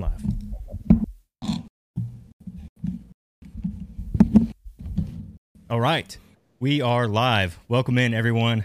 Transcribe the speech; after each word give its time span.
Live. 0.00 0.22
All 5.68 5.80
right. 5.80 6.16
We 6.60 6.80
are 6.80 7.06
live. 7.06 7.58
Welcome 7.68 7.98
in, 7.98 8.14
everyone. 8.14 8.64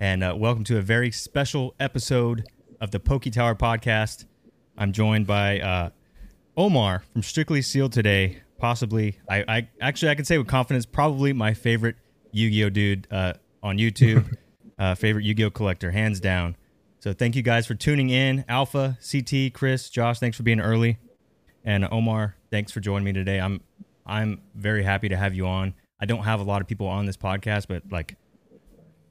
And 0.00 0.24
uh, 0.24 0.34
welcome 0.36 0.64
to 0.64 0.78
a 0.78 0.82
very 0.82 1.10
special 1.10 1.74
episode 1.78 2.44
of 2.80 2.90
the 2.90 2.98
PokeTower 2.98 3.58
podcast. 3.58 4.24
I'm 4.78 4.92
joined 4.92 5.26
by 5.26 5.60
uh, 5.60 5.90
Omar 6.56 7.02
from 7.12 7.22
Strictly 7.22 7.60
Sealed 7.60 7.92
today. 7.92 8.40
Possibly, 8.58 9.18
I, 9.28 9.44
I 9.48 9.68
actually 9.80 10.10
I 10.10 10.14
can 10.14 10.24
say 10.24 10.38
with 10.38 10.46
confidence, 10.46 10.86
probably 10.86 11.32
my 11.32 11.52
favorite 11.52 11.96
Yu-Gi-Oh 12.32 12.70
dude 12.70 13.08
uh, 13.10 13.34
on 13.62 13.76
YouTube. 13.76 14.32
uh, 14.78 14.94
favorite 14.94 15.24
Yu-Gi-Oh 15.24 15.50
collector, 15.50 15.90
hands 15.90 16.18
down. 16.18 16.56
So 17.02 17.12
thank 17.12 17.34
you 17.34 17.42
guys 17.42 17.66
for 17.66 17.74
tuning 17.74 18.10
in. 18.10 18.44
Alpha, 18.48 18.96
CT, 19.02 19.52
Chris, 19.52 19.90
Josh, 19.90 20.20
thanks 20.20 20.36
for 20.36 20.44
being 20.44 20.60
early, 20.60 20.98
and 21.64 21.84
Omar, 21.90 22.36
thanks 22.52 22.70
for 22.70 22.78
joining 22.78 23.04
me 23.04 23.12
today. 23.12 23.40
I'm 23.40 23.60
I'm 24.06 24.40
very 24.54 24.84
happy 24.84 25.08
to 25.08 25.16
have 25.16 25.34
you 25.34 25.48
on. 25.48 25.74
I 26.00 26.06
don't 26.06 26.22
have 26.22 26.38
a 26.38 26.44
lot 26.44 26.62
of 26.62 26.68
people 26.68 26.86
on 26.86 27.06
this 27.06 27.16
podcast, 27.16 27.66
but 27.66 27.82
like 27.90 28.14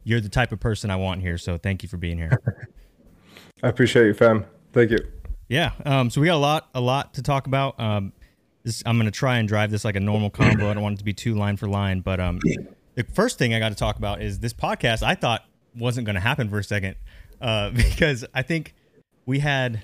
you're 0.06 0.22
the 0.22 0.30
type 0.30 0.54
of 0.54 0.62
person 0.62 0.90
I 0.90 0.96
want 0.96 1.20
here. 1.20 1.38
So 1.38 1.58
thank 1.58 1.84
you 1.84 1.90
for 1.90 1.98
being 1.98 2.18
here. 2.18 2.32
I 3.64 3.68
appreciate 3.68 4.06
you, 4.06 4.14
fam. 4.14 4.46
Thank 4.72 4.92
you. 4.92 5.00
Yeah. 5.50 5.74
Um, 5.86 6.10
so 6.10 6.22
we 6.22 6.28
got 6.28 6.36
a 6.36 6.38
lot, 6.38 6.70
a 6.74 6.80
lot 6.80 7.16
to 7.16 7.22
talk 7.22 7.46
about. 7.46 7.78
Um, 7.78 8.14
this, 8.64 8.82
I'm 8.86 8.96
going 8.96 9.12
to 9.12 9.12
try 9.12 9.38
and 9.38 9.50
drive 9.50 9.70
this 9.70 9.84
like 9.84 9.98
a 9.98 10.00
normal 10.00 10.30
combo. 10.30 10.70
I 10.70 10.74
don't 10.76 10.84
want 10.84 10.94
it 10.94 11.00
to 11.00 11.04
be 11.04 11.14
too 11.14 11.36
line 11.36 11.58
for 11.58 11.68
line, 11.68 12.00
but 12.00 12.22
um, 12.22 12.40
the 12.96 13.04
first 13.04 13.38
thing 13.38 13.54
I 13.54 13.60
got 13.60 13.70
to 13.70 13.76
talk 13.76 13.98
about 13.98 14.22
is 14.22 14.40
this 14.40 14.54
podcast. 14.54 15.04
I 15.04 15.16
thought 15.16 15.44
wasn't 15.76 16.06
going 16.06 16.16
to 16.16 16.22
happen 16.22 16.50
for 16.50 16.60
a 16.60 16.64
second 16.64 16.96
uh, 17.42 17.70
because 17.76 18.26
I 18.34 18.42
think 18.44 18.74
we 19.26 19.40
had 19.40 19.84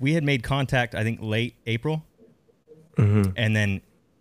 we 0.00 0.14
had 0.14 0.24
made 0.24 0.42
contact. 0.42 0.94
I 0.94 1.02
think 1.04 1.20
late 1.22 1.54
April, 1.66 2.04
Mm-hmm. 2.96 3.30
and 3.36 3.54
then 3.54 3.80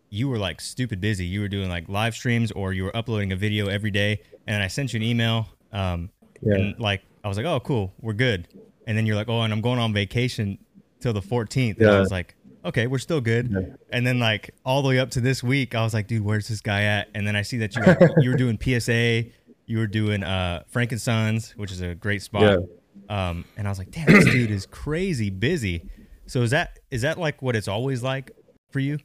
you 0.09 0.29
were 0.29 0.37
like 0.37 0.61
stupid 0.61 1.01
busy. 1.01 1.25
You 1.25 1.41
were 1.41 1.47
doing 1.47 1.67
like 1.67 1.89
live 1.89 2.13
streams 2.13 2.51
or 2.51 2.73
you 2.73 2.83
were 2.83 2.95
uploading 2.95 3.31
a 3.31 3.35
video 3.35 3.67
every 3.67 3.89
day. 3.91 4.21
And 4.45 4.61
I 4.63 4.67
sent 4.67 4.93
you 4.93 4.97
an 4.97 5.03
email. 5.03 5.47
Um, 5.73 6.11
Yeah. 6.41 6.55
and 6.55 6.79
like 6.79 7.01
I 7.23 7.27
was 7.27 7.37
like, 7.37 7.45
oh, 7.47 7.59
cool, 7.59 7.91
we're 8.01 8.13
good. 8.13 8.47
And 8.85 8.95
then 8.97 9.05
you're 9.07 9.15
like, 9.15 9.27
oh, 9.29 9.41
and 9.41 9.51
I'm 9.51 9.61
going 9.61 9.79
on 9.79 9.93
vacation 9.93 10.59
till 11.01 11.11
the 11.11 11.21
14th. 11.21 11.79
And 11.79 11.89
I 11.89 11.99
was 11.99 12.11
like, 12.11 12.35
okay, 12.63 12.85
we're 12.87 12.99
still 12.99 13.19
good. 13.19 13.49
Yeah. 13.51 13.75
And 13.91 14.05
then 14.05 14.19
like 14.19 14.51
all 14.63 14.81
the 14.83 14.87
way 14.89 14.99
up 14.99 15.09
to 15.11 15.21
this 15.21 15.43
week, 15.43 15.73
I 15.75 15.81
was 15.83 15.93
like, 15.95 16.05
dude, 16.07 16.23
where's 16.23 16.47
this 16.47 16.61
guy 16.61 16.83
at? 16.83 17.09
And 17.15 17.25
then 17.27 17.35
I 17.35 17.41
see 17.41 17.57
that 17.57 17.75
you 17.75 17.83
you 18.21 18.29
were 18.29 18.37
doing 18.37 18.57
PSA, 18.61 19.25
you 19.67 19.77
were 19.77 19.87
doing 19.87 20.23
uh 20.23 20.63
Frank 20.67 20.91
and 20.91 20.99
Son's, 20.99 21.51
which 21.51 21.71
is 21.71 21.81
a 21.81 21.93
great 21.93 22.23
spot. 22.23 22.63
Um, 23.09 23.45
and 23.55 23.67
I 23.67 23.71
was 23.71 23.77
like, 23.77 23.91
damn, 23.91 24.07
this 24.07 24.25
dude 24.25 24.51
is 24.51 24.65
crazy 24.65 25.29
busy. 25.29 25.89
So 26.25 26.41
is 26.41 26.51
that 26.51 26.79
is 26.89 27.03
that 27.03 27.17
like 27.17 27.41
what 27.41 27.55
it's 27.55 27.67
always 27.67 28.01
like 28.01 28.31
for 28.71 28.79
you? 28.79 28.97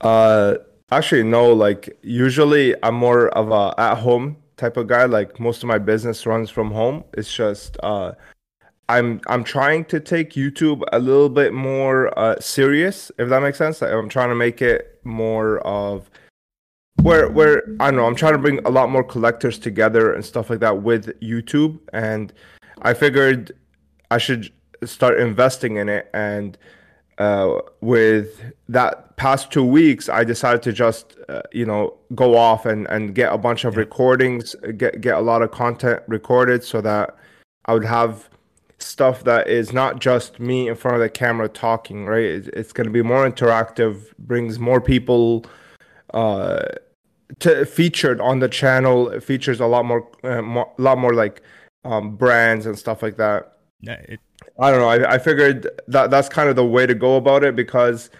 Uh, 0.00 0.56
actually, 0.92 1.22
no. 1.22 1.52
Like 1.52 1.98
usually, 2.02 2.74
I'm 2.84 2.94
more 2.94 3.28
of 3.30 3.50
a 3.50 3.74
at-home 3.80 4.36
type 4.56 4.76
of 4.76 4.86
guy. 4.86 5.06
Like 5.06 5.40
most 5.40 5.62
of 5.62 5.68
my 5.68 5.78
business 5.78 6.26
runs 6.26 6.50
from 6.50 6.70
home. 6.70 7.04
It's 7.14 7.32
just 7.34 7.76
uh, 7.82 8.12
I'm 8.88 9.20
I'm 9.26 9.42
trying 9.42 9.84
to 9.86 10.00
take 10.00 10.32
YouTube 10.34 10.82
a 10.92 10.98
little 10.98 11.28
bit 11.28 11.52
more 11.52 12.16
uh 12.18 12.38
serious, 12.40 13.10
if 13.18 13.28
that 13.28 13.42
makes 13.42 13.58
sense. 13.58 13.82
Like, 13.82 13.92
I'm 13.92 14.08
trying 14.08 14.28
to 14.28 14.34
make 14.36 14.62
it 14.62 15.00
more 15.04 15.58
of 15.60 16.10
where 17.02 17.28
where 17.30 17.62
I 17.80 17.90
don't 17.90 17.96
know. 17.96 18.06
I'm 18.06 18.14
trying 18.14 18.32
to 18.32 18.38
bring 18.38 18.58
a 18.64 18.70
lot 18.70 18.90
more 18.90 19.04
collectors 19.04 19.58
together 19.58 20.12
and 20.12 20.24
stuff 20.24 20.50
like 20.50 20.60
that 20.60 20.82
with 20.82 21.18
YouTube, 21.20 21.78
and 21.92 22.32
I 22.82 22.94
figured 22.94 23.52
I 24.10 24.18
should 24.18 24.52
start 24.84 25.20
investing 25.20 25.76
in 25.76 25.88
it 25.88 26.08
and 26.14 26.56
uh, 27.20 27.60
with 27.82 28.42
that 28.66 29.14
past 29.16 29.52
two 29.52 29.64
weeks, 29.64 30.08
I 30.08 30.24
decided 30.24 30.62
to 30.62 30.72
just, 30.72 31.16
uh, 31.28 31.42
you 31.52 31.66
know, 31.66 31.98
go 32.14 32.34
off 32.34 32.64
and, 32.64 32.86
and 32.88 33.14
get 33.14 33.30
a 33.30 33.36
bunch 33.36 33.64
of 33.64 33.76
recordings, 33.76 34.56
get 34.78 35.02
get 35.02 35.16
a 35.16 35.20
lot 35.20 35.42
of 35.42 35.50
content 35.50 36.02
recorded, 36.06 36.64
so 36.64 36.80
that 36.80 37.14
I 37.66 37.74
would 37.74 37.84
have 37.84 38.30
stuff 38.78 39.22
that 39.24 39.48
is 39.48 39.70
not 39.70 40.00
just 40.00 40.40
me 40.40 40.66
in 40.66 40.76
front 40.76 40.94
of 40.94 41.02
the 41.02 41.10
camera 41.10 41.50
talking. 41.50 42.06
Right? 42.06 42.24
It's, 42.24 42.48
it's 42.54 42.72
going 42.72 42.86
to 42.86 42.90
be 42.90 43.02
more 43.02 43.30
interactive, 43.30 44.16
brings 44.18 44.58
more 44.58 44.80
people 44.80 45.44
uh, 46.14 46.62
to 47.38 47.64
featured 47.64 48.20
on 48.20 48.40
the 48.40 48.48
channel. 48.48 49.08
It 49.08 49.22
features 49.22 49.60
a 49.60 49.66
lot 49.66 49.84
more, 49.84 50.08
uh, 50.24 50.42
more 50.42 50.72
a 50.78 50.82
lot 50.82 50.98
more 50.98 51.14
like 51.14 51.42
um, 51.84 52.16
brands 52.16 52.66
and 52.66 52.78
stuff 52.78 53.02
like 53.02 53.16
that. 53.16 53.58
Yeah, 53.80 54.00
it, 54.08 54.20
I 54.58 54.70
don't 54.70 54.80
know. 54.80 54.88
I, 54.88 55.14
I 55.14 55.18
figured 55.18 55.68
that 55.88 56.10
that's 56.10 56.28
kind 56.28 56.48
of 56.48 56.56
the 56.56 56.64
way 56.64 56.86
to 56.86 56.94
go 56.94 57.16
about 57.16 57.44
it 57.44 57.56
because, 57.56 58.10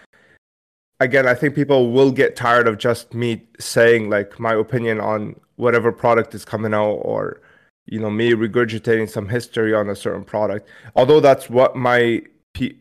again, 0.99 1.27
I 1.27 1.35
think 1.35 1.53
people 1.53 1.91
will 1.91 2.11
get 2.11 2.35
tired 2.35 2.67
of 2.67 2.77
just 2.77 3.13
me 3.13 3.43
saying 3.59 4.09
like 4.09 4.39
my 4.39 4.53
opinion 4.53 4.99
on 4.99 5.39
whatever 5.57 5.91
product 5.91 6.33
is 6.33 6.43
coming 6.43 6.73
out 6.73 6.93
or, 6.93 7.41
you 7.85 7.99
know, 7.99 8.09
me 8.09 8.31
regurgitating 8.31 9.09
some 9.09 9.29
history 9.29 9.73
on 9.73 9.89
a 9.89 9.95
certain 9.95 10.23
product. 10.23 10.67
Although 10.95 11.19
that's 11.19 11.49
what 11.49 11.75
my 11.75 12.23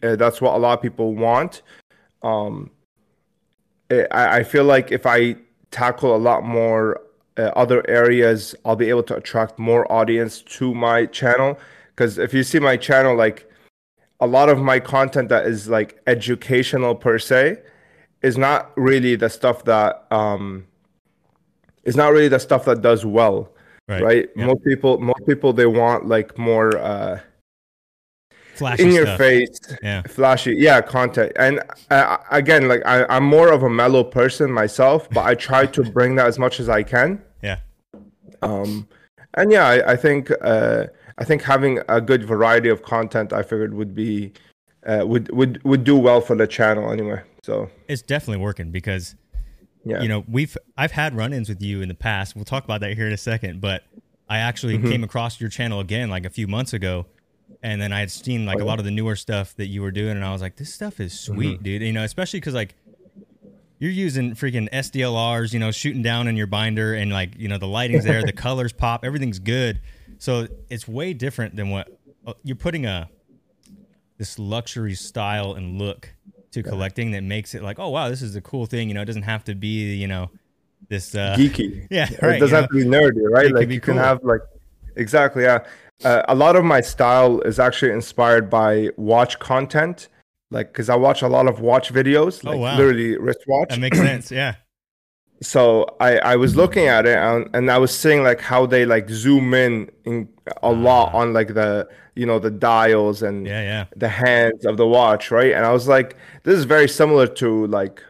uh, 0.02 0.16
that's 0.16 0.40
what 0.40 0.54
a 0.54 0.58
lot 0.58 0.78
of 0.78 0.82
people 0.82 1.14
want. 1.14 1.62
Um, 2.22 2.70
I, 3.90 4.38
I 4.38 4.42
feel 4.42 4.64
like 4.64 4.92
if 4.92 5.04
I 5.04 5.36
tackle 5.70 6.14
a 6.14 6.18
lot 6.18 6.44
more 6.44 7.00
uh, 7.36 7.52
other 7.56 7.88
areas, 7.88 8.54
I'll 8.64 8.76
be 8.76 8.88
able 8.88 9.04
to 9.04 9.16
attract 9.16 9.58
more 9.58 9.90
audience 9.90 10.42
to 10.42 10.74
my 10.74 11.06
channel. 11.06 11.58
Because 11.94 12.18
if 12.18 12.34
you 12.34 12.42
see 12.42 12.58
my 12.58 12.76
channel, 12.76 13.16
like 13.16 13.50
a 14.20 14.26
lot 14.26 14.48
of 14.48 14.58
my 14.58 14.78
content 14.80 15.28
that 15.30 15.46
is 15.46 15.68
like 15.68 16.00
educational 16.06 16.94
per 16.94 17.18
se 17.18 17.58
is 18.22 18.36
not 18.36 18.70
really 18.76 19.16
the 19.16 19.30
stuff 19.30 19.64
that 19.64 20.06
um 20.10 20.66
is 21.84 21.96
not 21.96 22.12
really 22.12 22.28
the 22.28 22.38
stuff 22.38 22.66
that 22.66 22.82
does 22.82 23.06
well 23.06 23.50
right. 23.88 24.02
right, 24.02 24.28
Yeah. 24.36 24.46
most 24.46 24.62
people 24.62 24.98
most 24.98 25.26
people 25.26 25.52
they 25.54 25.66
want 25.66 26.06
like 26.06 26.36
more 26.38 26.76
uh 26.76 27.20
Flashy 28.60 28.82
in 28.84 28.92
your 28.92 29.06
stuff. 29.06 29.18
face 29.18 29.58
Yeah. 29.82 30.02
flashy 30.02 30.54
yeah 30.56 30.80
content 30.80 31.32
and 31.36 31.54
uh, 31.90 32.16
again 32.30 32.68
like 32.68 32.82
I, 32.86 33.04
i'm 33.14 33.24
more 33.24 33.50
of 33.56 33.62
a 33.64 33.70
mellow 33.82 34.04
person 34.04 34.52
myself 34.62 35.08
but 35.10 35.24
i 35.24 35.34
try 35.34 35.66
to 35.76 35.82
bring 35.96 36.14
that 36.18 36.26
as 36.32 36.38
much 36.38 36.60
as 36.60 36.68
i 36.68 36.82
can 36.94 37.08
Yeah. 37.42 37.58
um 38.42 38.86
and 39.34 39.50
yeah 39.52 39.66
i, 39.66 39.92
I 39.92 39.96
think 39.96 40.30
uh 40.42 40.84
i 41.18 41.24
think 41.24 41.42
having 41.42 41.80
a 41.88 42.00
good 42.00 42.22
variety 42.24 42.68
of 42.68 42.82
content 42.82 43.32
i 43.32 43.42
figured 43.42 43.74
would 43.74 43.94
be 43.94 44.32
uh 44.86 45.02
would 45.06 45.30
would 45.32 45.62
would 45.64 45.84
do 45.84 45.96
well 45.96 46.20
for 46.20 46.34
the 46.36 46.46
channel 46.46 46.90
anyway 46.92 47.20
so 47.42 47.70
It's 47.88 48.02
definitely 48.02 48.42
working 48.42 48.70
because 48.70 49.14
yeah 49.84 50.02
you 50.02 50.08
know 50.08 50.24
we've 50.28 50.56
I've 50.76 50.92
had 50.92 51.16
run-ins 51.16 51.48
with 51.48 51.62
you 51.62 51.80
in 51.82 51.88
the 51.88 51.94
past. 51.94 52.36
We'll 52.36 52.44
talk 52.54 52.64
about 52.64 52.80
that 52.82 52.92
here 52.94 53.06
in 53.06 53.12
a 53.14 53.16
second, 53.32 53.60
but 53.62 53.84
I 54.28 54.38
actually 54.38 54.76
Mm-hmm. 54.78 54.90
came 54.90 55.04
across 55.04 55.40
your 55.40 55.48
channel 55.50 55.80
again 55.80 56.10
like 56.10 56.24
a 56.26 56.30
few 56.30 56.46
months 56.46 56.72
ago, 56.74 57.06
and 57.62 57.80
then 57.80 57.92
I 57.92 58.00
had 58.00 58.10
seen 58.10 58.46
like 58.46 58.60
a 58.60 58.64
lot 58.64 58.78
of 58.78 58.84
the 58.84 58.90
newer 58.90 59.16
stuff 59.16 59.54
that 59.56 59.66
you 59.66 59.82
were 59.82 59.90
doing, 59.90 60.12
and 60.12 60.24
I 60.24 60.32
was 60.32 60.40
like, 60.42 60.56
this 60.56 60.72
stuff 60.72 61.00
is 61.00 61.18
sweet, 61.18 61.56
Mm-hmm. 61.56 61.62
dude. 61.64 61.82
You 61.82 61.92
know, 61.92 62.04
especially 62.04 62.40
because 62.40 62.54
like 62.54 62.74
you're 63.78 63.90
using 63.90 64.34
freaking 64.34 64.68
SDLRs, 64.70 65.52
you 65.52 65.58
know, 65.58 65.70
shooting 65.70 66.02
down 66.02 66.28
in 66.28 66.36
your 66.36 66.46
binder, 66.46 66.94
and 66.94 67.12
like 67.12 67.36
you 67.38 67.48
know 67.48 67.58
the 67.58 67.66
lighting's 67.66 68.04
there, 68.04 68.22
the 68.22 68.32
colors 68.46 68.72
pop, 68.72 69.04
everything's 69.04 69.38
good. 69.38 69.80
So 70.18 70.48
it's 70.68 70.86
way 70.86 71.12
different 71.14 71.56
than 71.56 71.70
what 71.70 71.88
uh, 72.26 72.34
you're 72.42 72.56
putting 72.56 72.86
a 72.86 73.08
this 74.18 74.38
luxury 74.38 74.94
style 74.94 75.54
and 75.54 75.78
look 75.78 76.10
to 76.52 76.62
collecting 76.62 77.12
that 77.12 77.22
makes 77.22 77.54
it 77.54 77.62
like, 77.62 77.78
oh 77.78 77.88
wow, 77.88 78.08
this 78.08 78.20
is 78.22 78.36
a 78.36 78.40
cool 78.40 78.66
thing. 78.66 78.88
You 78.88 78.94
know, 78.94 79.02
it 79.02 79.06
doesn't 79.06 79.22
have 79.22 79.44
to 79.44 79.54
be 79.54 79.94
you 79.94 80.06
know 80.08 80.30
this 80.88 81.14
uh, 81.14 81.36
geeky 81.38 81.86
yeah, 81.90 82.08
right, 82.22 82.36
it 82.36 82.40
doesn't 82.40 82.48
you 82.48 82.50
know? 82.50 82.60
have 82.60 82.68
to 82.68 82.74
be 82.74 82.84
nerdy 82.84 83.30
right 83.30 83.46
It 83.46 83.54
like 83.54 83.68
you 83.68 83.80
can 83.80 83.96
have 83.96 84.24
like 84.24 84.40
exactly 84.96 85.44
yeah 85.44 85.64
uh, 86.04 86.22
a 86.28 86.34
lot 86.34 86.56
of 86.56 86.64
my 86.64 86.80
style 86.80 87.40
is 87.42 87.58
actually 87.58 87.92
inspired 87.92 88.48
by 88.50 88.88
watch 88.96 89.38
content 89.38 90.08
like 90.50 90.72
because 90.72 90.88
i 90.88 90.96
watch 90.96 91.22
a 91.22 91.28
lot 91.28 91.46
of 91.46 91.60
watch 91.60 91.92
videos 91.92 92.42
like 92.44 92.56
Oh, 92.56 92.58
wow. 92.58 92.76
literally 92.76 93.16
wristwatch 93.18 93.70
That 93.70 93.80
makes 93.80 93.98
sense. 93.98 94.30
Yeah. 94.30 94.54
so 95.42 95.96
I, 96.00 96.18
I 96.18 96.36
was 96.36 96.54
looking 96.56 96.86
at 96.86 97.06
it 97.06 97.16
and, 97.16 97.48
and 97.54 97.70
I 97.70 97.78
was 97.78 97.96
seeing 97.96 98.22
like 98.22 98.40
how 98.40 98.66
they 98.66 98.84
like 98.84 99.08
zoom 99.08 99.54
in, 99.54 99.90
in 100.04 100.28
a 100.62 100.70
lot 100.70 101.14
on 101.14 101.32
like 101.32 101.54
the 101.54 101.88
you 102.14 102.26
know 102.26 102.38
the 102.38 102.50
dials 102.50 103.22
and 103.22 103.46
Ah. 103.46 103.50
Yeah. 103.50 103.62
Yeah. 103.62 103.84
the 103.96 104.08
hands 104.08 104.66
of 104.66 104.76
the 104.76 104.86
watch, 104.86 105.30
right? 105.30 105.52
And 105.52 105.64
I 105.64 105.72
was 105.72 105.88
like, 105.88 106.16
this 106.42 106.58
is 106.58 106.64
very 106.64 106.88
similar 106.88 107.26
to 107.26 107.66
like 107.68 108.02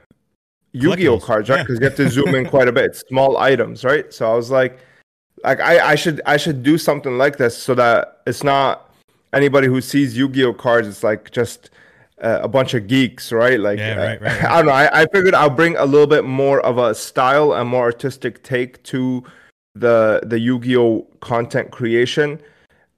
Yu-Gi-Oh 0.73 1.19
cards, 1.21 1.49
right? 1.51 1.57
yeah. 1.59 1.63
Because 1.65 1.79
you 1.81 1.85
have 1.85 1.97
to 1.97 2.09
zoom 2.09 2.35
in 2.35 2.47
quite 2.55 2.69
a 2.69 2.73
bit, 2.73 2.85
It's 2.87 3.01
small 3.09 3.37
items, 3.39 3.85
right? 3.85 4.13
So 4.13 4.31
I 4.31 4.35
was 4.35 4.51
like, 4.51 4.79
like 5.45 5.61
I, 5.61 5.93
I 5.93 5.95
should 5.95 6.21
I 6.27 6.37
should 6.37 6.63
do 6.63 6.79
something 6.79 7.19
like 7.19 7.37
this 7.37 7.57
so 7.57 7.75
that 7.75 8.23
it's 8.27 8.45
not 8.45 8.91
anybody 9.33 9.67
who 9.67 9.81
sees 9.81 10.17
Yu-Gi-Oh 10.17 10.55
cards, 10.55 10.89
it's 10.89 11.03
like 11.03 11.31
just 11.31 11.71
uh, 12.23 12.41
a 12.43 12.49
bunch 12.49 12.75
of 12.75 12.87
geeks, 12.87 13.33
right? 13.33 13.59
Like 13.59 13.79
Yeah, 13.79 13.95
uh, 13.95 14.05
right, 14.05 14.21
right, 14.23 14.45
I 14.45 14.57
don't 14.57 14.67
know. 14.67 14.73
I, 14.73 15.03
I 15.03 15.07
figured 15.07 15.35
I'll 15.35 15.51
bring 15.51 15.77
a 15.77 15.85
little 15.85 16.07
bit 16.07 16.25
more 16.25 16.61
of 16.61 16.79
a 16.79 16.95
style 16.95 17.53
and 17.53 17.69
more 17.69 17.85
artistic 17.85 18.43
take 18.43 18.83
to 18.85 19.25
the 19.75 20.21
the 20.25 20.39
Yu-Gi-Oh 20.39 21.07
content 21.21 21.71
creation 21.71 22.41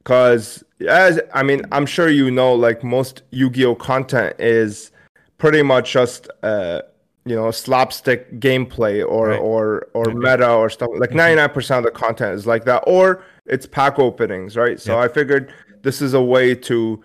Cause 0.04 0.64
as 0.88 1.20
I 1.32 1.42
mean, 1.42 1.62
I'm 1.70 1.86
sure 1.86 2.08
you 2.08 2.30
know, 2.30 2.54
like 2.54 2.82
most 2.82 3.22
Yu-Gi-Oh 3.30 3.76
content 3.76 4.34
is 4.38 4.90
pretty 5.38 5.62
much 5.62 5.92
just 5.92 6.28
uh 6.42 6.82
you 7.24 7.36
know 7.36 7.50
slapstick 7.50 8.40
gameplay 8.40 9.06
or 9.06 9.28
Right. 9.28 9.38
or 9.40 9.86
or 9.94 10.08
Okay. 10.08 10.14
meta 10.18 10.50
or 10.52 10.68
stuff 10.68 10.90
like 10.96 11.10
99% 11.10 11.78
of 11.78 11.84
the 11.84 11.90
content 11.90 12.34
is 12.34 12.46
like 12.46 12.64
that 12.64 12.82
or 12.86 13.22
it's 13.46 13.66
pack 13.66 13.98
openings 13.98 14.56
right 14.56 14.80
so 14.80 14.98
Yep. 15.00 15.10
i 15.10 15.14
figured 15.14 15.52
this 15.82 16.02
is 16.02 16.14
a 16.14 16.22
way 16.22 16.54
to 16.54 17.00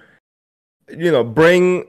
you 0.89 1.11
know 1.11 1.23
bring 1.23 1.85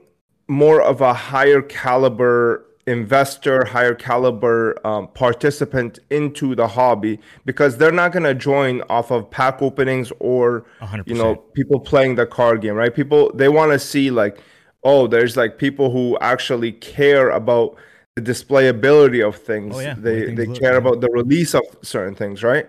more 0.48 0.82
of 0.82 1.00
a 1.00 1.14
higher 1.14 1.62
caliber 1.62 2.64
investor 2.86 3.64
higher 3.66 3.94
caliber 3.94 4.74
um, 4.86 5.08
participant 5.08 5.98
into 6.10 6.54
the 6.54 6.66
hobby 6.66 7.18
because 7.44 7.76
they're 7.76 7.92
not 7.92 8.12
going 8.12 8.22
to 8.24 8.34
join 8.34 8.80
off 8.88 9.10
of 9.10 9.30
pack 9.30 9.60
openings 9.62 10.10
or 10.20 10.64
A 10.80 10.86
hundred 10.86 11.08
you 11.08 11.14
know 11.14 11.36
people 11.36 11.80
playing 11.80 12.14
the 12.16 12.26
card 12.26 12.60
game 12.62 12.74
right 12.74 12.94
people 12.94 13.30
they 13.34 13.48
want 13.48 13.72
to 13.72 13.78
see 13.78 14.10
like 14.10 14.38
oh 14.84 15.06
there's 15.06 15.36
like 15.36 15.58
people 15.58 15.90
who 15.90 16.16
actually 16.22 16.72
care 16.72 17.28
about 17.30 17.76
the 18.18 18.32
displayability 18.32 19.26
of 19.26 19.36
things. 19.36 19.76
Oh, 19.76 19.80
yeah. 19.80 19.94
They 19.98 20.26
things 20.26 20.36
they 20.36 20.46
look, 20.46 20.60
care 20.60 20.72
yeah. 20.72 20.78
about 20.78 21.00
the 21.00 21.10
release 21.10 21.54
of 21.54 21.62
certain 21.82 22.14
things 22.14 22.42
right 22.42 22.68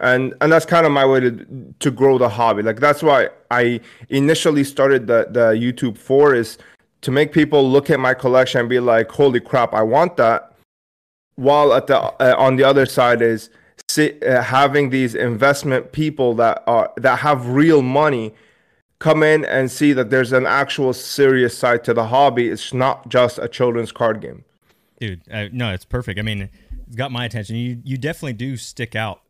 and 0.00 0.34
and 0.40 0.52
that's 0.52 0.66
kind 0.66 0.84
of 0.84 0.92
my 0.92 1.06
way 1.06 1.20
to 1.20 1.74
to 1.78 1.90
grow 1.90 2.18
the 2.18 2.28
hobby 2.28 2.62
like 2.62 2.80
that's 2.80 3.02
why 3.02 3.28
i 3.50 3.80
initially 4.08 4.64
started 4.64 5.06
the 5.06 5.26
the 5.30 5.52
youtube 5.52 5.96
for 5.96 6.34
is 6.34 6.58
to 7.00 7.10
make 7.10 7.32
people 7.32 7.68
look 7.68 7.88
at 7.90 8.00
my 8.00 8.12
collection 8.12 8.60
and 8.60 8.68
be 8.68 8.80
like 8.80 9.10
holy 9.10 9.40
crap 9.40 9.72
i 9.72 9.82
want 9.82 10.16
that 10.16 10.54
while 11.36 11.72
at 11.72 11.86
the 11.86 11.98
uh, 11.98 12.34
on 12.36 12.56
the 12.56 12.64
other 12.64 12.84
side 12.84 13.22
is 13.22 13.48
si- 13.88 14.20
uh, 14.22 14.42
having 14.42 14.90
these 14.90 15.14
investment 15.14 15.92
people 15.92 16.34
that 16.34 16.62
are 16.66 16.92
that 16.96 17.18
have 17.18 17.46
real 17.48 17.82
money 17.82 18.34
come 18.98 19.22
in 19.22 19.44
and 19.44 19.70
see 19.70 19.92
that 19.92 20.10
there's 20.10 20.32
an 20.32 20.46
actual 20.46 20.92
serious 20.92 21.56
side 21.56 21.84
to 21.84 21.94
the 21.94 22.06
hobby 22.06 22.48
it's 22.48 22.72
not 22.72 23.08
just 23.08 23.38
a 23.38 23.48
children's 23.48 23.92
card 23.92 24.20
game 24.20 24.44
dude. 25.06 25.22
Uh, 25.30 25.48
no, 25.52 25.72
it's 25.72 25.84
perfect. 25.84 26.18
I 26.18 26.22
mean, 26.22 26.48
it's 26.86 26.96
got 26.96 27.10
my 27.12 27.24
attention. 27.24 27.56
You 27.56 27.80
you 27.84 27.98
definitely 27.98 28.34
do 28.34 28.56
stick 28.56 28.94
out 28.96 29.20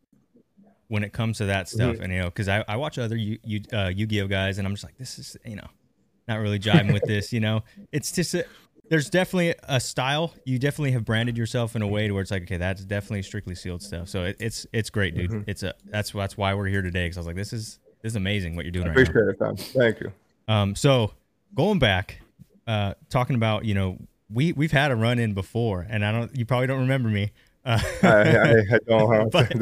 when 0.89 1.03
it 1.05 1.13
comes 1.13 1.39
to 1.39 1.47
that 1.47 1.69
stuff, 1.69 1.95
Mm-hmm. 1.95 2.03
and 2.03 2.13
you 2.13 2.19
know, 2.21 2.27
because 2.27 2.49
I, 2.49 2.65
I 2.69 2.77
watch 2.77 2.99
other 2.99 3.17
Yu, 3.17 3.39
Yu, 3.45 3.61
uh, 3.73 3.89
Yu-Gi-Oh 3.95 4.27
guys, 4.29 4.59
and 4.59 4.67
I'm 4.67 4.75
just 4.75 4.85
like, 4.85 4.99
this 4.99 5.19
is 5.19 5.37
you 5.47 5.57
know, 5.57 5.67
not 6.29 6.37
really 6.41 6.59
jiving 6.59 6.93
with 6.93 7.05
this. 7.05 7.33
You 7.33 7.41
know, 7.41 7.63
it's 7.93 8.13
just 8.13 8.35
a, 8.35 8.45
there's 8.91 9.09
definitely 9.09 9.55
a 9.63 9.81
style. 9.81 10.35
You 10.45 10.59
definitely 10.59 10.93
have 10.93 11.05
branded 11.07 11.39
yourself 11.39 11.75
in 11.77 11.81
a 11.83 11.89
way 11.89 12.09
to 12.09 12.13
where 12.13 12.21
it's 12.21 12.31
like, 12.31 12.43
okay, 12.43 12.59
that's 12.59 12.85
definitely 12.85 13.23
strictly 13.23 13.55
sealed 13.55 13.83
stuff. 13.83 14.09
So 14.09 14.25
it, 14.25 14.37
it's 14.39 14.67
it's 14.73 14.91
great, 14.91 15.15
dude. 15.15 15.31
Mm-hmm. 15.31 15.51
It's 15.51 15.63
a 15.63 15.73
that's 15.87 16.13
that's 16.13 16.37
why 16.37 16.53
we're 16.55 16.67
here 16.69 16.83
today 16.83 17.07
because 17.07 17.17
I 17.17 17.21
was 17.21 17.27
like, 17.27 17.37
this 17.37 17.53
is 17.55 17.79
this 18.03 18.13
is 18.13 18.17
amazing 18.17 18.55
what 18.57 18.67
you're 18.67 18.73
doing 18.73 18.89
right 18.89 18.97
now. 18.97 19.03
appreciate 19.03 19.29
it 19.29 19.39
fam. 19.39 19.57
thank 19.57 20.01
you 20.01 20.13
Um, 20.49 20.75
so 20.75 21.13
going 21.55 21.79
back, 21.79 22.21
uh, 22.67 22.93
talking 23.09 23.37
about 23.37 23.65
you 23.65 23.73
know 23.75 23.97
we 24.33 24.53
we've 24.53 24.73
had 24.73 24.91
a 24.91 24.97
run 24.97 25.19
in 25.19 25.35
before, 25.35 25.87
and 25.89 26.05
I 26.05 26.13
don't 26.13 26.37
you 26.37 26.45
probably 26.45 26.67
don't 26.67 26.81
remember 26.81 27.09
me. 27.09 27.33
Uh, 27.65 27.79
I, 28.03 28.09
I, 28.09 28.51
I 28.59 28.79
don't, 28.87 29.13
I 29.15 29.25
but 29.27 29.53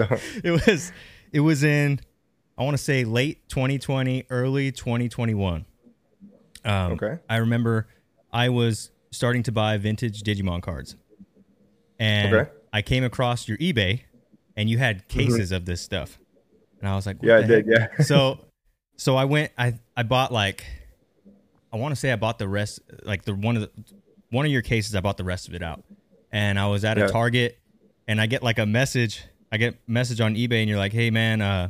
it 0.43 0.50
was 0.67 0.93
it 1.32 1.40
was 1.40 1.64
in 1.64 2.00
I 2.56 2.64
want 2.64 2.76
to 2.76 2.82
say 2.82 3.05
late 3.05 3.49
2020, 3.49 4.25
early 4.31 4.72
2021. 4.72 5.64
Um, 6.64 6.93
Okay. 6.93 7.19
I 7.28 7.37
remember 7.37 7.88
I 8.32 8.49
was 8.50 8.90
starting 9.11 9.43
to 9.44 9.52
buy 9.52 9.76
vintage 9.78 10.22
Digimon 10.22 10.62
cards, 10.62 10.96
and 11.99 12.34
Okay. 12.34 12.50
I 12.72 12.82
came 12.82 13.02
across 13.05 13.49
your 13.49 13.56
eBay, 13.58 14.02
and 14.56 14.69
you 14.70 14.78
had 14.78 15.08
cases 15.08 15.52
of 15.52 15.64
this 15.64 15.81
stuff, 15.81 16.19
and 16.81 16.88
I 16.88 16.94
was 16.94 17.06
like, 17.06 17.17
Mm-hmm. 17.17 17.26
Yeah, 17.26 17.37
I 17.37 17.40
the 17.43 17.62
did, 17.62 17.67
yeah. 17.67 17.88
so, 18.05 18.38
so 18.96 19.17
I 19.17 19.25
went. 19.25 19.52
I 19.58 19.75
I 19.96 20.02
bought 20.02 20.32
like, 20.32 20.64
I 21.72 21.76
want 21.76 21.93
to 21.93 21.96
say 21.96 22.12
I 22.12 22.17
bought 22.17 22.38
the 22.38 22.49
rest, 22.49 22.81
like 23.02 23.25
the 23.25 23.34
one 23.34 23.56
of 23.56 23.62
the 23.62 23.70
one 24.31 24.47
of 24.47 24.53
your 24.53 24.62
cases. 24.62 24.94
I 24.94 25.00
bought 25.00 25.17
the 25.17 25.25
rest 25.25 25.49
of 25.49 25.55
it 25.55 25.62
out, 25.62 25.82
and 26.32 26.59
I 26.59 26.67
was 26.69 26.85
at 26.85 26.97
a 26.99 27.03
Yeah. 27.03 27.06
Target, 27.09 27.59
and 28.09 28.21
I 28.21 28.27
get 28.27 28.43
like 28.43 28.59
a 28.59 28.67
message. 28.67 29.25
I 29.53 29.56
get 29.56 29.77
message 29.88 30.21
on 30.21 30.35
eBay, 30.37 30.61
and 30.61 30.69
you're 30.69 30.79
like, 30.79 30.93
hey 30.93 31.11
man, 31.11 31.41
uh, 31.41 31.69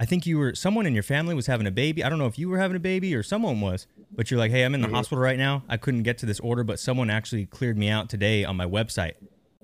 I 0.00 0.04
think 0.04 0.26
you 0.26 0.38
were 0.38 0.54
someone 0.54 0.86
in 0.86 0.94
your 0.94 1.02
family 1.02 1.34
was 1.34 1.46
having 1.46 1.66
a 1.66 1.70
baby. 1.70 2.02
I 2.02 2.08
don't 2.08 2.18
know 2.18 2.26
if 2.26 2.38
you 2.38 2.48
were 2.48 2.58
having 2.58 2.76
a 2.76 2.80
baby 2.80 3.14
or 3.14 3.22
someone 3.22 3.60
was, 3.60 3.86
but 4.10 4.30
you're 4.30 4.38
like, 4.38 4.50
hey, 4.50 4.64
I'm 4.64 4.74
in 4.74 4.80
the 4.80 4.88
Mm-hmm. 4.88 4.96
hospital 4.96 5.22
right 5.22 5.38
now. 5.38 5.62
I 5.68 5.76
couldn't 5.76 6.02
get 6.02 6.18
to 6.18 6.26
this 6.26 6.40
order, 6.40 6.64
but 6.64 6.80
someone 6.80 7.08
actually 7.10 7.46
cleared 7.46 7.78
me 7.78 7.88
out 7.88 8.08
today 8.08 8.44
on 8.44 8.56
my 8.56 8.66
website, 8.66 9.12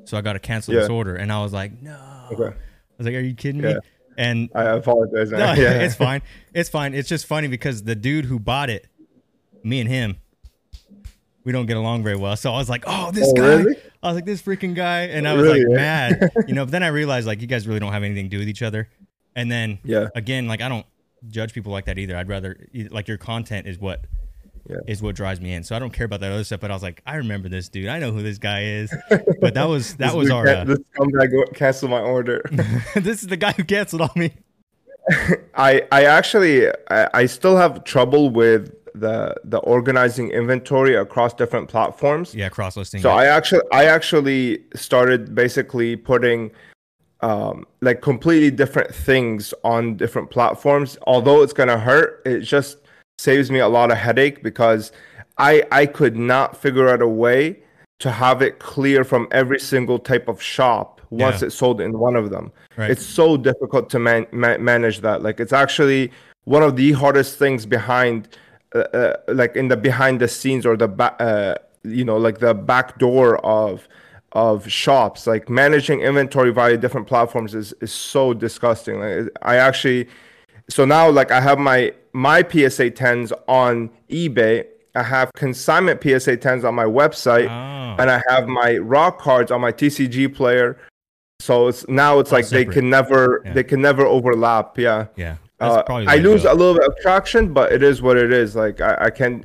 so 0.04 0.16
I 0.16 0.20
got 0.20 0.34
to 0.34 0.38
cancel 0.38 0.74
this 0.74 0.88
order. 0.88 1.16
And 1.16 1.32
I 1.32 1.42
was 1.42 1.52
like, 1.52 1.82
no. 1.82 1.98
Okay. 2.32 2.44
I 2.54 2.94
was 2.98 3.06
like, 3.06 3.14
are 3.14 3.20
you 3.20 3.34
kidding 3.34 3.62
me? 3.62 3.76
And 4.16 4.48
I 4.54 4.64
apologize. 4.64 5.30
no, 5.32 5.38
yeah. 5.54 5.80
it's 5.80 5.94
fine. 5.94 6.22
It's 6.52 6.68
fine. 6.68 6.92
It's 6.92 7.08
just 7.08 7.26
funny 7.26 7.46
because 7.48 7.84
the 7.84 7.94
dude 7.94 8.24
who 8.26 8.38
bought 8.38 8.68
it, 8.68 8.86
me 9.62 9.80
and 9.80 9.88
him, 9.88 10.16
we 11.48 11.52
don't 11.52 11.64
get 11.64 11.78
along 11.78 12.02
very 12.02 12.14
well. 12.16 12.36
So 12.36 12.52
I 12.52 12.58
was 12.58 12.68
like, 12.68 12.84
oh, 12.86 13.10
this 13.10 13.26
Oh, 13.26 13.32
guy. 13.32 13.54
really? 13.56 13.76
I 14.02 14.08
was 14.08 14.14
like, 14.16 14.26
this 14.26 14.42
freaking 14.42 14.74
guy. 14.74 15.04
And 15.04 15.26
I 15.26 15.32
was 15.32 15.44
Really, 15.44 15.64
like, 15.64 15.78
yeah? 15.78 16.10
mad. 16.20 16.30
You 16.46 16.54
know, 16.54 16.66
but 16.66 16.72
then 16.72 16.82
I 16.82 16.88
realized 16.88 17.26
like 17.26 17.40
you 17.40 17.46
guys 17.46 17.66
really 17.66 17.80
don't 17.80 17.90
have 17.92 18.02
anything 18.02 18.26
to 18.26 18.28
do 18.28 18.38
with 18.38 18.50
each 18.50 18.60
other. 18.60 18.90
And 19.34 19.50
then 19.50 19.78
Yeah. 19.82 20.08
again, 20.14 20.46
like 20.46 20.60
I 20.60 20.68
don't 20.68 20.84
judge 21.26 21.54
people 21.54 21.72
like 21.72 21.86
that 21.86 21.96
either. 21.98 22.18
I'd 22.18 22.28
rather 22.28 22.68
like 22.90 23.08
your 23.08 23.16
content 23.16 23.66
is 23.66 23.78
what 23.78 24.04
is 24.86 25.00
Yeah. 25.00 25.04
what 25.06 25.16
drives 25.16 25.40
me 25.40 25.54
in. 25.54 25.64
So 25.64 25.74
I 25.74 25.78
don't 25.78 25.90
care 25.94 26.04
about 26.04 26.20
that 26.20 26.32
other 26.32 26.44
stuff. 26.44 26.60
But 26.60 26.70
I 26.70 26.74
was 26.74 26.82
like, 26.82 27.00
I 27.06 27.14
remember 27.16 27.48
this 27.48 27.70
dude. 27.70 27.88
I 27.88 27.98
know 27.98 28.12
who 28.12 28.22
this 28.22 28.36
guy 28.36 28.64
is. 28.64 28.94
But 29.40 29.54
that 29.54 29.68
was 29.68 29.94
that 29.96 30.14
was 30.14 30.28
our. 30.30 30.44
can't- 30.44 30.68
Uh, 30.68 30.74
This 30.74 30.84
scumbag 30.98 31.30
go- 31.32 31.52
cancel 31.54 31.88
my 31.88 32.00
order. 32.00 32.42
this 32.94 33.22
is 33.22 33.28
the 33.28 33.38
guy 33.38 33.52
who 33.52 33.64
canceled 33.64 34.02
on 34.02 34.10
me. 34.16 34.32
I 35.54 35.82
I 35.90 36.04
actually 36.04 36.68
I, 36.90 37.08
I 37.14 37.26
still 37.26 37.56
have 37.56 37.84
trouble 37.84 38.28
with 38.30 38.77
the 38.94 39.34
the 39.44 39.58
organizing 39.58 40.30
inventory 40.30 40.94
across 40.96 41.34
different 41.34 41.68
platforms. 41.68 42.34
Yeah, 42.34 42.48
cross 42.48 42.76
listing. 42.76 43.00
So 43.00 43.10
I 43.10 43.26
actually 43.26 43.62
I 43.72 43.84
actually 43.86 44.64
started 44.74 45.34
basically 45.34 45.96
putting 45.96 46.50
um, 47.20 47.66
like 47.80 48.00
completely 48.00 48.50
different 48.50 48.94
things 48.94 49.52
on 49.64 49.96
different 49.96 50.30
platforms. 50.30 50.96
Although 51.06 51.42
it's 51.42 51.52
gonna 51.52 51.78
hurt, 51.78 52.22
it 52.24 52.40
just 52.40 52.78
saves 53.18 53.50
me 53.50 53.58
a 53.58 53.68
lot 53.68 53.90
of 53.90 53.98
headache 53.98 54.42
because 54.42 54.92
I 55.38 55.64
I 55.72 55.86
could 55.86 56.16
not 56.16 56.56
figure 56.56 56.88
out 56.88 57.02
a 57.02 57.08
way 57.08 57.60
to 58.00 58.10
have 58.12 58.42
it 58.42 58.60
clear 58.60 59.02
from 59.02 59.26
every 59.32 59.58
single 59.58 59.98
type 59.98 60.28
of 60.28 60.40
shop 60.40 61.00
once 61.10 61.40
Yeah. 61.40 61.46
it's 61.46 61.56
sold 61.56 61.80
in 61.80 61.98
one 61.98 62.14
of 62.14 62.30
them. 62.30 62.52
Right. 62.76 62.90
It's 62.90 63.04
so 63.04 63.36
difficult 63.36 63.90
to 63.90 63.98
man- 63.98 64.28
ma- 64.30 64.58
manage 64.58 65.00
that. 65.00 65.22
Like 65.22 65.40
it's 65.40 65.52
actually 65.52 66.12
one 66.44 66.62
of 66.62 66.76
the 66.76 66.92
hardest 66.92 67.38
things 67.38 67.66
behind, 67.66 68.28
uh, 68.74 68.78
uh, 68.78 69.16
like 69.28 69.56
in 69.56 69.68
the 69.68 69.76
behind 69.76 70.20
the 70.20 70.28
scenes 70.28 70.66
or 70.66 70.76
the 70.76 70.88
ba- 70.88 71.20
uh, 71.22 71.54
you 71.84 72.04
know, 72.04 72.16
like 72.16 72.38
the 72.38 72.54
back 72.54 72.98
door 72.98 73.38
of 73.44 73.88
of 74.32 74.68
shops. 74.70 75.26
Like 75.26 75.48
managing 75.48 76.00
inventory 76.00 76.52
via 76.52 76.76
different 76.76 77.06
platforms 77.06 77.54
is 77.54 77.72
is 77.80 77.92
so 77.92 78.34
disgusting. 78.34 79.00
Like, 79.00 79.30
I 79.42 79.56
actually, 79.56 80.08
so 80.68 80.84
now 80.84 81.08
like 81.10 81.30
I 81.30 81.40
have 81.40 81.58
my 81.58 81.92
my 82.12 82.42
PSA 82.42 82.90
10s 82.90 83.32
on 83.48 83.90
eBay. 84.10 84.64
I 84.94 85.02
have 85.02 85.30
consignment 85.34 86.02
PSA 86.02 86.36
10s 86.38 86.64
on 86.64 86.74
my 86.74 86.84
website, 86.84 87.46
Oh. 87.48 88.02
and 88.02 88.10
I 88.10 88.20
have 88.28 88.48
my 88.48 88.76
raw 88.78 89.10
cards 89.10 89.50
on 89.52 89.60
my 89.60 89.70
TCG 89.72 90.34
player. 90.34 90.76
So 91.40 91.68
it's 91.68 91.86
now 91.88 92.18
it's 92.18 92.32
like 92.32 92.48
they 92.48 92.64
can 92.64 92.90
never 92.90 93.42
Yeah. 93.44 93.52
they 93.52 93.62
can 93.64 93.80
never 93.80 94.04
overlap. 94.04 94.76
Yeah. 94.76 95.06
Yeah. 95.14 95.36
Uh, 95.60 95.82
I 95.88 96.16
lose 96.16 96.44
go. 96.44 96.52
a 96.52 96.54
little 96.54 96.74
bit 96.74 96.84
of 96.88 96.96
traction, 97.00 97.52
but 97.52 97.72
it 97.72 97.82
is 97.82 98.00
what 98.00 98.16
it 98.16 98.32
is. 98.32 98.54
Like 98.54 98.80
I, 98.80 98.96
I 99.06 99.10
can, 99.10 99.44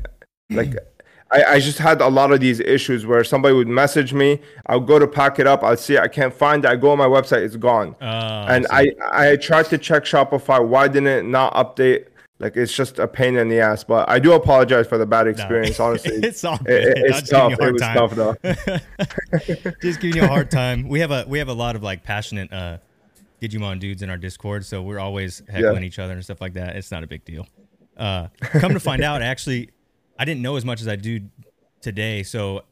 like 0.51 0.75
I, 1.31 1.43
I 1.55 1.59
just 1.59 1.79
had 1.79 2.01
a 2.01 2.07
lot 2.07 2.31
of 2.31 2.39
these 2.39 2.59
issues 2.59 3.05
where 3.07 3.23
somebody 3.23 3.55
would 3.55 3.67
message 3.67 4.13
me. 4.13 4.39
I'll 4.67 4.79
go 4.79 4.99
to 4.99 5.07
pack 5.07 5.39
it 5.39 5.47
up. 5.47 5.63
I'll 5.63 5.75
see. 5.77 5.97
I 5.97 6.07
can't 6.07 6.33
find 6.33 6.63
it. 6.63 6.67
I 6.69 6.75
go 6.75 6.91
on 6.91 6.99
my 6.99 7.07
website. 7.07 7.41
It's 7.43 7.55
gone. 7.55 7.95
Oh, 8.01 8.05
and 8.05 8.65
see. 8.65 8.93
I, 9.01 9.31
I 9.31 9.35
tried 9.37 9.65
to 9.67 9.77
check 9.79 10.03
Shopify. 10.03 10.63
Why 10.63 10.87
didn't 10.87 11.07
it 11.07 11.25
not 11.25 11.53
update? 11.55 12.07
Like 12.39 12.57
it's 12.57 12.73
just 12.73 12.99
a 12.99 13.07
pain 13.07 13.37
in 13.37 13.47
the 13.47 13.59
ass. 13.61 13.83
But 13.83 14.09
I 14.09 14.19
do 14.19 14.33
apologize 14.33 14.85
for 14.85 14.97
the 14.97 15.05
bad 15.05 15.25
No, 15.25 15.31
experience. 15.31 15.79
Honestly, 15.79 16.11
it's 16.23 16.43
all 16.43 16.57
good. 16.57 16.83
it- 16.83 16.97
it's 16.97 17.29
tough. 17.29 17.53
It 17.59 17.71
was 17.73 17.81
time. 17.81 17.95
tough 17.95 18.11
though. 18.15 18.35
just 19.81 19.99
giving 20.01 20.17
you 20.17 20.23
a 20.23 20.27
hard 20.27 20.51
time. 20.51 20.87
We 20.89 20.99
have 20.99 21.11
a 21.11 21.25
we 21.27 21.39
have 21.39 21.47
a 21.47 21.53
lot 21.53 21.75
of 21.75 21.83
like 21.83 22.03
passionate 22.03 22.51
uh 22.53 22.77
Digimon 23.43 23.79
dudes 23.79 24.01
in 24.01 24.09
our 24.09 24.17
Discord, 24.17 24.65
so 24.65 24.81
we're 24.81 24.99
always 24.99 25.41
heckling 25.49 25.83
each 25.83 25.99
other 25.99 26.13
and 26.13 26.23
stuff 26.23 26.39
like 26.41 26.53
that. 26.53 26.75
It's 26.75 26.91
not 26.91 27.03
a 27.03 27.07
big 27.07 27.25
deal. 27.25 27.45
Uh 27.97 28.27
come 28.41 28.73
to 28.73 28.79
find 28.79 29.03
out, 29.09 29.21
actually 29.21 29.69
I 30.17 30.25
didn't 30.25 30.41
know 30.41 30.55
as 30.55 30.63
much 30.65 30.81
as 30.81 30.87
I 30.87 30.95
do 30.95 31.19
today, 31.81 32.23
so 32.23 32.63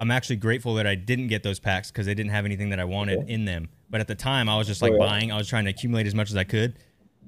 I'm 0.00 0.10
actually 0.10 0.36
grateful 0.36 0.74
that 0.74 0.86
I 0.86 0.94
didn't 0.94 1.28
get 1.28 1.42
those 1.42 1.58
packs 1.60 1.90
because 1.90 2.06
they 2.06 2.14
didn't 2.14 2.32
have 2.32 2.44
anything 2.44 2.70
that 2.70 2.80
I 2.80 2.84
wanted 2.84 3.28
in 3.28 3.44
them. 3.44 3.68
But 3.88 4.00
at 4.00 4.08
the 4.08 4.14
time 4.14 4.48
I 4.48 4.56
was 4.58 4.66
just 4.66 4.82
like 4.82 4.92
Oh, 4.92 4.96
yeah. 5.02 5.06
buying, 5.06 5.32
I 5.32 5.36
was 5.36 5.48
trying 5.48 5.64
to 5.64 5.70
accumulate 5.70 6.06
as 6.06 6.14
much 6.14 6.30
as 6.30 6.36
I 6.36 6.44
could. 6.44 6.78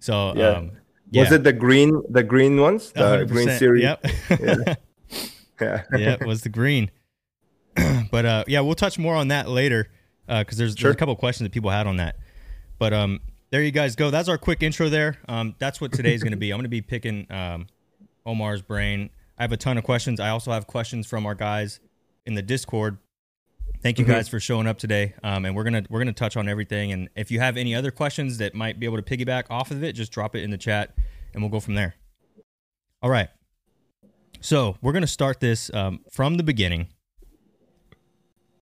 So 0.00 0.34
Yeah. 0.36 0.48
um 0.50 0.72
yeah. 1.10 1.22
Was 1.22 1.32
it 1.32 1.44
the 1.44 1.52
green 1.52 2.02
the 2.10 2.22
green 2.22 2.60
ones? 2.60 2.92
The 2.92 3.24
green 3.28 3.48
100%. 3.48 3.58
series. 3.58 3.82
Yep. 3.82 4.06
Yeah. 4.40 4.74
Yeah. 5.60 5.82
yeah, 5.96 6.12
it 6.20 6.26
was 6.26 6.40
the 6.42 6.48
green. 6.48 6.90
but 8.10 8.24
uh, 8.26 8.44
yeah, 8.48 8.60
we'll 8.60 8.74
touch 8.74 8.98
more 8.98 9.14
on 9.14 9.28
that 9.28 9.48
later 9.48 9.88
because 10.26 10.56
there's, 10.58 10.72
Sure. 10.74 10.88
there's 10.88 10.94
a 10.96 10.98
couple 10.98 11.14
questions 11.14 11.44
that 11.44 11.52
people 11.52 11.70
had 11.70 11.86
on 11.86 11.98
that. 11.98 12.16
But 12.82 12.92
um, 12.92 13.20
there 13.50 13.62
you 13.62 13.70
guys 13.70 13.94
go. 13.94 14.10
That's 14.10 14.28
our 14.28 14.36
quick 14.36 14.60
intro 14.60 14.88
there. 14.88 15.16
Um, 15.28 15.54
that's 15.60 15.80
what 15.80 15.92
today's 15.92 16.20
going 16.20 16.32
to 16.32 16.36
be. 16.36 16.50
I'm 16.50 16.56
going 16.56 16.64
to 16.64 16.68
be 16.68 16.82
picking 16.82 17.30
um, 17.30 17.68
Omar's 18.26 18.60
brain. 18.60 19.08
I 19.38 19.44
have 19.44 19.52
a 19.52 19.56
ton 19.56 19.78
of 19.78 19.84
questions. 19.84 20.18
I 20.18 20.30
also 20.30 20.50
have 20.50 20.66
questions 20.66 21.06
from 21.06 21.24
our 21.24 21.36
guys 21.36 21.78
in 22.26 22.34
the 22.34 22.42
Discord. 22.42 22.98
Thank 23.84 24.00
you 24.00 24.04
Mm-hmm. 24.04 24.14
guys 24.14 24.28
for 24.28 24.40
showing 24.40 24.66
up 24.66 24.78
today. 24.78 25.14
Um, 25.22 25.44
and 25.44 25.54
we're 25.54 25.62
gonna 25.62 25.84
we're 25.90 26.00
gonna 26.00 26.12
touch 26.12 26.36
on 26.36 26.48
everything. 26.48 26.90
And 26.90 27.08
if 27.14 27.30
you 27.30 27.38
have 27.38 27.56
any 27.56 27.72
other 27.72 27.92
questions 27.92 28.38
that 28.38 28.52
might 28.52 28.80
be 28.80 28.86
able 28.86 29.00
to 29.00 29.02
piggyback 29.04 29.44
off 29.48 29.70
of 29.70 29.84
it, 29.84 29.92
just 29.92 30.10
drop 30.10 30.34
it 30.34 30.42
in 30.42 30.50
the 30.50 30.58
chat, 30.58 30.92
and 31.34 31.40
we'll 31.40 31.52
go 31.52 31.60
from 31.60 31.76
there. 31.76 31.94
All 33.00 33.10
right. 33.10 33.28
So 34.40 34.76
we're 34.82 34.92
gonna 34.92 35.06
start 35.06 35.38
this 35.38 35.72
um, 35.72 36.00
from 36.10 36.36
the 36.36 36.42
beginning. 36.42 36.88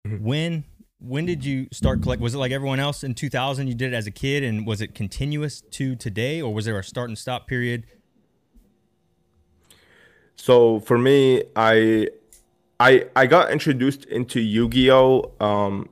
Mm-hmm. 0.07 0.25
When 0.25 0.63
when 0.99 1.25
did 1.25 1.45
you 1.45 1.67
start 1.71 2.01
collect? 2.01 2.21
Was 2.21 2.33
it 2.33 2.37
like 2.37 2.51
everyone 2.51 2.79
else 2.79 3.03
in 3.03 3.13
2000? 3.13 3.67
You 3.67 3.75
did 3.75 3.93
it 3.93 3.95
as 3.95 4.07
a 4.07 4.11
kid, 4.11 4.43
and 4.43 4.65
was 4.65 4.81
it 4.81 4.95
continuous 4.95 5.61
to 5.71 5.95
today, 5.95 6.41
or 6.41 6.53
was 6.53 6.65
there 6.65 6.77
a 6.77 6.83
start 6.83 7.09
and 7.09 7.17
stop 7.17 7.47
period? 7.47 7.85
So 10.35 10.79
for 10.81 10.97
me, 10.97 11.43
I 11.55 12.07
I 12.79 13.05
I 13.15 13.25
got 13.25 13.51
introduced 13.51 14.05
into 14.05 14.39
Yu-Gi-Oh 14.39 15.31
um 15.39 15.89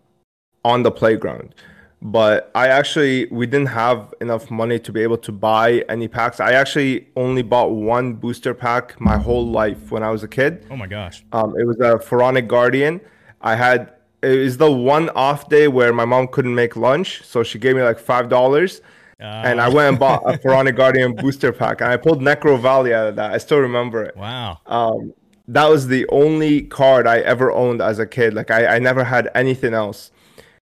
on 0.63 0.83
the 0.83 0.91
playground. 0.91 1.53
But 2.01 2.51
I 2.53 2.67
actually 2.67 3.27
we 3.31 3.47
didn't 3.47 3.69
have 3.69 4.13
enough 4.21 4.51
money 4.51 4.77
to 4.79 4.91
be 4.91 5.01
able 5.01 5.17
to 5.17 5.31
buy 5.31 5.83
any 5.89 6.07
packs. 6.07 6.39
I 6.39 6.53
actually 6.53 7.07
only 7.15 7.41
bought 7.41 7.71
one 7.71 8.13
booster 8.13 8.53
pack 8.53 8.99
my 8.99 9.17
whole 9.17 9.47
life 9.47 9.91
when 9.91 10.03
I 10.03 10.11
was 10.11 10.21
a 10.21 10.27
kid. 10.27 10.65
Oh 10.69 10.75
my 10.75 10.87
gosh! 10.87 11.23
Um, 11.31 11.55
it 11.57 11.65
was 11.65 11.79
a 11.79 11.97
Pharaonic 11.97 12.47
Guardian. 12.47 13.01
I 13.41 13.55
had 13.55 13.94
it 14.25 14.39
was 14.43 14.57
the 14.57 14.71
one 14.71 15.09
off 15.09 15.47
day 15.49 15.67
where 15.67 15.93
my 15.93 16.05
mom 16.05 16.27
couldn't 16.27 16.55
make 16.55 16.75
lunch, 16.75 17.21
so 17.23 17.43
she 17.43 17.59
gave 17.59 17.75
me 17.75 17.81
like 17.83 17.99
five 17.99 18.27
dollars, 18.29 18.81
and 19.19 19.61
I 19.61 19.69
went 19.69 19.89
and 19.89 19.99
bought 19.99 20.21
a 20.25 20.37
Pharaonic 20.41 20.75
Guardian 20.75 21.15
booster 21.15 21.51
pack, 21.53 21.81
and 21.81 21.89
I 21.91 21.97
pulled 21.97 22.21
Necro 22.21 22.59
Valley 22.59 22.93
out 22.93 23.07
of 23.07 23.15
that. 23.17 23.31
I 23.31 23.37
still 23.37 23.59
remember 23.59 24.03
it. 24.03 24.15
Wow. 24.17 24.59
Um, 24.65 25.13
that 25.47 25.69
was 25.69 25.87
the 25.87 26.07
only 26.09 26.61
card 26.63 27.05
I 27.07 27.19
ever 27.19 27.51
owned 27.51 27.81
as 27.81 27.99
a 27.99 28.07
kid. 28.07 28.33
Like 28.33 28.49
I, 28.51 28.75
I 28.75 28.79
never 28.79 29.03
had 29.03 29.29
anything 29.35 29.73
else, 29.75 30.11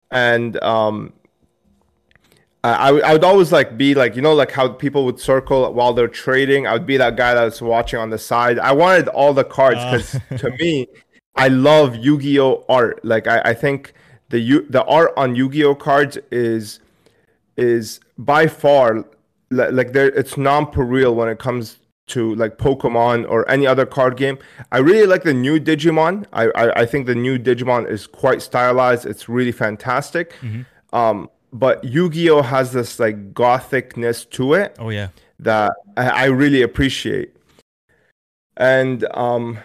and 0.09 0.61
um, 0.63 1.13
I, 2.63 2.73
I 2.73 2.91
would- 2.91 3.03
I 3.03 3.13
would 3.13 3.23
always 3.23 3.51
like 3.51 3.77
be 3.77 3.93
like 3.95 4.15
you 4.15 4.21
know 4.21 4.33
like 4.33 4.51
how 4.51 4.69
people 4.69 5.03
would 5.05 5.19
circle 5.19 5.73
while 5.73 5.93
they're 5.93 6.07
trading. 6.07 6.67
I 6.67 6.73
would 6.73 6.85
be 6.85 6.97
that 6.97 7.15
guy 7.17 7.33
that's 7.33 7.61
watching 7.61 7.99
on 7.99 8.09
the 8.11 8.17
side. 8.17 8.59
I 8.59 8.71
wanted 8.71 9.07
all 9.09 9.33
the 9.33 9.43
cards 9.43 9.79
because 9.83 10.41
to 10.41 10.51
me, 10.51 10.87
I 11.35 11.47
love 11.47 11.95
Yu-Gi-Oh 11.95 12.65
art. 12.69 13.03
Like 13.03 13.27
I, 13.27 13.41
I 13.45 13.53
think 13.53 13.93
the 14.29 14.65
the 14.69 14.83
art 14.85 15.13
on 15.17 15.35
Yu-Gi-Oh 15.35 15.75
cards 15.75 16.17
is 16.31 16.79
is 17.57 17.99
by 18.17 18.47
far 18.47 19.05
like 19.49 19.91
there 19.93 20.07
it's 20.07 20.37
non-real 20.37 21.13
when 21.15 21.27
it 21.29 21.39
comes 21.39 21.77
to 22.07 22.35
like 22.35 22.57
Pokemon 22.57 23.29
or 23.29 23.49
any 23.49 23.65
other 23.67 23.85
card 23.85 24.17
game. 24.17 24.37
I 24.71 24.79
really 24.79 25.05
like 25.05 25.23
the 25.23 25.33
new 25.33 25.59
Digimon. 25.59 26.25
I 26.33 26.47
I, 26.55 26.81
I 26.81 26.85
think 26.85 27.05
the 27.05 27.15
new 27.15 27.37
Digimon 27.39 27.89
is 27.89 28.07
quite 28.07 28.41
stylized. 28.41 29.05
It's 29.05 29.29
really 29.29 29.51
fantastic. 29.51 30.33
Um, 30.93 31.29
but 31.53 31.83
Yu-Gi-Oh 31.83 32.41
has 32.43 32.71
this 32.71 32.99
like 32.99 33.33
gothicness 33.33 34.25
to 34.25 34.53
it 34.53 34.75
Oh 34.79 34.89
yeah. 34.89 35.09
that 35.39 35.71
I, 35.97 36.09
I 36.09 36.25
really 36.25 36.61
appreciate. 36.61 37.35
And 38.57 39.05
um, 39.13 39.59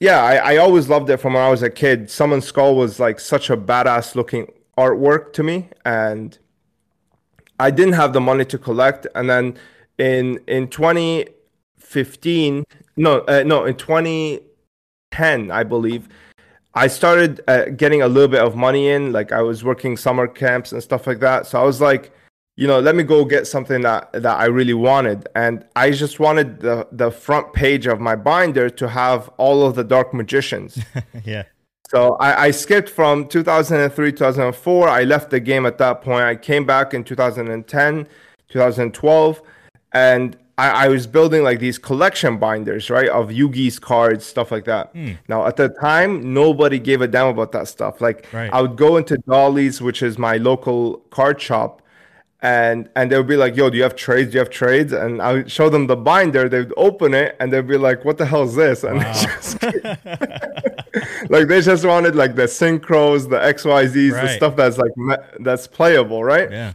yeah, 0.00 0.22
I, 0.22 0.54
I 0.54 0.56
always 0.56 0.88
loved 0.88 1.08
it 1.10 1.18
from 1.18 1.34
when 1.34 1.42
I 1.42 1.50
was 1.50 1.62
a 1.62 1.70
kid. 1.70 2.10
Summon 2.10 2.40
Skull 2.40 2.74
was 2.76 2.98
like 2.98 3.20
such 3.20 3.50
a 3.50 3.56
badass 3.56 4.14
looking 4.14 4.52
artwork 4.76 5.32
to 5.34 5.42
me, 5.42 5.68
and 5.84 6.36
I 7.58 7.70
didn't 7.70 7.94
have 7.94 8.12
the 8.12 8.20
money 8.20 8.44
to 8.46 8.58
collect. 8.58 9.06
And 9.14 9.30
then 9.30 9.56
in 9.98 10.40
in 10.46 10.68
2015, 10.68 12.64
no, 12.96 13.20
uh, 13.20 13.44
no, 13.46 13.64
in 13.64 13.76
2010, 13.76 15.50
I 15.50 15.62
believe. 15.62 16.08
I 16.76 16.88
started 16.88 17.40
uh, 17.46 17.66
getting 17.66 18.02
a 18.02 18.08
little 18.08 18.26
bit 18.28 18.42
of 18.42 18.56
money 18.56 18.88
in, 18.88 19.12
like 19.12 19.30
I 19.30 19.42
was 19.42 19.62
working 19.62 19.96
summer 19.96 20.26
camps 20.26 20.72
and 20.72 20.82
stuff 20.82 21.06
like 21.06 21.20
that. 21.20 21.46
So 21.46 21.60
I 21.60 21.64
was 21.64 21.80
like, 21.80 22.12
you 22.56 22.68
know, 22.68 22.78
let 22.78 22.94
me 22.94 23.02
go 23.02 23.24
get 23.24 23.46
something 23.46 23.82
that 23.82 24.12
that 24.12 24.38
I 24.38 24.46
really 24.46 24.74
wanted, 24.74 25.28
and 25.34 25.64
I 25.74 25.90
just 25.90 26.20
wanted 26.20 26.60
the 26.60 26.86
the 26.92 27.10
front 27.10 27.52
page 27.52 27.86
of 27.86 28.00
my 28.00 28.14
binder 28.16 28.70
to 28.70 28.88
have 28.88 29.28
all 29.38 29.66
of 29.66 29.74
the 29.74 29.84
Dark 29.84 30.14
Magicians. 30.14 30.78
yeah. 31.24 31.44
So 31.90 32.16
I, 32.16 32.46
I 32.46 32.50
skipped 32.50 32.88
from 32.88 33.28
2003, 33.28 34.12
2004. 34.12 34.88
I 34.88 35.04
left 35.04 35.30
the 35.30 35.38
game 35.40 35.66
at 35.66 35.78
that 35.78 36.00
point. 36.02 36.24
I 36.24 36.34
came 36.34 36.64
back 36.64 36.94
in 36.94 37.04
2010, 37.04 38.08
2012, 38.48 39.42
and 39.92 40.36
I, 40.56 40.86
I 40.86 40.88
was 40.88 41.06
building 41.06 41.42
like 41.42 41.58
these 41.58 41.78
collection 41.78 42.38
binders, 42.38 42.88
right, 42.88 43.08
of 43.08 43.28
Yugi's 43.28 43.78
cards, 43.78 44.24
stuff 44.24 44.50
like 44.50 44.64
that. 44.64 44.90
Hmm. 44.92 45.12
Now 45.28 45.46
at 45.46 45.56
the 45.56 45.68
time, 45.68 46.32
nobody 46.32 46.78
gave 46.78 47.00
a 47.00 47.08
damn 47.08 47.28
about 47.28 47.52
that 47.52 47.68
stuff. 47.68 48.00
Like 48.00 48.26
Right. 48.32 48.52
I 48.52 48.62
would 48.62 48.76
go 48.76 48.96
into 48.96 49.16
Dolly's, 49.28 49.80
which 49.80 50.02
is 50.02 50.18
my 50.18 50.36
local 50.36 50.98
card 51.10 51.40
shop, 51.40 51.82
and 52.44 52.90
and 52.94 53.10
they 53.10 53.16
would 53.16 53.26
be 53.26 53.36
like, 53.36 53.56
"Yo, 53.56 53.70
do 53.70 53.76
you 53.78 53.82
have 53.82 53.96
trades? 53.96 54.30
Do 54.30 54.34
you 54.34 54.38
have 54.40 54.50
trades?" 54.50 54.92
And 54.92 55.22
I 55.22 55.32
would 55.32 55.50
show 55.50 55.70
them 55.70 55.86
the 55.86 55.96
binder. 55.96 56.46
They'd 56.46 56.70
open 56.76 57.14
it, 57.14 57.36
and 57.40 57.50
they'd 57.50 57.66
be 57.66 57.78
like, 57.78 58.04
"What 58.04 58.18
the 58.18 58.26
hell 58.26 58.42
is 58.42 58.54
this?" 58.54 58.84
And 58.84 59.00
they 59.00 59.12
just 59.12 59.62
like 61.30 61.48
they 61.48 61.60
just 61.62 61.84
wanted 61.86 62.14
like 62.14 62.34
the 62.36 62.42
synchros, 62.44 63.28
the 63.30 63.38
XYZs, 63.38 63.92
the 63.92 64.10
Right. 64.12 64.36
stuff 64.36 64.56
that's 64.56 64.76
like 64.78 64.92
that's 65.40 65.66
playable, 65.66 66.22
right? 66.22 66.50
Yeah. 66.50 66.74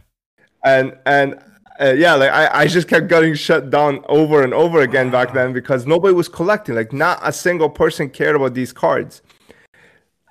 And 0.64 0.98
and 1.06 1.38
uh, 1.80 1.92
yeah, 1.96 2.14
like 2.14 2.30
I, 2.30 2.62
I 2.62 2.66
just 2.66 2.88
kept 2.88 3.06
getting 3.08 3.34
shut 3.34 3.70
down 3.70 4.04
over 4.08 4.42
and 4.42 4.52
over 4.52 4.80
again 4.80 5.08
back 5.10 5.32
then 5.32 5.52
because 5.52 5.86
nobody 5.86 6.12
was 6.12 6.28
collecting. 6.28 6.74
Like 6.74 6.92
not 6.92 7.20
a 7.22 7.32
single 7.32 7.70
person 7.70 8.10
cared 8.10 8.34
about 8.34 8.54
these 8.54 8.72
cards. 8.72 9.22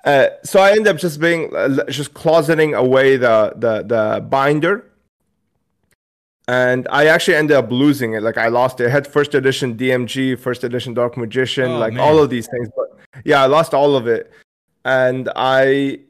Uh, 0.04 0.26
so 0.44 0.60
I 0.60 0.70
ended 0.72 0.88
up 0.88 0.98
just 0.98 1.18
being 1.18 1.54
uh, 1.56 1.84
just 1.88 2.12
closeting 2.14 2.76
away 2.76 3.16
the 3.16 3.54
the 3.56 3.82
the 3.82 4.20
binder, 4.20 4.89
and 6.50 6.88
I 6.90 7.06
actually 7.06 7.36
ended 7.36 7.56
up 7.56 7.70
losing 7.70 8.14
it. 8.14 8.22
Like 8.24 8.36
I 8.36 8.48
lost 8.48 8.80
it. 8.80 8.86
I 8.88 8.90
had 8.90 9.06
first 9.06 9.36
edition 9.36 9.76
DMG, 9.76 10.36
first 10.36 10.64
edition 10.64 10.94
Dark 10.94 11.16
Magician, 11.16 11.70
Oh, 11.70 11.78
like 11.78 11.92
man. 11.92 12.02
all 12.02 12.18
of 12.18 12.28
these 12.28 12.48
things. 12.48 12.68
But 12.76 12.88
yeah, 13.24 13.40
I 13.40 13.46
lost 13.46 13.72
all 13.72 13.94
of 13.94 14.08
it, 14.08 14.32
and 14.84 15.30
I 15.36 16.00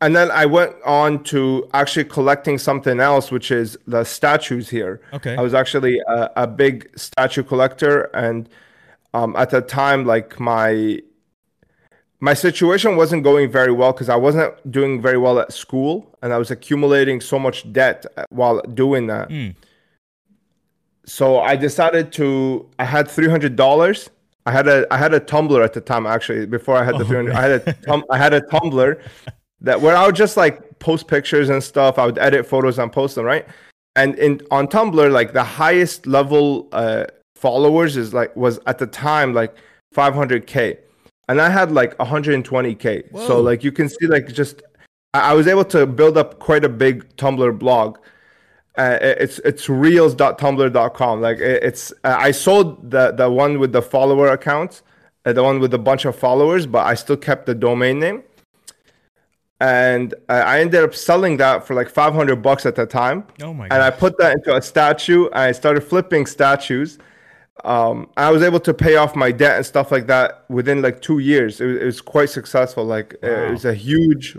and 0.00 0.14
then 0.14 0.30
I 0.30 0.46
went 0.46 0.76
on 0.84 1.24
to 1.24 1.68
actually 1.74 2.04
collecting 2.04 2.56
something 2.56 3.00
else, 3.00 3.32
which 3.32 3.50
is 3.50 3.76
the 3.88 4.04
statues 4.04 4.68
here. 4.68 5.00
Okay. 5.12 5.34
I 5.36 5.40
was 5.40 5.54
actually 5.54 5.98
a, 6.06 6.30
a 6.36 6.46
big 6.46 6.88
statue 6.96 7.42
collector, 7.42 8.02
and 8.14 8.48
um, 9.12 9.34
at 9.34 9.50
the 9.50 9.60
time, 9.60 10.06
like 10.06 10.38
my 10.38 11.00
my 12.20 12.34
situation 12.34 12.96
wasn't 12.96 13.24
going 13.24 13.50
very 13.50 13.72
well 13.72 13.92
because 13.92 14.08
I 14.08 14.16
wasn't 14.16 14.54
doing 14.70 15.02
very 15.02 15.18
well 15.18 15.40
at 15.40 15.52
school, 15.52 16.16
and 16.22 16.32
I 16.32 16.38
was 16.38 16.52
accumulating 16.52 17.20
so 17.20 17.40
much 17.40 17.70
debt 17.72 18.06
while 18.28 18.60
doing 18.62 19.08
that. 19.08 19.30
Mm. 19.30 19.56
So 21.10 21.40
I 21.40 21.56
decided 21.56 22.12
to. 22.12 22.68
I 22.78 22.84
had 22.84 23.10
three 23.10 23.28
hundred 23.28 23.56
dollars. 23.56 24.10
I 24.46 24.52
had 24.52 24.68
a 24.68 24.86
I 24.92 24.96
had 24.96 25.12
a 25.12 25.18
Tumblr 25.18 25.64
at 25.64 25.72
the 25.72 25.80
time 25.80 26.06
actually. 26.06 26.46
Before 26.46 26.76
I 26.76 26.84
had 26.84 26.94
the 26.98 27.02
Oh, 27.02 27.08
three 27.08 27.16
hundred, 27.16 27.34
I 27.34 27.42
had 27.42 27.50
a 27.66 27.72
tum, 27.86 28.04
I 28.10 28.16
had 28.16 28.32
a 28.32 28.42
Tumblr 28.42 29.02
that 29.60 29.80
where 29.80 29.96
I 29.96 30.06
would 30.06 30.14
just 30.14 30.36
like 30.36 30.78
post 30.78 31.08
pictures 31.08 31.48
and 31.48 31.60
stuff. 31.62 31.98
I 31.98 32.06
would 32.06 32.16
edit 32.18 32.46
photos 32.46 32.78
and 32.78 32.92
post 32.92 33.16
them, 33.16 33.24
right? 33.24 33.44
And 33.96 34.16
in 34.20 34.40
on 34.52 34.68
Tumblr, 34.68 35.10
like 35.10 35.32
the 35.32 35.42
highest 35.42 36.06
level 36.06 36.68
uh, 36.70 37.06
followers 37.34 37.96
is 37.96 38.14
like 38.14 38.34
was 38.36 38.60
at 38.68 38.78
the 38.78 38.86
time 38.86 39.34
like 39.34 39.52
500k, 39.96 40.78
and 41.28 41.40
I 41.40 41.48
had 41.48 41.72
like 41.72 41.98
120k. 41.98 43.10
Whoa. 43.10 43.26
So 43.26 43.40
like 43.40 43.64
you 43.64 43.72
can 43.72 43.88
see 43.88 44.06
like 44.06 44.28
just 44.32 44.62
I 45.12 45.32
I 45.32 45.34
was 45.34 45.48
able 45.48 45.64
to 45.76 45.86
build 45.86 46.16
up 46.16 46.38
quite 46.38 46.64
a 46.64 46.68
big 46.68 47.04
Tumblr 47.16 47.58
blog. 47.58 47.98
Uh, 48.78 48.98
it's 49.02 49.38
it's 49.40 49.68
reels.tumblr.com. 49.68 51.20
Like 51.20 51.38
it- 51.38 51.62
it's 51.62 51.92
uh, 52.04 52.16
I 52.18 52.30
sold 52.30 52.90
the 52.90 53.10
the 53.12 53.30
one 53.30 53.58
with 53.58 53.72
the 53.72 53.82
follower 53.82 54.28
account, 54.28 54.82
uh, 55.26 55.32
the 55.32 55.42
one 55.42 55.58
with 55.60 55.74
a 55.74 55.78
bunch 55.78 56.04
of 56.04 56.14
followers, 56.16 56.66
but 56.66 56.86
I 56.86 56.94
still 56.94 57.16
kept 57.16 57.46
the 57.46 57.54
domain 57.54 57.98
name. 57.98 58.22
And 59.62 60.14
uh, 60.30 60.32
I 60.46 60.60
ended 60.60 60.82
up 60.82 60.94
selling 60.94 61.36
that 61.36 61.66
for 61.66 61.74
like 61.74 61.90
500 61.90 62.36
bucks 62.36 62.64
at 62.64 62.76
the 62.76 62.86
time. 62.86 63.24
Oh 63.42 63.52
my 63.52 63.64
And 63.64 63.82
I 63.82 63.90
put 63.90 64.16
that 64.18 64.32
into 64.36 64.56
a 64.56 64.62
statue. 64.62 65.26
And 65.26 65.34
I 65.38 65.52
started 65.52 65.82
flipping 65.82 66.24
statues. 66.24 66.98
Um, 67.64 68.08
I 68.16 68.30
was 68.30 68.42
able 68.42 68.60
to 68.60 68.72
pay 68.72 68.96
off 68.96 69.14
my 69.14 69.30
debt 69.30 69.56
and 69.56 69.66
stuff 69.66 69.92
like 69.92 70.06
that 70.06 70.46
within 70.48 70.80
like 70.80 71.02
two 71.02 71.18
years. 71.18 71.60
It 71.60 71.66
was, 71.66 71.76
it 71.76 71.84
was 71.84 72.00
quite 72.00 72.30
successful. 72.30 72.84
Like 72.86 73.14
uh, 73.22 73.28
Wow. 73.28 73.48
it 73.48 73.50
was 73.50 73.64
a 73.66 73.74
huge. 73.74 74.38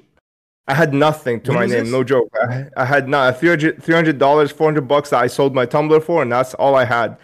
I 0.68 0.74
had 0.74 0.94
nothing 0.94 1.42
to 1.42 1.52
When 1.52 1.60
my 1.62 1.66
name, 1.66 1.86
this? 1.86 1.92
no 1.92 2.04
joke. 2.04 2.30
I, 2.50 2.66
I 2.78 2.86
had 2.86 3.10
not 3.10 3.40
300 3.40 4.18
dollars, 4.18 4.52
four 4.52 4.68
hundred 4.68 4.88
bucks 4.88 5.10
that 5.10 5.22
I 5.22 5.28
sold 5.28 5.54
my 5.56 5.66
Tumblr 5.66 6.02
for, 6.04 6.22
and 6.22 6.32
that's 6.32 6.54
all 6.56 6.76
I 6.76 6.86
had. 6.86 7.18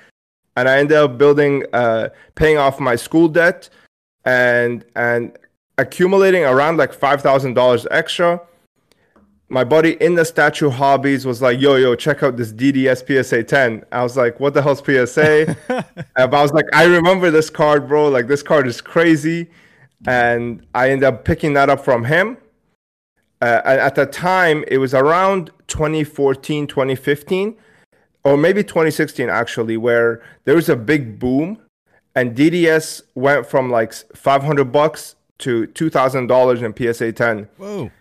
And 0.55 0.67
I 0.67 0.79
ended 0.79 0.97
up 0.97 1.17
building, 1.17 1.63
uh, 1.71 2.09
paying 2.35 2.57
off 2.57 2.79
my 2.79 2.95
school 2.95 3.27
debt, 3.27 3.69
and 4.25 4.83
and 4.95 5.37
accumulating 5.77 6.43
around 6.43 6.77
like 6.77 6.93
five 6.93 7.21
thousand 7.21 7.53
dollars 7.53 7.85
extra. 7.91 8.41
my 9.49 9.63
buddy 9.63 9.93
in 10.01 10.15
the 10.15 10.25
statue 10.25 10.69
hobbies 10.69 11.25
was 11.25 11.41
like, 11.41 11.59
"Yo, 11.61 11.75
yo, 11.75 11.95
check 11.95 12.23
out 12.23 12.35
this 12.37 12.51
DDS 12.51 13.03
PSA 13.05 13.43
10." 13.43 13.85
I 13.93 14.03
was 14.03 14.17
like, 14.17 14.39
"What 14.41 14.53
the 14.55 14.61
hell's 14.61 14.81
PSA?" 14.81 15.55
I 16.17 16.25
was 16.25 16.51
like, 16.51 16.65
"I 16.73 16.85
remember 16.85 17.31
this 17.31 17.49
card, 17.49 17.87
bro. 17.87 18.09
Like 18.09 18.27
this 18.27 18.43
card 18.43 18.67
is 18.67 18.81
crazy," 18.81 19.49
and 20.07 20.65
I 20.75 20.89
ended 20.89 21.05
up 21.05 21.23
picking 21.23 21.53
that 21.53 21.69
up 21.69 21.85
from 21.85 22.03
him. 22.03 22.37
Uh, 23.41 23.61
at 23.65 23.95
the 23.95 24.05
time, 24.05 24.63
it 24.67 24.79
was 24.79 24.93
around 24.93 25.51
2014, 25.67 26.67
2015, 26.67 27.55
or 28.23 28.37
maybe 28.37 28.63
2016 28.63 29.29
actually, 29.29 29.77
where 29.77 30.23
there 30.45 30.55
was 30.55 30.69
a 30.69 30.75
big 30.75 31.19
boom, 31.19 31.59
and 32.15 32.35
DDS 32.35 33.01
went 33.15 33.45
from 33.45 33.69
like 33.69 33.93
500 34.15 34.65
bucks 34.71 35.15
to 35.39 35.67
two 35.67 35.89
thousand 35.89 36.27
dollars 36.27 36.63
in 36.63 36.75
PSA 36.75 37.11
10. 37.11 37.47
Whoa 37.57 37.91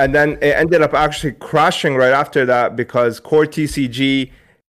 and 0.00 0.14
then 0.14 0.32
it 0.40 0.56
ended 0.56 0.80
up 0.80 0.94
actually 0.94 1.32
crashing 1.32 1.94
right 1.94 2.12
after 2.12 2.46
that 2.46 2.74
because 2.74 3.20
core 3.20 3.44
tcg 3.44 4.30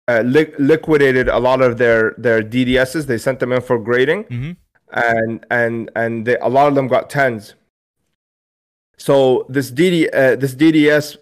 uh, 0.08 0.22
li- 0.24 0.52
liquidated 0.58 1.28
a 1.28 1.38
lot 1.38 1.62
of 1.62 1.78
their 1.78 2.14
their 2.18 2.42
ddss 2.42 3.06
they 3.06 3.18
sent 3.18 3.38
them 3.38 3.52
in 3.52 3.60
for 3.60 3.78
grading 3.78 4.24
mm-hmm. 4.24 4.52
and 4.92 5.46
and 5.50 5.90
and 5.94 6.26
they, 6.26 6.36
a 6.38 6.48
lot 6.48 6.66
of 6.66 6.74
them 6.74 6.88
got 6.88 7.08
10s 7.08 7.54
so 8.96 9.46
this 9.48 9.70
dd 9.70 10.08
uh, 10.14 10.36
this 10.36 10.54
dds 10.54 11.16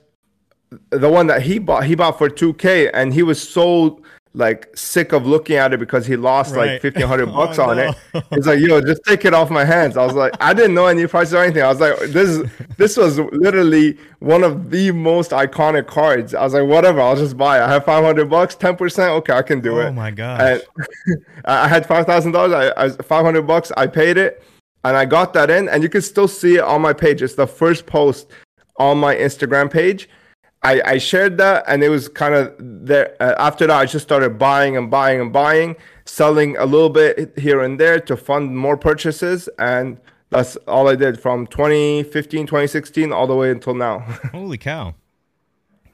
the 0.91 1.09
one 1.09 1.27
that 1.27 1.43
he 1.43 1.59
bought 1.59 1.85
he 1.85 1.95
bought 1.95 2.19
for 2.19 2.29
2k 2.29 2.91
and 2.95 3.13
he 3.13 3.23
was 3.23 3.41
so 3.41 4.01
like 4.33 4.69
sick 4.77 5.13
of 5.13 5.27
looking 5.27 5.57
at 5.57 5.73
it 5.73 5.81
because 5.81 6.07
he 6.07 6.15
lost 6.15 6.55
right. 6.55 6.75
like 6.75 6.85
1500 6.85 7.27
bucks 7.35 7.59
oh, 7.59 7.71
on 7.71 7.77
no. 7.79 7.95
it 8.15 8.25
he's 8.31 8.47
like 8.47 8.61
yo 8.61 8.81
just 8.81 9.03
take 9.05 9.25
it 9.25 9.35
off 9.35 9.51
my 9.51 9.65
hands. 9.65 9.97
I 9.97 10.07
was 10.07 10.15
like 10.15 10.33
i 10.41 10.55
didn't 10.55 10.75
know 10.75 10.87
any 10.87 11.05
prices 11.09 11.35
or 11.35 11.43
anything. 11.43 11.65
I 11.65 11.69
was 11.69 11.81
like 11.81 11.99
this 12.11 12.49
this 12.77 12.97
was 12.97 13.19
literally 13.19 13.99
one 14.21 14.45
of 14.45 14.71
the 14.71 14.93
most 14.93 15.33
iconic 15.33 15.89
cards. 15.89 16.33
I 16.33 16.45
was 16.45 16.55
like 16.55 16.69
whatever 16.69 17.01
i'll 17.01 17.17
just 17.17 17.37
buy 17.37 17.59
it. 17.59 17.63
i 17.63 17.69
have 17.69 17.85
500 17.85 18.31
bucks 18.31 18.55
10% 18.55 19.09
okay 19.19 19.33
i 19.33 19.43
can 19.43 19.61
do 19.61 19.79
oh 19.79 19.81
it. 19.81 19.87
oh 19.87 19.93
my 19.93 20.13
god 20.13 20.63
i 21.47 21.67
had 21.67 21.87
$5000 21.87 22.55
I, 22.77 22.85
I 22.85 22.91
500 22.91 23.43
bucks. 23.43 23.73
I 23.77 23.89
paid 23.89 24.17
it 24.17 24.45
and 24.85 24.97
i 24.97 25.05
got 25.05 25.33
that 25.33 25.51
in 25.51 25.69
and 25.69 25.83
you 25.83 25.89
can 25.89 26.03
still 26.03 26.29
see 26.29 26.57
it 26.57 26.63
on 26.63 26.81
my 26.81 26.93
page. 26.93 27.23
It's 27.23 27.35
the 27.35 27.47
first 27.47 27.87
post 27.87 28.31
on 28.77 28.99
my 28.99 29.15
instagram 29.15 29.71
page. 29.71 30.09
I, 30.63 30.83
I 30.85 30.99
shared 30.99 31.39
that 31.39 31.65
and 31.69 31.83
it 31.83 31.89
was 31.89 32.09
kind 32.09 32.35
of 32.35 32.55
there 32.59 33.17
uh, 33.21 33.35
after 33.39 33.67
that 33.67 33.77
i 33.77 33.87
just 33.87 34.05
started 34.05 34.39
buying 34.39 34.77
and 34.77 34.91
buying 34.91 35.21
and 35.21 35.33
buying 35.33 35.75
selling 36.05 36.57
a 36.59 36.67
little 36.67 36.91
bit 36.91 37.39
here 37.39 37.63
and 37.63 37.81
there 37.81 37.99
to 38.01 38.17
fund 38.17 38.57
more 38.57 38.77
purchases 38.77 39.49
and 39.59 39.99
that's 40.29 40.57
all 40.69 40.89
i 40.89 40.95
did 40.95 41.21
from 41.21 41.47
2015 41.47 42.47
2016 42.47 43.13
all 43.13 43.27
the 43.27 43.35
way 43.35 43.51
until 43.51 43.75
now. 43.75 43.99
Holy 44.33 44.59
cow. 44.59 44.95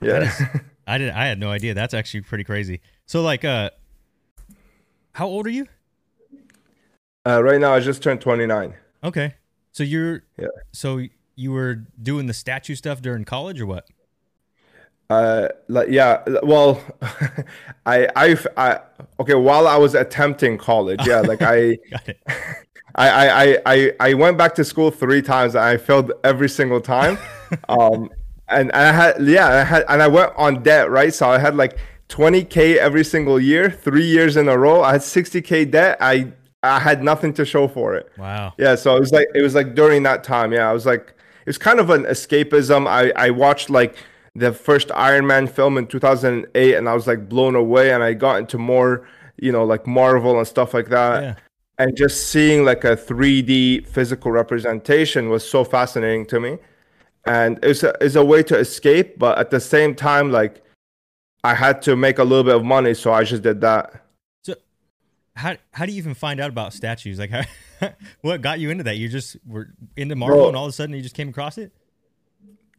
Yeah. 0.01 0.31
I 0.87 0.99
did 0.99 1.11
i 1.11 1.27
had 1.27 1.39
no 1.39 1.51
idea. 1.51 1.75
That's 1.75 1.95
actually 1.95 2.23
pretty 2.23 2.45
crazy. 2.45 2.81
So 3.07 3.23
like 3.23 3.45
uh 3.45 3.71
how 5.13 5.27
old 5.27 5.47
are 5.47 5.51
you 5.51 5.67
uh, 7.27 7.43
right 7.43 7.61
now 7.61 7.75
i 7.75 7.81
just 7.81 8.03
turned 8.03 8.21
29 8.21 8.75
okay. 9.05 9.35
So 9.73 9.83
you're 9.83 10.23
yeah. 10.39 10.49
so 10.73 11.03
you 11.35 11.53
were 11.53 11.83
doing 12.03 12.27
the 12.27 12.35
statue 12.35 12.75
stuff 12.75 13.03
during 13.03 13.25
college 13.25 13.61
or 13.61 13.67
what? 13.67 13.87
Uh 15.11 15.49
like 15.69 15.89
yeah 15.89 16.25
well 16.43 16.83
I, 17.87 18.09
I 18.17 18.37
i 18.57 18.81
okay 19.21 19.35
while 19.35 19.69
i 19.69 19.77
was 19.77 19.95
attempting 19.95 20.59
college 20.59 21.07
yeah 21.07 21.21
like 21.21 21.43
i 21.43 21.79
I, 22.97 23.45
I 23.45 23.59
i 23.67 23.93
i 24.01 24.15
went 24.15 24.37
back 24.37 24.55
to 24.57 24.65
school 24.65 24.91
three 24.91 25.23
times 25.23 25.55
and 25.55 25.65
i 25.65 25.77
failed 25.77 26.11
every 26.25 26.49
single 26.49 26.81
time. 26.81 27.19
Um 27.69 28.11
and, 28.49 28.73
and 28.75 28.87
i 28.87 28.93
had 28.93 29.23
yeah 29.23 29.49
i 29.49 29.63
had 29.63 29.85
and 29.89 30.03
i 30.03 30.09
went 30.09 30.33
on 30.37 30.63
debt 30.65 30.91
right? 30.91 31.15
So 31.15 31.29
i 31.29 31.39
had 31.39 31.55
like 31.55 31.79
20k 32.09 32.77
every 32.77 33.05
single 33.05 33.39
year 33.39 33.71
three 33.71 34.07
years 34.07 34.37
in 34.37 34.49
a 34.49 34.57
row. 34.57 34.83
I 34.83 34.93
had 34.93 35.03
60k 35.03 35.71
debt. 35.71 35.99
I 36.01 36.33
i 36.63 36.79
had 36.79 37.03
nothing 37.03 37.33
to 37.33 37.45
show 37.45 37.69
for 37.69 37.95
it 37.95 38.11
wow 38.19 38.53
yeah 38.59 38.75
so 38.75 38.97
it 38.97 39.01
was 39.01 39.13
like 39.13 39.29
it 39.35 39.43
was 39.43 39.55
like 39.55 39.75
during 39.75 40.03
that 40.03 40.25
time 40.25 40.53
yeah 40.53 40.69
i 40.69 40.73
was 40.73 40.87
like 40.87 41.15
it 41.41 41.47
was 41.47 41.59
kind 41.59 41.79
of 41.79 41.91
an 41.91 42.05
escapism 42.05 42.87
i 42.89 43.13
i 43.17 43.31
watched 43.31 43.71
like 43.71 43.97
the 44.37 44.53
first 44.53 44.91
Iron 44.93 45.27
Man 45.27 45.47
film 45.47 45.79
in 45.79 45.87
2008, 45.87 46.75
and 46.75 46.89
I 46.89 46.95
was 46.95 47.07
like 47.07 47.29
blown 47.29 47.57
away. 47.57 47.93
And 47.93 48.03
I 48.03 48.13
got 48.13 48.39
into 48.39 48.59
more, 48.59 49.09
you 49.39 49.51
know, 49.51 49.65
like 49.65 49.87
Marvel 49.87 50.39
and 50.39 50.47
stuff 50.47 50.75
like 50.75 50.89
that. 50.89 51.23
Yeah. 51.23 51.35
And 51.79 51.97
just 51.97 52.29
seeing 52.29 52.65
like 52.65 52.85
a 52.85 52.97
3D 52.97 53.87
physical 53.87 54.31
representation 54.31 55.29
was 55.29 55.49
so 55.49 55.65
fascinating 55.65 56.27
to 56.27 56.41
me. 56.41 56.59
And 57.27 57.59
it's 57.63 57.83
a, 57.83 57.95
it's 58.01 58.15
a 58.15 58.25
way 58.25 58.43
to 58.45 58.57
escape, 58.57 59.19
but 59.19 59.37
at 59.39 59.51
the 59.51 59.61
same 59.61 59.95
time, 59.95 60.31
like 60.31 60.63
I 61.43 61.55
had 61.55 61.83
to 61.83 61.97
make 61.97 62.19
a 62.19 62.25
little 62.25 62.45
bit 62.45 62.55
of 62.55 62.65
money, 62.65 62.95
so 62.95 63.13
I 63.13 63.25
just 63.25 63.43
did 63.43 63.61
that. 63.63 64.06
How 65.37 65.57
how 65.73 65.87
do 65.87 65.93
you 65.93 65.99
even 65.99 66.15
find 66.15 66.41
out 66.41 66.51
about 66.51 66.73
statues? 66.73 67.19
Like, 67.19 67.31
how, 67.31 67.43
what 68.23 68.41
got 68.41 68.59
you 68.59 68.71
into 68.71 68.85
that? 68.85 68.97
You 68.97 69.09
just 69.09 69.37
were 69.47 69.69
into 69.97 70.17
Marvel, 70.17 70.39
Bro, 70.39 70.49
and 70.49 70.57
all 70.57 70.65
of 70.65 70.71
a 70.71 70.73
sudden 70.73 70.95
you 70.95 71.03
just 71.03 71.15
came 71.15 71.29
across 71.29 71.59
it 71.59 71.73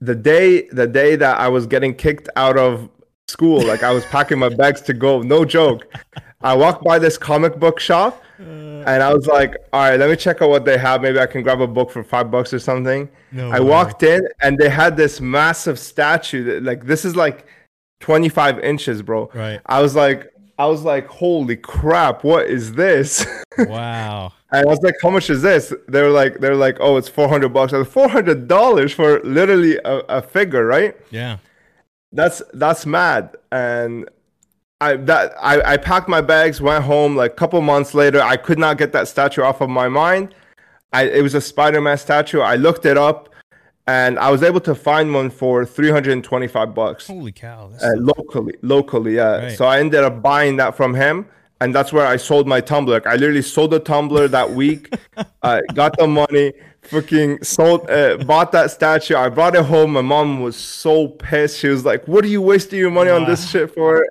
the 0.02 0.16
day 0.16 0.68
the 0.70 0.88
day 0.88 1.16
that 1.16 1.40
I 1.40 1.48
was 1.48 1.66
getting 1.66 1.94
kicked 1.96 2.30
out 2.36 2.58
of 2.58 2.90
school, 3.28 3.66
like 3.66 3.84
I 3.84 3.92
was 3.92 4.06
packing 4.06 4.40
my 4.40 4.50
bags 4.50 4.82
to 4.82 4.94
go, 4.94 5.22
no 5.22 5.44
joke. 5.44 5.88
I 6.42 6.56
walked 6.56 6.84
by 6.84 7.00
this 7.00 7.18
comic 7.18 7.60
book 7.60 7.80
shop 7.80 8.24
uh, 8.40 8.44
and 8.44 9.02
I 9.02 9.14
was 9.14 9.26
like, 9.26 9.56
all 9.74 9.90
right, 9.90 10.00
let 10.00 10.10
me 10.10 10.16
check 10.16 10.42
out 10.42 10.50
what 10.50 10.66
they 10.66 10.78
have. 10.78 11.02
Maybe 11.02 11.20
I 11.20 11.26
can 11.26 11.42
grab 11.42 11.60
a 11.62 11.68
book 11.68 11.90
for 11.90 12.04
five 12.04 12.30
bucks 12.30 12.54
or 12.54 12.60
something. 12.60 13.10
No 13.32 13.50
I 13.50 13.60
way. 13.60 13.66
walked 13.66 14.04
in 14.04 14.22
and 14.42 14.58
they 14.58 14.70
had 14.70 14.96
this 14.96 15.20
massive 15.20 15.80
statue 15.80 16.44
that 16.46 16.64
like 16.64 16.86
this 16.86 17.06
is 17.06 17.16
like 17.16 17.48
25 18.02 18.60
inches, 18.60 19.02
bro. 19.02 19.32
Right. 19.34 19.60
I 19.66 19.82
was 19.82 19.96
like, 19.96 20.32
I 20.58 20.66
was 20.66 20.84
like, 20.84 21.08
holy 21.08 21.56
crap, 21.56 22.24
what 22.24 22.48
is 22.48 22.74
this? 22.74 23.26
Wow. 23.58 24.34
and 24.52 24.68
I 24.68 24.70
was 24.70 24.80
like, 24.84 24.94
how 25.02 25.10
much 25.10 25.32
is 25.32 25.42
this? 25.42 25.74
They 25.88 26.04
were 26.04 26.12
like, 26.12 26.40
they're 26.40 26.56
like, 26.56 26.78
oh, 26.80 26.98
it's 26.98 27.10
400 27.10 27.50
bucks. 27.50 27.74
I 27.74 27.80
was 27.80 27.88
$400 27.88 28.94
for 28.94 29.20
literally 29.22 29.78
a, 29.78 29.98
a 30.10 30.22
figure, 30.22 30.64
right? 30.64 30.96
Yeah. 31.10 31.38
That's, 32.12 32.44
that's 32.54 32.86
mad. 32.86 33.36
And 33.52 34.08
I, 34.80 34.98
that, 34.98 35.34
I, 35.42 35.74
I 35.74 35.78
packed 35.78 36.08
my 36.08 36.22
bags, 36.22 36.62
went 36.62 36.84
home 36.84 37.16
like 37.16 37.32
a 37.32 37.36
couple 37.36 37.60
months 37.62 37.96
later. 37.96 38.22
I 38.22 38.38
could 38.38 38.60
not 38.60 38.78
get 38.78 38.92
that 38.92 39.08
statue 39.08 39.42
off 39.42 39.60
of 39.60 39.72
my 39.72 39.90
mind. 39.90 40.36
I, 40.94 41.06
it 41.06 41.24
was 41.24 41.34
a 41.34 41.42
Spider-Man 41.42 41.98
statue. 41.98 42.42
I 42.42 42.58
looked 42.58 42.86
it 42.86 42.96
up 42.96 43.30
and 43.88 44.20
I 44.20 44.30
was 44.30 44.44
able 44.44 44.60
to 44.62 44.76
find 44.76 45.14
one 45.14 45.30
for 45.30 45.66
325 45.66 46.76
bucks. 46.76 47.08
Holy 47.08 47.32
cow! 47.32 47.72
Uh, 47.82 47.94
locally, 47.96 48.56
locally, 48.62 49.16
yeah. 49.16 49.38
Right. 49.38 49.58
So 49.58 49.66
I 49.66 49.80
ended 49.80 50.04
up 50.04 50.22
buying 50.22 50.58
that 50.58 50.76
from 50.76 50.94
him, 50.94 51.26
and 51.62 51.74
that's 51.74 51.94
where 51.94 52.06
I 52.06 52.18
sold 52.18 52.48
my 52.48 52.60
Tumblr. 52.60 53.06
I 53.06 53.16
literally 53.16 53.42
sold 53.42 53.72
the 53.72 53.80
Tumblr 53.80 54.30
that 54.30 54.52
week, 54.52 54.94
uh, 55.42 55.62
got 55.74 55.98
the 55.98 56.06
money, 56.06 56.54
fucking 56.82 57.44
sold, 57.44 57.90
uh, 57.90 58.18
bought 58.18 58.52
that 58.52 58.72
statue. 58.72 59.16
I 59.16 59.30
brought 59.30 59.56
it 59.56 59.64
home. 59.64 59.94
My 59.94 60.02
mom 60.02 60.42
was 60.42 60.58
so 60.58 61.08
pissed. 61.08 61.60
She 61.60 61.70
was 61.70 61.86
like, 61.86 62.06
"What 62.08 62.26
are 62.26 62.30
you 62.30 62.42
wasting 62.42 62.80
your 62.80 62.92
money 62.92 63.12
wow. 63.12 63.18
on 63.18 63.26
this 63.26 63.50
shit 63.50 63.74
for?" 63.74 64.06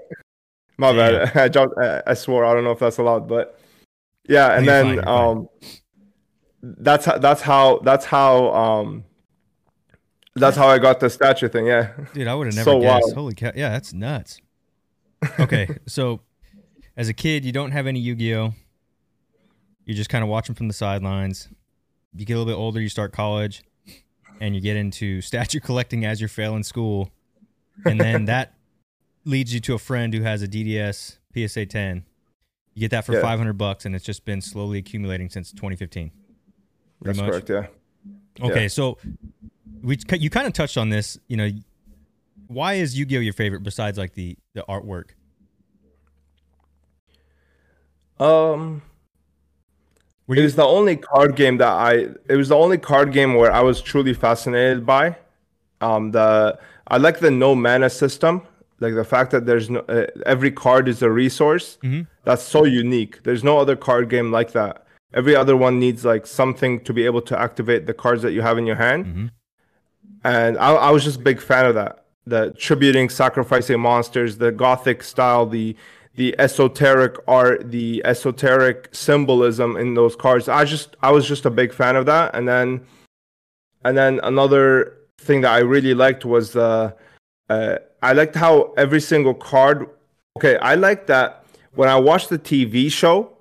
My 0.79 0.93
Damn. 0.93 1.27
bad. 1.27 1.37
I, 1.37 1.49
jumped, 1.49 1.79
I 1.79 2.15
swore. 2.15 2.45
I 2.45 2.55
don't 2.55 2.65
know 2.65 2.73
if 2.73 2.79
that's 2.79 2.99
allowed, 2.99 3.29
but 3.29 3.59
yeah. 4.29 4.57
And 4.57 4.67
then 4.67 5.07
um, 5.07 5.49
that's 6.63 7.05
how, 7.05 7.19
that's 7.19 7.43
how 7.43 7.79
that's 7.79 8.05
how 8.05 8.53
um 8.55 9.05
that's 10.37 10.57
how 10.57 10.69
I 10.69 10.79
got 10.79 11.01
the 11.01 11.11
statue 11.11 11.49
thing. 11.49 11.67
Yeah. 11.67 11.93
Dude, 12.13 12.29
I 12.29 12.35
would 12.35 12.47
have 12.47 12.57
never 12.57 12.71
so 12.71 12.81
guessed. 12.81 13.07
Wild. 13.07 13.15
Holy 13.15 13.35
cow! 13.35 13.53
Yeah, 13.55 13.71
that's 13.71 13.93
nuts. 13.93 14.41
Okay, 15.41 15.69
so 15.87 16.21
as 16.97 17.09
a 17.09 17.15
kid, 17.15 17.45
you 17.45 17.53
don't 17.53 17.73
have 17.73 17.87
any 17.87 18.01
Yu-Gi-Oh. 18.01 18.55
You're 19.85 19.97
just 19.97 20.11
kind 20.11 20.25
of 20.25 20.31
watching 20.31 20.55
from 20.55 20.69
the 20.69 20.75
sidelines. 20.75 21.49
You 22.15 22.25
get 22.25 22.35
a 22.35 22.39
little 22.39 22.53
bit 22.53 22.59
older, 22.59 22.81
you 22.81 22.89
start 22.89 23.13
college, 23.13 23.63
and 24.41 24.55
you 24.55 24.61
get 24.61 24.77
into 24.77 25.21
statue 25.21 25.61
collecting 25.65 26.05
as 26.05 26.21
you're 26.21 26.29
failing 26.29 26.63
school, 26.63 27.11
and 27.85 28.01
then 28.01 28.25
that 28.27 28.55
leads 29.25 29.53
you 29.53 29.61
to 29.61 29.75
a 29.75 29.79
friend 29.79 30.15
who 30.15 30.23
has 30.23 30.43
a 30.43 30.49
DDS 30.49 31.19
PSA 31.35 31.67
10. 31.67 32.05
You 32.75 32.81
get 32.81 32.91
that 32.91 33.05
for 33.05 33.15
yeah. 33.15 33.23
500 33.23 33.55
bucks, 33.55 33.85
and 33.85 33.95
it's 33.95 34.05
just 34.05 34.25
been 34.25 34.41
slowly 34.41 34.79
accumulating 34.79 35.29
since 35.31 35.51
2015. 35.53 36.11
That's 37.03 37.19
much. 37.19 37.31
correct. 37.31 37.51
Yeah. 37.51 37.67
Okay, 38.41 38.63
yeah. 38.63 38.69
so 38.69 38.99
we 39.83 39.99
you 40.13 40.31
kind 40.31 40.47
of 40.47 40.53
touched 40.53 40.77
on 40.77 40.91
this. 40.91 41.19
You 41.29 41.37
know, 41.37 41.51
why 42.49 42.75
is 42.75 42.99
Yu-Gi-Oh 42.99 43.21
your 43.21 43.33
favorite 43.33 43.63
besides 43.63 43.99
like 43.99 44.15
the 44.15 44.37
the 44.55 44.65
artwork? 44.69 45.11
Um, 48.19 48.83
it 50.29 50.43
was 50.43 50.57
the 50.57 50.65
only 50.65 50.97
card 50.97 51.37
game 51.37 51.59
that 51.59 51.69
I. 51.69 52.09
It 52.29 52.37
was 52.37 52.49
the 52.49 52.57
only 52.57 52.79
card 52.79 53.13
game 53.13 53.35
where 53.35 53.53
I 53.53 53.61
was 53.61 53.81
truly 53.81 54.15
fascinated 54.15 54.87
by. 54.87 55.17
Um, 55.81 56.11
the 56.13 56.59
I 56.89 56.97
like 56.97 57.19
the 57.21 57.31
no 57.31 57.55
mana 57.55 57.91
system, 57.91 58.43
like 58.81 58.95
the 58.95 59.05
fact 59.05 59.31
that 59.33 59.47
there's 59.47 59.71
no 59.71 59.81
uh, 59.81 60.07
every 60.25 60.51
card 60.51 60.89
is 60.89 61.03
a 61.03 61.11
resource. 61.11 61.79
Mm-hmm. 61.83 62.03
That's 62.25 62.43
so 62.43 62.65
unique. 62.65 63.23
There's 63.23 63.45
no 63.45 63.59
other 63.59 63.77
card 63.77 64.09
game 64.09 64.33
like 64.33 64.53
that. 64.53 64.86
Every 65.15 65.35
other 65.37 65.57
one 65.57 65.79
needs 65.79 66.05
like 66.05 66.27
something 66.27 66.81
to 66.85 66.93
be 66.93 67.07
able 67.07 67.23
to 67.23 67.39
activate 67.39 67.87
the 67.87 67.95
cards 67.95 68.23
that 68.23 68.33
you 68.33 68.43
have 68.43 68.59
in 68.59 68.67
your 68.67 68.77
hand. 68.77 69.07
Mm-hmm 69.07 69.27
and 70.27 70.59
I, 70.59 70.73
I 70.73 70.91
was 70.91 71.05
just 71.05 71.21
a 71.21 71.23
big 71.23 71.41
fan 71.41 71.67
of 71.67 71.77
that. 71.77 72.05
The 72.27 72.51
tributing, 72.59 73.09
sacrificing 73.09 73.79
monsters, 73.79 74.39
the 74.39 74.51
gothic 74.51 75.03
style, 75.03 75.47
the 75.47 75.77
the 76.17 76.35
esoteric 76.41 77.17
art, 77.29 77.71
the 77.71 78.03
esoteric 78.05 78.89
symbolism 78.91 79.77
in 79.77 79.95
those 79.95 80.17
cards. 80.17 80.49
I 80.49 80.65
just 80.65 80.97
I 81.01 81.13
was 81.13 81.29
just 81.29 81.45
a 81.47 81.51
big 81.51 81.73
fan 81.73 81.95
of 81.95 82.07
that. 82.07 82.35
And 82.35 82.49
then 82.49 82.85
and 83.85 83.97
then 83.97 84.19
another 84.25 84.97
thing 85.19 85.43
that 85.43 85.53
I 85.53 85.59
really 85.59 85.95
liked 85.95 86.25
was 86.25 86.53
the 86.53 86.97
uh, 87.49 87.77
I 88.03 88.13
liked 88.13 88.35
how 88.35 88.75
every 88.77 89.01
single 89.01 89.35
card. 89.35 89.89
Okay, 90.37 90.57
I 90.57 90.75
like 90.75 91.07
that 91.07 91.45
when 91.75 91.89
I 91.89 91.97
watched 91.97 92.31
the 92.31 92.39
TV 92.39 92.91
show 92.91 93.36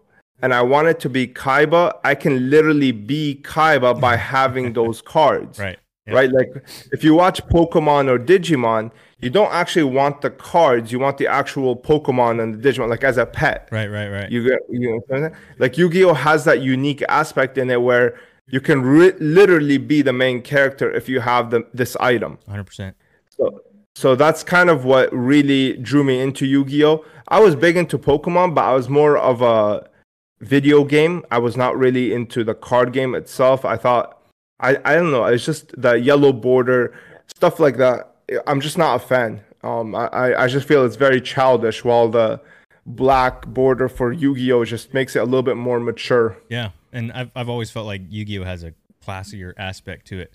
and 0.45 0.53
I 0.53 0.61
want 0.61 0.87
it 0.87 0.99
to 0.99 1.09
be 1.09 1.27
Kaiba, 1.27 1.97
I 2.03 2.13
can 2.13 2.51
literally 2.51 2.91
be 2.91 3.41
Kaiba 3.41 3.99
by 3.99 4.15
having 4.35 4.73
those 4.73 5.01
cards. 5.01 5.57
Right. 5.57 5.79
Yep. 6.05 6.15
Right. 6.15 6.31
Like 6.31 6.63
if 6.91 7.03
you 7.03 7.15
watch 7.15 7.43
Pokemon 7.47 8.07
or 8.09 8.19
Digimon, 8.19 8.91
you 9.21 9.31
don't 9.31 9.51
actually 9.51 9.85
want 9.91 10.21
the 10.21 10.29
cards. 10.29 10.91
You 10.91 10.99
want 10.99 11.17
the 11.17 11.25
actual 11.25 11.75
Pokemon 11.75 12.43
and 12.43 12.53
the 12.53 12.69
Digimon, 12.69 12.89
like 12.89 13.03
as 13.03 13.17
a 13.17 13.25
pet. 13.25 13.67
Right. 13.71 13.87
Right. 13.87 14.07
Right. 14.07 14.29
You 14.31 14.47
get, 14.47 14.59
you 14.69 15.01
know, 15.09 15.31
like 15.57 15.79
Yu-Gi-Oh 15.79 16.13
has 16.13 16.45
that 16.45 16.61
unique 16.61 17.01
aspect 17.09 17.57
in 17.57 17.71
it 17.71 17.81
where 17.81 18.15
you 18.45 18.61
can 18.61 18.83
re- 18.83 19.17
literally 19.19 19.79
be 19.79 20.03
the 20.03 20.13
main 20.13 20.43
character 20.43 20.91
if 20.91 21.09
you 21.09 21.21
have 21.21 21.49
the, 21.49 21.65
this 21.73 21.95
item. 21.95 22.37
100%. 22.47 22.93
So, 23.29 23.63
so 23.95 24.15
that's 24.15 24.43
kind 24.43 24.69
of 24.69 24.85
what 24.85 25.11
really 25.11 25.73
drew 25.77 26.03
me 26.03 26.21
into 26.21 26.45
Yu-Gi-Oh. 26.45 27.03
I 27.29 27.39
was 27.39 27.55
big 27.55 27.77
into 27.77 27.97
Pokemon, 27.97 28.53
but 28.53 28.65
I 28.65 28.75
was 28.75 28.89
more 28.89 29.17
of 29.17 29.41
a 29.41 29.89
video 30.41 30.83
game. 30.83 31.23
I 31.31 31.39
was 31.39 31.55
not 31.55 31.77
really 31.77 32.13
into 32.13 32.43
the 32.43 32.53
card 32.53 32.93
game 32.93 33.15
itself. 33.15 33.65
I 33.65 33.77
thought 33.77 34.21
I, 34.59 34.77
I 34.85 34.95
don't 34.95 35.11
know, 35.11 35.25
it's 35.25 35.45
just 35.45 35.79
the 35.81 35.93
yellow 35.93 36.31
border, 36.31 36.97
stuff 37.27 37.59
like 37.59 37.77
that. 37.77 38.15
I'm 38.47 38.61
just 38.61 38.77
not 38.77 38.95
a 38.95 38.99
fan. 38.99 39.41
Um 39.63 39.95
I, 39.95 40.35
I 40.35 40.47
just 40.47 40.67
feel 40.67 40.85
it's 40.85 40.95
very 40.95 41.21
childish 41.21 41.83
while 41.83 42.09
the 42.09 42.39
black 42.85 43.47
border 43.47 43.89
for 43.89 44.11
Yu-Gi-Oh 44.11 44.63
just 44.65 44.93
makes 44.93 45.15
it 45.15 45.19
a 45.19 45.25
little 45.25 45.43
bit 45.43 45.57
more 45.57 45.79
mature. 45.79 46.37
Yeah. 46.49 46.71
And 46.93 47.11
I've 47.11 47.31
I've 47.35 47.49
always 47.49 47.71
felt 47.71 47.85
like 47.85 48.01
Yu-Gi-Oh 48.09 48.43
has 48.43 48.63
a 48.63 48.73
classier 49.05 49.53
aspect 49.57 50.07
to 50.07 50.19
it. 50.19 50.33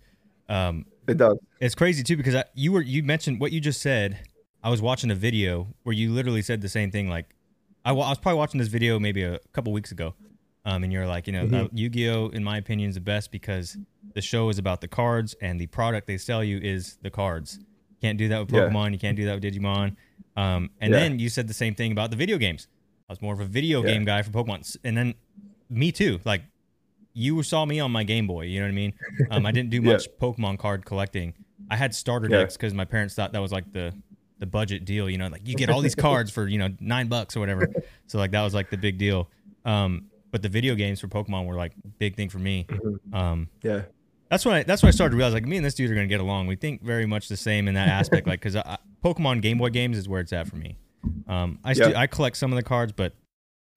Um 0.48 0.86
it 1.06 1.16
does. 1.16 1.38
It's 1.60 1.74
crazy 1.74 2.02
too 2.02 2.16
because 2.16 2.34
I, 2.34 2.44
you 2.54 2.72
were 2.72 2.82
you 2.82 3.02
mentioned 3.02 3.40
what 3.40 3.52
you 3.52 3.60
just 3.60 3.80
said. 3.80 4.18
I 4.62 4.70
was 4.70 4.82
watching 4.82 5.10
a 5.10 5.14
video 5.14 5.68
where 5.82 5.94
you 5.94 6.12
literally 6.12 6.42
said 6.42 6.60
the 6.60 6.68
same 6.68 6.90
thing. 6.90 7.08
Like, 7.08 7.34
I, 7.84 7.90
I 7.90 7.94
was 7.94 8.18
probably 8.18 8.38
watching 8.38 8.58
this 8.58 8.68
video 8.68 8.98
maybe 8.98 9.22
a 9.22 9.38
couple 9.52 9.72
weeks 9.72 9.92
ago, 9.92 10.14
um, 10.64 10.84
and 10.84 10.92
you're 10.92 11.06
like, 11.06 11.26
you 11.26 11.32
know, 11.32 11.44
mm-hmm. 11.44 11.66
uh, 11.66 11.68
Yu-Gi-Oh 11.72 12.28
in 12.28 12.44
my 12.44 12.58
opinion 12.58 12.90
is 12.90 12.94
the 12.94 13.00
best 13.00 13.30
because 13.30 13.76
the 14.14 14.20
show 14.20 14.48
is 14.48 14.58
about 14.58 14.80
the 14.80 14.88
cards 14.88 15.34
and 15.40 15.60
the 15.60 15.66
product 15.66 16.06
they 16.06 16.18
sell 16.18 16.44
you 16.44 16.58
is 16.58 16.98
the 17.02 17.10
cards. 17.10 17.58
Can't 18.00 18.18
do 18.18 18.28
that 18.28 18.40
with 18.40 18.48
Pokemon. 18.48 18.86
Yeah. 18.86 18.92
You 18.92 18.98
can't 18.98 19.16
do 19.16 19.26
that 19.26 19.40
with 19.40 19.44
Digimon. 19.44 19.96
Um, 20.36 20.70
and 20.80 20.92
yeah. 20.92 21.00
then 21.00 21.18
you 21.18 21.28
said 21.28 21.48
the 21.48 21.54
same 21.54 21.74
thing 21.74 21.92
about 21.92 22.10
the 22.10 22.16
video 22.16 22.38
games. 22.38 22.66
I 23.08 23.12
was 23.12 23.20
more 23.20 23.34
of 23.34 23.40
a 23.40 23.44
video 23.44 23.82
yeah. 23.82 23.92
game 23.92 24.04
guy 24.04 24.22
for 24.22 24.30
Pokemon, 24.30 24.76
and 24.84 24.96
then 24.96 25.14
me 25.68 25.92
too. 25.92 26.20
Like 26.24 26.42
you 27.12 27.42
saw 27.42 27.64
me 27.64 27.80
on 27.80 27.90
my 27.90 28.04
Game 28.04 28.26
Boy. 28.26 28.42
You 28.42 28.60
know 28.60 28.66
what 28.66 28.72
I 28.72 28.74
mean? 28.74 28.94
Um, 29.30 29.46
I 29.46 29.52
didn't 29.52 29.70
do 29.70 29.82
much. 29.82 30.08
Pokemon 30.20 30.58
card 30.58 30.84
collecting. 30.84 31.34
I 31.70 31.76
had 31.76 31.94
starter 31.94 32.28
decks 32.28 32.56
because 32.56 32.74
my 32.74 32.84
parents 32.84 33.14
thought 33.14 33.32
that 33.32 33.40
was 33.40 33.52
like 33.52 33.72
the 33.72 33.94
the 34.40 34.46
budget 34.46 34.85
deal. 34.85 35.09
You 35.09 35.18
know, 35.18 35.29
like 35.29 35.46
you 35.46 35.55
get 35.55 35.70
all 35.70 35.81
these 35.81 35.94
cards 36.09 36.31
for 36.33 36.48
you 36.48 36.59
know 36.59 36.68
nine 36.81 37.07
bucks 37.07 37.37
or 37.37 37.40
whatever. 37.40 37.68
So 38.09 38.18
like 38.18 38.33
that 38.33 38.42
was 38.42 38.53
like 38.53 38.70
the 38.70 38.76
big 38.76 38.98
deal. 38.98 39.31
Um, 39.64 40.07
but 40.33 40.42
the 40.42 40.48
video 40.48 40.74
games 40.74 41.00
for 41.00 41.09
Pokemon 41.09 41.46
were 41.46 41.55
like 41.55 41.72
big 41.98 42.16
thing 42.16 42.29
for 42.29 42.38
me. 42.38 42.66
Mm-hmm. 42.68 43.14
Um, 43.14 43.48
yeah. 43.62 43.83
That's 44.31 44.44
when 44.44 44.55
I, 44.55 44.62
that's 44.62 44.83
when 44.83 44.88
I 44.88 44.92
started 44.92 45.11
to 45.12 45.16
realize 45.16 45.35
like 45.35 45.44
me 45.44 45.57
and 45.57 45.66
this 45.66 45.74
dude 45.74 45.90
are 45.90 45.94
gonna 45.94 46.07
get 46.07 46.20
along. 46.20 46.46
We 46.46 46.57
think 46.57 46.83
very 46.83 47.07
much 47.07 47.29
the 47.29 47.37
same 47.37 47.68
in 47.68 47.74
that 47.74 47.88
aspect. 47.88 48.26
like 48.26 48.40
because 48.40 48.55
Pokemon 49.05 49.42
Game 49.42 49.59
Boy 49.59 49.70
games 49.70 49.98
is 49.98 50.09
where 50.09 50.20
it's 50.20 50.33
at 50.33 50.48
for 50.48 50.57
me. 50.57 50.79
Um, 51.26 51.59
I 51.64 51.72
stu- 51.72 51.94
I 51.96 52.07
collect 52.07 52.37
some 52.37 52.53
of 52.53 52.57
the 52.57 52.62
cards, 52.62 52.92
but 52.92 53.14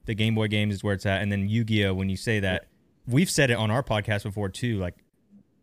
the 0.06 0.14
Game 0.14 0.36
Boy 0.36 0.48
games 0.48 0.76
is 0.76 0.84
where 0.84 0.94
it's 0.94 1.06
at. 1.06 1.22
And 1.22 1.32
then 1.32 1.50
Yu 1.50 1.64
Gi 1.64 1.86
Oh. 1.88 1.94
When 1.94 2.10
you 2.10 2.18
say 2.18 2.40
that, 2.42 2.68
we've 3.08 3.30
said 3.30 3.50
it 3.50 3.56
on 3.56 3.72
our 3.72 3.82
podcast 3.82 4.24
before 4.24 4.50
too. 4.50 4.78
Like, 4.78 4.96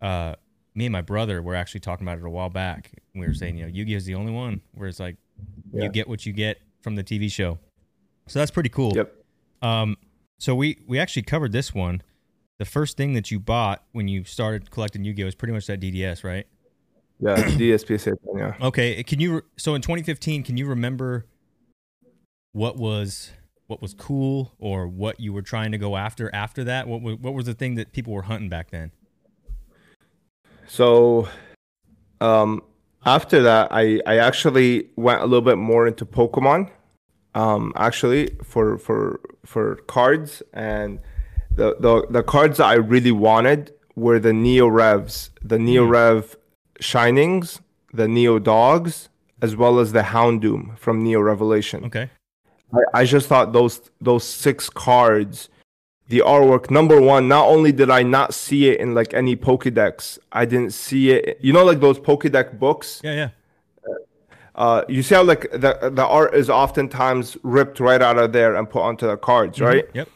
uh, 0.02 0.34
me 0.74 0.86
and 0.86 0.92
my 0.92 1.00
brother 1.00 1.42
were 1.42 1.54
actually 1.54 1.80
talking 1.80 2.06
about 2.06 2.18
it 2.18 2.24
a 2.24 2.30
while 2.30 2.50
back. 2.50 2.92
We 3.14 3.26
were 3.26 3.34
saying, 3.34 3.56
you 3.56 3.64
know, 3.64 3.68
Yu-Gi-Oh 3.68 3.96
is 3.96 4.04
the 4.04 4.14
only 4.14 4.32
one 4.32 4.60
where 4.74 4.88
it's 4.88 5.00
like 5.00 5.16
yeah. 5.72 5.84
you 5.84 5.88
get 5.90 6.08
what 6.08 6.24
you 6.26 6.32
get 6.32 6.58
from 6.80 6.94
the 6.96 7.04
TV 7.04 7.30
show. 7.30 7.58
So 8.26 8.38
that's 8.38 8.50
pretty 8.50 8.68
cool. 8.68 8.92
Yep. 8.94 9.14
Um, 9.62 9.96
so 10.38 10.54
we 10.54 10.78
we 10.86 10.98
actually 10.98 11.22
covered 11.22 11.52
this 11.52 11.74
one. 11.74 12.02
The 12.58 12.64
first 12.64 12.96
thing 12.96 13.14
that 13.14 13.30
you 13.30 13.40
bought 13.40 13.84
when 13.92 14.06
you 14.06 14.24
started 14.24 14.70
collecting 14.70 15.04
Yu-Gi-Oh 15.04 15.26
is 15.26 15.34
pretty 15.34 15.52
much 15.52 15.66
that 15.66 15.80
DDS, 15.80 16.24
right? 16.24 16.46
Yeah, 17.22 17.36
DSP 17.36 18.16
yeah. 18.34 18.54
Okay, 18.62 19.02
can 19.02 19.20
you 19.20 19.42
so 19.58 19.74
in 19.74 19.82
2015, 19.82 20.42
can 20.42 20.56
you 20.56 20.66
remember 20.66 21.26
what 22.52 22.78
was 22.78 23.30
what 23.66 23.82
was 23.82 23.92
cool 23.92 24.54
or 24.58 24.88
what 24.88 25.20
you 25.20 25.34
were 25.34 25.42
trying 25.42 25.70
to 25.72 25.78
go 25.78 25.98
after 25.98 26.34
after 26.34 26.64
that? 26.64 26.88
What 26.88 27.02
was, 27.02 27.18
what 27.18 27.34
was 27.34 27.44
the 27.44 27.52
thing 27.52 27.74
that 27.74 27.92
people 27.92 28.14
were 28.14 28.22
hunting 28.22 28.48
back 28.48 28.70
then? 28.70 28.92
So, 30.70 31.28
um, 32.20 32.62
after 33.04 33.42
that, 33.42 33.72
I 33.72 34.00
I 34.06 34.18
actually 34.18 34.88
went 34.94 35.20
a 35.20 35.24
little 35.24 35.42
bit 35.42 35.58
more 35.58 35.88
into 35.88 36.06
Pokemon. 36.06 36.70
Um, 37.34 37.72
actually, 37.74 38.30
for 38.44 38.78
for 38.78 39.20
for 39.44 39.76
cards 39.88 40.44
and 40.52 41.00
the 41.50 41.74
the 41.80 42.06
the 42.08 42.22
cards 42.22 42.58
that 42.58 42.66
I 42.66 42.74
really 42.74 43.10
wanted 43.10 43.72
were 43.96 44.20
the 44.20 44.32
Neo 44.32 44.68
Revs, 44.68 45.30
the 45.42 45.58
Neo 45.58 45.84
mm. 45.84 45.90
Rev 45.90 46.36
Shinings, 46.80 47.60
the 47.92 48.06
Neo 48.06 48.38
Dogs, 48.38 49.08
as 49.42 49.56
well 49.56 49.80
as 49.80 49.90
the 49.90 50.02
Houndoom 50.02 50.78
from 50.78 51.02
Neo 51.02 51.20
Revelation. 51.20 51.84
Okay. 51.86 52.08
I, 52.72 53.00
I 53.00 53.04
just 53.04 53.26
thought 53.26 53.52
those 53.52 53.90
those 54.00 54.22
six 54.22 54.70
cards, 54.70 55.48
the 56.10 56.18
artwork. 56.26 56.70
Number 56.70 57.00
one, 57.00 57.28
not 57.28 57.46
only 57.46 57.70
did 57.70 57.88
I 57.88 58.02
not 58.02 58.34
see 58.34 58.68
it 58.68 58.80
in 58.80 58.94
like 58.94 59.14
any 59.14 59.36
Pokedex, 59.36 60.18
I 60.32 60.44
didn't 60.44 60.72
see 60.72 61.12
it. 61.12 61.38
You 61.40 61.52
know, 61.52 61.64
like 61.64 61.80
those 61.80 61.98
Pokedex 61.98 62.58
books. 62.58 63.00
Yeah, 63.02 63.14
yeah. 63.14 63.28
Uh, 64.56 64.84
you 64.88 65.02
see 65.02 65.14
how 65.14 65.22
like 65.22 65.50
the 65.52 65.90
the 65.94 66.04
art 66.04 66.34
is 66.34 66.50
oftentimes 66.50 67.36
ripped 67.44 67.78
right 67.78 68.02
out 68.02 68.18
of 68.18 68.32
there 68.32 68.56
and 68.56 68.68
put 68.68 68.82
onto 68.82 69.06
the 69.06 69.16
cards, 69.16 69.56
mm-hmm. 69.58 69.66
right? 69.66 69.84
Yep. 69.94 70.08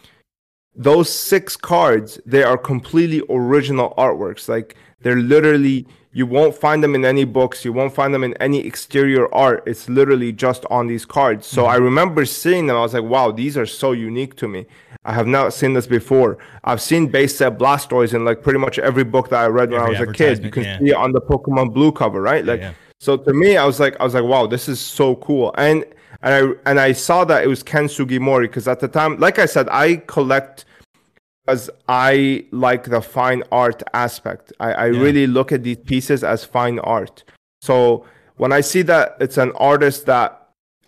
Those 0.74 1.08
six 1.08 1.56
cards, 1.56 2.20
they 2.26 2.42
are 2.42 2.58
completely 2.58 3.22
original 3.30 3.94
artworks. 3.96 4.48
Like 4.48 4.74
they're 5.00 5.22
literally 5.34 5.86
you 6.12 6.26
won't 6.26 6.56
find 6.56 6.82
them 6.82 6.96
in 6.96 7.04
any 7.04 7.24
books. 7.24 7.64
You 7.64 7.72
won't 7.72 7.94
find 7.94 8.12
them 8.12 8.24
in 8.24 8.34
any 8.34 8.66
exterior 8.66 9.32
art. 9.32 9.62
It's 9.66 9.88
literally 9.88 10.32
just 10.32 10.64
on 10.70 10.88
these 10.88 11.04
cards. 11.04 11.46
So 11.46 11.62
mm-hmm. 11.62 11.70
I 11.70 11.76
remember 11.76 12.24
seeing 12.24 12.66
them. 12.66 12.76
I 12.76 12.80
was 12.80 12.94
like, 12.94 13.04
wow, 13.04 13.30
these 13.30 13.56
are 13.56 13.66
so 13.66 13.92
unique 13.92 14.34
to 14.36 14.48
me. 14.48 14.66
I 15.04 15.12
have 15.12 15.26
not 15.26 15.52
seen 15.52 15.74
this 15.74 15.86
before. 15.86 16.38
I've 16.64 16.80
seen 16.80 17.08
base 17.08 17.36
set 17.36 17.58
Blastoise 17.58 18.14
in 18.14 18.24
like 18.24 18.42
pretty 18.42 18.58
much 18.58 18.78
every 18.78 19.04
book 19.04 19.28
that 19.30 19.42
I 19.42 19.46
read 19.46 19.70
when 19.70 19.80
every 19.80 19.96
I 19.96 20.00
was 20.00 20.08
a 20.08 20.12
kid. 20.12 20.42
You 20.42 20.50
can 20.50 20.64
yeah. 20.64 20.78
see 20.78 20.88
it 20.90 20.96
on 20.96 21.12
the 21.12 21.20
Pokemon 21.20 21.74
Blue 21.74 21.92
cover, 21.92 22.22
right? 22.22 22.44
Like, 22.44 22.60
yeah, 22.60 22.70
yeah. 22.70 22.74
so 23.00 23.16
to 23.16 23.32
me, 23.34 23.56
I 23.56 23.64
was 23.64 23.80
like, 23.80 24.00
I 24.00 24.04
was 24.04 24.14
like, 24.14 24.24
wow, 24.24 24.46
this 24.46 24.68
is 24.68 24.80
so 24.80 25.16
cool. 25.16 25.54
And 25.58 25.84
and 26.22 26.34
I 26.34 26.70
and 26.70 26.80
I 26.80 26.92
saw 26.92 27.24
that 27.26 27.44
it 27.44 27.48
was 27.48 27.62
Ken 27.62 27.84
Sugimori 27.84 28.42
because 28.42 28.66
at 28.66 28.80
the 28.80 28.88
time, 28.88 29.18
like 29.18 29.38
I 29.38 29.46
said, 29.46 29.68
I 29.70 29.96
collect 30.06 30.64
because 31.44 31.68
I 31.88 32.46
like 32.50 32.84
the 32.84 33.02
fine 33.02 33.42
art 33.52 33.82
aspect. 33.92 34.52
I, 34.60 34.72
I 34.72 34.86
yeah. 34.86 35.00
really 35.00 35.26
look 35.26 35.52
at 35.52 35.62
these 35.62 35.76
pieces 35.76 36.24
as 36.24 36.44
fine 36.44 36.78
art. 36.78 37.24
So 37.60 38.06
when 38.36 38.52
I 38.52 38.62
see 38.62 38.82
that 38.82 39.16
it's 39.20 39.36
an 39.36 39.52
artist 39.52 40.06
that 40.06 40.43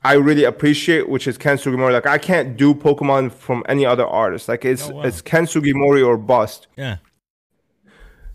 I 0.07 0.15
really 0.15 0.45
appreciate, 0.45 1.09
which 1.09 1.27
is 1.27 1.37
Ken 1.39 1.57
Sugimori, 1.57 1.93
like 1.93 2.07
I 2.07 2.19
can't 2.19 2.57
do 2.57 2.75
Pokemon 2.75 3.33
from 3.33 3.65
any 3.69 3.85
other 3.85 4.07
artist. 4.07 4.49
Like 4.49 4.65
it's 4.65 4.89
oh, 4.89 4.95
wow. 4.95 5.03
it's 5.03 5.21
Ken 5.21 5.47
Sugimori 5.47 6.07
or 6.07 6.17
bust. 6.17 6.67
Yeah. 6.77 6.97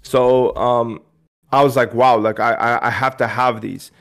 So 0.01 0.55
um, 0.55 1.01
I 1.51 1.63
was 1.63 1.75
like, 1.75 1.93
wow, 1.93 2.17
like 2.17 2.39
I, 2.39 2.53
I 2.53 2.87
I 2.87 2.89
have 2.89 3.17
to 3.17 3.27
have 3.27 3.61
these 3.61 3.91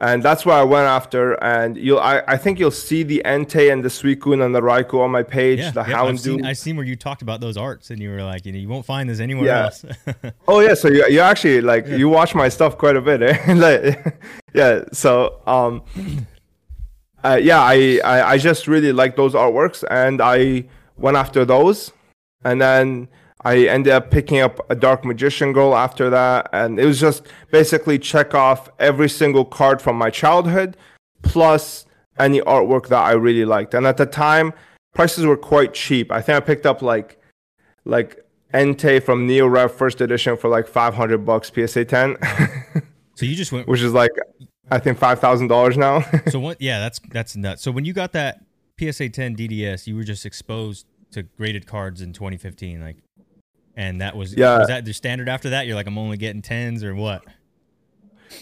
and 0.00 0.22
that's 0.22 0.46
what 0.46 0.56
I 0.56 0.64
went 0.64 0.86
after. 0.86 1.34
And 1.44 1.76
you'll, 1.76 2.00
I, 2.00 2.22
I 2.26 2.36
think 2.38 2.58
you'll 2.58 2.70
see 2.70 3.02
the 3.02 3.22
Entei 3.24 3.70
and 3.70 3.84
the 3.84 3.88
Suicune 3.88 4.44
and 4.44 4.54
the 4.54 4.62
Raikou 4.62 5.00
on 5.00 5.10
my 5.10 5.22
page. 5.22 5.58
Yeah, 5.58 5.70
the 5.72 5.80
yeah, 5.80 5.98
Houndoom. 5.98 6.08
I've 6.08 6.20
seen, 6.20 6.46
I've 6.46 6.58
seen 6.58 6.76
where 6.76 6.86
you 6.86 6.96
talked 6.96 7.22
about 7.22 7.40
those 7.40 7.56
arts, 7.56 7.90
and 7.90 8.00
you 8.00 8.10
were 8.10 8.22
like, 8.22 8.46
you 8.46 8.52
know, 8.52 8.58
you 8.58 8.68
won't 8.68 8.86
find 8.86 9.08
this 9.08 9.20
anywhere 9.20 9.46
yeah. 9.46 9.64
else. 9.64 9.84
oh 10.48 10.60
yeah, 10.60 10.74
so 10.74 10.88
you, 10.88 11.06
you 11.08 11.20
actually 11.20 11.60
like 11.60 11.86
yeah. 11.86 11.96
you 11.96 12.08
watch 12.08 12.34
my 12.34 12.48
stuff 12.48 12.78
quite 12.78 12.96
a 12.96 13.02
bit, 13.02 13.22
eh? 13.22 13.54
like, 13.54 14.16
yeah. 14.54 14.84
So 14.92 15.40
um, 15.46 15.82
uh, 17.24 17.38
yeah, 17.40 17.60
I, 17.60 18.00
I 18.04 18.22
I 18.32 18.38
just 18.38 18.66
really 18.66 18.92
like 18.92 19.16
those 19.16 19.34
artworks, 19.34 19.84
and 19.90 20.20
I 20.20 20.64
went 20.96 21.16
after 21.16 21.44
those, 21.44 21.92
and 22.44 22.60
then 22.60 23.08
I 23.44 23.66
ended 23.66 23.92
up 23.92 24.10
picking 24.10 24.40
up 24.40 24.60
a 24.70 24.74
Dark 24.74 25.04
Magician 25.04 25.52
Girl 25.52 25.74
after 25.74 26.10
that, 26.10 26.48
and 26.52 26.78
it 26.78 26.86
was 26.86 27.00
just 27.00 27.26
basically 27.50 27.98
check 27.98 28.34
off 28.34 28.68
every 28.78 29.08
single 29.08 29.44
card 29.44 29.80
from 29.80 29.96
my 29.96 30.10
childhood, 30.10 30.76
plus 31.22 31.86
any 32.18 32.40
artwork 32.42 32.88
that 32.88 33.02
I 33.02 33.12
really 33.12 33.44
liked. 33.44 33.74
And 33.74 33.86
at 33.86 33.96
the 33.96 34.06
time, 34.06 34.52
prices 34.94 35.24
were 35.24 35.36
quite 35.36 35.74
cheap. 35.74 36.12
I 36.12 36.20
think 36.20 36.36
I 36.36 36.40
picked 36.40 36.66
up 36.66 36.82
like 36.82 37.18
like 37.84 38.24
Entei 38.52 39.02
from 39.02 39.26
Neo 39.26 39.46
Rev 39.46 39.72
First 39.72 40.00
Edition 40.00 40.36
for 40.36 40.48
like 40.48 40.66
500 40.66 41.18
bucks 41.24 41.50
PSA 41.54 41.84
10. 41.84 42.16
So 43.16 43.26
you 43.26 43.36
just 43.36 43.52
went. 43.52 43.68
which 43.68 43.82
is 43.82 43.92
like 43.92 44.12
I 44.70 44.78
think 44.78 44.98
five 44.98 45.18
thousand 45.20 45.48
dollars 45.48 45.76
now. 45.76 46.02
so 46.30 46.38
what? 46.40 46.60
Yeah, 46.60 46.78
that's 46.80 47.00
that's 47.10 47.36
nuts. 47.36 47.62
So 47.62 47.70
when 47.70 47.84
you 47.84 47.92
got 47.92 48.12
that 48.12 48.44
PSA 48.78 49.08
10 49.10 49.36
DDS, 49.36 49.86
you 49.86 49.96
were 49.96 50.04
just 50.04 50.24
exposed 50.24 50.86
to 51.12 51.22
graded 51.22 51.66
cards 51.66 52.00
in 52.00 52.12
2015, 52.12 52.80
like, 52.80 52.96
and 53.76 54.00
that 54.00 54.16
was 54.16 54.34
Yeah. 54.34 54.58
Was 54.58 54.68
that 54.68 54.84
the 54.84 54.92
standard 54.94 55.28
after 55.28 55.50
that? 55.50 55.66
You're 55.66 55.74
like, 55.76 55.86
I'm 55.86 55.98
only 55.98 56.16
getting 56.16 56.40
tens 56.42 56.82
or 56.84 56.94
what? 56.94 57.22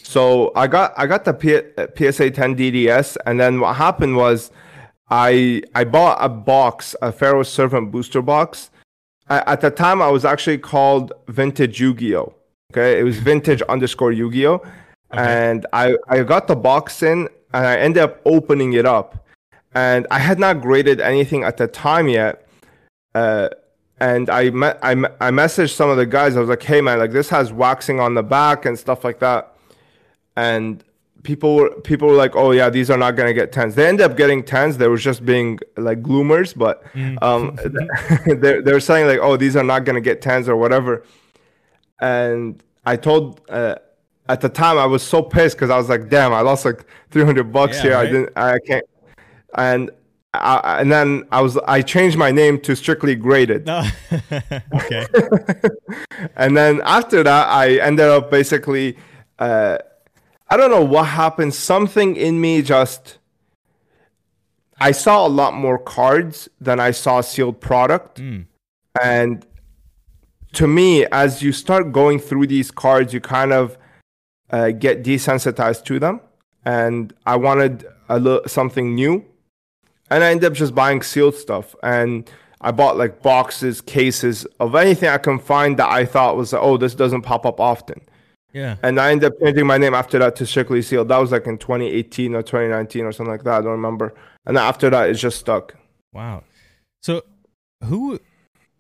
So 0.03 0.53
I 0.55 0.67
got 0.67 0.93
I 0.97 1.07
got 1.07 1.25
the 1.25 1.33
P- 1.35 2.11
PSA 2.11 2.31
10 2.31 2.57
DDS, 2.57 3.17
and 3.27 3.41
then 3.41 3.61
what 3.61 3.77
happened 3.77 4.17
was, 4.17 4.51
I 5.11 5.63
I 5.75 5.85
bought 5.85 6.19
a 6.21 6.29
box, 6.29 6.95
a 7.01 7.11
Pharaoh 7.11 7.43
Servant 7.43 7.91
booster 7.91 8.21
box. 8.23 8.71
A- 9.31 9.49
At 9.49 9.61
the 9.63 9.71
time, 9.71 10.03
I 10.03 10.09
was 10.11 10.25
actually 10.25 10.59
called 10.59 11.13
Vintage 11.29 11.81
Yu-Gi-Oh. 11.81 12.35
Okay, 12.73 13.01
it 13.01 13.03
was 13.03 13.19
Vintage 13.19 13.63
underscore 13.63 14.13
Yu-Gi-Oh, 14.13 14.63
and 15.13 15.67
I 15.73 15.97
I 16.09 16.23
got 16.23 16.47
the 16.49 16.57
box 16.57 17.03
in, 17.03 17.29
and 17.53 17.67
I 17.67 17.77
ended 17.77 18.03
up 18.03 18.21
opening 18.25 18.75
it 18.75 18.87
up, 18.87 19.27
and 19.75 20.07
I 20.11 20.19
had 20.19 20.39
not 20.39 20.61
graded 20.61 21.01
anything 21.01 21.45
at 21.45 21.57
the 21.57 21.67
time 21.67 22.09
yet. 22.09 22.47
Uh, 23.15 23.49
and 24.01 24.31
I 24.31 24.51
met 24.51 24.79
I, 24.83 24.95
me- 24.95 25.09
I 25.21 25.31
messaged 25.31 25.75
some 25.75 25.91
of 25.91 25.97
the 25.97 26.07
guys. 26.07 26.37
I 26.37 26.41
was 26.41 26.49
like, 26.49 26.63
"Hey 26.63 26.81
man, 26.81 26.99
like 26.99 27.13
this 27.13 27.29
has 27.31 27.53
waxing 27.53 28.01
on 28.01 28.15
the 28.15 28.23
back 28.23 28.65
and 28.65 28.79
stuff 28.79 29.03
like 29.05 29.19
that." 29.21 29.55
And 30.37 30.85
people 31.23 31.57
were 31.57 31.71
people 31.81 32.09
were 32.09 32.15
like, 32.15 32.37
"Oh 32.37 32.53
yeah, 32.53 32.71
these 32.71 32.91
are 32.91 32.99
not 32.99 33.17
gonna 33.17 33.33
get 33.35 33.51
tens." 33.51 33.75
They 33.75 33.89
ended 33.89 34.09
up 34.09 34.17
getting 34.17 34.45
tens. 34.45 34.79
They 34.79 34.89
were 34.89 34.99
just 34.99 35.25
being 35.25 35.59
like 35.77 36.03
gloomers, 36.03 36.57
but 36.57 36.85
um, 37.23 37.57
they 38.27 38.61
they 38.61 38.73
were 38.73 38.81
saying 38.81 39.07
like, 39.07 39.19
"Oh, 39.21 39.37
these 39.37 39.57
are 39.57 39.65
not 39.65 39.85
gonna 39.85 40.01
get 40.01 40.21
tens 40.23 40.49
or 40.49 40.57
whatever." 40.57 41.05
And 42.01 42.63
I 42.87 42.97
told 42.97 43.41
uh, 43.49 43.77
at 44.29 44.41
the 44.41 44.49
time 44.49 44.79
I 44.79 44.87
was 44.87 45.03
so 45.03 45.23
pissed 45.23 45.57
because 45.57 45.71
I 45.71 45.77
was 45.77 45.89
like, 45.89 46.09
"Damn, 46.09 46.33
I 46.33 46.41
lost 46.41 46.65
like 46.65 46.85
three 47.11 47.25
hundred 47.25 47.53
bucks 47.53 47.77
Yeah, 47.77 47.83
here. 47.83 47.97
I 47.97 48.07
didn't. 48.07 48.33
I 48.37 48.59
can't." 48.67 48.85
And 49.57 49.91
I, 50.35 50.81
and 50.81 50.93
then 50.93 51.25
I 51.33 51.41
was 51.41 51.57
I 51.67 51.81
changed 51.83 52.17
my 52.19 52.31
name 52.31 52.61
to 52.61 52.77
Strictly 52.77 53.15
Graded. 53.15 53.69
Okay. 54.75 55.07
And 56.37 56.57
then 56.57 56.81
after 56.85 57.23
that, 57.23 57.49
I 57.49 57.77
ended 57.77 58.07
up 58.07 58.31
basically, 58.31 58.97
uh, 59.39 59.79
I 60.49 60.57
don't 60.57 60.71
know 60.71 60.85
what 60.85 61.05
happened. 61.05 61.55
Something 61.55 62.17
in 62.17 62.41
me 62.41 62.61
just, 62.63 63.19
I 64.81 64.91
saw 64.93 65.27
a 65.27 65.29
lot 65.29 65.55
more 65.55 65.79
cards 65.79 66.49
than 66.61 66.81
I 66.81 66.91
saw 66.91 67.21
sealed 67.21 67.61
product. 67.61 68.21
And 69.03 69.47
to 70.55 70.67
me, 70.67 71.07
as 71.07 71.41
you 71.43 71.53
start 71.53 71.93
going 71.93 72.19
through 72.19 72.49
these 72.49 72.71
cards, 72.71 73.13
you 73.13 73.21
kind 73.21 73.53
of 73.53 73.79
uh, 74.51 74.71
get 74.71 75.03
desensitized 75.03 75.85
to 75.85 75.99
them. 75.99 76.21
And 76.65 77.13
I 77.27 77.37
wanted 77.37 77.87
a 78.09 78.19
little, 78.19 78.49
something 78.49 78.95
new. 78.95 79.25
And 80.11 80.25
I 80.25 80.31
ended 80.31 80.53
up 80.53 80.57
just 80.57 80.75
buying 80.75 81.03
sealed 81.03 81.35
stuff. 81.35 81.75
And 81.83 82.31
I 82.61 82.71
bought 82.73 82.97
like 82.97 83.23
boxes, 83.23 83.81
cases 83.81 84.47
of 84.59 84.75
anything 84.75 85.09
I 85.09 85.19
can 85.19 85.39
find 85.39 85.79
that 85.79 85.89
I 85.89 86.05
thought 86.05 86.37
was, 86.37 86.53
oh, 86.53 86.77
this 86.77 86.95
doesn't 86.95 87.23
pop 87.23 87.47
up 87.47 87.61
often. 87.61 88.01
Yeah. 88.53 88.77
And 88.83 88.99
I 88.99 89.13
ended 89.13 89.33
up 89.33 89.39
changing 89.41 89.67
my 89.67 89.79
name 89.79 89.95
after 89.95 90.19
that 90.19 90.37
to 90.37 90.47
Strictly 90.47 90.83
Sealed. 90.83 91.09
That 91.09 91.19
was 91.19 91.31
like 91.31 91.47
in 91.47 91.59
2018 91.59 92.35
or 92.35 92.43
2019 92.43 93.05
or 93.05 93.13
something 93.13 93.31
like 93.31 93.45
that. 93.45 93.59
I 93.59 93.61
don't 93.61 93.73
remember. 93.73 94.15
And 94.47 94.57
after 94.57 94.91
that, 94.91 95.11
it 95.11 95.15
just 95.15 95.39
stuck. 95.39 95.75
Wow. 96.13 96.43
So 97.03 97.23
who 97.85 98.19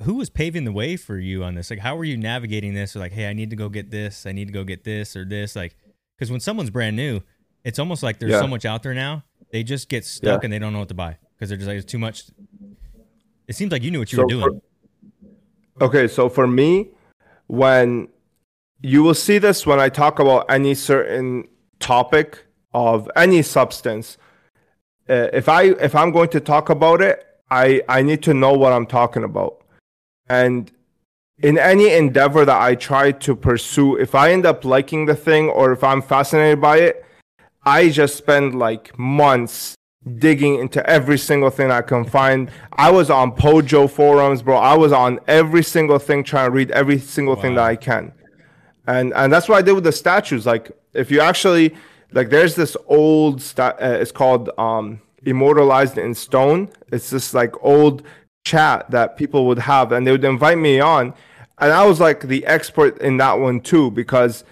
who 0.03 0.15
was 0.15 0.31
paving 0.31 0.65
the 0.65 0.73
way 0.73 0.97
for 0.97 1.19
you 1.19 1.43
on 1.45 1.55
this? 1.55 1.71
Like 1.71 1.81
how 1.81 1.97
were 1.97 2.05
you 2.05 2.17
navigating 2.17 2.75
this? 2.75 2.95
Or 2.95 3.01
like, 3.01 3.13
hey, 3.13 3.29
I 3.29 3.33
need 3.33 3.51
to 3.51 3.57
go 3.57 3.69
get 3.69 3.91
this, 3.91 4.27
I 4.27 4.33
need 4.33 4.47
to 4.47 4.53
go 4.53 4.65
get 4.65 4.85
this 4.85 5.17
or 5.17 5.25
this. 5.25 5.57
Like 5.57 5.77
because 6.17 6.31
when 6.31 6.41
someone's 6.41 6.71
brand 6.71 6.97
new, 6.97 7.21
it's 7.65 7.79
almost 7.79 8.03
like 8.03 8.19
there's 8.19 8.33
Yeah. 8.33 8.41
so 8.41 8.47
much 8.49 8.65
out 8.65 8.83
there 8.83 8.95
now. 8.95 9.25
They 9.51 9.63
just 9.63 9.89
get 9.89 10.05
stuck 10.05 10.43
Yeah. 10.43 10.47
and 10.47 10.53
they 10.53 10.59
don't 10.59 10.73
know 10.73 10.81
what 10.81 10.89
to 10.89 10.95
buy. 10.95 11.17
Because 11.35 11.49
they're 11.51 11.59
just 11.59 11.69
like 11.69 11.77
it's 11.79 11.91
too 11.91 11.99
much. 11.99 12.25
It 13.47 13.55
seems 13.55 13.73
like 13.73 13.83
you 13.83 13.91
knew 13.91 13.99
what 14.01 14.13
you 14.13 14.17
So 14.17 14.23
were 14.25 14.29
doing. 14.29 14.61
Okay, 15.81 16.09
so 16.09 16.29
for 16.29 16.47
me, 16.47 16.89
when 17.47 18.09
you 18.81 19.03
will 19.03 19.15
see 19.15 19.39
this 19.39 19.67
when 19.67 19.81
I 19.81 19.89
talk 19.89 20.19
about 20.19 20.47
any 20.51 20.75
certain 20.75 21.47
topic 21.81 22.45
of 22.75 23.09
any 23.17 23.43
substance, 23.43 24.19
uh, 25.09 25.29
if 25.33 25.49
I 25.49 25.63
if 25.63 25.95
I'm 25.95 26.11
going 26.11 26.29
to 26.31 26.41
talk 26.41 26.69
about 26.69 27.01
it, 27.01 27.25
I 27.51 27.83
I 27.89 28.03
need 28.03 28.23
to 28.25 28.35
know 28.35 28.53
what 28.53 28.73
I'm 28.73 28.87
talking 28.87 29.23
about, 29.25 29.58
and 30.29 30.71
in 31.41 31.57
any 31.59 31.93
endeavor 31.93 32.45
that 32.45 32.61
I 32.61 32.75
try 32.75 33.12
to 33.12 33.37
pursue, 33.37 33.97
if 33.97 34.14
I 34.14 34.33
end 34.33 34.45
up 34.45 34.64
liking 34.64 35.07
the 35.07 35.14
thing 35.14 35.49
or 35.49 35.73
if 35.73 35.85
I'm 35.85 36.03
fascinated 36.03 36.61
by 36.61 36.79
it, 36.79 37.05
I 37.64 37.91
just 37.91 38.17
spend 38.17 38.59
like 38.59 38.99
months 38.99 39.75
digging 40.19 40.59
into 40.59 40.85
every 40.88 41.19
single 41.19 41.51
thing 41.51 41.71
I 41.71 41.83
can 41.83 42.05
find. 42.05 42.51
I 42.73 42.91
was 42.91 43.11
on 43.11 43.33
Pojo 43.33 43.91
forums, 43.91 44.43
bro. 44.43 44.57
I 44.57 44.75
was 44.75 44.93
on 44.93 45.21
every 45.29 45.62
single 45.62 45.99
thing 45.99 46.25
trying 46.25 46.47
to 46.47 46.51
read 46.51 46.71
every 46.71 46.99
single 46.99 47.37
thing 47.37 47.55
that 47.57 47.64
I 47.64 47.77
can. 47.77 48.12
And 48.87 49.12
and 49.14 49.33
that's 49.33 49.49
what 49.49 49.59
I 49.59 49.62
did 49.62 49.73
with 49.73 49.85
the 49.85 49.93
statues. 49.93 50.47
Like 50.47 50.71
if 50.95 51.11
you 51.11 51.21
actually 51.21 51.75
like 52.12 52.31
there's 52.31 52.55
this 52.55 52.77
old 52.87 53.43
sta- 53.43 53.77
uh, 53.81 53.99
it's 54.01 54.12
called 54.12 54.51
um 54.59 55.01
immortalized 55.25 55.99
in 55.99 56.14
stone. 56.14 56.71
It's 56.91 57.11
this 57.11 57.35
like 57.35 57.53
old 57.62 58.03
chat 58.53 58.91
that 58.91 59.17
people 59.17 59.47
would 59.47 59.59
have 59.59 59.93
and 59.93 60.07
they 60.07 60.13
would 60.13 60.25
invite 60.25 60.59
me 60.59 60.81
on. 60.81 61.15
And 61.59 61.73
I 61.73 61.85
was 61.85 61.99
like 62.01 62.21
the 62.21 62.45
expert 62.47 62.99
in 63.09 63.17
that 63.19 63.39
one 63.39 63.61
too 63.61 63.91
because 63.91 64.45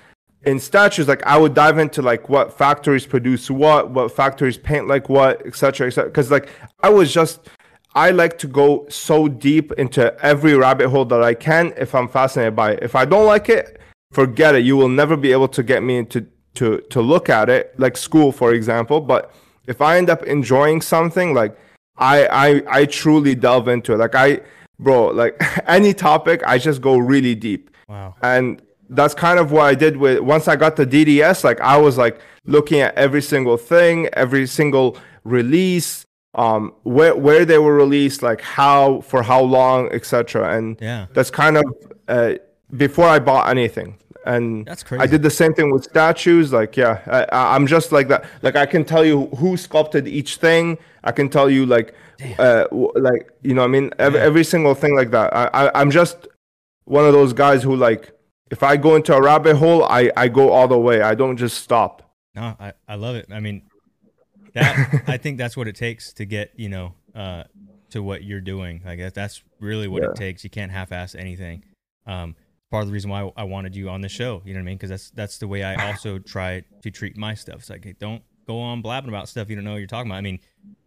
in 0.45 0.61
statues 0.61 1.09
like 1.09 1.25
i 1.27 1.37
would 1.37 1.55
dive 1.55 1.77
into 1.77 2.01
like 2.01 2.29
what 2.29 2.57
factories 2.57 3.05
produce 3.05 3.51
what 3.51 3.91
what 3.91 4.13
factories 4.13 4.57
paint 4.57 4.87
like 4.87 5.09
what 5.09 5.45
etc 5.45 5.89
etc 5.89 6.09
because 6.09 6.31
like 6.31 6.49
i 6.85 6.89
was 6.89 7.13
just 7.13 7.49
i 7.97 8.13
like 8.13 8.39
to 8.39 8.47
go 8.47 8.87
so 8.89 9.27
deep 9.27 9.73
into 9.73 10.03
every 10.25 10.55
rabbit 10.55 10.89
hole 10.89 11.05
that 11.05 11.21
i 11.21 11.35
can 11.35 11.73
if 11.77 11.97
i'm 11.97 12.07
fascinated 12.07 12.55
by 12.55 12.71
it. 12.75 12.79
If 12.81 12.95
i 12.95 13.05
don't 13.05 13.27
like 13.27 13.49
it 13.49 13.81
forget 14.13 14.55
it. 14.55 14.65
You 14.65 14.77
will 14.77 14.89
never 14.89 15.17
be 15.17 15.33
able 15.33 15.49
to 15.49 15.63
get 15.63 15.83
me 15.83 15.99
into 15.99 16.27
to 16.55 16.81
to 16.93 17.01
look 17.01 17.29
at 17.29 17.49
it 17.49 17.79
like 17.79 17.97
school 17.97 18.33
for 18.33 18.53
example. 18.53 19.01
But 19.01 19.33
if 19.67 19.81
i 19.81 19.99
end 19.99 20.09
up 20.11 20.23
enjoying 20.23 20.81
something 20.81 21.35
like 21.35 21.57
i 21.99 22.27
i 22.27 22.63
i 22.81 22.85
truly 22.87 23.35
delve 23.35 23.69
into 23.69 23.93
it 23.95 23.97
like 23.99 24.15
i 24.15 24.41
bro 24.79 25.07
like 25.09 25.41
any 25.67 25.93
topic 25.95 26.43
i 26.47 26.59
just 26.59 26.81
go 26.81 26.97
really 26.99 27.35
deep 27.35 27.71
Wow. 27.89 28.15
and 28.23 28.61
that's 28.89 29.15
kind 29.15 29.39
of 29.41 29.51
what 29.51 29.63
I 29.65 29.75
did 29.75 29.97
with 29.97 30.21
once 30.21 30.47
I 30.47 30.55
got 30.55 30.77
the 30.77 30.87
DDS. 30.87 31.43
Like 31.43 31.61
I 31.61 31.77
was 31.77 31.99
like 31.99 32.21
looking 32.45 32.81
at 32.81 32.95
every 32.95 33.21
single 33.23 33.57
thing, 33.57 34.09
every 34.13 34.47
single 34.47 34.97
release, 35.25 36.05
um, 36.35 36.73
where 36.85 37.15
where 37.17 37.45
they 37.45 37.59
were 37.59 37.75
released, 37.75 38.23
like 38.23 38.41
how 38.41 39.01
for 39.01 39.23
how 39.23 39.41
long, 39.41 39.89
etc. 39.93 40.57
And 40.57 40.77
Yeah. 40.81 41.07
that's 41.15 41.31
kind 41.31 41.57
of 41.57 41.65
uh, 42.09 42.35
before 42.77 43.09
I 43.09 43.19
bought 43.19 43.49
anything. 43.49 43.99
And 44.25 44.67
That's 44.67 44.83
crazy. 44.83 45.03
I 45.03 45.07
did 45.07 45.23
the 45.23 45.31
same 45.31 45.53
thing 45.55 45.71
with 45.73 45.85
statues. 45.85 46.53
Like 46.53 46.77
yeah, 46.77 47.01
I, 47.07 47.23
I- 47.37 47.55
I'm 47.55 47.67
just 47.67 47.93
like 47.93 48.09
that. 48.09 48.25
Like 48.43 48.57
I 48.57 48.67
can 48.67 48.85
tell 48.85 49.05
you 49.05 49.27
who 49.39 49.57
sculpted 49.57 50.07
each 50.09 50.37
thing. 50.37 50.79
I 51.07 51.12
can 51.12 51.29
tell 51.29 51.49
you 51.49 51.64
like, 51.66 51.95
uh, 52.38 52.64
like 52.95 53.31
you 53.42 53.55
know, 53.55 53.62
what 53.62 53.69
I 53.69 53.71
mean, 53.71 53.90
every, 53.99 54.21
every 54.21 54.45
single 54.45 54.75
thing 54.75 54.95
like 54.95 55.11
that. 55.12 55.35
I, 55.35 55.49
I 55.66 55.81
I'm 55.81 55.90
just 55.90 56.29
one 56.85 57.05
of 57.07 57.12
those 57.12 57.33
guys 57.33 57.62
who 57.62 57.75
like 57.77 58.12
if 58.51 58.62
I 58.62 58.77
go 58.77 58.95
into 58.97 59.14
a 59.14 59.21
rabbit 59.23 59.57
hole, 59.57 59.85
I, 59.85 60.11
I 60.16 60.29
go 60.29 60.51
all 60.53 60.69
the 60.69 60.79
way. 60.79 61.01
I 61.03 61.14
don't 61.14 61.37
just 61.37 61.59
stop. 61.62 62.03
No, 62.35 62.55
I, 62.61 62.73
I 62.87 62.95
love 62.97 63.16
it. 63.16 63.27
I 63.33 63.40
mean, 63.40 63.62
that 64.55 65.03
I 65.07 65.16
think 65.16 65.38
that's 65.38 65.57
what 65.57 65.69
it 65.69 65.77
takes 65.77 66.12
to 66.14 66.25
get 66.25 66.53
you 66.57 66.69
know 66.69 66.95
uh, 67.14 67.45
to 67.90 68.03
what 68.03 68.25
you're 68.25 68.40
doing. 68.40 68.83
Like 68.85 68.99
that, 68.99 69.14
that's 69.14 69.42
really 69.61 69.88
what 69.88 70.03
Yeah. 70.03 70.11
it 70.11 70.16
takes. 70.16 70.45
You 70.45 70.51
can't 70.51 70.71
half-ass 70.73 71.14
anything. 71.14 71.64
Um, 72.07 72.37
part 72.71 72.83
of 72.83 72.88
the 72.88 72.92
reason 72.92 73.11
why 73.11 73.31
I 73.37 73.45
wanted 73.45 73.75
you 73.77 73.88
on 73.88 74.01
the 74.01 74.09
show. 74.09 74.42
You 74.45 74.55
know 74.55 74.61
what 74.61 74.62
I 74.62 74.66
mean? 74.66 74.77
Because 74.77 74.90
that's 74.90 75.11
that's 75.11 75.38
the 75.38 75.49
way 75.49 75.62
I 75.62 75.87
also 75.90 76.19
try 76.19 76.62
to 76.83 76.90
treat 76.90 77.16
my 77.16 77.35
stuff. 77.35 77.57
It's 77.57 77.71
like 77.71 77.85
hey, 77.85 77.95
don't 77.99 78.23
go 78.47 78.61
on 78.61 78.81
blabbing 78.81 79.09
about 79.09 79.29
stuff 79.29 79.51
you 79.51 79.57
don't 79.57 79.64
know 79.64 79.73
what 79.73 79.79
you're 79.79 79.88
talking 79.88 80.11
about. 80.11 80.19
I 80.19 80.21
mean, 80.21 80.38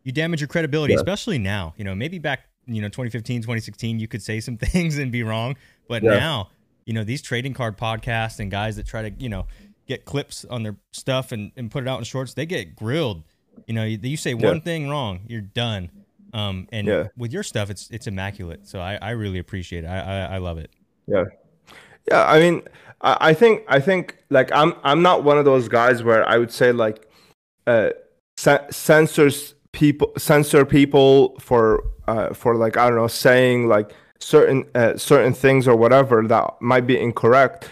you 0.04 0.12
damage 0.12 0.42
your 0.42 0.48
credibility, 0.48 0.94
Yeah. 0.94 1.00
especially 1.00 1.38
now. 1.38 1.74
You 1.78 1.84
know, 1.84 1.96
maybe 1.96 2.20
back 2.20 2.42
you 2.66 2.82
know 2.82 2.88
2015, 2.88 3.42
2016, 3.42 4.00
you 4.00 4.08
could 4.08 4.22
say 4.22 4.40
some 4.40 4.58
things 4.66 4.98
and 4.98 5.12
be 5.12 5.24
wrong, 5.24 5.56
but 5.88 6.04
Yeah. 6.04 6.18
now 6.20 6.50
you 6.86 6.94
know 6.94 7.04
these 7.04 7.22
trading 7.22 7.54
card 7.54 7.78
podcasts 7.78 8.40
and 8.40 8.50
guys 8.50 8.76
that 8.78 8.86
try 8.88 9.08
to 9.10 9.12
you 9.22 9.30
know 9.30 9.46
get 9.88 10.06
clips 10.06 10.44
on 10.46 10.64
their 10.64 10.76
stuff 10.92 11.32
and, 11.32 11.52
and 11.58 11.70
put 11.72 11.84
it 11.84 11.88
out 11.90 11.98
in 12.00 12.04
shorts 12.04 12.34
they 12.34 12.46
get 12.48 12.76
grilled 12.76 13.24
you 13.68 13.74
know 13.76 13.84
you, 13.84 14.00
you 14.02 14.18
say 14.18 14.34
Yeah. 14.34 14.48
one 14.48 14.62
thing 14.62 14.88
wrong 14.90 15.22
you're 15.28 15.42
done 15.42 15.92
um 16.34 16.68
and 16.72 17.10
with 17.18 17.32
your 17.34 17.44
stuff 17.44 17.70
it's 17.70 17.90
it's 17.92 18.08
immaculate 18.08 18.68
so 18.68 18.80
i 18.80 18.98
i 19.02 19.12
really 19.12 19.38
appreciate 19.40 19.84
it 19.84 19.88
i 19.88 20.00
i, 20.00 20.36
I 20.36 20.38
love 20.38 20.58
it 20.58 20.72
Yeah. 21.08 21.26
Yeah. 22.10 22.24
I 22.26 22.40
mean, 22.40 22.64
I, 23.02 23.18
I 23.30 23.34
think 23.34 23.64
I 23.68 23.80
think 23.80 24.18
like 24.32 24.52
I'm 24.52 24.74
I'm 24.84 25.02
not 25.04 25.24
one 25.24 25.38
of 25.38 25.46
those 25.46 25.68
guys 25.68 26.02
where 26.02 26.28
I 26.28 26.38
would 26.38 26.52
say 26.52 26.72
like 26.72 27.08
uh 27.68 27.90
cen- 28.38 28.72
censors 28.72 29.54
people 29.72 30.12
censor 30.18 30.66
people 30.66 31.38
for 31.40 31.84
uh 32.08 32.34
for 32.34 32.56
like 32.56 32.78
I 32.78 32.88
don't 32.88 32.98
know 32.98 33.08
saying 33.08 33.68
like 33.68 33.92
certain 34.20 34.66
uh, 34.76 34.98
certain 34.98 35.34
things 35.34 35.68
or 35.68 35.76
whatever 35.76 36.24
that 36.28 36.54
might 36.62 36.88
be 36.88 37.00
incorrect. 37.00 37.70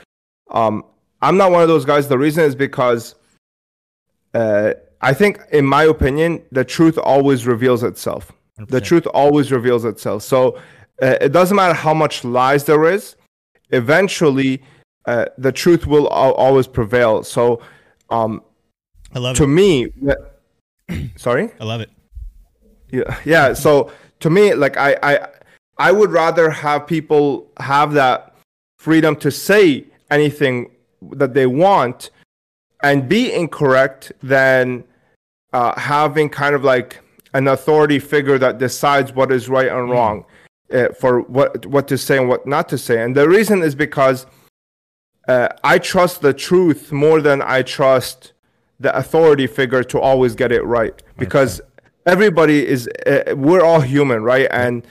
Um 0.51 0.83
I'm 1.21 1.37
not 1.37 1.51
one 1.51 1.61
of 1.63 1.67
those 1.67 1.85
guys. 1.85 2.07
The 2.07 2.17
reason 2.17 2.43
is 2.43 2.55
because 2.55 3.15
uh, 4.33 4.73
I 5.01 5.13
think, 5.13 5.39
in 5.51 5.65
my 5.65 5.83
opinion, 5.83 6.43
the 6.51 6.63
truth 6.63 6.97
always 6.97 7.47
reveals 7.47 7.83
itself. 7.83 8.31
The 8.57 8.81
100%. 8.81 8.85
truth 8.85 9.07
always 9.13 9.51
reveals 9.51 9.85
itself. 9.85 10.23
So 10.23 10.57
uh, 11.01 11.15
it 11.21 11.29
doesn't 11.31 11.55
matter 11.55 11.73
how 11.73 11.93
much 11.93 12.23
lies 12.23 12.65
there 12.65 12.85
is. 12.85 13.15
Eventually, 13.71 14.63
uh, 15.05 15.25
the 15.37 15.51
truth 15.51 15.87
will 15.87 16.05
al- 16.11 16.33
always 16.33 16.67
prevail. 16.67 17.23
So, 17.23 17.61
um, 18.09 18.41
I 19.13 19.19
love 19.19 19.37
to 19.37 19.43
it. 19.43 19.47
me, 19.47 19.93
sorry. 21.15 21.51
I 21.59 21.63
love 21.63 21.81
it. 21.81 21.89
Yeah, 22.91 23.19
yeah. 23.25 23.53
So 23.53 23.91
to 24.21 24.29
me, 24.29 24.53
like 24.53 24.77
I, 24.77 24.97
I, 25.03 25.27
I 25.77 25.91
would 25.91 26.11
rather 26.11 26.49
have 26.49 26.87
people 26.87 27.51
have 27.59 27.93
that 27.93 28.35
freedom 28.77 29.15
to 29.17 29.31
say 29.31 29.85
anything 30.09 30.71
that 31.11 31.33
they 31.33 31.45
want 31.45 32.09
and 32.83 33.09
be 33.09 33.33
incorrect 33.33 34.11
than 34.21 34.83
uh, 35.53 35.79
having 35.79 36.29
kind 36.29 36.55
of 36.55 36.63
like 36.63 36.99
an 37.33 37.47
authority 37.47 37.99
figure 37.99 38.37
that 38.37 38.57
decides 38.57 39.13
what 39.13 39.31
is 39.31 39.49
right 39.49 39.67
and 39.67 39.89
wrong 39.89 40.25
uh, 40.73 40.89
for 40.89 41.21
what 41.21 41.65
what 41.65 41.87
to 41.87 41.97
say 41.97 42.17
and 42.17 42.29
what 42.29 42.45
not 42.47 42.69
to 42.69 42.77
say. 42.77 43.03
And 43.03 43.15
the 43.15 43.27
reason 43.27 43.61
is 43.61 43.75
because 43.75 44.25
uh, 45.27 45.49
I 45.63 45.77
trust 45.77 46.21
the 46.21 46.33
truth 46.33 46.91
more 46.91 47.21
than 47.21 47.41
I 47.41 47.61
trust 47.61 48.33
the 48.79 48.95
authority 48.95 49.47
figure 49.47 49.83
to 49.83 49.99
always 49.99 50.35
get 50.35 50.51
it 50.51 50.63
right. 50.63 51.01
Because 51.17 51.61
everybody 52.05 52.65
is 52.65 52.87
uh, 53.05 53.35
we're 53.35 53.63
all 53.63 53.81
human 53.81 54.23
right? 54.23 54.47
And 54.51 54.85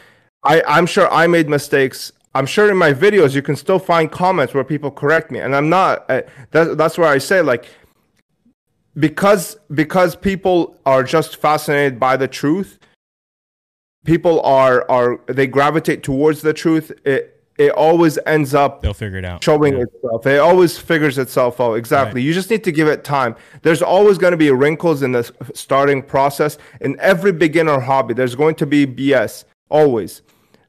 I, 0.45 0.63
i'm 0.67 0.87
sure 0.87 1.11
i 1.13 1.27
made 1.27 1.49
mistakes. 1.49 2.13
I'm 2.35 2.47
sure 2.47 2.71
in 2.71 2.77
my 2.77 2.93
videos 2.93 3.35
you 3.35 3.41
can 3.41 3.57
still 3.57 3.79
find 3.79 4.13
comments 4.13 4.53
where 4.53 4.65
people 4.65 4.91
correct 4.91 5.31
me. 5.31 5.41
And 5.41 5.57
i'm 5.57 5.69
not 5.69 6.05
uh, 6.11 6.23
that, 6.51 6.77
that's 6.77 6.99
where 6.99 7.09
i 7.09 7.19
say 7.19 7.41
like 7.43 7.69
because 8.99 9.57
because 9.73 10.17
people 10.17 10.79
are 10.87 11.03
just 11.03 11.37
fascinated 11.37 11.99
by 12.01 12.17
the 12.17 12.29
truth 12.29 12.79
people 14.07 14.41
are 14.43 14.89
are 14.91 15.21
they 15.27 15.47
gravitate 15.47 16.03
towards 16.03 16.41
the 16.41 16.55
truth 16.55 16.93
it 17.05 17.36
it 17.59 17.73
always 17.73 18.19
ends 18.27 18.55
up 18.55 18.83
They'll 18.83 18.93
figure 18.95 19.19
it 19.19 19.25
out. 19.25 19.43
showing 19.43 19.75
Yeah. 19.77 19.85
itself. 19.85 20.27
It 20.27 20.39
always 20.39 20.77
figures 20.79 21.17
itself 21.19 21.61
out. 21.61 21.75
Exactly. 21.75 22.21
Right. 22.21 22.27
You 22.27 22.33
just 22.35 22.51
need 22.51 22.65
to 22.65 22.73
give 22.73 22.87
it 22.89 23.03
time. 23.05 23.35
There's 23.63 23.83
always 23.83 24.19
going 24.19 24.33
to 24.33 24.37
be 24.37 24.51
wrinkles 24.51 25.03
in 25.03 25.13
the 25.13 25.31
starting 25.55 26.03
process. 26.03 26.59
In 26.81 26.97
every 27.01 27.33
beginner 27.33 27.81
hobby, 27.81 28.13
there's 28.15 28.35
going 28.35 28.57
to 28.57 28.67
be 28.67 28.87
BS 28.87 29.45
always. 29.71 30.23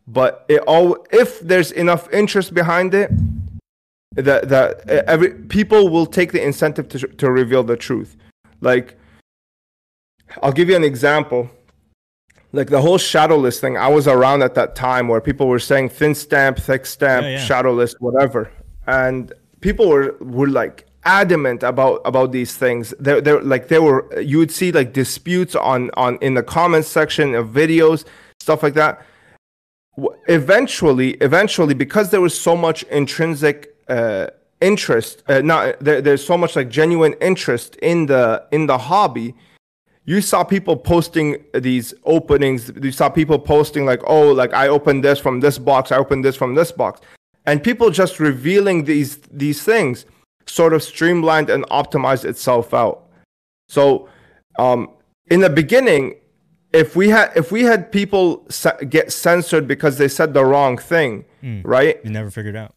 But 0.08 0.46
it 0.48 0.62
all 0.62 1.06
if 1.12 1.42
there's 1.42 1.72
enough 1.74 2.08
interest 2.14 2.54
behind 2.54 2.94
it, 2.94 3.12
that 4.16 4.48
that 4.48 4.88
every 4.88 5.32
people 5.32 5.90
will 5.90 6.06
take 6.06 6.32
the 6.32 6.42
incentive 6.42 6.88
to 6.90 7.00
to 7.00 7.30
reveal 7.30 7.64
the 7.64 7.76
truth. 7.76 8.16
Like 8.62 8.98
I'll 10.42 10.54
give 10.54 10.70
you 10.70 10.76
an 10.78 10.84
example 10.86 11.50
like 12.54 12.70
the 12.70 12.82
whole 12.82 12.98
shadowless 12.98 13.60
thing 13.60 13.78
i 13.78 13.88
was 13.88 14.08
around 14.08 14.42
at 14.42 14.54
that 14.56 14.76
time 14.76 15.08
where 15.08 15.22
people 15.22 15.48
were 15.48 15.60
saying 15.60 15.90
thin 15.90 16.16
stamp 16.16 16.58
thick 16.58 16.86
stamp 16.86 17.24
Yeah, 17.24 17.32
yeah. 17.32 17.46
shadowless 17.46 17.94
whatever. 18.00 18.50
And 18.88 19.34
people 19.62 19.90
were 19.90 20.16
were 20.22 20.48
like 20.48 20.86
adamant 21.04 21.62
about 21.64 22.02
about 22.06 22.32
these 22.32 22.56
things. 22.56 22.94
They're, 23.00 23.22
they're 23.22 23.42
like 23.42 23.68
they 23.68 23.80
were 23.80 24.00
you 24.22 24.38
would 24.38 24.52
see 24.52 24.72
like 24.72 24.94
disputes 24.94 25.56
on 25.56 25.90
on 25.96 26.18
in 26.22 26.34
the 26.36 26.44
comments 26.44 26.88
section 26.88 27.36
of 27.36 27.48
videos 27.50 28.06
stuff 28.40 28.64
like 28.64 28.76
that. 28.76 29.06
Eventually 30.28 31.12
eventually 31.22 31.74
because 31.74 32.12
there 32.12 32.22
was 32.22 32.40
so 32.40 32.56
much 32.56 32.84
intrinsic 32.84 33.76
uh 33.90 34.28
interest 34.62 35.24
uh, 35.28 35.42
not 35.42 35.80
there, 35.80 36.02
there's 36.02 36.26
so 36.26 36.38
much 36.38 36.56
like 36.56 36.70
genuine 36.70 37.14
interest 37.20 37.76
in 37.78 38.06
the 38.06 38.44
in 38.52 38.68
the 38.68 38.78
hobby 38.78 39.34
you 40.08 40.22
saw 40.22 40.44
people 40.44 40.76
posting 40.78 41.44
these 41.54 41.94
openings. 42.06 42.72
You 42.82 42.92
saw 42.94 43.10
people 43.10 43.38
posting 43.38 43.86
like 43.86 44.02
oh 44.08 44.32
like 44.32 44.54
i 44.54 44.68
opened 44.68 45.04
this 45.04 45.20
from 45.20 45.42
this 45.42 45.58
box 45.60 45.92
i 45.92 45.98
opened 45.98 46.24
this 46.26 46.36
from 46.36 46.56
this 46.56 46.72
box. 46.72 47.02
And 47.46 47.62
people 47.64 47.90
just 47.92 48.20
revealing 48.20 48.86
these 48.86 49.18
these 49.44 49.60
things 49.64 50.06
sort 50.46 50.74
of 50.74 50.82
streamlined 50.82 51.50
and 51.50 51.66
optimized 51.70 52.26
itself 52.26 52.74
out. 52.74 52.98
So 53.68 54.08
um 54.58 54.90
in 55.30 55.42
the 55.42 55.50
beginning 55.50 56.16
if 56.74 56.96
we 56.96 57.10
had 57.10 57.32
if 57.36 57.52
we 57.52 57.64
had 57.64 57.92
people 57.92 58.46
se- 58.50 58.86
get 58.90 59.12
censored 59.12 59.68
because 59.68 59.98
they 59.98 60.08
said 60.08 60.34
the 60.34 60.46
wrong 60.46 60.78
thing 60.78 61.26
right? 61.64 62.00
You 62.04 62.12
never 62.12 62.30
figured 62.32 62.56
out. 62.56 62.74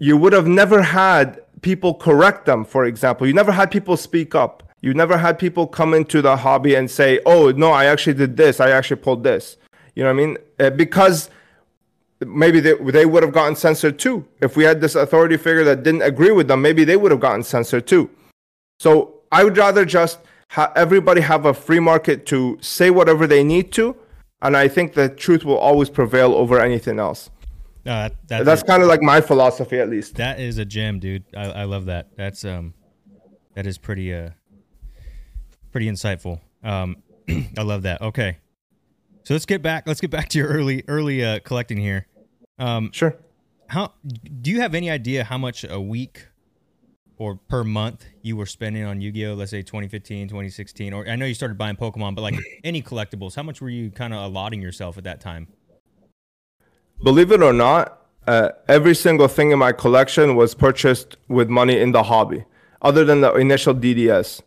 you 0.00 0.16
would 0.16 0.32
have 0.32 0.46
never 0.46 0.82
had 0.82 1.40
people 1.62 1.94
correct 1.94 2.46
them 2.46 2.64
for 2.64 2.84
example. 2.84 3.26
You 3.26 3.32
never 3.32 3.52
had 3.52 3.70
people 3.70 3.96
speak 3.96 4.34
up 4.34 4.62
you 4.80 4.94
never 4.94 5.18
had 5.18 5.38
people 5.38 5.66
come 5.66 5.92
into 5.94 6.22
the 6.22 6.36
hobby 6.36 6.74
and 6.74 6.90
say 6.90 7.20
oh 7.26 7.50
no 7.50 7.70
i 7.70 7.86
actually 7.86 8.14
did 8.14 8.36
this. 8.36 8.60
I 8.60 8.70
actually 8.70 9.00
pulled 9.00 9.24
this. 9.24 9.56
You 9.94 10.04
know 10.04 10.14
what 10.14 10.22
i 10.22 10.26
mean? 10.26 10.38
Uh, 10.58 10.70
because 10.70 11.30
maybe 12.20 12.60
they, 12.60 12.74
they 12.74 13.06
would 13.06 13.22
have 13.22 13.32
gotten 13.32 13.54
censored 13.54 13.98
too. 13.98 14.26
If 14.40 14.56
we 14.56 14.64
had 14.64 14.80
this 14.80 14.94
authority 14.94 15.36
figure 15.36 15.64
that 15.64 15.82
didn't 15.82 16.02
agree 16.02 16.32
with 16.32 16.48
them 16.48 16.62
maybe 16.62 16.84
they 16.84 16.96
would 16.96 17.10
have 17.10 17.20
gotten 17.20 17.42
censored 17.42 17.86
too. 17.86 18.10
So 18.78 19.14
i 19.32 19.44
would 19.44 19.56
rather 19.56 19.84
just 19.84 20.18
ha- 20.50 20.72
everybody 20.74 21.20
have 21.20 21.44
a 21.46 21.54
free 21.54 21.80
market 21.80 22.26
to 22.26 22.58
say 22.60 22.90
whatever 22.90 23.26
they 23.26 23.44
need 23.44 23.72
to 23.72 23.94
and 24.40 24.56
i 24.56 24.66
think 24.68 24.94
the 24.94 25.08
truth 25.08 25.44
will 25.44 25.58
always 25.58 25.90
prevail 25.90 26.34
over 26.34 26.60
anything 26.60 26.98
else. 26.98 27.30
No, 27.84 27.94
that, 27.94 28.28
that, 28.28 28.44
that's 28.44 28.62
kind 28.62 28.82
of 28.82 28.88
like 28.88 29.00
my 29.00 29.20
philosophy 29.20 29.78
at 29.78 29.88
least. 29.88 30.16
That 30.16 30.40
is 30.40 30.58
a 30.58 30.64
gem, 30.66 30.98
dude. 30.98 31.24
I, 31.34 31.44
I 31.44 31.64
love 31.64 31.86
that. 31.86 32.08
That's 32.16 32.44
um, 32.44 32.74
that 33.54 33.66
is 33.66 33.78
pretty 33.78 34.12
uh, 34.12 34.30
pretty 35.78 35.90
insightful. 35.90 36.40
Um, 36.64 36.96
I 37.56 37.62
love 37.62 37.82
that. 37.82 38.02
Okay, 38.02 38.38
so 39.22 39.34
let's 39.34 39.46
get 39.46 39.62
back. 39.62 39.86
Let's 39.86 40.00
get 40.00 40.10
back 40.10 40.28
to 40.30 40.38
your 40.38 40.48
early 40.48 40.82
early 40.88 41.24
uh, 41.24 41.38
collecting 41.38 41.78
here. 41.78 42.08
Um, 42.58 42.90
sure 42.92 43.16
how 43.68 43.92
do 44.40 44.50
you 44.50 44.60
have 44.60 44.74
any 44.74 44.90
idea 44.90 45.24
how 45.24 45.38
much 45.38 45.64
a 45.68 45.80
week 45.80 46.26
or 47.18 47.36
per 47.48 47.62
month 47.62 48.06
you 48.22 48.36
were 48.36 48.46
spending 48.46 48.84
on 48.84 49.00
Yu-Gi-Oh? 49.00 49.34
Let's 49.34 49.50
say 49.50 49.62
2015, 49.62 50.28
2016, 50.28 50.92
or 50.92 51.06
I 51.06 51.16
know 51.16 51.26
you 51.26 51.34
started 51.34 51.58
buying 51.58 51.76
Pokemon, 51.76 52.14
but 52.14 52.22
like 52.22 52.34
any 52.64 52.82
collectibles, 52.82 53.34
how 53.36 53.42
much 53.42 53.60
were 53.60 53.68
you 53.68 53.90
kind 53.90 54.14
of 54.14 54.22
allotting 54.22 54.62
yourself 54.62 54.98
at 54.98 55.04
that 55.04 55.20
time? 55.20 55.48
believe 57.04 57.30
it 57.30 57.42
or 57.42 57.52
not, 57.52 58.06
uh, 58.26 58.48
every 58.66 58.94
single 58.94 59.28
thing 59.28 59.52
in 59.52 59.58
my 59.58 59.70
collection 59.70 60.34
was 60.34 60.52
purchased 60.52 61.16
with 61.28 61.48
money 61.48 61.78
in 61.78 61.92
the 61.92 62.02
hobby, 62.02 62.44
other 62.82 63.04
than 63.04 63.20
the 63.20 63.32
initial 63.34 63.72
DDS. 63.72 64.42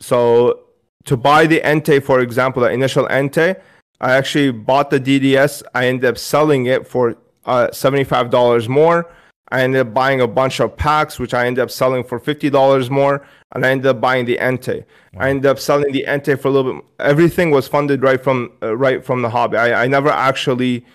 So 0.00 0.60
to 1.04 1.16
buy 1.16 1.46
the 1.46 1.60
Entei, 1.60 2.02
for 2.02 2.20
example, 2.20 2.62
the 2.62 2.70
initial 2.70 3.06
Entei, 3.08 3.60
I 4.00 4.12
actually 4.12 4.50
bought 4.50 4.90
the 4.90 4.98
DDS. 5.00 5.62
I 5.74 5.86
ended 5.86 6.06
up 6.10 6.18
selling 6.18 6.66
it 6.66 6.86
for 6.86 7.16
uh, 7.44 7.68
$75 7.68 8.68
more. 8.68 9.10
I 9.52 9.62
ended 9.62 9.80
up 9.86 9.92
buying 9.94 10.20
a 10.20 10.28
bunch 10.28 10.60
of 10.60 10.76
packs, 10.76 11.18
which 11.18 11.34
I 11.34 11.46
ended 11.46 11.62
up 11.62 11.70
selling 11.70 12.04
for 12.04 12.20
$50 12.20 12.88
more. 12.88 13.26
And 13.52 13.66
I 13.66 13.70
ended 13.70 13.86
up 13.86 14.00
buying 14.00 14.24
the 14.24 14.38
Entei. 14.38 14.84
I 15.18 15.28
ended 15.30 15.46
up 15.46 15.58
selling 15.58 15.92
the 15.92 16.04
Entei 16.06 16.38
for 16.40 16.48
a 16.48 16.50
little 16.52 16.74
bit. 16.74 16.84
Everything 17.00 17.50
was 17.50 17.66
funded 17.66 18.02
right 18.02 18.22
from 18.22 18.52
uh, 18.62 18.76
right 18.76 19.04
from 19.04 19.22
the 19.22 19.30
hobby. 19.30 19.56
I, 19.56 19.84
I 19.84 19.86
never 19.88 20.08
actually 20.08 20.86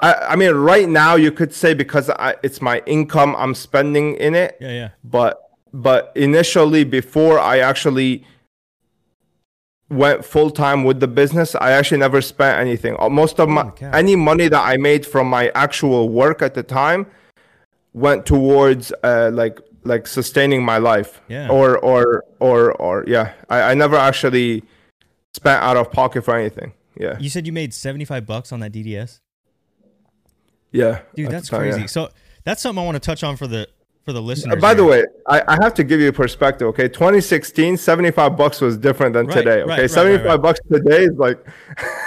I, 0.00 0.14
I 0.14 0.36
mean, 0.36 0.52
right 0.54 0.88
now 0.88 1.14
you 1.16 1.32
could 1.32 1.52
say 1.52 1.74
because 1.74 2.10
I, 2.10 2.34
it's 2.42 2.60
my 2.60 2.82
income 2.86 3.34
I'm 3.36 3.54
spending 3.54 4.16
in 4.16 4.34
it, 4.34 4.56
Yeah, 4.60 4.70
yeah. 4.70 4.88
but 5.04 5.49
but 5.72 6.12
initially 6.14 6.84
before 6.84 7.38
I 7.38 7.58
actually 7.58 8.24
went 9.88 10.24
full 10.24 10.50
time 10.50 10.84
with 10.84 11.00
the 11.00 11.08
business, 11.08 11.54
I 11.54 11.72
actually 11.72 11.98
never 11.98 12.20
spent 12.20 12.58
anything. 12.60 12.96
Uh, 12.98 13.08
Most 13.08 13.40
of 13.40 13.48
my 13.48 13.70
cow. 13.70 13.90
any 13.92 14.16
money 14.16 14.48
that 14.48 14.62
I 14.62 14.76
made 14.76 15.04
from 15.04 15.28
my 15.28 15.50
actual 15.54 16.08
work 16.08 16.42
at 16.42 16.54
the 16.54 16.62
time 16.62 17.06
went 17.92 18.24
towards 18.26 18.92
uh, 19.02 19.30
like 19.32 19.60
like 19.84 20.06
sustaining 20.06 20.64
my 20.64 20.78
life. 20.78 21.20
Yeah. 21.28 21.48
Or 21.48 21.78
or 21.78 22.24
or 22.38 22.72
or 22.72 23.04
yeah, 23.06 23.32
I, 23.48 23.72
I 23.72 23.74
never 23.74 23.96
actually 23.96 24.62
spent 25.34 25.62
out 25.62 25.76
of 25.76 25.90
pocket 25.90 26.24
for 26.24 26.36
anything. 26.36 26.72
Yeah. 26.98 27.18
You 27.18 27.30
said 27.30 27.46
you 27.46 27.52
made 27.52 27.72
75 27.72 28.26
bucks 28.26 28.52
on 28.52 28.60
that 28.60 28.72
DDS? 28.72 29.20
Yeah. 30.70 31.00
Dude, 31.14 31.30
that's 31.30 31.48
time, 31.48 31.64
yeah. 31.64 31.72
crazy. 31.72 31.86
So 31.88 32.10
that's 32.44 32.62
something 32.62 32.82
I 32.82 32.84
want 32.84 32.96
to 32.96 33.00
touch 33.00 33.24
on 33.24 33.36
for 33.36 33.46
the 33.46 33.68
for 34.10 34.14
the 34.14 34.20
Uh, 34.20 34.22
listeners. 34.22 34.60
By 34.60 34.74
the 34.74 34.84
way, 34.84 35.04
I, 35.26 35.42
I 35.48 35.62
have 35.62 35.74
to 35.74 35.84
give 35.84 36.00
you 36.00 36.08
a 36.08 36.12
perspective. 36.12 36.66
Okay, 36.68 36.88
2016, 36.88 37.76
75 37.76 38.36
bucks 38.36 38.60
was 38.60 38.76
different 38.76 39.14
than 39.14 39.26
Right, 39.26 39.34
today. 39.36 39.62
Okay, 39.62 39.82
right, 39.82 39.90
75 39.90 40.24
right, 40.24 40.30
right. 40.32 40.42
bucks 40.42 40.60
today 40.70 41.04
is 41.04 41.16
like. 41.16 41.38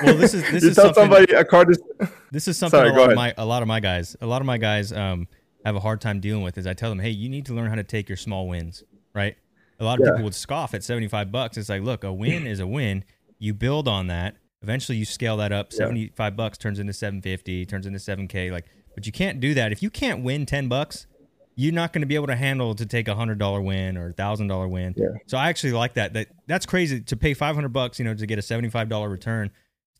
Well, 0.04 0.16
this 0.18 0.34
is- 0.34 0.44
this 0.52 0.64
you 0.64 0.70
is 0.70 0.76
tell 0.76 0.86
something- 0.94 1.04
somebody 1.04 1.34
a 1.34 1.44
card 1.46 1.72
is. 1.72 1.82
this 2.32 2.48
is 2.48 2.58
something 2.58 2.78
Sorry, 2.80 2.90
a 2.90 2.94
lot 2.94 3.10
of 3.12 3.16
my 3.16 3.34
a 3.38 3.46
lot 3.46 3.62
of 3.62 3.68
my 3.68 3.80
guys, 3.80 4.16
a 4.22 4.26
lot 4.28 4.42
of 4.42 4.46
my 4.46 4.58
guys 4.58 4.92
um 4.92 5.28
have 5.66 5.76
a 5.76 5.80
hard 5.80 6.02
time 6.02 6.20
dealing 6.20 6.44
with 6.44 6.58
is 6.58 6.68
I 6.68 6.74
tell 6.74 6.90
them, 6.90 7.00
"Hey, 7.00 7.10
you 7.12 7.30
need 7.30 7.46
to 7.48 7.54
learn 7.54 7.70
how 7.70 7.76
to 7.76 7.84
take 7.84 8.10
your 8.10 8.18
small 8.18 8.48
wins." 8.48 8.84
Right? 9.14 9.36
A 9.80 9.84
lot 9.84 10.00
of 10.00 10.06
Yeah. 10.06 10.12
people 10.12 10.26
would 10.26 10.36
scoff 10.36 10.74
at 10.74 10.84
75 10.84 11.32
bucks. 11.32 11.58
It's 11.58 11.70
like, 11.70 11.82
"Look, 11.82 12.04
a 12.04 12.12
win 12.14 12.46
is 12.48 12.60
a 12.60 12.68
win. 12.68 13.04
You 13.40 13.54
build 13.54 13.88
on 13.88 14.08
that. 14.08 14.36
Eventually 14.62 14.98
you 14.98 15.06
scale 15.06 15.36
that 15.38 15.52
up. 15.52 15.74
75 15.74 16.36
bucks 16.38 16.58
turns 16.58 16.80
into 16.80 16.94
750, 16.94 17.66
turns 17.66 17.86
into 17.86 18.00
7k 18.00 18.50
like 18.52 18.66
but 18.96 19.08
you 19.08 19.12
can't 19.12 19.40
do 19.40 19.56
that. 19.56 19.72
If 19.72 19.82
you 19.82 19.90
can't 19.90 20.24
win 20.24 20.46
10 20.46 20.68
bucks, 20.68 21.08
you're 21.56 21.74
not 21.74 21.94
going 21.94 22.02
to 22.02 22.08
be 22.08 22.16
able 22.16 22.28
to 22.28 22.36
handle 22.36 22.74
to 22.76 22.86
take 22.86 23.08
a 23.08 23.16
hundred 23.16 23.38
dollar 23.40 23.62
win 23.62 23.98
or 23.98 24.10
a 24.10 24.14
thousand 24.14 24.48
dollar 24.48 24.68
win. 24.68 24.94
Yeah. 24.98 25.08
So 25.28 25.38
I 25.38 25.50
actually 25.50 25.74
like 25.74 25.94
that. 25.96 26.14
That 26.14 26.28
that's 26.48 26.66
crazy 26.66 27.02
to 27.02 27.16
pay 27.16 27.34
five 27.34 27.56
hundred 27.56 27.74
bucks, 27.74 28.00
you 28.00 28.06
know, 28.06 28.14
to 28.14 28.26
get 28.26 28.40
a 28.40 28.42
seventy 28.42 28.70
five 28.70 28.90
dollar 28.90 29.10
return. 29.10 29.52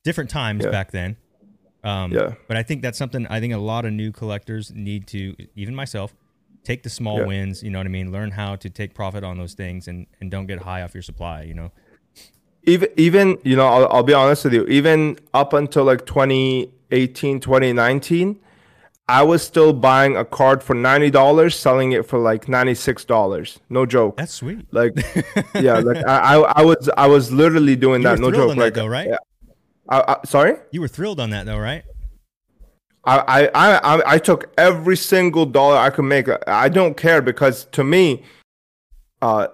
Different 0.04 0.30
times 0.30 0.64
Yeah. 0.66 0.72
back 0.72 0.92
then. 0.92 1.16
Um, 1.84 2.12
Yeah. 2.12 2.34
But 2.48 2.58
I 2.58 2.64
think 2.64 2.82
that's 2.82 2.98
something 2.98 3.28
I 3.28 3.40
think 3.40 3.54
a 3.54 3.58
lot 3.58 3.86
of 3.86 3.94
new 3.94 4.12
collectors 4.12 4.72
need 4.74 5.06
to, 5.08 5.36
even 5.56 5.76
myself, 5.76 6.14
take 6.64 6.84
the 6.84 6.90
small 6.90 7.20
Yeah. 7.20 7.26
wins. 7.28 7.62
You 7.62 7.70
know 7.72 7.80
what 7.80 7.88
I 7.88 7.90
mean? 7.90 8.12
Learn 8.12 8.32
how 8.32 8.56
to 8.56 8.70
take 8.70 8.94
profit 8.94 9.24
on 9.24 9.38
those 9.38 9.54
things 9.54 9.88
and 9.88 10.08
and 10.22 10.32
don't 10.32 10.46
get 10.48 10.60
high 10.64 10.82
off 10.82 10.94
your 10.94 11.04
supply. 11.04 11.44
You 11.44 11.54
know. 11.54 11.72
even 12.66 12.88
even 12.98 13.38
you 13.44 13.56
know 13.58 13.68
I'll, 13.68 13.88
I'll 13.92 14.04
be 14.04 14.14
honest 14.14 14.46
with 14.46 14.54
you 14.54 14.64
even 14.68 15.18
up 15.34 15.52
until 15.54 15.84
like 15.84 16.06
2018 16.06 17.42
2019 17.42 18.40
i 19.10 19.22
was 19.22 19.44
still 19.44 19.74
buying 19.74 20.16
a 20.16 20.24
card 20.24 20.64
for 20.64 20.76
$90 20.76 21.54
selling 21.54 21.92
it 21.92 22.06
for 22.06 22.20
like 22.20 22.46
$96 22.46 23.60
no 23.70 23.86
joke 23.86 24.18
That's 24.18 24.34
sweet. 24.34 24.66
like 24.72 24.94
yeah 25.56 25.80
like 25.80 26.06
I, 26.06 26.36
I 26.36 26.62
i 26.62 26.64
was 26.64 26.90
i 26.98 27.06
was 27.08 27.32
literally 27.32 27.76
doing 27.76 28.02
You 28.02 28.08
that 28.10 28.20
no 28.20 28.32
joke 28.32 28.52
on 28.52 28.58
that 28.58 28.64
like 28.64 28.74
though, 28.76 28.88
right? 28.88 29.08
yeah. 29.10 29.18
I, 29.90 30.00
I, 30.14 30.18
sorry 30.26 30.56
You 30.72 30.80
were 30.82 30.88
thrilled 30.88 31.20
on 31.20 31.30
that 31.32 31.46
though, 31.46 31.58
right? 31.60 31.84
I, 33.06 33.20
I 33.20 33.40
I 33.54 33.96
I- 33.98 34.14
I 34.14 34.18
took 34.18 34.54
every 34.58 34.96
single 34.96 35.46
dollar 35.46 35.76
I 35.76 35.90
could 35.90 36.06
make. 36.06 36.30
I 36.48 36.70
don't 36.70 36.96
care 36.96 37.22
because 37.22 37.66
to 37.74 37.84
me, 37.84 38.24
uh, 39.22 39.48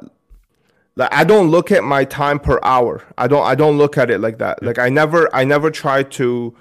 like 0.95 1.09
I 1.11 1.23
don't 1.23 1.49
look 1.49 1.71
at 1.71 1.83
my 1.83 2.05
time 2.05 2.37
per 2.39 2.59
hour. 2.61 3.03
I 3.17 3.25
don't 3.27 3.43
I 3.43 3.55
don't 3.55 3.75
look 3.79 3.97
at 3.97 4.11
it 4.11 4.19
like 4.21 4.37
that. 4.37 4.61
Like 4.61 4.77
I 4.77 4.89
never 4.89 5.33
I 5.35 5.45
never 5.45 5.71
try 5.71 6.03
to 6.03 6.55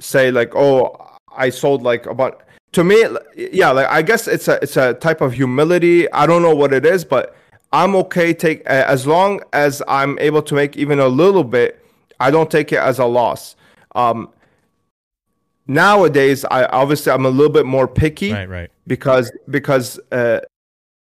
say 0.00 0.32
like 0.32 0.52
oh 0.56 0.96
I 1.36 1.50
sold 1.50 1.82
like 1.82 2.06
about 2.06 2.42
to 2.72 2.84
me 2.84 3.04
yeah 3.36 3.70
like 3.70 3.86
I 3.88 4.02
guess 4.02 4.26
it's 4.28 4.48
a 4.48 4.58
it's 4.62 4.76
a 4.76 4.94
type 4.94 5.20
of 5.20 5.32
humility. 5.32 6.10
I 6.12 6.26
don't 6.26 6.42
know 6.42 6.54
what 6.54 6.72
it 6.72 6.84
is, 6.86 7.04
but 7.04 7.34
I'm 7.72 7.94
okay 7.96 8.34
take 8.34 8.60
as 8.66 9.06
long 9.06 9.40
as 9.52 9.82
I'm 9.88 10.18
able 10.18 10.42
to 10.42 10.54
make 10.54 10.76
even 10.76 10.98
a 11.00 11.08
little 11.08 11.44
bit. 11.44 11.84
I 12.20 12.30
don't 12.30 12.50
take 12.50 12.72
it 12.72 12.78
as 12.78 12.98
a 12.98 13.06
loss. 13.06 13.56
Um, 13.94 14.30
nowadays 15.66 16.44
I 16.50 16.64
obviously 16.66 17.12
I'm 17.12 17.24
a 17.26 17.30
little 17.30 17.52
bit 17.52 17.66
more 17.66 17.86
picky 17.88 18.32
Right, 18.32 18.48
right. 18.48 18.70
because 18.86 19.30
because 19.48 19.98
uh, 20.10 20.40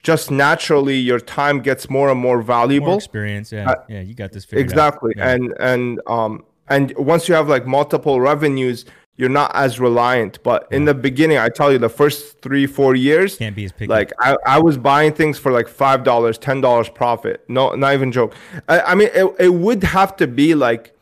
just 0.03 0.31
naturally 0.31 0.97
your 0.97 1.19
time 1.19 1.61
gets 1.61 1.91
more 1.91 2.11
and 2.11 2.21
more 2.21 2.37
More 2.37 2.43
valuable. 2.43 2.95
experience. 2.97 3.51
Yeah, 3.53 3.71
Uh, 3.71 3.75
yeah. 3.89 4.01
You 4.03 4.15
got 4.15 4.33
this 4.33 4.45
figured 4.45 4.67
out. 4.67 4.71
Exactly, 4.73 5.15
Yeah. 5.17 5.31
and 5.31 5.55
and 5.59 6.01
um 6.07 6.45
and 6.69 6.93
once 6.97 7.29
you 7.29 7.35
have 7.35 7.49
like 7.49 7.67
multiple 7.67 8.21
revenues, 8.21 8.85
you're 9.17 9.29
not 9.31 9.51
as 9.55 9.81
reliant. 9.81 10.43
But 10.43 10.69
in 10.71 10.85
the 10.85 10.95
beginning, 10.95 11.39
I 11.39 11.49
tell 11.49 11.73
you, 11.73 11.79
the 11.79 11.89
first 11.89 12.41
three 12.43 12.67
four 12.67 12.95
years, 12.95 13.37
can't 13.37 13.57
be 13.57 13.65
as 13.65 13.73
picky. 13.73 13.87
like 13.89 14.13
I, 14.21 14.37
I 14.47 14.59
was 14.59 14.77
buying 14.79 15.13
things 15.13 15.39
for 15.39 15.53
like 15.53 15.69
five 15.69 16.05
dollars, 16.05 16.39
ten 16.39 16.61
dollars 16.61 16.89
profit. 16.89 17.45
No, 17.49 17.75
not 17.75 17.95
even 17.95 18.13
joke. 18.13 18.35
I, 18.69 18.81
I 18.81 18.95
mean, 18.95 19.09
it, 19.15 19.35
it 19.39 19.55
would 19.55 19.83
have 19.85 20.17
to 20.17 20.27
be 20.27 20.55
like 20.55 20.95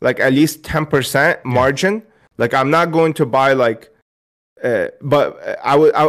like 0.00 0.20
at 0.20 0.32
least 0.32 0.64
ten 0.64 0.86
percent 0.86 1.44
margin. 1.44 2.02
Like 2.36 2.52
I'm 2.52 2.70
not 2.70 2.92
going 2.92 3.14
to 3.14 3.26
buy 3.26 3.52
like, 3.52 3.90
uh, 4.62 4.88
but 5.00 5.58
I 5.64 5.76
would 5.76 5.94
I, 5.94 6.08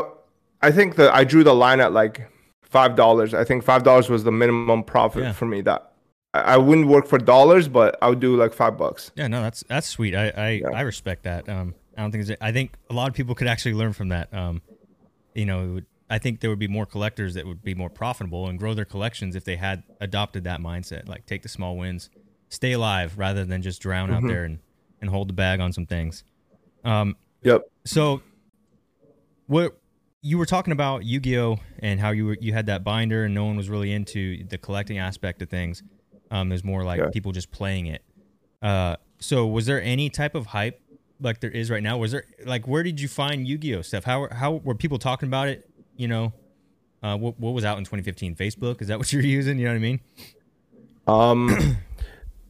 I 0.61 0.71
think 0.71 0.95
that 0.95 1.13
I 1.13 1.23
drew 1.23 1.43
the 1.43 1.53
line 1.53 1.79
at 1.79 1.93
like 1.93 2.29
five 2.63 2.95
dollars. 2.95 3.33
I 3.33 3.43
think 3.45 3.63
five 3.63 3.83
dollars 3.83 4.09
was 4.09 4.23
the 4.23 4.31
minimum 4.31 4.83
profit 4.83 5.23
Yeah. 5.23 5.31
for 5.31 5.45
me. 5.45 5.61
That 5.61 5.91
I, 6.41 6.57
wouldn't 6.57 6.87
work 6.87 7.07
for 7.07 7.17
dollars, 7.17 7.67
but 7.67 7.97
I 8.01 8.09
would 8.09 8.19
do 8.19 8.35
like 8.35 8.53
five 8.53 8.77
bucks. 8.77 9.11
Yeah, 9.15 9.27
no, 9.27 9.41
that's 9.41 9.63
that's 9.67 9.87
sweet. 9.87 10.15
I 10.15 10.29
I, 10.29 10.61
I 10.73 10.81
respect 10.81 11.23
that. 11.23 11.47
Um, 11.49 11.75
I 11.97 12.01
don't 12.01 12.11
think 12.11 12.37
I 12.41 12.51
think 12.51 12.73
a 12.89 12.93
lot 12.93 13.09
of 13.09 13.15
people 13.15 13.35
could 13.35 13.47
actually 13.47 13.73
learn 13.73 13.93
from 13.93 14.09
that. 14.09 14.33
Um, 14.33 14.61
you 15.33 15.45
know, 15.45 15.63
it 15.63 15.67
would, 15.73 15.85
I 16.09 16.17
think 16.19 16.39
there 16.41 16.49
would 16.49 16.59
be 16.59 16.67
more 16.67 16.85
collectors 16.85 17.33
that 17.33 17.45
would 17.45 17.63
be 17.63 17.73
more 17.75 17.89
profitable 17.89 18.47
and 18.47 18.57
grow 18.59 18.73
their 18.73 18.85
collections 18.85 19.35
if 19.35 19.43
they 19.45 19.55
had 19.55 19.83
adopted 20.01 20.43
that 20.45 20.59
mindset. 20.59 21.07
Like 21.07 21.25
take 21.25 21.41
the 21.41 21.49
small 21.49 21.77
wins, 21.77 22.09
stay 22.49 22.73
alive 22.73 23.17
rather 23.17 23.43
than 23.45 23.61
just 23.61 23.81
drown 23.81 24.09
Mm-hmm. 24.09 24.25
out 24.25 24.27
there 24.29 24.43
and 24.45 24.59
and 25.01 25.09
hold 25.09 25.29
the 25.29 25.33
bag 25.33 25.59
on 25.59 25.73
some 25.73 25.85
things. 25.85 26.23
Um, 26.83 27.15
Yep. 27.43 27.63
so 27.85 28.21
what 29.47 29.77
you 30.21 30.37
were 30.37 30.45
talking 30.45 30.71
about 30.71 31.05
Yu-Gi-Oh 31.05 31.57
and 31.79 31.99
how 31.99 32.09
you 32.11 32.25
were 32.25 32.37
you 32.41 32.53
had 32.53 32.65
that 32.65 32.83
binder 32.83 33.25
and 33.25 33.33
no 33.35 33.45
one 33.45 33.55
was 33.55 33.69
really 33.69 33.91
into 33.91 34.43
the 34.45 34.57
collecting 34.57 34.97
aspect 34.97 35.41
of 35.41 35.49
things. 35.49 35.83
Um, 36.31 36.49
there's 36.49 36.63
more 36.63 36.83
like 36.83 36.99
Yeah. 36.99 37.09
people 37.11 37.31
just 37.31 37.51
playing 37.51 37.87
it. 37.87 38.03
Uh, 38.61 38.95
so 39.19 39.45
was 39.47 39.65
there 39.65 39.81
any 39.81 40.09
type 40.09 40.35
of 40.35 40.47
hype 40.47 40.81
like 41.21 41.39
there 41.39 41.51
is 41.51 41.69
right 41.69 41.83
now? 41.83 41.97
Was 41.97 42.11
there 42.11 42.25
like 42.45 42.67
where 42.67 42.83
did 42.83 42.99
you 42.99 43.07
find 43.07 43.47
Yu-Gi-Oh 43.47 43.81
stuff? 43.83 44.03
How 44.03 44.27
how 44.31 44.53
were 44.63 44.75
people 44.75 44.97
talking 44.99 45.27
about 45.27 45.47
it? 45.47 45.69
You 45.95 46.07
know, 46.07 46.33
uh, 47.03 47.17
what 47.17 47.39
what 47.39 47.51
was 47.53 47.63
out 47.63 47.77
in 47.77 47.83
2015? 47.85 48.35
Facebook 48.35 48.81
is 48.81 48.87
that 48.89 48.97
what 48.97 49.11
you're 49.13 49.21
using? 49.21 49.57
You 49.59 49.65
know 49.65 49.71
what 49.71 49.77
I 49.77 49.79
mean? 49.79 49.99
Um. 51.07 51.77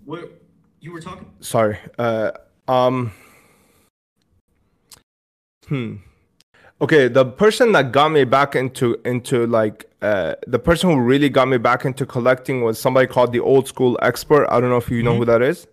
What 0.05 0.39
you 0.81 0.91
were 0.91 1.01
talking? 1.01 1.25
sorry. 1.39 1.79
Uh. 1.97 2.31
Um. 2.67 3.11
Hmm. 5.67 5.95
Okay, 6.81 7.07
the 7.07 7.25
person 7.25 7.71
that 7.71 7.91
got 7.91 8.09
me 8.11 8.23
back 8.23 8.55
into 8.55 8.99
into 9.05 9.47
like 9.47 9.89
uh 10.05 10.35
the 10.47 10.59
person 10.59 10.89
who 10.89 10.99
really 10.99 11.29
got 11.29 11.47
me 11.47 11.57
back 11.57 11.85
into 11.85 12.05
collecting 12.05 12.61
was 12.61 12.79
somebody 12.79 13.07
called 13.07 13.31
the 13.33 13.39
old 13.39 13.67
school 13.67 13.97
expert. 14.01 14.47
I 14.49 14.59
don't 14.59 14.69
know 14.69 14.77
if 14.77 14.89
you 14.89 15.03
know 15.03 15.15
who 15.17 15.25
that 15.25 15.41
is. 15.41 15.67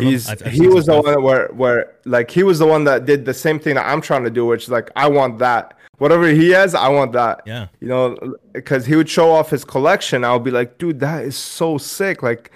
He's. 0.00 0.28
I've, 0.28 0.44
I've 0.44 0.52
he 0.52 0.66
was 0.66 0.86
the 0.86 1.00
stuff. 1.00 1.14
one 1.14 1.22
where 1.22 1.48
where 1.48 1.94
like 2.04 2.30
he 2.30 2.42
was 2.42 2.58
the 2.58 2.66
one 2.66 2.84
that 2.84 3.06
did 3.06 3.24
the 3.24 3.34
same 3.34 3.58
thing 3.60 3.76
that 3.76 3.86
I'm 3.86 4.00
trying 4.00 4.24
to 4.24 4.30
do, 4.30 4.44
which 4.44 4.64
is 4.64 4.70
like 4.70 4.90
I 4.96 5.08
want 5.08 5.38
that. 5.38 5.78
Whatever 5.98 6.26
he 6.28 6.50
has, 6.50 6.74
I 6.74 6.88
want 6.88 7.12
that. 7.12 7.42
Yeah. 7.46 7.68
You 7.80 7.88
know, 7.88 8.16
because 8.52 8.84
he 8.84 8.96
would 8.96 9.08
show 9.08 9.30
off 9.30 9.48
his 9.48 9.64
collection. 9.64 10.24
I 10.24 10.32
would 10.34 10.44
be 10.44 10.50
like, 10.50 10.76
dude, 10.78 11.00
that 11.00 11.24
is 11.24 11.36
so 11.36 11.78
sick. 11.78 12.22
Like 12.22 12.50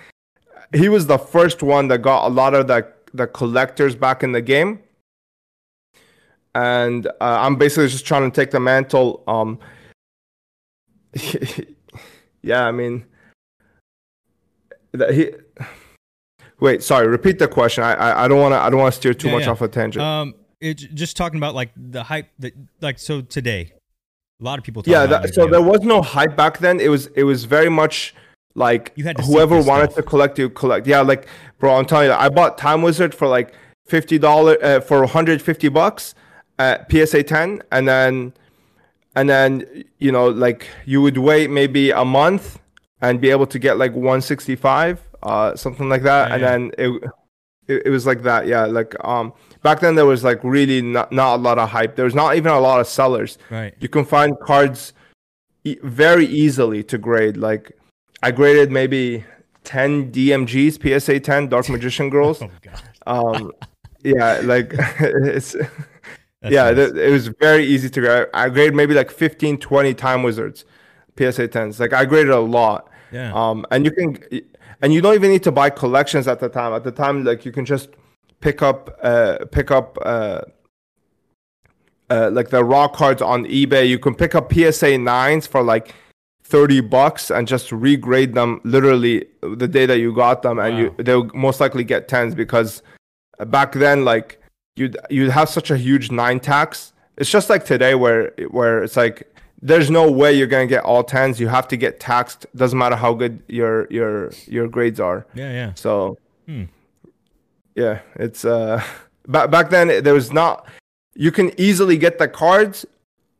he 0.74 0.88
was 0.88 1.06
the 1.06 1.18
first 1.18 1.62
one 1.62 1.88
that 1.88 1.98
got 1.98 2.26
a 2.26 2.30
lot 2.30 2.52
of 2.54 2.66
the 2.66 2.86
the 3.14 3.28
collectors 3.28 3.94
back 3.94 4.22
in 4.22 4.32
the 4.32 4.42
game. 4.42 4.80
And 6.54 7.06
uh, 7.06 7.10
I'm 7.20 7.56
basically 7.56 7.88
just 7.88 8.04
trying 8.04 8.28
to 8.28 8.34
take 8.34 8.50
the 8.50 8.60
mantle. 8.60 9.22
Um, 9.28 9.60
yeah, 12.42 12.66
I 12.66 12.72
mean, 12.72 13.04
that 14.92 15.14
he. 15.14 15.30
Wait, 16.60 16.82
sorry. 16.82 17.06
Repeat 17.06 17.38
the 17.38 17.48
question. 17.48 17.84
I 17.84 17.94
I, 17.94 18.24
I 18.24 18.28
don't 18.28 18.40
want 18.40 18.52
to. 18.52 18.58
I 18.58 18.70
don't 18.70 18.80
want 18.80 18.92
to 18.94 19.00
steer 19.00 19.14
too 19.14 19.28
Yeah, 19.28 19.34
much 19.34 19.44
yeah. 19.44 19.50
off 19.50 19.62
a 19.62 19.68
tangent. 19.68 20.04
Um, 20.04 20.34
it, 20.60 20.74
just 20.94 21.16
talking 21.16 21.38
about 21.38 21.54
like 21.54 21.70
the 21.76 22.02
hype 22.02 22.28
that 22.38 22.54
like 22.80 22.98
so 22.98 23.22
today, 23.22 23.72
a 24.40 24.44
lot 24.44 24.58
of 24.58 24.64
people. 24.64 24.82
Talk 24.82 24.92
yeah, 24.92 25.04
about 25.04 25.22
that, 25.22 25.34
so 25.34 25.46
there 25.46 25.62
was 25.62 25.80
no 25.80 26.02
hype 26.02 26.36
back 26.36 26.58
then. 26.58 26.80
It 26.80 26.88
was 26.88 27.06
it 27.08 27.24
was 27.24 27.44
very 27.44 27.70
much 27.70 28.14
like 28.54 28.96
whoever 28.96 29.62
wanted 29.62 29.92
stuff. 29.92 30.04
to 30.04 30.10
collect, 30.10 30.38
you 30.38 30.50
collect. 30.50 30.86
Yeah, 30.86 31.00
like 31.00 31.26
bro, 31.58 31.74
I'm 31.74 31.86
telling 31.86 32.08
you, 32.08 32.12
I 32.14 32.28
bought 32.28 32.58
Time 32.58 32.82
Wizard 32.82 33.14
for 33.14 33.26
like 33.26 33.54
fifty 33.86 34.18
dollar 34.18 34.56
uh, 34.62 34.80
for 34.80 35.00
150 35.00 35.68
bucks 35.68 36.14
at 36.58 36.90
PSA 36.90 37.22
10, 37.22 37.62
and 37.72 37.88
then 37.88 38.34
and 39.16 39.28
then 39.28 39.64
you 39.98 40.12
know 40.12 40.28
like 40.28 40.68
you 40.86 41.00
would 41.02 41.18
wait 41.18 41.50
maybe 41.50 41.90
a 41.90 42.04
month 42.04 42.58
and 43.02 43.20
be 43.20 43.30
able 43.30 43.46
to 43.46 43.58
get 43.58 43.78
like 43.78 43.92
165, 43.92 45.00
uh, 45.22 45.56
something 45.56 45.88
like 45.88 46.02
that, 46.02 46.28
Yeah, 46.28 46.34
and 46.34 46.42
yeah. 46.42 46.50
then 46.50 46.70
it. 46.78 47.10
It, 47.68 47.86
it 47.86 47.90
was 47.90 48.04
like 48.04 48.22
that, 48.24 48.48
yeah. 48.48 48.64
Like 48.64 48.96
um, 49.04 49.32
back 49.62 49.78
then 49.78 49.94
there 49.94 50.04
was 50.06 50.24
like 50.24 50.42
really 50.42 50.82
not, 50.82 51.12
not 51.12 51.36
a 51.36 51.40
lot 51.40 51.56
of 51.56 51.68
hype. 51.68 51.94
There 51.94 52.04
was 52.04 52.16
not 52.16 52.34
even 52.34 52.50
a 52.50 52.58
lot 52.58 52.80
of 52.80 52.88
sellers 52.88 53.38
right. 53.48 53.72
you 53.78 53.88
can 53.88 54.04
find 54.04 54.36
cards 54.40 54.92
e- 55.62 55.78
very 55.84 56.26
easily 56.26 56.82
to 56.84 56.98
grade. 56.98 57.36
Like 57.36 57.70
I 58.24 58.32
graded 58.32 58.72
maybe 58.72 59.24
10 59.62 60.10
DMGs, 60.10 61.00
PSA 61.00 61.20
10 61.20 61.48
Dark 61.48 61.68
Magician 61.68 62.10
Girls. 62.10 62.42
Oh. 63.06 63.34
Um, 63.34 63.52
yeah, 64.02 64.40
like 64.44 64.72
it's 65.00 65.54
That's 66.42 66.54
yeah, 66.54 66.70
nice. 66.70 66.92
th- 66.92 66.94
it 66.94 67.10
was 67.10 67.28
very 67.28 67.64
easy 67.64 67.90
to 67.90 68.00
grade. 68.00 68.26
I 68.32 68.48
graded 68.48 68.74
maybe 68.74 68.94
like 68.94 69.10
15, 69.10 69.58
20 69.58 69.94
Time 69.94 70.22
Wizards, 70.22 70.64
PSA 71.16 71.48
10s. 71.48 71.78
Like 71.78 71.92
I 71.92 72.04
graded 72.04 72.30
a 72.30 72.40
lot. 72.40 72.88
Yeah. 73.12 73.32
Um, 73.34 73.66
and 73.70 73.84
you 73.84 73.90
can, 73.90 74.18
and 74.80 74.94
you 74.94 75.00
don't 75.00 75.14
even 75.14 75.30
need 75.30 75.42
to 75.42 75.52
buy 75.52 75.68
collections 75.70 76.28
at 76.28 76.40
the 76.40 76.48
time. 76.48 76.72
At 76.72 76.84
the 76.84 76.92
time, 76.92 77.24
like 77.24 77.44
you 77.44 77.52
can 77.52 77.64
just 77.64 77.90
pick 78.40 78.62
up, 78.62 78.98
uh, 79.02 79.38
pick 79.50 79.70
up, 79.70 79.98
uh, 80.02 80.42
uh, 82.08 82.30
like 82.32 82.48
the 82.48 82.64
raw 82.64 82.88
cards 82.88 83.20
on 83.20 83.44
eBay. 83.44 83.88
You 83.88 83.98
can 83.98 84.14
pick 84.14 84.34
up 84.34 84.52
PSA 84.52 84.98
nines 84.98 85.46
for 85.46 85.62
like 85.62 85.94
thirty 86.42 86.80
bucks 86.80 87.30
and 87.30 87.46
just 87.46 87.70
regrade 87.70 88.34
them 88.34 88.60
literally 88.64 89.26
the 89.42 89.68
day 89.68 89.86
that 89.86 89.98
you 89.98 90.12
got 90.14 90.42
them, 90.42 90.58
and 90.58 90.78
you 90.78 90.94
they'll 90.98 91.30
most 91.34 91.60
likely 91.60 91.84
get 91.84 92.08
tens 92.08 92.34
because 92.34 92.82
back 93.46 93.72
then, 93.72 94.04
like 94.04 94.40
you'd 94.76 94.96
you'd 95.10 95.30
have 95.30 95.48
such 95.48 95.70
a 95.70 95.76
huge 95.76 96.10
nine 96.10 96.40
tax. 96.40 96.92
It's 97.16 97.30
just 97.30 97.50
like 97.50 97.64
today, 97.64 97.94
where 97.94 98.32
where 98.50 98.82
it's 98.82 98.96
like 98.96 99.26
there's 99.62 99.90
no 99.90 100.10
way 100.10 100.32
you're 100.32 100.46
gonna 100.46 100.66
get 100.66 100.84
all 100.84 101.04
tens. 101.04 101.38
You 101.40 101.48
have 101.48 101.68
to 101.68 101.76
get 101.76 102.00
taxed. 102.00 102.46
Doesn't 102.56 102.78
matter 102.78 102.96
how 102.96 103.14
good 103.14 103.42
your 103.48 103.86
your 103.90 104.30
your 104.46 104.68
grades 104.68 105.00
are. 105.00 105.26
yeah, 105.34 105.52
yeah. 105.52 105.74
So, 105.74 106.18
Hmm. 106.46 106.64
yeah, 107.74 108.00
it's 108.16 108.44
uh, 108.44 108.82
back 109.28 109.50
back 109.50 109.70
then 109.70 110.02
there 110.02 110.14
was 110.14 110.32
not. 110.32 110.66
You 111.14 111.30
can 111.32 111.52
easily 111.60 111.98
get 111.98 112.18
the 112.18 112.28
cards, 112.28 112.86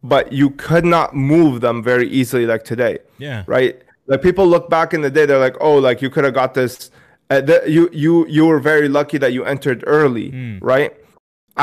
but 0.03 0.33
you 0.33 0.51
could 0.51 0.85
not 0.85 1.15
move 1.15 1.61
them 1.61 1.83
very 1.83 2.09
easily 2.09 2.45
like 2.47 2.65
today. 2.65 2.99
Yeah. 3.19 3.45
Right. 3.47 3.81
Like 4.07 4.23
people 4.23 4.47
look 4.47 4.69
back 4.69 4.93
in 4.93 5.03
the 5.03 5.11
day, 5.11 5.25
they're 5.25 5.39
like, 5.39 5.57
oh, 5.61 5.77
like 5.79 6.03
you 6.03 6.11
could 6.11 6.25
have 6.25 6.35
got 6.35 6.53
this. 6.55 6.91
Uh, 7.31 7.41
the, 7.41 7.63
you 7.67 7.89
you 7.93 8.27
you 8.27 8.45
were 8.45 8.59
very 8.59 8.89
lucky 8.89 9.17
that 9.19 9.33
you 9.33 9.45
entered 9.45 9.85
early, 9.87 10.33
Mm. 10.33 10.59
right? 10.61 10.93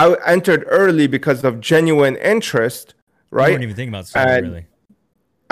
I 0.03 0.05
entered 0.33 0.61
early 0.81 1.07
because 1.07 1.43
of 1.43 1.59
genuine 1.71 2.15
interest, 2.33 2.93
You 3.31 3.37
right? 3.39 3.51
weren't 3.51 3.63
even 3.63 3.75
thinking 3.75 3.93
about 3.95 4.07
selling 4.07 4.29
And- 4.37 4.47
really. 4.47 4.65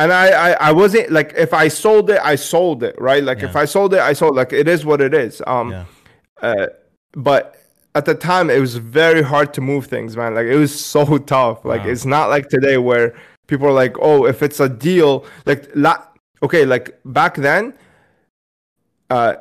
and 0.01 0.09
I, 0.23 0.25
I 0.47 0.49
I 0.69 0.71
wasn't 0.81 1.07
like 1.17 1.29
if 1.45 1.51
I 1.53 1.67
sold 1.83 2.05
it, 2.15 2.19
I 2.33 2.35
sold 2.53 2.79
it, 2.89 2.95
right? 3.09 3.23
Like 3.29 3.41
if 3.49 3.55
I 3.63 3.65
sold 3.75 3.93
it, 3.97 4.01
I 4.11 4.13
sold 4.21 4.33
like 4.41 4.51
it 4.61 4.67
is 4.75 4.81
what 4.89 4.99
it 5.07 5.13
is. 5.25 5.41
Um 5.53 5.67
Yeah. 5.71 5.85
uh 6.49 6.67
but 7.29 7.43
at 7.99 8.03
the 8.05 8.13
time 8.31 8.45
it 8.55 8.59
was 8.67 8.75
very 9.01 9.23
hard 9.31 9.49
to 9.57 9.61
move 9.61 9.83
things, 9.95 10.11
man. 10.19 10.31
Like 10.39 10.47
it 10.55 10.59
was 10.65 10.73
so 10.95 11.01
tough. 11.35 11.57
Like 11.73 11.83
Wow. 11.85 11.91
it's 11.91 12.05
not 12.15 12.25
like 12.35 12.45
today 12.55 12.77
where 12.89 13.07
people 13.47 13.67
are 13.71 13.77
like, 13.83 13.95
"Oh, 14.09 14.19
if 14.33 14.37
it's 14.47 14.59
a 14.59 14.69
deal, 14.87 15.11
like 15.45 15.61
la- 15.75 16.03
okay, 16.45 16.63
like 16.65 16.85
back 17.05 17.33
then 17.47 17.73
uh 19.09 19.33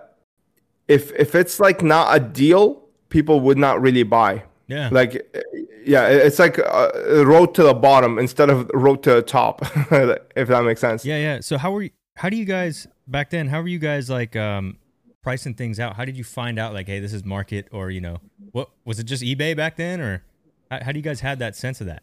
if 0.88 1.12
if 1.24 1.34
it's 1.34 1.59
like 1.66 1.82
not 1.82 2.14
a 2.16 2.20
deal, 2.20 2.64
people 3.09 3.40
would 3.46 3.59
not 3.59 3.80
really 3.86 4.02
buy. 4.05 4.42
Yeah. 4.67 4.89
Like 4.91 5.17
uh, 5.35 5.41
yeah, 5.85 6.09
it's 6.09 6.39
like 6.39 6.59
a 6.59 6.91
a 7.21 7.27
road 7.27 7.55
to 7.57 7.62
the 7.62 7.75
bottom 7.75 8.19
instead 8.19 8.51
of 8.51 8.71
road 8.73 9.03
to 9.05 9.15
the 9.15 9.23
top, 9.23 9.62
if 10.37 10.49
that 10.49 10.65
makes 10.65 10.81
sense. 10.81 11.05
Yeah, 11.05 11.19
yeah. 11.19 11.41
So 11.41 11.59
how 11.59 11.73
were 11.73 11.83
you, 11.83 11.91
how 12.17 12.31
do 12.31 12.37
you 12.37 12.45
guys 12.45 12.87
back 13.07 13.31
then? 13.31 13.49
How 13.49 13.61
were 13.61 13.69
you 13.69 13.79
guys 13.79 14.09
like 14.09 14.37
um 14.37 14.79
pricing 15.23 15.55
things 15.55 15.79
out? 15.79 15.97
How 15.97 16.05
did 16.05 16.17
you 16.17 16.25
find 16.25 16.59
out 16.59 16.73
like, 16.73 16.87
hey, 16.87 17.01
this 17.01 17.12
is 17.12 17.25
market, 17.25 17.69
or 17.73 17.91
you 17.91 18.01
know, 18.01 18.21
what 18.53 18.71
was 18.85 18.99
it? 18.99 19.05
Just 19.05 19.23
eBay 19.23 19.57
back 19.57 19.77
then, 19.77 20.01
or 20.01 20.23
how, 20.71 20.85
how 20.85 20.93
do 20.93 20.99
you 20.99 21.03
guys 21.03 21.21
had 21.21 21.39
that 21.41 21.57
sense 21.57 21.81
of 21.81 21.87
that? 21.87 22.03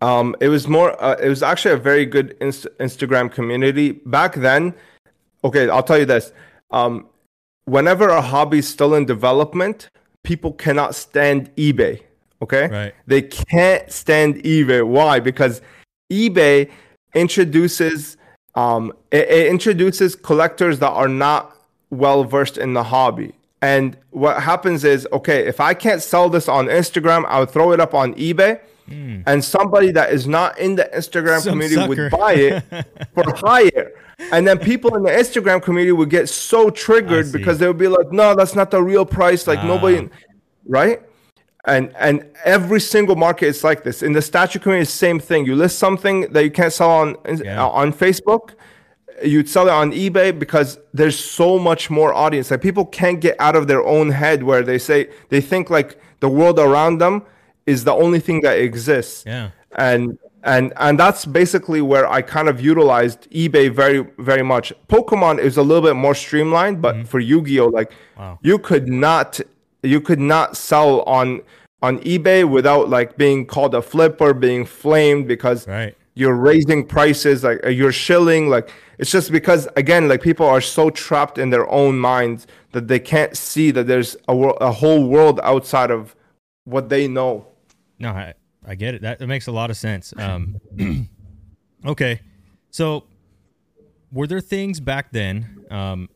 Um, 0.00 0.34
it 0.40 0.48
was 0.48 0.68
more. 0.68 1.02
Uh, 1.02 1.16
it 1.22 1.28
was 1.28 1.42
actually 1.42 1.74
a 1.74 1.78
very 1.78 2.06
good 2.06 2.36
inst- 2.40 2.68
Instagram 2.78 3.30
community 3.30 3.92
back 3.92 4.34
then. 4.34 4.74
Okay, 5.42 5.68
I'll 5.68 5.82
tell 5.82 5.98
you 5.98 6.06
this. 6.06 6.32
Um, 6.70 7.08
whenever 7.64 8.08
a 8.08 8.20
hobby 8.22 8.58
is 8.58 8.68
still 8.68 8.94
in 8.94 9.06
development, 9.06 9.90
people 10.24 10.52
cannot 10.52 10.94
stand 10.96 11.54
eBay. 11.56 12.00
Okay, 12.42 12.66
Right. 12.66 12.94
they 13.06 13.22
can't 13.22 13.90
stand 13.90 14.36
eBay. 14.42 14.84
Why? 14.86 15.20
Because 15.20 15.62
eBay 16.12 16.68
introduces 17.14 18.16
um, 18.56 18.92
it, 19.10 19.28
it 19.28 19.46
introduces 19.48 20.14
collectors 20.14 20.78
that 20.78 20.90
are 20.90 21.08
not 21.08 21.56
well 21.90 22.22
versed 22.24 22.56
in 22.58 22.72
the 22.74 22.84
hobby. 22.84 23.32
And 23.62 23.96
what 24.10 24.42
happens 24.42 24.84
is, 24.84 25.08
okay, 25.12 25.46
if 25.46 25.58
I 25.58 25.74
can't 25.74 26.02
sell 26.02 26.28
this 26.28 26.48
on 26.48 26.66
Instagram, 26.66 27.24
I'll 27.28 27.46
throw 27.46 27.72
it 27.72 27.80
up 27.80 27.94
on 27.94 28.14
eBay, 28.14 28.60
and 28.86 29.42
somebody 29.42 29.90
that 29.92 30.12
is 30.12 30.26
not 30.26 30.58
in 30.58 30.76
the 30.76 30.84
Instagram. 30.94 31.40
Some 31.40 31.52
community 31.54 31.76
sucker. 31.76 31.88
would 31.88 32.10
buy 32.10 32.34
it 32.34 32.62
for 33.14 33.24
higher. 33.36 33.92
And 34.32 34.46
then 34.46 34.58
people 34.58 34.94
in 34.96 35.02
the 35.02 35.10
Instagram 35.10 35.62
community 35.62 35.92
would 35.92 36.10
get 36.10 36.28
so 36.28 36.70
triggered 36.70 37.32
because 37.32 37.58
they 37.58 37.66
would 37.66 37.78
be 37.78 37.88
like, 37.88 38.10
"No, 38.12 38.34
that's 38.34 38.54
not 38.54 38.70
the 38.70 38.82
real 38.82 39.04
price." 39.04 39.46
Like 39.46 39.60
Ah. 39.60 39.66
nobody, 39.66 40.08
right? 40.66 41.00
and 41.66 41.94
and 41.98 42.26
every 42.44 42.78
single 42.78 43.16
market 43.16 43.46
is 43.46 43.64
like 43.64 43.84
this 43.84 44.02
in 44.02 44.12
the 44.12 44.20
statue 44.20 44.58
community 44.58 44.84
same 44.84 45.18
thing 45.18 45.46
you 45.46 45.56
list 45.56 45.78
something 45.78 46.30
that 46.34 46.44
you 46.44 46.50
can't 46.50 46.74
sell 46.74 46.90
on 46.90 47.16
Yeah. 47.42 47.64
on 47.64 47.90
facebook 47.90 48.50
you'd 49.24 49.48
sell 49.48 49.66
it 49.68 49.70
on 49.70 49.90
ebay 49.92 50.38
because 50.38 50.78
there's 50.92 51.18
so 51.18 51.58
much 51.58 51.88
more 51.88 52.12
audience 52.12 52.50
like 52.50 52.60
people 52.60 52.84
can't 52.84 53.18
get 53.18 53.34
out 53.38 53.56
of 53.56 53.66
their 53.66 53.82
own 53.82 54.10
head 54.10 54.42
where 54.42 54.60
they 54.62 54.76
say 54.76 55.08
they 55.30 55.40
think 55.40 55.70
like 55.70 55.96
the 56.20 56.28
world 56.28 56.58
around 56.58 56.98
them 56.98 57.22
is 57.66 57.84
the 57.84 57.94
only 57.94 58.20
thing 58.20 58.42
that 58.42 58.58
exists 58.58 59.24
Yeah. 59.26 59.48
and 59.76 60.18
and 60.44 60.72
and 60.76 60.98
that's 60.98 61.24
basically 61.26 61.80
where 61.80 62.06
I 62.08 62.22
kind 62.22 62.48
of 62.48 62.60
utilized 62.60 63.30
eBay 63.30 63.70
very 63.72 64.06
very 64.18 64.42
much. 64.42 64.72
Pokemon 64.88 65.38
is 65.38 65.56
a 65.56 65.62
little 65.62 65.82
bit 65.82 65.96
more 65.96 66.14
streamlined, 66.14 66.80
but 66.82 67.06
for 67.08 67.20
Yu-Gi-Oh, 67.20 67.68
like 67.68 67.90
Mm-hmm. 67.90 68.20
Wow. 68.22 68.38
you 68.42 68.58
could 68.58 68.88
not 68.88 69.40
you 69.82 70.00
could 70.00 70.20
not 70.20 70.56
sell 70.56 71.02
on 71.02 71.40
on 71.82 71.98
eBay 72.00 72.48
without 72.48 72.88
like 72.88 73.16
being 73.16 73.44
called 73.44 73.74
a 73.74 73.82
flipper, 73.82 74.32
being 74.32 74.64
flamed 74.64 75.26
because 75.28 75.66
Right. 75.68 75.94
you're 76.14 76.34
raising 76.36 76.86
prices, 76.86 77.42
like 77.44 77.60
uh, 77.66 77.68
you're 77.68 77.92
shilling, 77.92 78.48
like 78.48 78.70
it's 78.98 79.10
just 79.10 79.32
because 79.32 79.66
again, 79.76 80.08
like 80.08 80.22
people 80.22 80.46
are 80.46 80.60
so 80.60 80.88
trapped 80.90 81.36
in 81.38 81.50
their 81.50 81.68
own 81.70 81.98
minds 81.98 82.46
that 82.72 82.86
they 82.88 83.00
can't 83.00 83.36
see 83.36 83.70
that 83.72 83.86
there's 83.86 84.16
a, 84.28 84.34
wor- 84.34 84.56
a 84.60 84.70
whole 84.70 85.08
world 85.08 85.40
outside 85.42 85.90
of 85.90 86.14
what 86.64 86.88
they 86.88 87.08
know. 87.08 87.46
No, 87.98 88.10
I, 88.10 88.34
I 88.66 88.74
get 88.74 88.94
it. 88.94 89.02
That, 89.02 89.18
that 89.18 89.26
makes 89.26 89.46
a 89.46 89.52
lot 89.52 89.70
of 89.70 89.76
sense. 89.76 90.12
Um, 90.24 90.60
okay, 91.86 92.20
so 92.70 93.04
were 94.10 94.26
there 94.26 94.40
things 94.40 94.80
back 94.80 95.12
then, 95.12 95.66
um, 95.70 96.08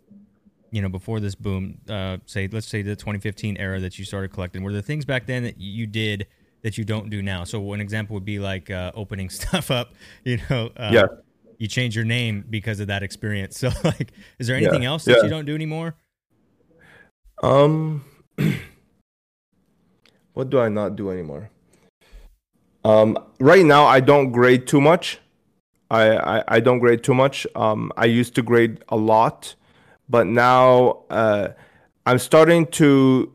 you 0.70 0.80
know, 0.80 0.88
before 0.88 1.20
this 1.20 1.34
boom? 1.34 1.78
Uh, 1.88 2.18
say, 2.26 2.48
let's 2.50 2.68
say 2.68 2.80
the 2.80 2.96
2015 2.96 3.56
era 3.56 3.80
that 3.80 3.98
you 3.98 4.04
started 4.04 4.32
collecting. 4.32 4.62
Were 4.62 4.72
there 4.72 4.80
things 4.80 5.04
back 5.04 5.26
then 5.26 5.42
that 5.42 5.58
you 5.58 5.86
did 5.86 6.26
that 6.62 6.78
you 6.78 6.84
don't 6.84 7.10
do 7.10 7.22
now? 7.22 7.44
So 7.44 7.60
one 7.60 7.80
example 7.80 8.14
would 8.14 8.24
be 8.24 8.38
like 8.38 8.70
uh, 8.70 8.92
opening 8.94 9.28
stuff 9.38 9.70
up. 9.70 9.94
You 10.24 10.38
know, 10.48 10.70
uh, 10.76 10.90
Yeah. 10.92 11.06
You 11.58 11.66
change 11.66 11.96
your 11.96 12.04
name 12.04 12.44
because 12.48 12.78
of 12.78 12.86
that 12.86 13.02
experience. 13.02 13.58
So, 13.68 13.70
like, 13.82 14.12
is 14.38 14.46
there 14.46 14.56
anything 14.56 14.84
else 14.84 15.04
that 15.06 15.16
yeah. 15.16 15.24
you 15.24 15.28
don't 15.28 15.44
do 15.44 15.56
anymore? 15.56 15.96
Um, 17.42 18.04
what 20.34 20.50
do 20.50 20.60
I 20.60 20.68
not 20.68 20.94
do 20.94 21.10
anymore? 21.10 21.50
Um, 22.84 23.18
right 23.40 23.64
now 23.64 23.84
I 23.86 24.00
don't 24.00 24.30
grade 24.32 24.66
too 24.66 24.80
much. 24.80 25.18
I, 25.90 26.16
I, 26.16 26.44
I 26.48 26.60
don't 26.60 26.78
grade 26.80 27.02
too 27.02 27.14
much. 27.14 27.46
Um, 27.54 27.92
I 27.96 28.04
used 28.04 28.34
to 28.34 28.42
grade 28.42 28.82
a 28.88 28.96
lot, 28.96 29.54
but 30.08 30.26
now 30.26 31.04
uh, 31.10 31.48
I'm 32.06 32.18
starting 32.18 32.66
to 32.72 33.32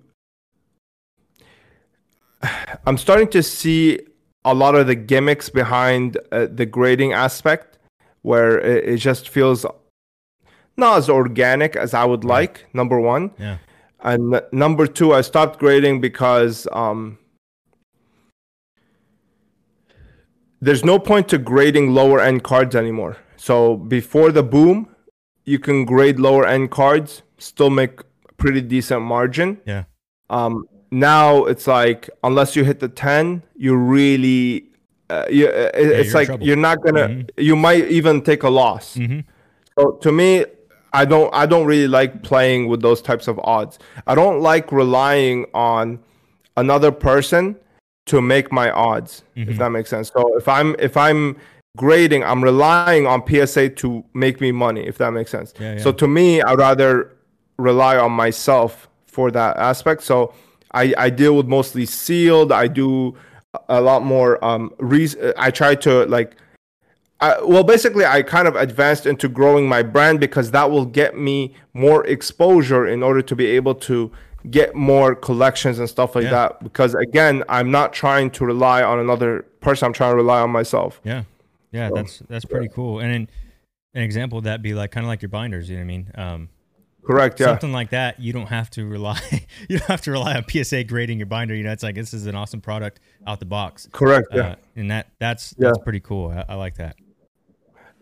I'm 2.85 2.97
starting 2.97 3.27
to 3.29 3.41
see 3.43 3.99
a 4.45 4.53
lot 4.53 4.75
of 4.75 4.87
the 4.87 4.95
gimmicks 4.95 5.49
behind 5.49 6.17
uh, 6.31 6.47
the 6.51 6.65
grading 6.65 7.13
aspect, 7.13 7.77
where 8.21 8.59
it, 8.59 8.85
it 8.85 8.97
just 8.97 9.29
feels 9.29 9.65
not 10.75 10.97
as 10.97 11.09
organic 11.09 11.75
as 11.75 11.93
I 11.93 12.03
would 12.05 12.23
like. 12.23 12.65
Number 12.73 12.99
one, 12.99 13.31
Yeah. 13.39 13.57
and 14.01 14.41
number 14.51 14.85
two, 14.87 15.13
I 15.13 15.21
stopped 15.21 15.59
grading 15.59 16.01
because 16.01 16.67
um, 16.71 17.17
there's 20.65 20.83
no 20.83 20.97
point 20.99 21.27
to 21.29 21.37
grading 21.37 21.93
lower 21.93 22.19
end 22.29 22.43
cards 22.43 22.75
anymore. 22.75 23.17
So 23.37 23.75
before 23.77 24.31
the 24.31 24.43
boom, 24.43 24.87
you 25.45 25.59
can 25.59 25.85
grade 25.85 26.19
lower 26.19 26.45
end 26.55 26.71
cards, 26.71 27.21
still 27.37 27.69
make 27.69 27.99
pretty 28.37 28.61
decent 28.61 29.01
margin. 29.01 29.59
Yeah. 29.65 29.83
Um, 30.29 30.65
now 30.91 31.45
it's 31.51 31.67
like 31.67 32.09
unless 32.23 32.55
you 32.55 32.63
hit 32.63 32.79
the 32.79 32.87
ten, 32.87 33.43
you 33.55 33.75
really, 33.75 34.65
uh, 35.09 35.25
you, 35.29 35.47
uh, 35.47 35.69
it- 35.73 35.83
you're 35.83 35.93
it's 36.01 36.13
like 36.13 36.27
trouble. 36.27 36.45
you're 36.47 36.55
not 36.69 36.77
gonna. 36.83 37.07
Mhm. 37.09 37.29
You 37.37 37.55
might 37.55 37.85
even 37.99 38.21
take 38.21 38.43
a 38.43 38.49
loss. 38.49 38.95
Mm-hmm. 38.95 39.19
So 39.77 39.91
to 40.03 40.11
me, 40.11 40.45
I 40.93 41.03
don't 41.05 41.29
I 41.33 41.45
don't 41.45 41.65
really 41.65 41.87
like 41.99 42.21
playing 42.23 42.67
with 42.69 42.81
those 42.81 43.01
types 43.01 43.27
of 43.27 43.39
odds. 43.43 43.79
I 44.07 44.13
don't 44.15 44.39
like 44.41 44.71
relying 44.71 45.45
on 45.53 45.99
another 46.55 46.91
person 46.91 47.55
to 48.05 48.21
make 48.21 48.51
my 48.51 48.69
odds, 48.71 49.23
Mhm. 49.37 49.49
if 49.49 49.57
that 49.57 49.69
makes 49.71 49.89
sense. 49.89 50.11
So 50.15 50.35
if 50.37 50.47
I'm 50.47 50.75
if 50.79 50.97
I'm 50.97 51.37
grading, 51.77 52.23
I'm 52.23 52.43
relying 52.43 53.07
on 53.07 53.23
PSA 53.25 53.69
to 53.69 54.03
make 54.13 54.39
me 54.41 54.51
money, 54.51 54.85
if 54.85 54.97
that 54.97 55.11
makes 55.11 55.31
sense. 55.31 55.53
Yeah, 55.59 55.77
So 55.79 55.91
to 55.93 56.07
me, 56.07 56.41
I'd 56.41 56.57
rather 56.57 57.09
rely 57.57 57.97
on 57.97 58.11
myself 58.11 58.87
for 59.07 59.31
that 59.31 59.57
aspect. 59.57 60.03
So 60.03 60.33
I, 60.73 60.93
I 60.97 61.09
deal 61.09 61.35
with 61.37 61.47
mostly 61.47 61.85
sealed. 61.85 62.51
I 62.51 62.67
do 62.67 63.15
a 63.69 63.79
lot 63.79 64.03
more 64.03 64.43
um 64.43 64.71
re- 64.79 65.33
I 65.37 65.51
try 65.51 65.75
to 65.75 66.05
like 66.05 66.35
I, 67.21 67.41
well, 67.41 67.63
basically, 67.63 68.03
I 68.05 68.21
kind 68.21 68.49
of 68.49 68.55
advanced 68.57 69.05
into 69.05 69.29
growing 69.29 69.65
my 69.69 69.81
brand 69.81 70.19
because 70.19 70.51
that 70.51 70.69
will 70.69 70.83
get 70.85 71.17
me 71.17 71.55
more 71.73 72.05
exposure 72.05 72.85
in 72.85 73.01
order 73.01 73.21
to 73.21 73.33
be 73.35 73.45
able 73.45 73.75
to 73.75 74.11
get 74.49 74.75
more 74.75 75.15
collections 75.15 75.79
and 75.79 75.89
stuff 75.89 76.15
like 76.15 76.25
Yeah. 76.25 76.31
that. 76.31 76.63
Because 76.63 76.93
again, 76.95 77.43
I'm 77.49 77.71
not 77.71 77.93
trying 77.93 78.29
to 78.31 78.45
rely 78.45 78.83
on 78.83 78.99
another 78.99 79.43
person. 79.61 79.85
I'm 79.85 79.93
trying 79.93 80.11
to 80.11 80.17
rely 80.17 80.41
on 80.41 80.49
myself. 80.49 80.99
Yeah, 81.03 81.23
yeah, 81.71 81.89
So, 81.89 81.95
that's 81.95 82.19
that's 82.29 82.45
pretty 82.45 82.67
cool. 82.69 82.99
And 82.99 83.13
an, 83.13 83.29
an 83.93 84.03
example 84.03 84.37
of 84.39 84.43
that 84.45 84.61
be 84.61 84.73
like 84.73 84.91
kind 84.91 85.05
of 85.05 85.07
like 85.07 85.21
your 85.21 85.29
binders. 85.29 85.69
You 85.69 85.77
know 85.77 85.81
what 85.81 85.83
I 85.83 85.87
mean? 85.87 86.11
Um, 86.15 86.49
Correct. 87.05 87.37
Yeah. 87.39 87.47
Something 87.47 87.73
like 87.73 87.89
that. 87.89 88.21
You 88.21 88.31
don't 88.31 88.47
have 88.47 88.69
to 88.71 88.85
rely. 88.85 89.19
You 89.69 89.77
don't 89.79 89.87
have 89.87 90.01
to 90.01 90.11
rely 90.11 90.35
on 90.35 90.43
PSA 90.49 90.83
grading 90.85 91.19
your 91.19 91.25
binder. 91.25 91.55
You 91.55 91.63
know, 91.63 91.71
it's 91.71 91.83
like 91.83 91.95
this 91.95 92.13
is 92.13 92.25
an 92.27 92.35
awesome 92.35 92.59
product 92.59 92.99
out 93.27 93.39
the 93.39 93.45
box. 93.45 93.87
Correct. 93.91 94.27
Yeah. 94.33 94.41
Uh, 94.41 94.55
and 94.75 94.91
that 94.91 95.07
that's 95.19 95.51
that's 95.51 95.77
pretty 95.79 95.99
cool. 96.01 96.29
I, 96.31 96.45
I 96.53 96.55
like 96.55 96.75
that. 96.75 96.95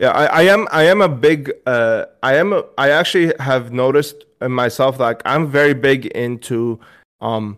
Yeah, 0.01 0.09
I, 0.09 0.25
I 0.25 0.41
am. 0.53 0.67
I 0.71 0.83
am 0.83 0.99
a 1.01 1.07
big. 1.07 1.51
Uh, 1.65 2.05
I 2.23 2.35
am. 2.35 2.53
A, 2.53 2.63
I 2.77 2.89
actually 2.89 3.33
have 3.39 3.71
noticed 3.71 4.25
in 4.41 4.51
myself 4.51 4.99
like 4.99 5.21
I'm 5.25 5.47
very 5.47 5.75
big 5.75 6.07
into, 6.07 6.79
um, 7.21 7.57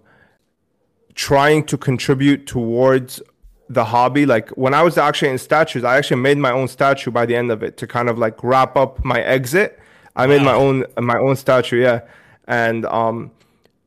trying 1.16 1.64
to 1.68 1.78
contribute 1.78 2.46
towards 2.46 3.22
the 3.70 3.86
hobby. 3.86 4.26
Like 4.26 4.50
when 4.52 4.74
I 4.74 4.82
was 4.84 4.98
actually 4.98 5.30
in 5.32 5.38
statues, 5.38 5.86
I 5.86 5.98
actually 5.98 6.22
made 6.22 6.38
my 6.38 6.52
own 6.52 6.68
statue 6.68 7.12
by 7.12 7.26
the 7.26 7.36
end 7.36 7.50
of 7.50 7.64
it 7.64 7.78
to 7.78 7.88
kind 7.88 8.10
of 8.10 8.18
like 8.18 8.44
wrap 8.44 8.76
up 8.76 9.04
my 9.06 9.22
exit. 9.22 9.80
I 10.16 10.28
made 10.28 10.42
my 10.44 10.54
own 10.54 10.86
my 11.00 11.18
own 11.18 11.36
statue, 11.38 11.82
yeah, 11.82 12.02
and 12.48 12.86
um, 12.88 13.32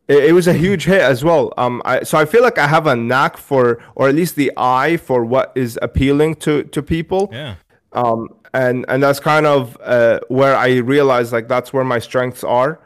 it, 0.09 0.25
it 0.25 0.33
was 0.33 0.47
a 0.49 0.55
huge 0.55 0.85
hit 0.87 1.03
as 1.03 1.23
well. 1.23 1.53
Um, 1.59 1.83
I, 1.85 2.03
so 2.05 2.19
I 2.19 2.25
feel 2.25 2.43
like 2.43 2.59
I 2.59 2.67
have 2.67 2.87
a 2.87 2.97
knack 2.97 3.37
for, 3.37 3.83
or 3.95 4.09
at 4.09 4.15
least 4.15 4.35
the 4.35 4.51
eye 4.57 4.97
for 4.97 5.25
what 5.25 5.53
is 5.55 5.79
appealing 5.83 6.37
to 6.37 6.65
to 6.65 6.83
people 6.83 7.29
Yeah. 7.33 7.57
um, 7.93 8.29
and 8.55 8.85
and 8.89 9.03
that's 9.03 9.21
kind 9.21 9.47
of 9.47 9.77
uh, 9.83 10.21
where 10.29 10.57
I 10.57 10.77
realized 10.79 11.33
like 11.33 11.49
that's 11.49 11.73
where 11.73 11.85
my 11.85 11.99
strengths 11.99 12.45
are. 12.45 12.81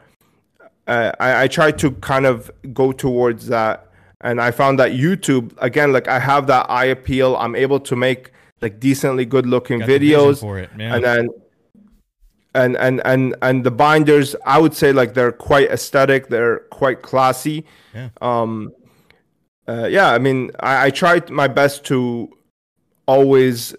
Uh, 0.87 1.11
I, 1.19 1.43
I 1.43 1.47
try 1.47 1.71
to 1.71 1.91
kind 1.91 2.25
of 2.25 2.51
go 2.73 2.91
towards 2.91 3.47
that, 3.47 3.87
and 4.21 4.41
I 4.41 4.51
found 4.51 4.79
that 4.79 4.91
YouTube 4.91 5.53
again, 5.59 5.91
like 5.91 6.07
I 6.07 6.19
have 6.19 6.47
that 6.47 6.69
eye 6.69 6.85
appeal. 6.85 7.35
I'm 7.37 7.55
able 7.55 7.79
to 7.81 7.95
make 7.95 8.31
like 8.61 8.79
decently 8.79 9.25
good 9.25 9.45
looking 9.45 9.79
Got 9.79 9.89
videos, 9.89 10.39
for 10.39 10.59
it. 10.59 10.69
Yeah. 10.77 10.95
and 10.95 11.03
then 11.03 11.29
and 12.53 12.77
and 12.77 13.01
and 13.05 13.35
and 13.41 13.63
the 13.63 13.71
binders. 13.71 14.35
I 14.45 14.59
would 14.59 14.73
say 14.73 14.91
like 14.91 15.13
they're 15.13 15.31
quite 15.31 15.69
aesthetic. 15.69 16.27
They're 16.27 16.59
quite 16.71 17.01
classy. 17.01 17.65
Yeah. 17.93 18.09
Um, 18.21 18.73
uh, 19.67 19.85
yeah, 19.85 20.11
I 20.11 20.17
mean, 20.17 20.51
I, 20.59 20.87
I 20.87 20.89
tried 20.89 21.29
my 21.29 21.47
best 21.47 21.85
to 21.85 22.29
always 23.05 23.75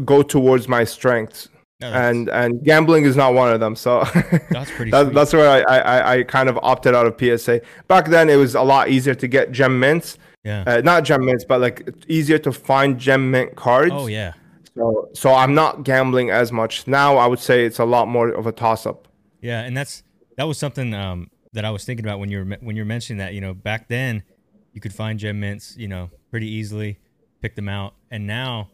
go 0.00 0.22
towards 0.22 0.68
my 0.68 0.84
strengths, 0.84 1.48
No, 1.80 1.92
and 1.92 2.28
and 2.28 2.62
gambling 2.64 3.04
is 3.04 3.16
not 3.16 3.34
one 3.34 3.52
of 3.52 3.60
them. 3.60 3.76
So 3.76 4.04
that's 4.50 4.70
pretty 4.70 4.90
that, 4.90 5.12
that's 5.12 5.32
where 5.32 5.48
I, 5.48 5.78
I 5.78 6.12
I 6.14 6.22
kind 6.24 6.48
of 6.48 6.58
opted 6.62 6.94
out 6.94 7.06
of 7.06 7.16
PSA. 7.18 7.60
Back 7.86 8.08
then, 8.08 8.28
it 8.28 8.36
was 8.36 8.54
a 8.54 8.62
lot 8.62 8.88
easier 8.88 9.14
to 9.14 9.28
get 9.28 9.52
gem 9.52 9.78
mints, 9.78 10.18
yeah. 10.44 10.64
uh, 10.66 10.80
not 10.80 11.04
gem 11.04 11.24
mints, 11.24 11.44
but 11.44 11.60
like 11.60 11.88
easier 12.08 12.38
to 12.38 12.52
find 12.52 12.98
gem 12.98 13.30
mint 13.30 13.56
cards. 13.56 13.92
oh 13.92 14.06
yeah. 14.06 14.32
So 14.74 15.08
so 15.12 15.34
I'm 15.34 15.54
not 15.54 15.82
gambling 15.82 16.30
as 16.30 16.52
much 16.52 16.86
now. 16.86 17.16
I 17.16 17.26
would 17.26 17.40
say 17.40 17.64
it's 17.64 17.80
a 17.80 17.84
lot 17.84 18.06
more 18.06 18.28
of 18.28 18.46
a 18.46 18.52
toss 18.52 18.86
up. 18.86 19.08
Yeah, 19.40 19.62
and 19.62 19.76
that's 19.76 20.02
that 20.36 20.44
was 20.44 20.56
something 20.58 20.94
um, 20.94 21.30
that 21.52 21.64
I 21.64 21.70
was 21.70 21.84
thinking 21.84 22.06
about 22.06 22.20
when 22.20 22.30
you 22.30 22.38
were 22.38 22.44
me- 22.44 22.58
when 22.60 22.76
you 22.76 22.82
were 22.82 22.86
mentioning 22.88 23.18
that. 23.18 23.34
You 23.34 23.40
know, 23.40 23.54
back 23.54 23.88
then 23.88 24.22
you 24.72 24.80
could 24.80 24.92
find 24.92 25.18
gem 25.18 25.40
mints, 25.40 25.76
you 25.76 25.88
know, 25.88 26.10
pretty 26.30 26.48
easily, 26.48 27.00
pick 27.42 27.56
them 27.56 27.68
out, 27.68 27.94
and 28.10 28.26
now 28.26 28.70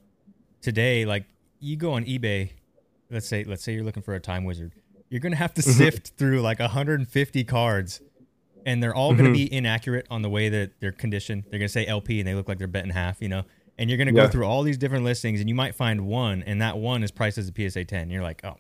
today, 0.65 1.05
like 1.05 1.25
you 1.61 1.77
go 1.77 1.93
on 1.93 2.05
eBay, 2.05 2.51
let's 3.11 3.29
say 3.29 3.45
let's 3.45 3.63
say 3.63 3.73
you're 3.75 3.85
looking 3.85 4.03
for 4.03 4.15
a 4.15 4.21
time 4.21 4.45
wizard, 4.45 4.73
you're 5.11 5.21
gonna 5.21 5.37
have 5.37 5.55
to 5.55 5.61
Mm-hmm. 5.63 5.71
sift 5.79 6.13
through 6.17 6.41
like 6.41 6.59
150 6.59 7.45
cards, 7.45 8.01
and 8.67 8.83
they're 8.83 8.95
all 8.95 9.11
Mm-hmm. 9.13 9.19
gonna 9.19 9.33
be 9.33 9.53
inaccurate 9.53 10.07
on 10.11 10.23
the 10.23 10.31
way 10.31 10.49
that 10.49 10.73
they're 10.81 10.91
conditioned. 10.93 11.45
They're 11.51 11.59
gonna 11.61 11.69
say 11.69 11.87
LP 11.87 12.19
and 12.19 12.27
they 12.29 12.35
look 12.35 12.49
like 12.49 12.59
they're 12.59 12.67
bent 12.67 12.87
in 12.87 12.91
half, 12.91 13.23
you 13.23 13.29
know. 13.29 13.45
And 13.79 13.91
you're 13.91 13.99
gonna 13.99 14.13
go 14.13 14.29
through 14.29 14.47
all 14.47 14.63
these 14.63 14.79
different 14.79 15.05
listings, 15.05 15.41
and 15.41 15.49
you 15.49 15.55
might 15.55 15.75
find 15.75 16.07
one, 16.07 16.43
and 16.45 16.61
that 16.63 16.79
one 16.79 17.03
is 17.03 17.11
priced 17.11 17.39
as 17.39 17.49
a 17.49 17.53
PSA 17.71 17.85
10. 17.85 18.09
You're 18.11 18.23
like, 18.23 18.41
oh, 18.45 18.57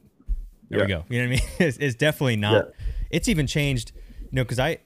there 0.71 0.81
we 0.81 0.87
go. 0.87 1.05
You 1.09 1.23
know 1.23 1.29
what 1.31 1.41
I 1.41 1.41
mean? 1.41 1.51
It's, 1.69 1.77
it's 1.79 1.95
definitely 1.95 2.37
not. 2.37 2.69
It's 3.11 3.29
even 3.29 3.47
changed, 3.47 3.93
you 4.21 4.29
know, 4.33 4.43
because 4.45 4.59
I 4.59 4.79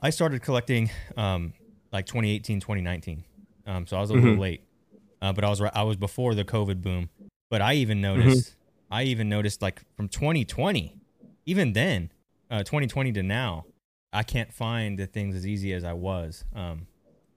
I 0.00 0.10
started 0.10 0.42
collecting 0.42 0.90
um 1.16 1.52
like 1.92 2.06
2018, 2.06 2.60
2019. 2.60 3.24
Um, 3.66 3.86
so 3.86 3.96
I 3.96 4.00
was 4.00 4.10
a 4.10 4.14
little 4.14 4.36
Mhm. 4.36 4.38
late, 4.38 4.62
uh, 5.22 5.32
but 5.32 5.44
I 5.44 5.48
was 5.50 5.60
I 5.60 5.82
was 5.82 5.96
before 5.96 6.34
the 6.34 6.44
COVID 6.44 6.82
boom. 6.82 7.10
But 7.50 7.62
I 7.62 7.74
even 7.74 8.00
noticed 8.00 8.54
I 8.90 9.04
even 9.04 9.28
noticed 9.28 9.62
like 9.62 9.82
from 9.96 10.08
2020, 10.08 10.96
even 11.46 11.72
then, 11.72 12.10
uh, 12.50 12.58
2020 12.64 13.12
to 13.12 13.22
now, 13.22 13.64
I 14.12 14.22
can't 14.22 14.52
find 14.52 14.98
the 14.98 15.06
things 15.06 15.34
as 15.36 15.46
easy 15.46 15.72
as 15.72 15.84
I 15.84 15.92
was. 15.92 16.44
Um, 16.54 16.86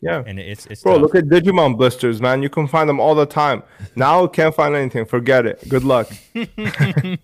Yeah. 0.01 0.23
and 0.25 0.39
it's 0.39 0.65
it's 0.67 0.81
Bro, 0.83 0.93
tough. 0.93 1.01
look 1.01 1.15
at 1.15 1.25
Digimon 1.25 1.77
blisters, 1.77 2.21
man. 2.21 2.41
You 2.41 2.49
can 2.49 2.67
find 2.67 2.89
them 2.89 2.99
all 2.99 3.15
the 3.15 3.25
time. 3.25 3.63
Now 3.95 4.25
can't 4.27 4.55
find 4.55 4.75
anything. 4.75 5.05
Forget 5.05 5.45
it. 5.45 5.67
Good 5.69 5.83
luck. 5.83 6.09
and 6.35 7.17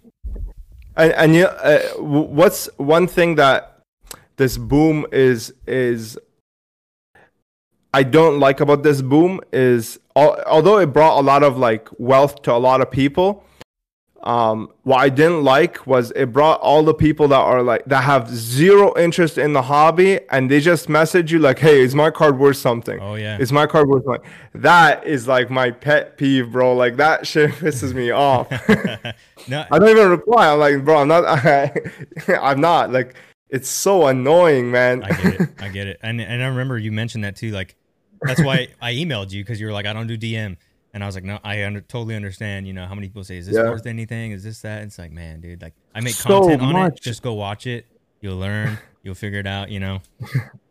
and 0.96 1.36
you, 1.36 1.46
uh, 1.46 1.80
what's 1.98 2.70
one 2.78 3.08
thing 3.08 3.36
that 3.36 3.80
this 4.38 4.58
boom 4.58 5.06
is 5.12 5.54
is 5.68 6.18
I 7.94 8.04
don't 8.04 8.40
like 8.40 8.60
about 8.60 8.84
this 8.84 9.02
boom 9.02 9.40
is 9.54 10.00
although 10.16 10.78
it 10.78 10.88
brought 10.88 11.20
a 11.20 11.24
lot 11.24 11.44
of 11.44 11.58
like 11.58 11.90
wealth 11.98 12.42
to 12.44 12.54
a 12.54 12.58
lot 12.58 12.82
of 12.82 12.92
people. 12.92 13.44
Um, 14.24 14.72
what 14.82 14.98
I 14.98 15.10
didn't 15.10 15.44
like 15.44 15.86
was 15.86 16.10
it 16.16 16.34
brought 16.34 16.60
all 16.62 16.82
the 16.82 16.96
people 16.96 17.28
that 17.28 17.40
are 17.40 17.62
like 17.62 17.86
that 17.86 18.06
have 18.06 18.28
zero 18.28 18.92
interest 18.98 19.38
in 19.38 19.54
the 19.54 19.62
hobby 19.62 20.20
and 20.32 20.50
they 20.50 20.60
just 20.62 20.90
message 20.90 21.32
you 21.32 21.38
like, 21.38 21.60
"Hey, 21.60 21.82
is 21.82 21.94
my 21.94 22.10
card 22.10 22.40
worth 22.40 22.58
something?" 22.58 23.00
oh 23.00 23.14
yeah, 23.14 23.38
Is 23.38 23.52
my 23.52 23.68
card 23.68 23.88
worth 23.88 24.04
money? 24.08 24.24
That 24.56 25.06
is 25.06 25.28
like 25.28 25.52
my 25.52 25.70
pet 25.70 26.18
peeve, 26.18 26.52
bro. 26.52 26.74
Like 26.74 26.96
that 26.96 27.28
shit 27.32 27.52
pisses 27.52 27.94
me 27.94 28.10
off. 28.10 28.50
no, 29.48 29.64
I 29.70 29.78
don't 29.78 29.90
even 29.90 30.10
reply. 30.10 30.52
I'm 30.52 30.58
like, 30.60 30.84
bro, 30.84 31.02
I'm 31.02 31.08
not. 31.08 31.24
I'm 32.42 32.60
not. 32.60 32.92
Like, 32.92 33.14
it's 33.50 33.70
so 33.70 34.08
annoying, 34.08 34.72
man. 34.72 35.04
I 35.04 35.10
get 35.10 35.40
it. 35.40 35.50
I 35.60 35.68
get 35.68 35.86
it. 35.86 36.00
And 36.02 36.20
and 36.20 36.42
I 36.42 36.48
remember 36.48 36.80
you 36.80 36.92
mentioned 36.92 37.24
that 37.26 37.36
too. 37.36 37.52
Like 37.52 37.76
that's 38.26 38.44
why 38.44 38.68
I 38.82 38.94
emailed 38.94 39.32
you 39.32 39.44
because 39.44 39.60
you 39.60 39.68
were 39.68 39.74
like, 39.74 39.86
I 39.86 39.94
don't 39.94 40.08
do 40.08 40.18
DM, 40.18 40.58
and 40.94 41.04
I 41.04 41.06
was 41.06 41.16
like, 41.16 41.24
no, 41.24 41.40
I 41.44 41.64
under, 41.66 41.82
totally 41.82 42.16
understand. 42.16 42.68
You 42.68 42.74
know 42.74 42.86
how 42.86 42.96
many 42.96 43.08
people 43.08 43.24
say, 43.24 43.38
is 43.38 43.46
this 43.48 43.56
Yeah. 43.56 43.70
worth 43.70 43.86
anything? 43.86 44.32
Is 44.32 44.44
this 44.44 44.62
that? 44.62 44.84
It's 44.84 44.98
like, 44.98 45.12
man, 45.12 45.42
dude, 45.42 45.62
like 45.62 45.74
I 45.94 46.02
make 46.02 46.16
So 46.16 46.42
content 46.42 46.62
on 46.62 46.88
it. 46.88 47.00
Just 47.02 47.22
go 47.22 47.34
watch 47.34 47.68
it. 47.68 47.86
You'll 48.22 48.38
learn. 48.38 48.78
You'll 49.04 49.16
figure 49.16 49.40
it 49.40 49.48
out. 49.48 49.70
You 49.70 49.80
know, 49.80 50.02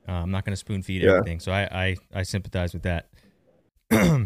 uh, 0.09 0.13
I'm 0.13 0.31
not 0.31 0.45
gonna 0.45 0.57
spoon 0.57 0.83
feed 0.83 1.03
Yeah. 1.03 1.11
everything. 1.11 1.41
So 1.41 1.53
I 1.53 1.63
I 1.85 1.97
I 2.15 2.23
sympathize 2.25 2.73
with 2.75 2.83
that. 2.83 3.09
yeah. 3.93 4.25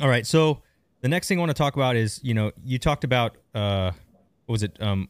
All 0.00 0.08
right. 0.08 0.26
So 0.26 0.62
the 1.00 1.08
next 1.08 1.28
thing 1.28 1.38
I 1.38 1.40
want 1.40 1.50
to 1.50 1.54
talk 1.54 1.74
about 1.76 1.96
is 1.96 2.20
you 2.22 2.34
know 2.34 2.52
you 2.64 2.78
talked 2.78 3.04
about 3.04 3.36
uh 3.54 3.90
what 4.46 4.52
was 4.52 4.62
it 4.62 4.76
um 4.80 5.08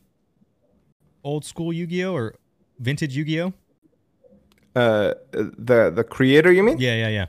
old 1.25 1.45
school 1.45 1.73
Yu-Gi-Oh 1.73 2.15
or 2.15 2.35
vintage 2.79 3.15
Yu-Gi-Oh? 3.17 3.53
Uh, 4.81 5.15
the 5.33 5.91
the 5.95 6.05
creator, 6.05 6.51
you 6.53 6.63
mean? 6.63 6.79
Yeah, 6.79 6.95
yeah, 6.95 7.09
yeah. 7.09 7.27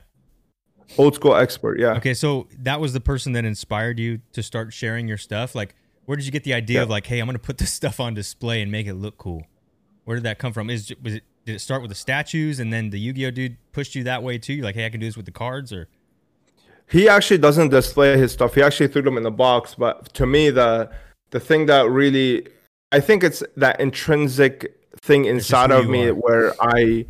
Old 0.98 1.14
school 1.14 1.34
expert. 1.34 1.78
Yeah. 1.80 1.94
Okay, 1.96 2.14
so 2.14 2.48
that 2.58 2.80
was 2.80 2.92
the 2.92 3.00
person 3.00 3.32
that 3.32 3.44
inspired 3.44 3.98
you 3.98 4.20
to 4.32 4.42
start 4.42 4.72
sharing 4.72 5.08
your 5.08 5.16
stuff. 5.18 5.54
Like, 5.54 5.74
where 6.04 6.16
did 6.16 6.26
you 6.26 6.32
get 6.32 6.44
the 6.44 6.52
idea 6.54 6.78
Yeah. 6.78 6.82
of 6.82 6.90
like, 6.90 7.06
hey, 7.06 7.18
I'm 7.20 7.26
gonna 7.26 7.38
put 7.38 7.58
this 7.58 7.72
stuff 7.80 7.98
on 8.00 8.14
display 8.14 8.60
and 8.62 8.70
make 8.70 8.86
it 8.86 8.94
look 8.94 9.16
cool? 9.18 9.44
Where 10.04 10.16
did 10.16 10.24
that 10.24 10.38
come 10.38 10.52
from? 10.52 10.68
Is 10.70 10.92
was 11.02 11.14
it 11.14 11.22
did 11.46 11.56
it 11.56 11.60
start 11.60 11.82
with 11.82 11.88
the 11.90 11.94
statues 11.96 12.60
and 12.60 12.72
then 12.72 12.90
the 12.90 13.00
Yu-Gi-Oh 13.00 13.30
dude 13.32 13.56
pushed 13.72 13.94
you 13.96 14.04
that 14.04 14.22
way 14.22 14.38
too? 14.38 14.52
You're 14.54 14.64
like, 14.64 14.76
hey, 14.76 14.86
I 14.86 14.90
can 14.90 15.00
do 15.00 15.06
this 15.06 15.16
with 15.16 15.26
the 15.26 15.32
cards, 15.32 15.72
or 15.72 15.88
He 16.88 17.08
actually 17.08 17.38
doesn't 17.38 17.70
display 17.70 18.16
his 18.18 18.32
stuff. 18.32 18.54
He 18.54 18.62
actually 18.62 18.88
threw 18.88 19.02
them 19.02 19.16
in 19.16 19.22
the 19.22 19.30
box. 19.30 19.74
But 19.74 20.12
to 20.14 20.26
me, 20.26 20.50
the 20.50 20.90
the 21.30 21.40
thing 21.40 21.66
that 21.66 21.88
really, 21.88 22.46
I 22.92 23.00
think 23.00 23.24
it's 23.24 23.42
that 23.56 23.80
intrinsic 23.80 24.76
thing 25.00 25.24
inside 25.24 25.70
of 25.70 25.88
me 25.88 26.08
are. 26.08 26.14
where 26.14 26.52
I 26.60 27.06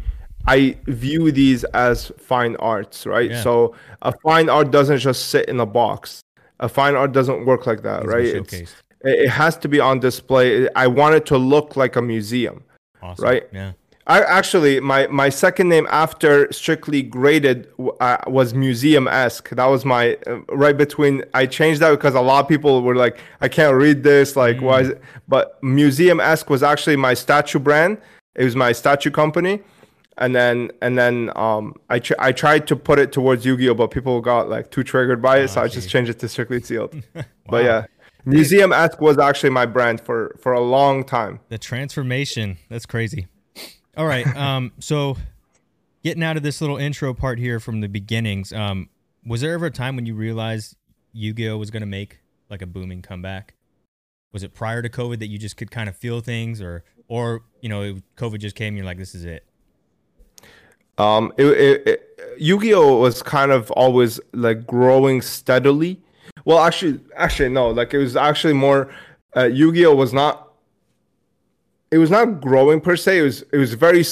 I 0.47 0.77
view 0.87 1.31
these 1.33 1.65
as 1.65 2.13
fine 2.19 2.57
arts, 2.57 3.07
right? 3.07 3.31
Yeah. 3.31 3.43
So 3.43 3.75
a 4.03 4.13
fine 4.23 4.49
art 4.49 4.71
doesn't 4.71 4.99
just 4.99 5.29
sit 5.29 5.49
in 5.49 5.61
a 5.61 5.67
box. 5.67 6.21
A 6.61 6.69
fine 6.69 6.95
art 6.95 7.13
doesn't 7.13 7.47
work 7.47 7.67
like 7.67 7.83
that, 7.83 8.03
to 8.03 8.09
right? 8.09 8.25
It's, 8.25 8.75
it 9.03 9.29
has 9.29 9.57
to 9.59 9.69
be 9.69 9.81
on 9.81 10.01
display. 10.01 10.69
I 10.75 10.87
want 10.87 11.15
it 11.15 11.27
to 11.27 11.39
look 11.39 11.77
like 11.77 11.97
a 11.97 12.03
museum. 12.03 12.65
Awesome. 13.03 13.25
right. 13.25 13.43
Yeah. 13.53 13.73
I 14.07 14.23
actually 14.23 14.81
my 14.81 15.07
my 15.07 15.29
second 15.29 15.69
name 15.69 15.87
after 15.89 16.53
strictly 16.53 17.03
graded 17.03 17.69
uh, 18.01 18.19
was 18.27 18.53
museum 18.53 19.07
esque. 19.07 19.51
That 19.51 19.67
was 19.67 19.85
my 19.85 20.19
uh, 20.27 20.41
right 20.49 20.77
between. 20.77 21.23
I 21.35 21.47
changed 21.47 21.81
that 21.83 21.91
because 21.91 22.17
a 22.17 22.21
lot 22.21 22.41
of 22.41 22.49
people 22.49 22.83
were 22.83 22.97
like, 22.97 23.19
I 23.41 23.49
can't 23.49 23.77
read 23.77 24.03
this. 24.03 24.35
Like, 24.35 24.61
why? 24.61 24.81
Is 24.81 24.89
it? 24.89 25.03
But 25.29 25.63
museum 25.63 26.19
esque 26.19 26.51
was 26.51 26.65
actually 26.65 26.97
my 26.97 27.15
statue 27.15 27.61
brand. 27.61 27.99
It 28.35 28.45
was 28.45 28.57
my 28.57 28.73
statue 28.73 29.11
company, 29.11 29.61
and 30.19 30.35
then 30.35 30.71
and 30.81 30.99
then 30.99 31.31
um 31.37 31.75
I 31.89 31.99
tr- 31.99 32.15
I 32.19 32.33
tried 32.33 32.67
to 32.69 32.77
put 32.77 32.99
it 32.99 33.13
towards 33.13 33.45
Yu 33.45 33.57
Gi 33.57 33.69
Oh, 33.71 33.75
but 33.75 33.91
people 33.91 34.21
got 34.21 34.49
like 34.49 34.71
too 34.71 34.83
triggered 34.83 35.23
by 35.23 35.39
it, 35.39 35.49
so 35.49 35.63
I 35.63 35.69
just 35.69 35.89
changed 35.89 36.11
it 36.11 36.19
to 36.21 36.29
strictly 36.29 36.61
sealed. 36.61 36.95
Wow. 37.15 37.59
But 37.59 37.65
yeah, 37.65 37.87
museum 38.25 38.73
esque 38.73 39.01
was 39.01 39.19
actually 39.19 39.51
my 39.51 39.67
brand 39.67 40.01
for 40.01 40.37
for 40.41 40.53
a 40.53 40.61
long 40.61 41.03
time. 41.03 41.41
The 41.49 41.59
transformation. 41.59 42.57
That's 42.71 42.87
crazy. 42.87 43.27
All 43.97 44.07
right. 44.07 44.27
Um, 44.37 44.73
so 44.79 45.17
getting 46.03 46.23
out 46.23 46.37
of 46.37 46.43
this 46.43 46.61
little 46.61 46.77
intro 46.77 47.15
part 47.15 47.39
here 47.39 47.61
from 47.61 47.81
the 47.81 47.89
beginnings, 47.89 48.53
um, 48.53 48.89
was 49.25 49.41
there 49.41 49.53
ever 49.55 49.67
a 49.67 49.71
time 49.71 49.97
when 49.97 50.07
you 50.07 50.15
realized 50.15 50.77
Yu-Gi-Oh 51.13 51.57
was 51.57 51.71
going 51.71 51.83
to 51.83 51.87
make 51.87 52.21
like 52.51 52.63
a 52.63 52.67
booming 52.67 53.03
comeback? 53.03 53.55
Was 54.33 54.43
it 54.43 54.55
prior 54.55 54.83
to 54.83 54.89
COVID 54.89 55.19
that 55.19 55.29
you 55.29 55.39
just 55.39 55.57
could 55.57 55.71
kind 55.71 55.89
of 55.89 55.97
feel 55.97 56.21
things 56.21 56.61
or, 56.61 56.85
or, 57.07 57.43
you 57.61 57.69
know, 57.69 57.97
COVID 58.17 58.39
just 58.41 58.57
came 58.57 58.69
and 58.69 58.77
you're 58.79 58.87
like, 58.87 58.99
this 58.99 59.15
is 59.15 59.25
it. 59.25 59.47
Um, 60.99 61.33
it, 61.39 61.47
it, 61.47 61.89
it, 61.89 62.21
Yu-Gi-Oh 62.39 62.99
was 62.99 63.23
kind 63.23 63.51
of 63.51 63.71
always 63.73 64.21
like 64.33 64.67
growing 64.67 65.23
steadily. 65.23 66.01
Well, 66.45 66.59
actually, 66.59 67.01
actually 67.17 67.49
no. 67.51 67.71
Like 67.71 67.95
it 67.95 67.99
was 67.99 68.17
actually 68.17 68.55
more. 68.55 68.93
Uh, 69.37 69.45
Yu-Gi-Oh 69.45 69.95
was 69.95 70.13
not. 70.13 70.53
It 71.91 71.99
was 71.99 72.11
not 72.11 72.41
growing 72.41 72.81
per 72.81 72.97
se. 72.97 73.19
It 73.19 73.23
was. 73.23 73.43
It 73.53 73.59
was 73.59 73.75
very. 73.75 74.05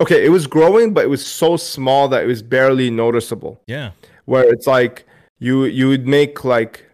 okay, 0.00 0.24
it 0.24 0.30
was 0.30 0.46
growing, 0.46 0.92
but 0.92 1.04
it 1.04 1.08
was 1.08 1.24
so 1.26 1.56
small 1.56 2.08
that 2.08 2.22
it 2.22 2.26
was 2.26 2.42
barely 2.42 2.90
noticeable. 2.90 3.60
Yeah. 3.66 3.92
Where 4.26 4.44
it's 4.44 4.66
like 4.66 5.06
you 5.38 5.64
you 5.64 5.88
would 5.88 6.06
make 6.06 6.44
like 6.44 6.84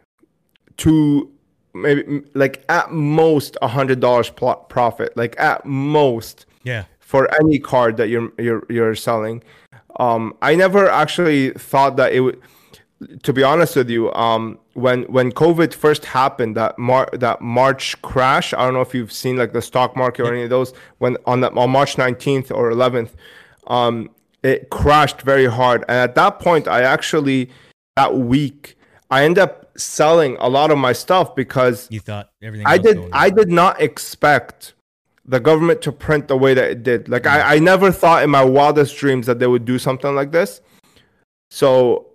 two 0.76 1.30
maybe 1.74 2.22
like 2.34 2.64
at 2.68 2.92
most 2.92 3.56
a 3.62 3.68
hundred 3.68 4.00
dollars 4.00 4.30
profit, 4.30 5.16
like 5.16 5.38
at 5.38 5.64
most 5.64 6.46
Yeah. 6.64 6.84
For 7.12 7.28
any 7.42 7.58
card 7.58 7.98
that 7.98 8.08
you're 8.08 8.32
you're 8.38 8.64
you're 8.70 8.94
selling. 8.94 9.42
Um, 10.00 10.22
I 10.40 10.54
never 10.54 10.88
actually 10.88 11.50
thought 11.70 11.96
that 11.96 12.14
it 12.14 12.20
would. 12.20 12.40
To 13.24 13.32
be 13.32 13.42
honest 13.42 13.76
with 13.76 13.90
you, 13.90 14.02
um, 14.14 14.58
when 14.84 15.02
when 15.16 15.30
COVID 15.30 15.74
first 15.74 16.04
happened, 16.06 16.56
that 16.56 16.78
Mar- 16.78 17.10
that 17.24 17.42
March 17.42 18.00
crash, 18.00 18.54
I 18.54 18.60
don't 18.64 18.72
know 18.72 18.80
if 18.80 18.94
you've 18.94 19.12
seen 19.12 19.36
like 19.36 19.52
the 19.52 19.60
stock 19.60 19.94
market 19.94 20.22
or 20.24 20.32
any 20.32 20.44
of 20.44 20.50
those. 20.50 20.72
When 21.02 21.18
on 21.26 21.42
that 21.42 21.52
on 21.52 21.70
March 21.78 21.98
nineteenth 21.98 22.50
or 22.50 22.70
eleventh, 22.70 23.14
um, 23.66 24.08
it 24.42 24.70
crashed 24.70 25.20
very 25.32 25.48
hard, 25.58 25.84
and 25.88 25.98
at 25.98 26.14
that 26.14 26.38
point, 26.38 26.66
I 26.66 26.80
actually 26.82 27.50
that 27.96 28.16
week 28.16 28.78
I 29.10 29.24
ended 29.24 29.42
up 29.46 29.76
selling 29.76 30.38
a 30.40 30.48
lot 30.48 30.70
of 30.70 30.78
my 30.78 30.94
stuff 30.94 31.34
because 31.34 31.88
You 31.90 32.00
thought 32.00 32.30
everything. 32.40 32.66
I 32.66 32.78
did 32.78 32.96
I 33.12 33.28
did 33.28 33.50
not 33.50 33.82
expect 33.82 34.72
the 35.24 35.40
government 35.40 35.82
to 35.82 35.92
print 35.92 36.28
the 36.28 36.36
way 36.36 36.54
that 36.54 36.70
it 36.70 36.82
did. 36.82 37.08
Like 37.08 37.26
I, 37.26 37.56
I 37.56 37.58
never 37.58 37.92
thought 37.92 38.22
in 38.22 38.30
my 38.30 38.44
wildest 38.44 38.96
dreams 38.96 39.26
that 39.26 39.38
they 39.38 39.46
would 39.46 39.64
do 39.64 39.78
something 39.78 40.14
like 40.14 40.32
this. 40.32 40.60
So 41.50 42.06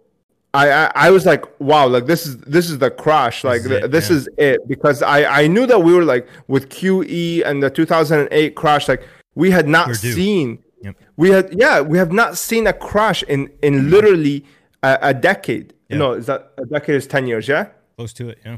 I, 0.53 0.69
I 0.69 0.91
I 0.95 1.11
was 1.11 1.25
like, 1.25 1.45
wow, 1.59 1.87
like 1.87 2.05
this 2.05 2.25
is 2.25 2.37
this 2.39 2.69
is 2.69 2.79
the 2.79 2.91
crash. 2.91 3.43
Like 3.43 3.61
is 3.61 3.67
it, 3.67 3.91
this 3.91 4.09
yeah. 4.09 4.15
is 4.15 4.29
it 4.37 4.67
because 4.67 5.01
I 5.01 5.43
I 5.43 5.47
knew 5.47 5.65
that 5.67 5.79
we 5.79 5.93
were 5.93 6.03
like 6.03 6.27
with 6.47 6.69
QE 6.69 7.43
and 7.45 7.61
the 7.61 7.69
2008 7.69 8.55
crash 8.55 8.87
like 8.87 9.03
we 9.35 9.51
had 9.51 9.67
not 9.67 9.95
seen 9.95 10.59
Yep. 10.79 10.95
we 11.15 11.31
had 11.31 11.59
yeah 11.59 11.81
we 11.81 11.97
have 11.97 12.11
not 12.11 12.37
seen 12.37 12.67
a 12.67 12.73
crash 12.73 13.23
in 13.23 13.49
in 13.63 13.73
mm-hmm. 13.73 13.89
literally 13.89 14.45
a, 14.83 14.99
a 15.01 15.13
decade. 15.13 15.73
Yeah. 15.89 15.97
No, 15.97 16.11
is 16.13 16.27
that 16.27 16.51
a 16.57 16.65
decade 16.65 16.95
is 16.95 17.07
10 17.07 17.27
years, 17.27 17.47
yeah? 17.47 17.69
close 17.97 18.13
to 18.13 18.29
it. 18.29 18.39
Yeah. 18.45 18.57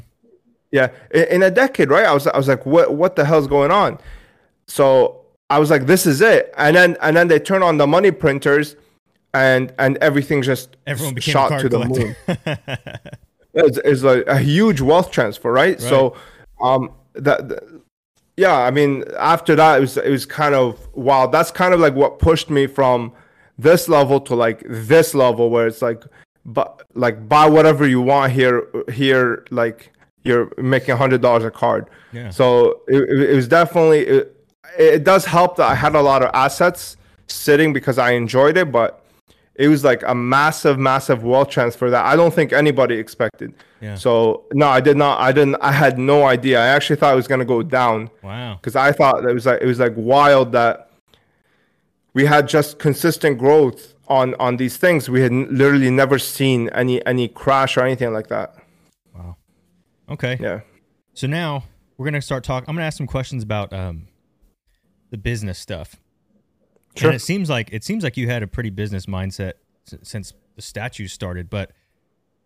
Yeah, 0.71 0.89
in, 1.11 1.23
in 1.23 1.43
a 1.43 1.49
decade, 1.49 1.89
right? 1.89 2.05
I 2.05 2.13
was 2.13 2.27
I 2.27 2.37
was 2.37 2.47
like, 2.47 2.63
what 2.65 2.93
what 2.93 3.15
the 3.15 3.25
hell's 3.25 3.47
going 3.47 3.71
on? 3.71 3.97
So 4.69 5.25
I 5.49 5.59
was 5.59 5.69
like, 5.69 5.85
this 5.87 6.05
is 6.05 6.21
it. 6.21 6.53
And 6.57 6.75
then 6.75 6.95
and 7.01 7.17
then 7.17 7.27
they 7.27 7.39
turn 7.39 7.63
on 7.63 7.77
the 7.77 7.87
money 7.87 8.11
printers, 8.11 8.75
and 9.33 9.73
and 9.79 9.97
everything 9.97 10.41
just 10.41 10.77
Everyone 10.87 11.15
became 11.15 11.33
shot 11.33 11.59
to 11.59 11.69
the 11.69 11.85
moon. 11.85 12.15
It's, 13.51 13.79
it's 13.83 14.03
like 14.03 14.25
a 14.27 14.37
huge 14.37 14.79
wealth 14.79 15.09
transfer, 15.09 15.51
right? 15.51 15.81
So, 15.81 16.15
um, 16.61 16.91
that. 17.13 17.49
that- 17.49 17.63
yeah, 18.37 18.55
I 18.55 18.71
mean, 18.71 19.03
after 19.17 19.53
that, 19.57 19.79
it 19.79 19.81
was 19.81 19.97
it 19.97 20.09
was 20.09 20.25
kind 20.25 20.55
of 20.55 20.87
wow. 20.95 21.27
That's 21.27 21.51
kind 21.51 21.73
of 21.73 21.81
like 21.81 21.93
what 21.93 22.19
pushed 22.19 22.49
me 22.49 22.67
from 22.67 23.11
this 23.57 23.89
level 23.89 24.21
to 24.21 24.33
like 24.33 24.63
this 24.65 25.13
level, 25.13 25.49
where 25.49 25.67
it's 25.67 25.81
like, 25.81 26.03
but 26.45 26.83
like 26.93 27.27
buy 27.27 27.47
whatever 27.49 27.85
you 27.85 27.99
want 27.99 28.31
here. 28.31 28.65
Here, 28.93 29.45
like 29.49 29.91
you're 30.23 30.53
making 30.57 30.91
a 30.91 30.95
hundred 30.95 31.21
dollars 31.21 31.43
a 31.43 31.51
card. 31.51 31.89
Yeah. 32.13 32.29
So 32.29 32.83
it, 32.87 33.01
it 33.09 33.29
it 33.31 33.35
was 33.35 33.49
definitely 33.49 34.07
it, 34.07 34.38
it 34.77 35.03
does 35.03 35.25
help 35.25 35.57
that 35.57 35.69
I 35.69 35.75
had 35.75 35.95
a 35.95 36.01
lot 36.01 36.21
of 36.23 36.29
assets 36.33 36.97
sitting 37.27 37.73
because 37.73 37.97
I 37.97 38.11
enjoyed 38.11 38.57
it, 38.57 38.71
but 38.71 39.03
it 39.55 39.67
was 39.67 39.83
like 39.83 40.03
a 40.07 40.15
massive, 40.15 40.79
massive 40.79 41.23
wealth 41.23 41.49
transfer 41.49 41.89
that 41.89 42.05
I 42.05 42.15
don't 42.15 42.33
think 42.33 42.53
anybody 42.53 42.95
expected. 42.95 43.53
Yeah. 43.81 43.95
So 43.95 44.45
no, 44.53 44.67
I 44.67 44.79
did 44.81 44.97
not. 44.97 45.19
I 45.19 45.31
didn't. 45.31 45.55
I 45.61 45.71
had 45.71 45.97
no 45.97 46.25
idea. 46.25 46.59
I 46.61 46.67
actually 46.67 46.95
thought 46.97 47.13
it 47.13 47.17
was 47.17 47.27
gonna 47.27 47.45
go 47.45 47.61
down 47.63 48.09
Wow. 48.23 48.55
because 48.55 48.75
I 48.75 48.91
thought 48.91 49.23
it 49.25 49.33
was 49.33 49.45
like 49.45 49.61
it 49.61 49.65
was 49.65 49.79
like 49.79 49.93
wild 49.95 50.51
that 50.53 50.89
we 52.13 52.25
had 52.25 52.47
just 52.47 52.79
consistent 52.79 53.37
growth 53.37 53.93
on 54.07 54.33
on 54.35 54.57
these 54.57 54.77
things. 54.77 55.09
We 55.09 55.21
had 55.21 55.31
literally 55.31 55.91
never 55.91 56.19
seen 56.19 56.69
any 56.69 57.05
any 57.05 57.27
crash 57.27 57.77
or 57.77 57.81
anything 57.83 58.11
like 58.13 58.27
that. 58.27 58.55
Wow. 59.15 59.35
Okay. 60.09 60.37
Yeah. 60.41 60.61
So 61.13 61.27
now 61.27 61.63
we're 61.97 62.05
gonna 62.05 62.21
start 62.21 62.43
talking. 62.43 62.67
I'm 62.69 62.75
gonna 62.75 62.87
ask 62.87 62.97
some 62.97 63.07
questions 63.07 63.43
about 63.43 63.71
um, 63.73 64.07
the 65.09 65.17
business 65.17 65.59
stuff. 65.59 65.95
Sure. 66.95 67.09
And 67.09 67.15
it 67.15 67.19
seems 67.19 67.49
like 67.49 67.69
it 67.71 67.83
seems 67.83 68.03
like 68.03 68.17
you 68.17 68.27
had 68.27 68.43
a 68.43 68.47
pretty 68.47 68.69
business 68.69 69.05
mindset 69.05 69.53
s- 69.91 69.99
since 70.03 70.33
the 70.55 70.61
statues 70.61 71.13
started. 71.13 71.49
But 71.49 71.71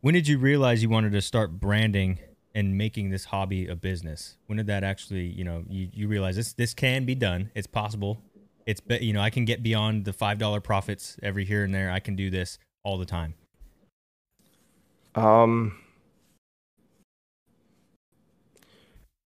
when 0.02 0.14
did 0.14 0.28
you 0.28 0.38
realize 0.38 0.84
you 0.84 0.90
wanted 0.90 1.14
to 1.14 1.22
start 1.22 1.60
branding 1.60 2.20
and 2.54 2.78
making 2.78 3.10
this 3.10 3.26
hobby 3.26 3.68
a 3.68 3.76
business? 3.76 4.38
When 4.48 4.58
did 4.58 4.68
that 4.68 4.84
actually, 4.84 5.26
you 5.26 5.44
know, 5.44 5.64
you, 5.68 5.90
you 5.94 6.08
realize 6.08 6.36
this 6.36 6.54
this 6.54 6.74
can 6.74 7.06
be 7.06 7.16
done? 7.16 7.52
It's 7.56 7.68
possible. 7.68 8.22
It's 8.66 8.82
be, 8.82 8.98
you 8.98 9.14
know 9.14 9.22
I 9.22 9.30
can 9.30 9.46
get 9.46 9.64
beyond 9.64 10.06
the 10.06 10.14
five 10.14 10.38
dollar 10.38 10.60
profits 10.62 11.18
every 11.24 11.46
here 11.46 11.64
and 11.64 11.74
there. 11.74 11.90
I 11.92 12.00
can 12.00 12.16
do 12.16 12.30
this 12.30 12.60
all 12.84 12.98
the 12.98 13.06
time. 13.06 13.36
Um, 15.16 15.78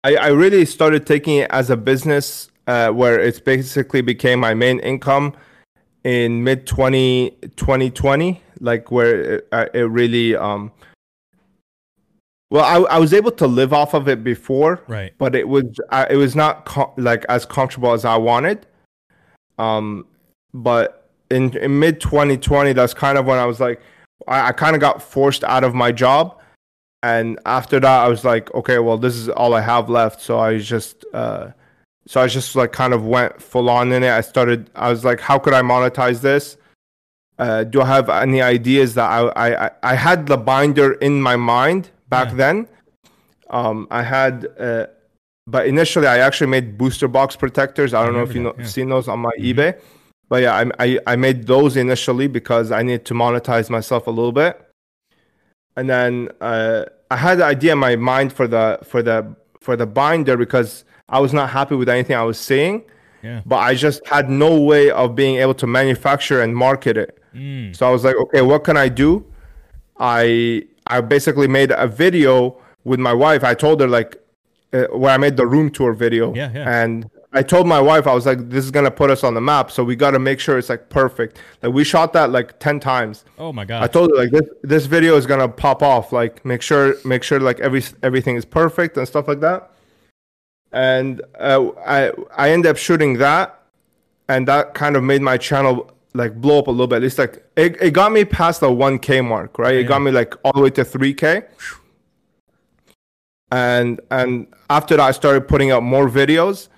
I, 0.05 0.16
I 0.16 0.28
really 0.28 0.64
started 0.64 1.07
taking 1.07 1.37
it 1.39 1.51
as 1.51 1.70
a 1.70 1.76
business 1.76 2.51
uh, 2.66 2.90
where 2.90 3.20
it's 3.20 3.40
basically 3.40 4.00
became 4.00 4.40
my 4.40 4.54
main 4.54 4.78
income 4.80 5.34
in 6.04 6.42
mid 6.44 6.66
20, 6.66 7.30
2020, 7.56 8.40
like 8.60 8.90
where 8.90 9.34
it, 9.36 9.48
uh, 9.52 9.66
it 9.74 9.80
really, 9.82 10.36
um, 10.36 10.72
well, 12.50 12.64
I, 12.64 12.94
I 12.94 12.98
was 12.98 13.12
able 13.12 13.32
to 13.32 13.46
live 13.46 13.72
off 13.72 13.92
of 13.94 14.08
it 14.08 14.22
before, 14.22 14.82
Right. 14.86 15.12
but 15.18 15.34
it 15.34 15.48
was 15.48 15.64
uh, 15.90 16.06
it 16.08 16.16
was 16.16 16.36
not 16.36 16.64
co- 16.64 16.92
like 16.96 17.24
as 17.28 17.44
comfortable 17.44 17.92
as 17.92 18.04
I 18.04 18.16
wanted. 18.16 18.66
Um, 19.58 20.06
but 20.54 21.10
in, 21.30 21.56
in 21.58 21.80
mid 21.80 22.00
2020, 22.00 22.72
that's 22.72 22.94
kind 22.94 23.18
of 23.18 23.26
when 23.26 23.38
I 23.38 23.46
was 23.46 23.58
like, 23.58 23.80
I, 24.28 24.48
I 24.48 24.52
kind 24.52 24.76
of 24.76 24.80
got 24.80 25.02
forced 25.02 25.42
out 25.42 25.64
of 25.64 25.74
my 25.74 25.90
job, 25.90 26.38
and 27.02 27.38
after 27.46 27.80
that, 27.80 28.04
I 28.04 28.08
was 28.08 28.24
like, 28.24 28.54
okay, 28.54 28.78
well, 28.78 28.96
this 28.96 29.16
is 29.16 29.28
all 29.28 29.54
I 29.54 29.60
have 29.60 29.90
left. 29.90 30.20
So 30.20 30.38
I 30.38 30.58
just, 30.58 31.04
uh, 31.12 31.48
so 32.07 32.20
I 32.20 32.26
just 32.28 32.54
like 32.57 32.72
kind 32.72 32.94
of 32.94 33.04
went 33.07 33.40
full 33.42 33.68
on 33.68 33.92
in 33.92 34.02
it. 34.02 34.11
I 34.11 34.20
started. 34.20 34.70
I 34.74 34.90
was 34.90 35.04
like, 35.04 35.20
how 35.20 35.38
could 35.38 35.54
I 35.54 35.62
monetize 35.62 36.20
this? 36.20 36.57
Uh, 37.38 37.64
do 37.64 37.82
I 37.82 37.86
have 37.86 38.09
any 38.09 38.40
ideas 38.40 38.94
that 38.94 39.09
I, 39.11 39.20
I 39.46 39.66
I- 39.66 39.70
I 39.82 39.94
had 39.94 40.26
the 40.26 40.38
binder 40.38 40.92
in 40.94 41.20
my 41.20 41.36
mind 41.36 41.90
back 42.09 42.28
Yeah. 42.28 42.34
then? 42.36 42.68
Um, 43.50 43.86
I 43.90 44.02
had, 44.02 44.46
uh, 44.59 44.86
but 45.46 45.66
initially 45.66 46.07
I 46.07 46.18
actually 46.18 46.48
made 46.57 46.76
booster 46.78 47.09
box 47.09 47.36
protectors. 47.36 47.92
I 47.94 48.04
don't 48.04 48.14
know 48.14 48.22
if 48.22 48.34
you 48.34 48.42
know 48.42 48.50
remember 48.50 48.62
that, 48.62 48.68
yeah. 48.68 48.78
seen 48.78 48.88
those 48.88 49.07
on 49.09 49.20
my 49.20 49.30
Mhm. 49.38 49.44
eBay, 49.54 49.78
but 50.28 50.42
yeah, 50.42 50.54
I, 50.61 50.62
I 50.84 50.98
I 51.12 51.16
made 51.16 51.46
those 51.46 51.76
initially 51.76 52.26
because 52.26 52.72
I 52.72 52.82
needed 52.82 53.04
to 53.07 53.14
monetize 53.14 53.68
myself 53.70 54.07
a 54.07 54.11
little 54.18 54.32
bit, 54.32 54.54
and 55.76 55.88
then 55.90 56.30
uh, 56.40 56.84
I 57.11 57.16
had 57.16 57.38
the 57.38 57.44
idea 57.44 57.72
in 57.72 57.78
my 57.78 57.96
mind 57.96 58.32
for 58.32 58.46
the 58.48 58.78
for 58.82 59.02
the 59.02 59.18
for 59.61 59.76
the 59.76 59.86
binder 59.86 60.36
because 60.36 60.84
I 61.09 61.20
was 61.20 61.32
not 61.32 61.50
happy 61.50 61.74
with 61.76 61.88
anything 61.88 62.16
I 62.16 62.22
was 62.24 62.38
seeing, 62.38 62.82
Yeah. 63.22 63.42
but 63.46 63.57
I 63.57 63.74
just 63.74 64.04
had 64.07 64.28
no 64.28 64.61
way 64.61 64.90
of 64.90 65.14
being 65.14 65.36
able 65.36 65.54
to 65.54 65.66
manufacture 65.66 66.40
and 66.42 66.57
market 66.57 66.96
it. 66.96 67.18
Mm. 67.34 67.76
So 67.76 67.86
I 67.86 67.90
was 67.90 68.04
like, 68.04 68.16
okay, 68.16 68.42
what 68.42 68.64
can 68.64 68.76
I 68.76 68.88
do? 68.88 69.24
I 69.98 70.64
I 70.86 71.00
basically 71.00 71.48
made 71.48 71.72
a 71.72 71.86
video 71.86 72.57
with 72.84 73.00
my 73.00 73.12
wife. 73.12 73.42
I 73.44 73.54
told 73.54 73.80
her 73.80 73.88
like 73.88 74.16
uh, 74.72 74.84
where 74.92 75.12
I 75.12 75.16
made 75.16 75.36
the 75.36 75.46
room 75.46 75.70
tour 75.70 75.92
video. 75.92 76.34
Yeah, 76.34 76.50
yeah. 76.52 76.82
And 76.82 77.11
I 77.32 77.42
told 77.42 77.66
my 77.66 77.80
wife 77.80 78.07
I 78.07 78.14
was 78.14 78.24
like, 78.26 78.48
this 78.48 78.64
is 78.64 78.70
gonna 78.70 78.90
put 78.90 79.11
us 79.11 79.22
on 79.24 79.34
the 79.34 79.40
map, 79.40 79.70
so 79.70 79.84
we 79.84 79.96
got 79.96 80.12
to 80.12 80.18
make 80.18 80.40
sure 80.40 80.59
it's 80.59 80.68
like 80.68 80.88
perfect. 80.88 81.38
Like 81.62 81.72
we 81.72 81.84
shot 81.84 82.12
that 82.14 82.30
like 82.30 82.59
ten 82.59 82.80
times. 82.80 83.24
Oh 83.38 83.52
my 83.52 83.64
god! 83.64 83.82
I 83.82 83.86
told 83.86 84.11
her 84.11 84.16
like 84.16 84.30
this 84.30 84.48
this 84.62 84.86
video 84.86 85.16
is 85.16 85.26
gonna 85.26 85.48
pop 85.48 85.82
off. 85.82 86.12
Like 86.12 86.44
make 86.44 86.62
sure 86.62 86.94
make 87.04 87.22
sure 87.22 87.38
like 87.40 87.61
every 87.61 87.82
everything 88.02 88.36
is 88.36 88.44
perfect 88.44 88.96
and 88.96 89.07
stuff 89.07 89.28
like 89.28 89.40
that. 89.40 89.70
And 90.72 91.22
uh, 91.38 91.68
I 91.86 92.12
I 92.36 92.50
ended 92.50 92.70
up 92.70 92.76
shooting 92.76 93.18
that, 93.18 93.60
and 94.28 94.46
that 94.48 94.74
kind 94.74 94.96
of 94.96 95.02
made 95.04 95.22
my 95.22 95.36
channel 95.36 95.90
like 96.16 96.40
blow 96.40 96.58
up 96.58 96.66
a 96.66 96.70
little 96.70 96.86
bit. 96.86 97.04
It's 97.04 97.18
like 97.18 97.44
it, 97.56 97.80
it 97.80 97.92
got 97.92 98.12
me 98.12 98.24
past 98.24 98.60
the 98.60 98.68
1k 98.68 99.24
mark, 99.26 99.58
right? 99.58 99.74
It 99.74 99.84
got 99.84 100.00
me 100.00 100.10
like 100.10 100.34
all 100.44 100.52
the 100.52 100.62
way 100.62 100.70
to 100.70 100.84
3k. 100.84 101.44
And 103.52 104.00
and 104.10 104.48
after 104.70 104.96
that 104.96 105.02
I 105.02 105.12
started 105.12 105.46
putting 105.46 105.70
out 105.70 105.82
more 105.82 106.08
videos 106.08 106.68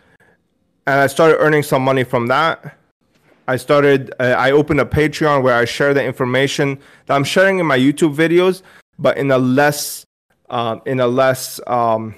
and 0.87 1.01
I 1.01 1.07
started 1.07 1.39
earning 1.39 1.63
some 1.63 1.83
money 1.83 2.05
from 2.05 2.27
that. 2.27 2.77
I 3.47 3.57
started 3.57 4.13
uh, 4.21 4.35
I 4.37 4.51
opened 4.51 4.81
a 4.81 4.85
Patreon 4.85 5.43
where 5.43 5.55
I 5.55 5.65
share 5.65 5.95
the 5.95 6.05
information 6.05 6.79
that 7.07 7.15
I'm 7.15 7.25
sharing 7.25 7.59
in 7.59 7.67
my 7.67 7.79
YouTube 7.79 8.15
videos, 8.15 8.63
but 8.99 9.17
in 9.17 9.31
a 9.31 9.39
less 9.39 10.05
um, 10.51 10.83
in 10.85 11.01
a 11.01 11.07
less 11.07 11.61
um, 11.67 12.15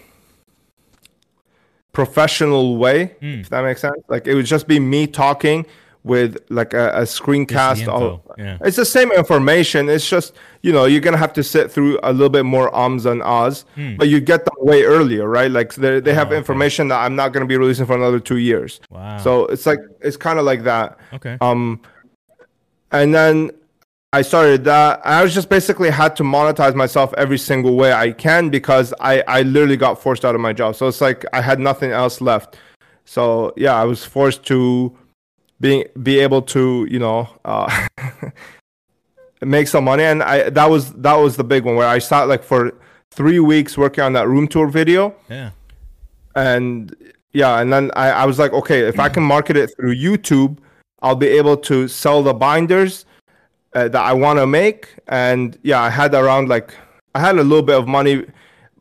professional 1.92 2.76
way, 2.76 3.14
Mm. 3.22 3.40
if 3.40 3.48
that 3.50 3.62
makes 3.64 3.80
sense. 3.80 3.96
Like 4.08 4.26
it 4.26 4.34
would 4.34 4.46
just 4.46 4.66
be 4.68 4.78
me 4.78 5.06
talking 5.06 5.66
with 6.02 6.38
like 6.48 6.72
a, 6.72 6.88
a 6.94 7.02
screencast 7.02 7.86
of 7.86 8.22
yeah. 8.38 8.56
it's 8.62 8.78
the 8.78 8.86
same 8.86 9.12
information 9.12 9.90
it's 9.90 10.08
just 10.08 10.32
you 10.62 10.72
know 10.72 10.86
you're 10.86 10.98
gonna 11.02 11.14
have 11.18 11.34
to 11.34 11.42
sit 11.42 11.70
through 11.70 11.98
a 12.02 12.10
little 12.10 12.30
bit 12.30 12.44
more 12.46 12.74
ums 12.74 13.04
and 13.04 13.22
ahs 13.22 13.66
but 13.98 14.08
you 14.08 14.18
get 14.18 14.46
them 14.46 14.54
way 14.60 14.82
earlier 14.82 15.28
right 15.28 15.50
like 15.50 15.74
they, 15.74 16.00
they 16.00 16.14
have 16.14 16.28
Hmm. 16.28 16.32
Oh, 16.32 16.36
okay. 16.36 16.38
information 16.38 16.88
that 16.88 17.00
i'm 17.04 17.14
not 17.16 17.34
gonna 17.34 17.44
be 17.44 17.58
releasing 17.58 17.84
for 17.84 17.94
another 17.96 18.18
two 18.18 18.38
years 18.38 18.80
Wow. 18.88 19.18
so 19.18 19.44
it's 19.48 19.66
like 19.66 19.80
it's 20.00 20.16
kind 20.16 20.38
of 20.38 20.46
like 20.46 20.62
that 20.64 20.98
okay. 21.12 21.36
um 21.42 21.82
and 22.92 23.14
then 23.14 23.50
i 24.12 24.22
started 24.22 24.64
that. 24.64 25.00
I 25.04 25.22
was 25.22 25.32
just 25.34 25.48
basically 25.48 25.90
had 25.90 26.16
to 26.16 26.22
monetize 26.22 26.74
myself 26.74 27.14
every 27.16 27.38
single 27.38 27.76
way 27.76 27.92
i 27.92 28.12
can 28.12 28.50
because 28.50 28.92
i 29.00 29.22
i 29.28 29.42
literally 29.42 29.76
got 29.76 30.00
forced 30.00 30.24
out 30.24 30.34
of 30.34 30.40
my 30.40 30.52
job. 30.52 30.74
So 30.76 30.88
it's 30.88 31.00
like 31.00 31.24
i 31.32 31.40
had 31.40 31.60
nothing 31.60 31.92
else 31.92 32.20
left. 32.20 32.56
So 33.04 33.52
yeah 33.56 33.74
i 33.74 33.84
was 33.84 34.04
forced 34.04 34.44
to 34.46 34.96
being 35.60 35.84
be 36.02 36.18
able 36.18 36.42
to 36.42 36.86
you 36.90 36.98
know 36.98 37.28
uh 37.44 37.86
make 39.42 39.68
some 39.68 39.84
money. 39.84 40.04
And 40.04 40.22
i 40.22 40.50
that 40.50 40.68
was 40.68 40.92
that 40.94 41.14
was 41.14 41.36
the 41.36 41.44
big 41.44 41.64
one 41.64 41.76
where 41.76 41.88
i 41.88 41.98
sat 41.98 42.24
like 42.24 42.42
for 42.42 42.72
three 43.12 43.40
weeks 43.40 43.76
working 43.78 44.04
on 44.04 44.12
that 44.14 44.28
room 44.28 44.48
tour 44.48 44.66
video. 44.68 45.14
Yeah. 45.28 45.50
and 46.36 46.94
yeah 47.32 47.60
and 47.60 47.72
then 47.72 47.90
I, 47.94 48.10
I 48.10 48.24
was 48.24 48.38
like 48.38 48.52
okay 48.52 48.80
if 48.80 48.98
i 48.98 49.08
can 49.08 49.22
market 49.22 49.56
it 49.56 49.72
through 49.74 49.94
youtube 49.94 50.58
i'll 51.02 51.16
be 51.16 51.26
able 51.26 51.56
to 51.56 51.88
sell 51.88 52.22
the 52.22 52.34
binders 52.34 53.04
uh, 53.74 53.88
that 53.88 54.02
i 54.02 54.12
want 54.12 54.38
to 54.38 54.46
make 54.46 54.94
and 55.08 55.58
yeah 55.62 55.80
i 55.80 55.90
had 55.90 56.14
around 56.14 56.48
like 56.48 56.74
i 57.14 57.20
had 57.20 57.36
a 57.36 57.42
little 57.42 57.62
bit 57.62 57.76
of 57.76 57.86
money. 57.86 58.24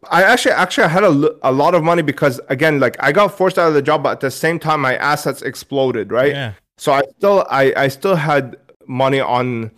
I 0.09 0.23
actually 0.23 0.53
actually 0.53 0.85
i 0.85 0.87
had 0.87 1.03
a, 1.03 1.35
a 1.43 1.51
lot 1.51 1.75
of 1.75 1.83
money 1.83 2.01
because 2.01 2.39
again 2.47 2.79
like 2.79 2.95
i 2.99 3.11
got 3.11 3.37
forced 3.37 3.59
out 3.59 3.67
of 3.67 3.73
the 3.73 3.81
job 3.81 4.03
but 4.03 4.11
at 4.11 4.19
the 4.21 4.31
same 4.31 4.57
time 4.57 4.81
my 4.81 4.95
assets 4.95 5.41
exploded 5.41 6.11
right? 6.11 6.31
Yeah. 6.31 6.53
so 6.77 6.93
i 6.93 7.01
still 7.17 7.45
i 7.49 7.73
i 7.75 7.87
still 7.89 8.15
had 8.15 8.55
money 8.87 9.19
on 9.19 9.71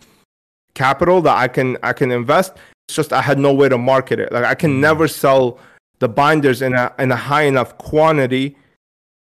capital 0.74 1.20
that 1.22 1.36
i 1.36 1.48
can 1.48 1.76
i 1.82 1.92
can 1.92 2.10
invest. 2.10 2.52
It's 2.88 2.96
just 2.96 3.12
i 3.12 3.20
had 3.20 3.38
no 3.38 3.52
way 3.52 3.68
to 3.68 3.78
market 3.78 4.20
it. 4.20 4.32
Like 4.32 4.44
i 4.44 4.54
can 4.54 4.80
never 4.80 5.08
sell 5.08 5.58
the 5.98 6.08
binders 6.08 6.62
in 6.62 6.74
a 6.74 6.92
in 6.98 7.10
a 7.10 7.16
high 7.16 7.42
enough 7.42 7.76
quantity 7.78 8.56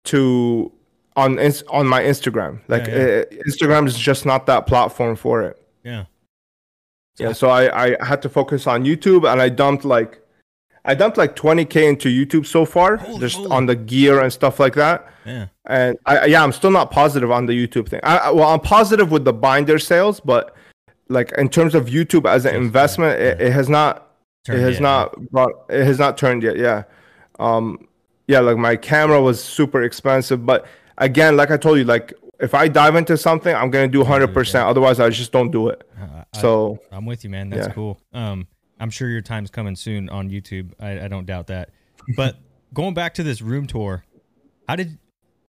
to 0.04 0.72
on 1.14 1.38
on 1.68 1.86
my 1.86 2.02
instagram. 2.02 2.60
Like 2.68 2.86
Yeah, 2.86 2.94
uh, 2.94 3.24
instagram 3.46 3.86
is 3.86 3.98
just 3.98 4.24
not 4.24 4.46
that 4.46 4.66
platform 4.66 5.14
for 5.14 5.42
it 5.42 5.62
Yeah. 5.86 6.04
yeah 7.18 7.32
so 7.32 7.48
i 7.48 7.62
i 7.84 8.04
had 8.04 8.20
to 8.22 8.28
focus 8.28 8.66
on 8.66 8.84
youtube 8.84 9.22
and 9.30 9.40
i 9.40 9.48
dumped 9.48 9.84
like 9.84 10.20
i 10.84 10.94
dumped 10.94 11.16
like 11.16 11.36
20k 11.36 11.76
into 11.92 12.08
youtube 12.08 12.44
so 12.44 12.64
far 12.64 12.96
Holy 12.96 13.20
just 13.20 13.38
moly. 13.38 13.50
on 13.56 13.66
the 13.66 13.76
gear 13.76 14.20
and 14.22 14.32
stuff 14.32 14.58
like 14.64 14.74
that 14.74 14.98
Yeah. 15.24 15.46
and 15.66 15.96
I, 16.06 16.26
yeah, 16.26 16.42
I'm 16.44 16.52
still 16.52 16.70
not 16.70 16.90
positive 16.90 17.30
on 17.32 17.46
the 17.46 17.52
YouTube 17.52 17.88
thing. 17.88 18.00
I, 18.04 18.30
well, 18.30 18.48
I'm 18.54 18.60
positive 18.60 19.10
with 19.10 19.24
the 19.24 19.32
binder 19.32 19.78
sales, 19.78 20.20
but 20.20 20.54
like 21.08 21.32
in 21.42 21.48
terms 21.48 21.74
of 21.74 21.86
YouTube 21.86 22.26
as 22.30 22.46
an 22.46 22.54
investment, 22.54 23.18
yeah, 23.18 23.26
it, 23.30 23.40
it 23.48 23.52
has 23.52 23.68
not, 23.68 23.92
Turned 24.44 24.58
it 24.60 24.62
has 24.62 24.74
yet, 24.74 24.82
not 24.82 25.04
brought, 25.32 25.52
it 25.68 25.84
has 25.84 25.98
not 25.98 26.16
turned 26.16 26.42
yet. 26.44 26.56
Yeah, 26.56 26.84
um, 27.40 27.88
yeah, 28.28 28.38
like 28.40 28.56
my 28.56 28.76
camera 28.76 29.20
was 29.20 29.42
super 29.42 29.82
expensive, 29.82 30.46
but 30.46 30.66
again, 30.98 31.36
like 31.36 31.50
I 31.50 31.56
told 31.56 31.78
you, 31.78 31.84
like 31.84 32.14
if 32.40 32.54
I 32.54 32.68
dive 32.68 32.96
into 32.96 33.16
something, 33.16 33.54
I'm 33.54 33.70
gonna 33.70 33.88
do 33.88 34.00
100. 34.00 34.28
percent 34.34 34.66
Otherwise, 34.68 35.00
I 35.00 35.08
just 35.10 35.32
don't 35.32 35.50
do 35.50 35.68
it. 35.68 35.88
Uh, 36.00 36.24
I- 36.32 36.40
So 36.40 36.78
I'm 36.92 37.06
with 37.06 37.24
you, 37.24 37.30
man. 37.30 37.50
That's 37.50 37.68
Yeah. 37.68 37.72
cool. 37.74 38.00
Um, 38.12 38.46
I'm 38.78 38.90
sure 38.90 39.08
your 39.08 39.22
time's 39.22 39.50
coming 39.50 39.74
soon 39.76 40.08
on 40.10 40.28
YouTube. 40.28 40.72
I, 40.78 41.00
I 41.04 41.08
don't 41.08 41.24
doubt 41.26 41.46
that. 41.46 41.70
But 42.16 42.36
going 42.74 42.92
back 42.94 43.14
to 43.14 43.22
this 43.22 43.40
room 43.40 43.66
tour, 43.66 44.04
how 44.68 44.76
did, 44.76 44.98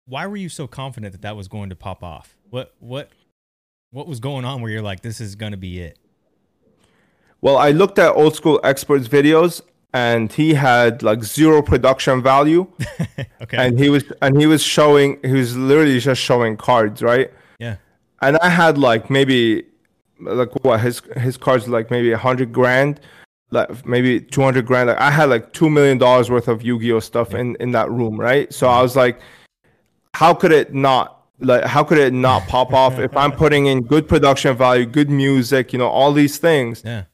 why 0.06 0.26
were 0.28 0.36
you 0.36 0.48
so 0.48 0.66
confident 0.68 1.10
that 1.12 1.22
that 1.22 1.34
was 1.36 1.48
going 1.48 1.70
to 1.70 1.76
pop 1.76 2.04
off? 2.04 2.36
What, 2.50 2.74
what, 2.78 3.10
what 3.90 4.06
was 4.06 4.20
going 4.20 4.44
on 4.44 4.62
where 4.62 4.70
you're 4.70 4.82
like, 4.82 5.00
this 5.00 5.20
is 5.20 5.34
gonna 5.34 5.56
be 5.56 5.80
it? 5.80 5.98
Well, 7.40 7.56
I 7.56 7.70
looked 7.70 7.98
at 7.98 8.14
old 8.14 8.34
school 8.36 8.60
experts 8.62 9.08
videos 9.08 9.60
and 9.92 10.32
he 10.32 10.54
had 10.54 11.02
like 11.02 11.22
zero 11.24 11.62
production 11.62 12.22
value 12.22 12.66
okay. 13.42 13.56
and 13.56 13.78
he 13.78 13.88
was 13.88 14.04
and 14.20 14.38
he 14.38 14.46
was 14.46 14.62
showing 14.62 15.18
he 15.22 15.32
was 15.32 15.56
literally 15.56 15.98
just 15.98 16.20
showing 16.20 16.56
cards, 16.56 17.02
right? 17.02 17.32
yeah. 17.58 17.76
And 18.22 18.38
I 18.38 18.48
had 18.48 18.78
like 18.78 19.10
maybe 19.10 19.64
like 20.20 20.52
what 20.64 20.80
his 20.80 21.00
his 21.16 21.36
cards 21.36 21.68
like 21.68 21.90
maybe 21.90 22.12
a 22.12 22.18
hundred 22.18 22.52
grand, 22.52 23.00
like 23.50 23.86
maybe 23.86 24.20
two 24.20 24.42
hundred 24.42 24.66
grand. 24.66 24.88
Like 24.88 24.98
I 24.98 25.10
had 25.10 25.28
like 25.28 25.52
two 25.52 25.70
million 25.70 25.98
dollars 25.98 26.30
worth 26.30 26.48
of 26.48 26.62
Yu-Gi-Oh 26.62 27.00
stuff 27.00 27.34
in 27.34 27.56
in 27.60 27.72
that 27.72 27.90
room, 27.90 28.18
right? 28.18 28.52
So 28.52 28.68
I 28.68 28.82
was 28.82 28.96
like, 28.96 29.20
how 30.14 30.34
could 30.34 30.52
it 30.52 30.74
not 30.74 31.26
like 31.40 31.64
how 31.64 31.84
could 31.84 31.98
it 31.98 32.12
not 32.12 32.46
pop 32.48 32.72
off 32.82 32.98
if 32.98 33.16
I'm 33.16 33.32
putting 33.32 33.66
in 33.66 33.82
good 33.82 34.08
production 34.08 34.56
value, 34.56 34.86
good 34.86 35.10
music, 35.10 35.72
you 35.72 35.78
know, 35.78 35.88
all 35.88 36.12
these 36.12 36.38
things 36.38 36.82
Yeah. 36.84 37.04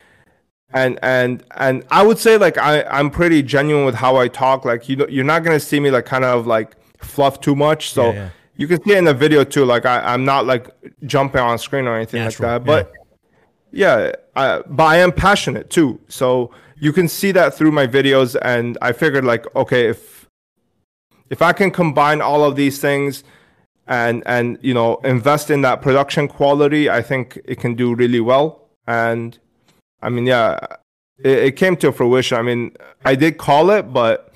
And 0.72 0.98
and 1.02 1.42
and 1.56 1.84
I 1.90 2.02
would 2.02 2.18
say 2.18 2.38
like 2.38 2.58
I 2.58 2.82
I'm 2.84 3.10
pretty 3.10 3.42
genuine 3.42 3.84
with 3.84 3.94
how 3.94 4.16
I 4.16 4.28
talk. 4.28 4.64
Like 4.64 4.88
you 4.88 4.96
know, 4.96 5.06
you're 5.08 5.24
not 5.24 5.44
gonna 5.44 5.60
see 5.60 5.80
me 5.80 5.90
like 5.90 6.06
kind 6.06 6.24
of 6.24 6.46
like 6.46 6.76
fluff 6.98 7.40
too 7.40 7.54
much. 7.54 7.90
So 7.90 8.10
Yeah, 8.10 8.14
yeah. 8.14 8.28
you 8.56 8.66
can 8.66 8.82
see 8.82 8.92
it 8.92 8.98
in 8.98 9.04
the 9.04 9.14
video 9.14 9.44
too. 9.44 9.64
Like 9.64 9.86
I 9.86 10.00
I'm 10.00 10.24
not 10.24 10.46
like 10.46 10.70
jumping 11.04 11.40
on 11.40 11.58
screen 11.58 11.86
or 11.86 11.96
anything 11.96 12.24
Natural, 12.24 12.52
like 12.52 12.64
that. 12.64 12.66
But 12.66 12.92
yeah, 13.70 14.12
I, 14.36 14.62
but 14.66 14.84
I 14.84 14.96
am 14.98 15.12
passionate 15.12 15.70
too. 15.70 16.00
So 16.08 16.50
you 16.78 16.92
can 16.92 17.08
see 17.08 17.32
that 17.32 17.54
through 17.54 17.72
my 17.72 17.86
videos. 17.86 18.36
And 18.42 18.78
I 18.80 18.92
figured 18.92 19.24
like 19.24 19.44
okay 19.54 19.88
if 19.88 20.28
if 21.30 21.42
I 21.42 21.52
can 21.52 21.70
combine 21.70 22.20
all 22.20 22.44
of 22.44 22.56
these 22.56 22.78
things 22.78 23.24
and 23.86 24.22
and 24.26 24.58
you 24.62 24.74
know 24.74 24.96
invest 25.04 25.50
in 25.50 25.62
that 25.62 25.82
production 25.82 26.28
quality, 26.28 26.88
I 26.88 27.02
think 27.02 27.38
it 27.44 27.60
can 27.60 27.74
do 27.74 27.94
really 27.94 28.20
well. 28.20 28.68
And 28.86 29.38
I 30.03 30.09
mean, 30.09 30.26
yeah, 30.26 30.59
it, 31.18 31.38
it 31.38 31.53
came 31.57 31.76
to 31.78 31.92
fruition. 31.92 32.36
I 32.38 32.42
mean, 32.42 32.76
I 33.05 33.14
did 33.14 33.38
call 33.38 33.70
it, 33.70 33.92
but 33.92 34.34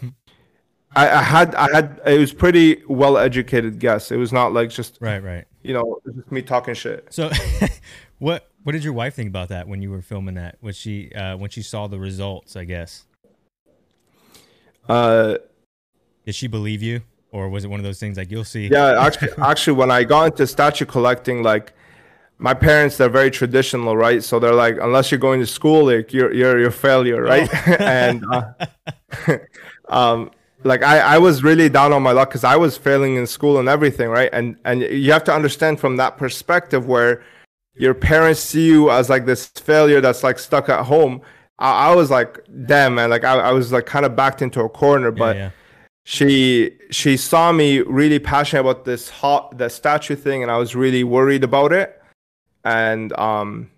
I, 0.94 1.10
I 1.10 1.22
had 1.22 1.54
I 1.54 1.68
had 1.74 2.00
it 2.06 2.18
was 2.18 2.32
pretty 2.32 2.82
well 2.88 3.18
educated 3.18 3.78
guess. 3.78 4.10
It 4.10 4.16
was 4.16 4.32
not 4.32 4.52
like 4.52 4.70
just 4.70 4.98
Right. 5.00 5.22
Right. 5.22 5.44
you 5.62 5.74
know 5.74 5.98
just 6.14 6.30
me 6.30 6.42
talking 6.42 6.74
shit. 6.74 7.06
So, 7.10 7.30
what 8.18 8.48
what 8.62 8.72
did 8.72 8.82
your 8.84 8.92
wife 8.92 9.14
think 9.14 9.28
about 9.28 9.48
that 9.50 9.68
when 9.68 9.82
you 9.82 9.90
were 9.90 10.02
filming 10.02 10.36
that? 10.36 10.56
Was 10.60 10.76
she 10.76 11.12
uh, 11.12 11.36
when 11.36 11.50
she 11.50 11.62
saw 11.62 11.86
the 11.86 11.98
results? 11.98 12.56
I 12.56 12.64
guess 12.64 13.04
Uh, 14.88 15.36
did 16.24 16.34
she 16.34 16.46
believe 16.46 16.82
you, 16.82 17.02
or 17.32 17.48
was 17.48 17.64
it 17.64 17.68
one 17.68 17.80
of 17.80 17.84
those 17.84 18.00
things 18.00 18.16
like 18.16 18.30
you'll 18.30 18.44
see? 18.44 18.68
yeah, 18.68 19.04
actually, 19.04 19.28
actually, 19.38 19.74
when 19.74 19.90
I 19.90 20.04
got 20.04 20.26
into 20.32 20.46
statue 20.46 20.84
collecting, 20.86 21.42
like 21.42 21.72
my 22.38 22.54
parents, 22.54 22.96
they're 22.96 23.08
very 23.08 23.30
traditional, 23.30 23.96
right? 23.96 24.22
So 24.22 24.38
they're 24.38 24.54
like, 24.54 24.76
unless 24.80 25.10
you're 25.10 25.18
going 25.18 25.40
to 25.40 25.46
school, 25.46 25.86
like 25.86 26.12
you're 26.12 26.32
you're 26.32 26.58
you're 26.58 26.68
a 26.68 26.72
failure, 26.72 27.22
right? 27.22 27.48
and 27.80 28.24
uh, 28.30 28.52
um, 29.88 30.30
like 30.64 30.82
I, 30.82 30.98
I 30.98 31.18
was 31.18 31.42
really 31.42 31.68
down 31.68 31.92
on 31.92 32.02
my 32.02 32.12
luck 32.12 32.28
because 32.28 32.44
I 32.44 32.56
was 32.56 32.76
failing 32.76 33.16
in 33.16 33.26
school 33.26 33.58
and 33.58 33.68
everything, 33.68 34.08
right? 34.10 34.28
And 34.32 34.56
and 34.64 34.82
you 34.82 35.12
have 35.12 35.24
to 35.24 35.34
understand 35.34 35.80
from 35.80 35.96
that 35.96 36.18
perspective 36.18 36.86
where 36.86 37.22
your 37.74 37.94
parents 37.94 38.40
see 38.40 38.66
you 38.66 38.90
as 38.90 39.08
like 39.08 39.26
this 39.26 39.46
failure 39.48 40.00
that's 40.00 40.22
like 40.22 40.38
stuck 40.38 40.68
at 40.68 40.84
home. 40.84 41.22
I, 41.58 41.90
I 41.90 41.94
was 41.94 42.10
like, 42.10 42.40
damn, 42.66 42.94
man, 42.96 43.10
like 43.10 43.24
I, 43.24 43.34
I 43.38 43.52
was 43.52 43.72
like 43.72 43.86
kind 43.86 44.04
of 44.04 44.14
backed 44.16 44.42
into 44.42 44.60
a 44.60 44.68
corner, 44.68 45.08
Yeah, 45.08 45.18
but 45.18 45.36
yeah. 45.36 45.50
she 46.04 46.72
she 46.90 47.16
saw 47.16 47.52
me 47.52 47.80
really 47.80 48.18
passionate 48.18 48.60
about 48.60 48.84
this 48.84 49.08
hot 49.08 49.56
the 49.58 49.68
statue 49.68 50.14
thing 50.14 50.40
and 50.42 50.52
i 50.52 50.56
was 50.56 50.76
really 50.76 51.02
worried 51.02 51.42
about 51.42 51.72
it 51.72 51.95
and 52.66 53.16
um 53.18 53.70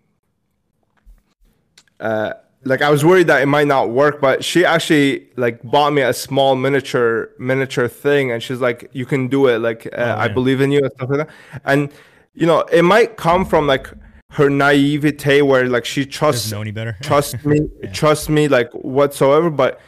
uh 2.00 2.32
like 2.64 2.82
i 2.82 2.90
was 2.90 3.04
worried 3.04 3.26
that 3.26 3.42
it 3.42 3.46
might 3.46 3.66
not 3.66 3.90
work 3.90 4.20
but 4.20 4.42
she 4.42 4.64
actually 4.64 5.28
like 5.36 5.62
bought 5.62 5.92
me 5.92 6.02
a 6.02 6.12
small 6.12 6.56
miniature 6.56 7.30
miniature 7.38 7.86
thing. 7.86 8.32
And 8.32 8.42
she's 8.42 8.60
like 8.60 8.90
you 8.92 9.06
can 9.06 9.28
do 9.28 9.46
it. 9.46 9.58
Like 9.58 9.86
uh, 9.96 10.16
i 10.18 10.26
believe 10.26 10.60
in 10.60 10.72
you 10.72 10.80
and 10.80 10.90
stuff 10.92 11.10
like 11.10 11.26
that. 11.26 11.30
And 11.64 11.90
you 12.34 12.46
know 12.46 12.60
it 12.62 12.82
might 12.82 13.16
come 13.16 13.44
from 13.44 13.66
like 13.66 13.88
her 14.32 14.50
naivete 14.50 15.42
where 15.42 15.66
like 15.68 15.84
she 15.84 16.04
trusts 16.04 16.50
know 16.50 16.60
any 16.60 16.70
better. 16.70 16.96
trust 17.02 17.44
me 17.44 17.68
trust 17.92 18.28
me 18.28 18.48
like 18.48 18.70
whatsoever. 18.72 19.50
But 19.50 19.80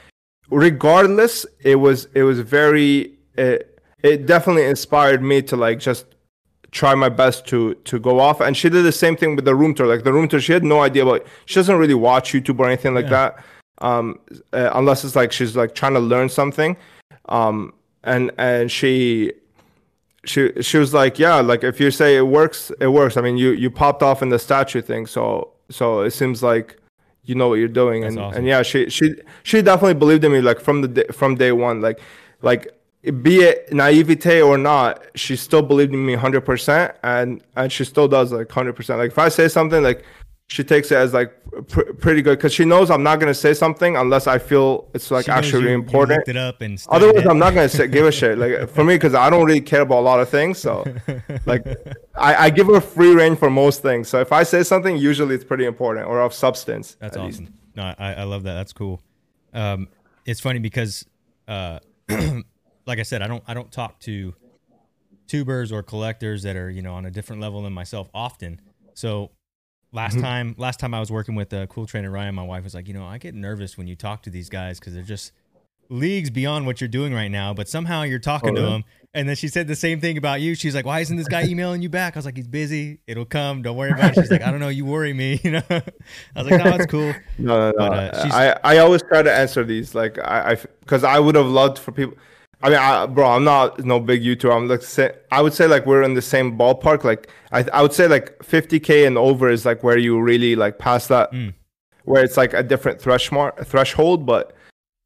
regardless 0.51 1.47
it 1.61 1.77
was 1.77 2.07
it 2.15 2.23
was 2.23 2.41
very 2.41 3.19
it, 3.35 3.81
it 4.03 4.27
definitely 4.27 4.65
inspired 4.65 5.23
me 5.23 5.43
to 5.43 5.57
like 5.57 5.79
just 5.79 6.07
try 6.73 6.95
my 6.95 7.09
best 7.09 7.47
to 7.49 7.75
to 7.85 7.99
go 7.99 8.21
off. 8.21 8.41
And 8.41 8.57
she 8.57 8.69
did 8.69 8.83
the 8.85 8.93
same 8.93 9.17
thing 9.17 9.37
with 9.37 9.45
the 9.45 9.55
room 9.55 9.75
tour. 9.75 9.87
Like 9.87 10.05
the 10.05 10.13
room 10.13 10.29
tour 10.29 10.41
she 10.41 10.53
had 10.53 10.65
no 10.65 10.81
idea 10.81 11.03
about 11.05 11.27
she 11.47 11.55
doesn't 11.57 11.77
really 11.77 11.95
watch 11.95 12.33
youtube 12.33 12.59
or 12.61 12.67
anything 12.67 12.95
like 12.95 13.05
Yeah. 13.07 13.11
that 13.31 13.45
um 13.79 14.19
uh, 14.53 14.71
unless 14.75 15.05
it's 15.05 15.17
like 15.17 15.33
she's 15.33 15.57
like 15.57 15.75
trying 15.75 15.95
to 15.95 16.01
learn 16.01 16.29
something. 16.29 16.77
Um 17.29 17.73
and 18.05 18.31
and 18.39 18.71
she 18.71 19.33
she 20.25 20.53
she 20.63 20.77
was 20.79 20.93
like 20.93 21.19
yeah 21.19 21.37
like 21.41 21.65
if 21.65 21.81
you 21.81 21.91
say 21.91 22.17
it 22.17 22.27
works 22.27 22.71
it 22.81 22.89
works. 22.89 23.17
I 23.17 23.21
mean 23.21 23.37
you 23.37 23.51
you 23.51 23.71
popped 23.71 24.03
off 24.03 24.23
in 24.23 24.29
the 24.29 24.39
statue 24.39 24.83
thing 24.83 25.07
so 25.07 25.53
so 25.71 26.01
it 26.03 26.11
seems 26.13 26.43
like 26.43 26.77
you 27.25 27.35
know 27.35 27.49
what 27.49 27.59
you're 27.59 27.69
doing. 27.69 28.03
That's 28.03 28.15
and 28.15 28.25
awesome. 28.25 28.39
and 28.39 28.47
yeah 28.47 28.63
she 28.63 28.89
she 28.91 29.15
she 29.43 29.63
definitely 29.63 29.95
believed 29.95 30.25
in 30.25 30.33
me 30.33 30.41
like 30.41 30.61
from 30.61 30.83
the 30.83 30.89
day, 30.89 31.05
from 31.13 31.35
day 31.37 31.53
one. 31.53 31.81
Like 31.81 32.01
like 32.43 32.69
be 33.23 33.37
it 33.41 33.73
naivete 33.73 34.43
or 34.43 34.59
not, 34.59 35.05
she 35.15 35.35
still 35.37 35.63
believed 35.63 35.93
in 35.95 36.05
me 36.05 36.17
100%, 36.17 36.95
and 37.03 37.43
and 37.57 37.73
she 37.73 37.85
still 37.85 38.09
does 38.09 38.33
like 38.33 38.49
100%. 38.49 38.99
Like 38.99 39.11
if 39.13 39.19
I 39.19 39.29
say 39.29 39.49
something, 39.49 39.83
like 39.83 40.05
she 40.49 40.65
takes 40.65 40.91
it 40.91 40.97
as 40.97 41.15
like 41.15 41.33
pr- 41.69 41.93
pretty 42.01 42.21
good 42.23 42.37
because 42.37 42.53
she 42.53 42.65
knows 42.65 42.91
I'm 42.91 43.05
not 43.05 43.21
gonna 43.21 43.33
say 43.33 43.55
something 43.55 43.97
unless 43.97 44.27
I 44.27 44.39
feel 44.39 44.89
it's 44.95 45.11
like 45.11 45.27
She 45.27 45.31
actually 45.31 45.63
you- 45.63 45.69
you 45.69 45.75
important. 45.77 46.19
looked 46.19 46.29
it 46.29 46.37
up 46.37 46.61
and 46.61 46.83
Otherwise. 46.91 47.25
I'm 47.27 47.39
not 47.39 47.55
gonna 47.55 47.69
say, 47.69 47.87
give 47.87 48.05
a 48.05 48.13
shit. 48.13 48.37
Like 48.37 48.69
for 48.69 48.83
me, 48.85 48.97
because 48.97 49.15
I 49.15 49.31
don't 49.31 49.45
really 49.47 49.61
care 49.61 49.83
about 49.83 50.01
a 50.01 50.07
lot 50.13 50.21
of 50.21 50.29
things. 50.29 50.59
So, 50.59 50.85
like, 51.47 51.65
I, 52.17 52.35
I 52.47 52.51
give 52.51 52.67
her 52.67 52.81
free 52.81 53.15
reign 53.15 53.37
for 53.37 53.49
most 53.49 53.81
things. 53.81 54.09
So 54.09 54.21
if 54.21 54.33
I 54.33 54.43
say 54.43 54.63
something, 54.65 54.97
usually 54.97 55.37
it's 55.37 55.45
pretty 55.45 55.65
important 55.67 56.07
or 56.07 56.21
of 56.21 56.35
substance. 56.35 56.97
That's 57.01 57.17
at 57.17 57.25
least. 57.25 57.43
awesome. 57.43 57.55
No, 57.77 57.95
I, 57.99 58.15
I 58.15 58.23
love 58.25 58.43
that. 58.43 58.55
That's 58.55 58.73
cool. 58.73 59.01
Um, 59.55 59.89
it's 60.27 60.41
funny 60.41 60.59
because, 60.59 61.07
uh, 61.49 61.79
like 62.91 62.99
I 62.99 63.05
said, 63.05 63.23
I 63.23 63.27
don't 63.29 63.43
I 63.47 63.55
don't 63.55 63.71
talk 63.73 63.99
to 64.01 64.35
tubers 65.27 65.71
or 65.73 65.83
collectors 65.83 66.43
that 66.43 66.57
are 66.57 66.69
you 66.71 66.83
know 66.83 66.95
on 66.95 67.07
a 67.07 67.11
different 67.11 67.41
level 67.41 67.63
than 67.63 67.73
myself 67.73 68.09
often. 68.13 68.61
So 68.95 69.31
last 69.93 70.15
Mm-hmm. 70.15 70.23
time 70.23 70.55
last 70.59 70.81
time 70.81 70.93
I 70.95 71.01
was 71.01 71.11
working 71.11 71.35
with 71.35 71.53
uh, 71.53 71.67
Cool 71.67 71.87
Trainer 71.87 72.11
Ryan, 72.11 72.35
my 72.35 72.43
wife 72.43 72.65
was 72.65 72.75
like, 72.75 72.89
you 72.89 72.95
know, 72.95 73.05
I 73.07 73.19
get 73.19 73.35
nervous 73.35 73.79
when 73.79 73.87
you 73.87 73.97
talk 73.97 74.23
to 74.25 74.31
these 74.31 74.49
guys 74.49 74.79
because 74.79 74.93
they're 74.95 75.03
just 75.03 75.33
leagues 75.89 76.31
beyond 76.31 76.67
what 76.67 76.81
you're 76.81 76.89
doing 76.89 77.13
right 77.15 77.31
now. 77.31 77.53
But 77.55 77.69
somehow 77.69 78.03
you're 78.03 78.19
talking 78.21 78.55
to 78.55 78.61
Oh, 78.61 78.65
yeah. 78.65 78.71
them. 78.73 78.85
And 79.13 79.29
then 79.29 79.35
she 79.35 79.49
said 79.49 79.67
the 79.67 79.75
same 79.75 80.01
thing 80.01 80.17
about 80.19 80.41
you. 80.41 80.55
She's 80.55 80.73
like, 80.73 80.87
"Why 80.87 81.01
isn't 81.01 81.17
this 81.17 81.27
guy 81.27 81.43
emailing 81.45 81.83
you 81.83 81.89
back?" 81.89 82.15
I 82.17 82.19
was 82.21 82.25
like, 82.27 82.37
"He's 82.37 82.47
busy. 82.47 83.01
It'll 83.09 83.25
come. 83.25 83.61
Don't 83.61 83.77
worry 83.77 83.91
about 83.91 84.17
it." 84.17 84.21
She's 84.21 84.31
like, 84.31 84.43
"I 84.43 84.53
don't 84.53 84.61
know. 84.61 84.69
You 84.69 84.85
worry 84.85 85.13
me." 85.13 85.41
You 85.45 85.51
know. 85.51 85.63
I 85.69 85.83
was 86.43 86.49
like, 86.49 86.65
"No, 86.65 86.77
it's 86.77 86.87
cool." 86.87 87.13
No, 87.37 87.59
no, 87.59 87.71
no. 87.71 87.75
But, 87.77 88.15
uh, 88.15 88.29
I, 88.63 88.75
I 88.75 88.79
always 88.79 89.03
try 89.03 89.23
to 89.23 89.33
answer 89.33 89.65
these. 89.65 89.97
Like 89.97 90.17
I, 90.21 90.55
because 90.79 91.03
I, 91.03 91.19
would 91.19 91.35
have 91.35 91.47
loved 91.49 91.77
for 91.79 91.91
people. 91.91 92.17
I 92.63 92.69
mean, 92.69 92.79
I, 92.79 93.07
bro, 93.07 93.27
I'm 93.31 93.45
not 93.45 93.83
no 93.85 93.99
big 94.01 94.23
YouTuber. 94.23 94.55
I'm 94.55 94.69
like, 94.69 94.83
say, 94.83 95.13
I 95.33 95.41
would 95.41 95.55
say 95.55 95.67
like 95.67 95.87
we're 95.87 96.03
in 96.03 96.15
the 96.15 96.23
same 96.23 96.59
ballpark. 96.59 97.05
Like 97.05 97.31
I, 97.53 97.65
I 97.73 97.81
would 97.83 97.93
say 97.95 98.07
like 98.07 98.39
50k 98.41 99.07
and 99.07 99.17
over 99.17 99.49
is 99.49 99.65
like 99.65 99.83
where 99.83 99.97
you 99.97 100.21
really 100.21 100.57
like 100.57 100.79
pass 100.79 101.07
that, 101.07 101.33
Mm. 101.33 101.55
where 102.05 102.23
it's 102.23 102.37
like 102.37 102.53
a 102.53 102.63
different 102.63 103.01
threshold 103.01 103.53
threshold. 103.65 104.27
But 104.27 104.53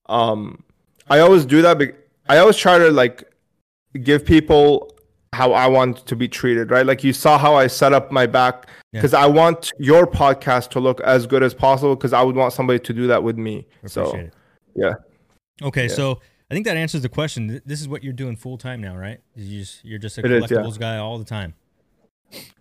um, 0.08 0.64
I 1.08 1.20
always 1.20 1.44
do 1.44 1.62
that. 1.62 1.78
Be- 1.78 1.92
I 2.28 2.38
always 2.38 2.56
try 2.56 2.78
to 2.78 2.90
like 2.90 3.22
give 4.02 4.24
people 4.24 4.90
how 5.32 5.52
I 5.52 5.66
want 5.66 6.06
to 6.06 6.16
be 6.16 6.26
treated, 6.28 6.70
right? 6.70 6.86
Like 6.86 7.02
you 7.04 7.12
saw 7.12 7.38
how 7.38 7.54
I 7.56 7.66
set 7.66 7.92
up 7.92 8.10
my 8.12 8.26
back 8.26 8.68
Yeah. 8.92 9.00
because 9.00 9.14
I 9.14 9.26
want 9.26 9.72
your 9.78 10.06
podcast 10.06 10.70
to 10.70 10.80
look 10.80 11.00
as 11.02 11.26
good 11.26 11.42
as 11.42 11.54
possible 11.54 11.94
because 11.96 12.12
I 12.12 12.22
would 12.22 12.36
want 12.36 12.52
somebody 12.52 12.78
to 12.80 12.92
do 12.92 13.06
that 13.08 13.22
with 13.22 13.36
me. 13.36 13.66
So 13.86 14.14
it. 14.16 14.32
yeah, 14.76 14.94
Okay, 15.62 15.86
Yeah. 15.88 15.94
so 15.94 16.20
I 16.50 16.54
think 16.54 16.66
that 16.66 16.76
answers 16.76 17.02
the 17.02 17.08
question. 17.08 17.60
This 17.64 17.80
is 17.80 17.88
what 17.88 18.04
you're 18.04 18.12
doing 18.12 18.36
full 18.36 18.58
time 18.58 18.80
now, 18.80 18.96
right? 18.96 19.20
You 19.34 19.60
just, 19.60 19.84
you're 19.84 19.98
just 19.98 20.18
a 20.18 20.24
It 20.24 20.30
is, 20.30 20.50
yeah. 20.50 20.58
collectibles 20.58 20.78
guy 20.78 20.98
all 20.98 21.18
the 21.18 21.24
time. 21.24 21.54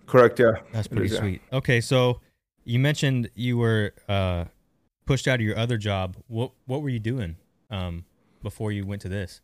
correct. 0.05 0.39
Yeah, 0.39 0.51
That's 0.71 0.87
pretty 0.87 1.07
is, 1.07 1.13
yeah. 1.13 1.19
sweet. 1.19 1.41
Okay, 1.51 1.81
so 1.81 2.21
you 2.63 2.79
mentioned 2.79 3.29
you 3.35 3.57
were 3.57 3.93
uh, 4.07 4.45
pushed 5.05 5.27
out 5.27 5.35
of 5.35 5.41
your 5.41 5.57
other 5.57 5.77
job. 5.77 6.15
What 6.27 6.51
what 6.65 6.81
were 6.81 6.89
you 6.89 6.99
doing 6.99 7.35
um, 7.69 8.05
before 8.41 8.71
you 8.71 8.85
went 8.85 9.01
to 9.01 9.09
this? 9.09 9.41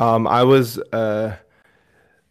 Um, 0.00 0.26
I 0.26 0.44
was 0.44 0.78
uh, 0.92 1.36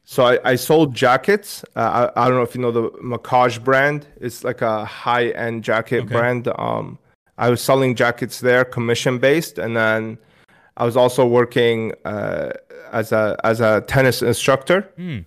so 0.04 0.26
I, 0.26 0.40
I 0.52 0.56
sold 0.56 0.96
jackets. 0.96 1.64
Uh, 1.76 2.10
I, 2.16 2.24
I 2.24 2.28
don't 2.28 2.38
know 2.38 2.44
if 2.44 2.56
you 2.56 2.62
know 2.62 2.72
the 2.72 2.90
Mackage 3.02 3.64
brand. 3.64 4.08
It's 4.20 4.44
like 4.44 4.62
a 4.62 4.86
high 4.86 5.30
end 5.30 5.64
jacket 5.64 6.00
Okay. 6.06 6.14
brand. 6.14 6.48
Um, 6.58 6.98
I 7.38 7.50
was 7.50 7.62
selling 7.62 7.94
jackets 7.94 8.40
there, 8.40 8.66
commission 8.66 9.20
based, 9.20 9.60
and 9.60 9.76
then 9.78 10.18
I 10.78 10.86
was 10.86 10.96
also 10.96 11.26
working 11.26 11.94
uh, 12.06 12.52
as 12.92 13.12
a 13.12 13.36
as 13.44 13.60
a 13.60 13.82
tennis 13.82 14.22
instructor. 14.22 14.82
Hmm. 14.96 15.20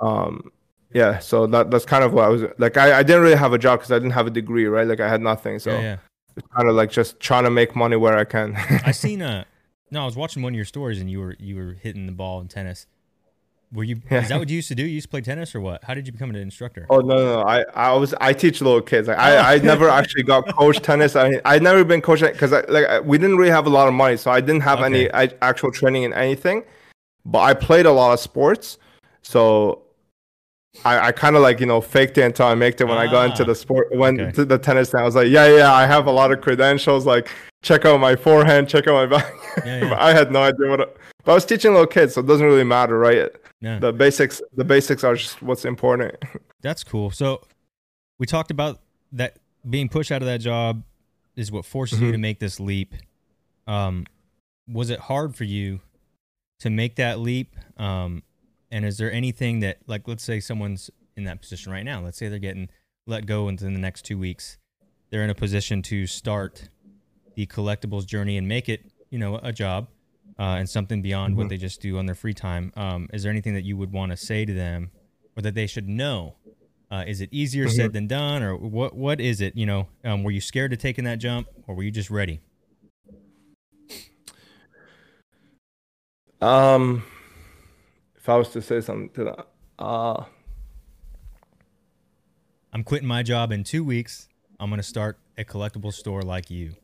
Um, 0.00 0.52
yeah, 0.94 1.18
so 1.18 1.46
that 1.48 1.70
that's 1.70 1.84
kind 1.84 2.04
of 2.04 2.12
what 2.12 2.24
I 2.24 2.28
was 2.28 2.44
like. 2.58 2.76
I, 2.76 3.00
I 3.00 3.02
didn't 3.02 3.22
really 3.22 3.36
have 3.36 3.52
a 3.52 3.58
job 3.58 3.80
because 3.80 3.92
I 3.92 3.96
didn't 3.96 4.12
have 4.12 4.26
a 4.26 4.30
degree, 4.30 4.66
right? 4.66 4.86
Like 4.86 5.00
I 5.00 5.08
had 5.08 5.20
nothing, 5.20 5.58
so 5.58 5.72
Yeah, 5.72 5.80
yeah. 5.80 5.96
it's 6.36 6.48
kind 6.56 6.68
of 6.68 6.74
like 6.76 6.90
just 6.90 7.20
trying 7.20 7.44
to 7.44 7.50
make 7.50 7.76
money 7.76 7.96
where 7.96 8.16
I 8.16 8.24
can. 8.24 8.56
I 8.84 8.92
seen 8.92 9.20
a 9.20 9.44
no, 9.90 10.02
I 10.02 10.04
was 10.04 10.16
watching 10.16 10.42
one 10.42 10.52
of 10.52 10.56
your 10.56 10.64
stories 10.64 11.00
and 11.00 11.10
you 11.10 11.20
were 11.20 11.36
you 11.38 11.56
were 11.56 11.72
hitting 11.72 12.06
the 12.06 12.12
ball 12.12 12.40
in 12.40 12.48
tennis. 12.48 12.86
Were 13.70 13.84
you? 13.84 13.96
Is 14.10 14.28
that 14.30 14.38
what 14.38 14.48
you 14.48 14.56
used 14.56 14.68
to 14.68 14.74
do? 14.74 14.82
You 14.82 14.94
used 14.94 15.08
to 15.08 15.10
play 15.10 15.20
tennis 15.20 15.54
or 15.54 15.60
what? 15.60 15.84
How 15.84 15.92
did 15.92 16.06
you 16.06 16.12
become 16.12 16.30
an 16.30 16.36
instructor? 16.36 16.86
Oh 16.88 17.00
no, 17.00 17.16
no, 17.16 17.34
no! 17.36 17.42
I, 17.42 17.64
I 17.74 17.92
was 17.92 18.14
I 18.18 18.32
teach 18.32 18.62
little 18.62 18.80
kids. 18.80 19.08
Like 19.08 19.18
I, 19.18 19.54
I 19.54 19.58
never 19.58 19.88
actually 20.00 20.22
got 20.22 20.48
coached 20.56 20.82
tennis. 20.82 21.16
I 21.16 21.38
I 21.44 21.58
never 21.58 21.84
been 21.84 22.00
coached 22.00 22.22
because 22.22 22.52
I, 22.54 22.62
like 22.68 22.86
I- 22.86 23.00
we 23.00 23.18
didn't 23.18 23.36
really 23.36 23.50
have 23.50 23.66
a 23.66 23.70
lot 23.70 23.86
of 23.86 23.92
money, 23.92 24.16
so 24.16 24.30
I 24.30 24.40
didn't 24.40 24.62
have 24.62 24.80
any 24.80 25.12
I, 25.12 25.28
actual 25.42 25.70
training 25.70 26.04
in 26.04 26.14
anything. 26.14 26.64
But 27.26 27.40
I 27.40 27.52
played 27.52 27.84
a 27.84 27.92
lot 27.92 28.14
of 28.14 28.20
sports, 28.20 28.78
so 29.20 29.82
I, 30.84 31.08
I 31.08 31.12
kind 31.12 31.36
of 31.36 31.42
like 31.42 31.60
you 31.60 31.66
know 31.66 31.82
faked 31.82 32.16
it 32.16 32.22
until 32.22 32.46
I 32.46 32.54
made 32.54 32.80
it 32.80 32.84
when 32.84 32.96
I 32.96 33.06
got 33.06 33.30
into 33.30 33.42
Ah, 33.42 33.46
the 33.46 33.54
sport 33.54 33.88
when 33.94 34.18
okay. 34.18 34.32
to 34.32 34.44
the 34.46 34.56
tennis. 34.58 34.94
And 34.94 35.02
I 35.02 35.04
was 35.04 35.14
like, 35.14 35.28
yeah, 35.28 35.46
yeah, 35.54 35.74
I 35.74 35.84
have 35.84 36.06
a 36.06 36.10
lot 36.12 36.32
of 36.32 36.40
credentials. 36.40 37.04
Like 37.04 37.28
check 37.62 37.84
out 37.84 38.00
my 38.00 38.16
forehand, 38.16 38.70
check 38.70 38.86
out 38.88 38.94
my 38.94 39.18
back. 39.18 39.30
Yeah, 39.66 39.84
yeah. 39.84 39.96
I 39.98 40.14
had 40.14 40.32
no 40.32 40.42
idea 40.42 40.68
what. 40.70 40.80
I- 40.80 40.86
but 41.24 41.32
I 41.32 41.34
was 41.34 41.44
teaching 41.44 41.72
little 41.72 41.86
kids, 41.86 42.14
so 42.14 42.20
it 42.22 42.26
doesn't 42.26 42.46
really 42.46 42.64
matter, 42.64 42.98
right? 42.98 43.30
Yeah. 43.60 43.78
The 43.78 43.92
basics, 43.92 44.40
the 44.54 44.64
basics 44.64 45.02
are 45.04 45.14
just 45.16 45.42
what's 45.42 45.64
important. 45.64 46.14
That's 46.62 46.84
cool. 46.84 47.10
So 47.10 47.42
we 48.18 48.26
talked 48.26 48.50
about 48.50 48.80
that 49.12 49.38
being 49.68 49.88
pushed 49.88 50.12
out 50.12 50.22
of 50.22 50.26
that 50.26 50.38
job 50.40 50.82
is 51.36 51.50
what 51.52 51.64
forces 51.64 52.00
you 52.00 52.08
Mhm. 52.08 52.12
to 52.12 52.18
make 52.18 52.38
this 52.40 52.58
leap. 52.60 52.94
Um, 53.66 54.06
was 54.68 54.90
it 54.90 55.00
hard 55.00 55.34
for 55.36 55.44
you 55.44 55.80
to 56.60 56.70
make 56.70 56.96
that 56.96 57.18
leap? 57.18 57.54
Um, 57.76 58.22
and 58.70 58.84
is 58.84 58.98
there 58.98 59.10
anything 59.12 59.60
that, 59.60 59.78
like, 59.86 60.06
let's 60.06 60.22
say 60.24 60.40
someone's 60.40 60.90
in 61.16 61.24
that 61.24 61.40
position 61.40 61.72
right 61.72 61.84
now. 61.84 62.00
Let's 62.00 62.16
say 62.16 62.28
they're 62.28 62.38
getting 62.38 62.68
let 63.06 63.26
go 63.26 63.46
within 63.46 63.72
the 63.74 63.80
next 63.80 64.04
two 64.04 64.16
weeks. 64.18 64.56
They're 65.10 65.24
in 65.24 65.30
a 65.30 65.34
position 65.34 65.82
to 65.82 66.06
start 66.06 66.68
the 67.34 67.46
collectibles 67.46 68.06
journey 68.06 68.36
and 68.36 68.46
make 68.46 68.68
it, 68.68 68.92
you 69.10 69.18
know, 69.18 69.36
a 69.42 69.52
job 69.52 69.88
uh, 70.38 70.56
and 70.58 70.68
something 70.68 71.02
beyond 71.02 71.36
what 71.36 71.46
Mhm. 71.46 71.50
they 71.50 71.56
just 71.56 71.80
do 71.80 71.98
on 71.98 72.06
their 72.06 72.14
free 72.14 72.34
time. 72.34 72.72
Um, 72.76 73.08
is 73.12 73.22
there 73.22 73.30
anything 73.32 73.54
that 73.54 73.64
you 73.64 73.76
would 73.76 73.92
want 73.92 74.10
to 74.12 74.16
say 74.16 74.44
to 74.44 74.52
them 74.54 74.90
or 75.36 75.42
that 75.42 75.54
they 75.54 75.66
should 75.66 75.88
know? 75.88 76.36
Uh, 76.90 77.04
is 77.06 77.20
it 77.20 77.28
easier 77.32 77.66
Mm-hmm. 77.66 77.76
said 77.76 77.92
than 77.92 78.06
done, 78.06 78.42
or 78.42 78.56
what? 78.56 78.96
What 78.96 79.20
is 79.20 79.40
it? 79.40 79.54
You 79.56 79.66
know, 79.66 79.88
um, 80.04 80.22
were 80.24 80.30
you 80.30 80.40
scared 80.40 80.72
of 80.72 80.78
taking 80.78 81.04
that 81.04 81.16
jump, 81.16 81.48
or 81.66 81.74
were 81.74 81.82
you 81.82 81.90
just 81.90 82.10
ready? 82.10 82.40
Um, 86.40 87.02
if 88.16 88.28
I 88.28 88.36
was 88.36 88.48
to 88.50 88.62
say 88.62 88.80
something 88.80 89.10
to 89.10 89.24
that, 89.24 89.48
uh, 89.78 90.24
I'm 92.72 92.84
quitting 92.84 93.08
my 93.08 93.22
job 93.22 93.50
in 93.50 93.64
two 93.64 93.82
weeks. 93.82 94.28
I'm 94.60 94.70
gonna 94.70 94.82
start 94.82 95.18
a 95.36 95.44
collectible 95.44 95.92
store 95.92 96.22
like 96.22 96.50
you. 96.50 96.74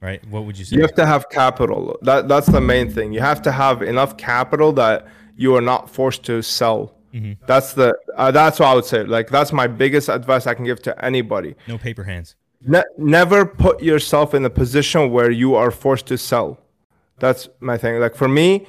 Right? 0.00 0.24
What 0.28 0.44
would 0.44 0.56
you 0.58 0.64
say? 0.64 0.76
you 0.76 0.82
have 0.82 0.94
to 0.94 1.06
have 1.06 1.28
capital. 1.28 1.98
That 2.02 2.28
that's 2.28 2.46
the 2.46 2.60
main 2.60 2.90
thing. 2.90 3.12
You 3.12 3.20
have 3.20 3.42
to 3.42 3.52
have 3.52 3.82
enough 3.82 4.16
capital 4.16 4.72
that 4.74 5.06
you 5.36 5.54
are 5.56 5.60
not 5.60 5.90
forced 5.90 6.22
to 6.24 6.40
sell. 6.42 6.94
Mhm. 7.14 7.36
That's 7.46 7.72
the 7.72 7.96
uh, 8.16 8.30
that's 8.30 8.60
what 8.60 8.68
I 8.68 8.74
would 8.74 8.84
say. 8.84 9.02
Like 9.02 9.28
that's 9.28 9.52
my 9.52 9.66
biggest 9.66 10.08
advice 10.08 10.46
I 10.46 10.54
can 10.54 10.64
give 10.64 10.80
to 10.82 11.04
anybody. 11.04 11.56
No 11.66 11.78
paper 11.78 12.04
hands. 12.04 12.36
Ne- 12.64 12.82
never 12.96 13.44
put 13.46 13.82
yourself 13.82 14.34
in 14.34 14.44
a 14.44 14.50
position 14.50 15.10
where 15.10 15.30
you 15.30 15.54
are 15.54 15.70
forced 15.70 16.06
to 16.06 16.18
sell. 16.18 16.58
That's 17.18 17.48
my 17.60 17.76
thing. 17.78 17.98
Like 17.98 18.14
for 18.14 18.28
me, 18.28 18.66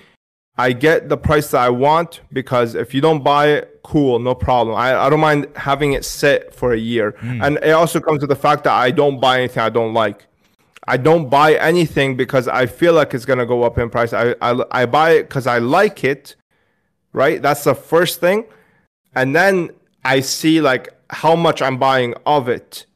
I 0.57 0.73
get 0.73 1.09
the 1.09 1.17
price 1.17 1.51
that 1.51 1.61
I 1.61 1.69
want 1.69 2.21
because 2.34 2.75
if 2.75 2.93
you 2.93 3.01
don't 3.01 3.23
buy 3.23 3.47
it, 3.49 3.80
cool, 3.84 4.19
no 4.19 4.34
problem. 4.36 4.75
I, 4.75 4.95
I 5.05 5.09
don't 5.09 5.19
mind 5.19 5.47
having 5.55 5.93
it 5.93 6.03
sit 6.05 6.53
for 6.53 6.73
a 6.73 6.77
year. 6.77 7.15
And 7.21 7.57
it 7.63 7.71
also 7.71 7.99
comes 7.99 8.19
to 8.21 8.27
the 8.27 8.36
fact 8.36 8.63
that 8.65 8.73
I 8.73 8.91
don't 8.91 9.19
buy 9.19 9.39
anything 9.39 9.61
I 9.63 9.69
don't 9.69 9.93
like. 9.93 10.25
I 10.90 10.98
don't 10.98 11.30
buy 11.30 11.54
anything 11.54 12.18
because 12.18 12.48
I 12.48 12.66
feel 12.66 12.94
like 12.94 13.14
it's 13.14 13.24
gonna 13.24 13.46
go 13.46 13.62
up 13.62 13.78
in 13.78 13.92
price. 13.92 14.12
I 14.12 14.36
I, 14.42 14.60
I 14.72 14.86
buy 14.88 15.12
it 15.12 15.24
because 15.30 15.46
I 15.46 15.60
like 15.60 16.04
it, 16.04 16.36
right? 17.14 17.40
That's 17.40 17.64
the 17.64 17.76
first 17.76 18.20
thing, 18.20 18.46
and 19.14 19.36
then 19.36 19.70
I 20.04 20.22
see 20.22 20.62
like 20.62 20.90
how 21.12 21.36
much 21.36 21.62
I'm 21.62 21.78
buying 21.78 22.16
of 22.26 22.50
it, 22.50 22.88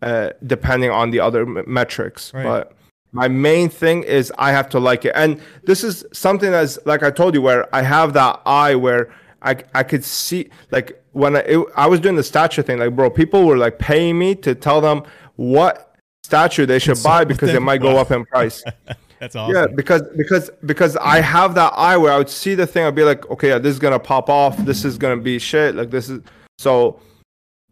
uh, 0.00 0.30
depending 0.46 0.92
on 0.92 1.10
the 1.10 1.18
other 1.18 1.42
m- 1.42 1.64
metrics. 1.66 2.32
Right. 2.32 2.44
But 2.44 2.76
my 3.10 3.26
main 3.26 3.68
thing 3.68 4.04
is 4.04 4.32
I 4.38 4.52
have 4.52 4.68
to 4.70 4.78
like 4.78 5.04
it, 5.04 5.12
and 5.16 5.40
this 5.64 5.82
is 5.82 6.04
something 6.12 6.52
that's 6.52 6.78
like 6.86 7.02
I 7.02 7.10
told 7.10 7.34
you 7.34 7.42
where 7.42 7.74
I 7.74 7.82
have 7.82 8.12
that 8.12 8.40
eye 8.46 8.76
where 8.76 9.12
I 9.42 9.56
I 9.74 9.82
could 9.82 10.04
see 10.04 10.50
like 10.70 11.02
when 11.12 11.34
I, 11.34 11.40
it, 11.40 11.66
I 11.76 11.88
was 11.88 11.98
doing 11.98 12.14
the 12.14 12.22
statue 12.22 12.62
thing, 12.62 12.78
like 12.78 12.94
bro, 12.94 13.10
people 13.10 13.44
were 13.44 13.56
like 13.56 13.80
paying 13.80 14.20
me 14.20 14.36
to 14.36 14.54
tell 14.54 14.80
them 14.80 15.02
what 15.34 15.89
statue 16.30 16.64
they 16.64 16.78
should 16.78 17.02
buy 17.02 17.24
because 17.24 17.50
it 17.50 17.60
might 17.60 17.80
go 17.80 17.96
up 17.98 18.10
in 18.12 18.24
price. 18.24 18.62
That's 19.18 19.36
awesome. 19.36 19.54
Yeah, 19.54 19.66
because 19.66 20.02
because 20.16 20.50
because 20.64 20.96
I 20.96 21.20
have 21.20 21.54
that 21.56 21.72
eye 21.76 21.96
where 21.96 22.12
I 22.12 22.18
would 22.18 22.30
see 22.30 22.54
the 22.54 22.66
thing, 22.66 22.84
I'd 22.86 22.94
be 22.94 23.02
like, 23.02 23.28
okay, 23.30 23.48
yeah, 23.48 23.58
this 23.58 23.72
is 23.74 23.78
gonna 23.78 23.98
pop 23.98 24.30
off. 24.30 24.56
This 24.58 24.84
is 24.84 24.96
gonna 24.96 25.20
be 25.20 25.38
shit. 25.38 25.74
Like 25.74 25.90
this 25.90 26.08
is 26.08 26.20
so. 26.58 27.00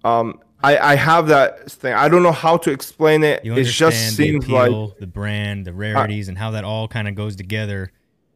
Um, 0.05 0.41
I 0.63 0.77
I 0.93 0.95
have 0.97 1.29
that 1.29 1.71
thing. 1.71 1.95
I 1.95 2.09
don't 2.09 2.23
know 2.23 2.33
how 2.33 2.57
to 2.59 2.71
explain 2.71 3.25
it. 3.25 3.45
You 3.45 3.55
It 3.55 3.65
just 3.65 3.97
the 4.17 4.25
seems 4.25 4.45
appeal, 4.45 4.89
like 4.89 4.99
the 4.99 5.07
brand, 5.07 5.67
the 5.67 5.73
rarities, 5.73 6.29
and 6.29 6.37
how 6.37 6.51
that 6.51 6.65
all 6.65 6.87
kind 6.89 7.09
of 7.09 7.15
goes 7.15 7.35
together 7.37 7.93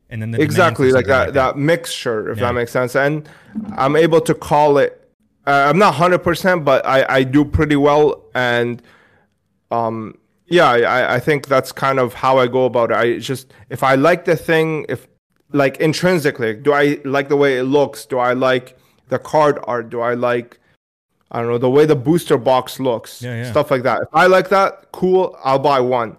and 0.09 0.21
then 0.21 0.31
the 0.31 0.41
exactly 0.41 0.93
like 0.93 1.07
that, 1.07 1.33
that 1.35 1.57
mixture 1.57 2.31
if 2.31 2.39
Yeah. 2.39 2.49
that 2.49 2.53
makes 2.55 2.71
sense 2.71 2.95
and 2.95 3.27
i'm 3.77 3.97
able 3.97 4.21
to 4.21 4.35
call 4.35 4.77
it 4.77 5.09
uh, 5.47 5.67
i'm 5.69 5.79
not 5.79 5.95
100% 5.95 6.65
but 6.65 6.85
i 6.87 7.05
i 7.09 7.25
do 7.25 7.45
pretty 7.47 7.77
well 7.77 8.23
and 8.35 8.83
um 9.73 9.97
yeah 10.47 10.69
I, 10.71 11.15
I 11.17 11.21
think 11.21 11.47
that's 11.49 11.73
kind 11.73 11.99
of 11.99 12.15
how 12.15 12.39
i 12.39 12.47
go 12.47 12.65
about 12.67 12.91
it 12.91 12.97
i 12.97 13.19
just 13.19 13.53
if 13.71 13.83
i 13.83 13.95
like 13.95 14.25
the 14.25 14.37
thing 14.37 14.87
if 14.89 15.09
like 15.53 15.77
intrinsically 15.79 16.55
do 16.55 16.73
i 16.73 16.99
like 17.05 17.29
the 17.29 17.37
way 17.37 17.59
it 17.59 17.65
looks 17.65 18.07
do 18.07 18.19
i 18.19 18.33
like 18.33 18.77
the 19.09 19.19
card 19.19 19.59
art 19.65 19.91
do 19.91 20.01
i 20.01 20.15
like 20.15 20.59
i 21.31 21.41
don't 21.41 21.49
know 21.51 21.59
the 21.59 21.71
way 21.71 21.85
the 21.87 21.97
booster 21.97 22.39
box 22.39 22.79
looks 22.81 23.23
Yeah, 23.23 23.43
yeah. 23.45 23.51
stuff 23.51 23.71
like 23.71 23.83
that 23.83 24.03
if 24.03 24.09
i 24.13 24.27
like 24.27 24.49
that 24.51 24.71
cool 24.93 25.37
i'll 25.45 25.59
buy 25.59 25.81
one 25.81 26.17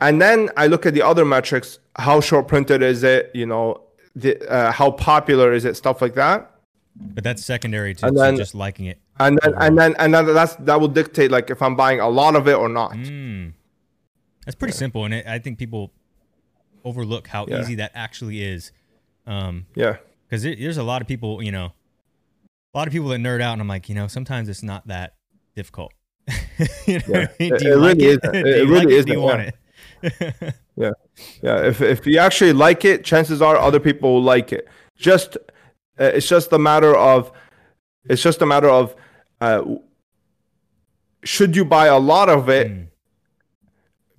and 0.00 0.20
then 0.20 0.50
I 0.56 0.66
look 0.66 0.86
at 0.86 0.92
the 0.94 1.02
other 1.02 1.24
metrics: 1.24 1.78
how 1.96 2.20
short 2.20 2.48
printed 2.48 2.82
is 2.82 3.04
it? 3.04 3.30
You 3.32 3.46
know, 3.46 3.82
the, 4.14 4.38
uh, 4.50 4.72
how 4.72 4.90
popular 4.90 5.52
is 5.52 5.64
it? 5.64 5.76
Stuff 5.76 6.02
like 6.02 6.14
that. 6.14 6.50
But 6.96 7.24
that's 7.24 7.44
secondary 7.44 7.94
to, 7.94 8.06
And 8.06 8.16
to 8.16 8.36
just 8.36 8.54
liking 8.54 8.86
it. 8.86 8.98
And 9.18 9.38
then 9.42 9.54
and 9.58 9.78
then 9.78 9.94
and 9.98 10.12
then 10.14 10.26
that's 10.34 10.56
that 10.56 10.80
will 10.80 10.88
dictate 10.88 11.30
like 11.30 11.48
if 11.50 11.62
I'm 11.62 11.76
buying 11.76 12.00
a 12.00 12.08
lot 12.08 12.34
of 12.36 12.48
it 12.48 12.54
or 12.54 12.68
not. 12.68 12.92
Mm. 12.92 13.52
That's 14.44 14.56
pretty 14.56 14.74
simple, 14.74 15.04
and 15.04 15.14
it, 15.14 15.26
I 15.26 15.38
think 15.38 15.58
people 15.58 15.92
overlook 16.84 17.28
how 17.28 17.46
Yeah. 17.48 17.60
easy 17.60 17.76
that 17.76 17.92
actually 17.94 18.42
is. 18.42 18.72
Um, 19.26 19.66
Yeah, 19.74 19.96
because 20.28 20.42
there's 20.42 20.76
a 20.76 20.82
lot 20.82 21.00
of 21.00 21.08
people, 21.08 21.42
you 21.42 21.52
know, 21.52 21.72
a 22.74 22.78
lot 22.78 22.86
of 22.88 22.92
people 22.92 23.08
that 23.08 23.20
nerd 23.20 23.40
out, 23.40 23.52
and 23.54 23.62
I'm 23.62 23.68
like, 23.68 23.88
you 23.88 23.94
know, 23.94 24.06
sometimes 24.08 24.48
it's 24.48 24.62
not 24.62 24.86
that 24.88 25.14
difficult. 25.54 25.92
you 26.86 26.98
know 26.98 27.04
Yeah. 27.06 27.18
I 27.38 27.42
mean? 27.42 27.52
It- 27.54 27.58
Do 27.60 27.64
you 27.68 27.72
it 27.74 27.76
like 27.78 27.96
really 27.98 28.06
it? 28.14 28.22
Do 28.22 28.30
It- 28.34 28.46
you 28.46 28.52
it 28.52 28.68
like 28.68 28.86
really? 28.88 29.02
Do 29.04 29.12
you 29.12 29.20
want 29.20 29.40
yeah. 30.02 30.10
it? 30.10 30.54
yeah. 31.42 31.64
If 31.64 31.80
if 31.80 32.06
you 32.06 32.18
actually 32.18 32.52
like 32.52 32.84
it, 32.84 33.04
chances 33.04 33.40
are 33.40 33.56
other 33.56 33.80
people 33.80 34.14
will 34.14 34.22
like 34.22 34.52
it. 34.52 34.68
Just 34.98 35.36
uh, 36.00 36.04
it's 36.14 36.28
just 36.28 36.52
a 36.52 36.58
matter 36.58 36.94
of 36.96 37.32
it's 38.10 38.22
just 38.22 38.42
a 38.42 38.46
matter 38.46 38.68
of 38.68 38.94
uh, 39.44 39.62
should 41.24 41.52
you 41.56 41.64
buy 41.64 41.86
a 41.86 41.98
lot 41.98 42.28
of 42.28 42.48
it 42.48 42.68
Mm. 42.70 42.86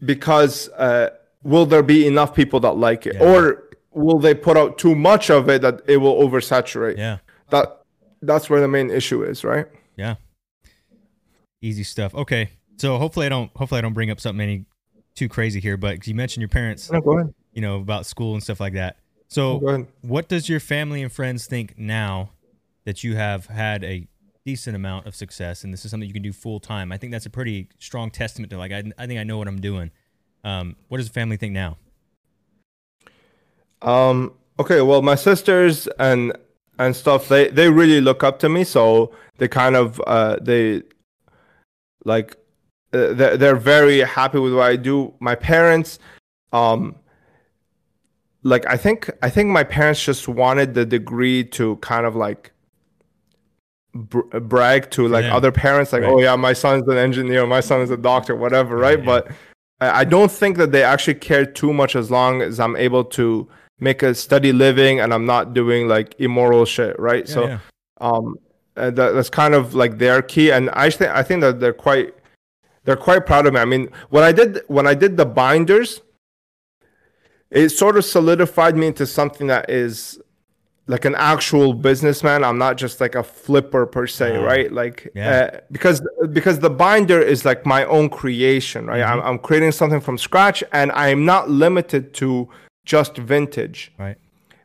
because 0.03 0.69
uh, 0.69 1.09
will 1.43 1.65
there 1.65 1.83
be 1.83 2.05
enough 2.07 2.33
people 2.35 2.59
that 2.61 2.73
like 2.87 3.05
it 3.05 3.15
Yeah. 3.15 3.23
or 3.29 3.63
will 3.91 4.19
they 4.19 4.33
put 4.33 4.57
out 4.57 4.77
too 4.77 4.95
much 4.95 5.29
of 5.29 5.49
it 5.49 5.61
that 5.61 5.81
it 5.87 5.97
will 5.97 6.15
oversaturate 6.25 6.97
Yeah, 6.97 7.17
that 7.49 7.81
that's 8.21 8.49
where 8.49 8.59
the 8.61 8.67
main 8.67 8.89
issue 8.89 9.23
is 9.23 9.43
right 9.43 9.67
yeah. 9.97 10.15
Easy 11.61 11.83
stuff. 11.83 12.13
Okay, 12.13 12.49
so 12.77 12.97
hopefully 12.97 13.25
I 13.25 13.29
don't 13.29 13.49
hopefully 13.55 13.79
I 13.79 13.81
don't 13.81 13.93
bring 13.93 14.11
up 14.11 14.19
something 14.19 14.41
any 14.43 14.65
too 15.15 15.29
crazy 15.29 15.59
here, 15.61 15.77
but 15.77 16.05
you 16.05 16.13
mentioned 16.13 16.41
your 16.41 16.49
parents, 16.49 16.91
no, 16.91 17.31
you 17.53 17.61
know, 17.61 17.77
about 17.77 18.05
school 18.05 18.33
and 18.33 18.43
stuff 18.43 18.59
like 18.59 18.73
that. 18.73 18.97
So 19.29 19.87
what 20.01 20.27
does 20.27 20.49
your 20.49 20.59
family 20.59 21.01
and 21.01 21.11
friends 21.11 21.47
think 21.47 21.77
now 21.77 22.31
that 22.83 23.03
you 23.03 23.15
have 23.15 23.47
had 23.47 23.83
a 23.83 24.07
decent 24.45 24.75
amount 24.75 25.07
of 25.07 25.15
success 25.15 25.63
and 25.63 25.73
this 25.73 25.83
is 25.83 25.91
something 25.91 26.07
you 26.07 26.13
can 26.13 26.23
do 26.23 26.33
full 26.33 26.59
time? 26.59 26.91
I 26.91 26.97
think 26.97 27.11
that's 27.11 27.25
a 27.25 27.29
pretty 27.29 27.69
strong 27.79 28.11
testament 28.11 28.51
to 28.51 28.57
like 28.57 28.71
I, 28.71 28.83
I 28.97 29.07
think 29.07 29.19
I 29.19 29.23
know 29.23 29.37
what 29.37 29.47
I'm 29.47 29.59
doing. 29.59 29.91
Um, 30.43 30.75
what 30.87 30.97
does 30.97 31.07
the 31.07 31.13
family 31.13 31.37
think 31.37 31.53
now? 31.53 31.77
Um. 33.81 34.33
Okay. 34.59 34.81
Well, 34.81 35.01
my 35.01 35.15
sisters 35.15 35.87
and 35.99 36.33
and 36.77 36.95
stuff 36.95 37.27
they 37.27 37.49
they 37.49 37.69
really 37.69 38.01
look 38.01 38.23
up 38.23 38.39
to 38.39 38.49
me, 38.49 38.63
so 38.63 39.11
they 39.37 39.47
kind 39.47 39.75
of 39.75 40.01
uh 40.07 40.37
they 40.41 40.83
like 42.05 42.37
uh, 42.93 43.13
they're 43.13 43.37
they're 43.37 43.55
very 43.55 43.99
happy 43.99 44.39
with 44.39 44.53
what 44.53 44.69
I 44.69 44.75
do. 44.75 45.13
My 45.19 45.35
parents, 45.35 45.99
um, 46.53 46.95
like 48.43 48.65
I 48.67 48.77
think 48.77 49.09
I 49.21 49.29
think 49.29 49.49
my 49.49 49.63
parents 49.63 50.03
just 50.03 50.27
wanted 50.27 50.73
the 50.73 50.85
degree 50.85 51.43
to 51.43 51.75
kind 51.77 52.05
of 52.05 52.15
like 52.15 52.51
br- 53.95 54.39
brag 54.39 54.91
to 54.91 55.07
like 55.07 55.23
them. 55.23 55.33
other 55.33 55.51
parents, 55.51 55.93
like 55.93 56.03
Right. 56.03 56.11
oh 56.11 56.19
yeah, 56.19 56.35
my 56.35 56.53
son's 56.53 56.87
an 56.87 56.97
engineer, 56.97 57.47
my 57.47 57.61
son 57.61 57.81
is 57.81 57.89
a 57.89 57.97
doctor, 57.97 58.35
whatever, 58.35 58.75
right? 58.77 58.99
yeah. 58.99 59.05
But 59.05 59.27
I 59.81 60.01
I 60.01 60.03
don't 60.03 60.31
think 60.31 60.57
that 60.57 60.71
they 60.71 60.83
actually 60.83 61.15
care 61.15 61.45
too 61.45 61.73
much 61.73 61.95
as 61.95 62.11
long 62.11 62.41
as 62.41 62.59
I'm 62.59 62.75
able 62.75 63.03
to 63.19 63.47
make 63.79 64.03
a 64.03 64.13
steady 64.13 64.53
living 64.53 64.99
and 64.99 65.13
I'm 65.13 65.25
not 65.25 65.53
doing 65.53 65.87
like 65.87 66.15
immoral 66.19 66.65
shit, 66.65 66.97
right? 66.99 67.27
Yeah, 67.27 67.33
so 67.33 67.47
yeah. 67.47 67.59
um 68.01 68.35
that, 68.75 68.95
that's 68.95 69.29
kind 69.29 69.53
of 69.53 69.73
like 69.73 69.97
their 69.97 70.21
key 70.21 70.51
and 70.51 70.69
I 70.71 70.89
think 70.89 71.11
I 71.11 71.23
think 71.23 71.41
that 71.41 71.59
they're 71.59 71.73
quite 71.73 72.13
they're 72.83 72.95
quite 72.97 73.25
proud 73.25 73.47
of 73.47 73.53
me. 73.53 73.59
I 73.59 73.65
mean, 73.65 73.89
when 74.09 74.23
I 74.23 74.31
did 74.31 74.61
when 74.67 74.85
I 74.85 74.93
did 74.93 75.17
the 75.17 75.25
binders, 75.25 76.01
it 77.49 77.69
sort 77.69 77.97
of 77.97 78.05
solidified 78.05 78.75
me 78.75 78.87
into 78.87 79.05
something 79.07 79.47
that 79.47 79.69
is 79.69 80.19
like 80.87 81.05
an 81.05 81.15
actual 81.15 81.73
businessman. 81.73 82.43
I'm 82.43 82.57
not 82.57 82.77
just 82.77 83.01
like 83.01 83.15
a 83.15 83.23
flipper 83.23 83.85
per 83.85 84.05
se, 84.05 84.37
right? 84.37 84.71
Like 84.71 85.11
yeah. 85.15 85.49
uh, 85.53 85.59
because 85.71 86.01
because 86.31 86.59
the 86.59 86.69
binder 86.69 87.21
is 87.21 87.45
like 87.45 87.65
my 87.65 87.85
own 87.85 88.09
creation, 88.09 88.85
right? 88.85 89.01
I'm, 89.01 89.21
I'm 89.21 89.39
creating 89.39 89.71
something 89.71 90.01
from 90.01 90.17
scratch, 90.17 90.63
and 90.71 90.91
I'm 90.91 91.25
not 91.25 91.49
limited 91.49 92.13
to 92.15 92.49
just 92.85 93.17
vintage 93.17 93.91
right. 93.97 94.17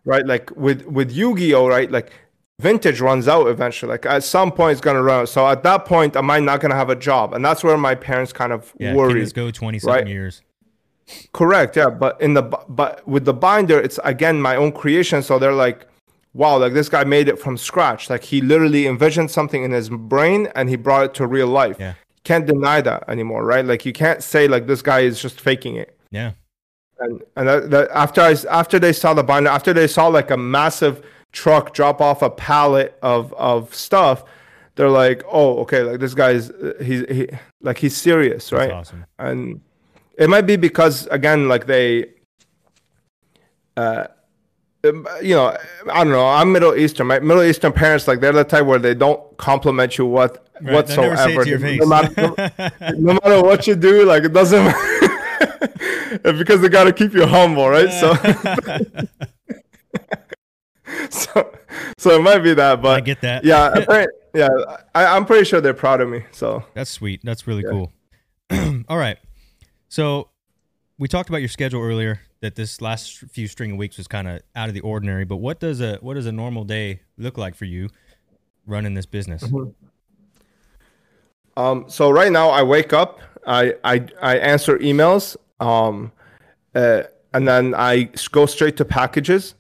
right? 0.05 0.27
Like 0.27 0.51
with 0.57 0.83
with 0.87 1.11
Yu-Gi-Oh, 1.11 1.67
right? 1.67 1.91
Like 1.91 2.13
vintage 2.61 3.01
runs 3.01 3.27
out 3.27 3.49
eventually. 3.49 3.91
Like 3.91 4.07
at 4.07 4.23
some 4.23 4.53
point 4.53 4.73
it's 4.73 4.81
gonna 4.81 5.03
run 5.03 5.23
out. 5.23 5.29
So 5.31 5.49
at 5.49 5.63
that 5.63 5.87
point, 5.87 6.17
am 6.17 6.31
I 6.31 6.39
not 6.39 6.61
gonna 6.61 6.77
have 6.77 6.91
a 6.91 6.97
job? 6.97 7.33
And 7.33 7.45
that's 7.45 7.65
where 7.65 7.77
my 7.77 7.95
parents 7.95 8.33
kind 8.33 8.53
of 8.53 8.73
Yeah, 8.79 8.95
worry. 8.95 9.25
go 9.31 9.51
twenty 9.51 9.79
something 9.79 10.05
right? 10.05 10.07
years. 10.07 10.43
Correct, 11.33 11.77
yeah. 11.77 11.91
But 11.91 12.21
in 12.21 12.35
the 12.35 12.43
but 12.43 13.07
with 13.09 13.25
the 13.25 13.35
binder, 13.35 13.81
it's 13.81 13.99
again 14.05 14.41
my 14.41 14.57
own 14.57 14.73
creation. 14.73 15.23
So 15.23 15.39
they're 15.39 15.53
like, 15.53 15.87
wow, 16.33 16.59
like 16.59 16.73
this 16.73 16.89
guy 16.89 17.05
made 17.05 17.29
it 17.29 17.39
from 17.39 17.57
scratch. 17.57 18.09
Like 18.11 18.23
he 18.23 18.41
literally 18.41 18.87
envisioned 18.87 19.31
something 19.31 19.63
in 19.65 19.71
his 19.73 19.89
brain 19.89 20.49
and 20.55 20.69
he 20.69 20.77
brought 20.77 21.05
it 21.05 21.15
to 21.15 21.27
real 21.27 21.49
life. 21.49 21.77
Yeah. 21.79 21.95
Can't 22.25 22.47
deny 22.47 22.81
that 22.83 23.09
anymore, 23.09 23.45
right? 23.45 23.65
Like 23.65 23.85
you 23.87 23.93
can't 23.93 24.23
say 24.23 24.47
like 24.47 24.67
this 24.67 24.83
guy 24.83 25.01
is 25.01 25.21
just 25.21 25.41
faking 25.41 25.77
it. 25.77 25.99
Yeah. 26.11 26.33
and 26.99 27.23
and 27.37 27.49
that, 27.49 27.71
that 27.71 27.91
after 27.93 28.21
I 28.21 28.37
after 28.51 28.79
they 28.79 28.93
saw 28.93 29.15
the 29.15 29.23
binder, 29.23 29.51
after 29.51 29.73
they 29.73 29.87
saw 29.87 30.07
like 30.09 30.31
a 30.31 30.37
massive 30.37 31.05
truck 31.33 31.73
drop 31.73 32.01
off 32.01 32.23
a 32.23 32.31
pallet 32.31 32.99
of 33.03 33.33
of 33.35 33.75
stuff, 33.75 34.25
they're 34.75 34.91
like, 34.91 35.23
oh, 35.31 35.59
okay, 35.61 35.83
like 35.83 36.01
this 36.01 36.15
guy's 36.15 36.53
he's 36.83 37.05
he 37.09 37.29
like 37.61 37.79
he's 37.79 37.97
serious, 37.97 38.51
That's 38.51 38.53
right? 38.53 38.71
awesome. 38.71 39.05
And 39.19 39.61
it 40.17 40.29
might 40.29 40.47
be 40.47 40.57
because 40.57 41.07
again, 41.07 41.49
like 41.49 41.67
they, 41.67 42.13
uh, 43.77 44.07
Um, 44.83 45.07
you 45.23 45.35
know, 45.35 45.55
I 45.93 46.05
don't 46.05 46.13
know. 46.13 46.27
I'm 46.27 46.53
Middle 46.53 46.75
Eastern. 46.75 47.07
My 47.09 47.19
Middle 47.21 47.43
Eastern 47.43 47.73
parents, 47.73 48.09
like 48.09 48.21
they're 48.21 48.33
the 48.33 48.45
type 48.45 48.65
where 48.65 48.79
they 48.79 48.95
don't 48.95 49.37
compliment 49.37 49.99
you 49.99 50.07
what 50.07 50.47
Right, 50.63 50.87
they 50.87 50.97
never 50.97 51.17
say 51.17 51.33
it 51.35 51.37
whatsoever. 51.37 51.77
No 51.77 51.87
matter- 51.87 52.73
no 52.99 53.13
matter 53.15 53.43
what 53.43 53.67
you 53.67 53.75
do, 53.77 54.05
like 54.05 54.25
it 54.25 54.33
doesn't 54.33 54.65
matter 56.23 56.33
because 56.35 56.61
they 56.63 56.69
got 56.69 56.85
to 56.85 56.93
keep 56.93 57.13
you 57.15 57.27
humble, 57.27 57.69
right? 57.69 57.91
So, 57.93 58.15
so, 61.11 61.53
so 61.99 62.17
it 62.19 62.23
might 62.23 62.39
be 62.39 62.55
that, 62.55 62.81
but 62.83 62.97
I 62.97 63.01
get 63.01 63.21
that. 63.23 63.45
yeah, 63.45 64.07
yeah, 64.35 64.49
I, 64.95 65.07
I'm 65.17 65.25
pretty 65.27 65.45
sure 65.45 65.61
they're 65.61 65.75
proud 65.75 66.01
of 66.01 66.09
me. 66.09 66.25
So, 66.33 66.65
That's 66.75 66.91
sweet. 66.91 67.21
That's 67.25 67.47
really 67.47 67.63
Yeah. 67.65 67.71
cool. 67.71 67.93
All 68.89 68.99
right. 68.99 69.19
So 69.89 70.29
we 70.99 71.09
talked 71.09 71.29
about 71.29 71.39
your 71.39 71.49
schedule 71.49 71.81
earlier 71.83 72.21
that 72.41 72.55
this 72.55 72.81
last 72.81 73.19
few 73.31 73.47
string 73.47 73.73
of 73.73 73.77
weeks 73.77 73.99
was 73.99 74.09
kind 74.09 74.27
of 74.29 74.41
out 74.57 74.69
of 74.69 74.75
the 74.75 74.81
ordinary, 74.81 75.25
but 75.25 75.37
what 75.37 75.61
does 75.61 75.81
a 75.81 75.97
what 76.01 76.15
does 76.15 76.27
a 76.27 76.33
normal 76.33 76.65
day 76.65 77.01
look 77.19 77.37
like 77.37 77.55
for 77.55 77.67
you 77.67 77.89
running 78.67 78.95
this 78.95 79.07
business? 79.07 79.43
Mm-hmm. 79.43 79.71
um, 81.57 81.85
so 81.89 82.11
right 82.11 82.33
now 82.33 82.49
I 82.49 82.63
wake 82.63 82.93
up, 82.93 83.21
I 83.47 83.75
I, 83.85 84.07
I 84.23 84.39
answer 84.39 84.79
emails, 84.79 85.37
um, 85.61 86.13
uh, 86.75 87.03
and 87.35 87.47
then 87.47 87.75
I 87.75 88.11
go 88.33 88.47
straight 88.47 88.77
to 88.79 88.85
packages. 88.85 89.55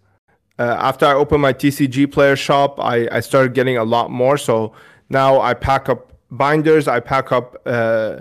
Uh, 0.59 0.77
after 0.79 1.07
I 1.07 1.15
open 1.15 1.41
my 1.41 1.55
TCGplayer 1.55 2.37
shop, 2.37 2.79
I, 2.79 3.09
I 3.11 3.21
started 3.21 3.55
getting 3.55 3.79
a 3.79 3.85
lot 3.85 4.11
more. 4.11 4.37
So 4.37 4.75
now 5.09 5.41
I 5.41 5.55
pack 5.55 5.89
up 5.89 6.13
binders, 6.31 6.87
I 6.87 7.01
pack 7.01 7.33
up 7.33 7.57
uh, 7.65 8.21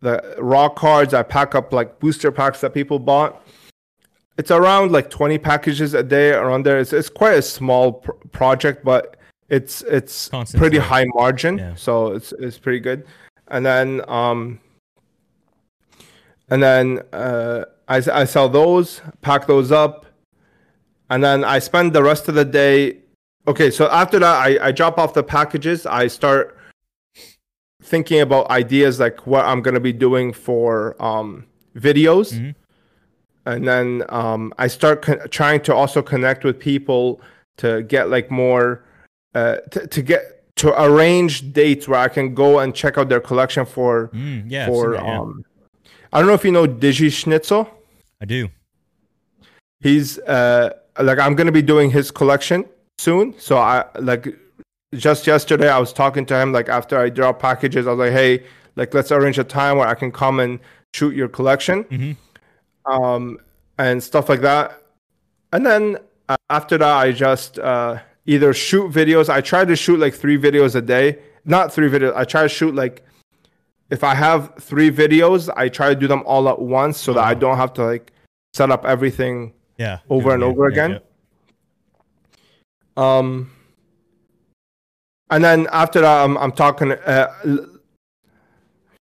the 0.00 0.36
raw 0.38 0.68
cards, 0.68 1.14
I 1.14 1.24
pack 1.24 1.56
up 1.56 1.72
like 1.72 1.98
booster 1.98 2.30
packs 2.30 2.60
that 2.60 2.74
people 2.74 3.00
bought. 3.00 3.43
It's 4.36 4.50
around 4.50 4.90
like 4.92 5.10
20 5.10 5.38
packages 5.38 5.94
a 5.94 6.02
day 6.02 6.30
around 6.32 6.64
there. 6.66 6.78
It's, 6.80 6.92
it's 6.92 7.08
quite 7.08 7.34
a 7.34 7.42
small 7.42 7.92
pr- 7.92 8.12
project, 8.32 8.84
but 8.84 9.16
it's 9.48 9.82
it's 9.82 10.28
Constant 10.28 10.60
pretty 10.60 10.78
high 10.78 11.04
margin, 11.14 11.58
Yeah. 11.58 11.74
so 11.76 12.12
it's 12.12 12.32
it's 12.40 12.58
pretty 12.58 12.80
good. 12.80 13.06
And 13.48 13.64
then 13.64 14.00
um, 14.08 14.58
and 16.50 16.62
then 16.62 17.00
uh, 17.12 17.64
I 17.88 17.96
I 18.12 18.24
sell 18.24 18.48
those, 18.48 19.00
pack 19.20 19.46
those 19.46 19.70
up, 19.70 20.06
and 21.10 21.22
then 21.22 21.44
I 21.44 21.58
spend 21.58 21.92
the 21.92 22.02
rest 22.02 22.28
of 22.28 22.34
the 22.34 22.44
day. 22.44 22.98
Okay, 23.46 23.70
so 23.70 23.88
after 23.90 24.18
that, 24.18 24.34
I, 24.36 24.68
I 24.68 24.72
drop 24.72 24.98
off 24.98 25.12
the 25.14 25.22
packages. 25.22 25.84
I 25.86 26.06
start 26.08 26.56
thinking 27.82 28.20
about 28.22 28.48
ideas 28.50 28.98
like 28.98 29.26
what 29.26 29.44
I'm 29.44 29.60
gonna 29.60 29.78
be 29.80 29.92
doing 29.92 30.32
for 30.32 30.96
um, 31.02 31.44
videos. 31.76 32.32
Mhm. 32.32 32.54
And 33.46 33.66
then 33.68 34.04
um, 34.08 34.52
I 34.58 34.66
start 34.68 35.02
con- 35.02 35.20
trying 35.30 35.60
to 35.62 35.74
also 35.74 36.02
connect 36.02 36.44
with 36.44 36.58
people 36.58 37.20
to 37.58 37.82
get 37.82 38.10
like 38.10 38.30
more 38.30 38.84
uh, 39.34 39.56
to, 39.72 39.86
to 39.86 40.02
get 40.02 40.54
to 40.56 40.82
arrange 40.82 41.52
dates 41.52 41.88
where 41.88 41.98
I 42.00 42.08
can 42.08 42.34
go 42.34 42.60
and 42.60 42.74
check 42.74 42.96
out 42.98 43.08
their 43.08 43.20
collection 43.20 43.66
for 43.66 44.08
Mm, 44.14 44.44
yeah. 44.48 44.66
For 44.66 44.92
that, 44.92 45.04
yeah. 45.04 45.20
um. 45.20 45.44
I 46.12 46.18
don't 46.20 46.28
know 46.28 46.34
if 46.34 46.44
you 46.44 46.52
know 46.52 46.66
Digi 46.66 47.10
Schnitzel. 47.12 47.68
I 48.20 48.24
do. 48.24 48.48
He's 49.80 50.18
uh 50.20 50.70
like 51.00 51.18
I'm 51.18 51.34
gonna 51.34 51.52
be 51.52 51.62
doing 51.62 51.90
his 51.90 52.10
collection 52.10 52.64
soon. 52.98 53.34
So 53.38 53.58
I 53.58 53.84
like 53.98 54.28
just 54.94 55.26
yesterday 55.26 55.68
I 55.68 55.78
was 55.78 55.92
talking 55.92 56.24
to 56.26 56.38
him 56.40 56.52
like 56.52 56.68
after 56.68 56.98
I 56.98 57.08
drop 57.10 57.40
packages. 57.40 57.86
I 57.86 57.90
was 57.90 57.98
like, 57.98 58.12
hey, 58.12 58.44
like 58.76 58.94
let's 58.94 59.10
arrange 59.12 59.38
a 59.38 59.44
time 59.44 59.78
where 59.78 59.88
I 59.88 59.94
can 59.94 60.12
come 60.12 60.38
and 60.40 60.60
shoot 60.94 61.14
your 61.16 61.28
collection, 61.28 61.82
Mhm. 61.84 62.16
Um, 62.86 63.38
and 63.78 64.02
stuff 64.02 64.28
like 64.28 64.40
that. 64.42 64.80
And 65.52 65.64
then 65.64 65.98
uh, 66.28 66.36
after 66.50 66.78
that, 66.78 66.96
I 66.96 67.12
just 67.12 67.58
uh, 67.58 67.98
either 68.26 68.52
shoot 68.52 68.90
videos. 68.92 69.28
I 69.28 69.40
try 69.40 69.64
to 69.64 69.76
shoot 69.76 69.98
like 69.98 70.14
three 70.14 70.38
videos 70.38 70.74
a 70.74 70.82
day. 70.82 71.18
Not 71.44 71.72
three 71.72 71.88
videos. 71.88 72.14
I 72.16 72.24
try 72.24 72.42
to 72.42 72.48
shoot 72.48 72.74
like 72.74 73.02
if 73.90 74.02
I 74.02 74.14
have 74.14 74.54
three 74.60 74.90
videos, 74.90 75.52
I 75.56 75.68
try 75.68 75.90
to 75.90 75.94
do 75.94 76.06
them 76.08 76.22
all 76.26 76.48
at 76.48 76.58
once 76.60 76.98
so 76.98 77.12
that 77.12 77.22
I 77.24 77.34
don't 77.34 77.56
have 77.56 77.72
to 77.74 77.84
like 77.84 78.12
set 78.54 78.70
up 78.70 78.84
everything 78.84 79.52
Yeah. 79.78 79.98
Over 80.08 80.30
Good 80.30 80.34
and 80.34 80.42
over 80.44 80.70
Yeah, 80.70 80.72
again? 80.72 80.90
yeah. 80.92 80.98
Um, 82.96 83.50
and 85.30 85.42
then 85.44 85.68
after 85.72 86.00
that, 86.00 86.24
I'm 86.24 86.36
I'm 86.38 86.52
talking. 86.52 86.92
Uh, 86.92 87.32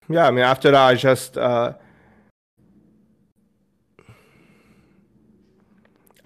yeah, 0.10 0.28
I 0.28 0.32
mean 0.32 0.44
after 0.44 0.72
that, 0.72 0.86
I 0.88 0.96
just 0.96 1.38
uh, 1.38 1.74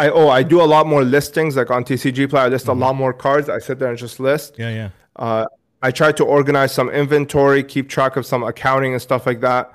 I 0.03 0.09
oh 0.09 0.29
I 0.39 0.41
do 0.53 0.57
a 0.61 0.69
lot 0.75 0.83
more 0.93 1.03
listings 1.17 1.55
like 1.59 1.69
on 1.77 1.83
TCG 1.83 2.29
Play. 2.29 2.41
I 2.41 2.47
list 2.55 2.67
a 2.67 2.73
lot 2.85 2.93
more 3.03 3.13
cards. 3.25 3.47
I 3.49 3.59
sit 3.59 3.77
there 3.79 3.89
and 3.89 3.97
just 3.97 4.19
list. 4.19 4.49
Yeah. 4.57 4.69
Yeah. 4.79 4.89
Uh, 5.25 5.45
I 5.87 5.89
try 5.91 6.11
to 6.19 6.23
organize 6.37 6.71
some 6.79 6.89
inventory, 7.01 7.63
keep 7.63 7.85
track 7.89 8.15
of 8.19 8.25
some 8.25 8.43
accounting 8.51 8.93
and 8.93 9.01
stuff 9.01 9.25
like 9.25 9.41
that, 9.41 9.71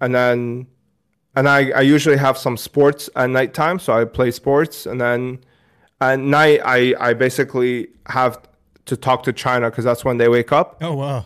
and 0.00 0.14
then 0.14 0.66
and 1.36 1.48
I, 1.48 1.70
I 1.70 1.82
usually 1.94 2.16
have 2.26 2.36
some 2.46 2.56
sports 2.56 3.08
at 3.16 3.30
nighttime, 3.30 3.78
so 3.78 3.92
I 3.92 4.04
play 4.04 4.30
sports, 4.30 4.86
and 4.90 5.00
then 5.00 5.38
at 6.00 6.18
night 6.18 6.60
I 6.64 6.78
I 7.08 7.10
basically 7.14 7.88
have 8.06 8.32
to 8.86 8.96
talk 8.96 9.22
to 9.24 9.32
China 9.32 9.70
because 9.70 9.84
that's 9.84 10.04
when 10.04 10.16
they 10.18 10.28
wake 10.28 10.52
up, 10.52 10.68
Oh 10.82 10.94
wow. 10.94 11.24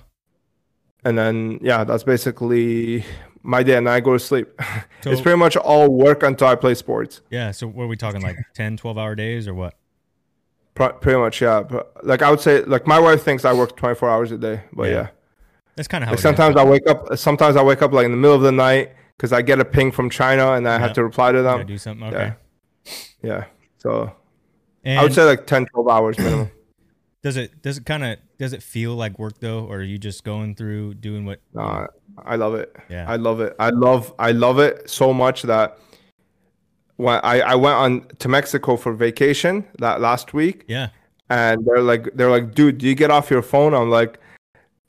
and 1.05 1.17
then 1.17 1.59
yeah, 1.63 1.85
that's 1.85 2.05
basically 2.05 3.05
my 3.45 3.63
day, 3.63 3.77
and 3.77 3.89
I 3.89 4.01
go 4.01 4.13
to 4.15 4.19
sleep. 4.19 4.49
So- 5.03 5.11
it's 5.11 5.21
pretty 5.21 5.37
much 5.39 5.55
all 5.57 5.89
work 5.91 6.23
until 6.23 6.47
I 6.49 6.55
play 6.55 6.75
sports. 6.75 7.21
Yeah. 7.31 7.51
So 7.51 7.67
what 7.69 7.85
are 7.85 7.89
we 7.89 7.97
talking 7.97 8.23
like 8.23 8.37
10, 8.55 8.79
12 8.79 8.97
hour 8.99 9.15
days 9.15 9.47
or 9.47 9.53
what? 9.55 9.75
Pr- 10.75 10.97
Pretty 11.01 11.19
much, 11.19 11.43
yeah. 11.43 11.61
But, 11.63 11.93
like 12.05 12.23
I 12.23 12.31
would 12.31 12.41
say, 12.41 12.63
like 12.65 12.87
my 12.87 12.99
wife 12.99 13.23
thinks 13.23 13.45
I 13.45 13.53
work 13.53 13.77
24 13.77 14.09
hours 14.11 14.33
a 14.33 14.39
day, 14.39 14.63
but 14.73 14.85
Yeah. 14.85 14.95
yeah. 14.95 15.09
That's 15.77 15.89
kind 15.89 16.03
of 16.03 16.09
how. 16.09 16.13
Like 16.13 16.19
it 16.19 16.21
is. 16.21 16.23
sometimes 16.23 16.57
I 16.57 16.65
wake 16.65 16.89
up. 16.89 17.19
Sometimes 17.19 17.57
I 17.57 17.63
wake 17.63 17.83
up 17.83 17.93
like 17.93 18.07
in 18.07 18.13
the 18.13 18.17
middle 18.17 18.35
of 18.37 18.43
the 18.43 18.51
night 18.53 18.93
because 19.17 19.33
I 19.33 19.43
get 19.43 19.61
a 19.61 19.65
ping 19.65 19.93
from 19.93 20.09
China 20.09 20.53
and 20.53 20.67
I 20.67 20.73
Yeah. 20.75 20.79
have 20.79 20.93
to 20.95 21.05
reply 21.05 21.33
to 21.33 21.43
them. 21.43 21.67
do 21.67 21.77
something. 21.79 22.07
Okay. 22.09 22.33
Yeah. 23.23 23.29
Yeah. 23.31 23.45
So 23.79 24.13
And 24.85 24.99
I 24.99 25.03
would 25.03 25.13
say 25.13 25.25
like 25.25 25.47
10, 25.47 25.67
12 25.67 25.89
hours 25.89 26.19
minimum. 26.19 26.51
does 27.23 27.37
it 27.37 27.61
does 27.61 27.77
it 27.77 27.85
kind 27.85 28.05
of 28.05 28.19
does 28.39 28.53
it 28.55 28.63
feel 28.63 28.95
like 28.95 29.19
work 29.19 29.39
though, 29.41 29.67
or 29.67 29.77
are 29.79 29.83
you 29.83 29.99
just 29.99 30.25
going 30.25 30.55
through 30.55 30.95
doing 30.95 31.25
what? 31.27 31.41
Nah, 31.53 31.89
I 32.19 32.37
love 32.37 32.55
it. 32.55 32.75
Yeah. 32.89 33.05
I 33.09 33.17
love 33.17 33.41
it. 33.41 33.55
I 33.59 33.71
love 33.71 34.13
I 34.19 34.33
love 34.33 34.59
it 34.59 34.89
so 34.89 35.13
much 35.13 35.43
that 35.43 35.79
when 36.97 37.19
I, 37.25 37.41
I 37.41 37.55
went 37.57 37.75
on 37.77 38.07
to 38.21 38.29
Mexico 38.29 38.77
for 38.77 38.93
vacation 38.93 39.65
that 39.79 40.01
last 40.01 40.33
week 40.33 40.65
Yeah. 40.69 40.89
and 41.29 41.65
they're 41.67 41.83
like 41.83 42.11
they're 42.15 42.31
like, 42.31 42.55
dude, 42.55 42.79
do 42.79 42.87
you 42.87 42.95
get 42.95 43.11
off 43.11 43.31
your 43.31 43.43
phone? 43.43 43.75
I'm 43.75 43.91
like, 43.91 44.21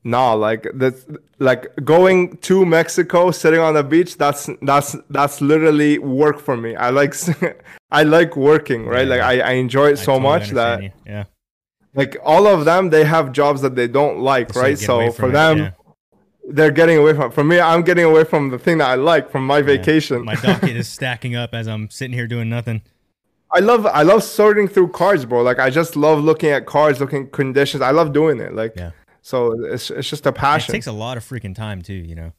nah, 0.03 0.34
like 0.34 0.68
that's 0.76 1.06
like 1.39 1.68
going 1.84 2.38
to 2.38 2.64
Mexico, 2.65 3.31
sitting 3.31 3.60
on 3.60 3.73
the 3.73 3.84
beach, 3.84 4.18
that's 4.18 4.49
that's 4.61 4.95
that's 5.10 5.41
literally 5.41 5.97
work 5.97 6.39
for 6.39 6.56
me. 6.56 6.76
I 6.76 6.91
like 6.91 7.15
I 7.91 8.03
like 8.03 8.35
working, 8.38 8.85
right? 8.85 9.07
Yeah. 9.07 9.15
Like 9.15 9.22
I, 9.22 9.39
I 9.39 9.52
enjoy 9.53 9.88
it 9.88 9.91
I 9.99 10.03
so 10.03 10.06
totally 10.19 10.22
much 10.22 10.49
that 10.52 10.84
you. 10.84 10.91
yeah. 11.07 11.23
like 11.95 12.18
all 12.23 12.45
of 12.45 12.65
them 12.65 12.89
they 12.91 13.03
have 13.03 13.31
jobs 13.31 13.61
that 13.61 13.76
they 13.76 13.88
don't 13.88 14.19
like, 14.19 14.53
So 14.53 14.61
right? 14.61 14.77
So 14.77 15.11
for 15.11 15.30
it, 15.30 15.31
them 15.34 15.57
yeah. 15.57 15.72
They're 16.50 16.72
getting 16.72 16.98
away 16.98 17.14
from. 17.14 17.32
For 17.32 17.44
me, 17.44 17.60
I'm 17.60 17.82
getting 17.82 18.06
away 18.06 18.24
from 18.24 18.50
the 18.50 18.60
thing 18.60 18.78
that 18.80 18.90
I 18.90 18.96
like 18.96 19.30
from 19.32 19.46
my 19.46 19.62
vacation. 19.62 20.24
My 20.26 20.36
docket 20.36 20.76
is 20.76 20.88
stacking 20.88 21.36
up 21.36 21.54
as 21.54 21.68
I'm 21.68 21.90
sitting 21.90 22.14
here 22.14 22.28
doing 22.28 22.50
nothing. 22.50 22.82
I 23.52 23.60
love 23.60 23.86
I 23.86 24.02
love 24.04 24.24
sorting 24.24 24.68
through 24.68 24.90
cards, 24.90 25.26
bro. 25.26 25.42
Like 25.42 25.60
I 25.60 25.70
just 25.70 25.96
love 25.96 26.24
looking 26.24 26.50
at 26.50 26.66
cards, 26.66 27.00
looking 27.00 27.26
at 27.26 27.32
conditions. 27.32 27.82
I 27.82 27.92
love 27.92 28.12
doing 28.12 28.40
it. 28.40 28.54
Like 28.54 28.74
Yeah. 28.76 28.92
so, 29.22 29.54
it's 29.66 29.90
it's 29.92 30.10
just 30.10 30.26
a 30.26 30.32
passion. 30.34 30.72
It 30.74 30.78
takes 30.78 30.88
a 30.88 30.92
lot 30.92 31.16
of 31.18 31.24
freaking 31.24 31.56
time 31.56 31.82
too, 31.82 31.94
you 31.94 32.16
know, 32.16 32.34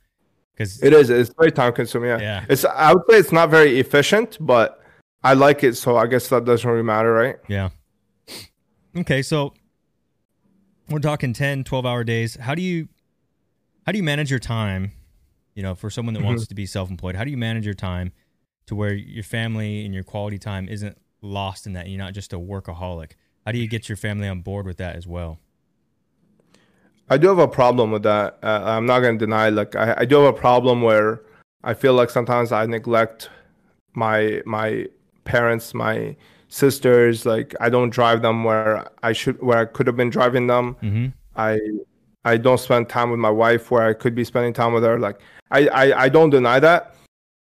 because 0.53 0.83
it 0.83 0.93
is. 0.93 1.09
It's 1.09 1.33
very 1.39 1.53
time 1.53 1.73
consuming. 1.73 2.11
Yeah. 2.11 2.21
Yeah. 2.21 2.45
It's 2.49 2.65
I 2.65 2.93
would 2.93 3.03
say 3.09 3.17
it's 3.19 3.33
not 3.33 3.51
very 3.51 3.79
efficient, 3.81 4.37
but 4.41 4.83
I 5.25 5.33
like 5.35 5.65
it. 5.65 5.77
So 5.77 5.97
I 5.97 6.07
guess 6.07 6.29
that 6.29 6.45
doesn't 6.45 6.69
really 6.69 6.83
matter, 6.85 7.13
right? 7.13 7.37
yeah. 7.49 7.71
Okay, 8.97 9.21
so 9.23 9.53
we're 10.89 11.01
talking 11.01 11.33
10, 11.35 11.65
12 11.65 11.85
hour 11.85 12.03
days. 12.05 12.37
How 12.37 12.55
do 12.55 12.63
you 12.63 12.89
how 13.87 13.93
do 13.93 13.99
you 13.99 14.05
manage 14.05 14.31
your 14.31 14.41
time? 14.41 14.93
You 15.55 15.63
know, 15.63 15.75
for 15.75 15.89
someone 15.89 16.13
that 16.15 16.21
Mm-hmm. 16.21 16.29
wants 16.29 16.47
to 16.49 16.55
be 16.55 16.67
self 16.67 16.91
employed, 16.91 17.15
how 17.17 17.25
do 17.25 17.31
you 17.31 17.37
manage 17.37 17.65
your 17.65 17.75
time 17.75 18.13
to 18.67 18.75
where 18.75 18.93
your 18.93 19.23
family 19.25 19.85
and 19.85 19.95
your 19.95 20.03
quality 20.03 20.39
time 20.39 20.69
isn't 20.69 20.99
lost 21.23 21.67
in 21.67 21.73
that? 21.75 21.89
You're 21.89 21.99
not 21.99 22.13
just 22.13 22.33
a 22.33 22.39
workaholic. 22.39 23.13
How 23.47 23.53
do 23.53 23.59
you 23.59 23.69
get 23.69 23.89
your 23.89 23.97
family 23.97 24.29
on 24.29 24.41
board 24.43 24.67
with 24.67 24.77
that 24.79 24.97
as 24.97 25.07
well? 25.07 25.39
I 27.09 27.17
do 27.17 27.29
have 27.29 27.39
a 27.39 27.47
problem 27.49 27.93
with 27.93 28.03
that. 28.03 28.39
Uh, 28.43 28.63
I'm 28.65 28.85
not 28.87 29.01
gonna 29.01 29.17
deny. 29.19 29.49
Like 29.49 29.77
I, 29.77 29.95
I 29.99 30.05
do 30.05 30.17
have 30.17 30.35
a 30.35 30.39
problem 30.39 30.83
where 30.83 31.23
I 31.63 31.73
feel 31.75 31.95
like 31.95 32.11
sometimes 32.11 32.51
I 32.51 32.67
neglect 32.67 33.31
my 33.95 34.43
my 34.45 34.87
parents, 35.25 35.73
my 35.73 36.17
sisters. 36.49 37.25
Like 37.25 37.55
I 37.61 37.69
don't 37.69 37.91
drive 37.91 38.23
them 38.23 38.43
where 38.43 38.89
I 39.05 39.13
should, 39.13 39.41
where 39.41 39.59
I 39.59 39.65
could 39.67 39.87
have 39.87 39.97
been 39.97 40.11
driving 40.11 40.49
them. 40.49 40.75
Mm-hmm. 40.83 41.07
I 41.37 41.61
I 42.27 42.37
don't 42.37 42.59
spend 42.59 42.89
time 42.89 43.11
with 43.11 43.21
my 43.21 43.31
wife 43.31 43.71
where 43.71 43.85
I 43.91 43.95
could 43.95 44.15
be 44.15 44.25
spending 44.25 44.53
time 44.53 44.73
with 44.75 44.83
her. 44.83 44.99
Like 44.99 45.21
I 45.51 45.61
I, 45.69 45.85
I 46.05 46.09
don't 46.09 46.31
deny 46.31 46.59
that. 46.61 46.95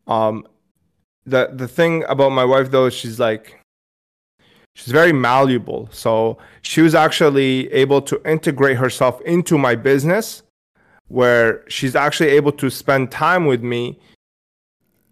Um, 0.06 0.46
the 1.26 1.50
the 1.52 1.68
thing 1.68 2.04
about 2.08 2.30
my 2.30 2.44
wife 2.44 2.70
though, 2.70 2.88
she's 2.90 3.20
like 3.20 3.60
she's 4.74 4.92
very 4.92 5.12
malleable. 5.12 5.88
So 5.92 6.38
she 6.62 6.80
was 6.80 6.94
actually 6.94 7.70
able 7.72 8.00
to 8.02 8.20
integrate 8.24 8.78
herself 8.78 9.20
into 9.22 9.58
my 9.58 9.74
business, 9.74 10.42
where 11.08 11.62
she's 11.68 11.94
actually 11.94 12.30
able 12.30 12.52
to 12.52 12.70
spend 12.70 13.10
time 13.10 13.44
with 13.46 13.62
me 13.62 14.00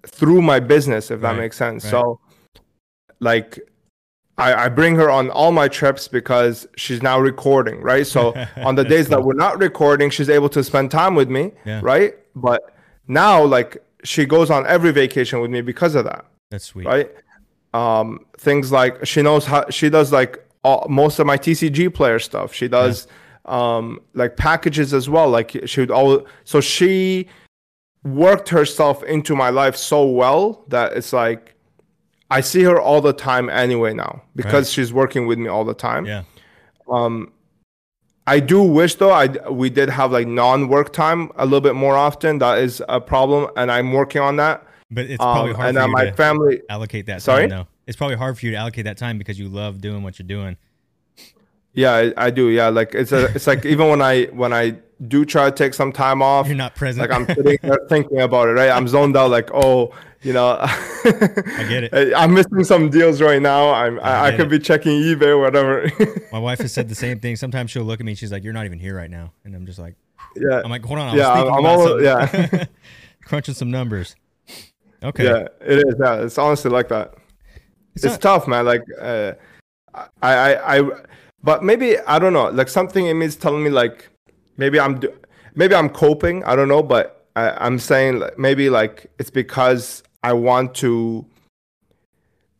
through 0.06 0.40
my 0.40 0.60
business, 0.60 1.10
if 1.10 1.20
that 1.20 1.32
Right, 1.32 1.38
makes 1.38 1.56
sense. 1.56 1.84
right. 1.84 1.90
So, 1.90 2.20
like. 3.20 3.58
I, 4.38 4.54
I 4.66 4.68
bring 4.68 4.94
her 4.96 5.10
on 5.10 5.30
all 5.30 5.52
my 5.52 5.68
trips 5.68 6.08
because 6.08 6.66
she's 6.76 7.02
now 7.02 7.18
recording, 7.18 7.80
right? 7.80 8.06
So 8.06 8.34
on 8.58 8.74
the 8.76 8.84
days 8.84 9.08
that 9.08 9.22
we're 9.22 9.34
not 9.34 9.58
recording, 9.58 10.10
she's 10.10 10.30
able 10.30 10.48
to 10.50 10.62
spend 10.64 10.90
time 10.90 11.14
with 11.14 11.28
me, 11.28 11.52
Yeah. 11.66 11.80
right? 11.82 12.14
But 12.36 12.74
now, 13.08 13.42
like, 13.44 13.82
she 14.04 14.24
goes 14.26 14.50
on 14.50 14.66
every 14.66 14.92
vacation 14.92 15.40
with 15.40 15.50
me 15.50 15.60
because 15.60 15.94
of 15.96 16.04
that, 16.04 16.24
That's 16.50 16.64
sweet. 16.64 16.86
right? 16.86 17.10
Um, 17.74 18.24
things 18.38 18.70
like 18.72 19.04
she 19.04 19.20
knows 19.22 19.44
how 19.44 19.68
she 19.70 19.90
does 19.90 20.12
like 20.12 20.42
all, 20.64 20.86
most 20.88 21.18
of 21.18 21.26
my 21.26 21.36
TCGplayer 21.36 22.22
stuff. 22.22 22.54
She 22.54 22.66
does 22.68 23.06
um, 23.44 24.00
like 24.14 24.36
packages 24.36 24.94
as 24.94 25.08
well. 25.10 25.28
Like 25.28 25.50
she 25.66 25.80
would 25.80 25.90
all 25.90 26.24
so 26.44 26.60
she 26.60 27.28
worked 28.04 28.48
herself 28.48 29.02
into 29.02 29.34
my 29.36 29.50
life 29.50 29.76
so 29.76 30.06
well 30.06 30.64
that 30.68 30.92
it's 30.94 31.12
like 31.12 31.54
I 32.30 32.40
see 32.42 32.62
her 32.64 32.80
all 32.80 33.00
the 33.00 33.12
time 33.12 33.48
anyway 33.48 33.94
now 33.94 34.22
because 34.36 34.66
Right. 34.68 34.72
she's 34.74 34.92
working 34.92 35.26
with 35.26 35.38
me 35.38 35.48
all 35.48 35.64
the 35.64 35.74
time. 35.74 36.04
Yeah. 36.06 36.24
Um, 36.90 37.32
I 38.26 38.40
do 38.40 38.62
wish 38.62 38.96
though 38.96 39.10
I 39.12 39.28
we 39.50 39.70
did 39.70 39.88
have 39.88 40.12
like 40.12 40.26
non-work 40.28 40.92
time 40.92 41.30
a 41.36 41.44
little 41.46 41.62
bit 41.62 41.74
more 41.74 41.96
often. 41.96 42.38
That 42.38 42.58
is 42.58 42.82
a 42.88 43.00
problem, 43.00 43.50
and 43.56 43.72
I'm 43.72 43.92
working 43.92 44.20
on 44.20 44.36
that. 44.36 44.66
But 44.90 45.06
it's 45.06 45.16
probably 45.16 45.50
Um, 45.52 45.56
hard 45.56 45.68
and 45.68 45.78
for 45.78 45.86
you 45.86 45.92
my 45.92 46.04
to 46.06 46.12
family. 46.12 46.62
allocate 46.68 47.06
that 47.06 47.22
Sorry? 47.22 47.48
time 47.48 47.50
though. 47.50 47.66
It's 47.86 47.96
probably 47.96 48.16
hard 48.16 48.38
for 48.38 48.44
you 48.44 48.52
to 48.52 48.58
allocate 48.58 48.84
that 48.84 48.98
time 48.98 49.16
because 49.16 49.38
you 49.38 49.48
love 49.48 49.80
doing 49.80 50.02
what 50.02 50.18
you're 50.18 50.26
doing. 50.28 50.58
Yeah, 51.72 51.92
I, 51.94 52.12
I 52.26 52.30
do. 52.30 52.48
Yeah, 52.48 52.68
like 52.68 52.94
it's 52.94 53.12
a 53.12 53.26
it's 53.34 53.46
like 53.46 53.64
even 53.74 53.88
when 53.88 54.02
I 54.02 54.24
when 54.26 54.52
I 54.52 54.76
do 55.06 55.24
try 55.24 55.48
to 55.50 55.54
take 55.54 55.74
some 55.74 55.92
time 55.92 56.22
off, 56.22 56.46
You're 56.48 56.56
not 56.56 56.74
present. 56.74 57.08
like 57.08 57.16
I'm 57.16 57.26
sitting 57.26 57.58
there 57.62 57.78
thinking 57.88 58.20
about 58.20 58.48
it. 58.48 58.52
Right, 58.52 58.70
I'm 58.70 58.88
zoned 58.88 59.16
out. 59.16 59.30
Like 59.30 59.50
oh, 59.54 59.94
you 60.22 60.32
know, 60.32 60.56
I 60.60 61.66
get 61.68 61.84
it. 61.84 62.14
I'm 62.16 62.34
missing 62.34 62.64
some 62.64 62.90
deals 62.90 63.20
right 63.22 63.40
now. 63.40 63.70
I'm 63.72 64.00
I 64.00 64.26
I, 64.26 64.30
could 64.32 64.46
it. 64.46 64.50
be 64.50 64.58
checking 64.58 64.92
eBay 65.00 65.26
or 65.28 65.38
whatever. 65.38 65.88
My 66.32 66.38
wife 66.40 66.58
has 66.58 66.72
said 66.72 66.88
the 66.88 66.94
same 66.96 67.20
thing. 67.20 67.36
Sometimes 67.36 67.70
she'll 67.70 67.84
look 67.84 68.00
at 68.00 68.06
me. 68.06 68.12
and 68.12 68.18
She's 68.18 68.32
like, 68.32 68.42
"You're 68.42 68.52
not 68.52 68.64
even 68.66 68.78
here 68.80 68.96
right 68.96 69.10
now," 69.10 69.32
and 69.44 69.54
I'm 69.54 69.66
just 69.66 69.78
like, 69.78 69.94
yeah, 70.34 70.62
"I'm 70.64 70.70
like, 70.70 70.84
hold 70.84 70.98
on, 70.98 71.10
I 71.10 71.16
Yeah, 71.16 71.30
I'm 71.32 71.64
all- 71.66 71.86
something. 72.00 72.66
crunching 73.24 73.54
some 73.54 73.70
numbers." 73.70 74.16
Okay. 75.02 75.24
Yeah, 75.24 75.46
it 75.60 75.78
is. 75.86 75.94
Yeah, 76.00 76.22
it's 76.22 76.38
honestly 76.38 76.70
like 76.72 76.88
that. 76.88 77.14
It's 77.94 78.04
It's, 78.04 78.14
not- 78.14 78.20
tough, 78.20 78.48
man. 78.48 78.64
Like, 78.66 78.82
uh, 79.00 79.32
I, 79.94 80.06
I, 80.32 80.78
I, 80.78 80.90
but 81.42 81.62
maybe 81.62 81.98
I 82.00 82.18
don't 82.18 82.32
know. 82.32 82.48
Like 82.48 82.68
something 82.68 83.06
in 83.06 83.16
me 83.18 83.26
is 83.26 83.36
telling 83.36 83.62
me 83.62 83.70
like, 83.70 84.08
maybe 84.58 84.78
I'm, 84.78 85.00
do- 85.00 85.16
maybe 85.54 85.74
I'm 85.74 85.88
coping. 85.88 86.44
I 86.44 86.54
don't 86.54 86.68
know, 86.68 86.82
but 86.82 87.26
I, 87.34 87.50
I'm 87.64 87.78
saying 87.78 88.22
maybe 88.36 88.68
like 88.68 89.10
it's 89.18 89.30
because 89.30 90.02
I 90.22 90.34
want 90.34 90.74
to, 90.76 91.24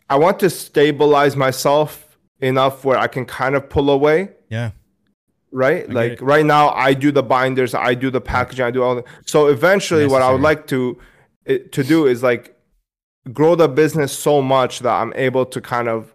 I 0.08 0.16
want 0.16 0.40
to 0.40 0.48
stabilize 0.48 1.36
myself 1.36 2.16
enough 2.40 2.84
where 2.84 2.96
I 2.96 3.08
can 3.08 3.26
kind 3.26 3.54
of 3.54 3.68
pull 3.68 3.90
away. 3.90 4.30
Yeah. 4.48 4.70
right? 5.52 5.86
get 5.86 5.94
like 5.94 6.22
right 6.22 6.46
now, 6.46 6.70
I 6.70 6.94
do 6.94 7.12
the 7.12 7.22
binders, 7.22 7.74
I 7.74 7.94
do 7.94 8.10
the 8.10 8.20
packaging, 8.20 8.64
I 8.64 8.70
do 8.70 8.82
all. 8.82 8.96
The, 8.96 9.04
so 9.26 9.48
eventually, 9.48 10.06
what 10.06 10.22
I 10.22 10.30
would 10.30 10.40
like 10.40 10.66
to 10.68 10.98
it, 11.44 11.72
to 11.72 11.82
do 11.82 12.06
is 12.06 12.22
like 12.22 12.56
grow 13.32 13.54
the 13.54 13.68
business 13.68 14.12
so 14.16 14.40
much 14.40 14.80
that 14.80 14.92
I'm 14.92 15.12
able 15.16 15.44
to 15.46 15.60
kind 15.60 15.88
of 15.88 16.14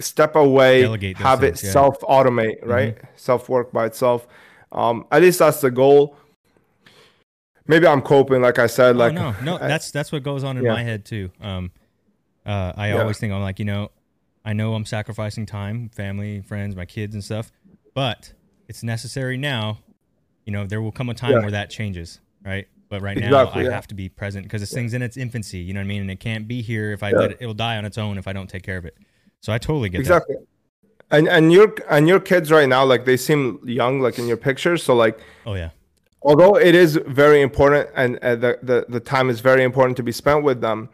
step 0.00 0.34
away, 0.34 0.82
Delegate 0.82 1.16
have 1.18 1.40
things, 1.40 1.62
it 1.62 1.66
yeah. 1.66 1.72
self 1.72 2.00
automate, 2.00 2.64
right? 2.64 2.96
Mm-hmm. 2.96 3.06
Self 3.16 3.48
work 3.48 3.72
by 3.72 3.86
itself. 3.86 4.26
Um, 4.72 5.06
at 5.10 5.22
least 5.22 5.38
that's 5.38 5.60
the 5.60 5.70
goal. 5.70 6.16
Maybe 7.66 7.86
I'm 7.86 8.00
coping, 8.00 8.40
like 8.40 8.58
I 8.58 8.66
said, 8.66 8.96
Oh, 8.96 8.98
like 8.98 9.12
no, 9.14 9.34
no, 9.42 9.56
I- 9.56 9.68
that's 9.68 9.90
that's 9.90 10.10
what 10.10 10.22
goes 10.22 10.42
on 10.44 10.56
in 10.56 10.64
yeah. 10.64 10.72
my 10.72 10.82
head 10.82 11.04
too. 11.04 11.30
Um, 11.40 11.70
uh, 12.46 12.72
I 12.76 12.88
Yeah. 12.90 13.00
always 13.00 13.18
think 13.18 13.32
I'm 13.32 13.42
like, 13.42 13.58
you 13.58 13.64
know, 13.64 13.90
I 14.44 14.54
know 14.54 14.74
I'm 14.74 14.86
sacrificing 14.86 15.44
time, 15.44 15.90
family, 15.90 16.40
friends, 16.40 16.74
my 16.74 16.86
kids, 16.86 17.14
and 17.14 17.22
stuff, 17.22 17.52
but 17.94 18.32
it's 18.68 18.82
necessary 18.82 19.36
now. 19.36 19.80
You 20.46 20.52
know, 20.52 20.66
there 20.66 20.80
will 20.80 20.92
come 20.92 21.10
a 21.10 21.14
time 21.14 21.32
Yeah. 21.32 21.40
where 21.40 21.50
that 21.50 21.68
changes, 21.68 22.20
right? 22.42 22.66
But 22.88 23.02
right 23.02 23.18
now, 23.18 23.50
I 23.50 23.64
have 23.64 23.86
to 23.88 23.94
be 23.94 24.08
present 24.08 24.44
because 24.46 24.62
this 24.62 24.72
thing's 24.72 24.94
in 24.94 25.02
its 25.02 25.18
infancy. 25.18 25.58
You 25.58 25.74
know 25.74 25.80
what 25.80 25.84
I 25.84 25.88
mean? 25.88 26.00
And 26.00 26.10
it 26.10 26.20
can't 26.20 26.48
be 26.48 26.62
here 26.62 26.92
if 26.92 27.02
I 27.02 27.10
let 27.10 27.32
it. 27.32 27.36
It'll 27.40 27.52
die 27.52 27.76
on 27.76 27.84
its 27.84 27.98
own 27.98 28.16
if 28.16 28.26
I 28.26 28.32
don't 28.32 28.48
take 28.48 28.62
care 28.62 28.78
of 28.78 28.86
it. 28.86 28.96
So 29.42 29.52
I 29.52 29.58
totally 29.58 29.90
get 29.90 30.00
exactly. 30.00 30.36
And 31.10 31.28
and 31.28 31.52
your 31.52 31.74
and 31.88 32.06
your 32.08 32.20
kids 32.20 32.50
right 32.50 32.68
now, 32.68 32.84
like 32.84 33.04
they 33.04 33.16
seem 33.16 33.60
young, 33.64 34.00
like 34.00 34.18
in 34.18 34.26
your 34.26 34.36
pictures. 34.36 34.82
So 34.82 34.94
like. 34.94 35.18
Oh 35.46 35.54
yeah, 35.54 35.70
although 36.22 36.56
it 36.58 36.74
is 36.74 36.96
very 37.06 37.40
important 37.40 37.88
and 37.94 38.18
uh, 38.18 38.34
the, 38.36 38.58
the 38.62 38.84
the 38.88 39.00
time 39.00 39.30
is 39.30 39.40
very 39.40 39.62
important 39.62 39.96
to 39.96 40.02
be 40.02 40.12
spent 40.12 40.42
with 40.44 40.60
them 40.60 40.88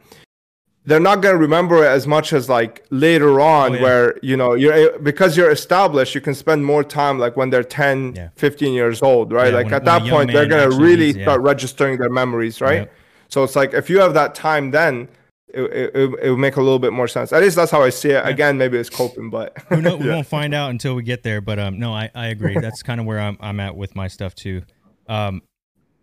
they're 0.86 1.00
not 1.00 1.22
going 1.22 1.34
to 1.34 1.38
remember 1.40 1.82
it 1.82 1.88
as 1.88 2.06
much 2.06 2.34
as 2.34 2.46
like 2.50 2.84
later 2.90 3.40
on 3.40 3.72
Oh, 3.72 3.74
yeah. 3.76 3.82
where 3.82 4.18
you 4.22 4.36
know 4.36 4.52
you're 4.52 4.98
because 4.98 5.34
you're 5.34 5.50
established 5.50 6.14
you 6.14 6.20
can 6.20 6.34
spend 6.34 6.66
more 6.66 6.84
time 6.84 7.18
like 7.18 7.38
when 7.38 7.48
they're 7.48 7.64
10 7.64 8.12
Yeah. 8.14 8.28
15 8.36 8.74
years 8.74 9.02
old 9.02 9.32
right 9.32 9.48
Yeah, 9.48 9.54
like 9.60 9.64
when- 9.66 9.74
at 9.74 9.84
when 9.84 10.02
that 10.04 10.10
point 10.10 10.32
they're 10.32 10.46
going 10.46 10.70
to 10.70 10.76
really 10.76 11.12
yeah. 11.12 11.24
start 11.24 11.40
registering 11.40 11.96
their 11.98 12.10
memories 12.10 12.60
right 12.60 12.90
so 13.28 13.42
it's 13.44 13.56
like 13.56 13.72
if 13.72 13.88
you 13.88 13.98
have 14.00 14.12
that 14.12 14.34
time 14.34 14.70
then 14.72 15.08
it, 15.54 15.94
it, 15.94 16.14
it, 16.22 16.30
would 16.30 16.38
make 16.38 16.56
a 16.56 16.60
little 16.60 16.78
bit 16.78 16.92
more 16.92 17.08
sense 17.08 17.32
at 17.32 17.40
least 17.42 17.56
that's 17.56 17.70
how 17.70 17.82
i 17.82 17.90
see 17.90 18.10
it 18.10 18.26
again 18.26 18.58
maybe 18.58 18.76
it's 18.76 18.90
coping 18.90 19.30
but 19.30 19.56
Who 19.68 19.80
know, 19.80 19.96
we 19.96 20.06
Yeah. 20.06 20.14
won't 20.14 20.26
find 20.26 20.52
out 20.54 20.70
until 20.70 20.94
we 20.94 21.02
get 21.02 21.22
there. 21.22 21.40
But 21.40 21.58
um, 21.58 21.78
no, 21.78 21.92
I, 21.92 22.10
I 22.14 22.26
agree. 22.26 22.58
That's 22.58 22.82
kind 22.82 23.00
of 23.00 23.06
where 23.06 23.20
I'm 23.20 23.36
I'm 23.40 23.60
at 23.60 23.76
with 23.76 23.94
my 23.96 24.08
stuff 24.08 24.34
too. 24.34 24.62
Um, 25.08 25.42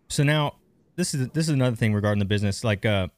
so 0.08 0.22
now 0.22 0.56
this 0.96 1.14
is 1.14 1.28
this 1.28 1.46
is 1.48 1.54
another 1.54 1.76
thing 1.76 1.94
regarding 1.94 2.18
the 2.18 2.24
business. 2.24 2.64
Like 2.64 2.84
uh, 2.86 3.08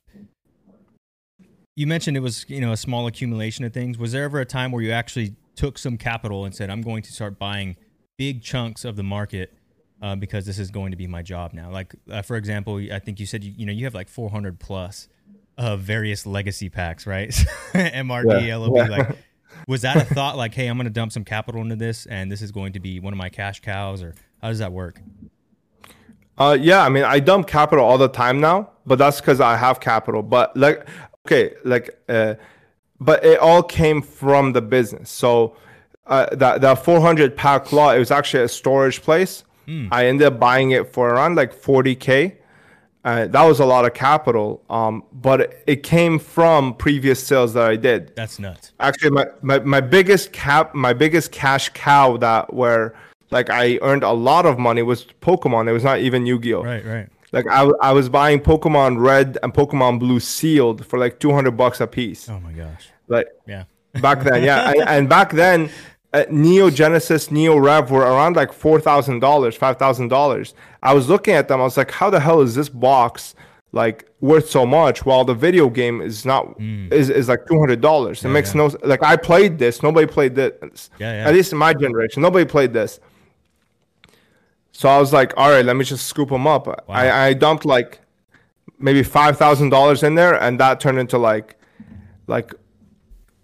you 1.76 1.86
mentioned 1.86 2.16
it 2.16 2.20
was 2.20 2.44
you 2.48 2.60
know 2.60 2.72
a 2.72 2.76
small 2.76 3.06
accumulation 3.06 3.64
of 3.64 3.72
things. 3.72 3.98
Was 3.98 4.12
there 4.12 4.24
ever 4.24 4.40
a 4.40 4.44
time 4.44 4.72
where 4.72 4.82
you 4.82 4.92
actually 4.92 5.34
took 5.56 5.78
some 5.78 5.96
capital 5.96 6.44
and 6.44 6.54
said, 6.54 6.70
I'm 6.70 6.82
going 6.82 7.02
to 7.02 7.12
start 7.12 7.38
buying 7.38 7.76
big 8.18 8.42
chunks 8.42 8.84
of 8.84 8.96
the 8.96 9.02
market 9.02 9.52
uh, 10.02 10.14
because 10.16 10.46
this 10.46 10.58
is 10.58 10.70
going 10.70 10.90
to 10.90 10.96
be 10.96 11.06
my 11.06 11.22
job 11.22 11.52
now? 11.52 11.70
Like 11.70 11.94
uh, 12.10 12.22
for 12.22 12.36
example, 12.36 12.80
I 12.92 12.98
think 12.98 13.20
you 13.20 13.26
said 13.26 13.42
you, 13.44 13.52
you 13.56 13.66
know 13.66 13.72
you 13.72 13.84
have 13.84 13.94
like 13.94 14.08
400 14.08 14.60
plus 14.60 15.08
of 15.56 15.80
various 15.80 16.26
legacy 16.26 16.68
packs, 16.68 17.06
right? 17.06 17.30
MRD, 17.72 18.46
Yeah. 18.46 18.56
LOB, 18.56 18.76
Yeah. 18.76 18.88
like 18.88 19.08
was 19.68 19.82
that 19.82 19.96
a 19.96 20.04
thought 20.14 20.36
like 20.36 20.52
hey 20.52 20.66
i'm 20.66 20.76
going 20.76 20.84
to 20.84 20.90
dump 20.90 21.10
some 21.10 21.24
capital 21.24 21.62
into 21.62 21.76
this 21.76 22.04
and 22.06 22.30
this 22.30 22.42
is 22.42 22.50
going 22.52 22.72
to 22.74 22.80
be 22.80 23.00
one 23.00 23.14
of 23.14 23.16
my 23.16 23.30
cash 23.30 23.60
cows 23.60 24.02
or 24.02 24.14
how 24.42 24.48
does 24.48 24.58
that 24.58 24.72
work 24.72 25.00
Uh, 26.36 26.58
yeah, 26.60 26.82
I 26.82 26.88
mean, 26.88 27.04
I 27.04 27.20
dump 27.20 27.46
capital 27.46 27.84
all 27.84 27.96
the 27.96 28.08
time 28.08 28.40
now, 28.40 28.70
but 28.84 28.98
that's 28.98 29.20
because 29.20 29.40
I 29.40 29.56
have 29.56 29.78
capital. 29.78 30.20
But 30.22 30.56
like, 30.56 30.84
okay, 31.24 31.54
like, 31.64 31.96
uh, 32.08 32.34
but 32.98 33.24
it 33.24 33.38
all 33.38 33.62
came 33.62 34.02
from 34.02 34.52
the 34.52 34.60
business. 34.60 35.08
So 35.10 35.56
uh, 36.08 36.26
that 36.34 36.60
that 36.62 36.84
400 36.84 37.36
pack 37.36 37.70
lot, 37.72 37.94
it 37.96 38.00
was 38.00 38.10
actually 38.10 38.42
a 38.42 38.48
storage 38.48 39.00
place. 39.02 39.44
I 39.92 40.06
ended 40.08 40.26
up 40.26 40.38
buying 40.40 40.72
it 40.72 40.92
for 40.92 41.08
around 41.08 41.36
like 41.36 41.54
40k. 41.54 42.36
Uh, 43.04 43.26
that 43.26 43.42
was 43.42 43.60
a 43.60 43.66
lot 43.66 43.84
of 43.84 43.92
capital, 43.92 44.62
um, 44.70 45.04
but 45.12 45.62
it 45.66 45.82
came 45.82 46.18
from 46.18 46.74
previous 46.74 47.24
sales 47.24 47.52
that 47.52 47.68
I 47.68 47.76
did. 47.76 48.16
That's 48.16 48.38
nuts. 48.38 48.72
Actually 48.80 49.10
my, 49.10 49.26
my, 49.42 49.58
my 49.58 49.80
biggest 49.82 50.32
cap 50.32 50.74
my 50.74 50.94
biggest 50.94 51.30
cash 51.30 51.68
cow 51.70 52.16
that 52.16 52.54
where 52.54 52.94
like 53.30 53.50
i 53.50 53.78
earned 53.82 54.04
a 54.04 54.12
lot 54.12 54.46
of 54.46 54.58
money 54.58 54.82
was 54.82 55.04
pokemon. 55.20 55.68
It 55.68 55.72
was 55.72 55.84
not 55.84 55.98
even 55.98 56.24
yu-gi-oh. 56.24 56.62
Right 56.62 56.84
right. 56.84 57.08
Like 57.32 57.46
I, 57.50 57.68
I 57.82 57.92
was 57.92 58.08
buying 58.08 58.40
pokemon 58.40 58.98
red 58.98 59.36
and 59.42 59.52
pokemon 59.52 59.98
blue 59.98 60.20
sealed 60.20 60.86
for 60.86 60.98
like 60.98 61.20
200 61.20 61.50
bucks 61.50 61.82
a 61.82 61.86
piece. 61.86 62.28
Oh 62.30 62.40
my 62.40 62.52
gosh. 62.52 62.88
Like 63.08 63.26
yeah. 63.46 63.64
back 64.00 64.22
then 64.22 64.44
yeah. 64.44 64.70
And, 64.76 64.88
and 64.88 65.08
back 65.10 65.30
then 65.30 65.68
uh, 66.14 66.24
neo 66.30 66.70
genesis 66.70 67.30
neo 67.30 67.56
rev 67.58 67.90
were 67.90 68.06
around 68.12 68.36
like 68.36 68.50
$4000 68.50 69.20
$5000 69.20 70.54
i 70.82 70.92
was 70.94 71.08
looking 71.08 71.34
at 71.34 71.48
them. 71.48 71.60
I 71.60 71.64
was 71.64 71.76
like 71.76 71.90
how 71.90 72.08
the 72.10 72.20
hell 72.20 72.40
is 72.40 72.54
this 72.54 72.68
box 72.68 73.34
like 73.72 74.08
worth 74.20 74.48
so 74.48 74.64
much 74.64 75.04
while 75.04 75.24
the 75.24 75.34
video 75.34 75.68
game 75.68 76.00
is 76.00 76.24
not 76.24 76.42
is, 76.92 77.10
is 77.10 77.28
like 77.28 77.44
$200 77.46 78.24
it 78.24 78.28
makes 78.28 78.52
Hmm. 78.52 78.58
yeah. 78.60 78.68
no 78.68 78.78
like 78.92 79.02
i 79.02 79.16
played 79.16 79.58
this. 79.58 79.82
Nobody 79.82 80.06
played 80.06 80.34
this. 80.36 80.90
Yeah, 80.98 81.12
yeah. 81.12 81.28
at 81.28 81.34
least 81.34 81.50
in 81.52 81.58
my 81.58 81.74
generation 81.74 82.22
nobody 82.22 82.44
played 82.44 82.72
this. 82.72 83.00
So 84.72 84.88
i 84.88 84.98
was 84.98 85.12
like 85.12 85.32
all 85.36 85.50
right 85.50 85.64
let 85.64 85.76
me 85.76 85.84
just 85.84 86.06
scoop 86.06 86.28
them 86.30 86.46
up. 86.46 86.68
I, 86.88 87.28
I 87.28 87.32
dumped 87.34 87.64
like 87.64 88.00
maybe 88.78 89.02
$5000 89.02 90.02
in 90.02 90.14
there 90.14 90.34
and 90.40 90.60
that 90.60 90.78
turned 90.80 90.98
into 90.98 91.18
like 91.18 91.56
like 92.26 92.54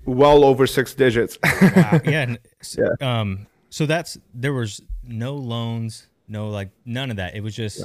well 0.04 0.44
over 0.44 0.66
six 0.66 0.94
digits 0.94 1.38
wow. 1.42 2.00
yeah, 2.04 2.36
Yeah. 2.76 2.88
um 3.00 3.46
so 3.68 3.86
that's 3.86 4.18
there 4.34 4.52
was 4.52 4.80
no 5.04 5.34
loans 5.34 6.08
no 6.28 6.48
like 6.48 6.70
none 6.84 7.10
of 7.10 7.16
that 7.16 7.34
it 7.34 7.42
was 7.42 7.54
just 7.54 7.84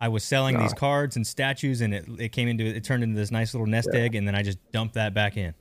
i 0.00 0.08
was 0.08 0.24
selling 0.24 0.58
these 0.58 0.72
cards 0.72 1.16
and 1.16 1.26
statues 1.26 1.80
and 1.80 1.94
it, 1.94 2.06
it 2.18 2.28
came 2.30 2.48
into 2.48 2.64
it 2.64 2.82
turned 2.84 3.02
into 3.02 3.16
this 3.16 3.30
nice 3.30 3.54
little 3.54 3.66
nest 3.66 3.88
egg 3.92 4.14
and 4.14 4.26
then 4.26 4.34
i 4.34 4.42
just 4.42 4.58
dumped 4.72 4.94
that 4.94 5.14
back 5.14 5.36
in 5.36 5.54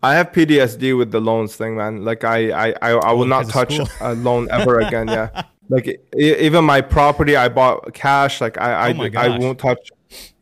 I 0.00 0.14
have 0.14 0.30
PTSD 0.30 0.96
with 0.96 1.10
the 1.10 1.20
loans 1.20 1.56
thing, 1.56 1.76
man. 1.76 2.04
Like 2.04 2.22
I, 2.22 2.50
I, 2.68 2.74
I, 2.82 2.90
I 2.92 3.12
will 3.12 3.26
not 3.26 3.48
touch 3.48 3.80
a 4.00 4.14
loan 4.14 4.48
ever 4.50 4.78
again. 4.86 5.08
Yeah, 5.08 5.42
like 5.68 6.00
even 6.16 6.64
my 6.64 6.80
property, 6.80 7.36
I 7.36 7.48
bought 7.48 7.92
cash. 7.94 8.40
Like 8.40 8.58
I, 8.60 8.90
I, 8.90 8.92
Oh 8.92 9.18
I 9.18 9.38
won't 9.38 9.58
touch. 9.58 9.90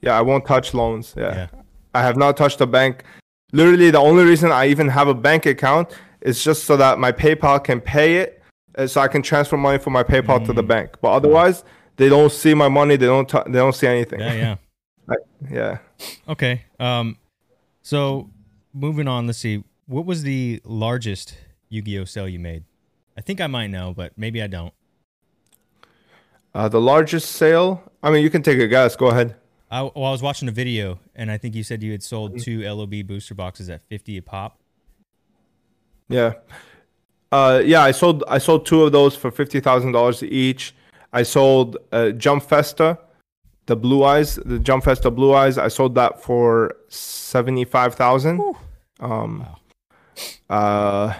Yeah, 0.03 0.19
I 0.19 0.21
won't 0.21 0.47
touch 0.47 0.75
loans. 0.75 1.15
Yeah. 1.17 1.35
Yeah. 1.35 1.63
I 1.95 2.03
have 2.03 2.19
not 2.19 2.37
touched 2.37 2.61
a 2.61 2.67
bank. 2.67 3.05
Literally, 3.53 3.91
the 3.91 3.99
only 4.01 4.25
reason 4.25 4.51
I 4.53 4.67
even 4.69 4.89
have 4.89 5.09
a 5.09 5.15
bank 5.15 5.47
account 5.47 5.89
is 6.21 6.43
just 6.43 6.65
so 6.65 6.77
that 6.77 6.99
my 6.99 7.13
PayPal 7.13 7.63
can 7.63 7.81
pay 7.81 8.17
it, 8.17 8.43
uh, 8.77 8.87
so 8.87 9.01
I 9.01 9.09
can 9.09 9.23
transfer 9.23 9.57
money 9.57 9.79
from 9.79 9.93
my 9.93 10.03
PayPal 10.03 10.45
to 10.47 10.53
the 10.53 10.63
Mm. 10.65 10.69
bank. 10.69 10.97
But 11.01 11.13
otherwise, 11.13 11.65
they 11.97 12.09
don't 12.09 12.33
see 12.33 12.55
my 12.55 12.69
money. 12.69 12.97
They 12.97 13.07
don't. 13.07 13.29
T- 13.29 13.39
they 13.47 13.59
don't 13.59 13.75
see 13.75 13.87
anything. 13.87 14.21
yeah 14.21 14.33
yeah 14.35 14.57
Like, 15.09 15.19
yeah. 15.51 15.79
okay 16.29 16.63
um 16.81 17.17
so 17.81 18.29
moving 18.75 19.07
on 19.07 19.27
let's 19.29 19.39
see 19.39 19.63
what 19.87 20.05
was 20.05 20.25
the 20.25 20.61
largest 20.65 21.39
yu-gi-oh 21.69 22.05
sale 22.05 22.29
you 22.29 22.41
made 22.41 22.65
i 23.17 23.21
think 23.21 23.41
i 23.41 23.47
might 23.47 23.69
know 23.69 23.95
but 23.95 24.13
maybe 24.19 24.43
i 24.43 24.49
don't 24.49 24.75
Uh, 26.55 26.69
the 26.69 26.81
largest 26.81 27.31
sale. 27.33 27.83
I 28.03 28.11
mean, 28.11 28.23
you 28.25 28.31
can 28.31 28.43
take 28.43 28.59
a 28.59 28.67
guess. 28.67 28.97
Go 28.97 29.07
ahead. 29.09 29.37
I, 29.71 29.83
well, 29.83 29.93
I 29.97 30.11
was 30.11 30.23
watching 30.23 30.49
a 30.49 30.53
video, 30.53 31.01
and 31.15 31.31
I 31.31 31.39
think 31.39 31.55
you 31.55 31.65
said 31.65 31.83
you 31.83 31.93
had 31.93 32.03
sold 32.03 32.39
two 32.39 32.63
LOB 32.63 33.07
booster 33.07 33.35
boxes 33.35 33.69
at 33.69 33.83
fifty 33.89 34.17
a 34.17 34.23
pop. 34.23 34.61
Yeah. 36.09 36.35
Uh, 37.33 37.61
yeah, 37.65 37.83
I 37.83 37.91
sold 37.91 38.23
I 38.29 38.39
sold 38.39 38.65
two 38.67 38.85
of 38.85 38.93
those 38.93 39.17
for 39.17 39.31
fifty 39.31 39.59
thousand 39.61 39.93
dollars 39.93 40.23
each. 40.23 40.75
I 41.13 41.25
sold 41.25 41.79
uh, 41.93 42.11
Jump 42.11 42.45
Festa, 42.45 42.99
the 43.67 43.75
Blue 43.77 44.05
Eyes, 44.05 44.37
the 44.37 44.59
Jump 44.61 44.85
Festa 44.85 45.11
Blue 45.11 45.35
Eyes. 45.35 45.59
I 45.59 45.69
sold 45.69 45.95
that 45.97 46.23
for 46.23 46.77
seventy 46.89 47.65
five 47.65 47.95
thousand. 47.97 48.41
Um, 49.01 49.41
Wow. 49.41 50.57
uh, 50.57 51.15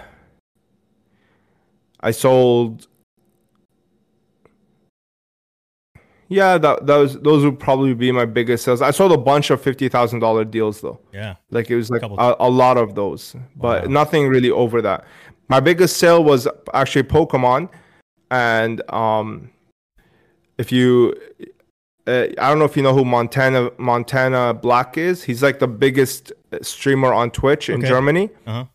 I 1.99 2.11
sold. 2.11 2.87
Yeah, 6.29 6.57
that 6.57 6.85
those 6.85 7.19
those 7.21 7.43
would 7.45 7.59
probably 7.59 7.93
be 7.93 8.11
my 8.11 8.25
biggest 8.25 8.65
sales. 8.65 8.81
I 8.81 8.91
sold 8.91 9.11
a 9.13 9.17
bunch 9.17 9.49
of 9.49 9.61
fifty 9.61 9.87
thousand 9.89 10.19
dollar 10.19 10.43
deals 10.43 10.81
though. 10.81 10.99
Yeah, 11.13 11.35
Like 11.51 11.69
it 11.69 11.75
was 11.75 11.89
like 11.89 12.01
Couple- 12.01 12.19
a, 12.19 12.35
a 12.39 12.49
lot 12.49 12.77
of 12.77 12.95
those, 12.95 13.35
but 13.55 13.83
Wow. 13.83 13.89
nothing 13.89 14.27
really 14.27 14.51
over 14.51 14.81
that. 14.81 15.05
My 15.47 15.59
biggest 15.61 15.97
sale 15.97 16.23
was 16.23 16.47
actually 16.73 17.03
Pokemon, 17.03 17.69
and 18.31 18.81
um, 18.91 19.49
if 20.57 20.71
you 20.71 21.13
uh, 22.07 22.27
I 22.37 22.49
don't 22.49 22.59
know 22.59 22.65
if 22.65 22.75
you 22.75 22.83
know 22.83 22.93
who 22.93 23.05
Montana 23.05 23.71
Montana 23.77 24.53
Black 24.53 24.97
is. 24.97 25.23
He's 25.23 25.41
like 25.43 25.59
the 25.59 25.67
biggest 25.67 26.31
streamer 26.61 27.13
on 27.13 27.31
Twitch 27.31 27.69
in 27.69 27.79
Okay. 27.79 27.87
Germany. 27.87 28.29
Uh-huh. 28.45 28.65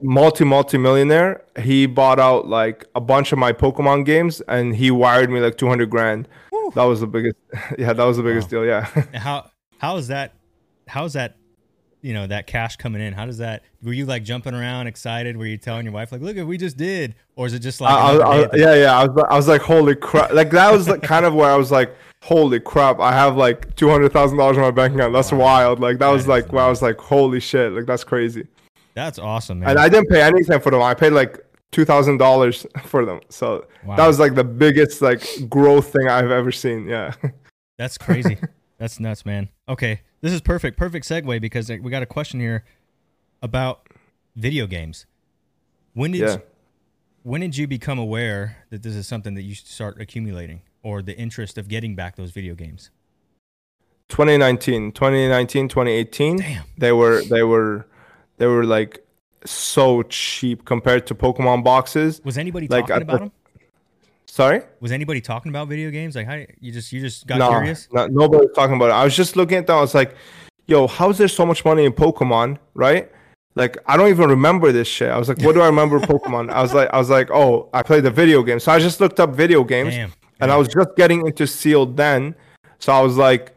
Multi 0.00 0.44
multi 0.44 0.78
millionaire. 0.78 1.42
He 1.60 1.86
bought 1.86 2.20
out 2.20 2.46
like 2.46 2.86
a 2.94 3.00
bunch 3.00 3.32
of 3.32 3.38
my 3.38 3.52
Pokemon 3.52 4.04
games, 4.04 4.40
and 4.42 4.76
he 4.76 4.92
wired 4.92 5.28
me 5.28 5.40
like 5.40 5.56
two 5.58 5.66
hundred 5.68 5.90
grand. 5.90 6.28
That 6.74 6.84
was 6.84 7.00
the 7.00 7.06
biggest. 7.06 7.36
Yeah, 7.78 7.92
that 7.92 8.04
was 8.04 8.16
the 8.16 8.22
biggest 8.22 8.50
deal. 8.50 8.64
Yeah. 8.64 8.84
How 9.14 9.50
how 9.78 9.96
is 9.96 10.08
that? 10.08 10.34
How's 10.86 11.12
that? 11.14 11.36
You 12.00 12.14
know 12.14 12.28
that 12.28 12.46
cash 12.46 12.76
coming 12.76 13.02
in. 13.02 13.12
How 13.12 13.26
does 13.26 13.38
that? 13.38 13.64
Were 13.82 13.92
you 13.92 14.06
like 14.06 14.22
jumping 14.22 14.54
around, 14.54 14.86
excited? 14.86 15.36
Were 15.36 15.46
you 15.46 15.56
telling 15.58 15.84
your 15.84 15.92
wife 15.92 16.12
like, 16.12 16.20
"Look 16.20 16.36
we 16.46 16.56
just 16.56 16.76
did," 16.76 17.16
or 17.34 17.46
is 17.46 17.54
it 17.54 17.58
just 17.58 17.80
like, 17.80 17.92
I, 17.92 17.96
I, 17.96 18.28
I, 18.30 18.36
day 18.36 18.42
at 18.44 18.50
the- 18.52 18.58
yeah, 18.58 18.74
yeah. 18.74 18.98
I 18.98 19.04
was, 19.06 19.24
I 19.30 19.36
was 19.36 19.48
like, 19.48 19.60
holy 19.62 19.96
crap! 19.96 20.32
Like 20.32 20.50
that 20.50 20.70
was 20.72 20.88
like 20.88 21.02
kind 21.02 21.26
of 21.26 21.34
where 21.34 21.50
I 21.50 21.56
was 21.56 21.72
like, 21.72 21.92
holy 22.22 22.60
crap! 22.60 23.00
I 23.00 23.10
have 23.12 23.36
like 23.36 23.74
two 23.74 23.88
hundred 23.88 24.12
thousand 24.12 24.38
dollars 24.38 24.56
in 24.56 24.62
my 24.62 24.70
bank 24.70 24.94
account. 24.94 25.12
That's 25.12 25.32
Wow. 25.32 25.38
wild. 25.38 25.80
Like 25.80 25.94
that, 25.98 26.06
That 26.06 26.12
was 26.12 26.22
is 26.22 26.28
like 26.28 26.52
where 26.52 26.64
I 26.64 26.68
was 26.68 26.82
like, 26.82 26.98
holy 26.98 27.40
shit! 27.40 27.72
Like 27.72 27.86
that's 27.86 28.04
crazy. 28.04 28.46
That's 28.94 29.18
awesome, 29.18 29.60
man. 29.60 29.70
And 29.70 29.78
I 29.80 29.88
didn't 29.88 30.08
pay 30.08 30.22
anything 30.22 30.60
for 30.60 30.70
them. 30.70 30.82
I 30.82 30.94
paid 30.94 31.10
like 31.10 31.44
two 31.72 31.84
thousand 31.84 32.18
dollars 32.18 32.66
for 32.84 33.04
them. 33.04 33.20
So 33.28 33.66
Wow. 33.84 33.96
that 33.96 34.06
was 34.06 34.18
like 34.18 34.34
the 34.34 34.44
biggest 34.44 35.02
like 35.02 35.22
growth 35.48 35.92
thing 35.92 36.08
I've 36.08 36.30
ever 36.30 36.52
seen. 36.52 36.86
Yeah. 36.88 37.14
That's 37.78 37.96
crazy. 37.98 38.38
That's 38.78 39.00
nuts, 39.00 39.26
man. 39.26 39.48
Okay, 39.68 40.00
this 40.20 40.32
is 40.32 40.40
perfect. 40.40 40.76
Perfect 40.76 41.06
segue 41.06 41.40
because 41.40 41.68
we 41.68 41.90
got 41.90 42.02
a 42.02 42.06
question 42.06 42.38
here 42.40 42.64
about 43.42 43.88
video 44.36 44.66
games. 44.66 45.06
When 45.94 46.12
did 46.12 46.20
Yeah. 46.20 46.36
when 47.24 47.40
did 47.40 47.56
you 47.56 47.66
become 47.66 47.98
aware 47.98 48.58
that 48.70 48.82
this 48.82 48.94
is 48.94 49.06
something 49.08 49.34
that 49.34 49.42
you 49.42 49.54
should 49.54 49.66
start 49.66 50.00
accumulating 50.00 50.62
or 50.82 51.02
the 51.02 51.16
interest 51.18 51.58
of 51.58 51.68
getting 51.68 51.94
back 51.96 52.14
those 52.16 52.30
video 52.30 52.54
games? 52.54 52.90
2019, 54.08 54.92
2019, 54.92 55.68
2018. 55.68 56.36
Damn. 56.38 56.64
They 56.78 56.92
were 56.92 57.22
they 57.22 57.42
were 57.42 57.86
they 58.38 58.46
were 58.46 58.64
like 58.64 59.04
so 59.48 60.02
cheap 60.02 60.64
compared 60.64 61.06
to 61.08 61.14
Pokemon 61.14 61.64
boxes. 61.64 62.20
Was 62.24 62.38
anybody 62.38 62.68
Like, 62.68 62.86
talking 62.86 63.02
about 63.02 63.12
the- 63.12 63.18
them? 63.26 63.32
Sorry? 64.26 64.60
Was 64.80 64.92
anybody 64.92 65.20
talking 65.20 65.48
about 65.50 65.68
video 65.68 65.90
games? 65.90 66.14
Like, 66.14 66.26
how 66.26 66.34
you 66.60 66.70
just 66.70 66.92
you 66.92 67.00
just 67.00 67.26
got 67.26 67.38
no, 67.38 67.48
curious? 67.50 67.88
no, 67.92 68.06
nobody 68.06 68.46
was 68.46 68.54
talking 68.54 68.76
about 68.76 68.90
it. 68.90 68.92
I 68.92 69.04
was 69.04 69.16
just 69.16 69.36
looking 69.36 69.56
at 69.58 69.66
that. 69.66 69.72
I 69.72 69.80
was 69.80 69.94
like, 69.94 70.14
yo, 70.66 70.86
how's 70.86 71.18
there 71.18 71.28
so 71.28 71.46
much 71.46 71.64
money 71.64 71.84
in 71.86 71.92
Pokemon, 71.92 72.58
right? 72.74 73.10
Like, 73.54 73.78
I 73.86 73.96
don't 73.96 74.08
even 74.10 74.28
remember 74.28 74.70
this 74.70 74.86
shit. 74.86 75.10
I 75.10 75.18
was 75.18 75.28
like, 75.28 75.40
what 75.42 75.54
do 75.54 75.60
I 75.62 75.66
remember 75.66 75.98
Pokemon? 75.98 76.50
I 76.50 76.62
was 76.62 76.74
like, 76.74 76.90
I 76.92 76.98
was 76.98 77.10
like, 77.10 77.30
oh, 77.32 77.68
I 77.72 77.82
played 77.82 78.04
the 78.04 78.10
video 78.10 78.42
game. 78.42 78.60
So 78.60 78.70
I 78.70 78.78
just 78.78 79.00
looked 79.00 79.18
up 79.18 79.30
video 79.30 79.64
games, 79.64 79.94
Damn. 79.94 80.12
and 80.40 80.52
I 80.52 80.56
was 80.56 80.68
just 80.68 80.90
getting 80.96 81.26
into 81.26 81.46
sealed 81.46 81.96
then. 81.96 82.36
So 82.78 82.92
I 82.92 83.00
was 83.00 83.16
like, 83.16 83.56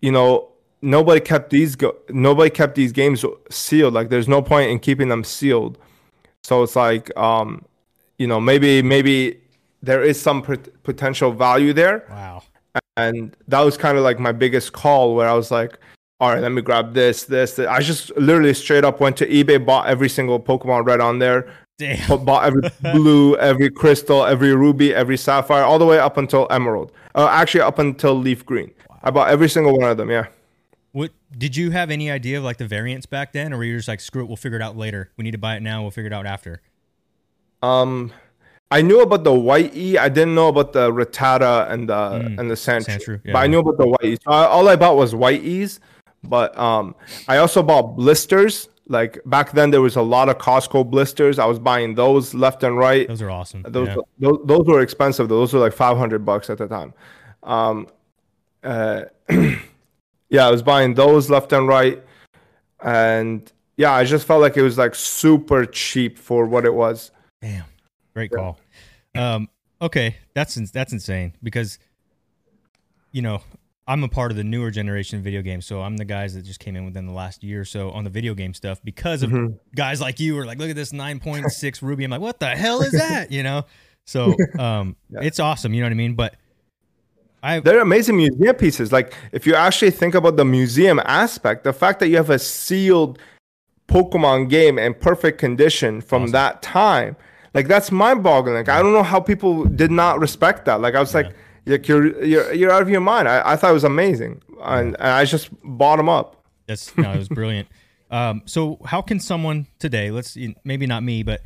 you 0.00 0.12
know, 0.12 0.48
nobody 0.82 1.20
kept 1.20 1.50
these 1.50 1.76
go- 1.76 1.96
nobody 2.08 2.50
kept 2.50 2.74
these 2.74 2.92
games 2.92 3.24
sealed. 3.50 3.94
Like, 3.94 4.08
there's 4.10 4.28
no 4.28 4.42
point 4.42 4.70
in 4.70 4.78
keeping 4.78 5.08
them 5.08 5.24
sealed. 5.24 5.78
So 6.44 6.62
it's 6.62 6.76
like, 6.76 7.16
um, 7.18 7.64
you 8.18 8.26
know, 8.26 8.40
maybe 8.40 8.82
maybe 8.82 9.40
there 9.82 10.02
is 10.02 10.20
some 10.20 10.42
pot- 10.42 10.68
potential 10.82 11.30
value 11.32 11.72
there 11.72 12.04
Wow. 12.10 12.42
and 12.96 13.36
that 13.46 13.60
was 13.60 13.76
kind 13.76 13.96
of 13.96 14.02
like 14.02 14.18
my 14.18 14.32
biggest 14.32 14.72
call 14.72 15.14
where 15.14 15.28
I 15.28 15.34
was 15.34 15.50
like, 15.50 15.78
all 16.20 16.30
right, 16.32 16.42
let 16.42 16.50
me 16.50 16.62
grab 16.62 16.94
this, 16.94 17.24
this, 17.24 17.54
this. 17.54 17.68
I 17.68 17.80
just 17.80 18.16
literally 18.16 18.54
straight 18.54 18.84
up 18.84 18.98
went 18.98 19.16
to 19.18 19.26
eBay, 19.26 19.64
bought 19.64 19.86
every 19.86 20.08
single 20.08 20.40
Pokemon 20.40 20.84
Red 20.84 21.00
on 21.00 21.20
there, 21.20 21.48
Damn. 21.78 22.24
bought 22.24 22.44
every 22.44 22.62
blue, 22.92 23.36
every 23.36 23.70
crystal, 23.70 24.24
every 24.24 24.52
ruby, 24.56 24.92
every 24.92 25.16
sapphire, 25.16 25.62
all 25.62 25.78
the 25.78 25.86
way 25.86 26.00
up 26.00 26.16
until 26.16 26.48
emerald. 26.50 26.90
Uh, 27.14 27.28
actually, 27.30 27.60
up 27.60 27.78
until 27.78 28.14
leaf 28.14 28.44
green. 28.44 28.72
I 29.04 29.10
bought 29.12 29.28
every 29.30 29.48
single 29.48 29.78
one 29.78 29.88
of 29.90 29.96
them. 29.96 30.10
Yeah. 30.10 30.26
What 30.98 31.12
did 31.36 31.54
you 31.54 31.70
have 31.70 31.90
any 31.92 32.10
idea 32.10 32.38
of 32.38 32.44
like 32.44 32.56
the 32.56 32.66
variants 32.66 33.06
back 33.06 33.32
then, 33.32 33.52
or 33.52 33.58
were 33.58 33.64
you 33.64 33.76
just 33.76 33.86
like, 33.86 34.00
screw 34.00 34.22
it, 34.22 34.26
we'll 34.26 34.36
figure 34.36 34.56
it 34.56 34.62
out 34.62 34.76
later. 34.76 35.12
We 35.16 35.22
need 35.22 35.30
to 35.30 35.38
buy 35.38 35.54
it 35.54 35.62
now. 35.62 35.82
We'll 35.82 35.92
figure 35.92 36.08
it 36.08 36.12
out 36.12 36.26
after. 36.26 36.60
Um, 37.62 38.12
I 38.72 38.82
knew 38.82 39.00
about 39.00 39.22
the 39.22 39.32
white 39.32 39.76
E. 39.76 39.96
I 39.96 40.08
didn't 40.08 40.34
know 40.34 40.48
about 40.48 40.72
the 40.72 40.90
Rattata 40.90 41.70
and 41.70 41.88
the 41.88 41.94
Mm, 41.94 42.38
and 42.40 42.50
the 42.50 42.56
Sandshrew. 42.56 42.98
Sandshrew, 42.98 43.20
yeah. 43.24 43.32
But 43.32 43.38
I 43.38 43.46
knew 43.46 43.60
about 43.60 43.78
the 43.78 43.86
white 43.86 44.04
E. 44.04 44.16
So 44.16 44.30
I, 44.32 44.46
all 44.46 44.68
I 44.68 44.74
bought 44.74 44.96
was 44.96 45.14
white 45.14 45.42
E's. 45.44 45.78
But 46.24 46.58
um, 46.58 46.96
I 47.28 47.36
also 47.36 47.62
bought 47.62 47.96
blisters. 47.96 48.68
Like 48.88 49.20
back 49.24 49.52
then, 49.52 49.70
there 49.70 49.80
was 49.80 49.94
a 49.94 50.02
lot 50.02 50.28
of 50.28 50.38
Costco 50.38 50.90
blisters. 50.90 51.38
I 51.38 51.46
was 51.46 51.60
buying 51.60 51.94
those 51.94 52.34
left 52.34 52.64
and 52.64 52.76
right. 52.76 53.06
Those 53.06 53.22
are 53.22 53.30
awesome. 53.30 53.62
Those 53.68 53.88
Yeah. 53.88 53.96
those, 54.18 54.38
those 54.46 54.66
were 54.66 54.80
expensive. 54.80 55.28
Those 55.28 55.52
were 55.54 55.60
like 55.60 55.74
five 55.74 55.96
hundred 55.96 56.24
bucks 56.24 56.50
at 56.50 56.58
the 56.58 56.66
time. 56.66 56.92
Um, 57.44 57.86
uh, 58.64 59.02
yeah, 60.30 60.46
I 60.46 60.50
was 60.50 60.62
buying 60.62 60.94
those 60.94 61.30
left 61.30 61.52
and 61.52 61.66
right, 61.68 62.02
and 62.82 63.50
yeah, 63.76 63.92
I 63.92 64.04
just 64.04 64.26
felt 64.26 64.40
like 64.40 64.56
it 64.56 64.62
was 64.62 64.78
like 64.78 64.94
super 64.94 65.64
cheap 65.66 66.18
for 66.18 66.46
what 66.46 66.64
it 66.64 66.74
was. 66.74 67.10
Damn, 67.40 67.64
great 68.14 68.30
call. 68.32 68.58
Um, 69.16 69.48
okay, 69.80 70.16
that's 70.34 70.54
that's 70.72 70.92
insane 70.92 71.34
because 71.42 71.78
you 73.12 73.22
know 73.22 73.40
I'm 73.86 74.04
a 74.04 74.08
part 74.08 74.30
of 74.30 74.36
the 74.36 74.44
newer 74.44 74.70
generation 74.70 75.18
of 75.18 75.24
video 75.24 75.40
games, 75.42 75.64
so 75.66 75.80
I'm 75.82 75.96
the 75.96 76.04
guys 76.04 76.34
that 76.34 76.42
just 76.42 76.60
came 76.60 76.76
in 76.76 76.84
within 76.84 77.06
the 77.06 77.12
last 77.12 77.42
year 77.42 77.62
or 77.62 77.64
so 77.64 77.90
on 77.90 78.04
the 78.04 78.10
video 78.10 78.34
game 78.34 78.52
stuff 78.52 78.80
because 78.84 79.22
of 79.22 79.30
Mhm. 79.30 79.58
guys 79.74 80.00
like 80.00 80.20
you 80.20 80.38
are 80.38 80.44
like, 80.44 80.58
look 80.58 80.68
at 80.70 80.76
this 80.76 80.92
9.6 80.92 81.80
Ruby. 81.82 82.04
I'm 82.04 82.10
like, 82.10 82.20
what 82.20 82.38
the 82.38 82.48
hell 82.48 82.82
is 82.82 82.92
that? 82.92 83.32
You 83.32 83.42
know, 83.42 83.64
so 84.04 84.34
um, 84.58 84.94
Yeah. 85.08 85.20
it's 85.22 85.40
awesome. 85.40 85.72
You 85.72 85.80
know 85.80 85.86
what 85.86 85.92
I 85.92 85.96
mean? 85.96 86.14
But 86.14 86.34
I 87.42 87.60
They're 87.60 87.80
amazing 87.80 88.16
museum 88.16 88.56
pieces. 88.56 88.92
Like 88.92 89.14
if 89.32 89.46
you 89.46 89.54
actually 89.54 89.90
think 89.90 90.14
about 90.14 90.36
the 90.36 90.44
museum 90.44 91.00
aspect, 91.04 91.64
the 91.64 91.72
fact 91.72 92.00
that 92.00 92.08
you 92.08 92.16
have 92.16 92.30
a 92.30 92.38
sealed 92.38 93.18
Pokemon 93.88 94.50
game 94.50 94.78
in 94.78 94.94
perfect 94.94 95.38
condition 95.38 96.00
from 96.00 96.24
Awesome. 96.24 96.32
that 96.32 96.62
time, 96.62 97.16
like 97.54 97.68
that's 97.68 97.90
mind-boggling. 97.90 98.54
Like 98.54 98.68
I 98.68 98.82
don't 98.82 98.92
know 98.92 99.02
how 99.02 99.20
people 99.20 99.64
did 99.64 99.90
not 99.90 100.20
respect 100.20 100.64
that. 100.66 100.80
Like 100.80 100.94
I 100.94 101.00
was 101.00 101.14
like, 101.14 101.32
like 101.66 101.88
you're 101.88 102.22
you're 102.24 102.52
you're 102.52 102.70
out 102.70 102.82
of 102.82 102.90
your 102.90 103.00
mind. 103.00 103.28
I, 103.28 103.52
I 103.52 103.56
thought 103.56 103.70
it 103.70 103.74
was 103.74 103.84
amazing, 103.84 104.42
and, 104.62 104.94
and 104.96 105.08
I 105.08 105.24
just 105.24 105.48
bought 105.62 105.96
them 105.96 106.08
up. 106.08 106.44
That's 106.66 106.96
no, 106.98 107.12
it 107.12 107.18
was 107.18 107.28
brilliant. 107.28 107.68
Um, 108.10 108.40
so 108.46 108.78
how 108.86 109.02
can 109.02 109.20
someone 109.20 109.66
today, 109.78 110.10
let's 110.10 110.34
maybe 110.64 110.86
not 110.86 111.02
me, 111.02 111.22
but 111.22 111.42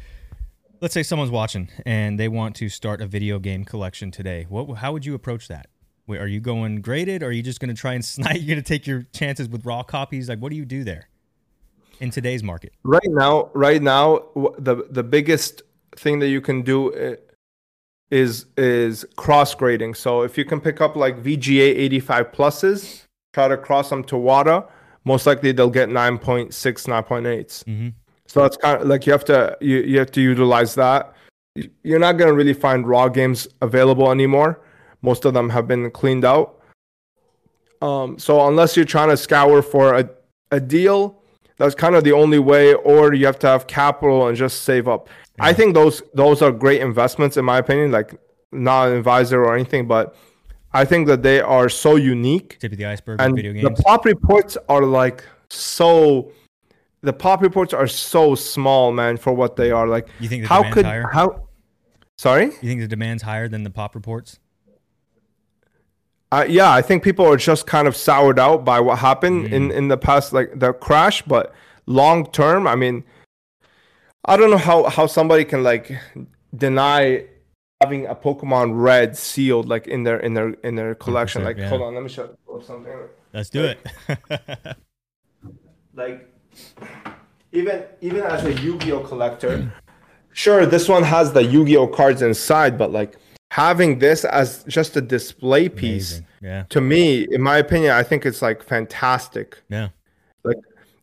let's 0.81 0.95
say 0.95 1.03
someone's 1.03 1.31
watching 1.31 1.69
and 1.85 2.21
they 2.21 2.29
want 2.29 2.55
to 2.57 2.69
start 2.69 3.01
a 3.01 3.07
video 3.09 3.39
game 3.39 3.65
collection 3.65 4.13
today. 4.13 4.47
What 4.49 4.73
how 4.75 4.93
would 4.93 5.05
you 5.05 5.15
approach 5.15 5.49
that? 5.49 5.67
Wait, 6.13 6.21
are 6.21 6.27
you 6.27 6.41
going 6.41 6.83
graded? 6.83 7.23
Or 7.23 7.27
are 7.27 7.33
you 7.33 7.43
just 7.43 7.59
going 7.59 7.75
to 7.75 7.81
try 7.81 7.95
and 7.95 8.05
snipe? 8.15 8.37
You're 8.37 8.47
going 8.55 8.57
to 8.57 8.63
take 8.63 8.87
your 8.87 9.07
chances 9.13 9.49
with 9.49 9.65
raw 9.65 9.83
copies? 9.83 10.29
Like, 10.29 10.39
what 10.39 10.51
do 10.51 10.57
you 10.57 10.65
do 10.65 10.85
there 10.85 11.09
in 12.01 12.11
today's 12.11 12.43
market? 12.43 12.73
Right 12.83 13.03
now, 13.07 13.51
right 13.55 13.83
now, 13.83 14.27
the 14.59 14.87
the 14.91 15.03
biggest 15.03 15.63
thing 15.97 16.19
that 16.21 16.29
you 16.29 16.41
can 16.41 16.63
do 16.63 17.17
is 18.11 18.47
is 18.57 19.07
cross 19.17 19.55
grading. 19.55 19.95
So 19.95 20.23
if 20.23 20.37
you 20.37 20.45
can 20.45 20.61
pick 20.61 20.81
up 20.81 20.97
like 20.97 21.23
VGA 21.23 21.61
85 21.61 22.33
pluses, 22.33 23.07
try 23.33 23.49
to 23.49 23.57
cross 23.57 23.89
them 23.89 24.05
to 24.05 24.17
WATA, 24.17 24.69
most 25.05 25.27
likely 25.27 25.53
they'll 25.53 25.71
get 25.71 25.89
9.6, 25.89 26.53
9.8s. 26.53 27.65
Mm-hmm. 27.65 27.89
So 28.27 28.45
it's 28.45 28.57
kind 28.57 28.83
of 28.83 28.87
like 28.87 29.07
you 29.07 29.13
have 29.13 29.25
to 29.27 29.57
you, 29.61 29.79
you 29.79 29.99
have 29.99 30.11
to 30.13 30.21
utilize 30.21 30.75
that. 30.75 31.15
You're 31.83 31.99
not 31.99 32.13
gonna 32.13 32.33
really 32.35 32.55
find 32.55 32.87
raw 32.87 33.09
games 33.09 33.49
available 33.61 34.11
anymore. 34.11 34.61
Most 35.03 35.25
of 35.25 35.35
them 35.35 35.51
have 35.51 35.67
been 35.69 35.91
cleaned 35.91 36.25
out. 36.25 36.61
Um, 37.81 38.19
so 38.19 38.47
unless 38.49 38.77
you're 38.77 38.85
trying 38.87 39.09
to 39.09 39.17
scour 39.17 39.61
for 39.63 39.95
a, 39.95 40.09
a 40.53 40.61
deal, 40.61 41.21
that's 41.57 41.75
kind 41.75 41.95
of 41.97 42.05
the 42.05 42.13
only 42.13 42.39
way, 42.39 42.75
or 42.75 43.13
you 43.13 43.27
have 43.27 43.39
to 43.41 43.49
have 43.49 43.67
capital 43.67 44.29
and 44.29 44.37
just 44.37 44.63
save 44.63 44.89
up. 44.89 45.09
I 45.41 45.53
think 45.53 45.75
those 45.75 46.03
those 46.15 46.43
are 46.43 46.53
great 46.53 46.81
investments 46.81 47.37
in 47.37 47.45
my 47.45 47.59
opinion. 47.59 47.91
Like 47.91 48.15
not 48.53 48.89
an 48.89 48.97
advisor 48.97 49.43
or 49.45 49.55
anything, 49.57 49.89
but 49.89 50.15
I 50.73 50.85
think 50.85 51.07
that 51.09 51.23
they 51.23 51.41
are 51.41 51.69
so 51.69 51.97
unique 51.97 52.59
Tip 52.61 52.73
of 52.73 52.79
the 52.79 52.87
iceberg 52.87 53.21
and 53.21 53.35
video 53.35 53.53
games. 53.53 53.65
the 53.77 53.83
pop 53.83 54.05
reports 54.05 54.57
are 54.69 54.85
like 54.85 55.25
so 55.51 56.31
the 57.03 57.13
pop 57.13 57.43
reports 57.43 57.75
are 57.75 57.87
so 57.89 58.35
small 58.35 58.93
man 58.93 59.17
for 59.17 59.33
what 59.33 59.57
they 59.57 59.71
are 59.71 59.87
like 59.89 60.07
You 60.21 60.29
think 60.29 60.43
the 60.45 60.49
how 60.49 60.71
could 60.71 60.85
higher? 60.87 61.09
how 61.13 61.49
sorry 62.19 62.47
You 62.47 62.69
think 62.69 62.81
the 62.81 62.89
demand's 62.89 63.23
higher 63.23 63.49
than 63.49 63.65
the 63.65 63.71
pop 63.71 63.95
reports? 63.95 64.39
Uh, 66.33 66.45
yeah 66.49 66.73
i 66.73 66.83
think 66.83 67.03
people 67.03 67.25
are 67.25 67.37
just 67.37 67.67
kind 67.67 67.87
of 67.87 67.95
soured 67.97 68.39
out 68.39 68.65
by 68.65 68.81
what 68.81 68.99
happened 68.99 69.47
in 69.53 69.69
Mm. 69.69 69.77
in 69.79 69.89
the 69.89 69.97
past 69.97 70.33
like 70.33 70.59
the 70.59 70.73
crash 70.73 71.23
but 71.23 71.55
long 71.87 72.27
term 72.31 72.67
i 72.67 72.75
mean 72.75 73.05
i 74.25 74.37
don't 74.37 74.51
know 74.51 74.65
how 74.71 74.85
how 74.97 75.07
somebody 75.07 75.45
can 75.45 75.63
like 75.63 75.87
deny 76.57 77.25
having 77.81 78.07
a 78.07 78.15
pokemon 78.15 78.67
red 78.75 79.17
sealed 79.17 79.69
like 79.69 79.87
in 79.89 80.05
their 80.05 80.19
in 80.21 80.35
their 80.35 80.51
in 80.65 80.75
their 80.77 80.95
collection 80.95 81.43
100%, 81.43 81.45
like 81.45 81.57
yeah. 81.59 81.69
hold 81.69 81.83
on 81.83 81.95
let 81.95 82.03
me 82.03 82.09
show 82.09 82.25
you 82.49 82.63
something 82.65 82.93
Let's 83.33 83.49
do 83.49 83.65
it. 83.65 83.79
like 85.95 86.29
even 87.53 87.85
even 88.03 88.23
as 88.23 88.45
a 88.45 88.53
Yu-Gi-Oh 88.53 89.01
collector, 89.01 89.73
sure 90.33 90.67
this 90.67 90.87
one 90.87 91.03
has 91.03 91.33
the 91.33 91.43
Yu-Gi-Oh 91.43 91.87
cards 91.89 92.21
inside, 92.23 92.77
but 92.77 92.93
like 92.93 93.17
having 93.53 93.99
this 93.99 94.25
as 94.25 94.65
just 94.65 94.97
a 94.97 95.01
display 95.03 95.69
piece. 95.69 96.23
Yeah. 96.41 96.65
to 96.71 96.81
me, 96.81 97.27
in 97.31 97.43
my 97.43 97.59
opinion, 97.59 97.93
I 97.93 98.03
think 98.03 98.25
it's 98.25 98.41
like 98.41 98.63
fantastic. 98.63 99.59
Yeah. 99.69 99.89
Like 100.43 100.57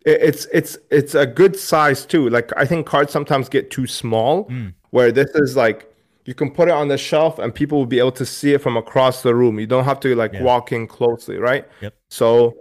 it's 0.06 0.48
it's 0.52 0.76
it's 0.90 1.14
a 1.14 1.28
good 1.28 1.56
size 1.56 2.06
too. 2.08 2.28
Like 2.30 2.50
I 2.58 2.66
think 2.66 2.88
cards 2.88 3.12
sometimes 3.14 3.50
get 3.50 3.70
too 3.70 3.86
small, 3.86 4.46
Mm. 4.46 4.74
where 4.90 5.12
this 5.12 5.30
is 5.36 5.56
like 5.56 5.86
you 6.26 6.34
can 6.34 6.50
put 6.52 6.68
it 6.68 6.72
on 6.82 6.88
the 6.88 6.98
shelf 6.98 7.38
and 7.40 7.54
people 7.54 7.78
will 7.78 7.86
be 7.98 8.00
able 8.00 8.12
to 8.14 8.26
see 8.26 8.54
it 8.56 8.62
from 8.62 8.78
across 8.78 9.22
the 9.22 9.34
room. 9.36 9.60
You 9.60 9.68
don't 9.68 9.86
have 9.86 10.00
to 10.02 10.16
like 10.16 10.34
Yeah. 10.34 10.44
walk 10.44 10.72
in 10.72 10.88
closely, 10.88 11.38
right? 11.38 11.66
Yep. 11.82 11.94
So 12.10 12.56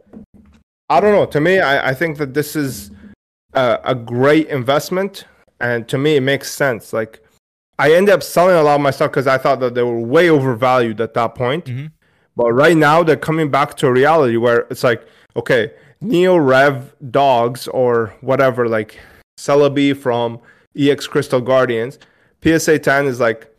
I 0.91 1.01
don't 1.01 1.13
know. 1.13 1.27
To 1.27 1.41
me, 1.41 1.61
I, 1.61 1.91
I 1.91 1.95
think 1.95 2.19
that 2.19 2.35
this 2.35 2.55
is 2.57 2.91
a, 3.55 3.79
a 3.85 3.95
great 3.95 4.49
investment, 4.49 5.25
and 5.61 5.89
to 5.89 5.97
me, 5.99 6.17
it 6.17 6.23
makes 6.23 6.53
sense. 6.53 6.93
Like 6.93 7.21
I 7.79 7.93
ended 7.93 8.13
up 8.15 8.23
selling 8.23 8.57
a 8.57 8.63
lot 8.63 8.75
of 8.75 8.81
my 8.81 8.91
stuff 8.91 9.11
because 9.11 9.27
I 9.27 9.39
thought 9.39 9.61
that 9.61 9.75
they 9.75 9.83
were 9.83 10.01
way 10.01 10.29
overvalued 10.29 11.01
at 11.01 11.15
that 11.15 11.35
point. 11.35 11.67
Mhm. 11.67 11.93
But 12.37 12.53
right 12.53 12.77
now, 12.77 13.03
they're 13.03 13.17
coming 13.17 13.51
back 13.51 13.77
to 13.77 13.91
reality 13.91 14.37
where 14.37 14.67
it's 14.71 14.85
like, 14.85 15.07
okay, 15.37 15.73
Neo 16.01 16.37
Rev 16.37 16.95
dogs 17.11 17.69
or 17.69 18.15
whatever, 18.21 18.69
like 18.69 18.99
Celebi 19.39 19.97
from 19.97 20.39
EX 20.77 21.07
Crystal 21.07 21.41
Guardians, 21.41 21.99
PSA 22.43 22.79
10 22.79 23.07
is 23.07 23.19
like 23.21 23.53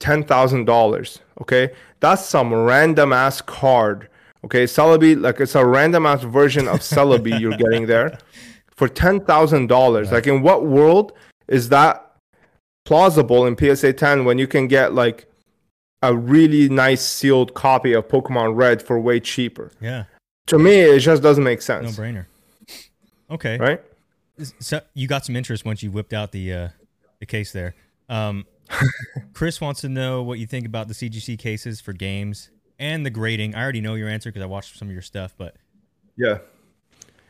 $10,000. 0.00 1.20
Okay. 1.40 1.70
That's 2.00 2.24
some 2.24 2.52
random 2.52 3.12
ass 3.12 3.40
card. 3.40 4.08
Okay. 4.44 4.64
Celebi, 4.64 5.20
like 5.20 5.40
it's 5.40 5.54
a 5.54 5.64
random 5.64 6.06
ass 6.06 6.22
version 6.22 6.68
of 6.68 6.80
Celebi 6.80 7.38
you're 7.40 7.56
getting 7.56 7.86
there 7.86 8.18
for 8.76 8.88
$10,000. 8.88 10.12
Like, 10.12 10.26
in 10.26 10.42
what 10.42 10.66
world 10.66 11.12
is 11.48 11.68
that 11.70 12.07
plausible 12.88 13.44
in 13.44 13.54
PSA 13.54 13.92
10 13.92 14.24
when 14.24 14.38
you 14.38 14.46
can 14.46 14.66
get 14.66 14.94
like 14.94 15.26
a 16.00 16.16
really 16.16 16.70
nice 16.70 17.04
sealed 17.04 17.52
copy 17.52 17.92
of 17.92 18.08
Pokemon 18.08 18.56
Red 18.56 18.82
for 18.82 18.98
way 18.98 19.20
cheaper? 19.20 19.70
Yeah. 19.78 20.04
To 20.46 20.58
me, 20.58 20.80
it 20.80 21.00
just 21.00 21.22
doesn't 21.22 21.44
make 21.44 21.60
sense. 21.60 21.98
No 21.98 22.02
brainer. 22.02 22.24
Okay. 23.30 23.58
Right? 23.58 23.82
So 24.58 24.80
you 24.94 25.06
got 25.06 25.26
some 25.26 25.36
interest 25.36 25.66
once 25.66 25.82
you 25.82 25.90
whipped 25.90 26.14
out 26.14 26.32
the 26.32 26.50
uh, 26.50 26.68
the 27.18 27.26
case 27.26 27.52
there. 27.52 27.74
Um, 28.08 28.46
Chris 29.34 29.60
wants 29.60 29.82
to 29.82 29.90
know 29.90 30.22
what 30.22 30.38
you 30.38 30.46
think 30.46 30.64
about 30.64 30.88
the 30.88 30.94
CGC 30.94 31.38
cases 31.38 31.82
for 31.82 31.92
games 31.92 32.48
and 32.78 33.04
the 33.04 33.10
grading. 33.10 33.54
I 33.54 33.62
already 33.62 33.82
know 33.82 33.96
your 33.96 34.08
answer 34.08 34.30
because 34.30 34.42
I 34.42 34.46
watched 34.46 34.78
some 34.78 34.88
of 34.88 34.92
your 34.92 35.02
stuff, 35.02 35.34
but 35.36 35.56
Yeah. 36.16 36.38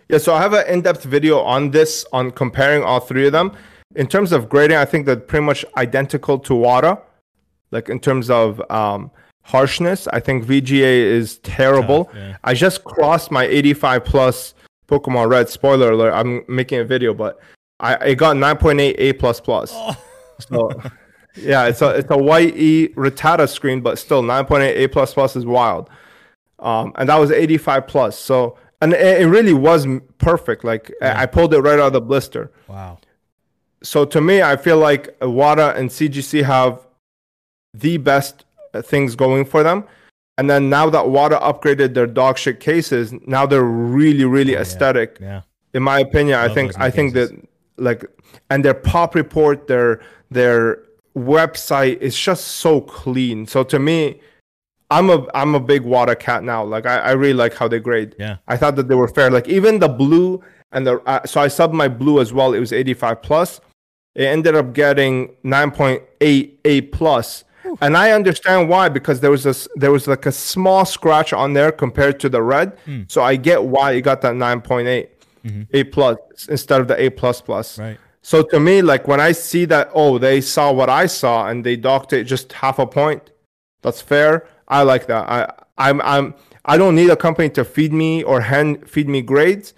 Yeah, 0.09 0.19
so 0.19 0.35
I 0.35 0.41
have 0.41 0.53
an 0.53 0.67
in-depth 0.69 1.03
video 1.03 1.41
on 1.41 1.73
this 1.73 2.07
on 2.13 2.31
comparing 2.31 2.85
all 2.85 3.01
three 3.01 3.27
of 3.27 3.33
them. 3.33 3.57
In 3.99 4.07
terms 4.07 4.31
of 4.31 4.49
grading, 4.49 4.77
I 4.77 4.85
think 4.85 5.07
they're 5.07 5.17
pretty 5.17 5.45
much 5.45 5.65
identical 5.77 6.39
to 6.39 6.55
WATA. 6.55 7.03
Like 7.73 7.89
in 7.89 7.99
terms 7.99 8.31
of 8.31 8.63
um, 8.71 9.11
harshness, 9.43 10.07
I 10.13 10.21
think 10.21 10.45
VGA 10.45 10.83
is 10.83 11.39
terrible. 11.39 12.05
Tough, 12.05 12.15
yeah. 12.15 12.37
I 12.45 12.55
just 12.55 12.85
crossed 12.85 13.31
my 13.31 13.45
85 13.45 14.05
plus 14.05 14.55
Pokemon 14.87 15.29
Red. 15.29 15.49
Spoiler 15.49 15.91
alert! 15.91 16.13
I'm 16.13 16.45
making 16.49 16.79
a 16.79 16.85
video, 16.85 17.13
but 17.13 17.41
I 17.81 17.95
it 17.97 18.15
got 18.15 18.37
9.8 18.37 18.95
A 18.99 19.13
plus 19.15 19.41
plus. 19.41 19.75
So 20.49 20.71
yeah, 21.35 21.67
it's 21.67 21.83
a 21.83 21.89
it's 21.97 22.11
a 22.13 22.17
YE 22.17 22.91
Rattata 22.95 23.49
screen, 23.49 23.81
but 23.81 23.99
still 23.99 24.23
9.8 24.23 24.77
A 24.77 24.87
plus 24.87 25.13
plus 25.13 25.35
is 25.35 25.45
wild. 25.45 25.91
Um, 26.61 26.93
and 26.95 27.09
that 27.09 27.17
was 27.17 27.33
85 27.33 27.89
plus. 27.89 28.17
So 28.17 28.57
and 28.81 28.93
it, 28.93 29.23
it 29.23 29.27
really 29.27 29.53
was 29.53 29.89
perfect. 30.19 30.63
Like 30.63 30.93
I 31.03 31.25
I 31.25 31.27
pulled 31.27 31.53
it 31.55 31.59
right 31.61 31.81
out 31.81 31.89
of 31.89 31.93
the 31.93 32.01
blister. 32.01 32.53
wow. 32.69 32.99
So 33.83 34.05
to 34.07 34.21
me, 34.21 34.43
I 34.43 34.57
feel 34.57 34.79
like 34.79 35.19
WATA 35.21 35.77
and 35.77 35.89
CGC 35.91 36.43
have 36.45 36.85
the 37.75 37.97
best 37.99 38.45
things 38.83 39.15
going 39.15 39.45
for 39.45 39.63
them. 39.63 39.85
And 40.37 40.49
then 40.49 40.69
now 40.71 40.89
that 40.91 41.05
WATA 41.07 41.41
upgraded 41.41 41.95
their 41.95 42.07
dog 42.07 42.39
shit 42.39 42.61
cases, 42.61 43.13
now 43.27 43.45
they're 43.47 43.63
really, 43.63 44.25
really 44.25 44.57
Oh, 44.57 44.61
aesthetic 44.61 45.19
Yeah. 45.21 45.43
in 45.75 45.83
my 45.83 45.99
opinion, 46.01 46.39
I 46.39 46.49
think 46.53 46.73
I 46.79 46.91
think 46.91 47.15
cases. 47.15 47.31
that 47.31 47.49
like 47.77 48.05
and 48.51 48.65
their 48.65 48.75
pop 48.75 49.15
report, 49.15 49.67
their 49.69 50.01
their 50.31 50.79
website 51.17 51.99
is 51.99 52.17
just 52.19 52.47
so 52.47 52.81
clean. 52.81 53.47
So 53.47 53.65
to 53.65 53.79
me, 53.79 54.21
I'm 54.91 55.11
a 55.11 55.27
I'm 55.35 55.55
a 55.55 55.61
big 55.61 55.83
water 55.83 56.15
cat 56.15 56.43
now. 56.45 56.65
Like 56.65 56.87
I, 56.87 56.99
I 56.99 57.11
really 57.13 57.35
like 57.35 57.55
how 57.55 57.69
they 57.69 57.79
grade. 57.81 58.15
Yeah. 58.19 58.37
I 58.49 58.57
thought 58.57 58.77
that 58.77 58.89
they 58.89 58.95
were 58.95 59.09
fair. 59.09 59.31
Like 59.31 59.49
even 59.49 59.79
the 59.81 59.89
blue 59.89 60.43
and 60.73 60.87
the 60.87 61.01
uh, 61.07 61.25
so 61.27 61.41
I 61.41 61.47
subbed 61.49 61.73
my 61.73 61.89
blue 61.89 62.21
as 62.21 62.33
well. 62.33 62.55
It 62.55 62.61
was 62.61 62.73
85 62.73 63.23
plus. 63.23 63.61
It 64.19 64.27
ended 64.27 64.57
up 64.57 64.73
getting 64.73 65.29
9.8 65.45 66.53
A 66.65 66.81
plus. 66.81 67.45
And 67.81 67.97
I 67.97 68.11
understand 68.11 68.69
why 68.69 68.89
because 68.89 69.21
there 69.21 69.31
was 69.31 69.47
a 69.47 69.55
there 69.77 69.93
was 69.93 70.09
like 70.09 70.27
a 70.27 70.33
small 70.33 70.85
scratch 70.85 71.33
on 71.33 71.53
there 71.53 71.71
compared 71.71 72.19
to 72.21 72.29
the 72.29 72.43
red. 72.43 72.77
Hmm. 72.85 73.03
So 73.07 73.23
I 73.23 73.37
get 73.37 73.63
why 73.63 73.93
you 73.93 74.03
got 74.03 74.21
that 74.23 74.35
9.8 74.35 75.09
A 75.73 75.85
plus 75.85 76.19
instead 76.49 76.81
of 76.81 76.89
the 76.89 77.01
A 77.01 77.11
plus 77.11 77.41
plus. 77.41 77.75
Mm-hmm. 77.75 77.83
Right. 77.83 77.99
So 78.23 78.43
to 78.43 78.59
me, 78.59 78.83
like 78.83 79.07
when 79.07 79.21
I 79.21 79.31
see 79.33 79.65
that, 79.67 79.91
oh, 79.95 80.19
they 80.19 80.41
saw 80.41 80.73
what 80.73 80.91
I 80.91 81.07
saw 81.07 81.47
and 81.47 81.65
they 81.65 81.77
docked 81.77 82.13
it 82.13 82.25
just 82.25 82.53
half 82.53 82.81
a 82.81 82.87
point. 82.87 83.31
That's 83.83 84.01
fair. 84.01 84.49
I 84.67 84.83
like 84.83 85.07
that. 85.07 85.31
I 85.31 85.49
I'm 85.79 86.01
I'm 86.01 86.35
I 86.65 86.77
don't 86.77 86.97
need 86.97 87.11
a 87.11 87.17
company 87.17 87.51
to 87.51 87.65
feed 87.65 87.93
me 87.93 88.25
or 88.25 88.41
hand 88.41 88.89
feed 88.89 89.09
me 89.09 89.23
grades, 89.23 89.75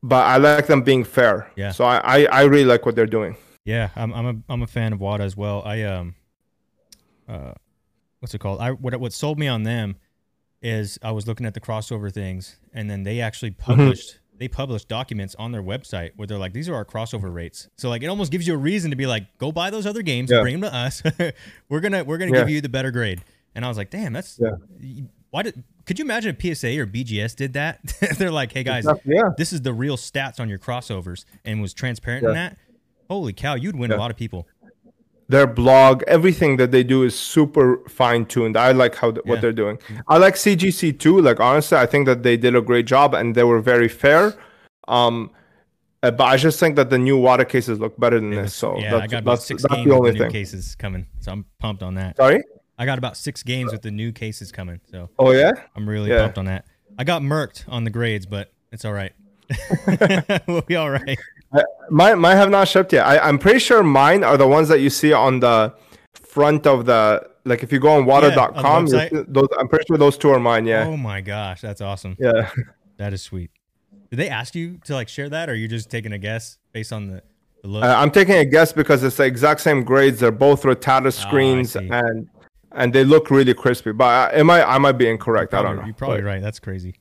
but 0.00 0.24
I 0.26 0.36
like 0.36 0.68
them 0.68 0.82
being 0.82 1.02
fair. 1.02 1.50
Yeah. 1.56 1.72
So 1.72 1.84
I 1.84 1.96
I, 2.04 2.24
I 2.26 2.42
really 2.44 2.66
like 2.66 2.86
what 2.86 2.94
they're 2.94 3.06
doing. 3.18 3.36
Yeah, 3.64 3.90
I'm 3.96 4.12
I'm 4.12 4.26
a 4.26 4.52
I'm 4.52 4.62
a 4.62 4.66
fan 4.66 4.92
of 4.92 4.98
WATA 5.00 5.20
as 5.24 5.36
well. 5.36 5.62
I 5.64 5.82
um 5.82 6.14
uh 7.28 7.52
what's 8.20 8.34
it 8.34 8.38
called? 8.38 8.60
I 8.60 8.72
what 8.72 8.98
what 9.00 9.12
sold 9.12 9.38
me 9.38 9.48
on 9.48 9.62
them 9.62 9.96
is 10.60 10.98
I 11.02 11.12
was 11.12 11.26
looking 11.26 11.46
at 11.46 11.54
the 11.54 11.60
crossover 11.60 12.12
things 12.12 12.58
and 12.72 12.90
then 12.90 13.02
they 13.04 13.20
actually 13.20 13.52
Mm-hmm. 13.52 13.62
published 13.72 14.18
they 14.36 14.48
published 14.48 14.88
documents 14.88 15.34
on 15.38 15.52
their 15.52 15.62
website 15.62 16.10
where 16.16 16.26
they're 16.26 16.38
like 16.38 16.52
these 16.52 16.68
are 16.68 16.74
our 16.74 16.84
crossover 16.84 17.32
rates. 17.32 17.68
So 17.78 17.88
like 17.88 18.02
it 18.02 18.08
almost 18.08 18.30
gives 18.30 18.46
you 18.46 18.54
a 18.54 18.58
reason 18.58 18.90
to 18.90 18.96
be 18.96 19.06
like 19.06 19.38
go 19.38 19.50
buy 19.50 19.70
those 19.70 19.86
other 19.86 20.02
games, 20.02 20.30
Yeah. 20.30 20.42
bring 20.42 20.60
them 20.60 20.70
to 20.70 20.76
us. 20.76 21.02
we're 21.70 21.80
going 21.80 21.92
to 21.92 22.02
we're 22.02 22.18
going 22.18 22.30
to 22.32 22.36
Yeah. 22.38 22.44
give 22.44 22.50
you 22.50 22.60
the 22.60 22.68
better 22.68 22.90
grade. 22.90 23.22
And 23.54 23.64
I 23.64 23.68
was 23.68 23.76
like, 23.78 23.88
"Damn, 23.90 24.12
that's 24.12 24.38
Yeah. 24.42 24.56
why 25.30 25.42
did 25.44 25.62
could 25.86 25.98
you 26.00 26.04
imagine 26.04 26.34
if 26.36 26.42
PSA 26.58 26.76
or 26.80 26.86
BGS 26.86 27.36
did 27.36 27.52
that? 27.52 27.78
they're 28.18 28.32
like, 28.32 28.52
"Hey 28.52 28.64
guys, 28.64 28.84
Yeah. 29.04 29.30
this 29.38 29.52
is 29.52 29.62
the 29.62 29.72
real 29.72 29.96
stats 29.96 30.40
on 30.40 30.48
your 30.48 30.58
crossovers 30.58 31.24
and 31.44 31.62
was 31.62 31.72
transparent 31.72 32.26
in 32.26 32.32
that." 32.34 32.58
Holy 33.08 33.32
cow, 33.32 33.54
you'd 33.54 33.76
win 33.76 33.90
Yeah. 33.90 33.96
a 33.96 33.98
lot 33.98 34.10
of 34.10 34.16
people. 34.16 34.46
Their 35.28 35.46
blog, 35.46 36.02
everything 36.06 36.58
that 36.58 36.70
they 36.70 36.84
do 36.84 37.02
is 37.02 37.18
super 37.18 37.82
fine 37.88 38.26
tuned. 38.26 38.56
I 38.58 38.72
like 38.72 38.94
how 38.94 39.10
th- 39.10 39.22
Yeah. 39.24 39.30
what 39.30 39.40
they're 39.40 39.52
doing. 39.52 39.78
I 40.08 40.18
like 40.18 40.34
CGC 40.36 40.92
too. 40.98 41.20
Like 41.20 41.40
honestly, 41.40 41.78
I 41.78 41.86
think 41.86 42.06
that 42.06 42.22
they 42.22 42.36
did 42.36 42.54
a 42.54 42.60
great 42.60 42.86
job 42.86 43.14
and 43.14 43.34
they 43.34 43.44
were 43.44 43.60
very 43.60 43.88
fair. 43.88 44.34
Um, 44.86 45.30
uh, 46.02 46.10
but 46.10 46.24
I 46.24 46.36
just 46.36 46.60
think 46.60 46.76
that 46.76 46.90
the 46.90 46.98
new 46.98 47.18
WATA 47.18 47.46
cases 47.48 47.80
look 47.80 47.98
better 47.98 48.20
than 48.20 48.30
this. 48.30 48.52
So 48.54 48.78
yeah, 48.78 48.90
that's, 48.90 49.02
I 49.02 49.06
got 49.06 49.18
about 49.22 49.30
that's, 49.36 49.46
six 49.46 49.62
that's 49.62 49.74
games 49.74 49.88
the 49.88 49.98
with 49.98 50.12
the 50.12 50.18
new 50.18 50.24
thing. 50.24 50.30
cases 50.30 50.74
coming, 50.74 51.06
so 51.20 51.32
I'm 51.32 51.46
pumped 51.58 51.82
on 51.82 51.94
that. 51.94 52.16
Sorry. 52.18 52.42
I 52.76 52.84
got 52.84 52.98
about 52.98 53.16
six 53.16 53.42
games 53.42 53.72
with 53.72 53.80
the 53.82 53.90
new 53.90 54.12
cases 54.12 54.52
coming, 54.52 54.80
so 54.90 55.08
Oh 55.18 55.30
yeah. 55.30 55.52
I'm 55.74 55.88
really 55.88 56.10
Yeah. 56.10 56.22
pumped 56.22 56.36
on 56.38 56.44
that. 56.46 56.66
I 56.98 57.04
got 57.04 57.22
murked 57.22 57.64
on 57.68 57.84
the 57.84 57.90
grades, 57.90 58.26
but 58.26 58.52
it's 58.72 58.84
all 58.84 58.92
right. 58.92 59.12
we'll 60.46 60.60
be 60.62 60.76
all 60.76 60.90
right. 60.90 61.18
Mine, 61.90 62.18
mine 62.18 62.36
have 62.36 62.50
not 62.50 62.68
shipped 62.68 62.92
yet. 62.92 63.06
I, 63.06 63.18
I'm 63.18 63.38
pretty 63.38 63.58
sure 63.58 63.82
mine 63.82 64.24
are 64.24 64.36
the 64.36 64.46
ones 64.46 64.68
that 64.68 64.80
you 64.80 64.90
see 64.90 65.12
on 65.12 65.40
the 65.40 65.74
front 66.12 66.66
of 66.66 66.86
the 66.86 67.28
like 67.44 67.62
if 67.62 67.72
you 67.72 67.78
go 67.78 67.90
on 67.90 68.04
wata.com. 68.04 68.64
on 68.64 68.84
the 68.86 69.24
those, 69.28 69.48
I'm 69.58 69.68
pretty 69.68 69.84
sure 69.86 69.98
those 69.98 70.16
two 70.16 70.30
are 70.30 70.40
mine. 70.40 70.66
Yeah. 70.66 70.86
Oh 70.86 70.96
my 70.96 71.20
gosh, 71.20 71.60
that's 71.60 71.80
awesome. 71.80 72.16
Yeah. 72.18 72.50
That 72.96 73.12
is 73.12 73.22
sweet. 73.22 73.50
Did 74.10 74.16
they 74.18 74.28
ask 74.28 74.54
you 74.54 74.78
to 74.84 74.94
like 74.94 75.08
share 75.08 75.28
that, 75.28 75.48
or 75.50 75.54
you're 75.54 75.68
just 75.68 75.90
taking 75.90 76.12
a 76.12 76.18
guess 76.18 76.58
based 76.72 76.92
on 76.92 77.08
the, 77.08 77.22
the 77.62 77.68
look? 77.68 77.82
Uh, 77.84 77.88
I'm 77.88 78.10
taking 78.10 78.36
a 78.36 78.44
guess 78.44 78.72
because 78.72 79.02
it's 79.02 79.16
the 79.16 79.24
exact 79.24 79.60
same 79.60 79.82
grades. 79.82 80.20
They're 80.20 80.30
both 80.30 80.60
screens 80.60 81.76
Ah, 81.76 81.80
see. 81.80 81.88
and 81.90 82.28
and 82.72 82.92
they 82.92 83.04
look 83.04 83.30
really 83.30 83.54
crispy. 83.54 83.92
But 83.92 84.04
I, 84.04 84.38
it 84.38 84.44
might 84.44 84.62
I 84.62 84.78
might 84.78 84.92
be 84.92 85.08
incorrect. 85.08 85.54
I 85.54 85.62
don't 85.62 85.76
know. 85.76 85.84
You're 85.84 85.94
probably 85.94 86.18
But 86.18 86.26
right. 86.26 86.42
That's 86.42 86.60
crazy. 86.60 86.94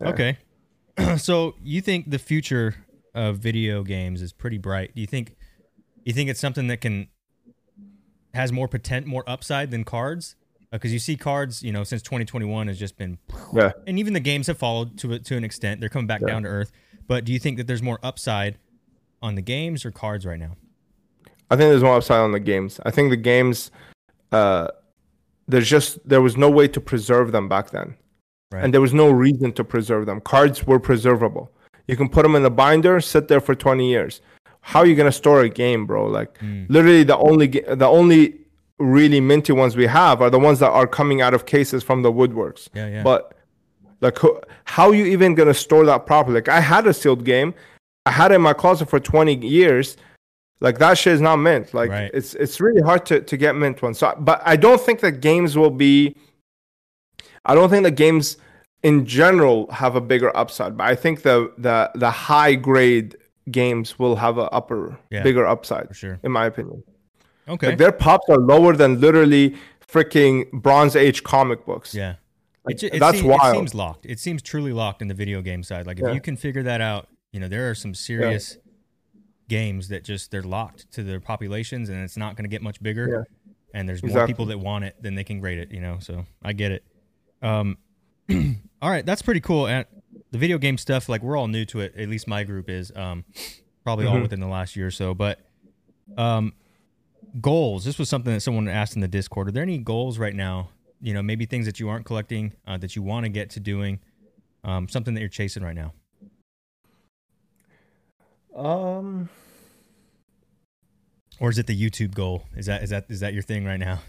Okay. 0.00 0.38
so 1.18 1.54
you 1.62 1.80
think 1.80 2.10
the 2.10 2.18
future 2.18 2.74
of 3.14 3.38
video 3.38 3.82
games 3.82 4.20
is 4.22 4.32
pretty 4.32 4.58
bright? 4.58 4.94
Do 4.94 5.00
you 5.00 5.06
think 5.06 5.36
you 6.04 6.12
think 6.12 6.28
it's 6.30 6.40
something 6.40 6.66
that 6.68 6.80
can 6.80 7.08
has 8.34 8.52
more 8.52 8.68
potent, 8.68 9.06
more 9.06 9.24
upside 9.26 9.70
than 9.70 9.84
cards? 9.84 10.36
Because 10.72 10.92
you 10.92 10.98
see 10.98 11.16
cards, 11.16 11.62
you 11.62 11.70
know, 11.70 11.84
since 11.84 12.02
2021 12.02 12.66
has 12.66 12.78
just 12.78 12.96
been, 12.98 13.18
Yeah. 13.54 13.72
and 13.86 13.96
even 13.98 14.12
the 14.12 14.18
games 14.20 14.48
have 14.48 14.58
followed 14.58 14.98
to 14.98 15.18
to 15.18 15.36
an 15.36 15.44
extent. 15.44 15.80
They're 15.80 15.88
coming 15.88 16.08
back 16.08 16.20
Yeah. 16.20 16.28
down 16.28 16.42
to 16.42 16.48
earth. 16.48 16.72
But 17.06 17.24
do 17.24 17.32
you 17.32 17.38
think 17.38 17.58
that 17.58 17.66
there's 17.66 17.82
more 17.82 18.00
upside 18.02 18.58
on 19.22 19.36
the 19.36 19.42
games 19.42 19.84
or 19.84 19.90
cards 19.92 20.26
right 20.26 20.38
now? 20.38 20.56
I 21.50 21.56
think 21.56 21.70
there's 21.70 21.82
more 21.82 21.96
upside 21.96 22.18
on 22.20 22.32
the 22.32 22.40
games. 22.40 22.80
I 22.84 22.90
think 22.90 23.10
the 23.10 23.16
games, 23.16 23.70
uh, 24.32 24.68
there's 25.46 25.68
just 25.68 25.98
there 26.08 26.20
was 26.22 26.36
no 26.36 26.50
way 26.50 26.66
to 26.68 26.80
preserve 26.80 27.30
them 27.30 27.48
back 27.48 27.70
then, 27.70 27.94
Right. 28.50 28.64
and 28.64 28.74
there 28.74 28.80
was 28.80 28.94
no 28.94 29.10
reason 29.10 29.52
to 29.52 29.62
preserve 29.64 30.06
them. 30.06 30.20
Cards 30.20 30.66
were 30.66 30.80
preservable. 30.80 31.53
You 31.86 31.96
can 31.96 32.08
put 32.08 32.22
them 32.22 32.34
in 32.34 32.44
a 32.44 32.50
binder, 32.50 33.00
sit 33.00 33.28
there 33.28 33.40
for 33.40 33.54
20 33.54 33.88
years. 33.88 34.20
How 34.60 34.80
are 34.80 34.86
you 34.86 34.94
gonna 34.94 35.12
store 35.12 35.42
a 35.42 35.48
game, 35.48 35.84
bro? 35.86 36.06
Like 36.06 36.38
Mm. 36.38 36.66
literally 36.70 37.04
the 37.04 37.16
only 37.18 37.46
the 37.48 37.86
only 37.86 38.40
really 38.78 39.20
minty 39.20 39.52
ones 39.52 39.76
we 39.76 39.86
have 39.86 40.20
are 40.22 40.30
the 40.30 40.38
ones 40.38 40.58
that 40.60 40.70
are 40.70 40.86
coming 40.86 41.20
out 41.20 41.34
of 41.34 41.44
cases 41.46 41.82
from 41.82 42.02
the 42.02 42.10
woodworks. 42.12 42.68
Yeah, 42.74 42.88
yeah. 42.88 43.02
But 43.02 43.34
like, 44.00 44.18
ho- 44.18 44.40
how 44.64 44.90
you 44.92 45.04
even 45.06 45.34
gonna 45.34 45.54
store 45.54 45.84
that 45.86 46.06
properly? 46.06 46.36
Like, 46.36 46.48
I 46.48 46.60
had 46.60 46.86
a 46.86 46.94
sealed 46.94 47.24
game, 47.24 47.54
I 48.06 48.10
had 48.10 48.32
it 48.32 48.36
in 48.36 48.42
my 48.42 48.52
closet 48.54 48.88
for 48.90 48.98
20 49.00 49.34
years. 49.46 49.96
Like 50.60 50.78
that 50.78 50.96
shit 50.96 51.12
is 51.12 51.20
not 51.20 51.36
mint. 51.36 51.74
Like 51.74 51.90
Right. 51.90 52.10
it's 52.14 52.34
it's 52.34 52.58
really 52.60 52.80
hard 52.80 53.04
to 53.06 53.20
to 53.20 53.36
get 53.36 53.54
mint 53.56 53.82
ones. 53.82 53.98
So, 53.98 54.14
but 54.18 54.40
I 54.46 54.56
don't 54.56 54.80
think 54.80 55.00
that 55.00 55.20
games 55.20 55.56
will 55.58 55.70
be. 55.70 56.16
I 57.44 57.54
don't 57.54 57.68
think 57.68 57.84
that 57.84 57.92
games 57.96 58.38
in 58.84 59.04
general 59.06 59.68
have 59.72 59.96
a 59.96 60.00
bigger 60.00 60.30
upside, 60.36 60.76
but 60.76 60.84
I 60.86 60.94
think 60.94 61.22
the 61.22 61.52
the 61.58 61.90
the 61.96 62.10
high 62.10 62.54
grade 62.54 63.16
games 63.50 63.98
will 63.98 64.16
have 64.16 64.38
a 64.38 64.48
upper 64.58 64.96
Yeah. 65.10 65.22
bigger 65.24 65.44
upside, 65.46 65.88
for 65.88 65.94
sure. 65.94 66.20
in 66.22 66.30
my 66.30 66.46
opinion. 66.46 66.84
Okay. 67.48 67.68
Like 67.70 67.78
their 67.78 67.92
pops 67.92 68.28
are 68.30 68.38
lower 68.38 68.74
than 68.76 69.00
literally 69.00 69.56
freaking 69.86 70.50
Bronze 70.52 70.94
Age 70.96 71.22
comic 71.24 71.66
books. 71.66 71.94
yeah. 71.94 72.14
Like, 72.64 72.82
It, 72.82 72.94
it 72.94 73.00
that's 73.00 73.18
seem- 73.18 73.28
wild. 73.28 73.54
It 73.54 73.58
seems 73.58 73.74
locked. 73.74 74.06
It 74.06 74.18
seems 74.18 74.40
truly 74.42 74.72
locked 74.72 75.02
in 75.02 75.08
the 75.08 75.14
video 75.14 75.42
game 75.42 75.62
side. 75.62 75.86
Like 75.86 75.98
if 75.98 76.06
Yeah. 76.06 76.14
you 76.14 76.20
can 76.22 76.36
figure 76.36 76.62
that 76.62 76.80
out, 76.80 77.08
you 77.32 77.40
know, 77.40 77.48
there 77.48 77.68
are 77.68 77.74
some 77.74 77.92
serious 77.94 78.56
games 79.48 79.88
that 79.88 80.02
just 80.04 80.30
they're 80.30 80.42
locked 80.42 80.90
to 80.92 81.02
their 81.02 81.20
populations 81.20 81.90
and 81.90 81.98
it's 82.02 82.16
not 82.16 82.36
going 82.36 82.44
to 82.44 82.48
get 82.48 82.62
much 82.62 82.82
bigger. 82.82 83.06
Yeah. 83.08 83.22
And 83.78 83.86
there's 83.88 84.02
more 84.02 84.26
people 84.26 84.46
that 84.46 84.58
want 84.58 84.84
it 84.84 84.94
than 85.02 85.14
they 85.14 85.24
can 85.24 85.40
grade 85.40 85.58
it, 85.58 85.70
you 85.70 85.80
know. 85.80 85.98
So 86.00 86.24
I 86.42 86.54
get 86.54 86.72
it. 86.72 86.84
Um 87.42 87.76
all 88.84 88.90
right, 88.90 89.06
that's 89.06 89.22
pretty 89.22 89.40
cool. 89.40 89.66
And 89.66 89.86
the 90.30 90.36
video 90.38 90.58
game 90.58 90.76
stuff, 90.76 91.08
like 91.08 91.22
we're 91.22 91.36
all 91.38 91.48
new 91.48 91.64
to 91.66 91.80
it. 91.80 91.94
At 91.96 92.08
least 92.10 92.28
my 92.28 92.44
group 92.44 92.68
is. 92.68 92.92
Um 92.94 93.24
probably 93.82 94.06
all 94.06 94.16
Mhm. 94.16 94.22
within 94.22 94.40
the 94.40 94.46
last 94.46 94.76
year 94.76 94.86
or 94.88 94.90
so. 94.90 95.14
But 95.14 95.40
um 96.18 96.52
goals. 97.40 97.84
This 97.84 97.98
was 97.98 98.08
something 98.10 98.32
that 98.34 98.40
someone 98.40 98.68
asked 98.68 98.94
in 98.94 99.00
the 99.00 99.08
Discord. 99.08 99.48
Are 99.48 99.52
there 99.52 99.62
any 99.62 99.78
goals 99.78 100.18
right 100.18 100.34
now? 100.34 100.68
You 101.00 101.14
know, 101.14 101.22
maybe 101.22 101.46
things 101.46 101.64
that 101.66 101.80
you 101.80 101.88
aren't 101.88 102.04
collecting 102.04 102.52
uh, 102.66 102.76
that 102.78 102.94
you 102.94 103.02
want 103.02 103.24
to 103.24 103.28
get 103.30 103.50
to 103.50 103.60
doing, 103.60 104.00
um, 104.64 104.88
something 104.88 105.14
that 105.14 105.20
you're 105.20 105.28
chasing 105.30 105.62
right 105.62 105.74
now. 105.74 105.92
Um. 108.54 109.28
Or 111.40 111.50
is 111.50 111.58
it 111.58 111.66
the 111.66 111.78
YouTube 111.78 112.14
goal? 112.14 112.44
Is 112.56 112.66
that 112.66 112.82
is 112.82 112.90
that 112.90 113.06
is 113.08 113.20
that 113.20 113.32
your 113.34 113.42
thing 113.42 113.64
right 113.64 113.80
now? 113.80 114.00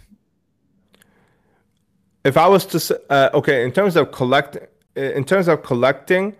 If 2.25 2.37
I 2.37 2.47
was 2.47 2.65
to 2.65 3.01
uh, 3.09 3.29
okay, 3.33 3.63
in 3.63 3.71
terms 3.71 3.95
of 3.95 4.11
collect, 4.11 4.57
in 4.95 5.23
terms 5.23 5.47
of 5.47 5.63
collecting, 5.63 6.35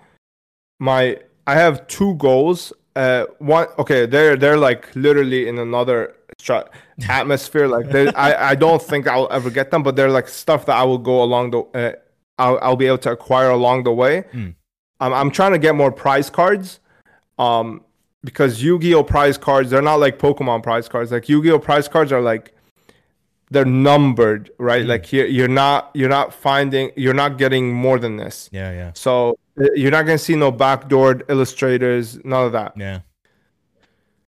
my 0.80 1.20
I 1.48 1.54
have 1.56 1.88
two 1.88 2.16
goals. 2.16 2.74
Uh, 2.96 3.26
one 3.38 3.68
okay, 3.80 4.06
they're 4.06 4.36
they're 4.36 4.58
like 4.58 4.94
literally 4.96 5.48
in 5.48 5.60
another 5.60 6.16
stra- 6.40 6.70
atmosphere. 7.08 7.68
Like 7.68 7.94
I 8.16 8.52
I 8.52 8.56
don't 8.56 8.82
think 8.82 9.08
I'll 9.08 9.32
ever 9.32 9.50
get 9.50 9.72
them, 9.72 9.84
but 9.84 9.96
they're 9.96 10.12
like 10.12 10.28
stuff 10.28 10.66
that 10.66 10.76
I 10.76 10.84
will 10.84 10.98
go 10.98 11.22
along 11.24 11.52
the. 11.52 11.60
Uh, 11.60 11.92
I'll 12.40 12.60
I'll 12.62 12.76
be 12.76 12.88
able 12.88 12.98
to 13.00 13.12
acquire 13.12 13.52
along 13.52 13.84
the 13.84 13.94
way. 13.94 14.22
Hmm. 14.32 14.50
Um, 15.00 15.14
I'm 15.14 15.32
trying 15.32 15.52
to 15.52 15.60
get 15.60 15.76
more 15.76 15.92
prize 15.92 16.30
cards. 16.30 16.80
Um, 17.38 17.84
because 18.24 18.64
Yu-Gi-Oh 18.64 19.04
prize 19.04 19.38
cards, 19.38 19.70
they're 19.70 19.84
not 19.84 20.00
like 20.00 20.18
Pokemon 20.18 20.64
prize 20.64 20.90
cards. 20.90 21.12
Like 21.12 21.30
Yu-Gi-Oh 21.30 21.60
prize 21.60 21.88
cards 21.88 22.12
are 22.12 22.22
like 22.22 22.55
they're 23.52 23.66
numbered, 23.66 24.50
right? 24.58 24.84
Mm. 24.86 24.88
Like 24.88 25.14
you're, 25.14 25.28
you're 25.28 25.48
not 25.48 25.92
you're 25.94 26.10
not 26.10 26.34
finding 26.34 26.92
you're 26.96 27.14
not 27.14 27.38
getting 27.38 27.72
more 27.74 28.00
than 28.00 28.18
this. 28.18 28.50
Yeah, 28.52 28.72
yeah, 28.72 28.92
So 28.96 29.38
uh, 29.60 29.66
you're 29.76 29.92
not 29.92 30.06
gonna 30.06 30.18
see 30.18 30.36
no 30.36 30.52
backdoored 30.52 31.24
illustrators, 31.30 32.24
none 32.26 32.46
of 32.46 32.52
that. 32.54 32.74
yeah. 32.78 33.02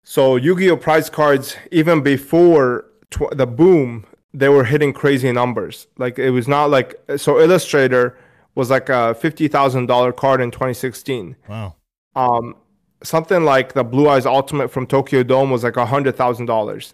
So 0.03 0.37
Yu-Gi-Oh 0.37 0.77
prize 0.77 1.09
cards, 1.09 1.57
even 1.71 2.01
before 2.01 2.85
tw- 3.11 3.35
the 3.35 3.45
boom, 3.45 4.05
they 4.33 4.47
were 4.49 4.63
hitting 4.63 4.93
crazy 4.93 5.31
numbers. 5.31 5.87
Like 5.97 6.17
it 6.17 6.29
was 6.31 6.47
not 6.47 6.69
like 6.69 6.95
so. 7.17 7.39
Illustrator 7.39 8.17
was 8.55 8.69
like 8.69 8.89
a 8.89 9.15
fifty 9.15 9.47
thousand 9.47 9.87
dollar 9.87 10.11
card 10.13 10.41
in 10.41 10.51
2016. 10.51 11.35
Wow. 11.49 11.75
Um, 12.15 12.55
something 13.03 13.43
like 13.43 13.73
the 13.73 13.83
Blue 13.83 14.07
Eyes 14.09 14.25
Ultimate 14.25 14.69
from 14.69 14.87
Tokyo 14.87 15.23
Dome 15.23 15.51
was 15.51 15.63
like 15.63 15.77
a 15.77 15.85
hundred 15.85 16.15
thousand 16.15 16.45
dollars. 16.45 16.93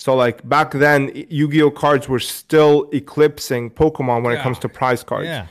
So 0.00 0.16
like 0.16 0.48
back 0.48 0.70
then, 0.70 1.12
Yu-Gi-Oh 1.28 1.72
cards 1.72 2.08
were 2.08 2.20
still 2.20 2.88
eclipsing 2.90 3.68
Pokemon 3.68 4.22
when 4.22 4.34
it 4.34 4.40
comes 4.40 4.58
to 4.60 4.68
prize 4.68 5.02
cards. 5.02 5.26
Yeah, 5.26 5.46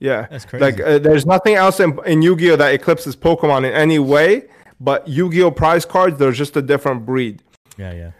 Yeah, 0.00 0.26
That's 0.28 0.44
crazy. 0.44 0.64
Like 0.64 0.80
uh, 0.80 0.98
there's 0.98 1.26
nothing 1.26 1.54
else 1.54 1.78
in, 1.78 1.96
in 2.06 2.22
Yu-Gi-Oh 2.22 2.56
that 2.56 2.74
eclipses 2.74 3.14
Pokemon 3.14 3.58
in 3.58 3.72
any 3.72 4.00
way. 4.00 4.48
But 4.80 5.06
Yu-Gi-Oh 5.06 5.52
prize 5.52 5.84
cards, 5.84 6.18
they're 6.18 6.32
just 6.32 6.56
a 6.56 6.62
different 6.62 7.06
breed. 7.06 7.40
yeah, 7.78 7.92
yeah. 7.92 8.10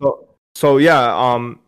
So 0.00 0.28
so 0.54 0.76
yeah, 0.76 1.12
um, 1.12 1.58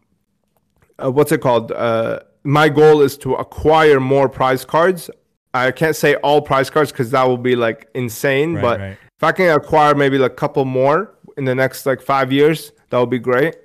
uh, 1.02 1.10
what's 1.10 1.32
it 1.32 1.40
called? 1.40 1.72
Uh, 1.72 2.20
my 2.44 2.68
goal 2.68 3.00
is 3.00 3.16
to 3.18 3.34
acquire 3.34 3.98
more 3.98 4.28
prize 4.28 4.64
cards. 4.64 5.10
I 5.52 5.72
can't 5.72 5.96
say 5.96 6.14
all 6.16 6.40
prize 6.40 6.70
cards 6.70 6.92
because 6.92 7.10
that 7.10 7.24
will 7.24 7.38
be 7.38 7.56
like 7.56 7.88
insane. 7.96 8.54
Right, 8.54 8.62
but 8.62 8.80
right. 8.80 8.98
if 9.16 9.24
I 9.24 9.32
can 9.32 9.50
acquire 9.50 9.96
maybe 9.96 10.16
like 10.16 10.32
a 10.32 10.34
couple 10.36 10.64
more 10.64 11.16
in 11.36 11.44
the 11.44 11.56
next 11.56 11.86
like 11.86 12.00
five 12.00 12.30
years, 12.30 12.70
that 12.94 13.00
would 13.00 13.10
be 13.10 13.18
great. 13.18 13.56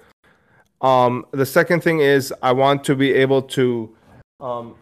Um, 0.81 1.23
the 1.30 1.45
second 1.45 1.84
thing 1.84 1.99
is 1.99 2.34
I 2.41 2.51
want 2.51 2.84
to 2.85 2.95
be 2.95 3.14
able 3.14 3.43
to, 3.43 3.95
um, 4.39 4.73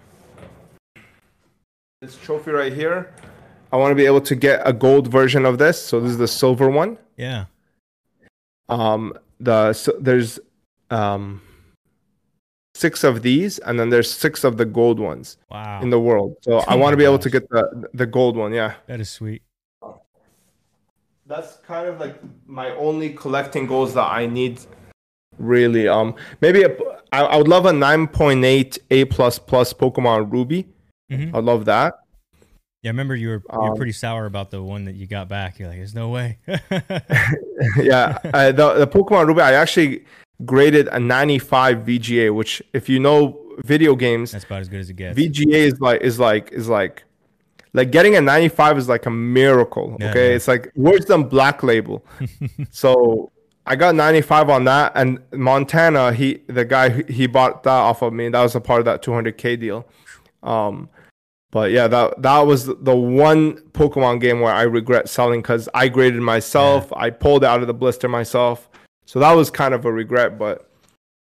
this 1.99 2.17
trophy 2.17 2.51
right 2.51 2.71
here. 2.71 3.13
I 3.73 3.75
want 3.75 3.91
to 3.91 3.95
be 3.95 4.05
able 4.05 4.21
to 4.21 4.35
get 4.37 4.61
a 4.63 4.71
gold 4.71 5.09
version 5.11 5.45
of 5.45 5.57
this. 5.57 5.81
So 5.85 5.99
this 5.99 6.11
is 6.11 6.17
the 6.17 6.29
silver 6.29 6.69
one 6.69 6.97
Yeah. 7.17 7.45
um 8.69 9.11
the 9.41 9.73
so 9.73 9.91
there's 9.99 10.39
um 10.91 11.41
six 12.73 13.03
of 13.03 13.21
these 13.21 13.59
and 13.59 13.77
then 13.77 13.89
there's 13.89 14.09
six 14.09 14.45
of 14.45 14.55
the 14.55 14.65
gold 14.65 14.97
ones 14.99 15.35
Wow. 15.51 15.81
in 15.81 15.89
the 15.89 15.99
world 15.99 16.37
so 16.41 16.59
i 16.59 16.73
Oh 16.75 16.77
want 16.77 16.93
to 16.93 16.97
be 16.97 17.03
able 17.03 17.19
to 17.19 17.29
get 17.29 17.43
the 17.49 17.89
the 17.93 18.05
gold 18.05 18.35
one 18.37 18.53
yeah 18.53 18.75
that 18.87 18.99
is 19.01 19.09
sweet. 19.09 19.41
That's 21.27 21.57
kind 21.57 21.87
of 21.87 21.99
like 21.99 22.15
my 22.45 22.69
only 22.75 23.09
collecting 23.11 23.67
goals 23.67 23.93
that 23.93 24.09
i 24.11 24.25
need 24.25 24.59
really 25.37 25.87
um 25.87 26.15
maybe 26.41 26.63
a, 26.63 26.75
I, 27.11 27.21
I 27.23 27.37
would 27.37 27.47
love 27.47 27.65
a 27.65 27.71
9.8 27.71 28.79
a 28.91 29.05
plus 29.05 29.37
plus 29.39 29.73
pokemon 29.73 30.31
ruby 30.31 30.67
Mhm. 31.11 31.35
i'd 31.35 31.43
love 31.43 31.65
that 31.65 31.95
Yeah, 32.83 32.89
I 32.89 32.93
remember 32.93 33.15
you 33.15 33.29
were 33.29 33.41
you 33.51 33.59
were 33.59 33.71
Um, 33.71 33.75
pretty 33.77 33.91
sour 33.91 34.25
about 34.25 34.51
the 34.51 34.61
one 34.61 34.85
that 34.85 34.95
you 34.95 35.07
got 35.07 35.27
back. 35.27 35.57
You're 35.57 35.67
like, 35.67 35.77
there's 35.79 35.95
no 35.95 36.09
way. 36.09 36.37
yeah, 37.81 38.17
uh, 38.33 38.51
the 38.51 38.85
the 38.85 38.87
Pokemon 38.87 39.27
Ruby, 39.27 39.41
I 39.41 39.53
actually 39.53 40.05
graded 40.45 40.87
a 40.91 40.99
95 40.99 41.77
VGA, 41.79 42.33
which, 42.33 42.61
if 42.73 42.87
you 42.87 42.99
know 42.99 43.39
video 43.65 43.95
games, 43.95 44.31
That's 44.31 44.45
about 44.45 44.61
as 44.61 44.69
good 44.69 44.79
as 44.79 44.89
it 44.89 44.95
gets. 44.95 45.17
VGA 45.19 45.59
is 45.71 45.81
like 45.81 46.01
is 46.01 46.19
like 46.19 46.51
is 46.51 46.69
like 46.69 47.03
like 47.73 47.91
getting 47.91 48.15
a 48.15 48.21
95 48.21 48.77
is 48.77 48.89
like 48.89 49.05
a 49.05 49.09
miracle. 49.09 49.97
Yeah, 49.99 50.09
okay, 50.09 50.29
yeah. 50.29 50.35
it's 50.35 50.47
like 50.47 50.71
worse 50.75 51.05
than 51.05 51.23
Black 51.23 51.63
Label. 51.63 52.05
so 52.71 53.31
I 53.65 53.75
got 53.75 53.95
95 53.95 54.49
on 54.49 54.63
that, 54.63 54.93
and 54.95 55.19
Montana, 55.33 56.13
he 56.13 56.41
the 56.47 56.65
guy 56.65 57.03
he 57.03 57.27
bought 57.27 57.63
that 57.63 57.69
off 57.69 58.01
of 58.01 58.13
me. 58.13 58.29
That 58.29 58.41
was 58.41 58.55
a 58.55 58.61
part 58.61 58.79
of 58.79 58.85
that 58.85 59.03
200k 59.03 59.59
deal. 59.59 59.85
Um, 60.41 60.89
but 61.51 61.71
yeah, 61.71 61.87
that 61.87 62.21
that 62.21 62.39
was 62.41 62.65
the 62.65 62.95
one 62.95 63.57
Pokemon 63.71 64.21
game 64.21 64.39
where 64.39 64.53
I 64.53 64.63
regret 64.63 65.09
selling 65.09 65.41
because 65.41 65.67
I 65.73 65.89
graded 65.89 66.21
myself. 66.21 66.91
I 66.93 67.09
pulled 67.09 67.43
out 67.43 67.61
of 67.61 67.67
the 67.67 67.73
blister 67.73 68.07
myself, 68.07 68.69
so 69.05 69.19
that 69.19 69.33
was 69.33 69.49
kind 69.49 69.73
of 69.73 69.85
a 69.85 69.91
regret. 69.91 70.37
But 70.37 70.69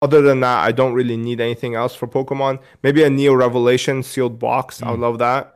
other 0.01 0.22
than 0.22 0.39
that, 0.41 0.63
I 0.63 0.72
don't 0.72 0.93
really 0.93 1.17
need 1.17 1.41
anything 1.41 1.73
else 1.73 1.95
for 1.95 2.07
Pokemon. 2.07 2.59
Maybe 2.84 3.03
a 3.03 3.09
Neo 3.09 3.34
Revelation 3.34 4.03
sealed 4.03 4.38
box. 4.38 4.84
I 4.84 4.91
would 4.91 4.99
love 4.99 5.19
that. 5.19 5.55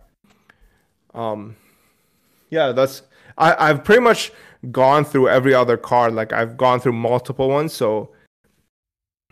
Um, 1.19 1.55
yeah, 2.49 2.71
that's 2.71 3.03
I 3.37 3.69
I've 3.69 3.83
pretty 3.83 4.01
much 4.01 4.31
gone 4.71 5.03
through 5.03 5.29
every 5.29 5.53
other 5.53 5.77
card. 5.77 6.13
Like 6.13 6.31
I've 6.31 6.55
gone 6.57 6.79
through 6.79 6.93
multiple 6.93 7.49
ones. 7.49 7.73
So 7.73 8.11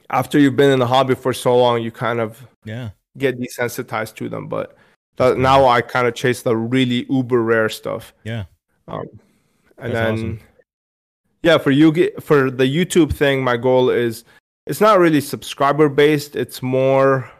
after 0.10 0.38
you've 0.38 0.56
been 0.56 0.72
in 0.72 0.80
the 0.80 0.88
hobby 0.88 1.16
for 1.16 1.34
so 1.34 1.58
long, 1.58 1.82
you 1.82 1.92
kind 1.92 2.20
of 2.20 2.46
yeah. 2.66 2.90
get 3.18 3.40
desensitized 3.40 4.16
to 4.16 4.30
them. 4.30 4.48
But 4.48 4.78
that, 5.16 5.38
now 5.38 5.66
I 5.66 5.82
kind 5.82 6.08
of 6.08 6.14
chase 6.14 6.42
the 6.42 6.56
really 6.56 7.06
uber 7.10 7.42
rare 7.42 7.70
stuff. 7.70 8.14
Yeah. 8.24 8.46
Um. 8.88 9.06
And 9.80 9.94
That's 9.94 9.94
then, 9.94 10.14
awesome. 10.14 10.40
yeah, 11.44 11.58
for 11.60 11.72
you 11.72 12.12
for 12.20 12.50
the 12.50 12.66
YouTube 12.66 13.14
thing, 13.14 13.44
my 13.44 13.56
goal 13.56 13.90
is 13.92 14.24
it's 14.66 14.82
not 14.82 15.00
really 15.00 15.22
subscriber 15.22 15.88
based. 15.88 16.36
It's 16.36 16.62
more. 16.62 17.32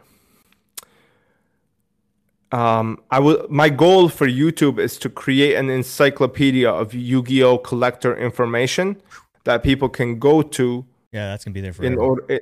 Um, 2.52 2.98
I 3.10 3.18
will. 3.18 3.46
My 3.50 3.68
goal 3.68 4.08
for 4.08 4.26
YouTube 4.26 4.78
is 4.78 4.96
to 4.98 5.10
create 5.10 5.54
an 5.56 5.68
encyclopedia 5.70 6.70
of 6.70 6.94
Yu-Gi-Oh 6.94 7.58
collector 7.58 8.16
information 8.16 8.96
that 9.44 9.62
people 9.62 9.88
can 9.88 10.18
go 10.18 10.40
to 10.42 10.84
Yeah, 11.12 11.28
that's 11.28 11.44
gonna 11.44 11.52
be 11.54 11.60
there 11.60 11.72
for 11.72 11.84
in 11.84 11.98
order 11.98 12.40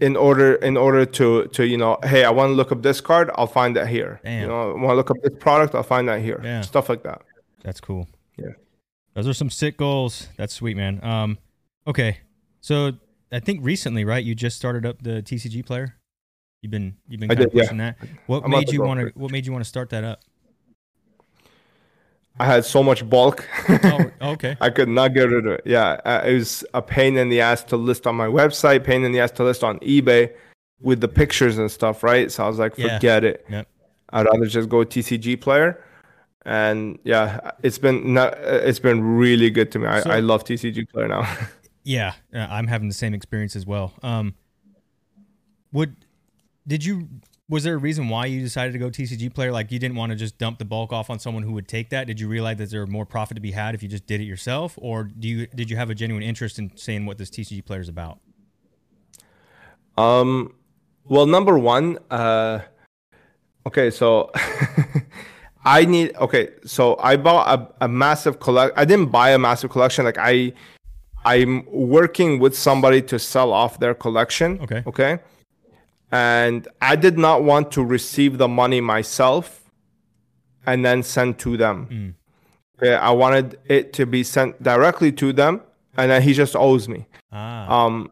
in 0.00 0.16
order 0.16 0.54
in 0.54 0.76
order 0.76 1.04
to 1.04 1.46
to 1.48 1.66
you 1.66 1.76
know 1.76 1.98
hey 2.04 2.24
i 2.24 2.30
want 2.30 2.48
to 2.48 2.54
look 2.54 2.72
up 2.72 2.80
this 2.82 3.02
card 3.02 3.30
i'll 3.34 3.46
find 3.46 3.76
that 3.76 3.86
here 3.86 4.18
Damn. 4.24 4.40
you 4.42 4.48
know 4.48 4.70
i 4.70 4.74
want 4.74 4.90
to 4.92 4.94
look 4.94 5.10
up 5.10 5.18
this 5.22 5.34
product 5.38 5.74
i'll 5.74 5.82
find 5.82 6.08
that 6.08 6.22
here 6.22 6.40
Yeah. 6.42 6.62
stuff 6.62 6.88
like 6.88 7.02
that 7.02 7.20
That's 7.62 7.80
cool. 7.80 8.08
Yeah. 8.38 8.54
Those 9.14 9.28
are 9.28 9.34
some 9.34 9.50
sick 9.50 9.76
goals. 9.76 10.28
That's 10.38 10.54
sweet, 10.54 10.76
man. 10.76 11.04
Um, 11.04 11.36
okay. 11.86 12.18
So 12.62 12.92
I 13.30 13.40
think 13.40 13.60
recently, 13.62 14.04
right? 14.06 14.24
You 14.24 14.34
just 14.34 14.56
started 14.56 14.86
up 14.86 15.02
the 15.02 15.20
TCGplayer. 15.22 15.92
You've 16.62 16.70
been 16.70 16.96
you've 17.08 17.20
been 17.20 17.28
kind 17.28 17.40
of 17.40 17.50
did, 17.50 17.56
yeah. 17.56 17.62
pushing 17.64 17.78
that. 17.78 17.96
What 18.26 18.44
I'm 18.44 18.50
made 18.50 18.70
you 18.72 18.82
want 18.82 19.00
to. 19.00 19.18
What 19.18 19.30
made 19.30 19.46
you 19.46 19.52
want 19.52 19.64
to 19.64 19.68
start 19.68 19.90
that 19.90 20.04
up? 20.04 20.20
I 22.38 22.46
had 22.46 22.64
so 22.64 22.82
much 22.82 23.08
bulk. 23.08 23.46
Oh, 23.68 24.10
okay. 24.32 24.56
I 24.60 24.70
could 24.70 24.88
not 24.88 25.08
get 25.12 25.28
rid 25.28 25.46
of 25.46 25.52
it. 25.52 25.62
Yeah, 25.66 26.00
uh, 26.04 26.22
it 26.24 26.34
was 26.34 26.64
a 26.72 26.80
pain 26.80 27.16
in 27.18 27.28
the 27.28 27.40
ass 27.40 27.62
to 27.64 27.76
list 27.76 28.06
on 28.06 28.14
my 28.14 28.26
website, 28.26 28.82
pain 28.82 29.04
in 29.04 29.12
the 29.12 29.20
ass 29.20 29.30
to 29.32 29.44
list 29.44 29.62
on 29.62 29.78
eBay 29.80 30.32
with 30.80 31.00
the 31.00 31.08
pictures 31.08 31.58
and 31.58 31.70
stuff, 31.70 32.02
right? 32.02 32.32
So 32.32 32.44
I 32.44 32.48
was 32.48 32.58
like, 32.58 32.78
Yeah. 32.78 32.96
forget 32.96 33.24
it. 33.24 33.44
Yep. 33.50 33.68
I'd 34.10 34.26
rather 34.26 34.46
just 34.46 34.70
go 34.70 34.78
TCGplayer. 34.78 35.76
And 36.46 36.98
yeah, 37.04 37.50
it's 37.62 37.76
been 37.76 38.14
not, 38.14 38.38
it's 38.38 38.78
been 38.78 39.02
really 39.02 39.50
good 39.50 39.70
to 39.72 39.78
me. 39.78 39.86
I, 39.86 40.00
So- 40.00 40.10
I 40.10 40.20
love 40.20 40.44
TCGplayer 40.44 41.08
now. 41.08 41.36
Yeah, 41.82 42.12
uh, 42.34 42.46
I'm 42.50 42.66
having 42.66 42.88
the 42.88 42.94
same 42.94 43.14
experience 43.14 43.56
as 43.56 43.64
well. 43.64 43.94
Um, 44.02 44.34
would 45.72 45.96
did 46.70 46.84
you 46.84 47.08
was 47.48 47.64
there 47.64 47.74
a 47.74 47.78
reason 47.78 48.08
why 48.08 48.26
you 48.26 48.40
decided 48.40 48.72
to 48.72 48.78
go 48.78 48.90
TCGplayer? 48.90 49.52
Like 49.52 49.72
you 49.72 49.80
didn't 49.80 49.96
want 49.96 50.10
to 50.10 50.16
just 50.16 50.38
dump 50.38 50.60
the 50.60 50.64
bulk 50.64 50.92
off 50.92 51.10
on 51.10 51.18
someone 51.18 51.42
who 51.42 51.52
would 51.54 51.66
take 51.66 51.90
that? 51.90 52.06
Did 52.06 52.20
you 52.20 52.28
realize 52.28 52.58
that 52.58 52.70
there 52.70 52.86
more 52.86 53.04
profit 53.04 53.34
to 53.34 53.40
be 53.40 53.50
had 53.50 53.74
if 53.74 53.82
you 53.82 53.88
just 53.88 54.06
did 54.06 54.20
it 54.20 54.24
yourself, 54.24 54.78
or 54.80 55.02
do 55.02 55.28
you 55.28 55.46
did 55.48 55.68
you 55.68 55.76
have 55.76 55.90
a 55.90 55.94
genuine 55.96 56.22
interest 56.22 56.60
in 56.60 56.70
saying 56.76 57.06
what 57.06 57.18
this 57.18 57.28
TCGplayer 57.28 57.80
is 57.80 57.88
about? 57.88 58.20
Um, 59.98 60.54
well, 61.04 61.26
number 61.26 61.58
one, 61.58 61.98
uh, 62.08 62.60
okay, 63.66 63.90
so 63.90 64.30
I 65.64 65.84
need 65.86 66.14
okay, 66.18 66.50
so 66.64 66.96
I 67.00 67.16
bought 67.16 67.46
a, 67.80 67.84
a 67.84 67.88
massive 67.88 68.38
collect. 68.38 68.78
I 68.78 68.84
didn't 68.84 69.10
buy 69.10 69.30
a 69.30 69.38
massive 69.40 69.70
collection. 69.70 70.04
Like 70.04 70.18
I, 70.18 70.52
I'm 71.24 71.66
working 71.66 72.38
with 72.38 72.56
somebody 72.56 73.02
to 73.02 73.18
sell 73.18 73.52
off 73.52 73.80
their 73.80 73.92
collection. 73.92 74.60
Okay. 74.62 74.84
Okay. 74.86 75.18
And 76.12 76.66
I 76.80 76.96
did 76.96 77.18
not 77.18 77.44
want 77.44 77.70
to 77.72 77.84
receive 77.84 78.38
the 78.38 78.48
money 78.48 78.80
myself 78.80 79.70
and 80.66 80.84
then 80.84 81.02
send 81.02 81.38
to 81.40 81.56
them. 81.56 82.16
Okay, 82.82 82.94
I 82.94 83.10
wanted 83.10 83.58
it 83.66 83.92
to 83.94 84.06
be 84.06 84.22
sent 84.24 84.62
directly 84.62 85.12
to 85.12 85.32
them, 85.32 85.60
and 85.96 86.10
then 86.10 86.22
he 86.22 86.32
just 86.32 86.56
owes 86.56 86.88
me. 86.88 87.06
Ah, 87.32 87.84
Um, 87.84 88.10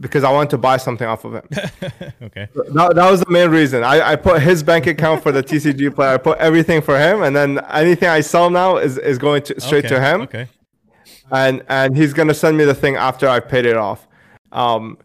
because 0.00 0.24
I 0.24 0.32
wanted 0.32 0.50
to 0.50 0.58
buy 0.58 0.78
something 0.78 1.06
off 1.06 1.24
of 1.24 1.34
him. 1.34 1.48
okay. 2.22 2.48
That, 2.54 2.92
that 2.96 3.10
was 3.10 3.20
the 3.20 3.30
main 3.30 3.50
reason. 3.50 3.84
I, 3.84 4.12
I 4.12 4.16
put 4.16 4.42
his 4.42 4.62
bank 4.62 4.86
account 4.88 5.22
for 5.22 5.30
the 5.30 5.42
TCGplayer. 5.50 6.14
I 6.14 6.16
put 6.16 6.38
everything 6.38 6.82
for 6.82 6.98
him, 6.98 7.22
and 7.22 7.36
then 7.36 7.60
anything 7.70 8.08
I 8.08 8.20
sell 8.22 8.50
now 8.50 8.78
is, 8.78 8.98
is 8.98 9.18
going 9.18 9.42
to 9.44 9.60
straight 9.60 9.84
okay. 9.84 9.94
to 9.94 10.00
him, 10.00 10.20
Okay. 10.22 10.48
and 11.30 11.62
and 11.68 11.96
he's 11.96 12.12
gonna 12.12 12.34
send 12.34 12.56
me 12.58 12.64
the 12.64 12.74
thing 12.74 12.96
after 12.96 13.28
I 13.28 13.38
paid 13.40 13.64
it 13.64 13.76
off. 13.76 14.08
Um, 14.50 14.98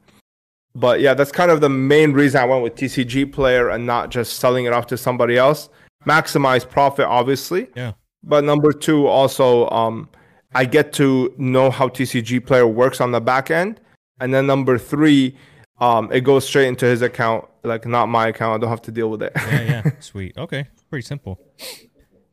but 0.78 1.02
yeah, 1.02 1.14
that's 1.14 1.32
kind 1.32 1.52
of 1.52 1.60
the 1.62 1.70
main 1.70 2.14
reason 2.14 2.40
I 2.42 2.46
went 2.46 2.64
with 2.64 2.76
TCGplayer 2.76 3.74
and 3.74 3.86
not 3.86 4.10
just 4.12 4.38
selling 4.40 4.66
it 4.66 4.74
off 4.74 4.88
to 4.88 4.98
somebody 4.98 5.38
else. 5.38 5.70
Maximize 6.06 6.68
profit, 6.70 7.06
obviously, 7.06 7.68
Yeah. 7.76 7.94
but 8.24 8.44
number 8.44 8.72
two, 8.72 9.08
also, 9.08 9.68
um, 9.70 10.08
I 10.56 10.64
get 10.66 10.94
to 10.94 11.34
know 11.38 11.70
how 11.70 11.90
TCGplayer 11.90 12.72
works 12.74 13.02
on 13.02 13.12
the 13.12 13.20
back 13.20 13.52
end, 13.52 13.82
and 14.22 14.34
then 14.34 14.48
number 14.48 14.78
three, 14.78 15.36
um, 15.80 16.10
it 16.12 16.22
goes 16.22 16.48
straight 16.48 16.68
into 16.68 16.86
his 16.86 17.02
account, 17.02 17.46
like 17.64 17.86
not 17.86 18.06
my 18.08 18.28
account. 18.28 18.56
I 18.56 18.58
don't 18.62 18.70
have 18.70 18.82
to 18.84 18.92
deal 18.92 19.10
with 19.10 19.22
it. 19.22 19.34
Yeah. 19.36 19.62
Yeah. 19.62 19.92
Sweet. 20.00 20.38
Okay. 20.38 20.68
Pretty 20.90 21.06
simple. 21.06 21.40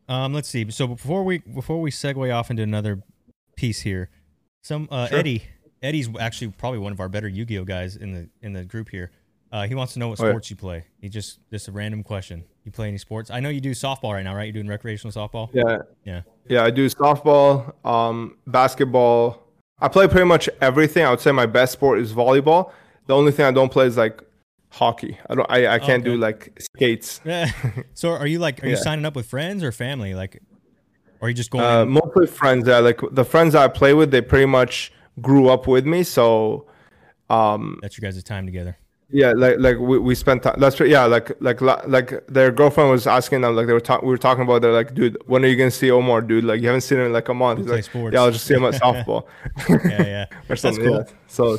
Um, 0.08 0.32
let's 0.32 0.48
see. 0.48 0.70
So 0.70 0.86
before 0.86 1.24
we 1.24 1.38
before 1.38 1.80
we 1.80 1.90
segue 1.90 2.34
off 2.34 2.50
into 2.50 2.62
another 2.62 3.02
piece 3.56 3.80
here, 3.80 4.10
some 4.62 4.86
uh, 4.90 5.08
Sure. 5.08 5.18
Eddie 5.18 5.44
Eddie's 5.84 6.08
actually 6.18 6.48
probably 6.48 6.78
one 6.80 6.92
of 6.92 6.98
our 7.00 7.08
better 7.08 7.28
Yu-Gi-Oh 7.28 7.64
guys 7.64 7.96
in 7.96 8.12
the 8.14 8.28
in 8.42 8.52
the 8.54 8.64
group 8.64 8.88
here. 8.88 9.10
Uh, 9.52 9.66
he 9.68 9.74
wants 9.76 9.92
to 9.92 10.00
know 10.00 10.08
what 10.08 10.18
Oh, 10.20 10.24
yeah. 10.24 10.30
sports 10.32 10.50
you 10.50 10.56
play. 10.56 10.84
He 11.00 11.08
just 11.08 11.38
just 11.50 11.68
a 11.68 11.72
random 11.72 12.02
question. 12.02 12.44
You 12.64 12.72
play 12.72 12.88
any 12.88 12.98
sports? 12.98 13.30
I 13.30 13.38
know 13.40 13.50
you 13.50 13.60
do 13.60 13.70
softball 13.72 14.14
right 14.14 14.24
now, 14.24 14.34
right? 14.34 14.44
You're 14.44 14.52
doing 14.54 14.66
recreational 14.66 15.12
softball. 15.12 15.50
yeah, 15.52 15.78
Yeah. 16.04 16.22
yeah. 16.48 16.64
I 16.64 16.70
do 16.70 16.88
softball, 16.88 17.74
um, 17.86 18.36
basketball. 18.46 19.42
I 19.78 19.88
play 19.88 20.08
pretty 20.08 20.26
much 20.26 20.48
everything. 20.60 21.04
I 21.04 21.10
would 21.10 21.20
say 21.20 21.30
my 21.32 21.46
best 21.46 21.72
sport 21.72 21.98
is 22.00 22.12
volleyball. 22.12 22.72
The 23.06 23.14
only 23.14 23.32
thing 23.32 23.44
I 23.46 23.50
don't 23.52 23.70
play 23.70 23.86
is 23.86 23.96
like 23.96 24.22
hockey. 24.70 25.18
I 25.28 25.34
don't. 25.34 25.48
I, 25.50 25.74
I 25.74 25.78
can't 25.78 26.02
do 26.04 26.16
like 26.16 26.58
skates. 26.58 27.20
Yeah. 27.26 27.50
so 27.92 28.10
are 28.10 28.26
you 28.26 28.38
like 28.38 28.62
are 28.64 28.66
you 28.66 28.72
Yeah. 28.76 28.80
signing 28.80 29.04
up 29.04 29.14
with 29.14 29.26
friends 29.26 29.62
or 29.62 29.70
family? 29.72 30.14
Like, 30.14 30.40
or 31.20 31.26
are 31.26 31.28
you 31.28 31.34
just 31.34 31.50
going? 31.50 31.64
Uh, 31.64 31.84
mostly 31.84 32.26
friends. 32.26 32.66
Yeah, 32.66 32.78
like 32.78 33.00
the 33.12 33.24
friends 33.24 33.54
I 33.54 33.68
play 33.68 33.94
with, 33.94 34.10
they 34.10 34.22
pretty 34.22 34.46
much 34.46 34.90
grew 35.20 35.48
up 35.48 35.66
with 35.66 35.86
me. 35.86 36.02
So 36.02 36.66
um, 37.30 37.78
that's 37.82 37.98
your 37.98 38.10
guys' 38.10 38.22
time 38.22 38.46
together. 38.46 38.76
Yeah, 39.10 39.32
like 39.36 39.56
like 39.58 39.78
we, 39.78 39.98
we 39.98 40.14
spent 40.14 40.42
time. 40.42 40.56
That's 40.58 40.80
right. 40.80 40.88
Yeah, 40.88 41.04
like 41.04 41.30
like 41.40 41.60
like 41.60 42.26
their 42.26 42.50
girlfriend 42.50 42.90
was 42.90 43.06
asking 43.06 43.42
them 43.42 43.54
like 43.54 43.66
they 43.66 43.72
were 43.72 43.80
talking. 43.80 44.08
We 44.08 44.12
were 44.12 44.18
talking 44.18 44.42
about. 44.42 44.62
They're 44.62 44.72
like, 44.72 44.94
dude, 44.94 45.16
when 45.26 45.44
are 45.44 45.48
you 45.48 45.56
gonna 45.56 45.70
see 45.70 45.90
Omar, 45.90 46.22
dude? 46.22 46.42
Like 46.44 46.60
you 46.60 46.66
haven't 46.68 46.80
seen 46.80 46.98
him 46.98 47.06
in 47.06 47.12
like 47.12 47.28
a 47.28 47.34
month. 47.34 47.60
He's 47.60 47.68
like, 47.68 47.84
sports. 47.84 48.14
yeah, 48.14 48.22
I'll 48.22 48.30
just 48.32 48.44
see 48.46 48.54
him 48.54 48.64
at 48.64 48.74
softball 48.82 49.26
Yeah. 49.68 49.78
Yeah. 50.02 50.24
or 50.30 50.42
That's 50.48 50.62
something. 50.62 50.84
cool. 50.84 50.96
Yeah. 51.06 51.12
So, 51.28 51.58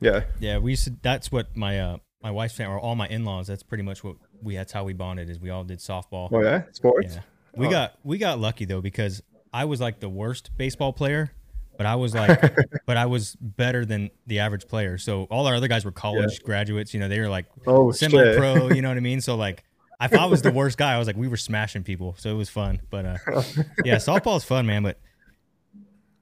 yeah, 0.00 0.24
Yeah, 0.40 0.58
we 0.58 0.72
used 0.72 0.84
to, 0.84 0.94
that's 1.02 1.32
what 1.32 1.56
my 1.56 1.80
uh 1.80 1.96
my 2.22 2.30
wife's 2.32 2.54
family 2.54 2.74
or 2.74 2.80
all 2.80 2.96
my 2.96 3.06
in-laws. 3.08 3.46
That's 3.46 3.62
pretty 3.62 3.84
much 3.84 4.02
what 4.04 4.16
we. 4.42 4.56
That's 4.56 4.72
how 4.72 4.84
we 4.84 4.92
bonded. 4.92 5.30
Is 5.30 5.40
we 5.40 5.50
all 5.50 5.64
did 5.64 5.78
softball. 5.78 6.28
oh 6.32 6.42
yeah, 6.42 6.62
sports. 6.72 7.14
Yeah, 7.14 7.20
we 7.56 7.68
Oh. 7.68 7.70
got 7.70 7.94
we 8.04 8.18
got 8.18 8.38
lucky 8.40 8.64
though 8.64 8.80
because 8.82 9.22
I 9.54 9.64
was 9.64 9.80
like 9.80 10.00
the 10.00 10.08
worst 10.08 10.50
baseball 10.58 10.92
player, 10.92 11.30
but 11.78 11.86
I 11.86 11.94
was 11.94 12.12
like, 12.12 12.42
but 12.86 12.98
I 12.98 13.06
was 13.06 13.36
better 13.40 13.86
than 13.86 14.10
the 14.26 14.40
average 14.40 14.66
player. 14.66 14.98
So 14.98 15.22
all 15.30 15.46
our 15.46 15.54
other 15.54 15.68
guys 15.68 15.84
were 15.86 15.92
college 15.92 16.42
graduates. 16.42 16.92
You 16.92 17.00
know, 17.00 17.08
they 17.08 17.20
were 17.20 17.28
like 17.30 17.46
Oh 17.66 17.92
shit. 17.92 18.10
semi-pro. 18.10 18.68
You 18.70 18.82
know 18.82 18.88
what 18.88 18.98
I 18.98 19.00
mean? 19.00 19.20
So 19.28 19.36
like, 19.36 19.64
if 20.00 20.14
I 20.14 20.26
was 20.26 20.42
the 20.42 20.52
worst 20.52 20.76
guy, 20.76 20.94
I 20.94 20.98
was 20.98 21.06
like, 21.06 21.16
we 21.16 21.28
were 21.28 21.36
smashing 21.36 21.82
people. 21.84 22.14
So 22.18 22.30
it 22.30 22.34
was 22.34 22.50
fun. 22.50 22.80
But 22.90 23.06
uh, 23.06 23.16
yeah, 23.84 23.96
softball 23.96 24.36
is 24.36 24.44
fun, 24.44 24.66
man. 24.66 24.82
But 24.82 24.98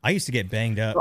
I 0.04 0.10
used 0.10 0.26
to 0.26 0.32
get 0.32 0.48
banged 0.50 0.78
up. 0.78 0.96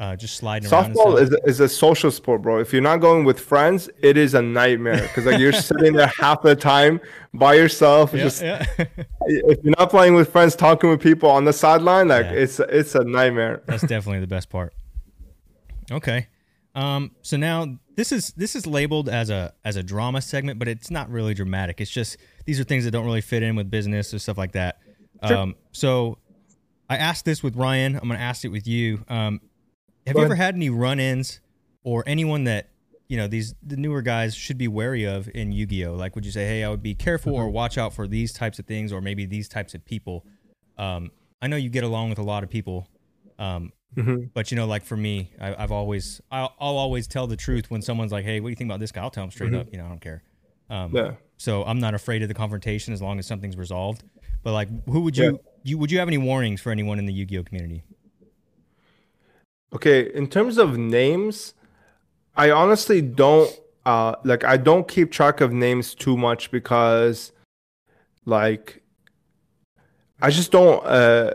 Uh, 0.00 0.16
just 0.16 0.36
sliding 0.36 0.72
around. 0.72 0.94
Softball 0.94 1.20
is, 1.20 1.28
is 1.44 1.60
a 1.60 1.68
social 1.68 2.10
sport, 2.10 2.40
bro. 2.40 2.58
If 2.58 2.72
you're 2.72 2.80
not 2.80 3.00
going 3.02 3.22
with 3.26 3.38
friends, 3.38 3.90
it 4.02 4.16
is 4.16 4.32
a 4.32 4.40
nightmare 4.40 5.02
because 5.02 5.26
like 5.26 5.38
you're 5.38 5.52
sitting 5.52 5.92
there 5.92 6.10
half 6.18 6.40
the 6.40 6.56
time 6.56 7.02
by 7.34 7.52
yourself. 7.52 8.14
yeah, 8.14 8.22
just 8.22 8.40
yeah. 8.40 8.64
if 8.78 9.62
you're 9.62 9.74
not 9.78 9.90
playing 9.90 10.14
with 10.14 10.32
friends, 10.32 10.56
talking 10.56 10.88
with 10.88 11.02
people 11.02 11.28
on 11.28 11.44
the 11.44 11.52
sideline, 11.52 12.08
like 12.08 12.24
Yeah. 12.24 12.32
it's 12.32 12.58
it's 12.60 12.94
a 12.94 13.04
nightmare. 13.04 13.62
That's 13.66 13.82
definitely 13.86 14.20
the 14.20 14.26
best 14.26 14.48
part. 14.48 14.72
Okay. 15.92 16.28
Um, 16.74 17.10
so 17.20 17.36
now 17.36 17.66
this 17.94 18.10
is 18.10 18.32
this 18.38 18.56
is 18.56 18.66
labeled 18.66 19.10
as 19.10 19.28
a 19.28 19.52
as 19.66 19.76
a 19.76 19.82
drama 19.82 20.22
segment, 20.22 20.58
but 20.58 20.66
it's 20.66 20.90
not 20.90 21.10
really 21.10 21.34
dramatic. 21.34 21.78
It's 21.78 21.90
just 21.90 22.16
these 22.46 22.58
are 22.58 22.64
things 22.64 22.86
that 22.86 22.92
don't 22.92 23.04
really 23.04 23.20
fit 23.20 23.42
in 23.42 23.54
with 23.54 23.70
business 23.70 24.14
or 24.14 24.18
stuff 24.18 24.38
like 24.38 24.52
that. 24.52 24.78
Um, 25.20 25.56
so 25.72 26.16
I 26.88 26.96
asked 26.96 27.26
this 27.26 27.42
with 27.42 27.54
Ryan. 27.54 27.96
I'm 27.96 28.08
gonna 28.08 28.18
ask 28.18 28.46
it 28.46 28.48
with 28.48 28.66
you. 28.66 29.04
Um, 29.06 29.42
have 30.10 30.16
Go 30.16 30.20
you 30.20 30.24
ahead. 30.26 30.32
ever 30.32 30.36
had 30.42 30.54
any 30.54 30.70
run-ins 30.70 31.40
or 31.82 32.04
anyone 32.06 32.44
that 32.44 32.68
you 33.08 33.16
know 33.16 33.26
these 33.26 33.54
the 33.62 33.76
newer 33.76 34.02
guys 34.02 34.34
should 34.34 34.58
be 34.58 34.68
wary 34.68 35.04
of 35.04 35.28
in 35.34 35.50
Yu-Gi-Oh? 35.52 35.94
Like, 35.94 36.14
would 36.14 36.24
you 36.24 36.30
say, 36.32 36.46
hey, 36.46 36.62
I 36.64 36.68
would 36.70 36.82
be 36.82 36.94
careful 36.94 37.34
or 37.34 37.48
watch 37.50 37.76
out 37.78 37.92
for 37.92 38.06
these 38.06 38.32
types 38.32 38.58
of 38.58 38.66
things, 38.66 38.92
or 38.92 39.00
maybe 39.00 39.26
these 39.26 39.48
types 39.48 39.74
of 39.74 39.84
people? 39.84 40.24
Um, 40.78 41.10
I 41.42 41.46
know 41.48 41.56
you 41.56 41.70
get 41.70 41.84
along 41.84 42.10
with 42.10 42.18
a 42.18 42.22
lot 42.22 42.44
of 42.44 42.50
people. 42.50 42.86
Um, 43.38 43.72
Mhm. 43.96 44.30
but 44.34 44.52
you 44.52 44.56
know, 44.56 44.66
like 44.66 44.84
for 44.84 44.96
me, 44.96 45.32
I, 45.40 45.52
I've 45.64 45.72
always 45.72 46.20
I'll, 46.30 46.54
I'll 46.60 46.76
always 46.76 47.08
tell 47.08 47.26
the 47.26 47.36
truth 47.36 47.70
when 47.72 47.82
someone's 47.82 48.12
like, 48.12 48.24
"Hey, 48.24 48.38
what 48.38 48.46
do 48.46 48.50
you 48.50 48.56
think 48.56 48.68
about 48.68 48.78
this 48.78 48.92
guy?" 48.92 49.02
I'll 49.02 49.10
tell 49.10 49.24
them 49.24 49.32
straight 49.32 49.52
up. 49.54 49.66
You 49.72 49.78
know, 49.78 49.86
I 49.86 49.88
don't 49.88 50.00
care. 50.00 50.22
Um, 50.68 50.94
Yeah. 50.94 51.14
So 51.38 51.64
I'm 51.64 51.80
not 51.80 51.94
afraid 51.94 52.22
of 52.22 52.28
the 52.28 52.34
confrontation 52.34 52.92
as 52.94 53.02
long 53.02 53.18
as 53.18 53.26
something's 53.26 53.56
resolved. 53.56 54.04
But 54.44 54.52
like, 54.52 54.68
who 54.86 55.00
would 55.00 55.16
you 55.16 55.40
you 55.64 55.76
would 55.78 55.90
you 55.90 55.98
have 55.98 56.06
any 56.06 56.18
warnings 56.18 56.60
for 56.60 56.70
anyone 56.70 57.00
in 57.00 57.06
the 57.06 57.12
Yu-Gi-Oh 57.12 57.42
community? 57.42 57.82
Okay, 59.74 60.12
in 60.14 60.26
terms 60.26 60.58
of 60.58 60.76
names, 60.76 61.54
I 62.36 62.50
honestly 62.50 63.00
don't 63.00 63.50
uh 63.86 64.14
like 64.24 64.44
I 64.44 64.56
don't 64.56 64.86
keep 64.86 65.10
track 65.10 65.40
of 65.40 65.52
names 65.52 65.94
too 65.94 66.16
much 66.16 66.50
because 66.50 67.32
like 68.26 68.82
I 70.20 70.30
just 70.30 70.52
don't 70.52 70.84
uh 70.84 71.32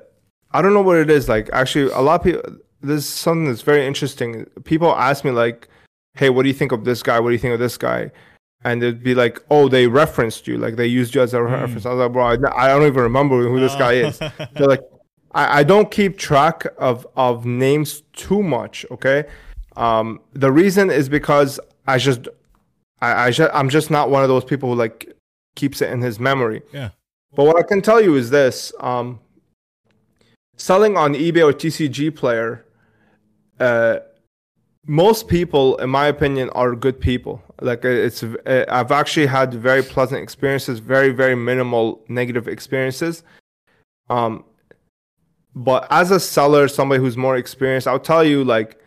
I 0.52 0.62
don't 0.62 0.74
know 0.74 0.82
what 0.82 0.98
it 0.98 1.10
is 1.10 1.28
like 1.28 1.50
actually 1.54 1.92
a 1.92 2.02
lot 2.02 2.22
of 2.22 2.24
people 2.24 2.60
this 2.86 3.04
is 3.04 3.10
something 3.10 3.46
that's 3.46 3.62
very 3.62 3.86
interesting. 3.86 4.46
People 4.64 4.96
ask 4.96 5.26
me 5.26 5.32
like, 5.32 5.68
"Hey, 6.14 6.30
what 6.30 6.44
do 6.44 6.50
you 6.50 6.54
think 6.54 6.72
of 6.72 6.86
this 6.86 7.04
guy? 7.04 7.20
What 7.20 7.30
do 7.30 7.34
you 7.34 7.40
think 7.40 7.54
of 7.54 7.60
this 7.60 7.78
guy?" 7.78 8.12
And 8.64 8.82
it'd 8.82 9.04
be 9.04 9.16
like, 9.16 9.42
"Oh, 9.50 9.68
they 9.70 9.88
referenced 9.88 10.48
you, 10.48 10.58
like 10.58 10.76
they 10.76 10.88
used 10.88 11.16
you 11.16 11.22
as 11.22 11.34
a 11.34 11.44
reference." 11.44 11.86
I 11.86 11.90
was 11.90 12.00
like, 12.00 12.14
"Bro, 12.14 12.26
I, 12.26 12.66
I 12.66 12.68
don't 12.68 12.86
even 12.86 13.04
remember 13.04 13.48
who 13.48 13.60
this 13.60 13.76
guy 13.76 13.94
is." 13.94 14.20
They're 14.54 14.68
like, 14.68 14.82
I, 15.36 15.60
I 15.60 15.64
don't 15.64 15.92
keep 15.92 16.18
track 16.18 16.66
of 16.78 17.06
of 17.16 17.46
names 17.46 18.02
too 18.14 18.42
much. 18.42 18.86
Okay, 18.90 19.26
um, 19.76 20.22
the 20.34 20.52
reason 20.52 20.90
is 20.90 21.10
because 21.10 21.60
I 21.86 22.00
just 22.00 22.28
I, 23.02 23.28
I 23.28 23.32
just 23.32 23.54
I'm 23.54 23.70
just 23.70 23.92
not 23.92 24.10
one 24.10 24.24
of 24.24 24.30
those 24.30 24.46
people 24.46 24.70
who 24.70 24.76
like 24.76 25.14
keeps 25.56 25.82
it 25.82 25.92
in 25.92 26.02
his 26.02 26.20
memory. 26.20 26.64
Yeah. 26.74 26.90
But 27.36 27.46
what 27.46 27.58
I 27.58 27.64
can 27.64 27.82
tell 27.82 28.02
you 28.02 28.16
is 28.16 28.30
this: 28.30 28.74
um, 28.80 29.20
selling 30.56 30.96
on 30.96 31.14
eBay 31.14 31.44
or 31.44 31.54
TCGplayer, 31.54 32.62
uh, 33.60 34.00
most 34.88 35.28
people, 35.28 35.76
in 35.78 35.90
my 35.90 36.08
opinion, 36.08 36.50
are 36.52 36.76
good 36.76 37.00
people. 37.02 37.44
Like 37.60 37.84
it's, 37.84 38.24
uh, 38.24 38.66
I've 38.70 38.92
actually 38.92 39.26
had 39.26 39.54
very 39.54 39.84
pleasant 39.84 40.24
experiences, 40.24 40.80
very 40.80 41.12
very 41.12 41.36
minimal 41.36 42.02
negative 42.08 42.48
experiences. 42.48 43.24
Um, 44.10 44.46
but 45.56 45.88
as 45.90 46.12
a 46.12 46.20
seller, 46.20 46.68
somebody 46.68 47.00
who's 47.02 47.16
more 47.18 47.38
experienced, 47.38 47.88
I'll 47.88 48.00
tell 48.00 48.24
you 48.24 48.44
like, 48.44 48.80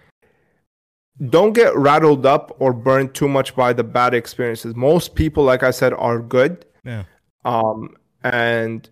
don't 1.31 1.53
get 1.53 1.75
rattled 1.77 2.27
up 2.27 2.55
or 2.61 2.73
burned 2.73 3.15
too 3.15 3.29
much 3.29 3.57
by 3.57 3.73
the 3.73 3.83
bad 3.83 4.15
experiences. 4.15 4.77
Most 4.77 5.15
people, 5.15 5.43
like 5.43 5.63
I 5.63 5.71
said, 5.73 5.93
are 5.95 6.21
good. 6.21 6.65
Yeah. 6.85 7.05
Um, 7.45 7.97
and 8.23 8.89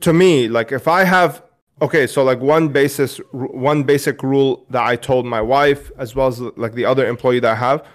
to 0.00 0.12
me, 0.12 0.48
like 0.48 0.70
if 0.72 0.86
I 0.86 1.04
have 1.04 1.42
okay, 1.82 2.06
so 2.06 2.22
like 2.22 2.40
one 2.40 2.68
basis, 2.68 3.16
one 3.32 3.82
basic 3.84 4.22
rule 4.22 4.66
that 4.70 4.84
I 4.84 4.96
told 4.96 5.24
my 5.24 5.40
wife 5.40 5.90
as 5.96 6.14
well 6.14 6.28
as 6.28 6.38
like 6.40 6.74
the 6.74 6.84
other 6.84 7.06
employee 7.06 7.40
that 7.40 7.52
I 7.52 7.54
have, 7.54 7.86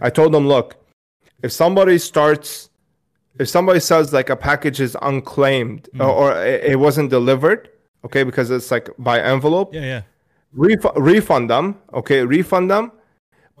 I 0.00 0.08
told 0.10 0.32
them, 0.32 0.48
look, 0.48 0.76
if 1.42 1.52
somebody 1.52 1.98
starts, 1.98 2.70
if 3.38 3.48
somebody 3.48 3.80
says 3.80 4.12
like 4.12 4.30
a 4.30 4.36
package 4.36 4.80
is 4.80 4.96
unclaimed 5.02 5.88
Mm. 5.94 6.06
or, 6.06 6.10
or 6.32 6.44
it 6.44 6.64
it 6.64 6.76
wasn't 6.76 7.10
delivered, 7.10 7.68
okay, 8.04 8.22
because 8.22 8.50
it's 8.50 8.70
like 8.70 8.88
by 8.98 9.20
envelope, 9.20 9.74
Yeah, 9.74 9.80
yeah. 9.82 10.02
ref- 10.52 10.96
refund 10.96 11.50
them, 11.50 11.76
okay, 11.92 12.24
refund 12.24 12.70
them, 12.70 12.92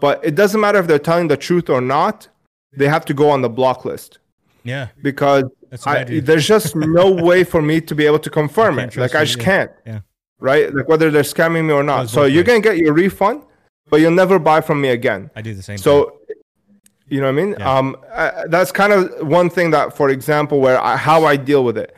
but 0.00 0.24
it 0.24 0.34
doesn't 0.34 0.60
matter 0.60 0.78
if 0.78 0.86
they're 0.86 0.98
telling 0.98 1.28
the 1.28 1.36
truth 1.36 1.68
or 1.70 1.80
not, 1.80 2.28
they 2.76 2.88
have 2.88 3.04
to 3.06 3.14
go 3.14 3.30
on 3.30 3.40
the 3.42 3.48
block 3.48 3.84
list 3.84 4.18
Yeah. 4.64 4.88
because 5.02 5.44
I, 5.86 5.98
I, 5.98 6.20
there's 6.20 6.46
just 6.46 6.74
no 6.76 7.10
way 7.28 7.44
for 7.44 7.62
me 7.62 7.80
to 7.80 7.94
be 7.94 8.04
able 8.06 8.18
to 8.20 8.30
confirm 8.30 8.78
it. 8.78 8.96
Like 8.96 9.14
I 9.14 9.24
just 9.24 9.38
yeah. 9.38 9.44
can't, 9.44 9.70
Yeah. 9.86 10.00
right? 10.40 10.72
Like 10.74 10.88
whether 10.88 11.10
they're 11.10 11.22
scamming 11.22 11.66
me 11.66 11.72
or 11.72 11.82
not. 11.82 12.10
So 12.10 12.24
you're 12.24 12.44
gonna 12.44 12.60
get 12.60 12.78
your 12.78 12.92
refund, 12.94 13.42
but 13.90 14.00
you'll 14.00 14.10
never 14.12 14.38
buy 14.38 14.60
from 14.60 14.80
me 14.80 14.88
again. 14.90 15.30
I 15.36 15.42
do 15.42 15.54
the 15.54 15.62
same 15.62 15.76
thing. 15.76 15.82
So, 15.82 16.20
you 17.08 17.20
know 17.20 17.26
what 17.26 17.38
I 17.40 17.44
mean? 17.44 17.54
Yeah. 17.58 17.78
Um, 17.78 17.96
uh, 18.12 18.44
that's 18.48 18.72
kind 18.72 18.92
of 18.92 19.28
one 19.28 19.50
thing 19.50 19.70
that, 19.70 19.96
for 19.96 20.08
example, 20.08 20.60
where 20.60 20.80
I, 20.80 20.96
how 20.96 21.24
I 21.24 21.36
deal 21.36 21.62
with 21.62 21.76
it. 21.78 21.94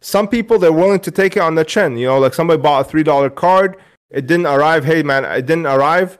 Some 0.00 0.28
people 0.28 0.58
they're 0.58 0.72
willing 0.72 1.00
to 1.00 1.10
take 1.10 1.36
it 1.36 1.40
on 1.40 1.54
the 1.54 1.64
chin. 1.64 1.96
You 1.96 2.06
know, 2.06 2.18
like 2.18 2.34
somebody 2.34 2.60
bought 2.60 2.86
a 2.86 2.88
three 2.88 3.02
dollar 3.02 3.30
card, 3.30 3.76
it 4.10 4.26
didn't 4.26 4.46
arrive. 4.46 4.84
Hey 4.84 5.02
man, 5.02 5.24
it 5.24 5.46
didn't 5.46 5.66
arrive, 5.66 6.18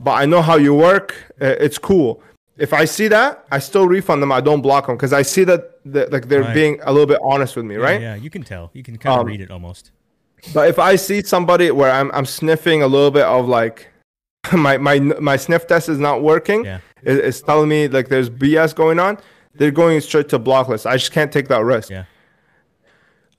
but 0.00 0.12
I 0.12 0.26
know 0.26 0.42
how 0.42 0.56
you 0.56 0.74
work. 0.74 1.14
Uh, 1.40 1.54
it's 1.60 1.78
cool. 1.78 2.22
If 2.58 2.72
I 2.72 2.84
see 2.84 3.08
that, 3.08 3.44
I 3.50 3.58
still 3.60 3.86
refund 3.88 4.22
them. 4.22 4.30
I 4.32 4.40
don't 4.40 4.60
block 4.60 4.86
them 4.86 4.96
because 4.96 5.12
I 5.12 5.22
see 5.22 5.44
that, 5.44 5.78
that 5.86 6.12
like 6.12 6.28
they're 6.28 6.42
Right. 6.42 6.54
being 6.54 6.80
a 6.82 6.92
little 6.92 7.06
bit 7.06 7.18
honest 7.22 7.56
with 7.56 7.64
me, 7.64 7.76
Yeah, 7.76 7.80
right? 7.80 8.00
Yeah, 8.00 8.14
you 8.16 8.28
can 8.30 8.42
tell. 8.42 8.70
You 8.74 8.82
can 8.82 8.98
kind 8.98 9.14
of 9.14 9.20
Um, 9.20 9.26
read 9.26 9.40
it 9.40 9.50
almost. 9.50 9.90
But 10.52 10.68
if 10.68 10.78
I 10.78 10.96
see 10.96 11.22
somebody 11.22 11.70
where 11.70 11.90
I'm 11.90 12.10
I'm 12.12 12.26
sniffing 12.26 12.82
a 12.82 12.86
little 12.86 13.10
bit 13.10 13.24
of 13.24 13.48
like 13.48 13.88
my 14.52 14.76
my 14.78 14.98
my 14.98 15.36
sniff 15.36 15.66
test 15.66 15.88
is 15.88 15.98
not 15.98 16.22
working, 16.22 16.64
Yeah. 16.64 16.78
it- 17.02 17.24
it's 17.24 17.40
telling 17.40 17.68
me 17.68 17.86
like 17.88 18.08
there's 18.08 18.28
BS 18.28 18.74
going 18.74 18.98
on, 18.98 19.18
they're 19.54 19.70
going 19.70 20.00
straight 20.00 20.28
to 20.30 20.38
block 20.38 20.68
list. 20.68 20.86
I 20.86 20.96
just 20.96 21.12
can't 21.12 21.30
take 21.32 21.46
that 21.48 21.62
risk. 21.64 21.90
Yeah. 21.90 22.04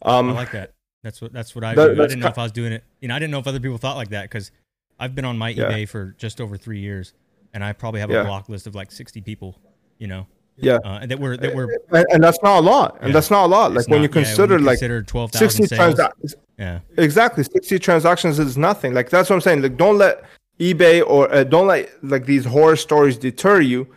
Um, 0.03 0.29
I 0.29 0.33
like 0.33 0.51
that. 0.51 0.71
That's 1.03 1.21
what 1.21 1.33
that's 1.33 1.53
what 1.55 1.63
I 1.63 1.75
That- 1.75 1.95
do. 1.95 2.03
I 2.03 2.07
didn't 2.07 2.21
know 2.21 2.27
if 2.27 2.37
I 2.37 2.43
was 2.43 2.51
doing 2.51 2.71
it. 2.73 2.83
You 3.01 3.07
know, 3.07 3.15
I 3.15 3.19
didn't 3.19 3.31
know 3.31 3.39
if 3.39 3.47
other 3.47 3.59
people 3.59 3.77
thought 3.77 3.97
like 3.97 4.09
that 4.09 4.23
because 4.23 4.51
I've 4.99 5.15
been 5.15 5.25
on 5.25 5.37
my 5.37 5.49
Yeah. 5.49 5.65
eBay 5.71 5.87
for 5.87 6.15
just 6.17 6.39
over 6.39 6.55
three 6.57 6.79
years, 6.79 7.13
and 7.53 7.63
I 7.63 7.73
probably 7.73 7.99
have 7.99 8.09
Yeah. 8.11 8.21
a 8.21 8.25
block 8.25 8.47
list 8.49 8.67
of 8.67 8.75
like 8.75 8.91
sixty 8.91 9.21
people. 9.21 9.59
You 9.99 10.07
know, 10.07 10.27
yeah, 10.57 10.75
uh, 10.83 10.99
and 11.01 11.11
that 11.11 11.19
were 11.19 11.35
that 11.37 11.53
were 11.55 11.77
and, 11.91 12.05
and 12.11 12.23
that's 12.23 12.41
not 12.43 12.59
a 12.59 12.61
lot. 12.61 12.97
And 12.99 13.09
Yeah. 13.09 13.13
that's 13.13 13.31
not 13.31 13.45
a 13.45 13.47
lot. 13.47 13.71
Like 13.71 13.79
it's 13.81 13.89
when 13.89 14.01
not- 14.01 14.03
you 14.13 14.21
yeah, 14.21 14.25
consider 14.27 14.59
like 14.59 14.79
consider 14.79 15.03
twelve 15.03 15.31
thousand 15.31 15.49
sixty 15.49 15.75
sales. 15.75 15.95
transactions, 15.95 16.35
Yeah, 16.57 16.79
exactly 16.97 17.43
sixty 17.43 17.79
transactions 17.79 18.39
is 18.39 18.57
nothing. 18.57 18.93
Like 18.93 19.09
that's 19.09 19.29
what 19.29 19.35
I'm 19.35 19.41
saying. 19.41 19.61
Like 19.61 19.77
don't 19.77 19.97
let 19.97 20.23
eBay 20.59 21.03
or 21.05 21.33
uh, 21.33 21.43
don't 21.43 21.67
let 21.67 21.89
like 22.03 22.25
these 22.25 22.45
horror 22.45 22.75
stories 22.75 23.17
deter 23.17 23.59
you. 23.61 23.87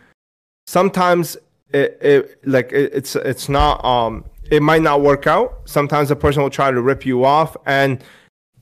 Sometimes 0.65 1.37
it, 1.73 1.97
it 2.01 2.39
like 2.45 2.71
it, 2.71 2.91
it's 2.93 3.15
it's 3.15 3.47
not 3.49 3.83
um 3.85 4.25
it 4.51 4.61
might 4.61 4.81
not 4.81 5.01
work 5.01 5.27
out. 5.27 5.61
Sometimes 5.65 6.11
a 6.11 6.15
person 6.15 6.41
will 6.43 6.49
try 6.49 6.71
to 6.71 6.81
rip 6.81 7.05
you 7.05 7.25
off, 7.25 7.55
and 7.65 8.03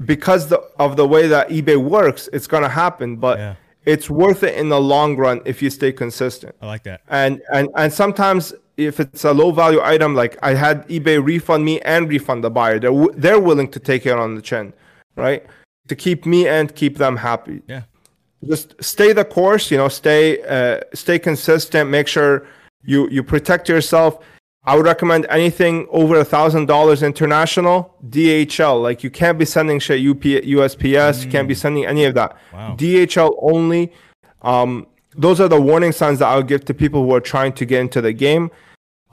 because 0.06 0.48
the, 0.48 0.60
of 0.80 0.96
the 0.98 1.08
way 1.08 1.28
that 1.28 1.50
eBay 1.50 1.78
works, 1.78 2.28
it's 2.34 2.48
gonna 2.48 2.70
happen. 2.70 3.16
But 3.18 3.38
Yeah. 3.40 3.56
it's 3.86 4.10
worth 4.10 4.44
it 4.44 4.56
in 4.56 4.70
the 4.70 4.80
long 4.80 5.16
run 5.16 5.42
if 5.46 5.62
you 5.62 5.70
stay 5.70 5.92
consistent. 5.92 6.56
I 6.62 6.66
like 6.68 6.84
that. 6.84 7.02
And 7.10 7.42
and 7.54 7.70
and 7.76 7.92
sometimes 7.94 8.54
if 8.78 9.00
it's 9.00 9.24
a 9.24 9.32
low 9.34 9.52
value 9.52 9.80
item, 9.82 10.16
like 10.16 10.38
I 10.44 10.54
had 10.54 10.86
eBay 10.90 11.24
refund 11.24 11.64
me 11.64 11.80
and 11.82 12.10
refund 12.10 12.44
the 12.44 12.50
buyer, 12.50 12.78
they're 12.80 12.90
w- 12.92 13.14
they're 13.16 13.40
willing 13.40 13.70
to 13.72 13.80
take 13.80 14.06
it 14.06 14.18
on 14.18 14.36
the 14.36 14.42
chin, 14.42 14.74
right? 15.16 15.46
To 15.88 15.96
keep 15.96 16.26
me 16.26 16.48
and 16.48 16.74
keep 16.76 16.98
them 16.98 17.16
happy. 17.16 17.62
Yeah, 17.68 17.84
Just 18.44 18.76
stay 18.84 19.14
the 19.14 19.24
course, 19.24 19.72
you 19.72 19.78
know, 19.78 19.88
stay 19.88 20.42
uh, 20.44 20.82
stay 20.94 21.20
consistent. 21.20 21.90
Make 21.90 22.08
sure 22.10 22.46
you 22.84 23.08
you 23.10 23.24
protect 23.24 23.70
yourself. 23.70 24.18
I 24.68 24.76
would 24.76 24.86
recommend 24.86 25.28
anything 25.30 25.88
over 25.92 26.16
a 26.20 26.26
thousand 26.26 26.66
dollars 26.66 27.04
international 27.04 27.96
DHL. 28.10 28.82
Like 28.82 29.04
you 29.04 29.10
can't 29.12 29.38
be 29.38 29.46
sending 29.46 29.80
shit 29.80 30.00
UP, 30.06 30.22
USPS. 30.22 31.24
You 31.26 31.32
can't 31.32 31.48
be 31.48 31.54
sending 31.56 31.86
any 31.86 32.06
of 32.06 32.16
that. 32.16 32.36
Wow. 32.52 32.76
DHL 32.76 33.36
only. 33.42 33.94
Um, 34.42 34.88
those 35.16 35.40
are 35.40 35.48
the 35.48 35.62
warning 35.62 35.92
signs 35.92 36.20
that 36.20 36.28
I 36.28 36.36
would 36.38 36.48
give 36.48 36.66
to 36.66 36.74
people 36.74 37.04
who 37.06 37.14
are 37.14 37.22
trying 37.22 37.54
to 37.54 37.66
get 37.66 37.80
into 37.82 38.02
the 38.02 38.12
game. 38.14 38.52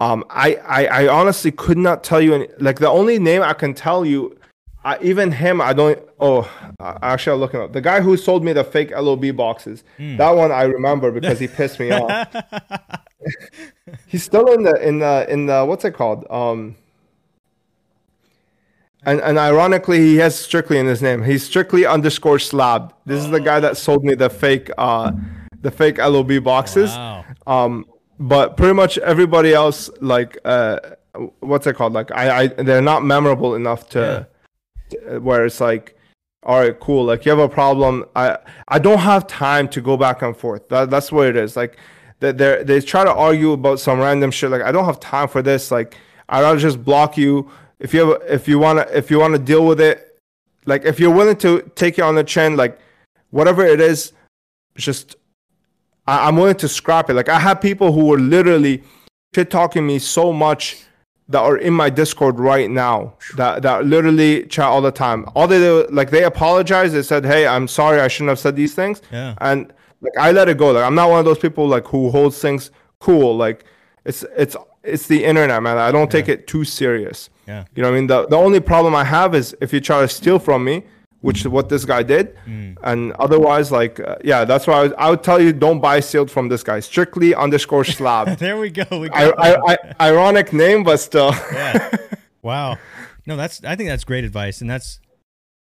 Um, 0.01 0.24
I, 0.31 0.55
I, 0.66 0.87
I 0.87 1.09
honestly 1.09 1.53
could 1.53 1.79
not 1.79 2.03
tell 2.03 2.20
you 2.20 2.35
any, 2.35 2.49
like 2.59 2.81
the 2.81 2.89
only 2.89 3.19
name 3.20 3.43
I 3.43 3.53
can 3.53 3.73
tell 3.73 4.05
you, 4.05 4.37
I, 4.85 4.99
even 5.01 5.31
him, 5.31 5.61
I 5.61 5.73
don't. 5.74 6.03
Oh, 6.19 6.51
actually, 6.81 7.35
I'm 7.35 7.41
looking 7.41 7.61
up 7.61 7.73
the 7.73 7.81
guy 7.81 8.01
who 8.01 8.16
sold 8.16 8.43
me 8.43 8.53
the 8.53 8.65
fake 8.65 8.91
LOB 8.91 9.37
boxes. 9.37 9.85
That 9.99 10.31
one 10.31 10.51
I 10.51 10.62
remember 10.65 11.12
because 11.12 11.39
he 11.39 11.47
pissed 11.47 11.79
me 11.79 11.91
off. 11.93 12.35
He's 14.07 14.23
still 14.23 14.53
in 14.53 14.62
the 14.62 14.74
in 14.86 14.99
the 14.99 15.27
in 15.28 15.47
the 15.47 15.65
what's 15.65 15.85
it 15.85 15.93
called? 15.94 16.27
Um, 16.31 16.77
and 19.05 19.20
and 19.20 19.39
ironically, 19.39 19.99
he 19.99 20.16
has 20.16 20.39
strictly 20.39 20.78
in 20.78 20.86
his 20.86 21.03
name. 21.03 21.23
He's 21.23 21.44
strictly 21.44 21.85
underscore 21.86 22.39
slabbed. 22.39 22.93
This 23.05 23.23
is 23.24 23.31
the 23.31 23.40
guy 23.40 23.59
that 23.61 23.77
sold 23.77 24.05
me 24.05 24.15
the 24.15 24.31
fake 24.31 24.70
uh, 24.78 25.12
the 25.61 25.70
fake 25.70 25.99
LOB 25.99 26.43
boxes. 26.43 26.90
wow. 26.90 27.24
Um, 27.47 27.86
but 28.19 28.57
pretty 28.57 28.74
much 28.74 28.99
everybody 28.99 29.53
else, 29.53 29.90
like, 30.01 30.39
uh, 30.44 30.78
what's 31.40 31.66
it 31.66 31.74
called? 31.74 31.93
Like, 31.93 32.12
I, 32.12 32.43
I, 32.43 32.47
they're 32.47 32.81
not 32.81 33.05
memorable 33.05 33.57
enough 33.57 33.89
to, 33.90 34.28
to- 34.90 35.19
where 35.19 35.44
it's 35.44 35.61
like, 35.61 35.99
all 36.44 36.61
right, 36.61 36.78
cool. 36.78 37.05
Like, 37.05 37.24
you 37.24 37.31
have 37.31 37.40
a 37.40 37.49
problem. 37.49 38.05
I, 38.15 38.39
I 38.69 38.78
don't 38.78 38.99
have 38.99 39.27
time 39.27 39.66
to 39.70 39.81
go 39.81 39.97
back 39.97 40.23
and 40.23 40.36
forth. 40.36 40.69
That, 40.69 40.90
that's 40.90 41.11
what 41.11 41.27
it 41.27 41.36
is. 41.36 41.57
Like, 41.57 41.78
they, 42.23 42.32
they, 42.32 42.62
they 42.65 42.81
try 42.81 43.05
to 43.05 43.12
argue 43.12 43.53
about 43.53 43.81
some 43.81 43.99
random 43.99 44.31
shit. 44.31 44.51
Like, 44.51 44.62
I 44.62 44.73
don't 44.73 44.86
have 44.86 45.01
time 45.01 45.28
for 45.28 45.43
this. 45.43 45.70
Like, 45.70 45.97
I'd 46.28 46.40
rather 46.40 46.59
just 46.59 46.82
block 46.82 47.19
you. 47.19 47.51
If 47.78 47.93
you 47.93 48.09
have, 48.09 48.23
if 48.28 48.49
you 48.49 48.59
wanna, 48.59 48.86
if 48.93 49.11
you 49.11 49.19
wanna 49.19 49.39
deal 49.39 49.66
with 49.66 49.81
it, 49.81 50.19
like, 50.65 50.85
if 50.85 51.01
you're 51.01 51.15
willing 51.15 51.36
to 51.39 51.70
take 51.74 51.99
it 51.99 52.03
on 52.03 52.15
the 52.15 52.24
chin, 52.24 52.57
like, 52.57 52.78
whatever 53.31 53.65
it 53.66 53.81
is, 53.81 54.12
just 54.77 55.16
I, 56.07 56.28
I'm 56.28 56.36
willing 56.36 56.57
to 56.57 56.69
scrap 56.69 57.11
it. 57.11 57.15
Like 57.15 57.28
I 57.28 57.39
have 57.39 57.61
people 57.61 57.93
who 57.93 58.07
were 58.07 58.19
literally 58.19 58.82
shit 59.35 59.51
talking 59.51 59.86
me 59.86 59.99
so 59.99 60.32
much 60.32 60.85
that 61.28 61.40
are 61.40 61.57
in 61.57 61.73
my 61.73 61.89
Discord 61.89 62.39
right 62.39 62.70
now 62.70 63.15
that 63.36 63.62
that 63.62 63.86
literally 63.86 64.47
chat 64.47 64.66
all 64.66 64.82
the 64.82 64.90
time. 64.90 65.27
All 65.35 65.47
they 65.47 65.59
do, 65.59 65.86
like 65.90 66.11
they 66.11 66.24
apologize. 66.24 66.93
They 66.93 67.03
said, 67.03 67.24
"Hey, 67.24 67.47
I'm 67.47 67.69
sorry. 67.69 68.01
I 68.01 68.09
shouldn't 68.09 68.31
have 68.31 68.39
said 68.39 68.57
these 68.57 68.74
things." 68.74 69.01
Yeah. 69.11 69.35
And 69.40 69.73
like 70.03 70.12
I 70.19 70.33
let 70.33 70.49
it 70.49 70.59
go. 70.59 70.70
Like 70.73 70.85
I'm 70.85 70.95
not 70.95 71.09
one 71.11 71.19
of 71.20 71.24
those 71.24 71.39
people 71.39 71.66
like 71.66 71.87
who 71.87 72.11
holds 72.11 72.39
things 72.41 72.70
cool. 73.01 73.37
Like 73.37 73.65
it's 74.05 74.24
it's 74.37 74.57
it's 74.85 75.07
the 75.07 75.24
internet, 75.24 75.62
man. 75.62 75.79
I 75.79 75.91
don't 75.93 76.11
take 76.11 76.29
it 76.29 76.47
too 76.47 76.65
serious. 76.65 77.31
Yeah. 77.47 77.65
You 77.74 77.83
know 77.83 77.89
what 77.91 77.97
I 77.97 77.99
mean? 77.99 78.07
The 78.09 78.27
the 78.27 78.37
only 78.37 78.61
problem 78.61 78.95
I 78.95 79.05
have 79.05 79.35
is 79.35 79.57
if 79.61 79.73
you 79.73 79.81
try 79.81 80.01
to 80.03 80.09
steal 80.09 80.39
from 80.39 80.65
me, 80.65 80.83
which 81.20 81.41
is 81.43 81.49
what 81.49 81.69
this 81.69 81.85
guy 81.85 82.03
did, 82.03 82.37
Mm. 82.49 82.77
and 82.83 83.12
otherwise, 83.12 83.70
like, 83.70 84.01
uh, 84.01 84.16
yeah, 84.24 84.45
that's 84.45 84.66
why 84.66 84.74
I, 84.74 84.83
was, 84.83 84.93
I 84.99 85.11
would 85.11 85.23
tell 85.23 85.41
you 85.41 85.53
don't 85.53 85.81
buy 85.81 86.01
sealed 86.01 86.31
from 86.33 86.49
this 86.49 86.65
guy. 86.65 86.81
Strictly 86.81 87.33
underscore 87.35 87.85
slab. 87.85 88.39
There 88.45 88.59
we 88.59 88.70
go. 88.70 88.85
We 88.99 89.09
I, 89.11 89.31
I, 89.31 89.57
I, 89.73 89.77
ironic 90.11 90.53
name, 90.53 90.83
but 90.83 90.97
still. 90.99 91.33
yeah. 91.53 91.91
Wow. 92.43 92.77
No, 93.24 93.37
that's 93.37 93.62
I 93.62 93.77
think 93.77 93.89
that's 93.89 94.03
great 94.03 94.24
advice, 94.24 94.61
and 94.61 94.69
that's 94.69 94.99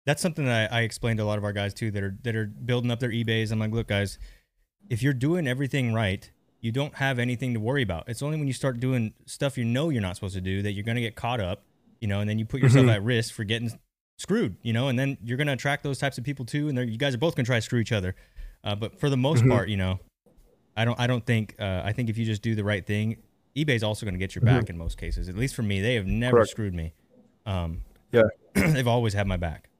that's 0.06 0.22
something 0.22 0.46
that 0.46 0.72
I, 0.72 0.78
I 0.78 0.82
explained 0.82 1.18
to 1.18 1.24
a 1.24 1.26
lot 1.26 1.36
of 1.36 1.44
our 1.44 1.52
guys 1.52 1.74
too 1.74 1.90
that 1.90 2.02
are 2.02 2.16
that 2.22 2.34
are 2.34 2.46
building 2.46 2.90
up 2.90 3.00
their 3.00 3.10
eBay's. 3.10 3.50
I'm 3.50 3.58
like, 3.58 3.72
look, 3.72 3.88
guys, 3.88 4.18
if 4.88 5.02
you're 5.02 5.12
doing 5.12 5.46
everything 5.46 5.92
right, 5.92 6.30
you 6.62 6.72
don't 6.72 6.94
have 6.94 7.18
anything 7.18 7.52
to 7.54 7.60
worry 7.60 7.82
about. 7.82 8.08
It's 8.08 8.22
only 8.22 8.38
when 8.38 8.46
you 8.46 8.54
start 8.54 8.80
doing 8.80 9.12
stuff 9.26 9.58
you 9.58 9.64
know 9.64 9.90
you're 9.90 10.00
not 10.02 10.14
supposed 10.16 10.34
to 10.34 10.40
do 10.40 10.62
that 10.62 10.72
you're 10.72 10.84
gonna 10.84 11.00
get 11.02 11.14
caught 11.16 11.40
up, 11.40 11.62
you 12.00 12.08
know, 12.08 12.20
and 12.20 12.30
then 12.30 12.38
you 12.38 12.46
put 12.46 12.62
yourself 12.62 12.86
Mhm. 12.86 12.94
at 12.94 13.02
risk 13.02 13.34
for 13.34 13.44
getting 13.44 13.70
screwed, 14.18 14.56
you 14.62 14.72
know, 14.72 14.88
and 14.88 14.98
then 14.98 15.18
you're 15.22 15.36
gonna 15.36 15.52
attract 15.52 15.82
those 15.82 15.98
types 15.98 16.16
of 16.16 16.24
people 16.24 16.44
too, 16.46 16.68
and 16.70 16.78
you 16.90 16.96
guys 16.96 17.14
are 17.14 17.18
both 17.18 17.34
gonna 17.36 17.44
try 17.44 17.56
to 17.58 17.62
screw 17.62 17.78
each 17.80 17.92
other. 17.92 18.14
Uh, 18.64 18.74
but 18.74 18.98
for 18.98 19.10
the 19.10 19.16
most 19.16 19.44
Mhm. 19.44 19.50
part, 19.50 19.68
you 19.68 19.76
know, 19.76 20.00
I 20.76 20.84
don't 20.84 20.98
I 20.98 21.06
don't 21.06 21.24
think 21.26 21.54
uh, 21.60 21.82
I 21.84 21.92
think 21.92 22.08
if 22.10 22.16
you 22.18 22.24
just 22.24 22.42
do 22.42 22.54
the 22.54 22.64
right 22.64 22.84
thing, 22.86 23.16
eBay's 23.56 23.82
also 23.82 24.04
going 24.04 24.12
to 24.14 24.18
get 24.18 24.34
your 24.34 24.42
Mhm. 24.42 24.46
back 24.60 24.68
in 24.70 24.76
most 24.76 24.98
cases. 24.98 25.28
At 25.30 25.36
least 25.36 25.54
for 25.54 25.62
me, 25.62 25.80
they 25.80 25.94
have 25.94 26.06
never 26.06 26.36
Correct. 26.38 26.50
screwed 26.50 26.74
me. 26.74 26.92
Um, 27.46 27.80
Yeah. 28.12 28.24
they've 28.54 28.86
always 28.86 29.14
had 29.14 29.26
my 29.26 29.38
back. 29.38 29.70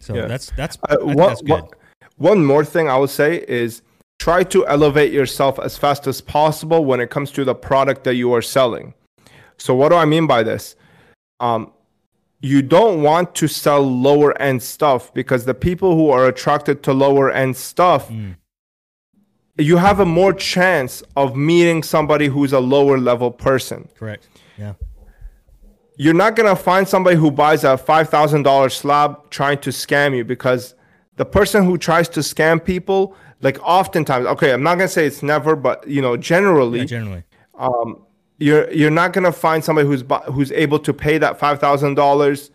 So 0.00 0.14
that's 0.26 0.50
that's 0.56 0.78
Uh, 0.88 0.96
one, 1.00 1.16
that's 1.16 1.42
good. 1.42 1.50
one- 1.50 1.68
one 2.16 2.44
more 2.44 2.64
thing 2.64 2.88
I 2.88 2.96
would 2.96 3.10
say 3.10 3.44
is 3.46 3.82
try 4.18 4.42
to 4.44 4.66
elevate 4.66 5.12
yourself 5.12 5.58
as 5.60 5.76
fast 5.76 6.06
as 6.08 6.20
possible 6.20 6.84
when 6.84 6.98
it 7.00 7.10
comes 7.10 7.30
to 7.32 7.44
the 7.44 7.54
product 7.54 8.02
that 8.04 8.14
you 8.16 8.32
are 8.34 8.42
selling. 8.42 8.94
So 9.56 9.72
what 9.74 9.90
do 9.90 9.94
I 9.96 10.04
mean 10.04 10.26
by 10.26 10.42
this? 10.42 10.74
Um, 11.38 11.72
you 12.40 12.62
don't 12.62 13.02
want 13.02 13.34
to 13.36 13.46
sell 13.48 13.82
lower 13.82 14.36
end 14.42 14.62
stuff 14.62 15.12
because 15.14 15.44
the 15.44 15.54
people 15.54 15.94
who 15.96 16.10
are 16.10 16.26
attracted 16.26 16.82
to 16.84 16.92
lower 16.92 17.30
end 17.30 17.56
stuff 17.56 18.08
Mm. 18.08 18.36
you 19.58 19.76
have 19.76 19.98
a 20.00 20.04
more 20.06 20.32
chance 20.32 21.02
of 21.16 21.34
meeting 21.36 21.82
somebody 21.82 22.26
who's 22.28 22.52
a 22.52 22.60
lower 22.60 22.96
level 22.98 23.30
person 23.30 23.88
Correct. 23.98 24.28
Yeah. 24.56 24.74
You're 26.00 26.14
not 26.14 26.36
going 26.36 26.48
to 26.48 26.54
find 26.62 26.86
somebody 26.86 27.16
who 27.16 27.30
buys 27.30 27.64
a 27.64 27.76
$5000 27.76 28.72
slab 28.72 29.28
trying 29.30 29.58
to 29.58 29.70
scam 29.70 30.16
you 30.16 30.24
because 30.24 30.74
the 31.16 31.24
person 31.24 31.64
who 31.64 31.76
tries 31.76 32.08
to 32.10 32.20
scam 32.20 32.64
people 32.64 33.16
like 33.40 33.58
oftentimes 33.62 34.24
okay 34.26 34.52
i'm 34.52 34.62
not 34.62 34.76
going 34.76 34.86
to 34.88 34.92
say 34.92 35.06
it's 35.06 35.22
never 35.22 35.54
but 35.56 35.86
you 35.88 36.00
know 36.00 36.16
generally 36.16 36.80
Yeah, 36.80 36.84
generally. 36.84 37.22
um, 37.58 38.02
you're 38.38 38.70
you're 38.72 38.90
not 39.02 39.12
gonna 39.12 39.32
find 39.32 39.64
somebody 39.64 39.86
who's 39.88 40.04
bu- 40.04 40.30
who's 40.32 40.52
able 40.52 40.78
to 40.78 40.92
pay 40.94 41.18
that 41.18 41.38
five 41.40 41.58
thousand 41.58 41.94
dollars 41.96 42.52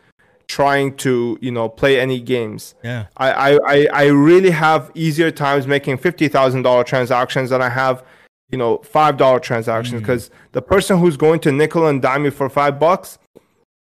trying 0.47 0.95
to 0.97 1.37
you 1.41 1.51
know 1.51 1.67
play 1.67 1.99
any 1.99 2.19
games. 2.21 2.73
Yeah. 2.83 3.07
I 3.17 3.31
I, 3.31 3.59
I, 3.73 3.87
I 3.93 4.05
really 4.07 4.51
have 4.51 4.91
easier 4.95 5.29
times 5.31 5.67
making 5.67 5.97
fifty 5.97 6.29
thousand 6.29 6.61
dollar 6.61 6.85
transactions 6.85 7.49
than 7.49 7.61
I 7.61 7.67
have 7.67 8.01
you 8.49 8.57
know 8.57 8.77
five 8.79 9.17
dollar 9.17 9.39
transactions 9.39 10.01
because 10.01 10.29
the 10.51 10.61
person 10.61 10.99
who's 10.99 11.17
going 11.17 11.39
to 11.41 11.51
nickel 11.51 11.87
and 11.87 12.01
dime 12.01 12.25
you 12.25 12.31
for 12.31 12.49
five 12.49 12.79
bucks, 12.79 13.17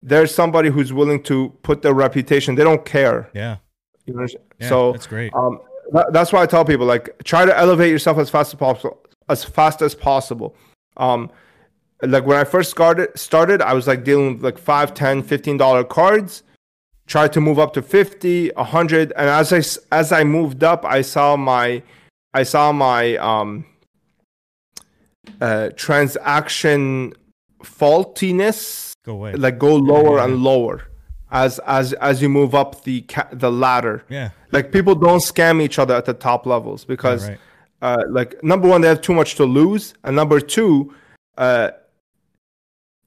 there's 0.01 0.33
somebody 0.33 0.69
who's 0.69 0.93
willing 0.93 1.21
to 1.23 1.49
put 1.63 1.81
their 1.81 1.93
reputation. 1.93 2.55
They 2.55 2.63
don't 2.63 2.85
care. 2.85 3.29
Yeah. 3.33 3.57
You 4.05 4.13
know? 4.15 4.27
Yeah, 4.59 4.69
so 4.69 4.91
that's 4.91 5.07
great. 5.07 5.33
um, 5.33 5.59
that, 5.91 6.13
that's 6.13 6.31
why 6.31 6.41
I 6.41 6.45
tell 6.45 6.65
people 6.65 6.85
like 6.85 7.09
try 7.23 7.45
to 7.45 7.57
elevate 7.57 7.91
yourself 7.91 8.17
as 8.17 8.29
fast 8.29 8.53
as 8.53 8.59
possible, 8.59 8.99
as 9.29 9.43
fast 9.43 9.81
as 9.81 9.95
possible. 9.95 10.55
Um, 10.97 11.31
like 12.03 12.25
when 12.25 12.37
I 12.37 12.43
first 12.43 12.71
started, 12.71 13.17
started, 13.17 13.61
I 13.61 13.73
was 13.73 13.87
like 13.87 14.03
dealing 14.03 14.35
with 14.35 14.43
like 14.43 14.57
five, 14.57 14.93
ten, 14.93 15.21
fifteen 15.23 15.57
dollar 15.57 15.83
cards. 15.83 16.43
Tried 17.07 17.33
to 17.33 17.41
move 17.41 17.59
up 17.59 17.73
to 17.73 17.81
50, 17.81 18.51
100, 18.51 19.11
and 19.17 19.29
as 19.29 19.51
i 19.51 19.95
as 19.95 20.11
I 20.11 20.23
moved 20.23 20.63
up, 20.63 20.85
I 20.85 21.01
saw 21.01 21.35
my 21.35 21.83
I 22.33 22.43
saw 22.43 22.71
my 22.71 23.17
um 23.17 23.65
uh 25.39 25.69
transaction 25.75 27.13
faultiness 27.63 28.93
Go 29.05 29.13
away. 29.13 29.33
like 29.33 29.57
go 29.59 29.75
lower 29.75 30.17
yeah. 30.17 30.25
and 30.25 30.43
lower 30.43 30.83
as 31.31 31.59
as 31.65 31.93
as 31.93 32.21
you 32.21 32.29
move 32.29 32.53
up 32.55 32.83
the 32.83 33.01
ca- 33.03 33.29
the 33.31 33.51
ladder 33.51 34.03
yeah. 34.09 34.29
like 34.51 34.71
people 34.71 34.95
don't 34.95 35.19
scam 35.19 35.61
each 35.61 35.79
other 35.79 35.95
at 35.95 36.05
the 36.05 36.13
top 36.13 36.45
levels 36.45 36.85
because 36.85 37.29
right. 37.29 37.39
uh 37.81 38.03
like 38.09 38.41
number 38.43 38.67
one 38.67 38.81
they 38.81 38.87
have 38.87 39.01
too 39.01 39.13
much 39.13 39.35
to 39.35 39.45
lose 39.45 39.93
and 40.03 40.15
number 40.15 40.39
two 40.39 40.93
uh 41.37 41.69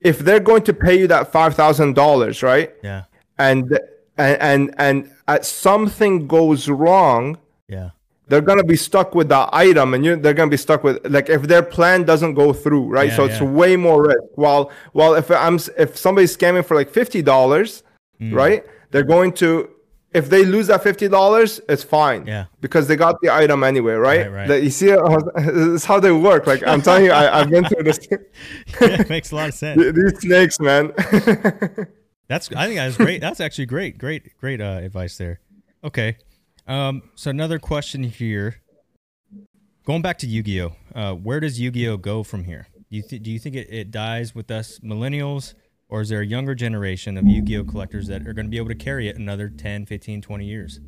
if 0.00 0.18
they're 0.20 0.40
going 0.40 0.62
to 0.62 0.72
pay 0.72 0.98
you 0.98 1.06
that 1.06 1.30
five 1.32 1.54
thousand 1.54 1.94
dollars 1.94 2.42
right 2.42 2.72
Yeah. 2.82 3.04
and 3.38 3.78
and 4.16 4.40
and 4.40 4.74
and 4.78 5.10
uh, 5.26 5.40
something 5.42 6.26
goes 6.26 6.68
wrong 6.68 7.38
Yeah. 7.68 7.90
They're 8.28 8.40
gonna 8.40 8.64
be 8.64 8.76
stuck 8.76 9.14
with 9.14 9.28
the 9.28 9.48
item, 9.52 9.94
and 9.94 10.04
you're, 10.04 10.16
they're 10.16 10.34
gonna 10.34 10.50
be 10.50 10.56
stuck 10.56 10.82
with 10.84 11.06
like 11.06 11.28
if 11.28 11.42
their 11.42 11.62
plan 11.62 12.04
doesn't 12.04 12.34
go 12.34 12.52
through, 12.52 12.88
right? 12.88 13.10
Yeah, 13.10 13.16
so 13.16 13.24
it's 13.24 13.40
yeah. 13.40 13.46
way 13.46 13.76
more 13.76 14.06
risk. 14.06 14.22
While 14.34 14.70
while 14.92 15.14
if 15.14 15.30
I'm 15.30 15.58
if 15.76 15.96
somebody's 15.96 16.36
scamming 16.36 16.64
for 16.64 16.74
like 16.74 16.90
fifty 16.90 17.22
dollars, 17.22 17.82
Mm. 18.20 18.34
right? 18.34 18.64
They're 18.90 19.02
going 19.02 19.32
to 19.34 19.68
if 20.12 20.30
they 20.30 20.44
lose 20.44 20.68
that 20.68 20.82
fifty 20.82 21.08
dollars, 21.08 21.60
it's 21.68 21.82
fine. 21.82 22.26
Yeah. 22.26 22.46
Because 22.60 22.86
they 22.86 22.96
got 22.96 23.20
the 23.20 23.30
item 23.30 23.64
anyway, 23.64 23.94
right? 23.94 24.30
Right, 24.30 24.48
right. 24.48 24.62
You 24.62 24.70
see, 24.70 24.90
it's 24.90 25.84
how 25.90 25.98
they 25.98 26.12
work. 26.12 26.46
Like 26.46 26.64
I'm 26.66 26.80
telling 26.80 27.06
you, 27.06 27.10
I, 27.10 27.40
I've 27.40 27.50
been 27.50 27.64
through 27.64 27.82
this. 27.82 27.98
yeah. 28.80 29.04
Makes 29.08 29.32
a 29.32 29.36
lot 29.36 29.48
of 29.48 29.54
sense. 29.54 29.82
These 29.96 30.20
snakes, 30.20 30.60
man. 30.60 30.92
That's 32.28 32.50
I 32.52 32.66
think 32.66 32.76
that's 32.76 32.96
great. 32.96 33.20
That's 33.20 33.40
actually 33.40 33.66
great, 33.66 33.98
great, 33.98 34.36
great 34.38 34.60
uh, 34.60 34.78
advice 34.82 35.18
there. 35.18 35.40
Okay, 35.82 36.16
um, 36.66 37.02
so 37.14 37.30
another 37.30 37.58
question 37.58 38.04
here. 38.04 38.60
Going 39.84 40.00
back 40.00 40.18
to 40.18 40.26
Yu-Gi-Oh, 40.26 40.76
uh, 40.94 41.14
where 41.14 41.40
does 41.40 41.60
Yu-Gi-Oh 41.60 41.98
go 41.98 42.22
from 42.22 42.44
here? 42.44 42.68
Do 42.90 42.96
you 42.96 43.02
th- 43.02 43.22
do 43.22 43.30
you 43.30 43.38
think 43.38 43.54
it, 43.54 43.68
it 43.70 43.90
dies 43.90 44.34
with 44.34 44.50
us 44.50 44.78
millennials, 44.78 45.54
or 45.88 46.00
is 46.00 46.08
there 46.08 46.20
a 46.20 46.26
younger 46.26 46.54
generation 46.54 47.18
of 47.18 47.26
Yu-Gi-Oh 47.26 47.64
collectors 47.64 48.06
that 48.06 48.26
are 48.26 48.32
going 48.32 48.46
to 48.46 48.50
be 48.50 48.56
able 48.56 48.68
to 48.68 48.74
carry 48.74 49.08
it 49.08 49.16
another 49.16 49.50
10, 49.50 49.84
15, 49.84 50.22
20 50.22 50.46
years? 50.46 50.80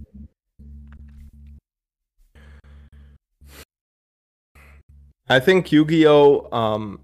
I 5.29 5.41
think 5.41 5.73
Yu-Gi-Oh. 5.73 6.49
Um, 6.53 7.01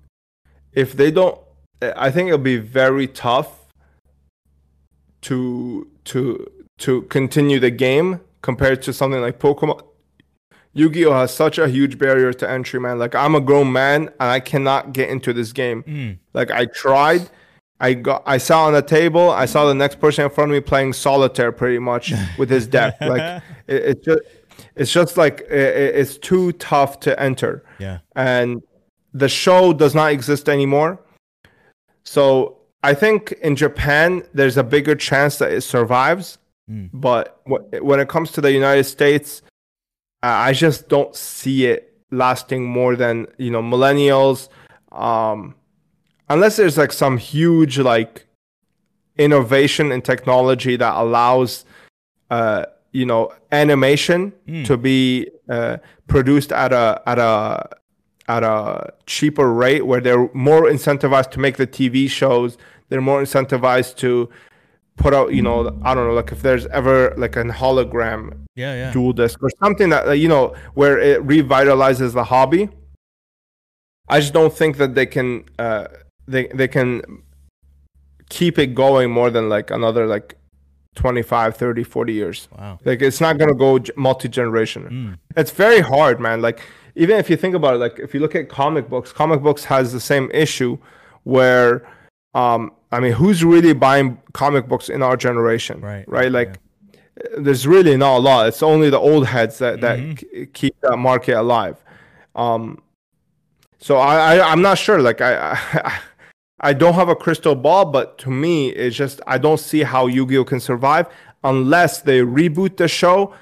if 0.73 0.95
they 0.95 1.11
don't, 1.11 1.39
I 1.83 2.11
think 2.11 2.29
it'll 2.29 2.39
be 2.39 2.57
very 2.57 3.07
tough 3.07 3.67
to 5.23 5.89
to 6.05 6.51
to 6.79 7.03
continue 7.03 7.61
the 7.61 7.71
game 7.71 8.21
compared 8.43 8.83
to 8.83 8.93
something 8.93 9.21
like 9.21 9.39
Pokemon. 9.39 9.81
Yu-Gi-Oh 10.75 11.13
has 11.13 11.35
such 11.35 11.59
a 11.59 11.69
huge 11.69 11.99
barrier 11.99 12.33
to 12.33 12.49
entry, 12.49 12.81
man. 12.81 12.99
Like 12.99 13.15
I'm 13.15 13.35
a 13.35 13.41
grown 13.41 13.73
man 13.73 14.09
and 14.21 14.29
I 14.31 14.41
cannot 14.41 14.93
get 14.93 15.11
into 15.11 15.33
this 15.33 15.53
game. 15.53 15.83
Mm, 15.83 16.19
Like 16.33 16.51
I 16.51 16.65
tried, 16.67 17.29
I 17.79 17.93
got, 17.95 18.23
I 18.25 18.39
saw 18.39 18.67
on 18.67 18.73
the 18.73 18.81
table, 18.83 19.31
I 19.31 19.45
saw 19.45 19.67
the 19.67 19.75
next 19.75 20.01
person 20.01 20.25
in 20.25 20.31
front 20.31 20.51
of 20.51 20.55
me 20.55 20.61
playing 20.61 20.95
solitaire, 20.95 21.53
pretty 21.53 21.79
much 21.79 22.13
with 22.39 22.49
his 22.49 22.67
deck. 22.67 22.95
like 23.01 23.43
it, 23.67 23.83
it's 23.91 24.05
just, 24.05 24.21
it's 24.77 24.93
just 24.93 25.17
like 25.19 25.43
it's 25.51 26.17
too 26.19 26.53
tough 26.53 27.01
to 27.01 27.19
enter 27.21 27.65
yeah, 27.79 27.99
and 28.17 28.63
the 29.13 29.29
show 29.29 29.73
does 29.75 29.95
not 29.95 30.11
exist 30.13 30.49
anymore. 30.49 31.01
So 32.05 32.59
I 32.83 32.95
think 32.95 33.33
in 33.43 33.57
Japan 33.57 34.23
there's 34.33 34.57
a 34.57 34.65
bigger 34.65 34.95
chance 34.95 35.37
that 35.39 35.53
it 35.53 35.61
survives, 35.63 36.39
Mm. 36.71 36.91
but 36.93 37.41
when 37.45 37.99
it 37.99 38.09
comes 38.09 38.31
to 38.33 38.41
the 38.41 38.53
United 38.53 38.85
States, 38.85 39.43
I 40.23 40.53
just 40.53 40.89
don't 40.89 41.15
see 41.17 41.67
it 41.67 41.93
lasting 42.13 42.65
more 42.65 42.95
than 42.95 43.27
you 43.37 43.51
know 43.51 43.61
millennials, 43.63 44.49
um, 44.93 45.55
unless 46.29 46.57
there's 46.57 46.79
like 46.79 46.93
some 46.93 47.19
huge 47.19 47.79
like 47.79 48.27
innovation 49.19 49.91
in 49.93 50.03
technology 50.03 50.77
that 50.77 50.95
allows 50.95 51.65
uh, 52.31 52.65
you 52.93 53.07
know 53.07 53.33
animation 53.51 54.33
Mm. 54.47 54.65
to 54.67 54.77
be 54.77 55.29
uh, 55.49 55.79
produced 56.07 56.53
at 56.53 56.73
a 56.73 57.03
at 57.07 57.19
a 57.19 57.69
at 58.29 58.45
a 58.45 58.93
cheaper 59.07 59.53
rate 59.53 59.85
where 59.87 60.01
they're 60.01 60.31
more 60.33 60.63
incentivized 60.71 61.31
to 61.33 61.41
make 61.41 61.57
the 61.57 61.67
TV 61.67 62.09
shows 62.09 62.57
they're 62.89 63.01
more 63.01 63.21
incentivized 63.21 63.97
to 63.97 64.29
put 64.97 65.15
out 65.15 65.33
you 65.33 65.43
know 65.43 65.79
I 65.83 65.95
don't 65.95 66.07
know 66.07 66.15
like 66.15 66.33
if 66.33 66.43
there's 66.43 66.67
ever 66.67 67.15
like 67.17 67.37
an 67.37 67.51
hologram 67.51 68.23
yeah, 68.55 68.75
yeah. 68.75 68.93
dual 68.93 69.13
disc 69.13 69.43
or 69.43 69.51
something 69.63 69.89
that 69.89 70.19
you 70.19 70.29
know 70.29 70.55
where 70.75 70.99
it 70.99 71.27
revitalizes 71.27 72.13
the 72.13 72.25
hobby 72.25 72.69
i 74.09 74.21
just 74.21 74.33
don't 74.35 74.53
think 74.53 74.77
that 74.77 74.95
they 74.95 75.07
can 75.07 75.45
uh 75.59 75.87
they 76.29 76.47
they 76.49 76.69
can 76.69 77.01
keep 78.29 78.59
it 78.59 78.75
going 78.75 79.11
more 79.11 79.31
than 79.31 79.49
like 79.49 79.71
another 79.71 80.07
like 80.07 80.35
25 80.97 81.57
30 81.57 81.85
40 81.85 82.13
years 82.13 82.49
Wow. 82.59 82.79
like 82.85 83.01
it's 83.01 83.21
not 83.21 83.39
to 83.39 83.55
go 83.55 83.79
multi-generation 83.97 84.83
Mm, 84.91 85.19
it's 85.37 85.51
very 85.51 85.81
hard 85.81 86.21
man 86.21 86.43
like 86.43 86.61
even 86.95 87.17
if 87.19 87.31
you 87.31 87.37
think 87.37 87.55
about 87.55 87.75
it 87.75 87.79
like 87.79 87.99
if 87.99 88.13
you 88.13 88.21
look 88.21 88.35
at 88.35 88.51
comic 88.51 88.91
books 88.91 89.11
comic 89.13 89.41
books 89.41 89.65
has 89.65 89.93
the 89.93 90.01
same 90.01 90.31
issue 90.35 90.77
where 91.23 91.89
um 92.35 92.73
i 92.91 92.99
mean 93.01 93.13
who's 93.13 93.45
really 93.45 93.73
buying 93.75 94.19
comic 94.33 94.67
books 94.69 94.89
in 94.89 95.03
our 95.03 95.17
generation 95.17 95.81
Right, 95.81 96.05
right? 96.09 96.33
Like 96.33 96.59
yeah. 96.95 97.27
there's 97.39 97.67
really 97.67 97.97
not 97.97 98.17
a 98.17 98.21
lot. 98.21 98.47
It's 98.49 98.63
only 98.63 98.89
the 98.91 98.99
old 98.99 99.27
heads 99.27 99.59
that 99.59 99.81
that 99.83 99.99
Mhm. 99.99 100.17
k- 100.17 100.47
keep 100.47 100.75
that 100.81 100.97
market 100.97 101.35
alive. 101.39 101.77
Um 102.35 102.81
so 103.79 103.99
i, 103.99 104.15
I 104.37 104.51
i'm 104.51 104.63
not 104.63 104.79
sure. 104.79 105.01
Like 105.03 105.21
i 105.21 105.33
i 105.53 105.93
I 106.65 106.73
don't 106.73 106.95
have 106.95 107.09
a 107.09 107.17
crystal 107.17 107.57
ball, 107.57 107.87
but 107.87 108.19
to 108.19 108.31
me, 108.31 108.69
it's 108.69 108.95
just 108.95 109.21
I 109.27 109.37
don't 109.37 109.59
see 109.59 109.83
how 109.83 110.07
Yu-Gi-Oh 110.07 110.45
can 110.45 110.61
survive 110.61 111.09
unless 111.43 112.03
they 112.03 112.21
reboot 112.21 112.77
the 112.77 112.87
show 112.87 113.35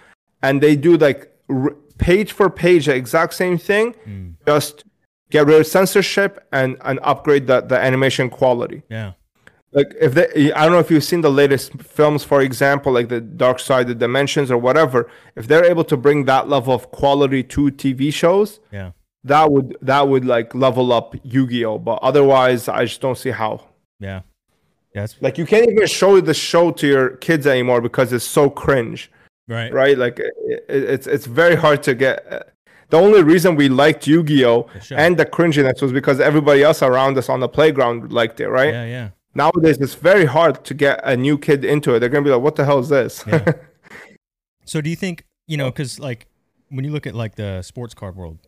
and 0.42 0.62
they 0.62 0.74
do 0.74 0.96
like 0.96 1.30
r- 1.50 1.76
page 1.98 2.32
for 2.32 2.48
page 2.48 2.86
the 2.86 2.94
exact 2.94 3.34
same 3.34 3.58
thing, 3.58 3.94
mm, 4.08 4.32
just 4.46 4.84
get 5.30 5.46
rid 5.46 5.60
of 5.60 5.66
censorship 5.66 6.46
and 6.52 6.76
and 6.84 6.98
upgrade 7.02 7.46
the 7.46 7.60
the 7.62 7.78
animation 7.78 8.28
quality. 8.30 8.82
yeah. 8.90 9.12
Like 9.72 9.94
if 10.00 10.14
they, 10.14 10.52
I 10.52 10.64
don't 10.64 10.72
know 10.72 10.80
if 10.80 10.90
you've 10.90 11.04
seen 11.04 11.20
the 11.20 11.30
latest 11.30 11.74
films, 11.80 12.24
for 12.24 12.40
example, 12.42 12.90
like 12.92 13.08
the 13.08 13.20
Dark 13.20 13.60
Side, 13.60 13.86
the 13.86 13.94
Dimensions, 13.94 14.50
or 14.50 14.58
whatever. 14.58 15.08
If 15.36 15.46
they're 15.46 15.64
able 15.64 15.84
to 15.84 15.96
bring 15.96 16.24
that 16.24 16.48
level 16.48 16.74
of 16.74 16.90
quality 16.90 17.44
to 17.54 17.70
TV 17.70 18.12
shows, 18.12 18.58
Yeah. 18.72 18.90
that 19.22 19.52
would 19.52 19.76
that 19.80 20.08
would 20.08 20.24
like 20.24 20.56
level 20.56 20.92
up 20.92 21.14
Yu-Gi-Oh. 21.22 21.78
But 21.78 22.00
otherwise, 22.02 22.68
I 22.68 22.84
just 22.84 23.00
don't 23.00 23.16
see 23.16 23.30
how. 23.30 23.52
Yeah. 24.00 24.22
Yeah. 24.92 25.04
It's, 25.04 25.14
Like 25.20 25.38
you 25.38 25.46
can't 25.46 25.70
even 25.70 25.86
show 25.86 26.20
the 26.20 26.34
show 26.34 26.72
to 26.72 26.86
your 26.88 27.10
kids 27.18 27.46
anymore 27.46 27.80
because 27.80 28.12
it's 28.12 28.24
so 28.24 28.50
cringe. 28.50 29.08
Right. 29.46 29.72
right? 29.72 29.96
Like 29.96 30.18
it, 30.18 30.32
it- 30.68 30.84
it's 30.94 31.06
it's 31.06 31.26
very 31.26 31.54
hard 31.54 31.84
to 31.84 31.94
get. 31.94 32.16
The 32.90 32.96
only 32.98 33.22
reason 33.22 33.54
we 33.56 33.68
liked 33.68 34.06
Yu-Gi-Oh 34.06 34.68
The 34.74 34.80
show. 34.80 34.96
and 34.96 35.16
the 35.16 35.24
cringiness 35.26 35.80
was 35.80 35.92
because 35.92 36.20
everybody 36.20 36.62
else 36.62 36.82
around 36.82 37.16
us 37.18 37.28
on 37.28 37.40
the 37.40 37.48
playground 37.48 38.12
liked 38.12 38.40
it, 38.40 38.48
right? 38.48 38.72
Yeah, 38.74 38.84
yeah. 38.84 39.08
Nowadays, 39.34 39.78
it's 39.80 39.94
very 39.94 40.24
hard 40.24 40.64
to 40.64 40.74
get 40.74 41.00
a 41.04 41.16
new 41.16 41.38
kid 41.38 41.64
into 41.64 41.94
it. 41.94 42.00
They're 42.00 42.08
gonna 42.08 42.24
be 42.24 42.30
like, 42.30 42.42
"What 42.42 42.56
the 42.56 42.64
hell 42.64 42.80
is 42.80 42.88
this?" 42.88 43.24
Yeah. 43.26 43.44
So 44.64 44.80
do 44.80 44.88
you 44.90 44.96
think 44.96 45.24
you 45.48 45.56
know 45.56 45.68
because 45.70 45.98
like 45.98 46.26
when 46.68 46.84
you 46.84 46.92
look 46.92 47.06
at 47.06 47.14
like 47.14 47.34
the 47.34 47.62
sports 47.62 47.92
card 47.94 48.14
world, 48.16 48.38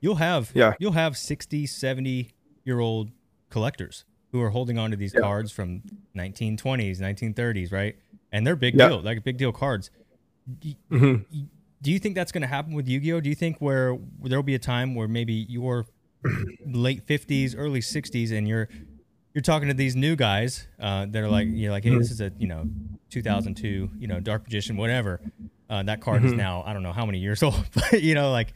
you'll 0.00 0.14
have 0.16 0.50
Yeah. 0.54 0.72
you'll 0.78 0.92
have 0.92 1.16
60, 1.16 1.66
70 1.66 2.30
year 2.64 2.78
old 2.80 3.10
collectors 3.50 4.04
who 4.32 4.40
are 4.40 4.50
holding 4.50 4.78
on 4.78 4.90
to 4.92 4.96
these 4.96 5.12
Yeah. 5.14 5.20
cards 5.20 5.50
from 5.52 5.82
1920s, 6.14 7.00
1930s, 7.00 7.70
right? 7.72 7.96
And 8.32 8.46
they're 8.46 8.56
big 8.56 8.74
Yeah. 8.76 8.88
deal, 8.88 9.00
like 9.02 9.22
big 9.24 9.36
deal 9.36 9.52
cards. 9.52 9.90
Mhm. 10.90 11.24
Do 11.82 11.90
you 11.92 11.98
think 11.98 12.14
that's 12.14 12.32
going 12.32 12.42
to 12.42 12.48
happen 12.48 12.72
with 12.74 12.88
Yu-Gi-Oh? 12.88 13.20
Do 13.20 13.28
you 13.28 13.34
think 13.34 13.58
where 13.60 13.96
there'll 14.22 14.42
be 14.42 14.54
a 14.54 14.58
time 14.58 14.94
where 14.94 15.08
maybe 15.08 15.46
you're 15.48 15.86
late 16.66 17.06
50s, 17.06 17.54
early 17.56 17.80
60s, 17.80 18.32
and 18.32 18.48
you're 18.48 18.68
you're 19.34 19.42
talking 19.42 19.68
to 19.68 19.74
these 19.74 19.94
new 19.94 20.16
guys 20.16 20.66
uh, 20.80 21.06
that 21.10 21.22
are 21.22 21.28
like 21.28 21.46
you're 21.50 21.70
like, 21.70 21.84
hey, 21.84 21.96
this 21.96 22.10
is 22.10 22.20
a 22.20 22.32
you 22.38 22.48
know 22.48 22.64
2002, 23.10 23.90
you 23.98 24.08
know, 24.08 24.20
Dark 24.20 24.44
Magician, 24.44 24.76
whatever. 24.76 25.20
Uh, 25.70 25.82
that 25.82 26.00
card 26.00 26.24
is 26.24 26.32
now 26.32 26.62
I 26.66 26.72
don't 26.72 26.82
know 26.82 26.92
how 26.92 27.06
many 27.06 27.18
years 27.18 27.42
old, 27.44 27.64
but 27.74 28.02
you 28.02 28.14
know, 28.14 28.30
like, 28.32 28.52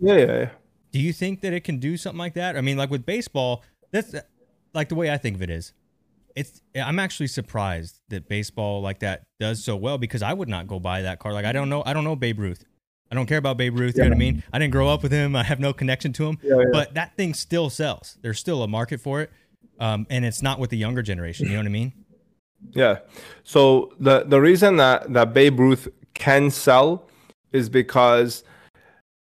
Yeah, 0.00 0.14
yeah, 0.16 0.26
yeah. 0.26 0.50
do 0.92 1.00
you 1.00 1.12
think 1.12 1.40
that 1.40 1.52
it 1.52 1.64
can 1.64 1.78
do 1.78 1.96
something 1.96 2.18
like 2.18 2.34
that? 2.34 2.56
I 2.56 2.60
mean, 2.60 2.76
like 2.76 2.90
with 2.90 3.04
baseball, 3.06 3.64
that's 3.90 4.14
like 4.74 4.88
the 4.88 4.94
way 4.94 5.10
I 5.10 5.18
think 5.18 5.36
of 5.36 5.42
it 5.42 5.50
is. 5.50 5.72
It's 6.36 6.60
I'm 6.74 6.98
actually 6.98 7.28
surprised 7.28 8.00
that 8.08 8.28
baseball 8.28 8.80
like 8.82 9.00
that 9.00 9.22
does 9.38 9.62
so 9.62 9.76
well 9.76 9.98
because 9.98 10.22
I 10.22 10.32
would 10.32 10.48
not 10.48 10.66
go 10.66 10.78
buy 10.78 11.02
that 11.02 11.18
car. 11.18 11.32
Like 11.32 11.44
I 11.44 11.52
don't 11.52 11.68
know 11.68 11.82
I 11.84 11.92
don't 11.92 12.04
know 12.04 12.16
Babe 12.16 12.38
Ruth. 12.38 12.64
I 13.10 13.16
don't 13.16 13.26
care 13.26 13.38
about 13.38 13.56
Babe 13.56 13.76
Ruth. 13.78 13.96
You 13.96 14.04
know 14.04 14.10
what 14.10 14.14
I 14.14 14.18
mean? 14.18 14.42
I 14.52 14.58
didn't 14.58 14.72
grow 14.72 14.88
up 14.88 15.02
with 15.02 15.10
him. 15.10 15.34
I 15.34 15.42
have 15.42 15.58
no 15.58 15.72
connection 15.72 16.12
to 16.14 16.28
him. 16.28 16.38
Yeah, 16.42 16.58
yeah. 16.58 16.64
But 16.72 16.94
that 16.94 17.16
thing 17.16 17.34
still 17.34 17.68
sells. 17.68 18.16
There's 18.22 18.38
still 18.38 18.62
a 18.62 18.68
market 18.68 19.00
for 19.00 19.20
it, 19.20 19.30
um, 19.80 20.06
and 20.10 20.24
it's 20.24 20.42
not 20.42 20.60
with 20.60 20.70
the 20.70 20.76
younger 20.76 21.02
generation. 21.02 21.46
You 21.46 21.54
know 21.54 21.58
what 21.58 21.66
I 21.66 21.70
mean? 21.70 21.92
Yeah. 22.72 22.98
So 23.42 23.94
the 23.98 24.24
the 24.24 24.38
reason 24.38 24.76
that 24.76 25.10
that 25.14 25.32
Babe 25.32 25.58
Ruth 25.58 25.88
can 26.12 26.50
sell 26.50 27.08
is 27.52 27.70
because 27.70 28.44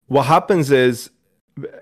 what 0.07 0.23
happens 0.23 0.71
is 0.71 1.09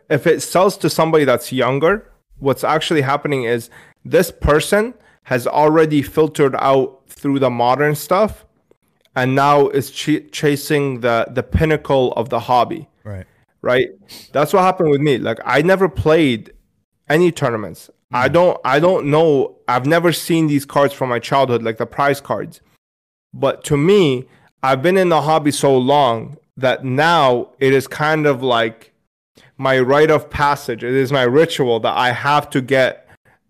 if 0.09 0.27
it 0.27 0.41
sells 0.41 0.77
to 0.77 0.89
somebody 0.89 1.25
that's 1.25 1.51
younger, 1.51 2.11
what's 2.37 2.63
actually 2.63 3.01
happening 3.01 3.43
is 3.43 3.71
this 4.05 4.31
person 4.31 4.93
has 5.23 5.47
already 5.47 6.01
filtered 6.01 6.55
out 6.57 7.01
through 7.07 7.39
the 7.39 7.49
modern 7.49 7.95
stuff 7.95 8.45
and 9.15 9.35
now 9.35 9.67
is 9.69 9.91
ch- 9.91 10.29
chasing 10.31 11.01
the 11.01 11.27
the 11.31 11.43
pinnacle 11.43 12.13
of 12.13 12.29
the 12.29 12.39
hobby 12.39 12.87
Right. 13.03 13.25
right? 13.61 13.89
That's 14.31 14.53
what 14.53 14.61
happened 14.61 14.89
with 14.91 15.01
me. 15.01 15.17
Like 15.17 15.39
I 15.45 15.61
never 15.61 15.89
played 15.89 16.53
any 17.09 17.31
tournaments. 17.31 17.89
Mm-hmm. 17.89 18.15
I 18.15 18.27
don't 18.27 18.59
I 18.65 18.79
don't 18.79 19.07
know. 19.07 19.57
I've 19.67 19.85
never 19.85 20.11
seen 20.11 20.47
these 20.47 20.65
cards 20.65 20.93
from 20.93 21.09
my 21.09 21.19
childhood, 21.19 21.61
like 21.63 21.77
the 21.77 21.85
prize 21.85 22.21
cards. 22.21 22.61
But 23.33 23.63
to 23.65 23.77
me, 23.77 24.27
I've 24.63 24.81
been 24.81 24.97
in 24.97 25.09
the 25.09 25.21
hobby 25.21 25.51
so 25.51 25.77
long 25.77 26.37
that 26.57 26.83
now 26.83 27.49
it 27.59 27.73
is 27.73 27.87
kind 27.87 28.25
of 28.27 28.43
like 28.43 28.93
my 29.57 29.79
rite 29.79 30.11
of 30.11 30.29
passage. 30.29 30.83
It 30.83 30.93
is 30.93 31.11
my 31.11 31.23
ritual 31.23 31.79
that 31.81 31.95
I 31.95 32.11
have 32.11 32.49
to 32.51 32.61
get 32.61 33.00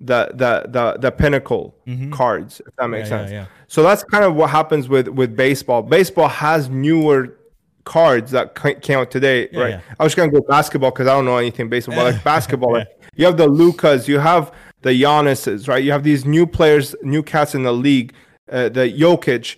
the 0.03 0.31
the 0.33 0.65
the 0.69 0.97
the 0.99 1.11
pinnacle 1.11 1.75
cards, 2.11 2.61
if 2.65 2.75
that 2.77 2.87
makes 2.89 3.09
Yeah, 3.09 3.15
yeah, 3.15 3.21
sense. 3.21 3.31
yeah. 3.31 3.45
So 3.67 3.83
that's 3.83 4.03
kind 4.03 4.23
of 4.25 4.35
what 4.35 4.49
happens 4.49 4.89
with 4.89 5.07
with 5.07 5.35
baseball. 5.35 5.81
Baseball 5.83 6.27
has 6.27 6.69
newer 6.69 7.37
cards 7.83 8.31
that 8.31 8.55
came 8.81 8.99
out 8.99 9.09
today, 9.11 9.47
Yeah, 9.51 9.59
right? 9.61 9.69
yeah. 9.71 9.81
I 9.99 10.03
was 10.03 10.13
gonna 10.15 10.31
go 10.31 10.41
basketball 10.41 10.91
because 10.91 11.07
I 11.07 11.13
don't 11.13 11.25
know 11.25 11.37
anything 11.37 11.69
baseball, 11.69 11.95
but 11.95 12.13
like 12.13 12.23
basketball, 12.33 12.71
Yeah. 12.71 12.79
like, 12.79 12.87
you 13.15 13.25
have 13.25 13.37
the 13.37 13.47
Lukas, 13.47 14.07
you 14.07 14.19
have 14.19 14.51
the 14.81 14.89
Giannis's, 14.91 15.67
right? 15.67 15.83
You 15.83 15.91
have 15.91 16.03
these 16.03 16.25
new 16.25 16.45
players, 16.47 16.95
new 17.03 17.23
cats 17.23 17.53
in 17.55 17.63
the 17.63 17.73
league, 17.73 18.13
uh, 18.51 18.69
the 18.69 18.91
Jokic. 18.91 19.55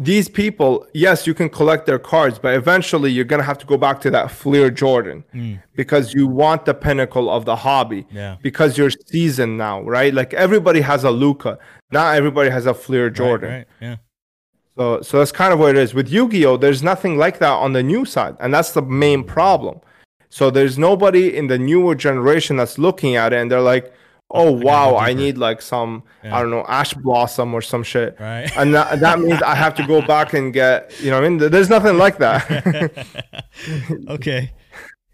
These 0.00 0.28
people, 0.28 0.86
yes, 0.94 1.26
you 1.26 1.34
can 1.34 1.48
collect 1.48 1.86
their 1.86 1.98
cards, 1.98 2.38
but 2.38 2.54
eventually 2.54 3.10
you're 3.10 3.24
gonna 3.24 3.42
have 3.42 3.58
to 3.58 3.66
go 3.66 3.76
back 3.76 4.00
to 4.02 4.10
that 4.10 4.30
Fleer 4.30 4.70
Jordan 4.70 5.24
hmm. 5.32 5.54
because 5.74 6.14
you 6.14 6.26
want 6.26 6.64
the 6.66 6.74
pinnacle 6.74 7.28
of 7.28 7.44
the 7.44 7.56
hobby. 7.56 8.06
Yeah. 8.10 8.36
Because 8.40 8.78
you're 8.78 8.90
seasoned 8.90 9.58
now, 9.58 9.82
right? 9.82 10.14
Like 10.14 10.34
everybody 10.34 10.80
has 10.82 11.02
a 11.02 11.10
Luka, 11.10 11.58
not 11.90 12.16
everybody 12.16 12.48
has 12.50 12.66
a 12.66 12.74
Fleer 12.74 13.10
Jordan. 13.10 13.50
Right, 13.50 13.56
right. 13.56 13.66
Yeah. 13.80 13.96
So, 14.76 15.02
so 15.02 15.18
that's 15.18 15.32
kind 15.32 15.52
of 15.52 15.58
what 15.58 15.70
it 15.70 15.76
is. 15.76 15.92
With 15.92 16.08
Yu-Gi-Oh, 16.08 16.56
there's 16.56 16.84
nothing 16.84 17.18
like 17.18 17.40
that 17.40 17.50
on 17.50 17.72
the 17.72 17.82
new 17.82 18.04
side, 18.04 18.36
and 18.38 18.54
that's 18.54 18.70
the 18.70 18.82
main 18.82 19.24
problem. 19.24 19.80
So 20.30 20.50
there's 20.50 20.78
nobody 20.78 21.36
in 21.36 21.48
the 21.48 21.58
newer 21.58 21.96
generation 21.96 22.56
that's 22.56 22.78
looking 22.78 23.16
at 23.16 23.32
it, 23.32 23.40
and 23.40 23.50
they're 23.50 23.60
like, 23.60 23.92
"Oh 24.30 24.52
wow, 24.52 24.96
I 24.96 25.12
need 25.14 25.38
like 25.38 25.62
some, 25.62 26.02
Yeah. 26.22 26.36
I 26.36 26.42
don't 26.42 26.50
know, 26.50 26.64
Ash 26.68 26.92
Blossom 26.94 27.54
or 27.54 27.62
some 27.62 27.82
shit." 27.82 28.16
Right. 28.20 28.50
And 28.56 28.74
that, 28.74 29.00
that 29.00 29.18
means 29.20 29.40
I 29.42 29.54
have 29.54 29.74
to 29.76 29.86
go 29.86 30.00
back 30.06 30.34
and 30.34 30.52
get, 30.52 30.92
you 31.00 31.10
know, 31.10 31.18
I 31.18 31.28
mean, 31.28 31.38
there's 31.38 31.70
nothing 31.70 31.96
like 31.98 32.18
that. 32.18 33.06
okay. 34.08 34.52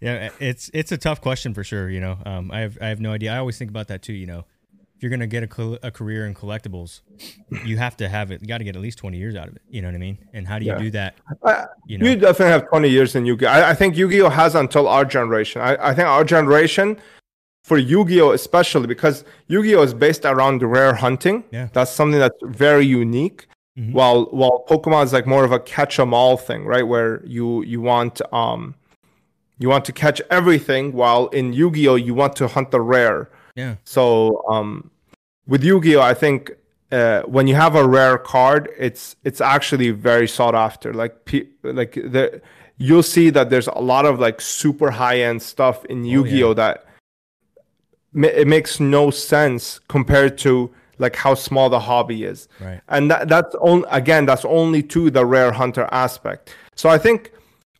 Yeah, 0.01 0.29
it's 0.39 0.69
it's 0.73 0.91
a 0.91 0.97
tough 0.97 1.21
question 1.21 1.53
for 1.53 1.63
sure. 1.63 1.89
You 1.89 2.01
know, 2.01 2.17
um, 2.25 2.51
I 2.51 2.59
have 2.59 2.77
I 2.81 2.87
have 2.89 2.99
no 2.99 3.11
idea. 3.11 3.33
I 3.33 3.37
always 3.37 3.57
think 3.57 3.69
about 3.71 3.87
that 3.87 4.01
too. 4.03 4.13
You 4.13 4.27
know, 4.27 4.39
if 4.95 5.01
you're 5.01 5.09
gonna 5.09 5.25
get 5.25 5.41
a, 5.41 5.47
col- 5.47 5.79
a 5.81 5.89
career 5.89 6.27
in 6.27 6.35
collectibles, 6.35 6.99
you 7.63 7.77
have 7.77 7.95
to 7.97 8.09
have 8.09 8.29
it. 8.29 8.41
You 8.41 8.47
got 8.47 8.59
to 8.59 8.63
get 8.65 8.75
at 8.75 8.81
least 8.81 8.97
20 8.99 9.17
years 9.17 9.35
out 9.35 9.47
of 9.47 9.55
it. 9.55 9.61
You 9.69 9.81
know 9.81 9.87
what 9.87 9.95
I 9.95 9.99
mean? 9.99 10.17
And 10.33 10.47
how 10.47 10.59
do 10.59 10.65
you 10.65 10.73
Yeah. 10.73 10.77
do 10.79 10.91
that? 10.91 11.15
You 11.87 11.97
know, 11.97 12.05
You 12.09 12.15
definitely 12.17 12.51
have 12.51 12.67
20 12.69 12.89
years 12.89 13.15
in 13.15 13.25
Yu-Gi-Oh. 13.25 13.49
I, 13.49 13.69
I 13.71 13.73
think 13.73 13.95
Yu-Gi-Oh 13.97 14.29
has 14.29 14.53
until 14.53 14.87
our 14.87 15.05
generation. 15.05 15.61
I, 15.61 15.89
I 15.89 15.95
think 15.95 16.07
our 16.07 16.23
generation, 16.23 16.97
for 17.67 17.77
Yu-Gi-Oh 17.79 18.31
especially, 18.41 18.87
because 18.95 19.17
Yu-Gi-Oh 19.47 19.81
is 19.89 19.93
based 20.05 20.23
around 20.33 20.61
rare 20.77 20.93
hunting. 21.05 21.37
Yeah. 21.51 21.67
That's 21.73 21.91
something 21.99 22.19
that's 22.25 22.41
very 22.63 22.85
unique. 22.85 23.39
Mhm. 23.79 23.91
While 23.97 24.19
while 24.39 24.57
Pokemon 24.69 25.03
is 25.07 25.13
like 25.17 25.27
more 25.35 25.43
of 25.43 25.51
a 25.51 25.59
catch-em-all 25.73 26.37
thing, 26.47 26.61
right? 26.73 26.87
Where 26.93 27.11
you 27.35 27.47
you 27.63 27.79
want 27.91 28.15
um 28.41 28.61
you 29.61 29.67
want 29.73 29.83
to 29.85 29.93
catch 30.03 30.19
everything, 30.29 30.83
while 31.01 31.23
in 31.39 31.45
Yu-Gi-Oh 31.53 31.95
you 32.07 32.13
want 32.21 32.33
to 32.41 32.45
hunt 32.55 32.69
the 32.71 32.81
rare. 32.95 33.21
yeah, 33.55 33.73
So 33.95 34.05
um, 34.53 34.69
with 35.51 35.61
Yu-Gi-Oh, 35.63 36.01
I 36.01 36.13
think 36.23 36.39
uh, 36.91 37.21
when 37.35 37.45
you 37.47 37.55
have 37.55 37.73
a 37.75 37.85
rare 37.97 38.17
card, 38.17 38.69
it's 38.77 39.15
it's 39.27 39.41
actually 39.55 39.89
very 39.91 40.27
sought 40.27 40.55
after. 40.67 40.93
Like 40.93 41.13
pe- 41.29 41.47
like 41.63 41.93
the 41.95 42.41
you'll 42.77 43.09
see 43.15 43.27
that 43.31 43.49
there's 43.49 43.67
a 43.67 43.81
lot 43.93 44.05
of 44.05 44.19
like 44.19 44.37
super 44.41 44.89
high 45.01 45.19
end 45.29 45.41
stuff 45.41 45.77
in 45.93 45.97
Yu-Gi-Oh 46.13 46.53
that 46.63 46.75
ma- 46.77 46.91
it 48.15 48.47
makes 48.47 48.79
no 48.79 49.11
sense 49.11 49.79
compared 49.87 50.37
to 50.39 50.73
like 50.97 51.15
how 51.15 51.33
small 51.33 51.69
the 51.69 51.79
hobby 51.79 52.23
is. 52.23 52.47
right. 52.59 52.81
And 52.87 53.11
that, 53.11 53.27
that's 53.27 53.53
on 53.55 53.85
again, 53.91 54.25
that's 54.25 54.45
only 54.45 54.81
to 54.83 55.11
the 55.11 55.25
rare 55.25 55.51
hunter 55.51 55.87
aspect. 55.91 56.55
So 56.75 56.89
I 56.89 56.97
think 56.97 57.31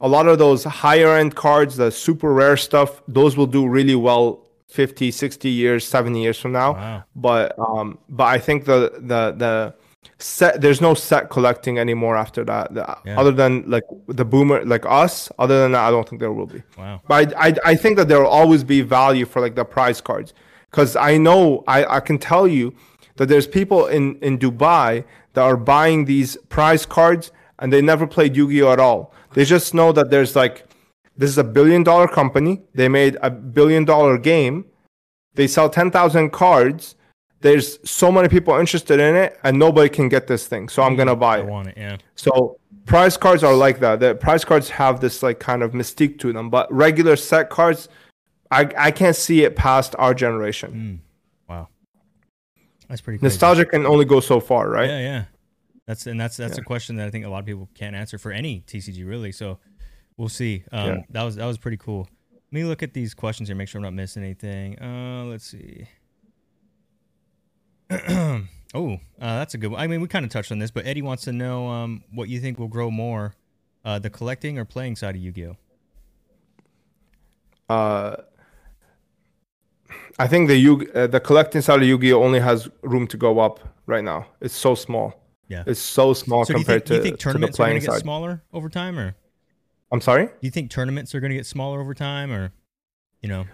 a 0.01 0.07
lot 0.07 0.27
of 0.27 0.37
those 0.37 0.63
higher 0.63 1.15
end 1.15 1.35
cards, 1.35 1.77
the 1.77 1.91
super 1.91 2.33
rare 2.33 2.57
stuff, 2.57 3.01
those 3.07 3.37
will 3.37 3.47
do 3.47 3.67
really 3.67 3.95
well 3.95 4.45
50, 4.67 5.11
60 5.11 5.49
years, 5.49 5.87
70 5.87 6.21
years 6.21 6.39
from 6.39 6.51
now. 6.51 6.73
Wow. 6.73 7.03
But 7.15 7.57
um 7.57 7.97
but 8.09 8.25
I 8.25 8.37
think 8.37 8.65
the 8.65 8.91
the 8.99 9.31
the 9.31 9.73
set 10.19 10.61
there's 10.61 10.81
no 10.81 10.93
set 10.93 11.29
collecting 11.29 11.77
anymore 11.79 12.15
after 12.15 12.43
that. 12.45 12.71
Yeah. 12.73 13.19
Other 13.19 13.31
than 13.31 13.69
like 13.69 13.83
the 14.07 14.25
boomer 14.25 14.63
like 14.65 14.85
us, 14.85 15.31
other 15.39 15.61
than 15.61 15.73
that 15.73 15.87
I 15.87 15.91
don't 15.91 16.07
think 16.07 16.19
there 16.19 16.31
will 16.31 16.45
be. 16.47 16.63
Wow. 16.77 17.01
But 17.07 17.35
I, 17.35 17.47
I, 17.47 17.55
I 17.65 17.75
think 17.75 17.97
that 17.97 18.07
there 18.07 18.19
will 18.19 18.27
always 18.27 18.63
be 18.63 18.81
value 18.81 19.25
for 19.25 19.41
like 19.41 19.55
the 19.55 19.65
prize 19.65 20.01
cards 20.01 20.33
because 20.71 20.95
I 20.95 21.17
know 21.17 21.63
I, 21.67 21.85
I 21.85 21.99
can 21.99 22.17
tell 22.17 22.47
you 22.47 22.73
that 23.17 23.27
there's 23.27 23.47
people 23.47 23.87
in, 23.87 24.17
in 24.19 24.37
Dubai 24.37 25.05
that 25.33 25.41
are 25.41 25.57
buying 25.57 26.05
these 26.05 26.37
prize 26.49 26.85
cards 26.85 27.31
and 27.59 27.71
they 27.71 27.81
never 27.81 28.05
played 28.05 28.35
Yu-Gi-Oh 28.35 28.71
at 28.71 28.79
all. 28.79 29.13
They 29.33 29.45
just 29.45 29.73
know 29.73 29.91
that 29.91 30.09
there's 30.09 30.35
like 30.35 30.65
this 31.17 31.29
is 31.29 31.37
a 31.37 31.43
billion 31.43 31.83
dollar 31.83 32.07
company. 32.07 32.61
They 32.73 32.89
made 32.89 33.17
a 33.21 33.29
billion 33.29 33.85
dollar 33.85 34.17
game. 34.17 34.65
They 35.35 35.47
sell 35.47 35.69
10,000 35.69 36.31
cards. 36.31 36.95
There's 37.45 37.77
so 37.87 38.11
many 38.11 38.27
people 38.27 38.55
interested 38.55 38.99
in 38.99 39.15
it 39.15 39.39
and 39.43 39.59
nobody 39.59 39.87
can 39.87 40.09
get 40.09 40.25
this 40.25 40.47
thing. 40.47 40.67
So 40.67 40.81
I'm 40.81 40.95
going 40.95 41.07
to 41.07 41.15
buy 41.15 41.37
it. 41.37 41.41
I 41.41 41.43
want 41.43 41.67
it. 41.67 41.77
Yeah. 41.77 41.97
So 42.15 42.57
prize 42.87 43.17
cards 43.17 43.43
are 43.43 43.53
like 43.53 43.79
that. 43.81 43.99
The 43.99 44.15
prize 44.15 44.43
cards 44.43 44.67
have 44.69 44.99
this 44.99 45.21
like 45.21 45.39
kind 45.39 45.61
of 45.61 45.73
mystique 45.73 46.17
to 46.19 46.33
them, 46.33 46.49
but 46.49 46.65
regular 46.73 47.15
set 47.15 47.51
cards, 47.51 47.87
I 48.49 48.61
I 48.87 48.89
can't 48.91 49.15
see 49.15 49.43
it 49.43 49.55
past 49.55 49.95
our 49.99 50.13
generation. 50.15 51.01
Wow. 51.47 51.67
That's 52.89 53.01
pretty 53.01 53.19
crazy. 53.19 53.27
Nostalgia 53.33 53.65
can 53.65 53.85
only 53.85 54.05
go 54.05 54.19
so 54.19 54.39
far, 54.39 54.67
right? 54.69 54.89
Yeah, 54.89 54.99
yeah. 54.99 55.23
That's 55.85 56.07
and 56.07 56.19
that's 56.19 56.37
that's 56.37 56.57
Yeah. 56.57 56.61
a 56.61 56.65
question 56.65 56.95
that 56.95 57.07
I 57.07 57.11
think 57.11 57.25
a 57.25 57.29
lot 57.29 57.39
of 57.41 57.45
people 57.45 57.69
can't 57.75 57.95
answer 57.95 58.17
for 58.17 58.31
any 58.31 58.63
TCG 58.65 59.07
really. 59.07 59.31
So 59.31 59.59
we'll 60.17 60.29
see. 60.29 60.63
Um, 60.71 60.87
Yeah. 60.87 60.97
That 61.11 61.23
was 61.23 61.35
that 61.35 61.45
was 61.45 61.59
pretty 61.59 61.77
cool. 61.77 62.07
Let 62.51 62.53
me 62.61 62.63
look 62.63 62.81
at 62.81 62.93
these 62.93 63.13
questions 63.13 63.49
here, 63.49 63.55
make 63.55 63.67
sure 63.67 63.79
I'm 63.79 63.83
not 63.83 63.93
missing 63.93 64.23
anything. 64.23 64.79
Uh, 64.81 65.25
let's 65.25 65.45
see. 65.45 65.87
Oh, 68.75 68.95
uh, 69.21 69.39
that's 69.39 69.53
a 69.53 69.57
good 69.57 69.71
one. 69.71 69.79
I 69.79 69.87
mean, 69.87 70.01
we 70.01 70.09
kind 70.09 70.25
of 70.25 70.31
touched 70.31 70.51
on 70.51 70.59
this, 70.59 70.69
but 70.69 70.85
Eddie 70.85 71.01
wants 71.01 71.23
to 71.23 71.31
know 71.31 71.69
um, 71.69 72.03
what 72.13 72.27
you 72.27 72.41
think 72.41 72.59
will 72.59 72.67
grow 72.67 72.91
more, 72.91 73.33
uh, 73.85 73.99
the 73.99 74.09
collecting 74.09 74.59
or 74.59 74.65
playing 74.65 74.97
side 74.97 75.15
of 75.15 75.21
Yu-Gi-Oh. 75.21 75.55
Uh, 77.73 78.17
I 80.19 80.27
think 80.27 80.49
the 80.49 80.57
Yu 80.57 80.91
uh, 80.93 81.07
the 81.07 81.21
collecting 81.21 81.61
side 81.61 81.81
of 81.81 81.87
Yu-Gi-Oh 81.87 82.21
only 82.21 82.41
has 82.41 82.69
room 82.81 83.07
to 83.07 83.17
go 83.17 83.39
up 83.39 83.61
right 83.85 84.03
now. 84.03 84.27
It's 84.41 84.53
so 84.53 84.75
small. 84.75 85.21
Yeah. 85.47 85.63
It's 85.65 85.79
so 85.79 86.13
small 86.13 86.43
So 86.43 86.53
do 86.53 86.59
you 86.59 86.65
compared 86.65 86.85
think, 86.85 86.87
do 86.87 86.93
you 86.95 86.99
to, 86.99 87.03
think 87.03 87.19
to 87.19 87.27
the 87.27 87.31
tournaments 87.31 87.59
are 87.59 87.63
going 87.63 87.69
playing 87.69 87.81
to 87.81 87.85
get 87.87 87.93
side. 87.93 88.01
smaller 88.01 88.43
over 88.51 88.67
time, 88.67 88.99
or 88.99 89.15
I'm 89.89 90.01
sorry. 90.01 90.25
Do 90.25 90.33
you 90.41 90.51
think 90.51 90.69
tournaments 90.69 91.15
are 91.15 91.21
going 91.21 91.31
to 91.31 91.35
get 91.37 91.45
smaller 91.45 91.79
over 91.79 91.93
time, 91.93 92.31
or 92.31 92.51
you 93.21 93.29
know? 93.29 93.45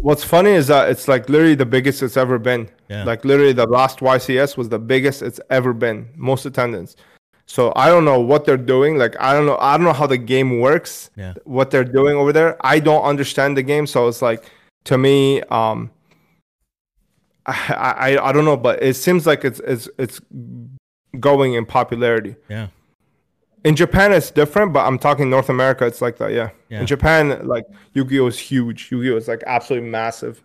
What's 0.00 0.24
funny 0.24 0.50
is 0.50 0.66
that 0.68 0.88
it's 0.88 1.08
like 1.08 1.28
literally 1.28 1.54
the 1.54 1.66
biggest 1.66 2.02
it's 2.02 2.16
ever 2.16 2.38
been. 2.38 2.68
Yeah. 2.88 3.04
Like 3.04 3.24
literally 3.24 3.52
the 3.52 3.66
last 3.66 4.00
YCS 4.00 4.56
was 4.56 4.68
the 4.68 4.78
biggest 4.78 5.22
it's 5.22 5.40
ever 5.50 5.72
been, 5.72 6.08
most 6.16 6.46
attendance. 6.46 6.96
So 7.46 7.72
I 7.76 7.88
don't 7.88 8.04
know 8.04 8.20
what 8.20 8.44
they're 8.44 8.56
doing. 8.56 8.98
Like 8.98 9.14
I 9.20 9.32
don't 9.32 9.46
know 9.46 9.58
I 9.60 9.76
don't 9.76 9.84
know 9.84 9.92
how 9.92 10.06
the 10.06 10.18
game 10.18 10.60
works. 10.60 11.10
Yeah. 11.16 11.34
What 11.44 11.70
they're 11.70 11.84
doing 11.84 12.16
over 12.16 12.32
there. 12.32 12.56
I 12.60 12.78
don't 12.80 13.02
understand 13.02 13.56
the 13.56 13.62
game, 13.62 13.86
so 13.86 14.08
it's 14.08 14.22
like 14.22 14.44
to 14.84 14.98
me 14.98 15.42
um 15.42 15.90
I 17.46 18.16
I, 18.16 18.28
I 18.28 18.32
don't 18.32 18.44
know, 18.44 18.56
but 18.56 18.82
it 18.82 18.94
seems 18.94 19.26
like 19.26 19.44
it's 19.44 19.60
it's 19.60 19.88
it's 19.98 20.20
going 21.20 21.54
in 21.54 21.66
popularity. 21.66 22.36
Yeah. 22.48 22.68
In 23.64 23.76
Japan, 23.76 24.12
it's 24.12 24.30
different, 24.30 24.72
but 24.72 24.84
I'm 24.86 24.98
talking 24.98 25.30
North 25.30 25.48
America. 25.48 25.86
It's 25.86 26.02
like 26.02 26.18
that, 26.18 26.32
yeah. 26.32 26.50
Yeah. 26.68 26.80
In 26.80 26.86
Japan, 26.86 27.46
like 27.46 27.64
Yu-Gi-Oh 27.94 28.26
is 28.26 28.38
huge. 28.38 28.90
Yu-Gi-Oh 28.90 29.16
is 29.16 29.28
like 29.28 29.42
absolutely 29.46 29.88
massive. 29.88 30.42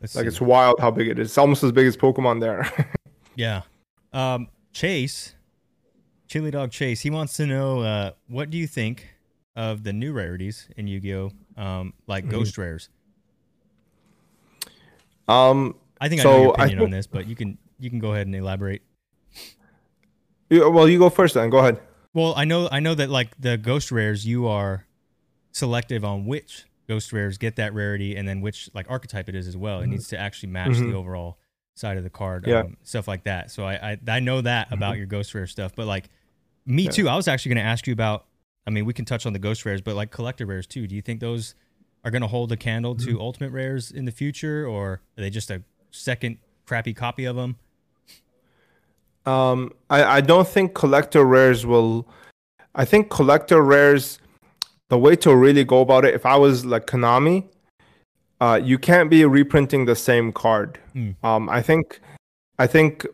Let's 0.00 0.14
Like 0.14 0.22
see. 0.24 0.28
it's 0.28 0.40
wild 0.40 0.80
how 0.80 0.90
big 0.90 1.08
it 1.08 1.18
is. 1.18 1.28
It's 1.28 1.38
almost 1.38 1.62
as 1.64 1.72
big 1.72 1.86
as 1.86 1.96
Pokemon 1.96 2.40
there. 2.40 2.70
Yeah. 3.36 3.62
Um, 4.12 4.48
Chase, 4.72 5.34
Chili 6.26 6.50
Dog 6.50 6.72
Chase, 6.72 7.00
he 7.02 7.08
wants 7.10 7.34
to 7.34 7.46
know 7.46 7.80
uh, 7.82 8.10
what 8.26 8.50
do 8.50 8.58
you 8.58 8.66
think 8.66 9.06
of 9.54 9.84
the 9.84 9.92
new 9.92 10.12
rarities 10.12 10.68
in 10.76 10.88
Yu-Gi-Oh, 10.88 11.30
um, 11.56 11.92
like 12.08 12.24
Mm-hmm. 12.24 12.32
ghost 12.32 12.58
rares? 12.58 12.88
um, 15.28 15.76
I 16.00 16.08
think 16.08 16.22
I 16.22 16.24
know 16.24 16.30
So, 16.32 16.42
your 16.42 16.52
opinion 16.54 16.80
on 16.80 16.90
this, 16.90 17.06
but 17.06 17.26
you 17.28 17.36
can 17.36 17.58
you 17.78 17.90
can 17.90 17.98
go 17.98 18.12
ahead 18.12 18.26
and 18.26 18.34
elaborate. 18.34 18.82
you, 20.50 20.68
well, 20.70 20.88
you 20.88 20.98
go 20.98 21.10
first 21.10 21.34
then. 21.34 21.50
Go 21.50 21.58
ahead. 21.58 21.78
Well, 22.14 22.34
I 22.36 22.44
know 22.44 22.68
I 22.70 22.80
know 22.80 22.94
that 22.94 23.10
like 23.10 23.38
the 23.40 23.56
ghost 23.56 23.92
rares, 23.92 24.26
you 24.26 24.46
are 24.46 24.86
selective 25.52 26.04
on 26.04 26.24
which 26.26 26.64
ghost 26.88 27.12
rares 27.12 27.36
get 27.38 27.56
that 27.56 27.74
rarity, 27.74 28.16
and 28.16 28.26
then 28.26 28.40
which 28.40 28.70
like 28.74 28.86
archetype 28.90 29.28
it 29.28 29.34
is 29.34 29.46
as 29.46 29.56
well. 29.56 29.80
It 29.80 29.88
needs 29.88 30.08
to 30.08 30.18
actually 30.18 30.48
match 30.50 30.76
the 30.78 30.84
Mhm. 30.86 30.94
overall 30.94 31.38
side 31.74 31.96
of 31.96 32.02
the 32.04 32.10
card, 32.10 32.46
Yeah. 32.46 32.60
um, 32.60 32.76
stuff 32.82 33.06
like 33.06 33.24
that. 33.24 33.50
So 33.50 33.64
I 33.64 33.92
I, 33.92 33.98
I 34.08 34.20
know 34.20 34.40
that 34.40 34.72
about 34.72 34.96
your 34.96 35.06
ghost 35.06 35.34
rare 35.34 35.46
stuff, 35.46 35.74
but 35.76 35.86
like 35.86 36.08
me 36.66 36.84
Yeah. 36.84 36.90
too. 36.90 37.08
I 37.08 37.16
was 37.16 37.28
actually 37.28 37.50
going 37.50 37.64
to 37.64 37.68
ask 37.70 37.86
you 37.86 37.92
about. 37.92 38.24
I 38.66 38.70
mean, 38.70 38.84
we 38.84 38.92
can 38.92 39.06
touch 39.06 39.24
on 39.24 39.32
the 39.32 39.38
ghost 39.38 39.64
rares, 39.64 39.80
but 39.80 39.96
like 39.96 40.10
collector 40.10 40.44
rares 40.44 40.66
too. 40.66 40.86
Do 40.86 40.94
you 40.94 41.00
think 41.00 41.20
those 41.20 41.54
are 42.04 42.10
going 42.10 42.20
to 42.20 42.28
hold 42.28 42.52
a 42.52 42.56
candle 42.56 42.94
to 42.96 43.18
ultimate 43.18 43.50
rares 43.50 43.90
in 43.90 44.04
the 44.04 44.12
future, 44.12 44.66
or 44.66 44.86
are 44.90 45.00
they 45.16 45.30
just 45.30 45.50
a 45.50 45.62
second 45.90 46.36
crappy 46.66 46.92
copy 46.92 47.24
of 47.24 47.34
them? 47.36 47.56
Um, 49.26 49.72
I, 49.90 50.04
I 50.04 50.20
don't 50.20 50.48
think 50.48 50.74
collector 50.74 51.24
rares 51.24 51.66
will. 51.66 52.08
I 52.74 52.84
think 52.84 53.10
collector 53.10 53.62
rares, 53.62 54.18
the 54.88 54.98
way 54.98 55.16
to 55.16 55.34
really 55.34 55.64
go 55.64 55.80
about 55.80 56.04
it, 56.04 56.14
if 56.14 56.24
I 56.24 56.36
was 56.36 56.64
like 56.64 56.86
Konami, 56.86 57.44
uh, 58.40 58.60
you 58.62 58.78
can't 58.78 59.10
be 59.10 59.24
reprinting 59.24 59.84
the 59.84 59.96
same 59.96 60.32
card. 60.32 60.78
Hmm. 60.92 61.10
Um, 61.22 61.48
I 61.48 61.60
think, 61.60 62.00
I 62.58 62.66
think 62.66 63.06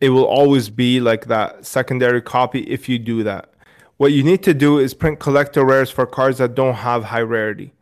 it 0.00 0.10
will 0.10 0.26
always 0.26 0.68
be 0.68 1.00
like 1.00 1.26
that 1.26 1.64
secondary 1.66 2.22
copy 2.22 2.60
if 2.60 2.88
you 2.88 2.98
do 2.98 3.22
that. 3.24 3.50
What 3.96 4.12
you 4.12 4.22
need 4.22 4.42
to 4.44 4.54
do 4.54 4.78
is 4.78 4.94
print 4.94 5.18
collector 5.18 5.64
rares 5.64 5.90
for 5.90 6.06
cards 6.06 6.38
that 6.38 6.54
don't 6.54 6.74
have 6.74 7.04
high 7.04 7.22
rarity. 7.22 7.72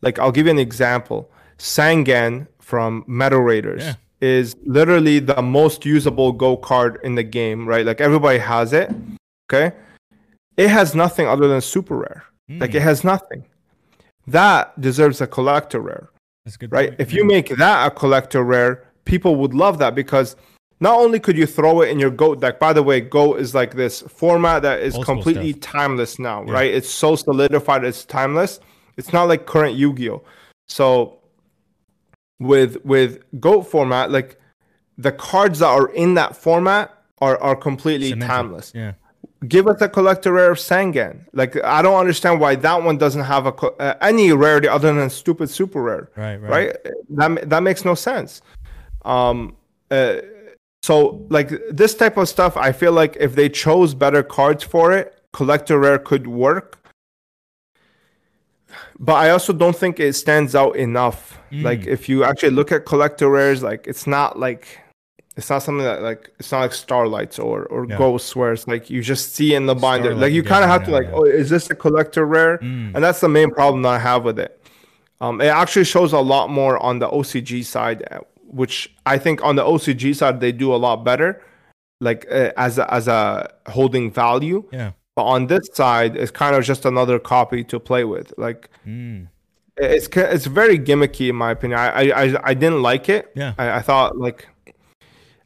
Like 0.00 0.18
I'll 0.18 0.32
give 0.32 0.46
you 0.46 0.52
an 0.52 0.58
example. 0.58 1.30
Sangan 1.58 2.48
from 2.58 3.04
Metal 3.06 3.40
Raiders 3.40 3.84
Yeah. 3.84 3.94
Is 4.22 4.54
literally 4.64 5.18
the 5.18 5.42
most 5.42 5.84
usable 5.84 6.32
Go 6.32 6.56
card 6.56 6.98
in 7.02 7.14
the 7.16 7.22
game, 7.24 7.66
right? 7.66 7.84
Like 7.84 8.00
everybody 8.00 8.38
has 8.38 8.72
it. 8.72 8.90
Okay. 9.52 9.74
It 10.56 10.68
has 10.68 10.94
nothing 10.94 11.26
other 11.26 11.48
than 11.48 11.60
super 11.60 11.96
rare. 11.96 12.24
Like 12.48 12.70
Hmm, 12.70 12.76
it 12.76 12.82
has 12.82 13.02
nothing. 13.04 13.44
That 14.26 14.78
deserves 14.80 15.20
a 15.20 15.26
collector 15.26 15.80
rare, 15.80 16.08
that's 16.44 16.56
good 16.56 16.70
right? 16.70 16.90
point. 16.90 17.00
If 17.00 17.12
you 17.12 17.24
make 17.24 17.48
that 17.56 17.86
a 17.86 17.90
collector 17.90 18.44
rare, 18.44 18.84
people 19.04 19.34
would 19.36 19.54
love 19.54 19.78
that 19.78 19.94
because 19.94 20.36
not 20.80 20.98
only 20.98 21.18
could 21.18 21.36
you 21.36 21.46
throw 21.46 21.80
it 21.80 21.88
in 21.88 21.98
your 21.98 22.10
GOAT 22.10 22.40
deck, 22.40 22.60
by 22.60 22.72
the 22.72 22.82
way, 22.82 23.00
GOAT 23.00 23.40
is 23.40 23.54
like 23.54 23.74
this 23.74 24.02
format 24.02 24.62
that 24.62 24.80
is 24.80 24.96
completely 25.04 25.52
stuff. 25.52 25.60
timeless 25.72 26.18
now, 26.18 26.44
Yeah. 26.44 26.52
right? 26.52 26.72
It's 26.74 26.88
so 26.90 27.16
solidified, 27.16 27.84
it's 27.84 28.04
timeless. 28.04 28.60
It's 28.96 29.12
not 29.12 29.24
like 29.28 29.46
current 29.46 29.74
Yu 29.74 29.92
Gi 29.94 30.10
Oh! 30.10 30.22
So 30.68 31.18
with 32.42 32.84
with 32.84 33.22
GOAT 33.40 33.62
format, 33.62 34.10
like 34.10 34.38
the 34.98 35.12
cards 35.12 35.60
that 35.60 35.68
are 35.68 35.88
in 35.94 36.14
that 36.14 36.36
format 36.36 36.90
are, 37.20 37.38
are 37.40 37.56
completely 37.56 38.10
Cemented. 38.10 38.26
timeless 38.32 38.72
Yeah. 38.74 38.92
give 39.48 39.66
us 39.66 39.80
a 39.80 39.88
collector 39.88 40.32
rare 40.32 40.50
of 40.50 40.58
Sangan. 40.58 41.24
Like 41.32 41.56
I 41.64 41.82
don't 41.82 41.98
understand 41.98 42.40
why 42.40 42.54
that 42.56 42.82
one 42.82 42.98
doesn't 42.98 43.24
have 43.24 43.46
a 43.46 43.52
co- 43.52 43.76
uh, 43.80 43.94
any 44.00 44.32
rarity 44.32 44.68
other 44.68 44.92
than 44.92 45.08
stupid 45.10 45.48
super 45.50 45.82
rare. 45.82 46.10
Right. 46.16 46.36
Right. 46.36 46.50
Right? 46.50 46.76
That 47.10 47.48
that 47.50 47.62
makes 47.62 47.84
no 47.84 47.94
sense. 47.94 48.42
Um. 49.04 49.56
Uh, 49.90 50.16
so 50.82 51.24
like 51.30 51.50
this 51.70 51.94
type 51.94 52.16
of 52.16 52.28
stuff, 52.28 52.56
I 52.56 52.72
feel 52.72 52.92
like 52.92 53.16
if 53.20 53.34
they 53.36 53.48
chose 53.48 53.94
better 53.94 54.22
cards 54.22 54.64
for 54.64 54.92
it, 54.92 55.14
collector 55.32 55.78
rare 55.78 55.98
could 55.98 56.26
work. 56.26 56.78
But 59.04 59.14
I 59.14 59.30
also 59.30 59.52
don't 59.52 59.76
think 59.76 59.98
it 59.98 60.12
stands 60.14 60.54
out 60.54 60.76
enough. 60.76 61.38
Like 61.50 61.80
Mm. 61.80 61.86
if 61.96 62.08
you 62.08 62.24
actually 62.24 62.54
look 62.58 62.70
at 62.72 62.86
collector 62.86 63.28
rares, 63.28 63.62
like 63.62 63.86
it's 63.86 64.06
not 64.06 64.38
like 64.38 64.78
it's 65.36 65.50
not 65.50 65.62
something 65.62 65.84
that 65.84 66.02
like 66.02 66.30
it's 66.38 66.52
not 66.52 66.60
like 66.60 66.72
starlights 66.72 67.38
or 67.38 67.64
or 67.66 67.84
Yeah. 67.86 67.98
ghosts 67.98 68.34
where 68.36 68.52
it's 68.52 68.66
like 68.68 68.88
you 68.90 69.02
just 69.02 69.34
see 69.34 69.54
in 69.54 69.66
the 69.66 69.74
binder 69.74 70.10
Starlight 70.10 70.22
like 70.22 70.32
you 70.32 70.42
kind 70.42 70.62
of 70.64 70.70
have 70.70 70.84
to 70.84 70.90
like 70.98 71.08
oh 71.12 71.24
is 71.24 71.48
this 71.50 71.68
a 71.70 71.74
collector 71.74 72.24
rare 72.26 72.58
Mm. 72.58 72.94
and 72.94 73.02
that's 73.04 73.20
the 73.20 73.28
main 73.38 73.50
problem 73.50 73.82
that 73.82 73.88
i 73.90 73.98
have 73.98 74.22
with 74.24 74.38
it 74.38 74.52
um 75.20 75.40
it 75.40 75.46
actually 75.62 75.84
shows 75.94 76.12
a 76.12 76.20
lot 76.34 76.48
more 76.50 76.74
on 76.88 76.98
the 77.00 77.08
ocg 77.08 77.64
side 77.64 78.00
uh, 78.10 78.20
which 78.60 78.94
i 79.06 79.16
think 79.24 79.42
on 79.42 79.56
the 79.56 79.64
ocg 79.72 80.14
side 80.20 80.40
they 80.40 80.52
do 80.52 80.68
a 80.74 80.80
lot 80.86 80.96
better 81.10 81.40
like 82.00 82.26
uh, 82.30 82.50
as 82.66 82.78
a, 82.78 82.84
as 82.92 83.08
a 83.08 83.20
holding 83.76 84.10
value 84.10 84.64
Yeah. 84.72 84.90
But 85.14 85.24
on 85.24 85.46
this 85.46 85.68
side 85.72 86.16
it's 86.16 86.30
kind 86.30 86.54
of 86.56 86.64
just 86.64 86.84
another 86.84 87.18
copy 87.18 87.62
to 87.64 87.78
play 87.78 88.04
with 88.04 88.32
like 88.38 88.68
Mm. 88.86 89.28
it's 89.76 90.06
it's 90.08 90.46
very 90.46 90.78
gimmicky 90.78 91.28
in 91.30 91.36
my 91.36 91.50
opinion. 91.52 91.78
I 91.78 92.10
I, 92.10 92.50
I, 92.50 92.54
didn't 92.54 92.82
like 92.82 93.08
it. 93.08 93.30
Yeah. 93.34 93.54
I, 93.58 93.70
I 93.78 93.80
thought 93.82 94.16
like 94.16 94.48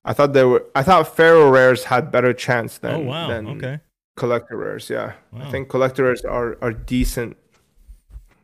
I 0.05 0.13
thought 0.13 0.33
they 0.33 0.45
were 0.45 0.65
I 0.75 0.83
thought 0.83 1.15
Pharaoh 1.17 1.51
rares 1.51 1.85
had 1.85 2.11
better 2.13 2.33
chance 2.33 2.79
than 2.79 2.95
Oh 2.95 3.01
wow. 3.01 3.29
than 3.29 3.47
Okay. 3.57 3.81
collector 4.17 4.57
rares. 4.57 4.89
Yeah, 4.91 5.13
Wow. 5.33 5.43
I 5.47 5.51
think 5.51 5.69
collector 5.69 6.05
rares 6.05 6.25
are 6.25 6.57
are 6.63 6.73
decent. 6.73 7.37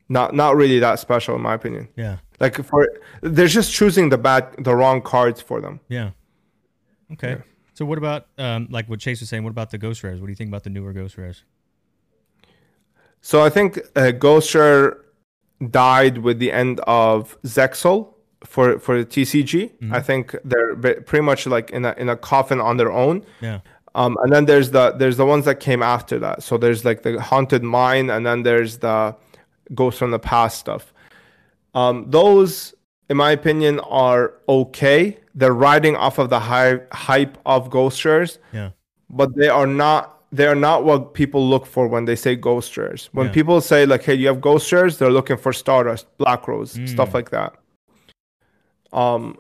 Not 0.09 0.35
not 0.35 0.57
really 0.57 0.78
that 0.81 0.99
special 0.99 1.36
in 1.36 1.43
my 1.43 1.55
opinion. 1.55 1.89
Yeah. 1.97 2.16
Like 2.40 2.57
for 2.65 2.89
they're 3.23 3.47
just 3.47 3.73
choosing 3.73 4.11
the 4.11 4.19
bad 4.19 4.43
the 4.59 4.74
wrong 4.74 5.01
cards 5.03 5.40
for 5.40 5.61
them. 5.61 5.81
Yeah. 5.89 6.11
Okay. 7.12 7.31
Yeah. 7.31 7.43
So 7.74 7.85
what 7.85 7.99
about 7.99 8.27
um 8.39 8.69
like 8.70 8.89
what 8.89 9.01
Chase 9.01 9.20
was 9.20 9.28
saying? 9.28 9.44
What 9.44 9.51
about 9.51 9.70
the 9.70 9.78
ghost 9.78 10.03
rares? 10.03 10.20
What 10.20 10.27
do 10.27 10.32
you 10.32 10.36
think 10.36 10.49
about 10.49 10.65
the 10.65 10.70
newer 10.70 10.93
ghost 10.93 11.16
rares? 11.16 11.44
So 13.23 13.43
I 13.43 13.51
think 13.51 13.78
uh, 13.94 14.11
Ghost 14.11 14.53
Rare 14.55 14.99
died 15.70 16.19
with 16.19 16.40
the 16.40 16.51
end 16.51 16.81
of 16.81 17.40
Zexal 17.43 18.12
for 18.44 18.78
for 18.81 18.99
the 18.99 19.07
TCG. 19.07 19.70
Mm-hmm. 19.70 19.94
I 19.94 20.01
think 20.01 20.36
they're 20.44 20.74
pretty 20.77 21.23
much 21.23 21.47
like 21.47 21.70
in 21.70 21.85
a 21.85 21.94
in 21.97 22.09
a 22.09 22.16
coffin 22.16 22.61
on 22.61 22.77
their 22.77 22.90
own. 22.90 23.24
Yeah. 23.40 23.61
Um, 23.94 24.16
and 24.23 24.32
then 24.32 24.47
there's 24.47 24.73
the 24.73 24.90
there's 24.93 25.16
the 25.16 25.27
ones 25.27 25.44
that 25.44 25.61
came 25.61 25.82
after 25.82 26.19
that. 26.19 26.43
So 26.43 26.59
there's 26.59 26.85
like 26.85 27.03
the 27.03 27.20
haunted 27.20 27.62
mine, 27.62 28.11
and 28.11 28.27
then 28.27 28.43
there's 28.43 28.78
the 28.78 29.15
ghosts 29.73 29.99
from 29.99 30.11
the 30.11 30.19
past 30.19 30.59
stuff. 30.59 30.93
Um, 31.74 32.11
those, 32.11 32.74
in 33.09 33.16
my 33.16 33.31
opinion, 33.33 33.81
are 33.81 34.35
okay. 34.49 35.19
They're 35.35 35.55
riding 35.55 35.97
off 35.97 36.19
of 36.19 36.31
the 36.31 36.41
high 36.41 36.81
hype 36.93 37.39
of 37.47 37.70
ghost 37.70 38.05
rares. 38.05 38.39
Yeah. 38.53 38.70
but 39.15 39.35
they 39.37 39.49
are 39.49 39.66
not 39.66 40.09
they 40.35 40.47
are 40.47 40.55
not 40.55 40.85
what 40.85 41.12
people 41.12 41.47
look 41.47 41.66
for 41.66 41.87
when 41.87 42.07
they 42.07 42.16
say 42.16 42.35
ghost 42.35 42.74
rares. 42.79 43.11
When 43.12 43.27
Yeah. 43.27 43.33
people 43.33 43.61
say 43.61 43.85
like, 43.85 44.03
"Hey, 44.03 44.15
you 44.15 44.29
have 44.29 44.41
ghost 44.41 44.73
rares," 44.73 44.97
they're 44.97 45.11
looking 45.11 45.37
for 45.37 45.53
Stardust, 45.53 46.07
Black 46.16 46.49
Rose, 46.49 46.74
Mm. 46.74 46.89
stuff 46.89 47.12
like 47.12 47.29
that. 47.31 47.53
Um, 48.93 49.37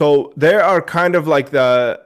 so 0.00 0.32
they 0.36 0.54
are 0.54 0.80
kind 0.80 1.14
of 1.16 1.26
like 1.26 1.50
the 1.50 2.00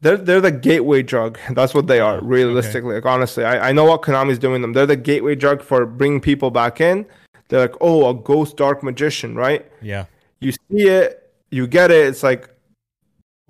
they're 0.00 0.16
they're 0.16 0.40
the 0.40 0.52
gateway 0.52 1.02
drug. 1.02 1.38
That's 1.50 1.74
what 1.74 1.86
they 1.86 2.00
are, 2.00 2.18
okay. 2.18 2.26
realistically. 2.26 2.94
Like 2.96 3.06
honestly, 3.06 3.44
I, 3.44 3.70
I 3.70 3.72
know 3.72 3.84
what 3.84 4.02
Konami's 4.02 4.38
doing 4.38 4.62
them. 4.62 4.72
They're 4.74 4.86
the 4.86 4.96
gateway 4.96 5.34
drug 5.34 5.62
for 5.62 5.86
bringing 5.86 6.20
people 6.20 6.50
back 6.50 6.80
in. 6.80 7.06
They're 7.48 7.60
like, 7.60 7.74
oh, 7.80 8.10
a 8.10 8.14
ghost 8.14 8.56
dark 8.56 8.82
magician, 8.82 9.34
right? 9.34 9.64
Yeah. 9.82 10.04
you 10.40 10.52
see 10.52 10.86
it, 10.88 11.32
you 11.50 11.66
get 11.66 11.90
it. 11.90 12.06
It's 12.06 12.22
like 12.22 12.48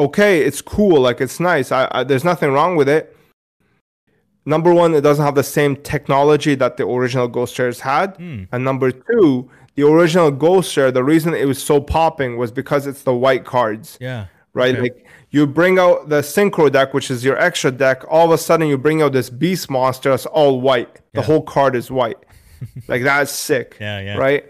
okay, 0.01 0.43
it's 0.43 0.63
cool, 0.63 1.01
like 1.01 1.21
it's 1.21 1.41
nice. 1.41 1.73
I, 1.73 1.89
I 1.91 2.05
there's 2.05 2.25
nothing 2.25 2.53
wrong 2.53 2.77
with 2.77 2.89
it. 2.89 3.17
Number 4.47 4.73
one, 4.73 4.95
it 4.95 5.03
doesn't 5.03 5.25
have 5.25 5.35
the 5.35 5.43
same 5.43 5.77
technology 5.77 6.55
that 6.55 6.77
the 6.77 6.87
original 6.87 7.29
Ghost 7.29 7.59
rares 7.59 7.81
had, 7.81 8.17
Hmm. 8.17 8.45
and 8.53 8.65
number 8.65 8.91
two, 8.93 9.51
the 9.75 9.87
original 9.87 10.31
Ghost 10.31 10.77
rare, 10.77 10.91
the 10.91 11.05
reason 11.05 11.35
it 11.35 11.45
was 11.47 11.63
so 11.63 11.81
popping 11.81 12.37
was 12.39 12.51
because 12.51 12.87
it's 12.87 13.03
the 13.03 13.15
white 13.15 13.45
cards 13.45 13.99
Yeah. 14.01 14.27
right? 14.55 14.73
Okay. 14.75 14.83
Like 14.83 15.07
you 15.31 15.47
bring 15.47 15.79
out 15.79 16.09
the 16.09 16.21
synchro 16.23 16.73
deck, 16.73 16.95
which 16.95 17.11
is 17.11 17.23
your 17.25 17.37
extra 17.39 17.71
deck. 17.71 18.03
All 18.09 18.25
of 18.25 18.31
a 18.31 18.39
sudden, 18.39 18.69
you 18.69 18.79
bring 18.79 19.03
out 19.03 19.13
this 19.13 19.29
beast 19.29 19.69
monster 19.69 20.11
that's 20.11 20.25
all 20.27 20.61
white. 20.61 21.01
The 21.13 21.23
whole 21.23 21.43
card 21.43 21.77
is 21.77 21.91
white. 21.91 22.17
Like 22.89 23.03
that's 23.03 23.33
sick. 23.33 23.77
Yeah, 23.81 24.01
yeah. 24.01 24.17
Right. 24.17 24.47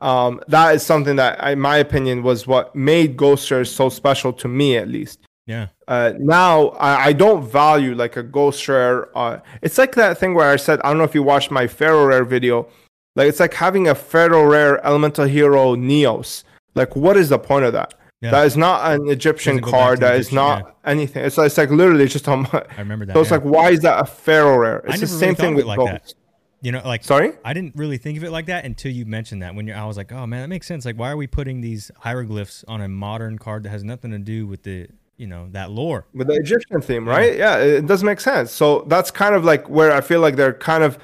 Um, 0.00 0.40
that 0.48 0.74
is 0.74 0.82
something 0.82 1.16
that, 1.16 1.42
in 1.46 1.60
my 1.60 1.76
opinion, 1.76 2.22
was 2.22 2.46
what 2.46 2.74
made 2.74 3.16
Ghost 3.16 3.50
Rares 3.50 3.70
so 3.70 3.88
special 3.88 4.32
to 4.34 4.48
me, 4.48 4.76
at 4.76 4.88
least. 4.88 5.20
Yeah. 5.50 5.66
Uh, 5.88 6.12
now 6.18 6.68
I, 6.78 7.06
I 7.06 7.12
don't 7.12 7.44
value 7.44 7.96
like 7.96 8.16
a 8.16 8.22
ghost 8.22 8.68
rare. 8.68 9.16
Uh, 9.18 9.40
it's 9.62 9.78
like 9.78 9.96
that 9.96 10.16
thing 10.16 10.34
where 10.34 10.48
I 10.48 10.54
said 10.54 10.80
I 10.84 10.90
don't 10.90 10.98
know 10.98 11.04
if 11.04 11.14
you 11.14 11.24
watched 11.24 11.50
my 11.50 11.66
Pharaoh 11.66 12.06
Rare 12.06 12.24
video. 12.24 12.68
Like 13.16 13.28
it's 13.28 13.40
like 13.40 13.54
having 13.54 13.88
a 13.88 13.94
Pharaoh 13.96 14.44
Rare 14.44 14.84
Elemental 14.86 15.24
Hero 15.24 15.74
Neos. 15.74 16.44
Like 16.76 16.94
what 16.94 17.16
is 17.16 17.30
the 17.30 17.38
point 17.40 17.64
of 17.64 17.72
that? 17.72 17.94
Yeah. 18.20 18.30
That 18.30 18.46
is 18.46 18.56
not 18.56 18.92
an 18.92 19.08
Egyptian 19.08 19.56
Doesn't 19.56 19.64
go 19.64 19.70
back 19.72 19.80
card. 19.80 20.00
That 20.00 20.14
is 20.14 20.26
Egyptian, 20.28 20.36
not 20.36 20.76
anything. 20.84 21.24
It's 21.24 21.36
like, 21.36 21.46
it's 21.46 21.58
like 21.58 21.70
literally 21.70 22.06
just 22.06 22.28
on 22.28 22.42
my. 22.42 22.64
I 22.76 22.80
remember 22.80 23.06
that. 23.06 23.14
So 23.14 23.20
it's 23.22 23.30
yeah. 23.30 23.38
like 23.38 23.44
why 23.44 23.70
is 23.70 23.80
that 23.80 23.98
a 23.98 24.04
Pharaoh 24.04 24.58
Rare? 24.58 24.84
It's 24.86 25.00
the 25.00 25.06
never 25.06 25.06
really 25.06 25.18
same 25.18 25.34
thing 25.34 25.54
with 25.56 25.64
it 25.64 25.68
like 25.68 25.78
ghost. 25.78 26.14
You 26.62 26.72
know, 26.72 26.82
like 26.84 27.04
Sorry. 27.04 27.32
I 27.44 27.54
didn't 27.54 27.74
really 27.76 27.96
think 27.96 28.18
of 28.18 28.24
it 28.24 28.30
like 28.30 28.46
that 28.46 28.64
until 28.66 28.92
you 28.92 29.06
mentioned 29.06 29.42
that. 29.42 29.54
When 29.54 29.66
you're, 29.66 29.76
I 29.76 29.86
was 29.86 29.96
like, 29.96 30.12
oh 30.12 30.26
man, 30.26 30.42
that 30.42 30.48
makes 30.48 30.66
sense. 30.66 30.84
Like, 30.84 30.96
why 30.98 31.10
are 31.10 31.16
we 31.16 31.26
putting 31.26 31.60
these 31.62 31.90
hieroglyphs 31.98 32.64
on 32.68 32.80
a 32.82 32.88
modern 32.88 33.38
card 33.38 33.62
that 33.62 33.70
has 33.70 33.82
nothing 33.82 34.10
to 34.10 34.18
do 34.18 34.46
with 34.46 34.62
the, 34.64 34.88
you 35.16 35.26
know, 35.26 35.48
that 35.52 35.70
lore? 35.70 36.06
with 36.12 36.26
the 36.26 36.34
Egyptian 36.34 36.82
theme, 36.82 37.08
right? 37.08 37.36
Yeah, 37.36 37.58
it 37.58 37.68
it 37.74 37.86
does 37.86 38.04
make 38.04 38.20
sense. 38.20 38.52
So 38.52 38.84
that's 38.88 39.10
kind 39.10 39.34
of 39.34 39.42
like 39.44 39.68
where 39.70 39.90
I 39.92 40.02
feel 40.02 40.20
like 40.20 40.36
they're 40.36 40.52
kind 40.52 40.84
of 40.84 40.98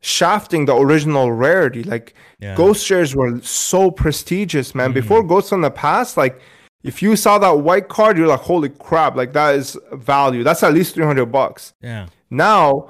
shafting 0.00 0.66
the 0.66 0.74
original 0.76 1.32
rarity. 1.32 1.82
Like 1.84 2.14
Yeah. 2.40 2.54
ghost 2.56 2.90
rares 2.90 3.14
were 3.14 3.40
so 3.40 3.90
prestigious, 3.90 4.74
man. 4.74 4.90
Mhm. 4.90 4.94
Before 4.94 5.22
Ghosts 5.22 5.50
from 5.50 5.62
the 5.62 5.70
Past, 5.70 6.16
like 6.16 6.40
if 6.82 7.00
you 7.02 7.14
saw 7.16 7.38
that 7.38 7.60
white 7.60 7.88
card, 7.88 8.18
you're 8.18 8.26
like, 8.26 8.40
holy 8.40 8.68
crap, 8.68 9.14
like 9.16 9.32
that 9.32 9.54
is 9.54 9.78
value. 9.92 10.42
That's 10.42 10.62
at 10.64 10.74
least 10.74 10.94
300 10.94 11.26
bucks. 11.26 11.72
Yeah. 11.80 12.06
Now 12.30 12.88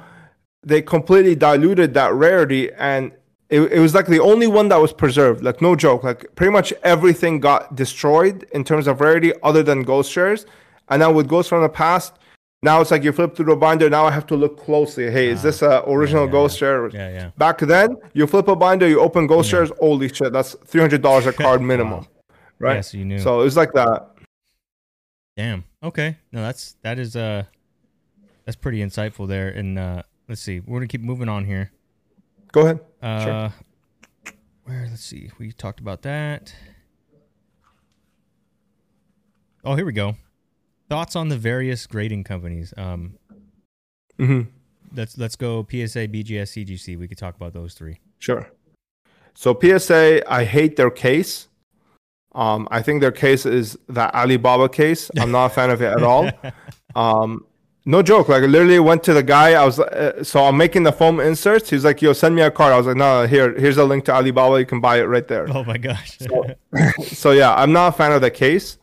they 0.63 0.83
completely 0.83 1.35
diluted 1.35 1.95
that 1.95 2.13
rarity 2.15 2.73
and 2.75 3.13
it, 3.51 3.61
it 3.71 3.81
was 3.81 3.95
like 3.95 4.07
the 4.07 4.21
only 4.21 4.47
one 4.47 4.69
that 4.69 4.81
was 4.81 4.93
preserved. 4.95 5.45
Like 5.45 5.61
no 5.61 5.77
joke. 5.77 6.05
Like 6.05 6.35
pretty 6.37 6.51
much 6.53 6.73
everything 6.85 7.39
got 7.39 7.75
destroyed 7.75 8.45
in 8.53 8.65
terms 8.65 8.87
of 8.87 9.01
rarity 9.01 9.33
other 9.43 9.63
than 9.63 9.83
ghost 9.83 10.17
rares. 10.17 10.47
And 10.89 11.01
now 11.01 11.13
with 11.13 11.29
Ghosts 11.29 11.49
from 11.51 11.63
the 11.63 11.69
Past, 11.69 12.15
now 12.63 12.81
it's 12.81 12.91
like 12.91 13.03
you 13.03 13.13
flip 13.13 13.35
through 13.37 13.47
the 13.47 13.57
binder. 13.57 13.89
Now 13.91 14.05
I 14.07 14.11
have 14.11 14.27
to 14.29 14.37
look 14.37 14.59
closely. 14.59 15.11
Hey, 15.11 15.29
is 15.29 15.41
Ah, 15.41 15.43
this 15.43 15.63
a 15.63 15.83
original 15.87 16.27
yeah, 16.27 16.33
ghost 16.33 16.61
rare? 16.63 16.89
Yeah. 16.89 17.09
Yeah. 17.11 17.31
Back 17.37 17.59
then, 17.59 17.97
you 18.15 18.27
flip 18.27 18.49
a 18.49 18.57
binder, 18.57 18.89
you 18.89 19.01
open 19.01 19.27
ghost 19.27 19.53
rares. 19.53 19.71
Holy 19.81 20.09
shit, 20.09 20.33
that's 20.33 20.55
three 20.67 20.81
hundred 20.81 21.03
dollars 21.03 21.27
a 21.27 21.33
card 21.33 21.61
minimum, 21.73 22.07
right? 22.59 22.77
Yeah, 22.77 22.81
so 22.83 22.99
you 22.99 23.05
knew. 23.05 23.19
So 23.19 23.41
it 23.41 23.45
was 23.45 23.57
like 23.57 23.73
that. 23.73 24.11
Damn. 25.37 25.65
Okay. 25.83 26.17
No, 26.31 26.43
that's 26.43 26.77
that 26.83 26.99
is 26.99 27.17
uh 27.17 27.45
that's 28.45 28.57
pretty 28.57 28.81
insightful 28.81 29.27
there. 29.29 29.49
And 29.49 29.79
uh 29.79 30.03
let's 30.29 30.41
see. 30.41 30.61
We're 30.61 30.79
gonna 30.79 30.89
keep 30.89 31.01
moving 31.01 31.29
on 31.29 31.45
here. 31.45 31.73
Go 32.53 32.63
ahead. 32.63 32.81
Uh 33.03 33.51
where 34.65 34.87
let's 34.89 35.05
see. 35.05 35.31
We 35.39 35.53
talked 35.53 35.81
about 35.81 36.03
that. 36.03 36.55
Oh, 39.65 39.75
here 39.75 39.85
we 39.85 39.93
go. 39.93 40.17
Thoughts 40.89 41.17
on 41.17 41.29
the 41.29 41.37
various 41.37 41.87
grading 41.87 42.25
companies. 42.25 42.75
Um 42.77 43.19
hmm 44.19 44.43
let's 44.95 45.19
let's 45.19 45.37
go 45.37 45.67
PSA, 45.69 46.09
BGS, 46.09 46.65
CGC. 46.65 46.99
We 46.99 47.09
could 47.09 47.19
talk 47.19 47.37
about 47.37 47.53
those 47.53 47.75
three. 47.75 48.01
Sure. 48.19 48.51
So 49.35 49.59
PSA, 49.59 50.23
I 50.31 50.45
hate 50.45 50.77
their 50.77 50.91
case. 50.91 51.49
Um, 52.35 52.67
I 52.71 52.83
think 52.83 53.01
their 53.01 53.13
case 53.13 53.45
is 53.45 53.79
the 53.89 54.15
Alibaba 54.17 54.69
case. 54.69 55.11
I'm 55.19 55.31
not 55.31 55.47
a 55.47 55.49
fan 55.51 55.71
of 55.71 55.83
it 55.83 55.93
at 55.93 56.03
all. 56.03 56.31
Um, 56.95 57.47
no 57.85 58.03
joke. 58.03 58.29
Like 58.29 58.43
I 58.43 58.47
literally 58.47 58.79
went 58.79 59.03
to 59.05 59.15
the 59.15 59.23
guy. 59.23 59.55
I 59.55 59.65
was 59.65 59.79
uh, 59.81 60.23
so 60.23 60.45
I'm 60.45 60.57
making 60.57 60.85
the 60.85 60.93
foam 60.93 61.21
inserts. 61.21 61.71
He's 61.71 61.85
like, 61.85 62.01
"Yo, 62.03 62.13
send 62.13 62.35
me 62.35 62.43
a 62.43 62.51
card." 62.51 62.73
I 62.73 62.77
was 62.77 62.87
like, 62.87 62.97
"No, 62.97 63.27
here, 63.27 63.59
here's 63.59 63.79
a 63.79 63.85
link 63.85 64.05
to 64.07 64.13
Alibaba. 64.13 64.59
You 64.59 64.67
can 64.67 64.81
buy 64.81 64.99
it 65.01 65.05
right 65.05 65.27
there." 65.27 65.47
Oh 65.51 65.65
my 65.65 65.79
gosh. 65.79 66.19
so 67.05 67.33
yeah, 67.33 67.55
I'm 67.55 67.73
not 67.73 67.89
a 67.89 67.93
fan 67.93 68.13
of 68.13 68.21
the 68.21 68.31
case. 68.31 68.79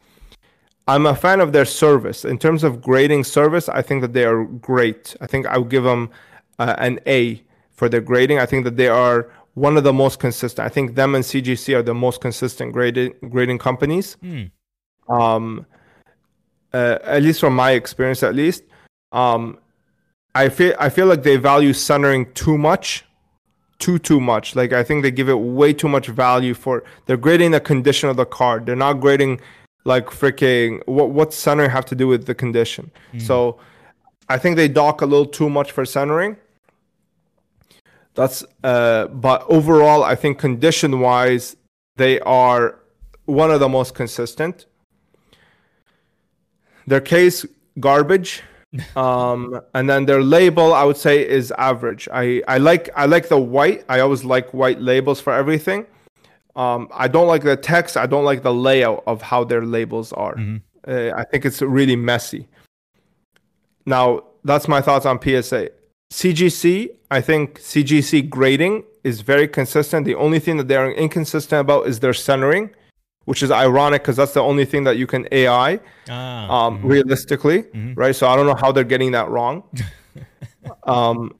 I'm 0.88 1.06
a 1.06 1.16
fan 1.16 1.40
of 1.40 1.54
their 1.54 1.66
service. 1.66 2.26
In 2.26 2.40
terms 2.40 2.64
of 2.64 2.82
grading 2.82 3.24
service, 3.24 3.70
I 3.70 3.82
think 3.82 4.02
that 4.02 4.14
they 4.14 4.26
are 4.26 4.44
great. 4.46 5.16
I 5.22 5.28
think 5.28 5.46
I 5.46 5.58
would 5.58 5.70
give 5.70 5.84
them 5.84 6.10
uh, 6.58 6.76
an 6.80 7.00
A 7.06 7.44
for 7.72 7.90
their 7.90 8.02
grading. 8.02 8.40
I 8.40 8.48
think 8.48 8.66
that 8.66 8.76
they 8.76 8.88
are 8.88 9.32
one 9.54 9.78
of 9.78 9.84
the 9.84 9.94
most 9.94 10.20
consistent. 10.20 10.66
I 10.66 10.70
think 10.70 10.96
them 10.96 11.16
and 11.16 11.24
CGC 11.24 11.76
are 11.76 11.84
the 11.84 11.94
most 11.94 12.22
consistent 12.22 12.74
grading 12.74 13.14
grading 13.30 13.60
companies. 13.60 14.18
Hmm. 14.22 14.46
Um, 15.08 15.66
uh, 16.74 17.00
at 17.04 17.24
least 17.24 17.40
from 17.40 17.56
my 17.56 17.72
experience, 17.72 18.22
at 18.24 18.36
least, 18.36 18.64
um, 19.12 19.58
I 20.36 20.50
feel 20.50 20.74
I 20.80 20.90
feel 20.90 21.08
like 21.08 21.24
they 21.24 21.38
value 21.38 21.74
centering 21.74 22.32
too 22.34 22.58
much, 22.58 23.06
too 23.80 24.00
too 24.00 24.20
much. 24.20 24.56
Like 24.56 24.74
I 24.74 24.84
think 24.84 25.04
they 25.04 25.12
give 25.12 25.30
it 25.30 25.40
way 25.40 25.74
too 25.74 25.88
much 25.90 26.08
value 26.08 26.54
for. 26.54 26.84
They're 27.06 27.18
grading 27.18 27.52
the 27.52 27.60
condition 27.60 28.10
of 28.10 28.18
the 28.18 28.26
card. 28.26 28.66
They're 28.66 28.76
not 28.76 28.94
grading 29.00 29.42
like 29.86 30.08
freaking 30.08 30.86
what 30.86 31.10
what's 31.10 31.36
centering 31.36 31.70
have 31.72 31.86
to 31.86 31.96
do 31.96 32.08
with 32.08 32.26
the 32.26 32.36
condition. 32.36 32.92
So 33.18 33.60
I 34.28 34.38
think 34.38 34.56
they 34.56 34.68
dock 34.68 35.02
a 35.02 35.06
little 35.06 35.26
too 35.26 35.50
much 35.50 35.72
for 35.72 35.86
centering. 35.86 36.38
That's 38.14 38.44
uh, 38.64 39.08
but 39.08 39.46
overall, 39.50 40.04
I 40.04 40.16
think 40.16 40.38
condition 40.40 41.00
wise, 41.00 41.56
they 41.96 42.20
are 42.22 42.80
one 43.26 43.50
of 43.52 43.60
the 43.60 43.70
most 43.70 43.96
consistent. 43.96 44.66
Their 46.86 47.02
case 47.02 47.46
garbage, 47.80 48.44
um, 48.96 49.60
and 49.74 49.90
then 49.90 50.06
their 50.06 50.22
label 50.22 50.74
I 50.74 50.84
would 50.84 50.98
say 50.98 51.28
is 51.28 51.52
average. 51.58 52.08
I 52.14 52.42
I 52.48 52.58
like 52.58 52.90
I 52.96 53.06
like 53.06 53.30
the 53.30 53.40
white. 53.40 53.84
I 53.90 54.00
always 54.00 54.24
like 54.24 54.54
white 54.54 54.80
labels 54.82 55.20
for 55.20 55.34
everything. 55.34 55.86
Um, 56.56 56.90
I 56.94 57.08
don't 57.08 57.28
like 57.28 57.44
the 57.44 57.56
text. 57.56 57.98
I 57.98 58.06
don't 58.06 58.26
like 58.26 58.44
the 58.44 58.54
layout 58.54 59.04
of 59.08 59.22
how 59.22 59.44
their 59.44 59.66
labels 59.66 60.12
are. 60.14 60.36
Mhm. 60.36 60.62
Uh, 60.88 61.12
I 61.16 61.24
think 61.24 61.46
it's 61.46 61.62
really 61.62 61.96
messy. 61.96 62.48
Now, 63.86 64.24
that's 64.44 64.68
my 64.68 64.82
thoughts 64.82 65.06
on 65.06 65.20
PSA. 65.22 65.70
CGC, 66.12 66.90
I 67.12 67.22
think 67.22 67.60
CGC 67.60 68.30
grading 68.30 68.84
is 69.04 69.22
very 69.22 69.48
consistent. 69.48 70.06
The 70.06 70.16
only 70.16 70.40
thing 70.40 70.58
that 70.58 70.68
they 70.68 70.76
are 70.76 70.92
inconsistent 70.92 71.60
about 71.62 71.88
is 71.88 72.00
their 72.00 72.14
centering, 72.14 72.72
which 73.30 73.44
is 73.44 73.52
ironic 73.52 74.02
because 74.02 74.16
that's 74.16 74.34
the 74.34 74.42
only 74.42 74.66
thing 74.66 74.84
that 74.86 74.98
you 74.98 75.06
can 75.06 75.28
AI 75.32 75.80
Ah. 76.10 76.66
um, 76.66 76.82
realistically, 76.84 77.60
Mhm. 77.76 77.94
right? 77.96 78.16
So 78.16 78.28
I 78.28 78.36
don't 78.36 78.48
know 78.48 78.56
how 78.64 78.72
they're 78.72 78.92
getting 78.96 79.12
that 79.12 79.30
wrong. 79.30 79.56
um, 80.84 81.36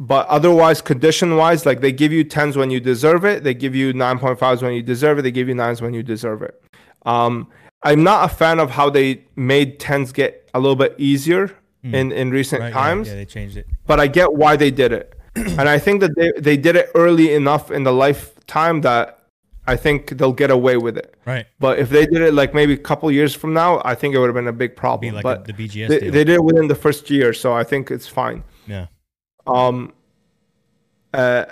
but 0.00 0.26
otherwise, 0.26 0.80
condition 0.82 1.36
wise, 1.36 1.64
like 1.64 1.80
they 1.80 1.92
give 1.92 2.12
you 2.12 2.24
tens 2.24 2.56
when 2.56 2.70
you 2.70 2.80
deserve 2.80 3.24
it, 3.24 3.44
they 3.44 3.54
give 3.54 3.74
you 3.76 3.92
9.5s 3.92 4.60
when 4.62 4.72
you 4.72 4.82
deserve 4.82 5.18
it, 5.18 5.22
they 5.22 5.30
give 5.30 5.48
you 5.48 5.54
nines 5.54 5.80
when 5.80 5.94
you 5.94 6.02
deserve 6.02 6.42
it. 6.42 6.60
Um, 7.06 7.46
I'm 7.84 8.02
not 8.02 8.28
a 8.28 8.34
fan 8.34 8.58
of 8.58 8.70
how 8.70 8.90
they 8.90 9.22
made 9.36 9.78
tens 9.78 10.10
get 10.12 10.50
a 10.54 10.58
little 10.58 10.76
bit 10.76 10.94
easier 10.98 11.50
in, 11.84 12.10
in 12.10 12.30
recent 12.32 12.60
right, 12.60 12.68
yeah, 12.68 12.74
times 12.74 13.08
Yeah, 13.08 13.14
they 13.14 13.24
changed 13.24 13.56
it. 13.56 13.66
but 13.86 14.00
I 14.00 14.08
get 14.08 14.34
why 14.34 14.56
they 14.56 14.70
did 14.72 14.92
it. 14.92 15.14
and 15.36 15.68
I 15.68 15.78
think 15.78 16.00
that 16.00 16.10
they, 16.16 16.32
they 16.38 16.56
did 16.56 16.74
it 16.74 16.90
early 16.96 17.32
enough 17.34 17.70
in 17.70 17.84
the 17.84 17.92
lifetime 17.92 18.80
that 18.82 19.17
I 19.72 19.76
think 19.76 19.98
they'll 20.16 20.32
get 20.44 20.50
away 20.50 20.76
with 20.86 20.96
it. 21.02 21.14
Right. 21.26 21.46
But 21.60 21.78
if 21.78 21.88
they 21.90 22.04
did 22.06 22.22
it 22.28 22.32
like 22.34 22.54
maybe 22.54 22.72
a 22.72 22.84
couple 22.90 23.10
years 23.12 23.34
from 23.34 23.52
now, 23.52 23.70
I 23.84 23.94
think 23.94 24.14
it 24.14 24.18
would 24.18 24.30
have 24.32 24.34
been 24.42 24.48
a 24.48 24.58
big 24.64 24.74
problem. 24.74 25.14
like 25.14 25.22
but 25.22 25.40
a, 25.48 25.52
the 25.52 25.56
BGS 25.68 25.88
they, 25.88 25.98
they 26.16 26.24
did 26.24 26.36
it 26.40 26.44
within 26.50 26.66
the 26.68 26.74
first 26.74 27.10
year, 27.10 27.32
so 27.42 27.52
I 27.52 27.64
think 27.64 27.90
it's 27.90 28.08
fine. 28.08 28.42
yeah. 28.66 28.86
Um, 29.46 29.92
uh, 31.14 31.44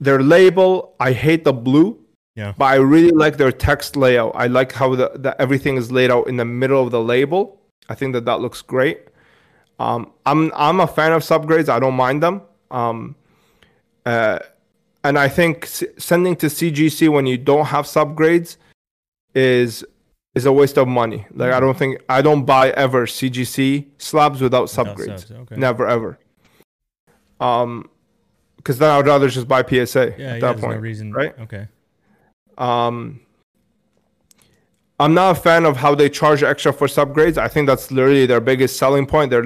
their 0.00 0.20
label, 0.22 0.94
I 1.00 1.12
hate 1.12 1.44
the 1.44 1.52
blue, 1.52 1.98
Yeah. 2.34 2.52
but 2.58 2.66
I 2.66 2.76
really 2.76 3.10
like 3.24 3.36
their 3.36 3.52
text 3.52 3.96
layout. 3.96 4.32
I 4.34 4.46
like 4.48 4.72
how 4.72 4.94
the, 4.96 5.10
the 5.14 5.40
everything 5.40 5.76
is 5.76 5.90
laid 5.92 6.10
out 6.10 6.26
in 6.28 6.36
the 6.36 6.44
middle 6.44 6.82
of 6.84 6.90
the 6.90 7.00
label. 7.02 7.60
I 7.88 7.94
think 7.94 8.12
that 8.14 8.24
that 8.24 8.40
looks 8.40 8.62
great. 8.62 8.98
Um, 9.78 10.12
I'm 10.26 10.52
I'm 10.54 10.78
a 10.80 10.86
fan 10.86 11.12
of 11.12 11.22
subgrades. 11.22 11.68
I 11.68 11.78
don't 11.80 11.94
mind 12.06 12.22
them. 12.22 12.42
Um, 12.70 13.16
uh, 14.06 14.38
and 15.04 15.18
I 15.18 15.28
think 15.28 15.64
s- 15.64 15.84
sending 15.98 16.36
to 16.36 16.46
CGC 16.46 17.08
when 17.08 17.26
you 17.26 17.36
don't 17.38 17.66
have 17.66 17.86
subgrades 17.86 18.56
is 19.34 19.84
is 20.34 20.46
a 20.46 20.52
waste 20.52 20.78
of 20.78 20.88
money. 20.88 21.26
Like 21.34 21.52
I 21.52 21.60
don't 21.60 21.76
think 21.76 22.00
I 22.08 22.22
don't 22.22 22.44
buy 22.44 22.70
ever 22.70 23.06
CGC 23.06 23.86
slabs 23.98 24.40
without 24.40 24.62
Without 24.70 24.86
subgrades. 24.96 25.20
subs, 25.28 25.30
Okay. 25.32 25.56
Never 25.56 25.86
ever. 25.86 26.18
Um, 27.40 27.88
because 28.56 28.78
then 28.78 28.90
I'd 28.90 29.06
rather 29.06 29.28
just 29.28 29.48
buy 29.48 29.62
PSA 29.62 29.74
Yeah. 30.06 30.06
at 30.06 30.18
yeah. 30.18 30.38
that 30.40 30.58
point. 30.58 30.74
no 30.76 30.80
reason. 30.80 31.12
right? 31.12 31.36
Okay. 31.40 31.66
Um, 32.58 33.20
I'm 35.00 35.14
not 35.14 35.36
a 35.36 35.40
fan 35.40 35.64
of 35.64 35.76
how 35.78 35.94
they 35.96 36.08
charge 36.08 36.42
extra 36.44 36.72
for 36.72 36.86
subgrades. 36.86 37.36
I 37.36 37.48
think 37.48 37.66
that's 37.66 37.90
literally 37.90 38.26
their 38.26 38.40
biggest 38.40 38.76
selling 38.76 39.06
point. 39.06 39.30
They're 39.30 39.44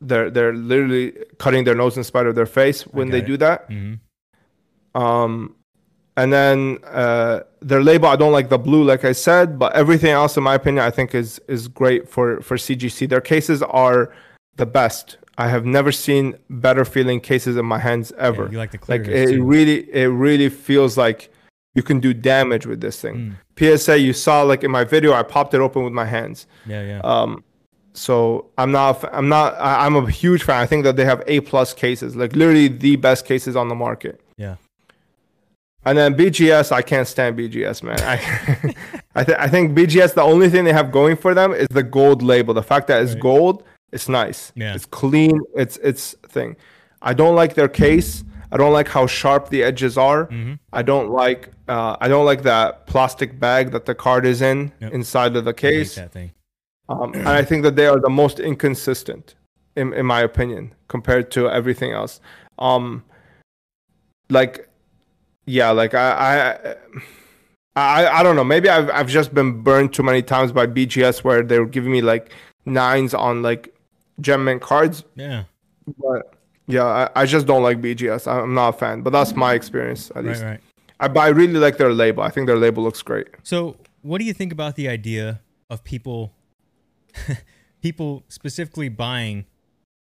they're 0.00 0.30
they're 0.30 0.52
literally 0.54 1.12
cutting 1.38 1.64
their 1.64 1.74
nose 1.74 1.96
in 1.96 2.04
spite 2.04 2.26
of 2.26 2.34
their 2.34 2.46
face 2.46 2.82
when 2.82 3.10
they 3.10 3.18
it. 3.18 3.26
do 3.26 3.36
that. 3.38 3.68
Mm-hmm. 3.70 3.94
Um, 4.94 5.54
and 6.16 6.32
then 6.32 6.78
uh, 6.84 7.40
their 7.60 7.82
label, 7.82 8.08
I 8.08 8.16
don't 8.16 8.32
like 8.32 8.48
the 8.48 8.58
blue, 8.58 8.82
like 8.82 9.04
I 9.04 9.12
said, 9.12 9.58
but 9.58 9.72
everything 9.74 10.10
else, 10.10 10.36
in 10.36 10.42
my 10.42 10.54
opinion, 10.54 10.84
I 10.84 10.90
think 10.90 11.14
is 11.14 11.40
is 11.46 11.68
great 11.68 12.08
for 12.08 12.40
for 12.40 12.56
CGC. 12.56 13.08
Their 13.08 13.20
cases 13.20 13.62
are 13.62 14.12
the 14.56 14.66
best. 14.66 15.18
I 15.38 15.48
have 15.48 15.64
never 15.64 15.92
seen 15.92 16.36
better 16.50 16.84
feeling 16.84 17.20
cases 17.20 17.56
in 17.56 17.64
my 17.64 17.78
hands 17.78 18.10
ever. 18.18 18.48
you 18.50 18.58
like 18.58 18.72
the 18.72 18.78
clear 18.78 18.98
like 18.98 19.08
it 19.08 19.30
too. 19.30 19.44
really, 19.44 19.88
it 19.94 20.06
really 20.06 20.48
feels 20.48 20.98
like 20.98 21.32
you 21.76 21.84
can 21.84 22.00
do 22.00 22.12
damage 22.12 22.66
with 22.66 22.80
this 22.80 23.00
thing. 23.00 23.36
Mm. 23.56 23.78
PSA, 23.78 24.00
you 24.00 24.12
saw 24.12 24.42
like 24.42 24.64
in 24.64 24.72
my 24.72 24.82
video, 24.82 25.12
I 25.12 25.22
popped 25.22 25.54
it 25.54 25.60
open 25.60 25.84
with 25.84 25.92
my 25.92 26.04
hands. 26.04 26.48
Yeah, 26.66 26.82
yeah. 26.82 27.00
Um, 27.04 27.44
so 27.92 28.50
I'm 28.58 28.72
not, 28.72 29.04
I'm 29.14 29.28
not, 29.28 29.54
I'm 29.60 29.94
a 29.94 30.10
huge 30.10 30.42
fan. 30.42 30.60
I 30.60 30.66
think 30.66 30.82
that 30.82 30.96
they 30.96 31.04
have 31.04 31.22
A 31.28 31.38
plus 31.40 31.72
cases, 31.72 32.16
like 32.16 32.34
literally 32.34 32.66
the 32.66 32.96
best 32.96 33.24
cases 33.24 33.54
on 33.54 33.68
the 33.68 33.76
market. 33.76 34.20
yeah. 34.36 34.56
And 35.88 35.96
then 35.98 36.14
BGS, 36.14 36.72
I 36.72 36.82
can't 36.82 37.06
stand 37.08 37.36
BGS, 37.38 37.82
man. 37.82 37.98
I, 38.00 38.14
I, 39.14 39.24
th- 39.24 39.38
I 39.38 39.48
think 39.48 39.76
BGS, 39.76 40.14
the 40.14 40.22
only 40.22 40.48
thing 40.50 40.64
they 40.64 40.72
have 40.72 40.90
going 40.92 41.16
for 41.16 41.34
them 41.34 41.52
is 41.52 41.66
the 41.70 41.82
gold 41.82 42.22
label. 42.22 42.52
The 42.54 42.62
fact 42.62 42.86
that 42.88 43.02
it's 43.02 43.12
Right. 43.14 43.22
gold, 43.22 43.64
it's 43.92 44.08
nice. 44.08 44.52
Yeah. 44.54 44.74
It's 44.74 44.86
clean. 44.86 45.40
It's 45.54 45.76
it's 45.78 46.14
thing. 46.28 46.56
I 47.00 47.14
don't 47.14 47.34
like 47.34 47.54
their 47.54 47.68
case. 47.68 48.24
I 48.52 48.56
don't 48.56 48.72
like 48.72 48.88
how 48.88 49.06
sharp 49.06 49.48
the 49.50 49.62
edges 49.62 49.96
are. 49.98 50.26
Mm-hmm. 50.26 50.54
I 50.72 50.82
don't 50.82 51.10
like 51.10 51.50
uh, 51.68 51.96
I 52.00 52.08
don't 52.08 52.24
like 52.26 52.42
that 52.42 52.86
plastic 52.86 53.38
bag 53.40 53.70
that 53.72 53.84
the 53.86 53.94
card 53.94 54.26
is 54.26 54.40
in 54.42 54.72
Yep. 54.80 54.92
inside 54.92 55.36
of 55.36 55.44
the 55.44 55.54
case. 55.54 55.98
Um, 56.90 57.12
and 57.14 57.28
I 57.28 57.42
think 57.44 57.62
that 57.64 57.76
they 57.76 57.86
are 57.86 58.00
the 58.00 58.08
most 58.10 58.40
inconsistent, 58.40 59.34
in, 59.76 59.92
in 59.92 60.06
my 60.06 60.20
opinion, 60.22 60.74
compared 60.88 61.30
to 61.32 61.48
everything 61.50 61.92
else. 61.92 62.20
Um, 62.58 63.04
like, 64.30 64.67
yeah, 65.48 65.70
like 65.70 65.94
I, 65.94 66.10
I, 66.56 66.74
I, 67.76 68.06
I 68.20 68.22
don't 68.22 68.36
know. 68.36 68.44
Maybe 68.44 68.68
I've 68.68 68.90
I've 68.90 69.08
just 69.08 69.32
been 69.34 69.62
burned 69.62 69.92
too 69.92 70.02
many 70.02 70.22
times 70.22 70.52
by 70.52 70.66
BGS 70.66 71.24
where 71.24 71.42
they 71.42 71.58
were 71.58 71.66
giving 71.66 71.90
me 71.92 72.02
like 72.02 72.30
nines 72.66 73.14
on 73.14 73.42
like 73.42 73.74
gem 74.20 74.44
mint 74.44 74.62
cards. 74.62 75.04
Yeah. 75.14 75.44
But 75.98 76.34
yeah, 76.66 76.84
I, 76.84 77.22
I 77.22 77.26
just 77.26 77.46
don't 77.46 77.62
like 77.62 77.80
BGS. 77.80 78.26
I'm 78.30 78.54
not 78.54 78.74
a 78.74 78.78
fan. 78.78 79.02
But 79.02 79.10
that's 79.10 79.34
my 79.34 79.54
experience 79.54 80.10
at 80.14 80.24
least. 80.24 80.42
right. 80.42 80.60
I, 81.00 81.08
but 81.08 81.20
I 81.20 81.28
really 81.28 81.54
like 81.58 81.78
their 81.78 81.92
label. 81.92 82.22
I 82.22 82.30
think 82.30 82.46
their 82.46 82.58
label 82.58 82.82
looks 82.82 83.00
great. 83.02 83.28
So, 83.44 83.76
what 84.02 84.18
do 84.18 84.24
you 84.24 84.34
think 84.34 84.52
about 84.52 84.74
the 84.76 84.88
idea 84.88 85.40
of 85.70 85.84
people, 85.84 86.32
people 87.82 88.24
specifically 88.28 88.88
buying 88.88 89.44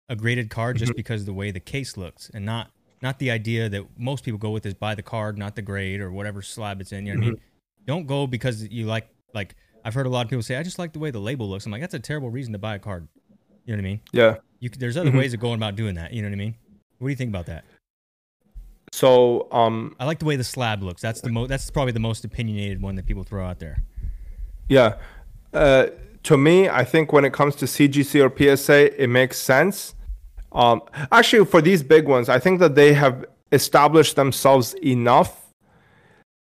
a 0.10 0.16
graded 0.16 0.50
card 0.50 0.76
Mm-hmm. 0.76 0.86
just 0.86 0.96
because 0.96 1.22
of 1.22 1.26
the 1.26 1.34
way 1.34 1.52
the 1.52 1.60
case 1.60 1.98
looks, 1.98 2.30
and 2.34 2.46
not 2.46 2.70
not 3.04 3.20
the 3.20 3.30
idea 3.30 3.70
that 3.70 3.84
most 3.98 4.24
people 4.24 4.38
go 4.40 4.50
with 4.50 4.66
is 4.66 4.74
buy 4.74 4.96
the 4.96 5.04
card, 5.04 5.38
not 5.38 5.56
the 5.56 5.62
grade 5.62 6.00
or 6.00 6.12
whatever 6.12 6.42
slab 6.42 6.82
it's 6.82 6.92
in. 6.94 7.06
You 7.06 7.14
know 7.14 7.20
what 7.20 7.24
I 7.24 7.28
mean? 7.28 7.36
Mm-hmm. 7.36 7.86
Don't 7.86 8.08
go 8.08 8.26
because 8.26 8.68
you 8.70 8.86
like 8.86 9.10
like 9.34 9.56
I've 9.86 9.94
heard 9.94 10.06
a 10.06 10.10
lot 10.10 10.26
of 10.26 10.30
people 10.30 10.42
say 10.42 10.56
I 10.56 10.64
just 10.64 10.80
like 10.80 10.94
the 10.94 11.00
way 11.00 11.12
the 11.12 11.20
label 11.20 11.48
looks. 11.50 11.66
I'm 11.66 11.72
like 11.72 11.82
that's 11.82 11.94
a 11.94 12.00
terrible 12.00 12.30
reason 12.30 12.54
to 12.54 12.60
buy 12.60 12.76
a 12.76 12.80
card. 12.80 13.08
You 13.66 13.76
know 13.76 13.82
what 13.82 13.86
I 13.86 13.90
mean? 13.90 14.02
Yeah. 14.14 14.36
You 14.60 14.70
there's 14.70 14.96
other 14.98 15.12
Mhm. 15.12 15.18
ways 15.18 15.34
of 15.34 15.42
going 15.42 15.56
about 15.56 15.76
doing 15.76 15.96
that. 15.96 16.14
You 16.14 16.22
know 16.22 16.30
what 16.30 16.34
I 16.34 16.38
mean? 16.38 16.56
What 17.00 17.08
do 17.08 17.12
you 17.12 17.18
think 17.18 17.30
about 17.30 17.46
that? 17.48 17.66
So 18.94 19.52
um, 19.52 19.96
I 20.00 20.06
like 20.06 20.20
the 20.20 20.26
way 20.26 20.36
the 20.36 20.44
slab 20.44 20.84
looks. 20.84 21.02
That's 21.02 21.20
the 21.22 21.30
most. 21.30 21.50
That's 21.50 21.70
probably 21.70 21.94
the 21.94 22.00
most 22.00 22.24
opinionated 22.24 22.82
one 22.82 22.96
that 22.96 23.06
people 23.06 23.24
throw 23.24 23.46
out 23.46 23.60
there. 23.60 23.84
Yeah. 24.70 24.96
Uh, 25.54 25.88
to 26.24 26.38
me, 26.38 26.70
I 26.70 26.84
think 26.86 27.12
when 27.12 27.26
it 27.26 27.34
comes 27.34 27.56
to 27.58 27.66
CGC 27.66 28.22
or 28.22 28.30
PSA, 28.30 29.02
it 29.02 29.08
makes 29.08 29.38
sense. 29.38 29.96
Um, 30.54 30.82
actually, 31.12 31.46
for 31.46 31.62
these 31.62 31.84
big 31.84 32.08
ones, 32.08 32.30
I 32.30 32.40
think 32.40 32.60
that 32.60 32.76
they 32.76 32.94
have 32.94 33.26
established 33.52 34.16
themselves 34.16 34.74
enough 34.76 35.40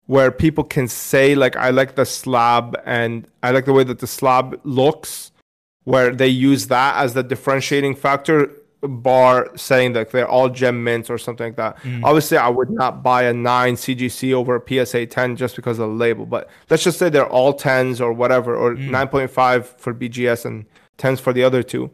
where 0.06 0.30
people 0.30 0.64
can 0.64 0.86
say, 0.86 1.34
like, 1.34 1.56
I 1.56 1.70
like 1.70 1.96
the 1.96 2.06
slab 2.06 2.76
and 2.84 3.26
I 3.42 3.50
like 3.50 3.64
the 3.64 3.72
way 3.72 3.84
that 3.84 3.98
the 3.98 4.06
slab 4.06 4.60
looks, 4.64 5.32
where 5.84 6.14
they 6.14 6.28
use 6.28 6.68
that 6.68 6.96
as 6.96 7.14
the 7.14 7.22
differentiating 7.22 7.96
factor, 7.96 8.50
bar 8.82 9.50
saying 9.56 9.94
that 9.94 10.10
they're 10.10 10.28
all 10.28 10.48
gem 10.48 10.84
mints 10.84 11.10
or 11.10 11.18
something 11.18 11.46
like 11.48 11.56
that. 11.56 11.76
Obviously, 12.04 12.36
I 12.36 12.48
would 12.48 12.70
not 12.70 13.02
buy 13.02 13.24
a 13.24 13.32
9 13.32 13.74
CGC 13.74 14.32
over 14.32 14.56
a 14.56 14.86
PSA 14.86 15.06
10 15.06 15.36
just 15.36 15.56
because 15.56 15.78
of 15.78 15.88
the 15.88 15.94
label, 15.94 16.26
but 16.26 16.48
let's 16.70 16.84
just 16.84 16.98
say 16.98 17.08
they're 17.08 17.26
all 17.26 17.52
10s 17.54 18.00
or 18.00 18.12
whatever, 18.12 18.54
or 18.54 18.74
9.5 18.74 19.64
for 19.78 19.92
BGS 19.92 20.44
and 20.44 20.66
10s 20.98 21.20
for 21.20 21.32
the 21.32 21.42
other 21.42 21.62
two. 21.62 21.90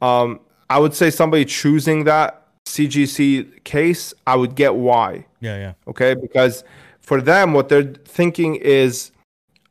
Um, 0.00 0.40
I 0.70 0.78
would 0.78 0.94
say 0.94 1.10
somebody 1.10 1.44
choosing 1.44 2.04
that 2.04 2.42
CGC 2.66 3.62
case, 3.64 4.14
I 4.26 4.36
would 4.36 4.54
get 4.54 4.74
why 4.74 5.26
Yeah, 5.40 5.56
yeah. 5.58 5.72
okay 5.88 6.14
because 6.14 6.64
for 7.00 7.20
them 7.20 7.52
what 7.52 7.68
they're 7.68 7.92
thinking 8.04 8.54
is 8.56 9.10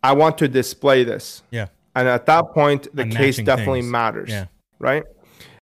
i 0.04 0.12
want 0.12 0.38
to 0.38 0.48
display 0.48 1.04
this 1.06 1.44
Yeah. 1.52 1.68
and 1.96 2.08
at 2.08 2.26
that 2.26 2.52
point 2.54 2.88
the 2.94 3.04
I'm 3.04 3.12
case 3.12 3.38
definitely 3.38 3.82
things. 3.82 3.92
matters 3.92 4.30
Yeah. 4.30 4.46
right 4.80 5.04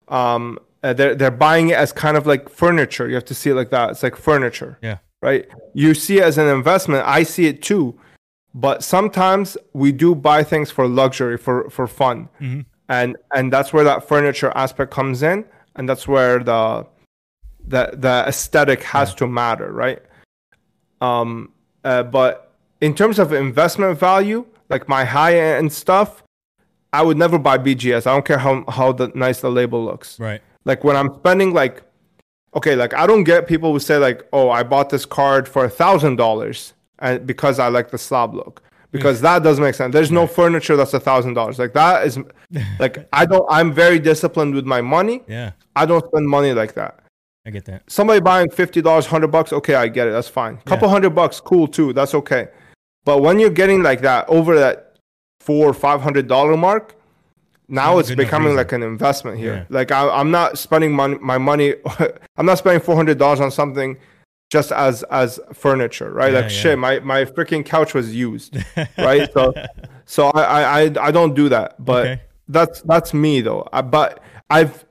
um 0.09 0.59
uh, 0.85 0.93
they're, 0.93 1.15
they're 1.17 1.31
buying 1.49 1.71
it 1.71 1.77
as 1.77 1.93
kind 1.93 2.17
of 2.17 2.27
like 2.27 2.49
furniture 2.49 3.09
you 3.09 3.15
have 3.17 3.25
to 3.25 3.35
see 3.35 3.51
it 3.51 3.55
like 3.55 3.71
that 3.71 3.91
it's 3.91 4.03
like 4.05 4.15
furniture 4.17 4.79
Yeah. 4.83 4.99
right 5.23 5.47
you 5.75 5.93
see 5.95 6.19
it 6.19 6.23
as 6.25 6.39
an 6.39 6.47
investment 6.47 7.03
i 7.07 7.25
see 7.25 7.47
it 7.47 7.61
too 7.63 7.99
but 8.55 8.85
sometimes 8.85 9.57
we 9.73 9.91
do 9.93 10.15
buy 10.15 10.45
things 10.45 10.71
for 10.71 10.87
luxury 10.87 11.37
for 11.37 11.69
for 11.71 11.87
fun 11.89 12.29
Mhm. 12.41 12.65
And 12.89 13.17
and 13.35 13.53
that's 13.53 13.73
where 13.73 13.85
that 13.85 14.07
furniture 14.07 14.53
aspect 14.55 14.91
comes 14.93 15.23
in 15.23 15.45
and 15.77 15.89
that's 15.89 16.07
where 16.07 16.39
the 16.39 16.87
the 17.67 17.91
the 17.95 18.25
aesthetic 18.27 18.83
has 18.83 19.15
to 19.15 19.27
matter 19.27 19.73
right? 19.73 20.03
Um 21.01 21.53
uh, 21.85 22.03
but 22.03 22.47
in 22.81 22.95
terms 22.95 23.19
of 23.19 23.33
investment 23.33 23.99
value 23.99 24.45
like 24.69 24.89
my 24.89 25.05
high 25.05 25.39
end 25.39 25.73
stuff 25.73 26.23
i 26.93 27.03
would 27.03 27.17
never 27.17 27.39
buy 27.39 27.57
bgs 27.57 28.07
i 28.07 28.13
don't 28.13 28.25
care 28.25 28.39
how 28.39 28.65
how 28.69 28.93
the 28.93 29.09
nice 29.15 29.41
the 29.41 29.51
label 29.51 29.85
looks. 29.85 30.19
Right. 30.19 30.43
like 30.65 30.85
when 30.85 30.97
i'm 30.97 31.15
spending 31.15 31.53
like 31.55 31.83
okay 32.55 32.75
like 32.75 32.95
i 32.95 33.07
don't 33.07 33.25
get 33.25 33.47
people 33.47 33.73
who 33.73 33.79
say 33.79 33.99
like 33.99 34.27
oh 34.33 34.51
i 34.51 34.63
bought 34.63 34.91
this 34.91 35.07
card 35.07 35.49
for 35.49 35.65
a 35.65 35.71
thousand 35.71 36.17
dollars 36.17 36.75
and 36.99 37.27
because 37.27 37.59
i 37.59 37.69
like 37.69 37.91
the 37.91 37.99
slab 37.99 38.35
look 38.35 38.63
because 38.93 39.21
that 39.21 39.43
doesn't 39.43 39.63
make 39.63 39.75
sense 39.75 39.93
there's 39.93 40.11
no 40.13 40.27
furniture 40.27 40.77
that's 40.77 40.95
a 40.95 41.01
thousand 41.01 41.35
dollars 41.35 41.59
like 41.59 41.73
that 41.75 42.07
is 42.07 42.19
like 42.79 43.09
i 43.13 43.27
don't 43.27 43.47
i'm 43.51 43.73
very 43.73 43.99
disciplined 43.99 44.55
with 44.55 44.65
my 44.65 44.81
money 44.81 45.23
Yeah. 45.29 45.53
i 45.75 45.85
don't 45.87 46.05
spend 46.07 46.29
money 46.29 46.53
like 46.53 46.75
that 46.75 47.01
I 47.47 47.51
get 47.51 47.65
that. 47.67 47.85
somebody 47.89 48.19
buying 48.21 48.51
fifty 48.51 48.83
dollars, 48.83 49.07
hundred 49.07 49.29
bucks, 49.29 49.53
okay, 49.53 49.77
I 49.77 49.87
get 49.87 50.09
it. 50.09 50.11
That's 50.11 50.27
fine. 50.29 50.57
Couple 50.65 50.89
hundred 50.89 51.11
bucks, 51.11 51.39
cool 51.41 51.69
too. 51.69 51.93
That's 51.93 52.13
okay. 52.13 52.49
But 53.05 53.23
when 53.23 53.39
you're 53.39 53.51
getting 53.51 53.85
like 53.85 54.01
that 54.01 54.29
over 54.29 54.59
that 54.59 54.97
four 55.39 55.69
or 55.71 55.73
five 55.73 56.01
hundred 56.03 56.27
dollar 56.27 56.57
mark, 56.57 56.97
now 57.69 57.99
it's 58.01 58.13
becoming 58.13 58.57
like 58.57 58.73
an 58.73 58.83
investment 58.83 59.39
here. 59.39 59.55
Yeah. 59.55 59.65
Like 59.69 59.93
I, 59.93 60.09
I'm 60.09 60.33
not 60.33 60.59
spending 60.59 60.91
money, 60.93 61.19
my 61.21 61.39
money. 61.39 61.75
I'm 62.37 62.47
not 62.47 62.59
spending 62.59 62.81
four 62.83 62.97
hundred 62.97 63.17
dollars 63.19 63.39
on 63.41 63.53
something 63.53 63.97
just 64.51 64.73
as 64.73 65.03
as 65.05 65.41
furniture, 65.53 66.11
right? 66.13 66.33
Yeah, 66.33 66.41
like 66.41 66.51
yeah. 66.51 66.59
shit, 66.61 66.79
my 66.79 67.01
my 67.01 67.25
freaking 67.25 67.65
couch 67.65 67.95
was 67.95 68.15
used, 68.15 68.57
right? 68.99 69.33
So 69.33 69.53
so 70.05 70.29
I 70.29 70.83
I 70.83 70.91
I, 71.01 71.11
don't 71.11 71.35
do 71.35 71.49
that. 71.49 71.85
But 71.85 72.07
Okay. 72.07 72.23
that's 72.49 72.81
that's 72.83 73.13
me 73.13 73.41
though. 73.41 73.69
I, 73.73 73.83
but 73.83 74.23
I've 74.51 74.85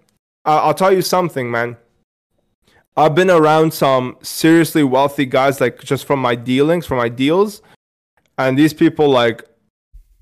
I'll 0.44 0.74
tell 0.74 0.92
you 0.92 1.02
something, 1.02 1.50
man. 1.50 1.78
I've 2.98 3.16
been 3.16 3.30
around 3.30 3.74
some 3.74 4.18
seriously 4.22 4.84
wealthy 4.84 5.26
guys, 5.26 5.60
like 5.60 5.82
just 5.82 6.06
from 6.06 6.20
my 6.20 6.36
dealings, 6.36 6.86
from 6.86 6.98
my 6.98 7.10
deals, 7.10 7.62
and 8.38 8.58
these 8.58 8.74
people 8.74 9.10
like 9.10 9.44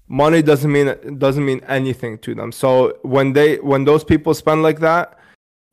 money 0.07 0.41
doesn't 0.41 0.71
mean 0.71 1.17
doesn't 1.17 1.45
mean 1.45 1.61
anything 1.67 2.17
to 2.19 2.35
them. 2.35 2.51
So 2.51 2.97
when 3.01 3.33
they 3.33 3.57
when 3.57 3.83
those 3.85 4.03
people 4.03 4.33
spend 4.33 4.63
like 4.63 4.79
that, 4.79 5.17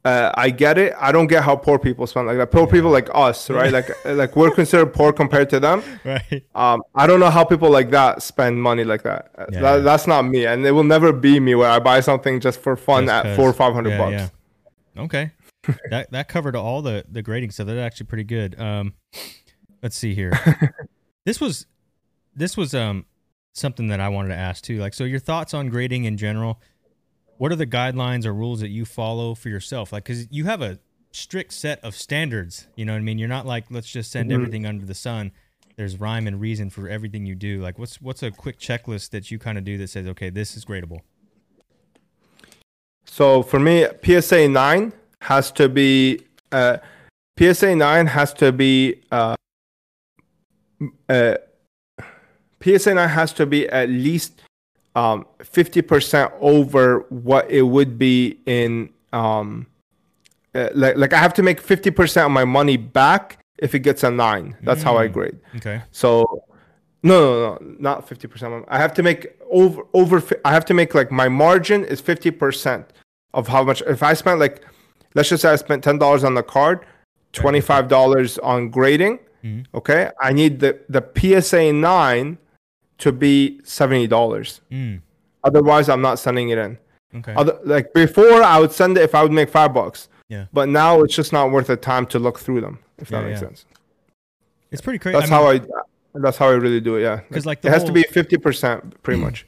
uh, 0.05 0.33
I 0.35 0.51
get 0.51 0.79
it. 0.79 0.95
I 0.99 1.13
don't 1.13 1.27
get 1.27 1.45
how 1.45 1.57
poor 1.57 1.79
people 1.79 2.07
spend 2.07 2.27
like 2.27 2.39
that. 2.39 2.51
Poor 2.51 2.67
people 2.67 2.91
like 2.91 3.09
us, 3.13 3.51
right? 3.51 3.73
Like 3.73 3.91
like 4.07 4.35
we're 4.35 4.51
considered 4.51 4.95
poor 4.95 5.13
compared 5.13 5.51
to 5.51 5.61
them. 5.61 5.83
right. 6.05 6.45
Um, 6.55 6.83
I 6.95 7.07
don't 7.07 7.21
know 7.21 7.31
how 7.31 7.45
people 7.45 7.71
like 7.71 7.91
that 7.91 8.23
spend 8.23 8.63
money 8.63 8.85
like 8.85 9.03
that. 9.03 9.31
Yeah. 9.53 9.61
that 9.61 9.85
that's 9.85 10.07
not 10.07 10.23
me, 10.23 10.47
and 10.47 10.65
it 10.65 10.73
will 10.73 10.85
never 10.85 11.13
be 11.13 11.39
me 11.39 11.55
where 11.55 11.69
I 11.69 11.79
buy 11.81 12.01
something 12.01 12.41
just 12.41 12.61
for 12.61 12.77
fun 12.77 13.07
Just 13.07 13.27
at 13.27 13.37
four 13.37 13.49
or 13.51 13.53
five 13.53 13.75
hundred 13.75 13.91
yeah, 13.91 13.99
bucks. 13.99 14.33
yeah. 14.97 15.03
Okay. 15.03 15.33
that 15.91 16.11
that 16.13 16.29
covered 16.29 16.57
all 16.57 16.81
the 16.81 17.05
the 17.11 17.21
grading 17.21 17.51
stuff. 17.51 17.67
That's 17.67 17.79
actually 17.79 18.07
pretty 18.07 18.25
good. 18.25 18.59
Um, 18.59 18.95
let's 19.83 19.97
see 19.97 20.15
here. 20.15 20.33
this 21.27 21.41
was 21.41 21.67
this 22.35 22.57
was 22.57 22.75
um 22.75 23.05
something 23.53 23.89
that 23.89 24.01
I 24.01 24.09
wanted 24.09 24.29
to 24.29 24.37
ask 24.37 24.65
too. 24.65 24.79
Like, 24.79 24.95
so 24.95 25.05
your 25.05 25.19
thoughts 25.19 25.53
on 25.53 25.69
grading 25.69 26.05
in 26.05 26.17
general? 26.17 26.61
What 27.41 27.51
are 27.51 27.57
the 27.57 27.67
guidelines 27.67 28.27
or 28.27 28.35
rules 28.35 28.61
that 28.61 28.69
you 28.69 28.85
follow 28.85 29.35
for 29.35 29.49
yourself? 29.49 29.95
Like, 29.95 30.05
because 30.05 30.31
you 30.31 30.45
have 30.45 30.61
a 30.61 30.79
strict 31.11 31.55
set 31.55 31.83
of 31.83 31.95
standards. 31.95 32.67
You 32.77 32.85
know 32.85 32.93
what 32.93 32.99
I 32.99 33.01
mean? 33.01 33.19
You're 33.19 33.31
not 33.31 33.47
like 33.47 33.65
let's 33.71 33.91
just 33.91 34.13
send 34.13 34.31
Mhm. 34.31 34.35
everything 34.35 34.67
under 34.67 34.85
the 34.85 34.95
sun. 34.95 35.33
there's 35.77 35.99
rhyme 35.99 36.27
and 36.27 36.39
reason 36.39 36.69
for 36.69 36.87
everything 36.91 37.25
you 37.25 37.35
do. 37.35 37.63
Like, 37.63 37.79
what's 37.79 37.99
what's 38.03 38.23
a 38.23 38.31
quick 38.31 38.59
checklist 38.59 39.09
that 39.11 39.31
you 39.31 39.39
kind 39.39 39.57
of 39.57 39.65
do 39.65 39.79
that 39.79 39.89
says, 39.89 40.07
okay, 40.09 40.29
this 40.29 40.55
is 40.55 40.67
gradable. 40.67 40.99
So 43.07 43.43
for 43.43 43.59
me, 43.59 43.87
PSA 44.05 44.47
nine 44.49 44.93
has 45.23 45.51
to 45.53 45.71
be 45.71 46.21
uh, 46.53 46.77
PSA 47.39 47.75
nine 47.75 48.09
has 48.09 48.35
to 48.35 48.53
be 48.53 49.01
uh, 49.11 49.37
uh, 51.09 51.37
PSA 52.63 52.93
nine 52.95 53.09
has 53.09 53.33
to 53.35 53.47
be 53.47 53.67
at 53.71 53.89
least 53.89 54.43
um, 54.97 55.27
50% 55.41 56.33
over 56.41 57.07
what 57.11 57.51
it 57.51 57.63
would 57.63 57.99
be 57.99 58.39
in 58.47 58.91
um, 59.13 59.67
uh, 60.55 60.69
like 60.75 60.97
like 60.97 61.13
I 61.13 61.19
have 61.19 61.35
to 61.35 61.43
make 61.43 61.63
50% 61.63 62.27
of 62.27 62.31
my 62.33 62.45
money 62.45 62.77
back 62.77 63.39
if 63.59 63.75
it 63.75 63.81
gets 63.81 64.03
a 64.03 64.11
9. 64.11 64.57
That's 64.63 64.83
how 64.83 64.97
I 64.99 65.07
Mm. 65.09 65.13
grade. 65.13 65.39
Okay. 65.57 65.81
So 65.93 66.45
no, 67.03 67.15
no, 67.21 67.59
no, 67.61 67.75
not 67.79 68.09
50%. 68.09 68.65
I 68.69 68.79
have 68.79 68.93
to 68.95 69.03
make 69.03 69.29
over 69.51 69.83
over 69.95 70.23
I 70.45 70.53
have 70.53 70.65
to 70.67 70.75
make 70.75 70.95
like 70.95 71.11
my 71.13 71.29
margin 71.29 71.85
is 71.85 72.03
50% 72.03 72.85
of 73.35 73.47
how 73.49 73.63
much 73.63 73.81
if 73.87 74.03
I 74.03 74.13
spent 74.15 74.41
like 74.41 74.65
let's 75.15 75.29
just 75.29 75.43
say 75.43 75.51
I 75.51 75.57
spent 75.57 75.85
$10 75.85 76.25
on 76.25 76.35
the 76.35 76.43
card, 76.43 76.85
$25 77.33 78.39
on 78.43 78.71
grading, 78.71 79.19
Mhm. 79.45 79.67
okay? 79.75 80.11
I 80.21 80.33
need 80.33 80.61
the 80.61 80.79
the 80.89 81.03
PSA 81.17 81.73
9 81.73 82.39
to 83.01 83.13
be 83.13 83.61
$70. 83.65 84.09
Mm. 84.71 85.01
Otherwise, 85.45 85.89
I'm 85.89 86.03
not 86.03 86.19
sending 86.19 86.51
it 86.51 86.59
in. 86.59 86.79
Okay. 87.17 87.35
Other, 87.35 87.59
like 87.65 87.93
before, 87.93 88.43
I 88.43 88.59
would 88.59 88.73
send 88.73 88.97
it 88.97 89.03
if 89.03 89.15
I 89.15 89.23
would 89.23 89.33
make 89.33 89.51
5 89.51 89.75
bucks. 89.75 90.09
Yeah. 90.29 90.47
But 90.53 90.69
now 90.69 91.03
it's 91.03 91.15
just 91.15 91.33
not 91.33 91.51
worth 91.51 91.67
the 91.67 91.77
time 91.77 92.07
to 92.07 92.19
look 92.19 92.39
through 92.39 92.61
them, 92.61 92.79
if 92.99 93.09
that 93.09 93.25
makes 93.25 93.41
yeah. 93.41 93.49
sense. 93.49 93.67
It's 94.71 94.81
pretty 94.81 95.01
crazy. 95.01 95.19
That's 95.19 95.31
how 95.31 95.51
I 95.51 95.61
that's 96.15 96.37
how 96.37 96.49
I 96.49 96.53
really 96.53 96.81
do 96.81 96.97
it, 96.97 97.03
Yeah. 97.03 97.21
Because 97.29 97.47
like, 97.47 97.61
the 97.63 97.69
it 97.69 97.73
has 97.73 97.85
to 97.85 97.93
be 97.93 98.03
50% 98.03 98.93
pretty 99.03 99.21
much. 99.21 99.47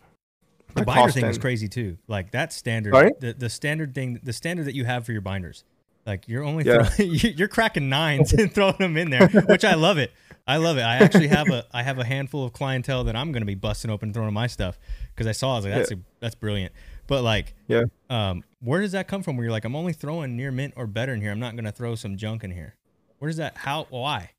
the 0.74 0.84
binder 0.84 1.12
thing 1.12 1.26
is 1.26 1.38
crazy 1.38 1.68
too. 1.68 1.98
Like 2.08 2.32
that 2.32 2.52
standard, 2.52 2.94
Sorry? 2.94 3.12
the 3.20 3.32
the 3.32 3.50
standard 3.50 3.94
thing, 3.94 4.20
the 4.22 4.32
standard 4.32 4.66
that 4.66 4.74
you 4.74 4.84
have 4.84 5.06
for 5.06 5.12
your 5.12 5.20
binders. 5.20 5.64
Like 6.06 6.26
you're 6.28 6.42
only 6.44 6.64
Yeah. 6.64 6.84
throw, 6.84 7.04
you're 7.06 7.48
cracking 7.48 7.88
nines 7.88 8.32
and 8.32 8.52
throwing 8.54 8.76
them 8.78 8.96
in 8.96 9.10
there, 9.10 9.28
which 9.28 9.64
I 9.64 9.74
love 9.74 9.98
it. 9.98 10.12
I 10.46 10.56
love 10.56 10.76
it. 10.76 10.82
I 10.82 10.96
actually 10.96 11.28
have 11.28 11.48
a 11.50 11.64
I 11.72 11.82
have 11.84 11.98
a 11.98 12.04
handful 12.04 12.44
of 12.44 12.52
clientele 12.52 13.04
that 13.04 13.14
I'm 13.14 13.30
going 13.30 13.42
to 13.42 13.46
be 13.46 13.54
busting 13.54 13.90
open 13.90 14.12
throwing 14.12 14.34
my 14.34 14.48
stuff 14.48 14.78
because 15.14 15.26
I 15.28 15.32
saw 15.32 15.52
I 15.52 15.56
was 15.56 15.64
like 15.66 15.74
that's 15.74 15.92
a, 15.92 15.98
that's 16.20 16.34
brilliant. 16.34 16.72
But 17.06 17.22
like, 17.22 17.54
Yeah. 17.68 17.84
um, 18.10 18.42
where 18.60 18.80
does 18.80 18.92
that 18.92 19.06
come 19.08 19.22
from? 19.22 19.36
Where 19.36 19.44
you're 19.44 19.52
like, 19.52 19.64
I'm 19.64 19.76
only 19.76 19.92
throwing 19.92 20.36
near 20.36 20.50
mint 20.50 20.74
or 20.76 20.86
better 20.86 21.12
in 21.12 21.20
here. 21.20 21.30
I'm 21.30 21.40
not 21.40 21.54
going 21.54 21.64
to 21.64 21.72
throw 21.72 21.94
some 21.94 22.16
junk 22.16 22.42
in 22.44 22.50
here. 22.52 22.74
Where 23.18 23.28
does 23.28 23.36
that? 23.38 23.56
How? 23.58 23.86
Why? 23.90 24.30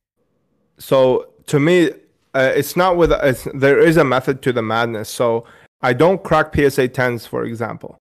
So 0.79 1.27
to 1.47 1.59
me, 1.59 1.91
uh, 2.33 2.51
it's 2.55 2.75
not 2.75 2.97
with 2.97 3.11
it's, 3.11 3.47
there 3.53 3.79
is 3.79 3.97
a 3.97 4.03
method 4.03 4.41
to 4.43 4.51
the 4.53 4.61
madness. 4.61 5.09
So 5.09 5.45
I 5.81 5.93
don't 5.93 6.23
crack 6.23 6.53
PSA 6.53 6.89
10s, 6.89 7.27
for 7.27 7.43
example. 7.45 7.97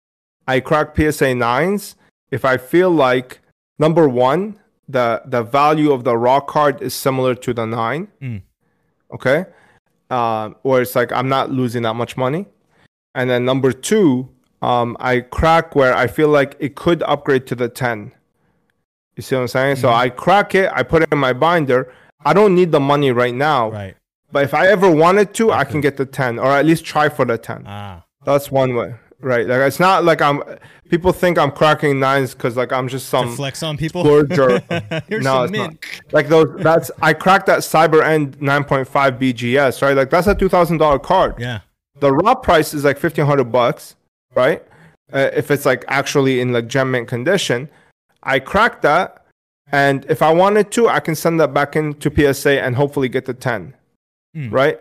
I 0.47 0.59
crack 0.59 0.95
PSA 0.95 1.33
9s 1.33 1.95
if 2.31 2.45
I 2.45 2.57
feel 2.57 2.91
like 2.91 3.39
number 3.79 4.07
one, 4.07 4.57
the 4.87 5.21
the 5.25 5.41
value 5.43 5.91
of 5.91 6.03
the 6.03 6.15
raw 6.17 6.39
card 6.39 6.81
is 6.81 6.93
similar 6.93 7.33
to 7.35 7.53
the 7.53 7.65
nine. 7.65 8.07
Mm. 8.21 8.41
Okay, 9.13 9.45
um, 10.09 10.55
or 10.63 10.81
it's 10.81 10.95
like 10.95 11.11
I'm 11.11 11.29
not 11.29 11.49
losing 11.51 11.83
that 11.83 11.95
much 11.95 12.15
money. 12.17 12.45
And 13.15 13.29
then 13.29 13.43
number 13.45 13.71
two, 13.71 14.29
um, 14.61 14.95
I 14.99 15.21
crack 15.21 15.75
where 15.75 15.95
I 15.95 16.05
feel 16.07 16.29
like 16.29 16.55
it 16.59 16.75
could 16.75 17.01
upgrade 17.03 17.47
to 17.47 17.55
the 17.55 17.67
10. 17.67 18.11
You 19.15 19.23
see 19.23 19.35
what 19.35 19.41
I'm 19.41 19.47
saying? 19.47 19.75
So 19.77 19.89
Mhm. 19.89 19.93
I 19.95 20.09
crack 20.09 20.53
it, 20.53 20.69
I 20.73 20.83
put 20.83 21.01
it 21.01 21.09
in 21.11 21.17
my 21.17 21.33
binder. 21.33 21.91
I 22.23 22.33
don't 22.33 22.53
need 22.53 22.71
the 22.71 22.79
money 22.79 23.11
right 23.11 23.33
now, 23.33 23.71
Right. 23.71 23.95
but 24.31 24.43
if 24.43 24.53
I 24.53 24.67
ever 24.67 24.89
wanted 24.91 25.33
to, 25.35 25.51
I 25.51 25.63
can 25.63 25.81
get 25.81 25.97
the 25.97 26.05
10 26.05 26.37
or 26.37 26.51
at 26.51 26.65
least 26.65 26.85
try 26.85 27.09
for 27.09 27.25
the 27.25 27.37
10. 27.37 27.63
Ah. 27.67 28.03
That's 28.25 28.51
one 28.51 28.75
way, 28.75 28.93
right? 29.21 29.45
Like 29.47 29.59
it's 29.61 29.79
not 29.79 30.03
like 30.03 30.21
I'm. 30.21 30.41
People 30.89 31.11
think 31.13 31.37
I'm 31.37 31.51
cracking 31.51 31.99
nines 31.99 32.33
because 32.33 32.57
like 32.57 32.71
I'm 32.71 32.87
just 32.87 33.05
To 33.05 33.09
some 33.11 33.35
flex 33.35 33.61
on 33.61 33.77
people. 33.77 34.03
splurge 34.03 34.37
or 34.39 34.49
no, 35.09 35.43
it's 35.43 35.51
mint. 35.51 35.53
not. 35.53 36.13
Like 36.13 36.29
those. 36.29 36.47
That's 36.63 36.89
I 37.01 37.13
cracked 37.13 37.45
that 37.45 37.59
Cyber 37.59 38.03
End 38.03 38.39
9.5 38.39 38.85
BGS, 39.19 39.81
right? 39.83 39.95
Like 39.95 40.09
that's 40.09 40.27
a 40.27 40.33
two 40.35 40.49
thousand 40.49 40.77
dollar 40.79 40.97
card. 40.99 41.35
Yeah. 41.37 41.59
The 41.99 42.11
raw 42.11 42.33
price 42.35 42.73
is 42.73 42.83
like 42.85 42.97
fifteen 42.97 43.25
hundred 43.25 43.51
bucks, 43.51 43.95
right? 44.35 44.63
Uh, 45.13 45.29
if 45.33 45.51
it's 45.51 45.65
like 45.65 45.85
actually 45.87 46.39
in 46.41 46.53
like 46.53 46.67
gem 46.67 46.91
mint 46.91 47.07
condition, 47.07 47.69
I 48.23 48.39
cracked 48.39 48.81
that, 48.83 49.25
and 49.71 50.05
if 50.09 50.21
I 50.21 50.31
wanted 50.33 50.71
to, 50.71 50.87
I 50.87 50.99
can 50.99 51.13
send 51.15 51.39
that 51.39 51.53
back 51.53 51.75
into 51.75 52.09
PSA 52.33 52.61
and 52.63 52.75
hopefully 52.75 53.09
get 53.09 53.25
the 53.25 53.33
ten, 53.33 53.73
Hmm. 54.33 54.49
right? 54.49 54.79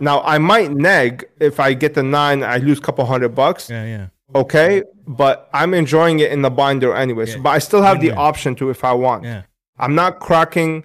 Now 0.00 0.20
I 0.22 0.38
might 0.38 0.72
neg 0.72 1.24
if 1.40 1.60
I 1.60 1.74
get 1.74 1.94
the 1.94 2.02
nine, 2.02 2.42
I 2.42 2.56
lose 2.58 2.78
a 2.78 2.82
couple 2.82 3.04
hundred 3.04 3.34
bucks. 3.34 3.70
Yeah. 3.70 3.84
Yeah. 3.84 4.06
Okay, 4.34 4.82
but 5.06 5.48
I'm 5.52 5.74
enjoying 5.74 6.18
it 6.20 6.32
in 6.32 6.42
the 6.42 6.50
binder 6.50 6.94
anyways. 6.94 7.34
Yeah. 7.36 7.40
But 7.42 7.50
I 7.50 7.58
still 7.58 7.82
have 7.82 8.00
the 8.00 8.10
option 8.12 8.54
to 8.56 8.70
if 8.70 8.82
I 8.84 8.92
want. 8.92 9.24
Yeah. 9.24 9.42
I'm 9.78 9.94
not 9.94 10.18
cracking 10.20 10.84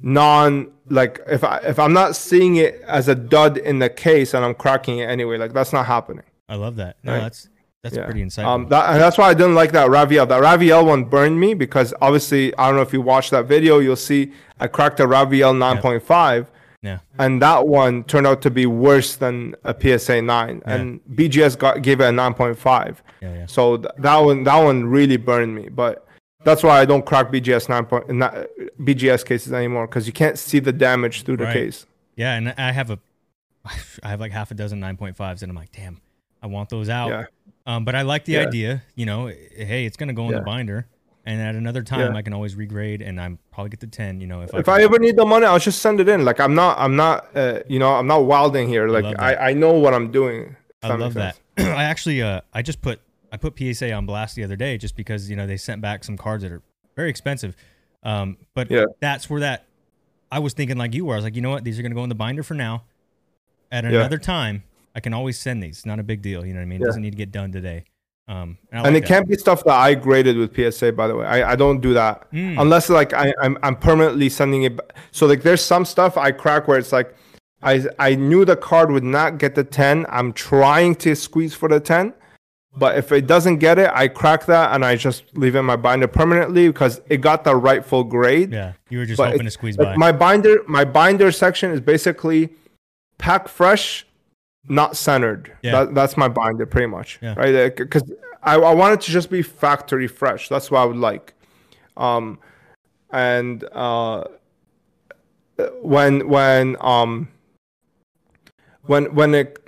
non 0.00 0.70
like 0.88 1.20
if 1.26 1.42
I 1.44 1.58
if 1.58 1.78
I'm 1.78 1.92
not 1.92 2.14
seeing 2.14 2.56
it 2.56 2.82
as 2.86 3.08
a 3.08 3.14
dud 3.14 3.56
in 3.58 3.78
the 3.78 3.88
case 3.88 4.34
and 4.34 4.44
I'm 4.44 4.54
cracking 4.54 4.98
it 4.98 5.06
anyway, 5.08 5.38
like 5.38 5.52
that's 5.52 5.72
not 5.72 5.86
happening. 5.86 6.24
I 6.48 6.56
love 6.56 6.76
that. 6.76 6.96
No, 7.02 7.12
Right. 7.14 7.20
that's 7.22 7.48
that's 7.82 7.96
Yeah. 7.96 8.04
pretty 8.04 8.22
insightful. 8.22 8.46
Um, 8.46 8.68
that, 8.68 8.90
and 8.92 9.00
that's 9.00 9.18
why 9.18 9.28
I 9.28 9.34
didn't 9.34 9.54
like 9.54 9.72
that 9.72 9.88
Raviel. 9.90 10.26
That 10.28 10.42
Raviel 10.42 10.86
one 10.86 11.04
burned 11.04 11.38
me 11.40 11.54
because 11.54 11.92
obviously 12.00 12.54
I 12.56 12.66
don't 12.66 12.76
know 12.76 12.82
if 12.82 12.92
you 12.92 13.00
watched 13.02 13.30
that 13.32 13.46
video, 13.46 13.78
you'll 13.78 13.96
see 13.96 14.32
I 14.60 14.68
cracked 14.68 15.00
a 15.00 15.04
Raviel 15.06 15.54
9.5, 15.54 16.46
yeah. 16.46 16.53
And 17.18 17.40
that 17.42 17.66
one 17.66 18.04
turned 18.04 18.26
out 18.26 18.42
to 18.42 18.50
be 18.50 18.66
worse 18.66 19.16
than 19.16 19.54
a 19.64 19.74
PSA 19.78 20.22
9, 20.22 20.62
Yeah. 20.66 20.74
and 20.74 21.00
BGS 21.14 21.56
got 21.58 21.82
gave 21.82 22.00
it 22.00 22.04
a 22.04 22.12
9.5. 22.12 22.96
Yeah. 23.22 23.34
Yeah. 23.34 23.46
So 23.46 23.76
th- 23.78 23.92
that 23.98 24.16
one 24.18 24.44
that 24.44 24.58
one 24.62 24.84
really 24.86 25.16
burned 25.16 25.54
me. 25.54 25.68
But 25.68 26.06
that's 26.44 26.62
why 26.62 26.80
I 26.80 26.84
don't 26.84 27.06
crack 27.06 27.30
BGS 27.32 27.68
nine 27.68 27.86
point 27.86 28.08
not, 28.10 28.34
BGS 28.82 29.24
cases 29.24 29.52
anymore 29.52 29.86
because 29.86 30.06
you 30.06 30.12
can't 30.12 30.38
see 30.38 30.58
the 30.58 30.72
damage 30.72 31.22
through 31.22 31.38
the 31.38 31.44
Right. 31.44 31.52
case. 31.54 31.86
Yeah, 32.16 32.34
and 32.36 32.54
I 32.58 32.70
have 32.72 32.90
a, 32.90 32.98
I 34.02 34.08
have 34.08 34.20
like 34.20 34.32
half 34.32 34.50
a 34.50 34.54
dozen 34.54 34.80
9.5s, 34.80 35.42
and 35.42 35.50
I'm 35.50 35.56
like, 35.56 35.72
damn, 35.72 36.00
I 36.42 36.46
want 36.46 36.68
those 36.68 36.88
out. 36.88 37.08
Yeah. 37.08 37.24
Um, 37.66 37.84
but 37.86 37.94
I 37.94 38.02
like 38.02 38.26
the 38.26 38.32
Yeah. 38.34 38.40
idea. 38.46 38.82
You 38.94 39.06
know, 39.06 39.26
hey, 39.28 39.86
it's 39.86 39.96
gonna 39.96 40.12
go 40.12 40.24
in 40.26 40.32
Yeah. 40.32 40.38
the 40.40 40.44
binder, 40.44 40.86
and 41.26 41.40
at 41.40 41.54
another 41.54 41.82
time, 41.82 42.12
Yeah. 42.12 42.18
I 42.18 42.22
can 42.22 42.32
always 42.32 42.54
regrade, 42.54 43.00
and 43.06 43.20
I'm 43.20 43.38
probably 43.50 43.70
get 43.70 43.80
the 43.80 43.86
10. 43.86 44.20
You 44.20 44.26
know, 44.26 44.42
if, 44.42 44.52
If 44.54 44.68
I, 44.68 44.80
I 44.80 44.82
ever 44.82 44.98
need 44.98 45.16
the 45.16 45.24
money, 45.24 45.46
I'll 45.46 45.58
just 45.58 45.80
send 45.80 46.00
it 46.00 46.08
in. 46.08 46.24
Like 46.24 46.40
I'm 46.40 46.54
not 46.54 46.78
I'm 46.78 46.96
not 46.96 47.28
uh, 47.36 47.60
you 47.68 47.78
know 47.78 47.92
I'm 47.94 48.06
not 48.06 48.24
wilding 48.24 48.68
here. 48.68 48.88
Like 48.88 49.04
love 49.04 49.14
I. 49.18 49.36
I 49.36 49.52
know 49.54 49.72
what 49.72 49.94
I'm 49.94 50.10
doing. 50.10 50.56
I 50.82 50.94
love 50.94 51.14
that. 51.14 51.38
I 51.58 51.84
actually, 51.84 52.20
uh, 52.20 52.42
I 52.52 52.62
just 52.62 52.82
put 52.82 53.00
I 53.32 53.36
put 53.36 53.58
PSA 53.58 53.92
on 53.92 54.06
blast 54.06 54.36
the 54.36 54.44
other 54.44 54.56
day 54.56 54.76
just 54.78 54.96
because 54.96 55.30
you 55.30 55.36
know 55.36 55.46
they 55.46 55.56
sent 55.56 55.80
back 55.80 56.04
some 56.04 56.16
cards 56.16 56.42
that 56.42 56.52
are 56.52 56.62
very 56.94 57.10
expensive. 57.10 57.56
Um, 58.02 58.36
but 58.54 58.70
Yeah. 58.70 58.84
that's 59.00 59.30
where 59.30 59.40
that 59.40 59.64
I 60.30 60.40
was 60.40 60.52
thinking 60.52 60.76
like 60.76 60.94
you 60.94 61.06
were. 61.06 61.14
I 61.14 61.16
was 61.16 61.24
like, 61.24 61.36
you 61.36 61.40
know 61.42 61.50
what, 61.50 61.64
these 61.64 61.78
are 61.78 61.82
gonna 61.82 61.94
go 61.94 62.02
in 62.02 62.10
the 62.10 62.14
binder 62.14 62.42
for 62.42 62.54
now. 62.54 62.84
At 63.72 63.84
Yeah. 63.84 63.90
another 64.00 64.18
time, 64.18 64.62
I 64.94 65.00
can 65.00 65.14
always 65.14 65.38
send 65.38 65.62
these. 65.62 65.78
It's 65.78 65.86
not 65.86 65.98
a 65.98 66.02
big 66.02 66.20
deal. 66.22 66.44
You 66.44 66.52
know 66.52 66.60
what 66.60 66.64
I 66.64 66.66
mean? 66.66 66.82
It 66.82 66.84
doesn't 66.84 67.00
need 67.02 67.10
to 67.12 67.16
get 67.16 67.32
done 67.32 67.50
today. 67.50 67.84
Um, 68.26 68.56
and, 68.72 68.80
I 68.80 68.84
And 68.86 68.94
like 68.94 69.02
it 69.04 69.06
can't 69.06 69.28
be 69.28 69.36
stuff 69.36 69.62
that 69.64 69.74
I 69.74 69.94
graded 69.94 70.36
with 70.38 70.54
PSA. 70.56 70.92
By 70.92 71.08
the 71.08 71.16
way, 71.16 71.26
I, 71.26 71.52
I 71.52 71.56
don't 71.56 71.80
do 71.80 71.92
that 71.94 72.30
Mm. 72.32 72.58
unless 72.60 72.88
like 72.88 73.12
I 73.12 73.34
I'm 73.42 73.58
I'm 73.62 73.76
permanently 73.76 74.28
sending 74.30 74.62
it. 74.62 74.76
ba- 74.76 74.84
So 75.12 75.26
like 75.26 75.42
there's 75.42 75.62
some 75.62 75.84
stuff 75.84 76.16
I 76.16 76.30
crack 76.32 76.66
where 76.66 76.78
it's 76.78 76.90
like 76.92 77.14
I 77.62 77.84
I 77.98 78.14
knew 78.14 78.44
the 78.46 78.56
card 78.56 78.90
would 78.90 79.04
not 79.04 79.38
get 79.38 79.54
the 79.54 79.64
ten. 79.64 80.06
I'm 80.08 80.32
trying 80.32 80.94
to 80.96 81.14
squeeze 81.14 81.54
for 81.54 81.68
the 81.68 81.80
ten, 81.80 82.14
but 82.78 82.96
if 82.96 83.12
it 83.12 83.26
doesn't 83.26 83.58
get 83.58 83.78
it, 83.78 83.90
I 83.92 84.08
crack 84.08 84.46
that 84.46 84.74
and 84.74 84.86
I 84.86 84.96
just 84.96 85.24
leave 85.36 85.54
it 85.54 85.58
in 85.58 85.66
my 85.66 85.76
binder 85.76 86.08
permanently 86.08 86.68
because 86.68 87.02
it 87.10 87.18
got 87.20 87.44
the 87.44 87.54
rightful 87.54 88.04
grade. 88.04 88.52
Yeah, 88.52 88.72
you 88.88 88.98
were 89.00 89.06
just 89.06 89.18
But 89.18 89.24
hoping 89.32 89.40
to 89.40 89.46
it's- 89.48 89.54
squeeze 89.54 89.76
like, 89.76 89.88
by. 89.88 89.96
my 89.96 90.12
binder 90.12 90.62
my 90.66 90.84
binder 90.86 91.30
section 91.30 91.70
is 91.72 91.80
basically 91.82 92.48
pack 93.18 93.48
fresh 93.48 94.06
not 94.68 94.96
centered. 94.96 95.52
Yeah. 95.62 95.84
that, 95.84 95.94
that's 95.94 96.16
my 96.16 96.28
binder 96.28 96.66
pretty 96.66 96.86
much. 96.86 97.18
Yeah. 97.22 97.34
right 97.36 97.76
because 97.76 98.10
I, 98.42 98.56
I 98.56 98.74
want 98.74 98.94
it 98.94 99.00
to 99.02 99.10
just 99.10 99.30
be 99.30 99.42
factory 99.42 100.06
fresh. 100.06 100.48
That's 100.48 100.70
what 100.70 100.80
i 100.80 100.84
would 100.84 100.96
like. 100.96 101.34
Um 101.96 102.38
and 103.10 103.64
uh 103.72 104.24
when 105.82 106.28
when 106.28 106.76
um 106.80 107.28
when 108.82 109.14
when 109.14 109.34
it 109.34 109.58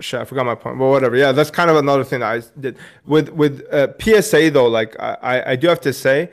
shit 0.00 0.20
i 0.20 0.24
forgot 0.24 0.46
my 0.46 0.54
point 0.54 0.78
but 0.78 0.86
whatever. 0.86 1.16
Yeah 1.16 1.32
that's 1.32 1.50
kind 1.50 1.70
of 1.70 1.76
another 1.76 2.04
thing 2.04 2.20
that 2.20 2.32
i 2.32 2.60
did. 2.60 2.78
With 3.06 3.28
with 3.30 3.66
uh, 3.72 3.88
psa 3.98 4.50
though 4.50 4.66
like 4.68 4.98
I 4.98 5.42
i 5.52 5.56
do 5.56 5.68
have 5.68 5.80
to 5.82 5.92
say 5.92 6.30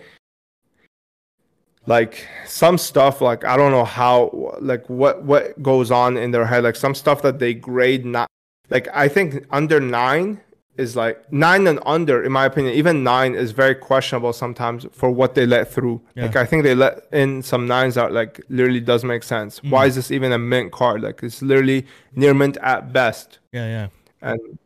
like 1.87 2.27
some 2.45 2.77
stuff 2.77 3.21
like 3.21 3.43
i 3.43 3.57
don't 3.57 3.71
know 3.71 3.85
how 3.85 4.55
like 4.59 4.87
what 4.89 5.23
what 5.23 5.61
goes 5.63 5.89
on 5.89 6.17
in 6.17 6.31
their 6.31 6.45
head 6.45 6.63
like 6.63 6.75
some 6.75 6.93
stuff 6.93 7.21
that 7.21 7.39
they 7.39 7.53
grade 7.53 8.05
not 8.05 8.29
like 8.69 8.87
i 8.93 9.07
think 9.07 9.45
under 9.51 9.79
nine 9.79 10.39
is 10.77 10.95
like 10.95 11.31
nine 11.31 11.67
and 11.67 11.79
under, 11.85 12.23
in 12.23 12.31
my 12.31 12.45
opinion. 12.45 12.73
Even 12.75 13.03
nine 13.03 13.35
is 13.35 13.51
very 13.51 13.75
questionable 13.75 14.31
sometimes 14.31 14.85
for 14.91 15.09
what 15.09 15.35
they 15.35 15.45
let 15.45 15.71
through. 15.71 16.01
Yeah. 16.15 16.25
Like 16.25 16.35
I 16.35 16.45
think 16.45 16.63
they 16.63 16.75
let 16.75 17.07
in 17.11 17.41
some 17.41 17.67
nines 17.67 17.95
that 17.95 18.11
like 18.13 18.39
literally 18.49 18.79
does 18.79 19.03
make 19.03 19.23
sense. 19.23 19.59
Mm. 19.59 19.71
Why 19.71 19.85
is 19.87 19.95
this 19.95 20.11
even 20.11 20.31
a 20.31 20.37
mint 20.37 20.71
card? 20.71 21.01
Like 21.01 21.21
it's 21.23 21.41
literally 21.41 21.85
near 22.15 22.33
mint 22.33 22.57
at 22.61 22.93
best. 22.93 23.39
Yeah, 23.51 23.67
yeah. 23.67 23.87
And 24.21 24.59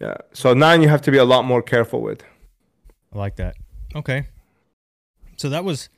yeah, 0.00 0.16
so 0.32 0.54
nine 0.54 0.82
you 0.82 0.88
have 0.88 1.02
to 1.02 1.10
be 1.10 1.18
a 1.18 1.24
lot 1.24 1.44
more 1.44 1.62
careful 1.62 2.00
with. 2.00 2.22
I 3.12 3.18
like 3.18 3.36
that. 3.36 3.56
Okay. 3.94 4.26
So 5.36 5.48
that 5.48 5.64
was 5.64 5.88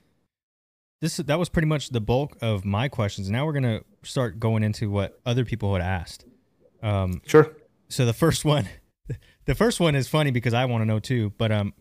this 1.01 1.17
that 1.19 1.39
was 1.39 1.49
pretty 1.49 1.67
much 1.69 1.91
the 1.91 2.01
bulk 2.01 2.37
of 2.41 2.65
my 2.65 2.89
questions. 2.89 3.31
Now 3.31 3.45
we're 3.47 3.53
going 3.53 3.63
to 3.81 3.85
start 4.03 4.41
going 4.41 4.63
into 4.63 4.91
what 4.91 5.21
other 5.27 5.45
people 5.45 5.73
had 5.75 5.83
asked. 5.83 6.25
Um 6.83 7.21
Sure. 7.27 7.53
so 7.89 8.05
the 8.07 8.13
first 8.13 8.45
one 8.45 8.69
the 9.47 9.55
first 9.55 9.81
one 9.81 9.95
is 9.95 10.09
funny 10.09 10.31
because 10.31 10.55
I 10.55 10.65
want 10.67 10.83
to 10.83 10.87
know 10.87 10.99
too, 10.99 11.33
but 11.39 11.51
um 11.53 11.73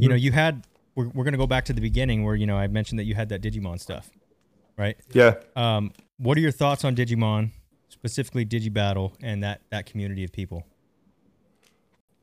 you 0.00 0.08
know, 0.08 0.14
you 0.14 0.32
had 0.32 0.66
we're, 0.94 1.08
we're 1.08 1.24
going 1.24 1.32
to 1.32 1.38
go 1.38 1.46
back 1.46 1.64
to 1.66 1.72
the 1.72 1.80
beginning 1.80 2.24
where 2.24 2.34
you 2.34 2.46
know 2.46 2.56
I 2.56 2.66
mentioned 2.68 2.98
that 2.98 3.04
you 3.04 3.14
had 3.14 3.28
that 3.30 3.42
Digimon 3.42 3.80
stuff, 3.80 4.10
right? 4.78 4.96
Yeah. 5.12 5.34
Um 5.56 5.92
what 6.18 6.38
are 6.38 6.40
your 6.40 6.52
thoughts 6.52 6.84
on 6.84 6.94
Digimon, 6.94 7.50
specifically 7.88 8.44
Digibattle 8.46 9.14
and 9.22 9.42
that 9.42 9.62
that 9.70 9.86
community 9.86 10.24
of 10.24 10.32
people? 10.32 10.64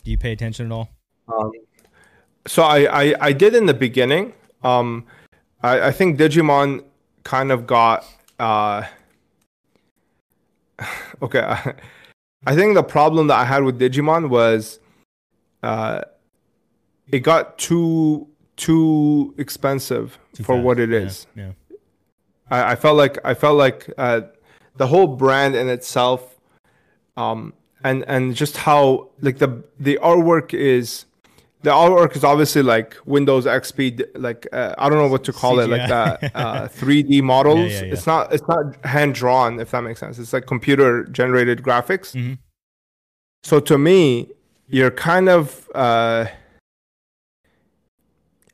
Do 0.04 0.12
you 0.12 0.18
pay 0.18 0.32
attention 0.32 0.66
at 0.68 0.72
all? 0.72 0.90
Um, 1.28 1.52
so 2.48 2.64
I, 2.64 3.04
I 3.04 3.16
I 3.28 3.34
did 3.34 3.54
in 3.56 3.66
the 3.68 3.74
beginning. 3.74 4.34
Um, 4.64 5.06
I 5.64 5.88
I 5.88 5.92
think 5.92 6.18
Digimon 6.18 6.84
kind 7.24 7.52
of 7.52 7.68
got 7.68 8.06
uh. 8.40 8.84
Okay, 11.22 11.40
I 12.48 12.56
think 12.56 12.74
the 12.74 12.84
problem 12.84 13.28
that 13.28 13.38
I 13.38 13.46
had 13.46 13.64
with 13.64 13.80
Digimon 13.80 14.30
was, 14.30 14.80
uh, 15.62 16.02
it 17.12 17.20
got 17.20 17.60
too 17.60 18.28
too 18.58 19.34
expensive 19.38 20.18
Too 20.34 20.44
for 20.44 20.56
fast. 20.56 20.66
what 20.66 20.80
it 20.80 20.92
is. 20.92 21.28
Yeah. 21.36 21.52
Yeah. 21.70 21.78
I, 22.50 22.72
I 22.72 22.76
felt 22.76 22.98
like 22.98 23.18
I 23.24 23.34
felt 23.36 23.58
like 23.58 23.90
uh, 23.98 24.22
the 24.78 24.88
whole 24.88 25.08
brand 25.08 25.56
in 25.56 25.70
itself, 25.70 26.40
um, 27.16 27.54
and 27.84 28.04
and 28.08 28.36
just 28.36 28.58
how 28.58 29.10
like 29.22 29.38
the 29.38 29.64
the 29.80 30.00
artwork 30.02 30.54
is, 30.54 31.06
the 31.64 31.70
artwork 31.70 32.16
is 32.16 32.24
obviously 32.24 32.64
like 32.64 32.96
Windows 33.06 33.46
XP, 33.46 34.06
like 34.16 34.48
uh, 34.52 34.74
I 34.78 34.90
don't 34.90 34.98
know 34.98 35.08
what 35.08 35.24
to 35.26 35.34
call 35.34 35.60
it, 35.60 35.70
like 35.70 35.88
that 35.88 36.32
uh, 36.36 36.68
3D 36.70 37.22
models. 37.22 37.60
Yeah, 37.72 37.80
yeah, 37.80 37.86
yeah. 37.86 37.94
It's 37.94 38.08
not 38.08 38.34
it's 38.34 38.48
not 38.48 38.84
hand 38.86 39.14
drawn, 39.16 39.60
if 39.60 39.72
that 39.72 39.82
makes 39.82 40.00
sense. 40.00 40.18
It's 40.20 40.34
like 40.34 40.46
computer 40.48 41.04
generated 41.06 41.62
graphics. 41.62 42.16
Mhm. 42.16 42.38
So 43.44 43.60
to 43.60 43.78
me, 43.78 44.30
you're 44.68 44.92
kind 44.92 45.30
of. 45.30 45.70
Uh, 45.76 46.26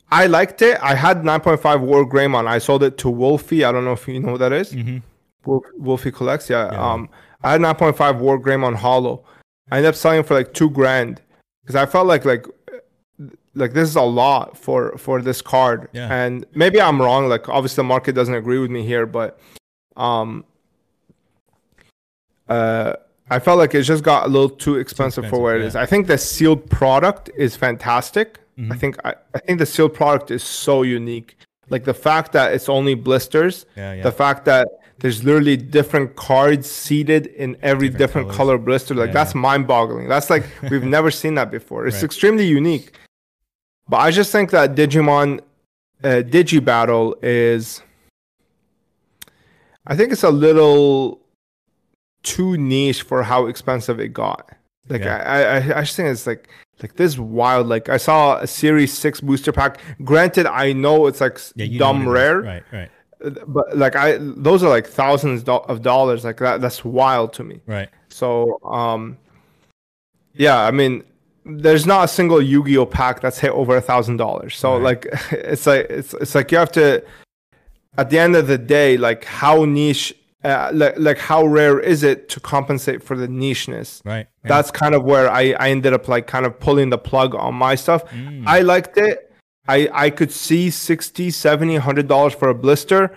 I 0.10 0.28
liked 0.28 0.62
it. 0.62 0.78
I 0.82 0.96
had 0.96 1.24
9.5 1.24 1.60
WarGreymon. 1.60 2.48
I 2.48 2.60
sold 2.60 2.84
it 2.84 2.98
to 3.00 3.10
Wolfie. 3.10 3.66
I 3.66 3.72
don't 3.74 3.84
know 3.84 3.92
if 3.92 4.08
you 4.08 4.20
know 4.20 4.32
who 4.32 4.38
that 4.38 4.54
is. 4.54 4.72
Mhm. 4.72 5.02
Wolf, 5.46 5.66
Wolfie 5.78 6.12
collects. 6.12 6.50
Yeah. 6.50 6.68
Um, 6.68 7.10
I 7.44 7.52
had 7.52 7.62
9.5 7.62 8.20
War 8.20 8.40
Greymon 8.40 8.76
Holo. 8.76 9.24
I 9.70 9.78
ended 9.78 9.90
up 9.90 9.96
selling 9.96 10.22
it 10.22 10.26
for 10.26 10.34
like 10.34 10.54
two 10.54 10.70
grand 10.70 11.22
because 11.62 11.76
I 11.76 11.86
felt 11.86 12.08
like 12.08 12.24
like 12.24 12.46
like 13.58 13.74
this 13.74 13.90
is 13.90 13.96
a 13.96 14.02
lot 14.02 14.58
for 14.58 14.98
for 14.98 15.22
this 15.22 15.42
card. 15.42 15.90
Yeah. 15.94 16.14
And 16.14 16.46
maybe 16.54 16.80
I'm 16.82 17.02
wrong. 17.02 17.28
Like 17.28 17.50
obviously 17.50 17.82
the 17.84 17.88
market 17.96 18.14
doesn't 18.14 18.34
agree 18.34 18.60
with 18.60 18.72
me 18.72 18.84
here, 18.84 19.06
but 19.06 19.40
um, 19.96 20.46
uh, 22.48 22.94
I 23.30 23.40
felt 23.40 23.58
like 23.58 23.76
it 23.76 23.82
just 23.84 24.04
got 24.04 24.26
a 24.26 24.30
little 24.30 24.50
too 24.50 24.76
expensive, 24.78 25.26
expensive, 25.26 25.30
for 25.30 25.56
it 25.56 25.60
yeah. 25.62 25.68
is. 25.68 25.76
I 25.76 25.86
think 25.86 26.08
the 26.08 26.18
sealed 26.18 26.70
product 26.70 27.30
is 27.36 27.56
fantastic. 27.56 28.40
I 28.58 28.62
Mhm. 28.62 28.80
think 28.80 28.98
I, 29.06 29.14
I 29.36 29.40
think 29.40 29.60
the 29.60 29.66
sealed 29.66 29.94
product 29.94 30.32
is 30.32 30.44
so 30.44 30.84
unique. 30.84 31.38
Like 31.70 31.84
the 31.84 31.94
fact 31.94 32.32
that 32.32 32.54
it's 32.54 32.70
only 32.70 32.96
blisters 32.96 33.66
Yeah, 33.76 33.94
yeah. 33.94 34.04
the 34.04 34.12
fact 34.12 34.46
that 34.46 34.68
there's 35.00 35.24
literally 35.24 35.58
different 35.58 36.16
cards 36.16 36.66
seated 36.72 37.28
in 37.28 37.56
every 37.62 37.90
Different 37.90 37.98
different, 38.00 38.32
color 38.32 38.58
blister 38.58 38.96
like 38.96 39.08
Yeah, 39.10 39.14
that's 39.14 39.36
mind-boggling 39.36 40.08
that's 40.08 40.30
like 40.32 40.46
we've 40.72 40.84
never 40.98 41.12
seen 41.12 41.36
that 41.36 41.52
before 41.52 41.86
it's 41.86 41.98
Right. 41.98 42.04
extremely 42.06 42.46
unique 42.46 42.98
but 43.90 43.98
i 43.98 44.12
just 44.12 44.32
think 44.32 44.52
that 44.52 44.76
digimon 44.76 45.40
uh, 46.04 46.22
digibattle 46.26 47.14
is 47.24 47.82
i 49.88 49.96
think 49.96 50.12
it's 50.12 50.24
a 50.24 50.30
little 50.30 51.20
too 52.24 52.58
niche 52.58 53.02
for 53.04 53.24
how 53.24 53.46
expensive 53.48 54.00
it 54.00 54.10
got 54.10 54.50
like 54.90 55.02
Yeah. 55.04 55.18
I, 55.18 55.42
I 55.42 55.80
i 55.80 55.82
just 55.82 55.96
think 55.96 56.10
it's 56.10 56.28
like 56.28 56.50
like 56.82 56.96
this 56.96 57.18
wild 57.18 57.68
like 57.68 57.90
i 57.90 57.98
saw 57.98 58.38
a 58.38 58.48
series 58.48 58.94
6 58.94 59.22
booster 59.22 59.52
pack 59.52 59.80
granted 60.04 60.46
i 60.46 60.74
know 60.74 61.08
it's 61.08 61.22
like 61.22 61.40
yeah, 61.56 61.78
dumb 61.80 62.06
what 62.06 62.12
it 62.18 62.20
is. 62.20 62.24
rare 62.24 62.42
Right, 62.42 62.64
right, 62.72 62.90
but 63.48 63.76
like 63.76 63.96
I 63.96 64.18
those 64.20 64.62
are 64.64 64.70
like 64.70 64.86
thousands 64.86 65.44
of 65.48 65.82
dollars 65.82 66.24
like 66.24 66.38
that 66.38 66.62
that's 66.62 66.86
wild 66.86 67.34
to 67.34 67.44
me 67.44 67.62
right. 67.66 67.90
so 68.10 68.60
um 68.64 69.18
yeah 70.36 70.60
I 70.66 70.70
mean 70.72 71.04
there's 71.50 71.86
not 71.86 72.06
a 72.06 72.08
single 72.08 72.42
Yu-Gi-Oh 72.42 72.86
pack 72.86 73.22
that's 73.22 73.40
hit 73.40 73.52
over 73.52 73.76
a 73.78 73.82
thousand 73.82 74.18
dollars 74.18 74.56
so 74.56 74.74
Right. 74.74 74.84
like 74.84 75.08
it's 75.32 75.66
like 75.68 75.86
it's 75.90 76.14
it's 76.16 76.36
like 76.36 76.52
you 76.52 76.58
have 76.58 76.72
to 76.74 77.04
at 77.98 78.10
the 78.10 78.20
end 78.20 78.36
of 78.36 78.48
the 78.48 78.58
day 78.58 78.98
like 78.98 79.24
how 79.26 79.66
niche 79.66 80.14
uh, 80.44 80.70
like, 80.74 80.94
like 81.00 81.18
how 81.18 81.44
rare 81.46 81.80
is 81.80 82.04
it 82.04 82.30
to 82.30 82.40
compensate 82.40 83.02
for 83.04 83.16
the 83.18 83.28
nicheness 83.28 84.02
Right. 84.06 84.28
yeah. 84.44 84.50
that's 84.50 84.72
kind 84.72 84.94
of 84.96 85.04
where 85.04 85.30
I, 85.30 85.52
I 85.60 85.70
ended 85.72 85.94
up 85.94 86.08
like 86.08 86.28
kind 86.28 86.46
of 86.46 86.60
pulling 86.60 86.90
the 86.92 86.98
plug 86.98 87.34
on 87.36 87.56
my 87.56 87.76
stuff 87.76 88.06
Mm. 88.12 88.44
i 88.46 88.60
liked 88.60 88.98
it 88.98 89.34
i 89.68 89.90
i 89.94 90.10
could 90.10 90.32
see 90.32 90.70
60 90.70 91.32
70 91.32 91.74
100 91.74 92.08
dollars 92.08 92.34
for 92.34 92.50
a 92.50 92.54
blister 92.54 93.16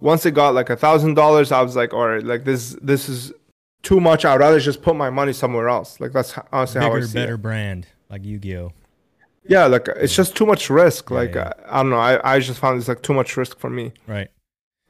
once 0.00 0.26
it 0.26 0.32
got 0.32 0.54
like 0.54 0.68
a 0.68 0.76
thousand 0.76 1.14
dollars 1.14 1.52
i 1.52 1.62
was 1.62 1.76
like 1.76 1.94
all 1.94 2.08
right 2.08 2.24
like 2.24 2.44
this 2.44 2.76
this 2.82 3.08
is 3.08 3.32
too 3.88 4.00
much 4.08 4.20
i'd 4.24 4.40
rather 4.46 4.60
just 4.70 4.80
put 4.86 4.94
my 5.04 5.10
money 5.20 5.32
somewhere 5.42 5.68
else 5.76 5.90
like 6.00 6.12
that's 6.16 6.32
honestly 6.52 6.80
how 6.80 6.90
i 6.90 6.94
bigger, 6.94 7.06
see 7.06 7.18
better 7.22 7.34
it 7.34 7.46
brand 7.48 7.86
like 8.10 8.22
Yu-Gi-Oh. 8.24 8.72
yeah 9.54 9.64
like 9.74 9.86
it's 10.04 10.16
just 10.20 10.34
too 10.36 10.46
much 10.52 10.62
risk 10.70 11.10
Yeah, 11.10 11.16
like 11.20 11.34
yeah. 11.34 11.52
I, 11.66 11.74
I 11.74 11.82
don't 11.82 11.90
know 11.90 12.04
I, 12.10 12.12
I 12.32 12.34
just 12.40 12.58
found 12.58 12.78
it's 12.78 12.88
like 12.88 13.02
too 13.02 13.14
much 13.20 13.36
risk 13.36 13.58
for 13.58 13.70
me 13.70 13.92
Right. 14.06 14.30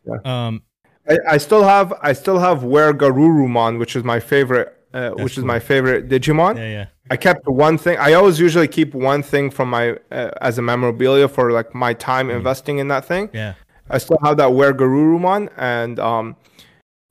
Yeah. 0.09 0.21
Um. 0.25 0.63
I, 1.09 1.19
I 1.35 1.39
still 1.39 1.65
have 1.75 1.89
I 2.03 2.13
still 2.23 2.39
have 2.39 2.59
Where 2.65 2.93
Garurumon, 3.03 3.79
which 3.79 3.95
is 3.99 4.03
my 4.05 4.21
favorite, 4.21 4.69
uh, 4.95 5.11
which 5.11 5.37
is 5.39 5.45
my 5.45 5.61
favorite 5.71 6.09
Digimon. 6.09 6.57
Yeah. 6.57 6.71
Yeah. 6.79 6.87
I 7.11 7.17
kept 7.17 7.47
one 7.47 7.77
thing. 7.79 7.97
I 7.99 8.15
always 8.15 8.39
usually 8.41 8.69
keep 8.69 8.95
one 8.95 9.23
thing 9.23 9.51
from 9.51 9.69
my 9.71 9.85
uh, 10.11 10.31
as 10.41 10.59
a 10.59 10.63
memorabilia 10.63 11.29
for 11.29 11.45
like 11.59 11.75
my 11.75 11.93
time 11.95 12.31
investing 12.31 12.79
in 12.79 12.89
that 12.89 13.05
thing. 13.05 13.31
Yeah. 13.33 13.55
I 13.89 13.99
still 13.99 14.19
have 14.27 14.37
that 14.43 14.51
WereGarurumon, 14.51 15.43
and 15.57 15.99
um, 16.01 16.37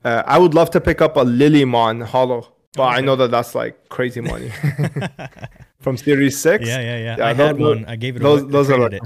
uh, 0.05 0.23
I 0.25 0.37
would 0.37 0.53
love 0.53 0.69
to 0.71 0.79
pick 0.81 1.01
up 1.01 1.17
a 1.17 1.25
Lilymon 1.25 2.03
Holo, 2.05 2.53
but 2.73 2.83
I 2.83 3.01
know 3.01 3.15
that 3.17 3.31
that's 3.31 3.53
like 3.55 3.89
crazy 3.89 4.21
money 4.21 4.51
from 5.81 5.97
Series 5.97 6.37
Six. 6.37 6.65
Yeah. 6.67 6.79
Yeah. 6.79 6.97
Yeah. 6.97 7.15
Yeah, 7.17 7.27
I 7.27 7.33
those- 7.33 7.47
had 7.47 7.57
one. 7.59 7.85
I 7.85 7.95
gave 7.95 8.15
it. 8.15 8.21
those- 8.21 8.41
away. 8.43 8.51
Those 8.51 8.69
are 8.69 8.77
like- 8.79 8.93
it. 8.93 9.01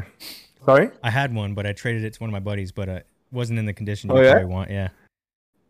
Sorry. 0.66 0.90
I 1.02 1.10
had 1.10 1.34
one, 1.34 1.54
but 1.56 1.66
I 1.66 1.74
traded 1.74 2.04
it 2.04 2.14
to 2.14 2.20
one 2.20 2.30
of 2.30 2.34
my 2.34 2.40
buddies, 2.42 2.72
but 2.72 2.90
uh, 2.90 2.92
it 2.94 3.08
wasn't 3.32 3.58
in 3.60 3.66
the 3.66 3.74
condition 3.74 4.10
you 4.12 4.18
Oh, 4.18 4.22
yeah? 4.22 4.44
want. 4.44 4.70
Yeah. 4.70 4.90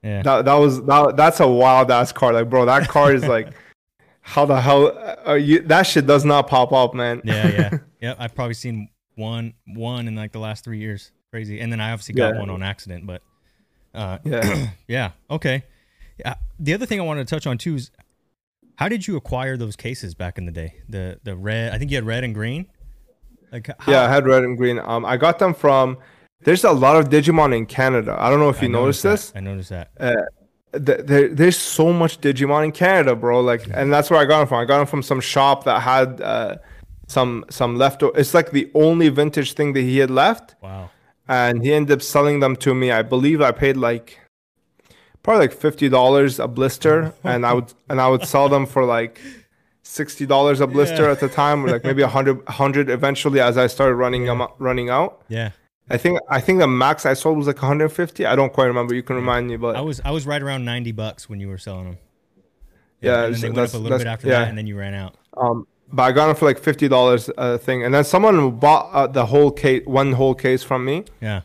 Yeah. 0.04 0.24
That 0.24 0.46
that 0.46 0.56
was 0.56 0.84
that, 0.86 1.16
that's 1.16 1.40
a 1.40 1.48
wild 1.48 1.92
ass 1.92 2.12
car. 2.12 2.34
Like, 2.34 2.50
bro, 2.50 2.66
that 2.66 2.88
car 2.88 3.14
is 3.14 3.26
like, 3.26 3.50
how 4.22 4.46
the 4.46 4.60
hell 4.60 4.98
are 5.26 5.38
you? 5.38 5.60
That 5.62 5.84
shit 5.84 6.06
does 6.08 6.26
not 6.26 6.48
pop 6.48 6.72
up, 6.74 6.94
man. 6.94 7.22
yeah. 7.24 7.48
Yeah. 7.50 7.78
Yeah. 8.02 8.16
I've 8.18 8.34
probably 8.34 8.54
seen 8.56 8.90
one 9.16 9.54
one 9.68 10.08
in 10.08 10.16
like 10.16 10.32
the 10.32 10.40
last 10.40 10.64
three 10.64 10.80
years. 10.80 11.12
Crazy. 11.32 11.60
And 11.62 11.72
then 11.72 11.80
I 11.80 11.92
obviously 11.92 12.16
got 12.16 12.34
Yeah. 12.34 12.40
one 12.40 12.50
on 12.50 12.64
accident, 12.64 13.06
but 13.06 13.22
uh, 13.94 14.18
yeah. 14.24 14.70
yeah. 14.88 15.12
Okay. 15.30 15.64
Yeah. 16.18 16.36
The 16.60 16.74
other 16.74 16.86
thing 16.86 17.00
I 17.00 17.04
wanted 17.04 17.28
to 17.28 17.36
touch 17.36 17.48
on 17.48 17.58
too 17.58 17.76
is 17.76 17.92
how 18.76 18.88
did 18.90 19.08
you 19.08 19.16
acquire 19.18 19.58
those 19.58 19.76
cases 19.76 20.14
back 20.16 20.38
in 20.38 20.46
the 20.46 20.52
day? 20.52 20.76
The 20.88 21.20
the 21.24 21.36
red. 21.36 21.74
I 21.74 21.78
think 21.78 21.92
you 21.92 21.98
had 21.98 22.06
red 22.06 22.24
and 22.24 22.34
green. 22.34 22.68
Like 23.52 23.68
how, 23.80 23.92
Yeah, 23.92 24.04
I 24.04 24.10
had 24.10 24.26
red 24.26 24.44
and 24.44 24.58
green. 24.58 24.80
Um, 24.80 25.06
I 25.06 25.18
got 25.18 25.40
them 25.40 25.54
from. 25.54 25.98
There's 26.42 26.64
a 26.64 26.72
lot 26.72 26.96
of 26.96 27.10
Digimon 27.10 27.56
in 27.56 27.66
Canada. 27.66 28.16
I 28.18 28.30
don't 28.30 28.40
know 28.40 28.50
if 28.50 28.62
you 28.62 28.70
noticed 28.70 29.04
this. 29.04 29.34
I 29.36 29.42
noticed 29.42 29.70
that. 29.72 29.92
th- 30.74 31.02
there, 31.04 31.28
there's 31.28 31.58
so 31.58 31.92
much 31.92 32.22
Digimon 32.22 32.64
in 32.66 32.72
Canada, 32.72 33.16
bro. 33.16 33.42
Like, 33.42 33.68
and 33.74 33.92
that's 33.92 34.10
where 34.10 34.20
I 34.22 34.26
got 34.26 34.40
them 34.40 34.48
from. 34.48 34.60
I 34.60 34.66
got 34.66 34.78
them 34.78 34.88
from 34.88 35.04
some 35.04 35.20
shop 35.20 35.66
that 35.66 35.82
had 35.82 36.22
uh, 36.22 36.56
some 37.08 37.44
some 37.50 37.76
leftover. 37.76 38.18
It's 38.18 38.34
like 38.34 38.52
the 38.52 38.72
only 38.74 39.10
vintage 39.10 39.54
thing 39.54 39.74
that 39.74 39.82
he 39.82 39.98
had 39.98 40.10
left, 40.12 40.56
Wow. 40.62 40.90
And 41.30 41.64
he 41.64 41.72
ended 41.72 41.94
up 41.98 42.02
selling 42.02 42.42
them 42.42 42.56
to 42.58 42.74
me. 42.74 42.92
I 42.92 43.04
believe 43.04 43.40
I 43.40 43.52
paid 43.52 43.78
like 43.78 44.20
probably 45.24 45.48
like 45.48 45.54
fifty 45.54 45.88
dollars 45.88 46.40
a 46.40 46.48
blister, 46.48 47.14
and 47.24 47.46
I 47.46 47.54
would 47.54 47.72
and 47.90 48.02
I 48.02 48.10
would 48.10 48.26
sell 48.26 48.50
them 48.50 48.66
for 48.66 48.84
like 48.84 49.22
sixty 49.84 50.26
dollars 50.26 50.60
a 50.60 50.68
blister 50.68 51.04
Yeah. 51.04 51.12
at 51.12 51.20
the 51.22 51.30
time, 51.30 51.64
or 51.64 51.70
like 51.70 51.84
maybe 51.84 52.02
a 52.02 52.08
hundred 52.08 52.46
hundred 52.50 52.90
eventually 52.90 53.40
as 53.40 53.58
I 53.58 53.68
started 53.68 53.96
running 53.96 54.26
them 54.26 54.46
running 54.58 54.90
out. 54.90 55.22
Yeah. 55.30 55.52
I 55.92 55.98
think 55.98 56.20
I 56.30 56.40
think 56.42 56.60
the 56.60 56.68
max 56.68 57.06
I 57.06 57.14
sold 57.14 57.38
was 57.38 57.48
like 57.48 57.56
150. 57.56 58.24
I 58.26 58.36
don't 58.36 58.54
quite 58.54 58.66
remember. 58.66 58.94
You 58.94 59.02
can 59.02 59.16
remind 59.16 59.48
me, 59.48 59.56
but 59.56 59.76
I 59.76 59.82
was 59.82 60.02
I 60.04 60.12
was 60.12 60.26
right 60.26 60.42
around 60.42 60.66
ninety 60.66 60.92
bucks 60.92 61.30
when 61.30 61.40
you 61.40 61.48
were 61.48 61.58
selling 61.58 61.86
them. 61.86 61.98
Yeah, 63.02 63.26
and 63.26 63.34
then 63.34 63.42
they 63.42 63.50
went 63.50 63.70
up 63.70 63.74
a 63.74 63.78
little 63.78 63.98
bit 63.98 64.08
after 64.08 64.28
yeah. 64.28 64.40
that, 64.40 64.50
and 64.50 64.58
then 64.58 64.68
you 64.68 64.78
ran 64.78 64.94
out. 64.94 65.16
Um, 65.38 65.66
but 65.92 66.04
I 66.04 66.12
got 66.12 66.28
them 66.28 66.36
for 66.36 66.46
like 66.46 66.60
fifty 66.60 66.88
dollars 66.88 67.30
a 67.38 67.58
thing, 67.58 67.84
and 67.84 67.94
then 67.94 68.04
someone 68.04 68.52
bought 68.60 68.92
uh, 68.94 69.08
the 69.08 69.26
whole 69.26 69.52
case, 69.52 69.84
one 69.86 70.14
whole 70.14 70.36
case 70.36 70.64
from 70.64 70.86
me. 70.86 71.06
Yeah. 71.22 71.42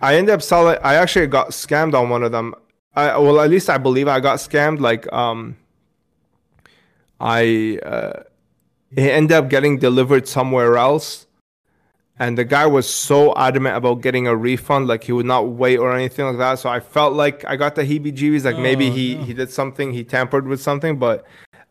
I 0.00 0.16
ended 0.16 0.34
up 0.34 0.42
selling. 0.42 0.78
I 0.82 0.94
actually 0.96 1.26
got 1.26 1.50
scammed 1.50 1.94
on 1.94 2.10
one 2.10 2.22
of 2.22 2.32
them. 2.32 2.54
I 2.94 3.16
well, 3.18 3.40
at 3.40 3.48
least 3.50 3.70
I 3.70 3.78
believe 3.78 4.08
I 4.08 4.20
got 4.20 4.38
scammed. 4.38 4.80
Like 4.80 5.10
um, 5.12 5.56
I 7.20 7.78
uh, 7.84 8.22
it 8.94 9.10
ended 9.10 9.32
up 9.32 9.48
getting 9.48 9.78
delivered 9.78 10.28
somewhere 10.28 10.76
else, 10.76 11.26
and 12.18 12.36
the 12.36 12.44
guy 12.44 12.66
was 12.66 12.88
so 12.88 13.34
adamant 13.36 13.76
about 13.76 14.02
getting 14.02 14.26
a 14.26 14.36
refund, 14.36 14.86
like 14.86 15.04
he 15.04 15.12
would 15.12 15.26
not 15.26 15.48
wait 15.48 15.78
or 15.78 15.94
anything 15.94 16.26
like 16.26 16.38
that. 16.38 16.58
So 16.58 16.68
I 16.68 16.80
felt 16.80 17.14
like 17.14 17.44
I 17.46 17.56
got 17.56 17.74
the 17.74 17.82
heebie-jeebies. 17.82 18.44
Like 18.44 18.58
maybe 18.58 18.88
Oh, 18.88 18.92
he 18.92 19.14
no. 19.14 19.24
he 19.24 19.32
did 19.34 19.50
something, 19.50 19.92
he 19.92 20.04
tampered 20.04 20.46
with 20.46 20.60
something, 20.60 20.98
but 20.98 21.24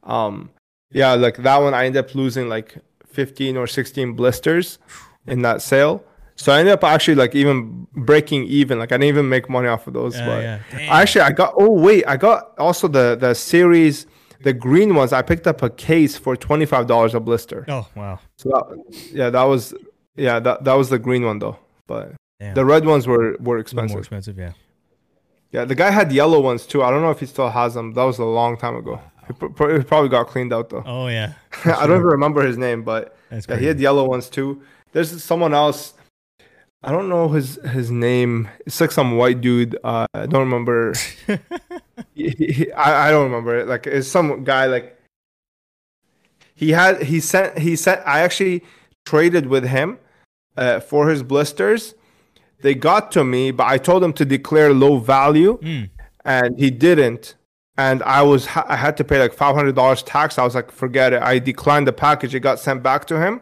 um, 0.04 0.50
yeah, 0.96 1.14
like 1.14 1.38
that 1.38 1.58
one 1.58 1.74
I 1.74 1.86
ended 1.86 2.06
up 2.06 2.16
losing 2.16 2.48
like 2.48 2.78
fifteen 3.06 3.58
or 3.58 3.68
sixteen 3.68 4.14
blisters 4.14 4.80
in 5.28 5.42
that 5.42 5.62
sale. 5.62 6.04
So 6.38 6.54
I 6.54 6.60
ended 6.60 6.74
up 6.74 6.86
actually 6.86 7.16
like 7.16 7.36
even 7.36 7.86
breaking 7.94 8.46
even. 8.46 8.80
Like 8.80 8.94
I 8.94 8.96
didn't 8.96 9.10
even 9.10 9.28
make 9.28 9.50
money 9.50 9.68
off 9.68 9.88
of 9.88 9.94
those. 9.94 10.16
Yeah, 10.16 10.26
but 10.26 10.80
yeah. 10.80 10.94
Actually, 10.94 11.22
I 11.22 11.32
got. 11.32 11.54
Oh 11.58 11.70
wait, 11.70 12.06
I 12.08 12.16
got 12.16 12.58
also 12.58 12.88
the 12.88 13.18
the 13.20 13.34
series, 13.34 14.08
the 14.42 14.54
green 14.54 14.96
ones. 14.96 15.12
I 15.12 15.22
picked 15.22 15.48
up 15.48 15.62
a 15.62 15.70
case 15.70 16.18
for 16.18 16.38
twenty 16.38 16.66
five 16.66 16.88
dollars 16.88 17.14
a 17.14 17.20
blister. 17.20 17.66
Oh 17.68 17.88
wow. 17.94 18.20
So 18.38 18.50
that, 18.50 19.12
yeah, 19.12 19.30
that 19.30 19.44
was 19.44 19.74
yeah 20.16 20.40
that 20.40 20.64
that 20.64 20.74
was 20.74 20.90
the 20.90 21.00
green 21.00 21.26
one 21.26 21.40
though. 21.40 21.60
But 21.88 22.14
Damn. 22.40 22.54
the 22.54 22.64
red 22.64 22.86
ones 22.86 23.06
were 23.06 23.18
were 23.18 23.28
little 23.28 23.44
more 23.44 23.60
expensive. 23.60 24.00
expensive. 24.00 24.38
Yeah. 24.38 24.54
Yeah, 25.52 25.64
the 25.64 25.76
guy 25.76 25.90
had 25.90 26.12
yellow 26.12 26.40
ones 26.42 26.66
too. 26.66 26.84
I 26.84 26.90
don't 26.90 27.02
know 27.02 27.12
if 27.12 27.20
he 27.22 27.26
still 27.26 27.50
has 27.50 27.76
them. 27.76 27.94
That 27.94 28.04
was 28.04 28.20
a 28.20 28.26
long 28.26 28.58
time 28.58 28.76
ago. 28.76 29.00
He, 29.28 29.34
pr- 29.34 29.48
pr- 29.48 29.78
he 29.78 29.84
probably 29.84 30.10
got 30.10 30.28
cleaned 30.28 30.54
out 30.54 30.70
though. 30.70 30.84
Oh 30.86 31.08
yeah. 31.08 31.34
I 31.66 31.88
don't 31.88 31.98
even 31.98 32.04
remember 32.04 32.46
his 32.46 32.58
name, 32.58 32.84
but 32.84 33.16
yeah, 33.32 33.58
he 33.58 33.66
had 33.66 33.80
yellow 33.80 34.06
ones 34.08 34.30
too. 34.30 34.62
There's 34.92 35.24
someone 35.24 35.54
else. 35.54 35.94
I 36.84 36.92
don't 36.92 37.10
know 37.10 37.30
his 37.30 37.56
his 37.66 37.90
name. 37.90 38.48
It's 38.66 38.80
like 38.80 38.92
some 38.92 39.18
white 39.18 39.42
dude. 39.42 39.78
Uh, 39.84 40.06
I 40.14 40.26
don't 40.28 40.42
remember. 40.42 40.94
He- 42.14 42.30
he- 42.30 42.72
I, 42.74 43.08
I 43.08 43.12
don't 43.12 43.24
remember 43.26 43.56
it. 43.58 43.68
Like 43.68 43.88
it's 43.88 44.08
some 44.08 44.44
guy. 44.44 44.66
Like 44.68 44.98
he 46.54 46.72
had 46.72 47.04
he 47.04 47.20
sent 47.20 47.58
he 47.60 47.76
sent. 47.76 48.02
I 48.06 48.20
actually 48.22 48.64
traded 49.06 49.48
with 49.48 49.66
him 49.66 49.98
uh, 50.58 50.80
for 50.80 51.10
his 51.10 51.24
blisters. 51.24 51.96
They 52.62 52.74
got 52.76 53.12
to 53.14 53.24
me, 53.24 53.52
but 53.52 53.68
I 53.68 53.78
told 53.78 54.04
him 54.04 54.14
to 54.14 54.26
declare 54.26 54.74
low 54.74 54.98
value, 54.98 55.58
Mm. 55.60 55.90
and 56.24 56.58
he 56.60 56.70
didn't. 56.72 57.36
And 57.78 58.02
I 58.04 58.22
was 58.22 58.48
I 58.48 58.76
had 58.76 58.96
to 58.98 59.04
pay 59.04 59.20
like 59.20 59.34
five 59.34 59.56
hundred 59.56 59.76
dollars 59.76 60.02
tax. 60.04 60.38
I 60.38 60.44
was 60.44 60.56
like, 60.56 60.72
forget 60.72 61.14
it. 61.14 61.22
I 61.22 61.40
declined 61.40 61.88
the 61.88 61.94
package. 61.94 62.34
It 62.34 62.40
got 62.40 62.60
sent 62.60 62.82
back 62.82 63.06
to 63.08 63.20
him, 63.20 63.42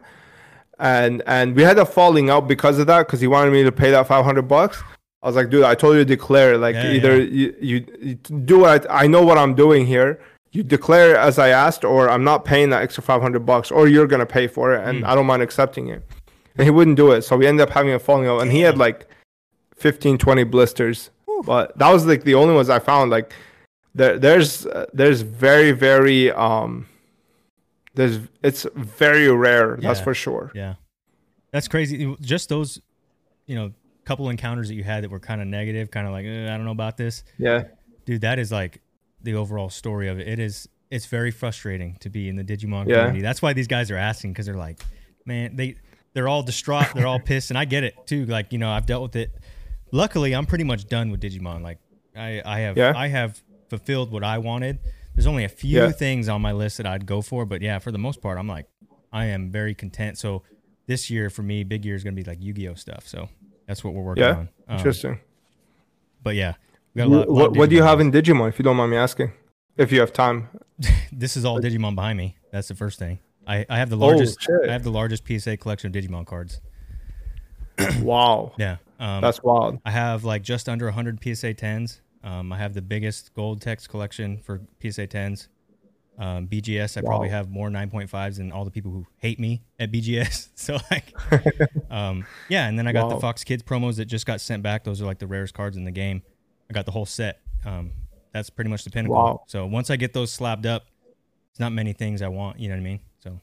and 0.80 1.22
and 1.28 1.56
we 1.56 1.62
had 1.62 1.78
a 1.78 1.86
falling 1.86 2.30
out 2.30 2.48
because 2.48 2.80
of 2.80 2.88
that 2.88 3.06
because 3.06 3.22
he 3.22 3.28
wanted 3.28 3.52
me 3.52 3.64
to 3.64 3.72
pay 3.72 3.92
that 3.92 4.08
five 4.08 4.26
hundred 4.26 4.44
bucks. 4.48 4.82
I 5.22 5.28
was 5.28 5.36
like, 5.36 5.50
dude, 5.50 5.64
I 5.64 5.76
told 5.76 5.96
you 5.96 6.00
to 6.00 6.06
declare. 6.06 6.58
Like 6.58 6.76
Yeah, 6.76 6.92
either 6.94 7.22
You, 7.22 7.56
you 7.62 7.86
you 8.02 8.16
do 8.16 8.60
what 8.60 8.90
I, 8.90 9.04
I 9.04 9.08
know 9.08 9.24
what 9.24 9.38
I'm 9.38 9.54
doing 9.54 9.86
here. 9.86 10.20
You 10.52 10.64
declare 10.64 11.16
as 11.16 11.38
I 11.40 11.50
asked, 11.50 11.84
or 11.84 12.10
I'm 12.10 12.24
not 12.24 12.44
paying 12.44 12.72
that 12.72 12.82
extra 12.82 13.04
five 13.04 13.22
hundred 13.22 13.46
bucks, 13.46 13.70
or 13.72 13.88
you're 13.88 14.08
gonna 14.08 14.26
pay 14.26 14.48
for 14.48 14.74
it, 14.74 14.88
and 14.88 15.00
hmm. 15.00 15.06
I 15.06 15.14
don't 15.14 15.28
mind 15.28 15.44
accepting 15.44 15.90
it. 15.90 16.04
And 16.58 16.66
he 16.66 16.72
wouldn't 16.72 16.98
do 16.98 17.12
it, 17.12 17.22
so 17.24 17.38
we 17.38 17.48
ended 17.48 17.68
up 17.68 17.74
having 17.74 17.94
a 17.94 18.00
falling 18.00 18.28
out, 18.28 18.40
and 18.40 18.52
he 18.52 18.62
had 18.62 18.78
like 18.78 19.08
15, 19.78 20.18
20 20.18 20.44
blisters. 20.44 21.10
But 21.46 21.78
that 21.78 21.92
was 21.92 22.06
like 22.06 22.24
the 22.24 22.36
only 22.36 22.54
ones 22.54 22.70
I 22.70 22.80
found. 22.80 23.10
Like 23.12 23.34
there, 23.96 24.18
there's 24.20 24.66
uh, 24.66 24.86
there's 24.94 25.22
very 25.22 25.72
very 25.72 26.32
um 26.32 26.88
there's 27.96 28.20
it's 28.42 28.66
very 28.76 29.30
rare. 29.32 29.78
That's 29.82 30.00
for 30.00 30.14
sure. 30.14 30.52
Yeah. 30.56 30.76
That's 31.52 31.68
crazy. 31.68 32.16
Just 32.22 32.50
those, 32.50 32.82
you 33.46 33.56
know, 33.56 33.72
couple 34.06 34.30
encounters 34.30 34.68
that 34.70 34.74
you 34.76 34.84
had 34.84 35.04
that 35.04 35.12
were 35.12 35.20
kind 35.20 35.40
of 35.42 35.48
negative, 35.48 35.92
kind 35.92 36.08
of 36.08 36.14
like 36.14 36.26
"Eh, 36.26 36.52
I 36.52 36.58
don't 36.58 36.66
know 36.66 36.72
about 36.72 36.98
this, 36.98 37.24
Yeah. 37.38 37.66
dude. 38.06 38.22
That 38.22 38.40
is 38.40 38.52
like 38.52 38.82
the 39.22 39.36
overall 39.36 39.70
story 39.70 40.08
of 40.10 40.20
it. 40.20 40.28
It 40.28 40.40
is. 40.40 40.68
It's 40.90 41.06
very 41.06 41.32
frustrating 41.32 41.96
to 42.02 42.10
be 42.10 42.30
in 42.30 42.36
the 42.36 42.44
Digimon 42.44 42.88
Yeah. 42.88 42.96
community. 42.98 43.22
That's 43.22 43.42
why 43.42 43.54
these 43.54 43.68
guys 43.68 43.90
are 43.92 43.98
asking 43.98 44.34
because 44.34 44.46
they're 44.48 44.56
like, 44.56 44.84
man, 45.26 45.56
they 45.56 45.76
they're 46.14 46.28
all 46.28 46.42
distraught. 46.44 46.88
They're 46.96 47.08
all 47.08 47.20
pissed, 47.20 47.52
and 47.52 47.58
I 47.58 47.66
get 47.66 47.84
it 47.84 47.96
too. 48.08 48.26
Like 48.26 48.52
you 48.52 48.58
know, 48.58 48.72
I've 48.72 48.86
dealt 48.88 49.04
with 49.04 49.16
it. 49.16 49.32
Luckily, 49.92 50.34
I'm 50.34 50.48
pretty 50.48 50.64
much 50.64 50.88
done 50.88 51.12
with 51.12 51.22
Digimon. 51.22 51.62
Like 51.62 51.78
I 52.16 52.42
I 52.44 52.60
have 52.62 52.76
Yeah. 52.78 52.94
I 52.96 53.08
have 53.08 53.40
fulfilled 53.78 54.12
what 54.12 54.24
I 54.24 54.38
wanted. 54.38 54.78
There's 55.16 55.26
only 55.28 55.44
a 55.44 55.50
few 55.50 55.80
Yeah. 55.82 55.92
things 55.92 56.30
on 56.30 56.42
my 56.44 56.52
list 56.52 56.78
that 56.78 56.86
I'd 56.86 57.06
go 57.08 57.22
for, 57.24 57.44
but 57.46 57.62
yeah, 57.62 57.80
for 57.80 57.92
the 57.92 57.98
most 57.98 58.22
part, 58.22 58.38
I'm 58.38 58.48
like, 58.48 58.68
I 59.12 59.26
am 59.26 59.50
very 59.50 59.74
content. 59.74 60.18
So 60.20 60.44
this 60.86 61.10
year 61.10 61.30
for 61.32 61.42
me, 61.44 61.64
big 61.64 61.84
year 61.86 61.96
is 61.96 62.04
gonna 62.04 62.16
be 62.16 62.24
like 62.24 62.40
Yu-Gi-Oh 62.42 62.76
stuff. 62.76 63.08
So 63.08 63.30
that's 63.68 63.84
what 63.84 63.94
we're 63.96 64.04
working 64.04 64.24
Yeah. 64.24 64.36
on. 64.36 64.50
Um, 64.68 64.78
Interesting. 64.78 65.20
but 66.22 66.36
yeah, 66.36 66.54
we 66.94 67.00
got 67.00 67.08
a 67.08 67.10
lot, 67.10 67.30
What, 67.30 67.58
what 67.58 67.70
do 67.70 67.76
you 67.76 67.82
have 67.84 68.00
in 68.00 68.12
Digimon, 68.12 68.50
if 68.50 68.60
you 68.60 68.64
don't 68.64 68.78
mind 68.78 68.92
me 68.92 68.98
asking? 68.98 69.32
If 69.76 69.92
you 69.92 70.00
have 70.02 70.14
time. 70.14 70.50
this 71.12 71.36
is 71.36 71.46
all 71.46 71.60
Digimon 71.60 71.96
behind 71.96 72.18
me. 72.18 72.38
That's 72.52 72.68
the 72.68 72.76
first 72.76 73.00
thing. 73.00 73.20
I, 73.48 73.66
I 73.70 73.78
have 73.80 73.90
the 73.90 73.98
Oh, 73.98 74.08
largest 74.08 74.40
shit. 74.42 74.70
I 74.70 74.72
have 74.72 74.84
the 74.84 74.92
largest 74.92 75.24
PSA 75.28 75.58
collection 75.58 75.88
of 75.88 75.94
Digimon 76.04 76.26
cards. 76.28 76.62
wow. 78.02 78.54
Yeah. 78.60 78.78
Um, 79.00 79.22
That's 79.22 79.42
wild. 79.44 79.80
I 79.84 79.92
have 79.92 80.24
like 80.24 80.44
just 80.44 80.70
under 80.70 80.86
100 80.86 81.20
PSA 81.22 81.54
10s. 81.56 82.00
Um, 82.24 82.54
I 82.54 82.58
have 82.58 82.74
the 82.74 82.82
biggest 82.82 83.34
gold 83.34 83.62
text 83.62 83.90
collection 83.90 84.38
for 84.38 84.62
PSA 84.82 85.08
10s. 85.08 85.48
Um, 86.18 86.48
BGS, 86.48 86.98
I 86.98 87.02
probably 87.02 87.30
have 87.30 87.50
more 87.50 87.70
9.5s 87.70 88.38
than 88.38 88.52
all 88.52 88.66
the 88.66 88.72
people 88.72 88.92
who 88.92 89.06
hate 89.18 89.40
me 89.40 89.64
at 89.80 89.92
BGS. 89.92 90.50
So 90.56 90.78
like, 90.92 91.14
um, 91.92 92.26
yeah. 92.48 92.68
And 92.68 92.80
then 92.80 92.88
I 92.88 92.94
got 92.94 93.10
the 93.10 93.20
Fox 93.20 93.44
Kids 93.44 93.64
promos 93.64 93.98
that 93.98 94.06
just 94.06 94.26
got 94.26 94.40
sent 94.40 94.64
back. 94.64 94.86
Those 94.86 95.02
are 95.02 95.06
like 95.06 95.20
the 95.20 95.28
rarest 95.28 95.54
cards 95.54 95.76
in 95.76 95.84
the 95.84 95.92
game. 95.92 96.22
I 96.70 96.74
got 96.74 96.86
the 96.86 96.92
whole 96.92 97.06
set. 97.06 97.42
Um, 97.66 97.92
that's 98.32 98.50
pretty 98.50 98.70
much 98.70 98.84
the 98.86 98.90
pinnacle. 98.90 99.16
Wow. 99.16 99.44
So 99.48 99.66
once 99.66 99.90
I 99.90 99.98
get 99.98 100.14
those 100.14 100.32
slabbed 100.32 100.66
up, 100.66 100.86
it's 101.52 101.60
not 101.60 101.74
many 101.74 101.92
things 101.92 102.22
I 102.22 102.30
want. 102.30 102.60
You 102.60 102.70
know 102.70 102.76
what 102.76 102.82
I 102.82 102.84
mean? 102.84 103.00
So 103.20 103.42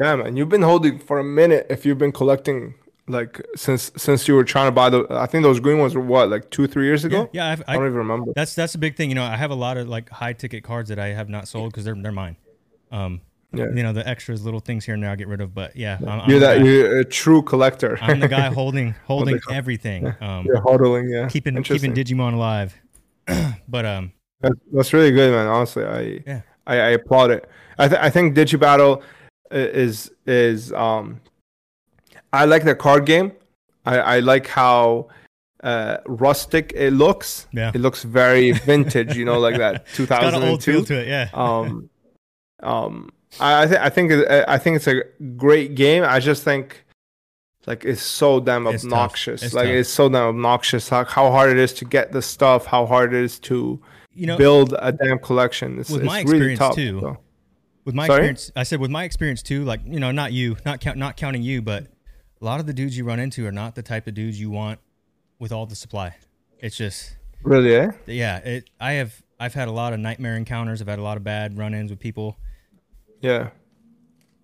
Yeah, 0.00 0.16
man. 0.16 0.36
You've 0.36 0.48
been 0.48 0.62
holding 0.62 0.98
for 0.98 1.20
a 1.20 1.24
minute 1.24 1.66
if 1.70 1.86
you've 1.86 1.98
been 1.98 2.12
collecting 2.12 2.74
like 3.08 3.40
since 3.56 3.90
since 3.96 4.28
you 4.28 4.34
were 4.34 4.44
trying 4.44 4.66
to 4.68 4.72
buy 4.72 4.90
the 4.90 5.06
I 5.10 5.26
think 5.26 5.42
those 5.42 5.60
green 5.60 5.78
ones 5.78 5.94
were 5.94 6.00
what, 6.00 6.28
like 6.30 6.50
two, 6.50 6.66
three 6.66 6.84
years 6.86 7.04
ago? 7.04 7.28
yeah, 7.32 7.48
I've, 7.48 7.62
I 7.66 7.72
I, 7.72 7.76
don't 7.76 7.86
even 7.86 7.98
remember. 7.98 8.32
That's 8.34 8.54
that's 8.54 8.74
a 8.74 8.78
big 8.78 8.96
thing. 8.96 9.08
You 9.08 9.14
know, 9.14 9.24
I 9.24 9.36
have 9.36 9.50
a 9.50 9.54
lot 9.56 9.76
of 9.76 9.88
like 9.88 10.10
high 10.10 10.32
ticket 10.32 10.64
cards 10.64 10.88
that 10.90 10.98
I 10.98 11.08
have 11.08 11.28
not 11.28 11.48
sold 11.48 11.72
because 11.72 11.84
they're 11.84 11.94
they're 11.94 12.12
mine. 12.12 12.36
Um, 12.90 13.20
Yeah. 13.52 13.66
you 13.74 13.82
know 13.82 13.92
the 13.92 14.06
extras, 14.06 14.44
little 14.44 14.60
things 14.60 14.84
here 14.84 14.94
and 14.94 15.02
there 15.02 15.10
I 15.10 15.16
get 15.16 15.28
rid 15.28 15.40
of. 15.40 15.54
But 15.54 15.74
yeah, 15.76 15.98
I'm, 16.02 16.20
I'm 16.20 16.30
You're 16.30 16.40
that 16.40 16.58
guy, 16.58 16.64
you're 16.64 16.98
a 17.00 17.04
true 17.04 17.42
collector. 17.42 17.98
I'm 18.00 18.20
the 18.20 18.28
guy 18.28 18.48
holding 18.52 18.94
holding 19.06 19.40
everything. 19.50 20.06
Um, 20.20 20.44
you're 20.46 20.60
hodling, 20.60 21.10
yeah. 21.10 21.28
keeping 21.28 21.62
keeping 21.62 21.94
Digimon 21.94 22.34
alive. 22.34 22.74
but 23.68 23.84
um, 23.86 24.12
That's, 24.40 24.54
that's 24.72 24.92
really 24.92 25.10
good, 25.10 25.32
man. 25.32 25.46
Honestly, 25.46 25.84
I 25.84 26.22
Yeah. 26.26 26.40
I, 26.66 26.74
I 26.76 26.88
applaud 26.90 27.30
it. 27.30 27.48
I 27.78 27.88
th- 27.88 28.00
I 28.00 28.10
think 28.10 28.36
Digibattle 28.36 29.02
is 29.50 30.10
is 30.26 30.72
um 30.74 31.20
I 32.32 32.44
like 32.44 32.64
the 32.64 32.74
card 32.74 33.06
game. 33.06 33.32
I 33.84 33.98
I 33.98 34.18
like 34.20 34.46
how 34.46 35.08
uh 35.62 35.98
rustic 36.06 36.72
it 36.74 36.92
looks. 36.92 37.46
Yeah. 37.52 37.72
It 37.74 37.80
looks 37.80 38.02
very 38.02 38.52
vintage, 38.52 39.16
you 39.16 39.24
know, 39.24 39.38
like 39.38 39.56
that 39.56 39.86
it's 39.96 40.06
got 40.06 40.34
an 40.34 40.42
old 40.42 40.62
feel 40.62 40.84
2002. 40.84 40.94
to 40.94 41.00
it. 41.00 41.08
Yeah. 41.08 41.28
Um 41.32 41.90
um 42.62 43.10
I 43.40 43.66
th- 43.66 43.80
I 43.80 43.88
think 43.90 44.12
I 44.28 44.58
think 44.58 44.76
it's 44.76 44.86
a 44.86 45.02
great 45.36 45.74
game. 45.74 46.02
I 46.04 46.18
just 46.20 46.42
think 46.44 46.84
like 47.66 47.84
it's 47.84 48.02
so 48.02 48.40
damn 48.40 48.66
obnoxious. 48.66 49.42
It's 49.42 49.54
like 49.54 49.66
tough. 49.66 49.74
it's 49.74 49.90
so 49.90 50.08
damn 50.08 50.28
obnoxious 50.28 50.88
how, 50.88 51.04
how 51.04 51.30
hard 51.30 51.50
it 51.50 51.58
is 51.58 51.74
to 51.74 51.84
get 51.84 52.12
the 52.12 52.22
stuff, 52.22 52.64
how 52.66 52.86
hard 52.86 53.12
it 53.12 53.22
is 53.22 53.38
to 53.40 53.80
you 54.14 54.26
know, 54.26 54.38
build 54.38 54.74
a 54.78 54.90
damn 54.90 55.18
collection. 55.18 55.78
It's, 55.78 55.90
with 55.90 56.00
it's 56.00 56.06
my 56.06 56.22
really 56.22 56.52
experience 56.52 56.58
tough. 56.58 56.74
too, 56.74 57.00
so. 57.00 57.18
with 57.84 57.94
my 57.94 58.06
Sorry? 58.06 58.30
experience, 58.30 58.52
I 58.56 58.62
said 58.62 58.80
with 58.80 58.90
my 58.90 59.04
experience 59.04 59.42
too. 59.42 59.64
Like 59.64 59.80
you 59.84 60.00
know, 60.00 60.10
not 60.10 60.32
you, 60.32 60.56
not 60.64 60.80
count, 60.80 60.96
not 60.96 61.16
counting 61.16 61.42
you, 61.42 61.60
but 61.60 61.88
a 62.40 62.44
lot 62.44 62.60
of 62.60 62.66
the 62.66 62.72
dudes 62.72 62.96
you 62.96 63.04
run 63.04 63.18
into 63.20 63.46
are 63.46 63.52
not 63.52 63.74
the 63.74 63.82
type 63.82 64.06
of 64.06 64.14
dudes 64.14 64.40
you 64.40 64.50
want 64.50 64.78
with 65.38 65.52
all 65.52 65.66
the 65.66 65.76
supply. 65.76 66.16
It's 66.60 66.76
just 66.76 67.16
Really, 67.42 67.74
eh? 67.74 67.90
yeah. 68.06 68.38
It. 68.38 68.70
I 68.80 68.92
have 68.94 69.22
I've 69.40 69.54
had 69.54 69.68
a 69.68 69.72
lot 69.72 69.92
of 69.92 70.00
nightmare 70.00 70.36
encounters. 70.36 70.80
I've 70.82 70.88
had 70.88 70.98
a 70.98 71.02
lot 71.02 71.16
of 71.16 71.24
bad 71.24 71.56
run-ins 71.56 71.90
with 71.90 72.00
people. 72.00 72.36
Yeah. 73.20 73.50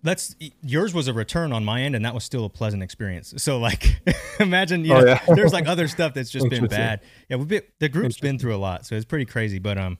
that's 0.03 0.35
yours 0.61 0.93
was 0.93 1.07
a 1.07 1.13
return 1.13 1.51
on 1.53 1.63
my 1.65 1.81
end 1.81 1.95
and 1.95 2.03
that 2.05 2.13
was 2.13 2.23
still 2.25 2.43
a 2.45 2.49
pleasant 2.49 2.83
experience 2.83 3.33
so 3.37 3.57
like 3.57 3.99
imagine 4.39 4.83
you 4.85 4.93
Oh, 4.93 4.99
know, 4.99 5.07
yeah. 5.07 5.33
there's 5.33 5.53
like 5.53 5.65
other 5.65 5.87
stuff 5.87 6.13
that's 6.13 6.29
just 6.29 6.47
been 6.49 6.67
bad 6.67 6.99
yeah 7.29 7.37
we've 7.37 7.47
been, 7.47 7.61
the 7.79 7.87
group's 7.89 8.19
been 8.19 8.37
through 8.37 8.53
a 8.53 8.57
lot 8.57 8.85
so 8.85 8.95
it's 8.95 9.05
pretty 9.05 9.23
crazy 9.25 9.57
but 9.59 9.77
um 9.77 9.97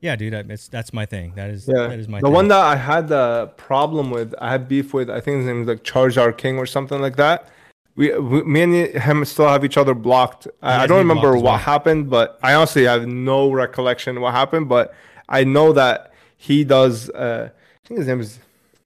yeah 0.00 0.14
dude 0.16 0.34
I- 0.34 0.44
it's 0.48 0.68
that's 0.68 0.92
my 0.92 1.06
thing 1.06 1.32
that 1.36 1.50
is 1.50 1.68
Yeah. 1.68 1.88
that 1.88 1.98
is 1.98 2.08
my 2.08 2.20
the 2.20 2.26
thing. 2.26 2.32
one 2.34 2.48
that 2.48 2.60
I 2.60 2.76
had 2.76 3.08
the 3.08 3.50
problem 3.56 4.10
with, 4.10 4.34
I 4.40 4.50
had 4.50 4.68
beef 4.68 4.94
with, 4.94 5.08
I 5.10 5.20
think 5.20 5.38
his 5.38 5.46
name 5.46 5.62
is 5.62 5.68
like 5.68 5.82
Charizard 5.84 6.36
King 6.38 6.58
or 6.58 6.66
something 6.66 7.00
like 7.00 7.16
that. 7.16 7.48
We, 7.96 8.16
we 8.16 8.42
me 8.44 8.62
and 8.62 8.74
him 9.02 9.24
still 9.24 9.48
have 9.48 9.64
each 9.64 9.76
other 9.76 9.92
blocked. 9.94 10.46
I, 10.62 10.84
I 10.84 10.86
don't 10.86 10.98
remember 10.98 11.32
what 11.34 11.42
well. 11.42 11.56
happened, 11.58 12.08
but 12.10 12.38
I 12.44 12.54
honestly 12.54 12.84
have 12.84 13.06
no 13.08 13.50
recollection 13.50 14.20
what 14.20 14.34
happened. 14.34 14.68
But 14.68 14.94
I 15.28 15.42
know 15.42 15.72
that 15.72 16.12
he 16.36 16.62
does. 16.62 17.10
Uh, 17.10 17.50
I 17.52 17.88
think 17.88 17.98
his 17.98 18.06
name 18.06 18.20
is 18.20 18.38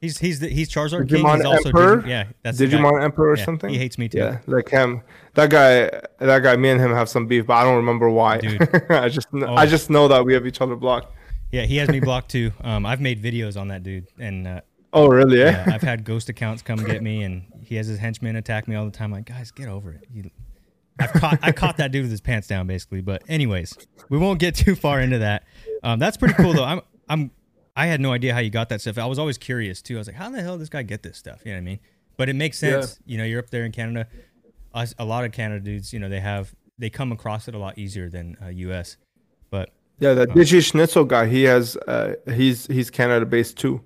He's 0.02 0.18
he's 0.18 0.40
the, 0.40 0.48
he's 0.48 0.68
Charizard 0.68 1.08
King. 1.08 1.24
Digimon 1.24 1.36
He's 1.36 1.44
also 1.46 1.68
Emperor? 1.68 1.96
Digi- 2.02 2.08
yeah, 2.08 2.24
that's. 2.42 2.60
Digimon 2.60 3.02
Emperor 3.02 3.28
or 3.30 3.36
Yeah, 3.38 3.44
something. 3.44 3.70
He 3.70 3.78
hates 3.78 3.96
me 3.96 4.08
too. 4.08 4.18
Yeah, 4.18 4.38
like 4.46 4.68
him. 4.68 5.00
That 5.34 5.48
guy. 5.48 5.88
That 6.18 6.42
guy. 6.42 6.56
Me 6.56 6.70
and 6.70 6.80
him 6.80 6.90
have 6.92 7.08
some 7.08 7.26
beef, 7.26 7.46
but 7.46 7.54
I 7.54 7.62
don't 7.62 7.76
remember 7.76 8.10
why. 8.10 8.34
I 8.90 9.08
just. 9.08 9.28
Oh. 9.32 9.54
I 9.54 9.64
just 9.64 9.88
know 9.90 10.08
that 10.08 10.24
we 10.24 10.34
have 10.34 10.44
each 10.44 10.60
other 10.60 10.74
blocked. 10.76 11.14
Yeah, 11.52 11.62
he 11.66 11.76
has 11.76 11.88
me 11.88 12.00
blocked 12.08 12.32
too. 12.32 12.50
Um, 12.62 12.84
I've 12.84 13.00
made 13.00 13.22
videos 13.22 13.58
on 13.58 13.68
that 13.68 13.84
dude, 13.84 14.08
and 14.18 14.46
uh, 14.48 14.60
Oh, 14.92 15.06
really? 15.06 15.40
Eh? 15.42 15.50
yeah, 15.52 15.72
I've 15.72 15.82
had 15.82 16.04
ghost 16.12 16.28
accounts 16.28 16.62
come 16.62 16.82
get 16.84 17.00
me, 17.00 17.22
and 17.22 17.44
he 17.62 17.76
has 17.76 17.86
his 17.86 17.98
henchmen 18.00 18.34
attack 18.36 18.66
me 18.66 18.74
all 18.74 18.84
the 18.84 18.90
time. 18.90 19.12
Like, 19.12 19.26
guys, 19.26 19.52
get 19.52 19.68
over 19.68 19.92
it. 19.92 20.04
You, 20.12 20.30
I've 20.98 21.12
caught 21.12 21.38
I 21.42 21.52
caught 21.52 21.76
that 21.76 21.92
dude 21.92 22.02
with 22.02 22.10
his 22.10 22.20
pants 22.20 22.48
down, 22.48 22.66
basically. 22.66 23.02
But 23.02 23.22
anyways, 23.28 23.72
we 24.08 24.18
won't 24.18 24.40
get 24.40 24.56
too 24.56 24.74
far 24.74 25.00
into 25.00 25.18
that. 25.20 25.44
Um, 25.84 25.98
that's 26.00 26.16
pretty 26.16 26.34
cool 26.34 26.52
though. 26.54 26.64
I'm 26.64 26.80
I'm 27.08 27.30
I 27.74 27.86
had 27.86 28.00
no 28.00 28.12
idea 28.12 28.34
how 28.34 28.40
you 28.40 28.50
got 28.50 28.68
that 28.68 28.80
stuff. 28.80 28.98
I 28.98 29.06
was 29.06 29.18
always 29.18 29.38
curious 29.38 29.80
too. 29.80 29.96
I 29.96 29.98
was 29.98 30.06
like, 30.06 30.16
how 30.16 30.26
in 30.26 30.32
the 30.32 30.42
hell 30.42 30.52
does 30.52 30.60
this 30.60 30.68
guy 30.68 30.82
get 30.82 31.02
this 31.02 31.16
stuff? 31.16 31.42
You 31.44 31.52
know 31.52 31.56
what 31.56 31.62
I 31.62 31.64
mean? 31.64 31.80
But 32.16 32.28
it 32.28 32.36
makes 32.36 32.58
sense. 32.58 33.00
You 33.06 33.18
know, 33.18 33.24
you're 33.24 33.40
up 33.40 33.50
there 33.50 33.64
in 33.64 33.72
Canada. 33.72 34.06
Us, 34.74 34.94
a 34.98 35.04
lot 35.04 35.24
of 35.24 35.32
Canada 35.32 35.64
dudes, 35.64 35.92
you 35.92 35.98
know, 35.98 36.08
they 36.08 36.20
have 36.20 36.54
they 36.78 36.90
come 36.90 37.12
across 37.12 37.48
it 37.48 37.54
a 37.54 37.58
lot 37.58 37.78
easier 37.78 38.08
than 38.08 38.36
uh, 38.42 38.48
U.S. 38.48 38.96
But 39.50 39.70
Yeah, 40.00 40.14
the 40.14 40.26
Digi 40.26 40.62
Schnitzel 40.64 41.04
guy. 41.04 41.26
He 41.26 41.44
has. 41.44 41.76
Uh, 41.76 42.14
he's 42.34 42.66
he's 42.66 42.90
Canada 42.90 43.26
based 43.26 43.56
too. 43.56 43.80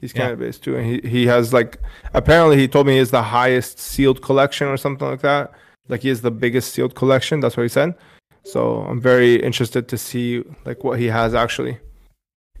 He's 0.00 0.12
Yeah. 0.12 0.22
Canada 0.22 0.36
based 0.38 0.64
too, 0.64 0.76
and 0.76 0.86
he 0.86 1.08
he 1.08 1.26
has 1.26 1.52
like. 1.52 1.78
Apparently, 2.14 2.56
he 2.56 2.68
told 2.68 2.86
me 2.86 2.94
he 2.94 2.98
has 2.98 3.10
the 3.10 3.22
highest 3.22 3.78
sealed 3.78 4.22
collection 4.22 4.66
or 4.68 4.76
something 4.76 5.06
like 5.06 5.22
that. 5.22 5.52
Like 5.88 6.02
he 6.02 6.08
has 6.08 6.22
the 6.22 6.30
biggest 6.30 6.72
sealed 6.72 6.94
collection. 6.94 7.40
That's 7.40 7.56
what 7.56 7.64
he 7.64 7.68
said. 7.68 7.94
So 8.44 8.78
I'm 8.88 9.00
very 9.00 9.36
interested 9.42 9.88
to 9.88 9.98
see 9.98 10.44
like 10.64 10.84
what 10.84 10.98
he 10.98 11.06
has 11.06 11.34
actually. 11.34 11.78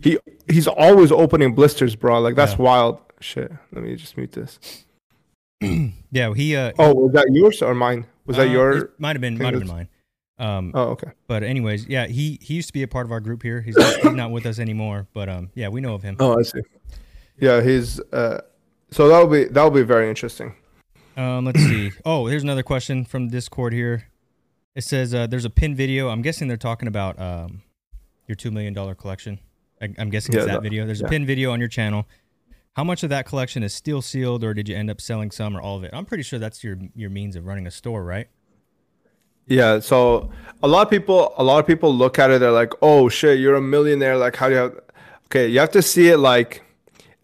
He 0.00 0.18
he's 0.48 0.66
always 0.66 1.10
opening 1.12 1.54
blisters, 1.54 1.96
bro. 1.96 2.20
Like 2.20 2.34
that's 2.34 2.52
Yeah. 2.52 2.62
wild. 2.62 2.98
Shit. 3.20 3.50
Let 3.72 3.82
me 3.84 3.94
just 3.96 4.16
mute 4.16 4.32
this. 4.32 4.58
yeah, 6.10 6.34
he 6.34 6.54
uh, 6.56 6.72
Oh, 6.78 6.94
was 6.94 7.12
that 7.12 7.26
yours 7.32 7.62
or 7.62 7.74
mine? 7.74 8.06
Was 8.26 8.36
that 8.36 8.48
uh, 8.48 8.52
your? 8.52 8.90
might 8.98 9.16
have 9.16 9.20
been 9.20 9.38
might 9.38 9.54
have 9.54 9.60
been 9.62 9.68
mine. 9.68 9.88
Um, 10.38 10.72
Oh, 10.74 10.88
okay. 10.90 11.12
But 11.28 11.42
anyways, 11.42 11.86
yeah, 11.88 12.06
he 12.06 12.38
he 12.42 12.54
used 12.54 12.66
to 12.68 12.72
be 12.74 12.82
a 12.82 12.88
part 12.88 13.06
of 13.06 13.12
our 13.12 13.20
group 13.20 13.42
here. 13.42 13.62
He's 13.62 13.76
not, 13.76 13.96
he's 13.96 14.12
not 14.12 14.30
with 14.30 14.44
us 14.44 14.58
anymore. 14.58 15.06
But 15.14 15.28
um, 15.30 15.50
yeah, 15.54 15.68
we 15.68 15.80
know 15.80 15.94
of 15.94 16.02
him. 16.02 16.16
Oh, 16.20 16.38
I 16.38 16.42
see. 16.42 16.60
Yeah, 17.40 17.62
he's. 17.62 18.00
Uh, 18.12 18.42
so 18.90 19.08
that'll 19.08 19.28
be 19.28 19.44
that'll 19.44 19.70
be 19.70 19.82
very 19.82 20.08
interesting. 20.10 20.54
Um, 21.16 21.46
let's 21.46 21.60
see. 21.60 21.92
Oh, 22.04 22.26
here's 22.26 22.42
another 22.42 22.62
question 22.62 23.04
from 23.06 23.28
Discord 23.28 23.72
here. 23.72 24.08
It 24.74 24.84
says 24.84 25.14
uh, 25.14 25.26
there's 25.26 25.46
a 25.46 25.50
pin 25.50 25.74
video. 25.74 26.10
I'm 26.10 26.20
guessing 26.20 26.48
they're 26.48 26.58
talking 26.58 26.86
about 26.86 27.18
um, 27.18 27.62
your 28.28 28.36
two 28.36 28.50
million 28.50 28.74
dollar 28.74 28.94
collection. 28.94 29.40
I, 29.80 29.92
I'm 29.98 30.10
guessing 30.10 30.34
it's 30.34 30.46
that 30.46 30.52
that- 30.52 30.62
video. 30.62 30.86
There's 30.86 31.00
a 31.00 31.08
pin 31.08 31.26
video 31.26 31.52
on 31.52 31.60
your 31.60 31.68
channel. 31.68 32.06
How 32.74 32.84
much 32.84 33.02
of 33.02 33.08
that 33.08 33.24
collection 33.24 33.62
is 33.62 33.72
still 33.72 34.02
sealed, 34.02 34.44
or 34.44 34.52
did 34.52 34.68
you 34.68 34.76
end 34.76 34.90
up 34.90 35.00
selling 35.00 35.30
some, 35.30 35.56
or 35.56 35.62
all 35.62 35.78
of 35.78 35.84
it? 35.84 35.92
I'm 35.94 36.04
pretty 36.04 36.22
sure 36.22 36.38
that's 36.38 36.62
your 36.62 36.76
your 36.94 37.08
means 37.08 37.34
of 37.34 37.46
running 37.46 37.66
a 37.66 37.70
store, 37.70 38.04
right? 38.04 38.28
Yeah, 39.46 39.78
so 39.78 40.30
a 40.62 40.68
lot 40.68 40.82
of 40.82 40.90
people 40.90 41.32
a 41.38 41.44
lot 41.44 41.58
of 41.58 41.66
people 41.66 41.94
look 41.94 42.18
at 42.18 42.30
it 42.30 42.40
they're 42.40 42.50
like, 42.50 42.72
"Oh 42.82 43.08
shit, 43.08 43.38
you're 43.38 43.54
a 43.54 43.62
millionaire. 43.62 44.16
Like 44.16 44.36
how 44.36 44.48
do 44.48 44.54
you 44.54 44.60
have 44.60 44.80
Okay, 45.26 45.48
you 45.48 45.58
have 45.60 45.70
to 45.72 45.82
see 45.82 46.08
it 46.08 46.18
like 46.18 46.62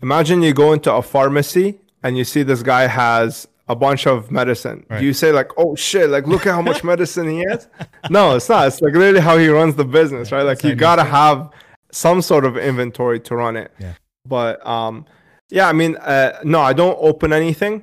imagine 0.02 0.42
you 0.42 0.52
go 0.55 0.72
into 0.72 0.92
a 0.92 1.02
pharmacy 1.02 1.81
and 2.02 2.16
you 2.16 2.24
see 2.24 2.42
this 2.42 2.62
guy 2.62 2.86
has 2.86 3.47
a 3.68 3.76
bunch 3.76 4.06
of 4.06 4.31
medicine. 4.31 4.84
Right. 4.89 5.00
Do 5.00 5.05
you 5.06 5.12
say 5.12 5.32
like, 5.32 5.50
"Oh 5.56 5.74
shit, 5.74 6.10
like 6.10 6.26
look 6.26 6.47
at 6.47 6.52
how 6.55 6.62
much 6.62 6.84
medicine 6.92 7.28
he 7.28 7.44
has?" 7.48 7.68
No, 8.08 8.36
it's 8.36 8.48
not. 8.48 8.68
It's 8.68 8.81
like 8.81 8.94
literally 8.94 9.20
how 9.20 9.36
he 9.36 9.48
runs 9.48 9.74
the 9.74 9.84
business, 9.84 10.32
right? 10.32 10.42
Like 10.42 10.58
that's 10.58 10.70
you 10.70 10.76
got 10.76 10.97
to 10.97 11.05
have 11.05 11.50
some 11.92 12.22
sort 12.22 12.44
of 12.44 12.56
inventory 12.56 13.20
to 13.20 13.36
run 13.36 13.56
it. 13.56 13.72
Yeah. 13.78 13.94
But 14.26 14.66
um 14.66 15.06
yeah, 15.52 15.68
I 15.68 15.74
mean, 15.74 15.96
uh, 15.96 16.40
no, 16.44 16.60
I 16.62 16.72
don't 16.72 16.96
open 16.98 17.30
anything. 17.30 17.82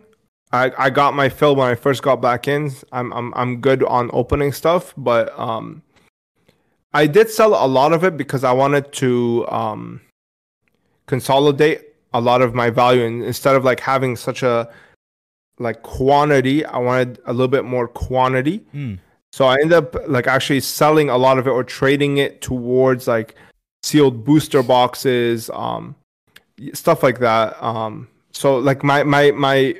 I, 0.51 0.71
I 0.75 0.89
got 0.89 1.13
my 1.13 1.29
fill 1.29 1.55
when 1.55 1.67
I 1.67 1.75
first 1.75 2.01
got 2.01 2.19
back 2.19 2.47
in. 2.47 2.71
I'm 2.91 3.13
I'm 3.13 3.31
I'm 3.35 3.61
good 3.61 3.83
on 3.83 4.09
opening 4.11 4.51
stuff, 4.51 4.91
but 4.97 5.37
um, 5.37 5.83
I 6.93 7.05
did 7.05 7.29
sell 7.29 7.53
a 7.53 7.67
lot 7.67 7.93
of 7.93 8.03
it 8.03 8.17
because 8.17 8.43
I 8.43 8.51
wanted 8.51 8.91
to 8.93 9.45
um, 9.49 10.01
consolidate 11.05 11.93
a 12.11 12.19
lot 12.19 12.41
of 12.41 12.55
my 12.55 12.71
value, 12.71 13.05
and 13.05 13.23
instead 13.23 13.55
of 13.55 13.63
like 13.63 13.79
having 13.79 14.15
such 14.15 14.41
a 14.41 14.67
like 15.59 15.83
quantity, 15.83 16.65
I 16.65 16.79
wanted 16.79 17.19
a 17.27 17.33
little 17.33 17.47
bit 17.47 17.65
more 17.65 17.87
quantity. 17.87 18.65
Hmm. 18.71 18.95
So 19.31 19.45
I 19.45 19.57
ended 19.61 19.73
up 19.73 19.95
like 20.07 20.25
actually 20.25 20.61
selling 20.61 21.11
a 21.11 21.17
lot 21.17 21.37
of 21.37 21.45
it 21.45 21.51
or 21.51 21.63
trading 21.63 22.17
it 22.17 22.41
towards 22.41 23.07
like 23.07 23.35
sealed 23.83 24.23
booster 24.25 24.61
boxes, 24.63 25.49
um, 25.53 25.95
stuff 26.73 27.03
like 27.03 27.19
that. 27.19 27.61
Um, 27.63 28.07
so 28.31 28.57
like 28.57 28.83
my 28.83 29.03
my 29.03 29.31
my 29.31 29.75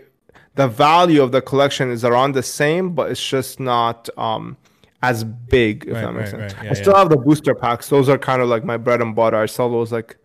the 0.56 0.68
value 0.68 1.22
of 1.22 1.32
the 1.32 1.42
collection 1.42 1.90
is 1.92 2.04
around 2.04 2.34
the 2.34 2.44
same, 2.44 2.92
but 2.94 3.12
it's 3.12 3.26
just 3.26 3.60
not 3.60 4.10
um 4.18 4.58
as 5.02 5.24
big 5.24 5.86
if 5.86 5.94
Right, 5.94 6.02
that 6.02 6.12
makes 6.14 6.34
right, 6.34 6.40
sense. 6.42 6.54
right. 6.56 6.64
Yeah, 6.66 6.72
I 6.72 6.74
still 6.74 6.92
yeah. 6.94 7.00
have 7.00 7.10
the 7.10 7.18
booster 7.18 7.56
packs. 7.56 7.88
Those 7.90 8.10
are 8.10 8.18
kind 8.18 8.42
of 8.42 8.50
like 8.50 8.66
my 8.66 8.76
bread 8.76 9.02
and 9.02 9.16
butter. 9.16 9.38
I 9.38 9.46
sell 9.46 9.70
those 9.72 9.92
like 9.94 10.18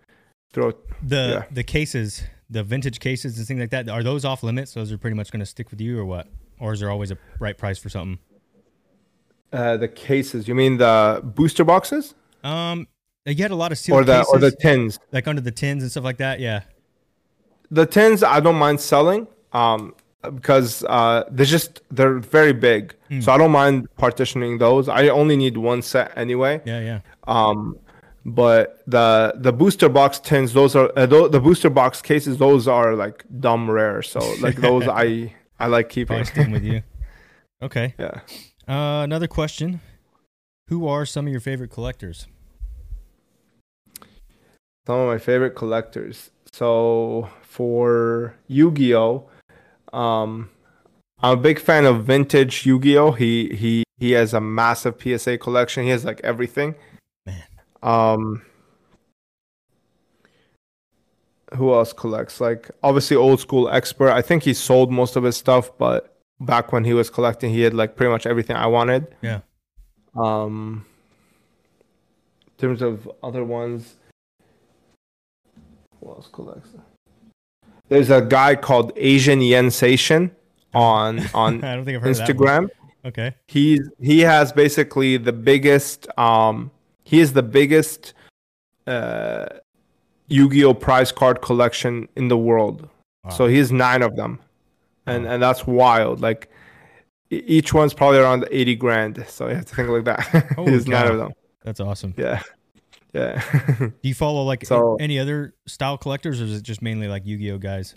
through 0.52 0.74
The 1.02 1.16
Yeah. 1.16 1.44
the 1.52 1.62
cases, 1.62 2.24
the 2.50 2.64
vintage 2.64 2.98
cases 3.00 3.38
and 3.38 3.46
things 3.46 3.60
like 3.60 3.70
that, 3.70 3.88
are 3.88 4.02
those 4.02 4.24
off 4.24 4.42
limits? 4.42 4.74
Those 4.74 4.90
are 4.90 4.98
pretty 4.98 5.14
much 5.16 5.30
going 5.30 5.40
to 5.40 5.46
stick 5.46 5.70
with 5.70 5.80
you, 5.80 5.98
or 5.98 6.04
what? 6.04 6.26
Or 6.58 6.72
is 6.72 6.80
there 6.80 6.90
always 6.90 7.10
a 7.12 7.18
right 7.38 7.56
price 7.58 7.78
for 7.78 7.88
something? 7.88 8.18
uh, 9.52 9.76
the 9.76 9.86
cases. 9.88 10.48
You 10.48 10.54
mean 10.56 10.78
the 10.78 11.20
booster 11.22 11.62
boxes 11.64 12.14
Um, 12.42 12.88
you 13.26 13.42
had 13.42 13.50
a 13.50 13.56
lot 13.56 13.72
of 13.72 13.78
sealed 13.78 14.00
or 14.00 14.04
the 14.04 14.18
cases, 14.18 14.32
or 14.34 14.38
the 14.38 14.50
tins? 14.50 14.98
like 15.12 15.26
under 15.26 15.40
the 15.40 15.50
tins 15.50 15.82
and 15.82 15.90
stuff 15.90 16.04
like 16.04 16.18
that. 16.18 16.40
Yeah. 16.40 16.62
the 17.70 17.86
tins 17.86 18.22
I 18.22 18.40
don't 18.40 18.56
mind 18.58 18.80
selling 18.80 19.26
um 19.52 19.94
because 20.34 20.84
uh 20.84 21.24
they're 21.30 21.46
just 21.46 21.80
they're 21.90 22.18
very 22.18 22.52
big 22.52 22.94
Hmm. 23.08 23.20
so 23.20 23.32
I 23.32 23.38
don't 23.38 23.50
mind 23.52 23.88
partitioning 23.96 24.58
those 24.58 24.88
I 24.88 25.08
only 25.08 25.36
need 25.36 25.56
one 25.56 25.82
set 25.82 26.12
anyway 26.16 26.60
Yeah, 26.64 26.80
yeah. 26.80 27.00
um 27.26 27.78
but 28.26 28.82
the 28.86 29.34
the 29.36 29.52
booster 29.52 29.88
box 29.90 30.18
tins 30.18 30.52
those 30.54 30.74
are 30.76 30.90
uh, 30.96 31.04
tho- 31.06 31.28
the 31.28 31.40
booster 31.40 31.68
box 31.70 32.00
cases 32.00 32.38
those 32.38 32.66
are 32.68 32.94
like 32.94 33.24
dumb 33.40 33.70
rare 33.70 34.00
so 34.02 34.20
like 34.40 34.56
those 34.56 34.84
I 34.88 35.34
I 35.58 35.66
like 35.68 35.88
keeping 35.88 36.16
Probably 36.16 36.24
sticking 36.24 36.52
with 36.52 36.64
you. 36.64 36.82
Okay. 37.62 37.94
yeah 37.98 38.20
Uh, 38.68 39.02
another 39.04 39.26
question: 39.28 39.80
Who 40.68 40.86
are 40.88 41.06
some 41.06 41.26
of 41.26 41.32
your 41.32 41.40
favorite 41.40 41.70
collectors? 41.70 42.26
Some 44.86 45.00
of 45.00 45.08
my 45.08 45.18
favorite 45.18 45.54
collectors. 45.54 46.30
So 46.52 47.28
for 47.42 48.34
Yu-Gi-Oh, 48.48 49.28
um, 49.92 50.50
I'm 51.20 51.38
a 51.38 51.40
big 51.40 51.58
fan 51.58 51.84
of 51.84 52.04
vintage 52.04 52.66
Yu-Gi-Oh. 52.66 53.12
He 53.12 53.54
he 53.54 53.84
he 53.98 54.12
has 54.12 54.34
a 54.34 54.40
massive 54.40 55.00
PSA 55.00 55.38
collection. 55.38 55.84
He 55.84 55.90
has 55.90 56.04
like 56.04 56.20
everything. 56.22 56.74
Man. 57.26 57.42
Um, 57.82 58.42
who 61.54 61.72
else 61.72 61.92
collects? 61.92 62.40
Like 62.40 62.70
obviously 62.82 63.16
old 63.16 63.40
school 63.40 63.68
expert. 63.68 64.10
I 64.10 64.22
think 64.22 64.42
he 64.42 64.54
sold 64.54 64.92
most 64.92 65.16
of 65.16 65.22
his 65.22 65.36
stuff, 65.36 65.70
but 65.78 66.16
back 66.40 66.72
when 66.72 66.84
he 66.84 66.92
was 66.92 67.10
collecting, 67.10 67.52
he 67.52 67.62
had 67.62 67.74
like 67.74 67.96
pretty 67.96 68.10
much 68.10 68.26
everything 68.26 68.56
I 68.56 68.66
wanted. 68.66 69.06
Yeah. 69.22 69.40
Um, 70.14 70.84
in 72.46 72.52
terms 72.58 72.82
of 72.82 73.10
other 73.22 73.44
ones, 73.44 73.96
else 76.10 76.28
collects? 76.32 76.70
There's 77.88 78.10
a 78.10 78.22
guy 78.22 78.54
called 78.56 78.92
Asian 78.96 79.40
Yensation 79.40 80.30
on 80.72 81.20
on 81.34 81.62
I 81.64 81.74
don't 81.76 81.84
think 81.84 81.96
I've 81.96 82.02
heard 82.02 82.10
of 82.10 82.16
that 82.18 82.36
one. 82.38 82.46
Instagram. 82.66 82.68
Okay. 83.06 83.34
He's 83.48 83.88
he 84.00 84.20
has 84.20 84.52
basically 84.52 85.16
the 85.18 85.32
biggest. 85.32 86.06
Um, 86.18 86.70
he 87.04 87.20
is 87.20 87.34
the 87.34 87.42
biggest 87.42 88.14
uh, 88.86 89.46
Yu-Gi-Oh 90.28 90.72
prize 90.74 91.12
card 91.12 91.42
collection 91.42 92.08
in 92.16 92.28
the 92.28 92.38
world. 92.38 92.88
Wow. 93.24 93.30
So 93.30 93.46
he 93.46 93.58
has 93.58 93.70
nine 93.70 94.00
of 94.02 94.16
them, 94.16 94.40
and 95.06 95.24
Wow. 95.26 95.30
and 95.32 95.42
that's 95.42 95.66
wild. 95.66 96.20
Like 96.22 96.48
each 97.30 97.74
one's 97.74 97.92
probably 97.92 98.18
around 98.20 98.46
eighty 98.50 98.74
grand. 98.74 99.22
So 99.28 99.48
you 99.48 99.54
have 99.56 99.66
to 99.66 99.74
think 99.74 99.88
like 99.90 100.04
that. 100.04 100.54
He 100.64 100.72
has 100.72 100.86
nine 100.88 101.08
of 101.10 101.18
them. 101.18 101.32
That's 101.62 101.80
awesome. 101.80 102.14
Yeah, 102.16 102.42
yeah. 103.14 103.42
Do 103.78 103.92
you 104.02 104.14
follow 104.14 104.42
like 104.42 104.66
So- 104.66 104.96
any 105.00 105.18
other 105.18 105.54
style 105.66 105.96
collectors, 105.96 106.40
or 106.40 106.44
is 106.44 106.56
it 106.56 106.62
just 106.62 106.82
mainly 106.82 107.08
like 107.08 107.24
Yu-Gi-Oh 107.24 107.58
guys? 107.58 107.94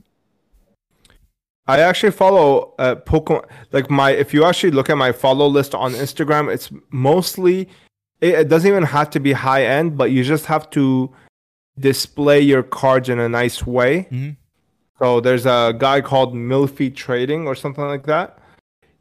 I 1.69 1.81
actually 1.81 2.11
follow 2.11 2.73
uh, 2.79 2.95
Pokemon. 2.95 3.45
Like 3.73 3.89
my, 3.89 4.11
if 4.11 4.33
you 4.33 4.45
actually 4.45 4.71
look 4.71 4.89
at 4.89 4.97
my 4.97 5.11
follow 5.11 5.47
list 5.47 5.75
on 5.75 5.91
Instagram, 5.93 6.53
it's 6.53 6.71
mostly. 6.91 7.67
It, 8.21 8.33
it 8.35 8.47
doesn't 8.47 8.69
even 8.69 8.83
have 8.83 9.09
to 9.11 9.19
be 9.19 9.33
high 9.33 9.65
end, 9.65 9.97
but 9.97 10.11
you 10.11 10.23
just 10.23 10.45
have 10.45 10.69
to 10.71 11.13
display 11.77 12.39
your 12.39 12.63
cards 12.63 13.09
in 13.09 13.19
a 13.19 13.27
nice 13.27 13.65
way. 13.67 14.07
Mm-hmm. 14.11 14.29
So 14.99 15.19
there's 15.19 15.45
a 15.45 15.75
guy 15.77 16.01
called 16.01 16.33
Milfy 16.33 16.95
Trading 16.95 17.47
or 17.47 17.53
something 17.53 17.83
like 17.83 18.05
that. 18.05 18.39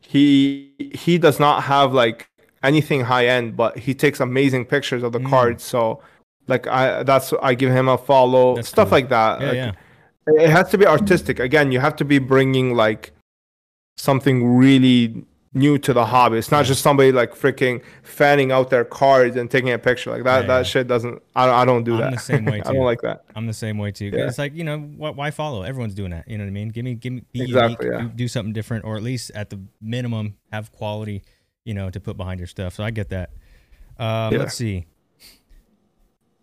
He 0.01 0.73
he 0.95 1.19
does 1.19 1.39
not 1.41 1.63
have 1.65 1.93
like 1.93 2.29
anything 2.67 3.01
high 3.13 3.27
end, 3.27 3.57
but 3.57 3.79
he 3.79 3.93
takes 3.95 4.19
amazing 4.21 4.65
pictures 4.67 5.03
of 5.03 5.13
the 5.13 5.21
Mm. 5.21 5.31
cards. 5.31 5.63
So 5.65 6.01
like 6.49 6.67
I 6.67 7.03
that's 7.03 7.33
I 7.43 7.55
give 7.55 7.71
him 7.79 7.89
a 7.89 7.99
follow 7.99 8.55
That's 8.57 8.69
stuff 8.69 8.89
cool. 8.89 8.99
like 8.99 9.09
that. 9.11 9.41
Yeah, 9.41 9.47
Like, 9.47 9.55
yeah. 10.37 10.43
it 10.45 10.51
has 10.51 10.69
to 10.71 10.79
be 10.79 10.87
artistic. 10.87 11.39
Again, 11.41 11.73
you 11.73 11.81
have 11.81 11.97
to 11.97 12.05
be 12.05 12.19
bringing 12.19 12.75
like 12.75 13.13
something 13.97 14.57
really 14.57 15.25
new 15.55 15.79
to 15.79 15.95
the 15.95 16.05
hobby. 16.05 16.37
It's 16.37 16.51
not 16.51 16.67
just 16.67 16.83
somebody 16.83 17.13
like 17.13 17.33
freaking 17.35 17.83
fanning 18.03 18.53
out 18.53 18.69
their 18.69 18.85
cards 18.85 19.37
and 19.37 19.51
taking 19.51 19.73
a 19.73 19.79
picture 19.79 20.11
like 20.11 20.23
that. 20.25 20.43
Yeah, 20.43 20.47
that 20.49 20.57
yeah. 20.59 20.63
shit 20.65 20.87
doesn't. 20.87 21.23
I, 21.35 21.49
I 21.49 21.65
don't 21.65 21.83
do 21.85 21.95
I'm 21.95 22.01
that. 22.01 22.13
the 22.13 22.19
same 22.19 22.45
way, 22.45 22.61
I 22.67 22.73
don't 22.75 22.85
like 22.85 23.01
that. 23.03 23.25
I'm 23.35 23.47
the 23.47 23.55
same 23.55 23.79
way 23.79 23.91
too. 23.91 24.11
Yeah. 24.13 24.27
It's 24.29 24.37
like 24.39 24.55
you 24.55 24.65
know, 24.65 24.79
why, 24.79 25.11
why 25.11 25.31
follow? 25.31 25.63
Everyone's 25.63 25.95
doing 25.95 26.11
that. 26.11 26.29
You 26.29 26.37
know 26.37 26.45
what 26.45 26.49
I 26.49 26.53
mean? 26.53 26.69
Give 26.69 26.85
me, 26.85 26.95
give 26.95 27.13
me, 27.15 27.23
be 27.33 27.43
Exactly, 27.43 27.87
unique, 27.87 28.11
do, 28.11 28.17
do 28.25 28.29
something 28.29 28.53
different, 28.53 28.85
or 28.85 28.97
at 28.97 29.03
least 29.03 29.31
at 29.35 29.49
the 29.51 29.59
minimum 29.81 30.37
have 30.53 30.73
quality. 30.73 31.23
You 31.67 31.75
know, 31.75 31.91
to 31.91 32.01
put 32.01 32.17
behind 32.17 32.41
your 32.41 32.47
stuff. 32.47 32.73
So 32.75 32.83
I 32.83 32.91
get 32.91 33.11
that. 33.11 33.31
Um, 33.99 34.33
Yeah. 34.33 34.39
Let's 34.39 34.55
see. 34.55 34.87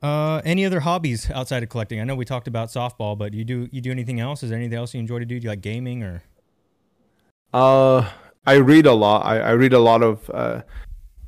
Uh, 0.03 0.42
any 0.43 0.66
other 0.66 0.82
hobbies 0.82 1.32
outside 1.32 1.64
of 1.64 1.69
collecting? 1.69 2.02
I 2.02 2.03
know 2.03 2.14
we 2.16 2.26
talked 2.26 2.50
about 2.50 2.68
softball, 2.68 3.18
but 3.18 3.34
you 3.34 3.45
do 3.45 3.69
you 3.72 3.80
do 3.80 3.90
anything 3.90 4.19
else? 4.19 4.43
Is 4.43 4.50
there 4.50 4.60
anything 4.60 4.77
else 4.77 4.93
you 4.93 5.00
enjoy 5.00 5.19
to 5.19 5.26
do? 5.26 5.40
Do 5.40 5.45
you 5.45 5.50
like 5.50 5.61
gaming 5.61 6.03
or? 6.03 6.22
Uh, 7.53 8.10
I 8.45 8.56
read 8.56 8.85
a 8.85 8.93
lot. 8.93 9.26
I, 9.26 9.40
I 9.40 9.52
read 9.52 9.72
a 9.72 9.80
lot 9.80 10.03
of 10.03 10.30
uh, 10.32 10.61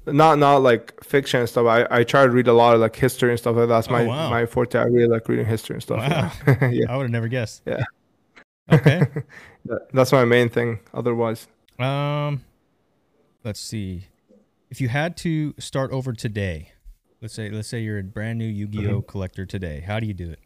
not 0.07 0.40
not 0.40 0.57
like 0.61 0.93
fiction 1.03 1.40
and 1.40 1.48
stuff. 1.48 1.65
I, 1.67 1.88
I 1.90 2.03
try 2.03 2.25
to 2.25 2.30
read 2.32 2.48
a 2.49 2.53
lot 2.53 2.75
of 2.75 2.82
like 2.82 2.95
history 2.98 3.30
and 3.30 3.40
stuff 3.40 3.56
like 3.56 3.69
that. 3.69 3.74
That's 3.74 3.88
Oh, 3.88 3.91
my 3.93 4.03
wow. 4.06 4.30
my 4.30 4.45
forte. 4.45 4.77
I 4.77 4.83
really 4.83 5.07
like 5.07 5.30
reading 5.30 5.45
history 5.45 5.75
and 5.75 5.83
stuff. 5.83 5.99
Wow. 5.99 6.32
Yeah. 6.45 6.69
yeah. 6.69 6.85
I 6.91 6.98
would 6.98 7.03
have 7.03 7.11
never 7.11 7.30
guessed. 7.30 7.61
Yeah. 7.65 7.83
Okay. 8.72 9.07
That's 9.93 10.11
my 10.11 10.25
main 10.25 10.49
thing. 10.49 10.80
Otherwise, 10.93 11.48
Um, 11.80 12.43
let's 13.45 13.59
see. 13.61 14.07
If 14.69 14.82
you 14.82 14.90
had 14.90 15.15
to 15.17 15.53
start 15.59 15.91
over 15.91 16.11
today, 16.11 16.72
let's 17.22 17.33
say 17.33 17.49
let's 17.49 17.67
say 17.69 17.80
you're 17.80 17.99
a 17.99 18.03
brand 18.03 18.40
new 18.40 18.45
Yu-Gi-Oh 18.48 18.99
Mm-hmm. 18.99 19.07
collector 19.07 19.45
today. 19.45 19.82
How 19.85 19.99
do 20.01 20.07
you 20.07 20.14
do 20.14 20.30
it? 20.32 20.40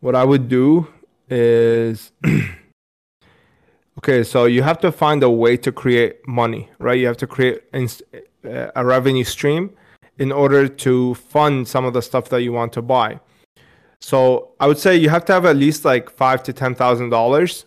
what 0.00 0.16
I 0.16 0.24
would 0.24 0.48
do 0.48 0.88
is 1.30 2.10
okay. 3.98 4.24
So 4.24 4.46
you 4.46 4.62
have 4.64 4.80
to 4.80 4.90
find 4.90 5.22
a 5.22 5.30
way 5.30 5.56
to 5.58 5.70
create 5.70 6.26
money, 6.26 6.70
right? 6.80 6.98
You 6.98 7.06
have 7.06 7.16
to 7.18 7.26
create 7.28 7.62
uh, 7.72 8.70
a 8.74 8.84
revenue 8.84 9.22
stream 9.22 9.70
in 10.18 10.32
order 10.32 10.66
to 10.68 11.14
fund 11.14 11.68
some 11.68 11.84
of 11.84 11.92
the 11.92 12.02
stuff 12.02 12.28
that 12.30 12.42
you 12.42 12.52
want 12.52 12.72
to 12.72 12.82
buy. 12.82 13.20
So 14.00 14.50
I 14.58 14.66
would 14.66 14.78
say 14.78 14.96
you 14.96 15.08
have 15.08 15.24
to 15.26 15.32
have 15.32 15.44
at 15.44 15.54
least 15.56 15.84
like 15.84 16.10
five 16.10 16.42
to 16.44 16.52
ten 16.52 16.74
thousand 16.74 17.10
dollars. 17.10 17.64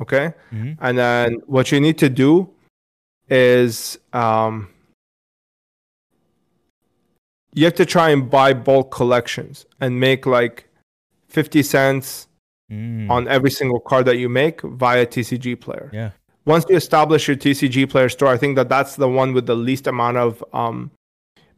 Okay. 0.00 0.32
Mhm. 0.52 0.76
And 0.80 0.98
then 0.98 1.34
what 1.46 1.70
you 1.72 1.80
need 1.80 1.98
to 1.98 2.08
do 2.08 2.48
is 3.28 3.98
um, 4.12 4.68
you 7.54 7.64
have 7.64 7.74
to 7.74 7.84
try 7.86 8.10
and 8.10 8.30
buy 8.30 8.52
bulk 8.52 8.90
collections 8.90 9.66
and 9.80 9.98
make 10.00 10.26
like 10.26 10.68
50 11.28 11.62
cents 11.62 12.26
Mm, 12.72 13.10
on 13.10 13.26
every 13.26 13.50
single 13.50 13.80
card 13.80 14.06
that 14.06 14.16
you 14.18 14.28
make 14.28 14.60
via 14.62 15.04
TCGplayer. 15.04 15.92
yeah. 15.92 16.10
Once 16.44 16.64
you 16.68 16.76
establish 16.76 17.26
your 17.26 17.36
TCGplayer 17.36 18.08
store, 18.08 18.28
I 18.28 18.36
think 18.36 18.54
that 18.54 18.68
that's 18.68 18.94
the 18.94 19.08
one 19.08 19.32
with 19.34 19.46
the 19.46 19.56
least 19.56 19.88
amount 19.88 20.18
of 20.18 20.44
um, 20.52 20.92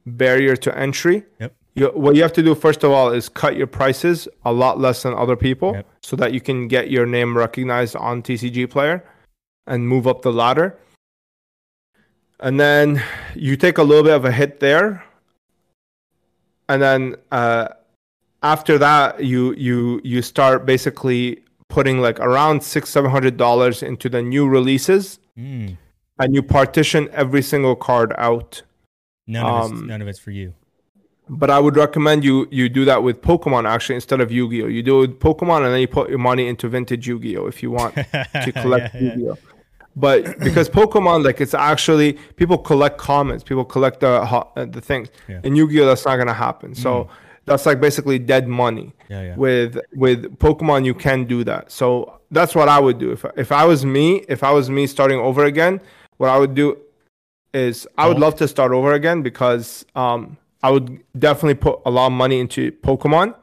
barrier 0.06 0.56
to 0.56 0.74
entry. 0.74 1.24
Yep. 1.38 1.54
You, 1.74 1.88
what 1.94 2.16
you 2.16 2.22
have 2.22 2.32
to 2.34 2.42
do 2.42 2.54
first 2.54 2.84
of 2.84 2.90
all 2.90 3.10
is 3.10 3.28
cut 3.30 3.56
your 3.56 3.66
prices 3.66 4.28
a 4.44 4.52
lot 4.52 4.78
less 4.78 5.02
than 5.04 5.14
other 5.14 5.36
people 5.36 5.72
Yep. 5.74 5.86
so 6.02 6.16
that 6.16 6.34
you 6.34 6.40
can 6.40 6.68
get 6.68 6.90
your 6.90 7.06
name 7.06 7.36
recognized 7.36 7.96
on 7.96 8.22
TCGplayer 8.22 9.02
and 9.66 9.88
move 9.88 10.06
up 10.06 10.20
the 10.22 10.32
ladder. 10.32 10.76
And 12.40 12.58
then 12.60 13.02
you 13.34 13.56
take 13.56 13.78
a 13.78 13.82
little 13.82 14.02
bit 14.04 14.12
of 14.14 14.24
a 14.24 14.32
hit 14.32 14.60
there. 14.60 15.02
And 16.68 16.82
then 16.82 17.16
uh, 17.30 17.68
after 18.42 18.76
that 18.78 19.22
you 19.24 19.54
you 19.54 20.00
you 20.04 20.20
start 20.22 20.66
basically 20.66 21.42
putting 21.68 22.00
like 22.00 22.18
around 22.20 22.62
six 22.62 22.90
seven 22.90 23.10
hundred 23.10 23.36
dollars 23.36 23.82
into 23.82 24.08
the 24.08 24.20
new 24.22 24.46
releases 24.48 25.18
Mm. 25.38 25.78
and 26.18 26.34
you 26.34 26.42
partition 26.42 27.08
every 27.12 27.40
single 27.40 27.74
card 27.74 28.12
out 28.18 28.60
None 29.26 29.46
of 29.46 29.62
it's 29.72 29.80
Um, 29.80 29.86
none 29.86 30.02
of 30.02 30.08
it's 30.08 30.18
for 30.18 30.30
you. 30.30 30.52
But 31.40 31.48
i 31.56 31.58
would 31.64 31.76
recommend 31.76 32.18
you 32.28 32.36
you 32.58 32.68
do 32.78 32.84
that 32.90 33.00
with 33.06 33.16
pokemon 33.30 33.62
actually 33.74 33.94
instead 34.02 34.20
of 34.24 34.28
yu-gi-oh 34.38 34.66
you 34.76 34.82
do 34.82 34.94
it 34.98 35.08
with 35.08 35.18
pokemon 35.28 35.58
and 35.64 35.70
then 35.72 35.80
you 35.84 35.88
put 35.88 36.06
your 36.14 36.18
money 36.30 36.44
into 36.52 36.68
vintage 36.76 37.04
yu-gi-oh 37.08 37.46
if 37.52 37.62
you 37.62 37.70
want 37.70 37.94
to 38.46 38.50
collect 38.62 38.94
Yeah, 38.94 39.00
yeah. 39.00 39.14
yu-gi-oh 39.16 39.38
but 40.04 40.38
because 40.48 40.66
pokemon 40.80 41.18
like 41.24 41.40
it's 41.44 41.54
actually 41.54 42.10
people 42.40 42.58
collect 42.70 42.96
comments 42.98 43.42
people 43.50 43.64
collect 43.76 44.00
the 44.00 44.08
uh, 44.08 44.64
the 44.76 44.80
things 44.90 45.06
Yeah. 45.28 45.40
in 45.46 45.56
yu-gi-oh 45.56 45.86
that's 45.86 46.04
not 46.08 46.16
going 46.16 46.28
to 46.36 46.40
happen 46.48 46.74
so 46.74 47.08
that's 47.44 47.66
like 47.66 47.78
basically 47.80 48.18
dead 48.32 48.46
money 48.46 48.86
Yeah, 49.10 49.22
yeah. 49.28 49.36
with 49.44 49.72
with 50.04 50.20
Pokemon 50.38 50.84
you 50.84 50.94
can 51.06 51.18
do 51.34 51.38
that. 51.50 51.72
So 51.72 52.20
that's 52.30 52.54
what 52.54 52.68
I 52.68 52.78
would 52.84 52.98
do 53.04 53.10
if 53.16 53.24
if 53.44 53.50
I 53.50 53.64
was 53.64 53.80
me, 53.84 54.06
if 54.28 54.40
I 54.44 54.52
was 54.58 54.70
me 54.70 54.86
starting 54.86 55.18
over 55.28 55.42
again, 55.52 55.80
what 56.18 56.30
I 56.30 56.38
would 56.38 56.54
do 56.54 56.66
is 57.52 57.74
I 57.98 58.06
would 58.08 58.18
Oh. 58.18 58.26
love 58.26 58.36
to 58.36 58.46
start 58.46 58.70
over 58.78 58.92
again 59.00 59.22
because 59.22 59.84
um 59.96 60.36
I 60.62 60.70
would 60.70 61.02
definitely 61.18 61.54
put 61.54 61.80
a 61.84 61.90
lot 61.90 62.06
of 62.06 62.12
money 62.12 62.38
into 62.40 62.72
Pokemon. 62.72 63.34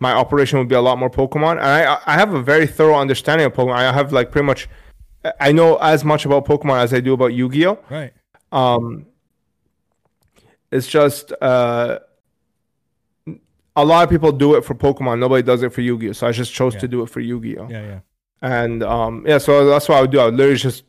My 0.00 0.12
operation 0.12 0.58
would 0.58 0.68
be 0.68 0.74
a 0.74 0.80
lot 0.80 0.98
more 0.98 1.10
Pokemon, 1.10 1.52
and 1.52 1.66
I 1.66 1.98
I 2.06 2.14
have 2.14 2.34
a 2.34 2.42
very 2.42 2.66
thorough 2.66 2.98
understanding 2.98 3.46
of 3.46 3.52
Pokemon. 3.52 3.74
I 3.76 3.92
have 3.92 4.12
like 4.12 4.30
pretty 4.30 4.46
much 4.46 4.68
I 5.40 5.52
know 5.52 5.76
as 5.76 6.04
much 6.04 6.24
about 6.24 6.46
Pokemon 6.46 6.80
as 6.82 6.94
I 6.94 7.00
do 7.00 7.12
about 7.12 7.34
Yu-Gi-Oh. 7.34 7.78
Right. 7.90 8.12
Um, 8.52 9.06
it's 10.70 10.86
just 10.86 11.32
uh, 11.40 11.98
a 13.76 13.84
lot 13.84 14.04
of 14.04 14.10
people 14.10 14.32
do 14.32 14.54
it 14.54 14.64
for 14.64 14.74
Pokemon. 14.74 15.18
Nobody 15.18 15.42
does 15.42 15.62
it 15.62 15.72
for 15.72 15.80
Yu-Gi-Oh. 15.80 16.12
So 16.12 16.26
I 16.26 16.32
just 16.32 16.52
chose 16.52 16.74
Yeah. 16.74 16.80
to 16.80 16.88
do 16.88 17.02
it 17.02 17.10
for 17.10 17.20
Yu-Gi-Oh. 17.20 17.68
Yeah, 17.68 17.82
yeah. 17.82 18.00
And 18.42 18.82
um, 18.82 19.24
yeah, 19.26 19.38
so 19.38 19.66
that's 19.66 19.88
what 19.88 19.98
I 19.98 20.00
would 20.02 20.10
do. 20.12 20.20
I 20.20 20.26
would 20.26 20.34
literally 20.34 20.58
just 20.58 20.84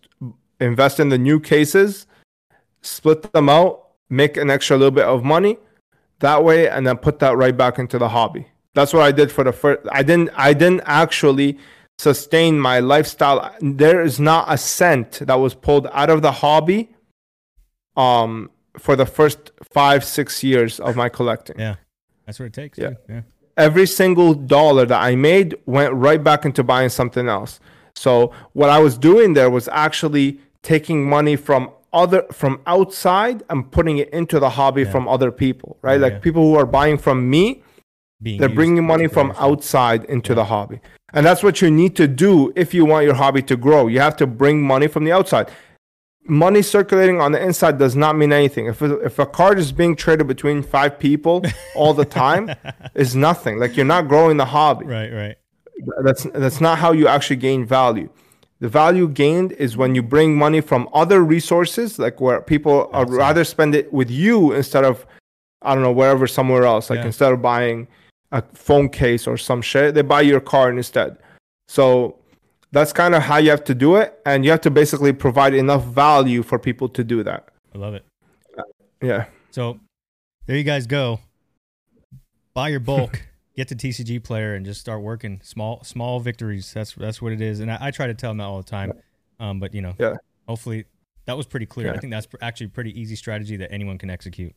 invest 0.60 1.00
in 1.00 1.10
the 1.10 1.18
new 1.18 1.40
cases, 1.40 2.06
split 2.82 3.34
them 3.34 3.50
out, 3.50 3.89
make 4.10 4.38
an 4.38 4.50
extra 4.50 4.78
little 4.78 4.92
bit 4.92 5.06
of 5.06 5.24
money 5.24 5.58
that 6.20 6.44
way, 6.44 6.70
and 6.70 6.86
then 6.86 6.98
put 6.98 7.20
that 7.20 7.38
right 7.38 7.56
back 7.56 7.80
into 7.80 7.98
the 7.98 8.10
hobby. 8.10 8.48
That's 8.74 8.94
what 8.94 9.04
I 9.04 9.12
did 9.12 9.32
for 9.32 9.44
the 9.44 9.54
first. 9.54 9.82
I 9.92 10.04
didn't. 10.04 10.30
I 10.36 10.54
didn't 10.54 10.82
actually 10.86 11.58
sustain 11.98 12.60
my 12.60 12.80
lifestyle. 12.80 13.56
There 13.62 14.02
is 14.02 14.20
not 14.20 14.46
a 14.48 14.58
cent 14.58 15.20
that 15.22 15.36
was 15.36 15.54
pulled 15.54 15.88
out 15.92 16.10
of 16.10 16.22
the 16.22 16.32
hobby. 16.32 16.90
Um, 17.98 18.52
for 18.78 18.96
the 18.96 19.06
first 19.06 19.52
five 19.74 20.04
six 20.04 20.44
years 20.44 20.80
of 20.80 20.96
my 20.96 21.10
collecting 21.10 21.58
Yeah. 21.60 21.76
That's 22.26 22.40
what 22.40 22.46
it 22.46 22.54
takes. 22.54 22.78
Yeah. 22.78 22.92
Yeah. 23.10 23.22
every 23.58 23.88
single 23.88 24.34
dollar 24.34 24.86
that 24.86 25.02
I 25.02 25.16
made 25.16 25.56
went 25.66 25.94
right 25.94 26.24
back 26.24 26.46
into 26.46 26.64
buying 26.64 26.90
something 26.90 27.28
else. 27.28 27.60
So 27.96 28.32
what 28.54 28.70
I 28.70 28.80
was 28.80 28.98
doing 28.98 29.34
there 29.34 29.50
was 29.50 29.68
actually 29.70 30.40
taking 30.64 31.10
money 31.10 31.36
from 31.36 31.72
other 31.94 32.24
from 32.32 32.62
outside 32.68 33.44
and 33.50 33.72
putting 33.72 33.98
it 33.98 34.10
into 34.10 34.40
the 34.40 34.52
hobby 34.52 34.84
Yeah. 34.84 34.92
from 34.92 35.08
other 35.08 35.32
people, 35.32 35.78
right? 35.82 35.94
Yeah, 36.00 36.06
like 36.06 36.14
yeah. 36.14 36.20
people 36.20 36.44
who 36.44 36.56
are 36.56 36.66
buying 36.66 36.98
from 36.98 37.30
me, 37.30 37.64
Being 38.22 38.40
they're 38.40 38.50
bringing 38.50 38.86
money 38.86 39.08
from 39.08 39.34
outside 39.38 40.06
into 40.06 40.34
the 40.36 40.46
hobby. 40.46 40.80
And 41.14 41.26
that's 41.26 41.42
what 41.42 41.62
you 41.62 41.72
need 41.72 41.96
to 41.96 42.08
do 42.08 42.54
if 42.56 42.74
you 42.74 42.86
want 42.86 43.06
your 43.06 43.16
hobby 43.16 43.42
to 43.44 43.56
grow. 43.58 43.88
You 43.88 44.00
have 44.00 44.16
to 44.18 44.28
bring 44.28 44.62
money 44.62 44.88
from 44.88 45.04
the 45.06 45.12
outside. 45.12 45.50
Money 46.26 46.62
circulating 46.62 47.20
on 47.20 47.32
the 47.32 47.42
inside 47.44 47.80
does 47.80 47.96
not 47.96 48.16
mean 48.16 48.32
anything. 48.32 48.68
If 48.68 48.82
a, 48.84 49.00
if 49.00 49.18
a 49.18 49.26
card 49.26 49.58
is 49.58 49.72
being 49.72 49.96
traded 49.96 50.28
between 50.28 50.62
five 50.62 51.00
people 51.00 51.44
all 51.76 51.96
the 51.96 52.06
time, 52.06 52.52
is 52.94 53.16
nothing. 53.16 53.58
Like 53.60 53.76
you're 53.76 53.86
not 53.86 54.08
growing 54.08 54.38
the 54.38 54.46
hobby. 54.46 54.86
Right, 54.86 55.12
right. 55.12 55.36
That's 56.04 56.24
that's 56.36 56.62
not 56.62 56.78
how 56.78 56.92
you 56.92 57.08
actually 57.08 57.38
gain 57.38 57.66
value. 57.66 58.10
The 58.62 58.68
value 58.70 59.08
gained 59.08 59.54
is 59.54 59.78
when 59.78 59.96
you 59.96 60.04
bring 60.04 60.38
money 60.38 60.60
from 60.62 60.90
other 60.94 61.24
resources, 61.24 61.98
like 61.98 62.20
where 62.20 62.42
people 62.42 62.90
are 62.92 63.06
rather 63.06 63.44
spend 63.46 63.74
it 63.74 63.92
with 63.94 64.10
you 64.10 64.52
instead 64.54 64.84
of, 64.84 65.06
I 65.62 65.74
don't 65.74 65.84
know, 65.84 65.92
wherever 65.94 66.28
somewhere 66.28 66.66
else. 66.66 66.90
Like 66.90 67.00
Yeah. 67.00 67.06
instead 67.06 67.32
of 67.32 67.42
buying 67.42 67.88
a 68.32 68.42
phone 68.54 68.90
case 68.90 69.28
or 69.28 69.38
some 69.38 69.62
shit, 69.62 69.96
they 69.96 70.02
buy 70.02 70.22
your 70.22 70.42
car 70.42 70.70
instead. 70.70 71.18
So 71.70 72.18
that's 72.72 72.92
kind 72.92 73.16
of 73.16 73.24
how 73.24 73.38
you 73.38 73.50
have 73.50 73.64
to 73.64 73.74
do 73.76 73.96
it, 73.96 74.20
and 74.26 74.44
you 74.44 74.52
have 74.52 74.62
to 74.62 74.70
basically 74.72 75.14
provide 75.14 75.54
enough 75.54 75.86
value 75.86 76.44
for 76.44 76.60
people 76.60 76.90
to 76.90 77.04
do 77.04 77.24
that. 77.24 77.48
I 77.74 77.78
love 77.78 77.94
it. 77.94 78.04
Yeah, 79.02 79.26
So 79.52 79.80
there 80.46 80.58
you 80.58 80.64
guys 80.66 80.86
go. 80.86 81.22
Buy 82.54 82.70
your 82.70 82.82
bulk, 82.82 83.24
get 83.60 83.68
the 83.68 83.76
TCGplayer, 83.76 84.56
and 84.56 84.66
just 84.66 84.80
start 84.80 85.02
working 85.02 85.40
small 85.44 85.84
small 85.84 86.20
victories. 86.20 86.72
That's 86.74 86.94
that's 86.94 87.22
what 87.22 87.32
it 87.34 87.42
is. 87.42 87.60
And 87.60 87.72
I, 87.72 87.78
I 87.88 87.92
try 87.92 88.08
to 88.08 88.14
tell 88.14 88.32
them 88.32 88.38
that 88.38 88.46
all 88.46 88.58
the 88.58 88.70
time. 88.70 88.94
Um, 89.40 89.60
but 89.60 89.74
you 89.74 89.82
know, 89.82 89.94
Yeah. 90.00 90.16
hopefully 90.48 90.86
that 91.26 91.38
was 91.38 91.46
pretty 91.46 91.66
clear. 91.66 91.94
I 91.94 91.98
think 91.98 92.12
that's 92.12 92.28
actually 92.42 92.68
a 92.68 92.70
pretty 92.70 93.00
easy 93.00 93.16
strategy 93.16 93.56
that 93.58 93.72
anyone 93.72 93.98
can 93.98 94.10
execute. 94.10 94.54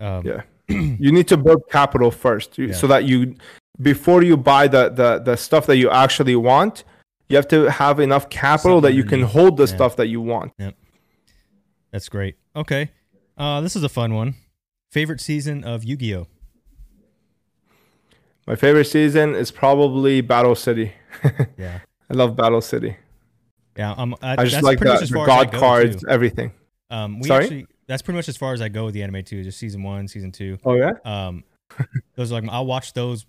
Um, 0.00 0.26
yeah. 0.26 0.42
you 0.68 1.12
need 1.12 1.28
to 1.28 1.36
build 1.36 1.62
capital 1.70 2.10
first, 2.10 2.58
you- 2.58 2.68
Yeah. 2.68 2.74
so 2.74 2.86
that 2.88 3.04
you, 3.04 3.36
before 3.80 4.22
you 4.22 4.36
buy 4.36 4.66
the 4.68 4.88
the 4.88 5.18
the 5.20 5.36
stuff 5.36 5.66
that 5.66 5.76
you 5.76 5.88
actually 5.90 6.36
want, 6.36 6.84
you 7.28 7.36
have 7.36 7.48
to 7.48 7.70
have 7.70 8.00
enough 8.00 8.28
capital 8.28 8.78
Something 8.78 8.90
that 8.90 8.96
you 8.96 9.04
can 9.04 9.22
hold 9.22 9.56
the 9.56 9.64
Yeah. 9.66 9.76
stuff 9.76 9.96
that 9.96 10.08
you 10.08 10.20
want. 10.20 10.52
Yep. 10.58 10.74
That's 11.92 12.08
great. 12.08 12.34
Okay. 12.56 12.90
Uh, 13.38 13.60
this 13.60 13.76
is 13.76 13.82
a 13.84 13.88
fun 13.88 14.14
one. 14.14 14.34
Favorite 14.90 15.20
season 15.20 15.64
of 15.64 15.82
Yu-Gi-Oh? 15.84 16.26
My 18.46 18.56
favorite 18.56 18.84
season 18.86 19.34
is 19.34 19.50
probably 19.50 20.20
Battle 20.20 20.54
City. 20.54 20.92
Yeah. 21.56 21.80
I 22.10 22.14
love 22.14 22.36
Battle 22.36 22.60
City. 22.60 22.96
Yeah. 23.76 23.92
Um, 23.92 24.14
I, 24.20 24.42
I 24.42 24.44
just 24.44 24.62
like 24.62 24.78
pretty 24.78 24.90
the, 24.90 24.94
much 24.94 25.02
as 25.04 25.08
the 25.10 25.14
far 25.16 25.24
as 25.24 25.30
I 25.30 25.44
god 25.44 25.52
go, 25.52 25.58
cards, 25.58 25.96
too. 26.02 26.08
everything. 26.08 26.52
Um, 26.90 27.18
we 27.20 27.28
Sorry? 27.28 27.44
actually 27.44 27.66
that's 27.86 28.02
pretty 28.02 28.16
much 28.16 28.28
as 28.28 28.36
far 28.36 28.52
as 28.52 28.60
I 28.60 28.68
go 28.68 28.84
with 28.86 28.94
the 28.94 29.02
anime 29.02 29.24
too. 29.24 29.42
Just 29.42 29.58
season 29.58 29.82
one, 29.82 30.06
season 30.08 30.32
two. 30.32 30.58
Oh 30.64 30.74
yeah. 30.74 30.92
Um, 31.04 31.44
those 32.16 32.30
are 32.30 32.40
like 32.40 32.50
I'll 32.50 32.66
watch 32.66 32.92
those 32.92 33.26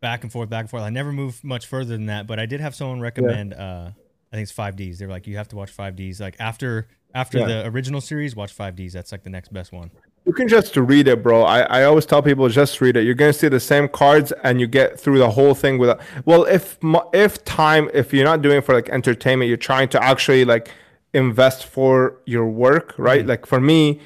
back 0.00 0.22
and 0.22 0.32
forth, 0.32 0.48
back 0.48 0.60
and 0.62 0.70
forth. 0.70 0.82
I 0.82 0.90
never 0.90 1.12
move 1.12 1.42
much 1.44 1.66
further 1.66 1.90
than 1.96 2.06
that, 2.06 2.26
but 2.26 2.38
I 2.40 2.46
did 2.46 2.60
have 2.60 2.74
someone 2.74 3.00
recommend. 3.00 3.54
Uh, 3.54 3.90
I 4.32 4.36
think 4.36 4.42
it's 4.42 4.52
five 4.52 4.76
Ds. 4.76 4.98
They're 4.98 5.08
like, 5.08 5.26
you 5.26 5.36
have 5.36 5.48
to 5.48 5.56
watch 5.56 5.70
five 5.70 5.96
Ds. 5.96 6.20
Like 6.20 6.36
after 6.40 6.88
after 7.14 7.38
Yeah. 7.38 7.46
the 7.46 7.66
original 7.68 8.00
series, 8.00 8.34
watch 8.34 8.52
five 8.52 8.74
Ds. 8.76 8.92
That's 8.92 9.12
like 9.12 9.22
the 9.22 9.30
next 9.30 9.52
best 9.52 9.72
one. 9.72 9.90
You 10.26 10.32
can 10.32 10.48
just 10.48 10.76
read 10.76 11.06
it, 11.06 11.22
bro. 11.22 11.44
I, 11.44 11.60
I 11.60 11.84
always 11.84 12.04
tell 12.04 12.20
people 12.20 12.48
just 12.48 12.80
read 12.80 12.96
it. 12.96 13.04
You're 13.04 13.14
gonna 13.14 13.32
see 13.32 13.48
the 13.48 13.60
same 13.60 13.88
cards, 13.88 14.32
and 14.42 14.60
you 14.60 14.66
get 14.66 14.98
through 14.98 15.18
the 15.18 15.30
whole 15.30 15.54
thing 15.54 15.78
without. 15.78 16.00
Well, 16.24 16.44
if 16.44 16.78
if 17.12 17.44
time, 17.44 17.88
if 17.94 18.12
you're 18.12 18.24
not 18.24 18.42
doing 18.42 18.58
it 18.58 18.64
for 18.64 18.74
like 18.74 18.88
entertainment, 18.88 19.48
you're 19.48 19.56
trying 19.56 19.88
to 19.90 20.02
actually 20.02 20.44
like 20.44 20.70
invest 21.14 21.66
for 21.66 22.20
your 22.26 22.46
work, 22.46 22.94
right? 22.98 23.20
Mm-hmm. 23.20 23.28
Like 23.28 23.46
for 23.46 23.60
me, 23.60 24.00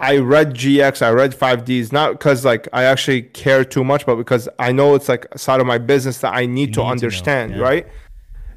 I 0.00 0.16
read 0.16 0.54
GX, 0.54 1.02
I 1.02 1.10
read 1.10 1.32
5Ds, 1.32 1.92
not 1.92 2.12
because 2.12 2.44
like 2.44 2.66
I 2.72 2.84
actually 2.84 3.22
care 3.22 3.64
too 3.64 3.84
much, 3.84 4.06
but 4.06 4.16
because 4.16 4.48
I 4.58 4.72
know 4.72 4.94
it's 4.94 5.10
like 5.10 5.26
a 5.32 5.38
side 5.38 5.60
of 5.60 5.66
my 5.66 5.76
business 5.76 6.18
that 6.18 6.34
I 6.34 6.46
need 6.46 6.54
need 6.54 6.66
to 6.68 6.72
to 6.72 6.80
know, 6.80 6.86
understand, 6.86 7.52
yeah. 7.52 7.60
right? 7.60 7.86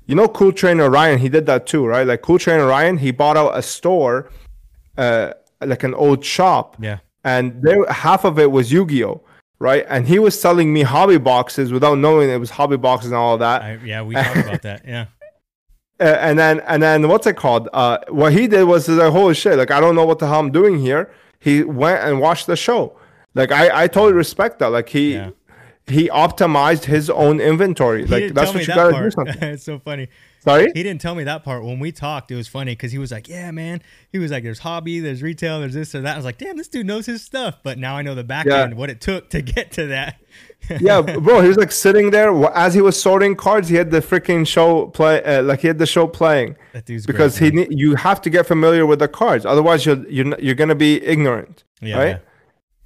You 0.06 0.16
know, 0.16 0.30
Cool 0.30 0.54
Trainer 0.54 0.90
Ryan, 0.90 1.20
he 1.20 1.28
did 1.28 1.46
that 1.48 1.68
too, 1.68 1.86
right? 1.86 2.08
Like 2.08 2.22
Cool 2.22 2.40
Trainer 2.40 2.66
Ryan, 2.66 2.98
he 2.98 3.12
bought 3.12 3.36
out 3.36 3.58
a 3.58 3.62
store, 3.62 4.30
uh, 4.98 5.34
like 5.68 5.84
an 5.84 5.94
old 5.94 6.24
shop, 6.26 6.78
Yeah. 6.80 7.00
and 7.24 7.62
there 7.62 7.86
half 7.92 8.26
of 8.26 8.38
it 8.40 8.52
was 8.52 8.72
Yu-Gi-Oh, 8.72 9.22
right? 9.60 9.86
And 9.90 10.08
he 10.08 10.20
was 10.20 10.40
selling 10.40 10.74
me 10.74 10.82
hobby 10.84 11.18
boxes 11.18 11.72
without 11.72 11.98
knowing 11.98 12.30
it 12.30 12.38
was 12.38 12.52
hobby 12.52 12.78
boxes 12.78 13.12
and 13.12 13.18
all 13.18 13.38
that. 13.38 13.62
I, 13.62 13.80
yeah, 13.84 14.02
we 14.02 14.16
talked 14.16 14.36
about 14.38 14.62
that. 14.64 14.82
Yeah. 14.88 15.06
Uh, 16.00 16.06
and 16.20 16.40
then 16.40 16.60
and 16.62 16.82
then 16.82 17.08
what's 17.08 17.28
it 17.28 17.38
called? 17.38 17.70
Uh, 17.72 18.00
what 18.10 18.34
he 18.34 18.48
did 18.48 18.64
was 18.64 18.90
like, 18.90 19.12
holy 19.12 19.36
shit! 19.36 19.58
Like 19.60 19.70
I 19.70 19.80
don't 19.80 19.94
know 19.96 20.04
what 20.06 20.18
the 20.18 20.28
hell 20.28 20.40
I'm 20.40 20.52
doing 20.52 20.80
here. 20.80 21.12
He 21.40 21.64
went 21.64 22.04
and 22.04 22.20
watched 22.20 22.48
the 22.48 22.56
show. 22.56 22.98
Like 23.36 23.52
I 23.52 23.84
I 23.84 23.88
totally 23.88 24.14
respect 24.14 24.58
that. 24.60 24.68
Like 24.68 24.90
he 24.90 25.14
Yeah. 25.14 25.30
he 25.86 26.10
optimized 26.10 26.86
his 26.86 27.12
own 27.12 27.40
inventory. 27.40 28.06
He 28.06 28.12
Like 28.12 28.34
that's 28.34 28.54
what 28.54 28.68
you 28.68 28.74
gotta 28.74 28.98
do. 29.04 29.12
Something. 29.18 29.36
it's 29.44 29.64
so 29.64 29.78
funny. 29.78 30.10
Sorry. 30.44 30.72
He 30.76 30.84
didn't 30.84 31.00
tell 31.00 31.16
me 31.16 31.24
that 31.24 31.44
part. 31.44 31.64
When 31.64 31.80
we 31.80 31.92
talked, 31.92 32.30
it 32.30 32.36
was 32.36 32.48
funny 32.48 32.74
because 32.74 32.92
he 32.92 32.98
was 32.98 33.12
like, 33.12 33.30
"Yeah, 33.30 33.50
man." 33.52 33.82
He 34.12 34.20
was 34.20 34.30
like, 34.32 34.44
"There's 34.44 34.60
hobby, 34.60 35.00
there's 35.00 35.22
retail, 35.24 35.60
there's 35.62 35.74
this 35.74 35.96
or 35.96 36.02
that." 36.02 36.14
I 36.14 36.18
was 36.18 36.26
like, 36.26 36.38
"Damn, 36.38 36.58
this 36.58 36.68
dude 36.68 36.86
knows 36.86 37.06
his 37.06 37.22
stuff." 37.22 37.60
But 37.64 37.78
now 37.78 37.96
I 37.96 38.02
know 38.02 38.14
the 38.14 38.24
back 38.26 38.46
Yeah. 38.46 38.64
end, 38.64 38.76
what 38.76 38.90
it 38.90 39.00
took 39.00 39.30
to 39.30 39.42
get 39.42 39.72
to 39.74 39.88
that. 39.88 40.20
yeah, 40.82 41.02
bro. 41.02 41.42
He 41.42 41.48
was 41.48 41.58
like 41.58 41.72
sitting 41.72 42.12
there 42.12 42.34
as 42.56 42.74
he 42.74 42.82
was 42.82 43.02
sorting 43.02 43.36
cards. 43.36 43.70
He 43.70 43.76
had 43.76 43.92
the 43.92 44.00
freaking 44.02 44.46
show 44.48 44.88
play. 44.88 45.24
Uh, 45.24 45.44
like 45.44 45.62
he 45.62 45.68
had 45.68 45.78
the 45.80 45.86
show 45.86 46.08
playing 46.08 46.56
That 46.74 46.86
dude's 46.86 47.06
great, 47.06 47.14
because 47.14 47.38
he 47.38 47.52
ne- 47.52 47.68
you 47.70 47.96
have 47.96 48.22
to 48.24 48.30
get 48.30 48.46
familiar 48.46 48.86
with 48.86 49.00
the 49.00 49.08
cards. 49.08 49.46
Otherwise, 49.46 49.86
you're 49.86 50.06
you're 50.10 50.38
you're 50.40 50.56
gonna 50.56 50.76
be 50.76 51.02
ignorant. 51.06 51.64
yeah, 51.82 51.98
right? 51.98 52.22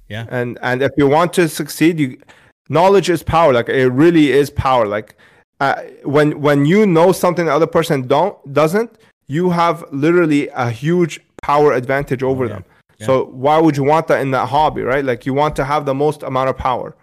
yeah, 0.08 0.24
yeah, 0.24 0.26
and 0.30 0.58
and 0.62 0.82
if 0.82 0.90
you 0.96 1.06
want 1.08 1.32
to 1.34 1.48
succeed 1.48 1.98
you 1.98 2.18
knowledge 2.70 3.08
is 3.08 3.22
power 3.22 3.52
like 3.52 3.68
it 3.70 3.88
really 3.88 4.30
is 4.30 4.50
power 4.50 4.86
like 4.86 5.16
uh, 5.60 5.82
when 6.04 6.40
when 6.40 6.64
you 6.64 6.86
know 6.86 7.12
something 7.12 7.46
the 7.46 7.52
other 7.52 7.66
person 7.66 8.06
don't 8.06 8.36
doesn't 8.52 8.90
you 9.26 9.50
have 9.50 9.84
literally 9.92 10.48
a 10.48 10.70
huge 10.70 11.20
power 11.42 11.72
advantage 11.72 12.22
over 12.22 12.46
yeah. 12.46 12.54
them 12.54 12.64
so 13.00 13.26
why 13.26 13.58
would 13.58 13.76
you 13.76 13.84
want 13.84 14.06
that 14.08 14.20
in 14.20 14.30
that 14.32 14.46
hobby 14.48 14.82
right 14.82 15.04
like 15.04 15.24
you 15.26 15.34
want 15.34 15.54
to 15.56 15.64
have 15.64 15.84
the 15.84 15.94
most 15.94 16.22
amount 16.22 16.48
of 16.48 16.56
power 16.56 16.96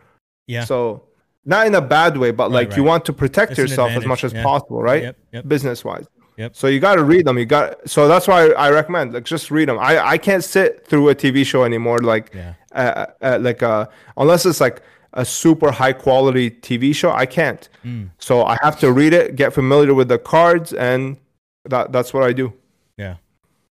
yeah. 0.48 0.64
so 0.66 1.04
not 1.46 1.68
in 1.68 1.76
a 1.76 1.82
bad 1.82 2.18
way 2.18 2.32
but 2.32 2.52
like 2.52 2.76
you 2.76 2.84
want 2.84 3.06
to 3.06 3.14
protect 3.14 3.52
It's 3.52 3.60
yourself 3.60 3.92
as 3.92 4.06
much 4.06 4.24
as 4.24 4.34
yeah. 4.34 4.44
possible 4.44 4.82
right 4.82 5.04
Yep, 5.04 5.18
yep. 5.34 5.48
business 5.48 5.86
wise 5.86 6.08
Yep. 6.38 6.54
so 6.54 6.68
you 6.68 6.82
got 6.82 6.96
to 6.96 7.04
read 7.06 7.26
them 7.26 7.38
you 7.38 7.46
got 7.46 7.90
so 7.90 8.10
that's 8.10 8.28
why 8.28 8.48
i 8.66 8.70
recommend 8.70 9.14
like 9.14 9.24
just 9.24 9.52
read 9.52 9.70
them 9.70 9.80
i 9.80 9.98
i 10.14 10.18
can't 10.18 10.44
sit 10.44 10.86
through 10.86 11.08
a 11.08 11.16
tv 11.16 11.46
show 11.46 11.64
anymore 11.64 12.00
like 12.00 12.32
Yeah. 12.34 12.54
uh, 12.74 13.06
uh, 13.22 13.38
like 13.40 13.64
uh 13.64 13.86
unless 14.18 14.46
it's 14.46 14.60
like 14.60 14.82
a 15.16 15.26
super 15.26 15.72
high 15.72 15.94
quality 15.94 16.52
tv 16.52 16.94
show 16.94 17.12
i 17.12 17.26
can't 17.26 17.70
Mm. 17.84 18.10
so 18.18 18.44
i 18.44 18.58
have 18.62 18.80
to 18.80 18.92
read 18.92 19.14
it 19.14 19.36
get 19.36 19.54
familiar 19.54 19.94
with 19.94 20.08
the 20.10 20.18
cards 20.20 20.74
and 20.74 21.18
that 21.66 21.92
that's 21.92 22.14
what 22.14 22.24
i 22.24 22.34
do 22.34 22.54
Yeah. 22.98 23.16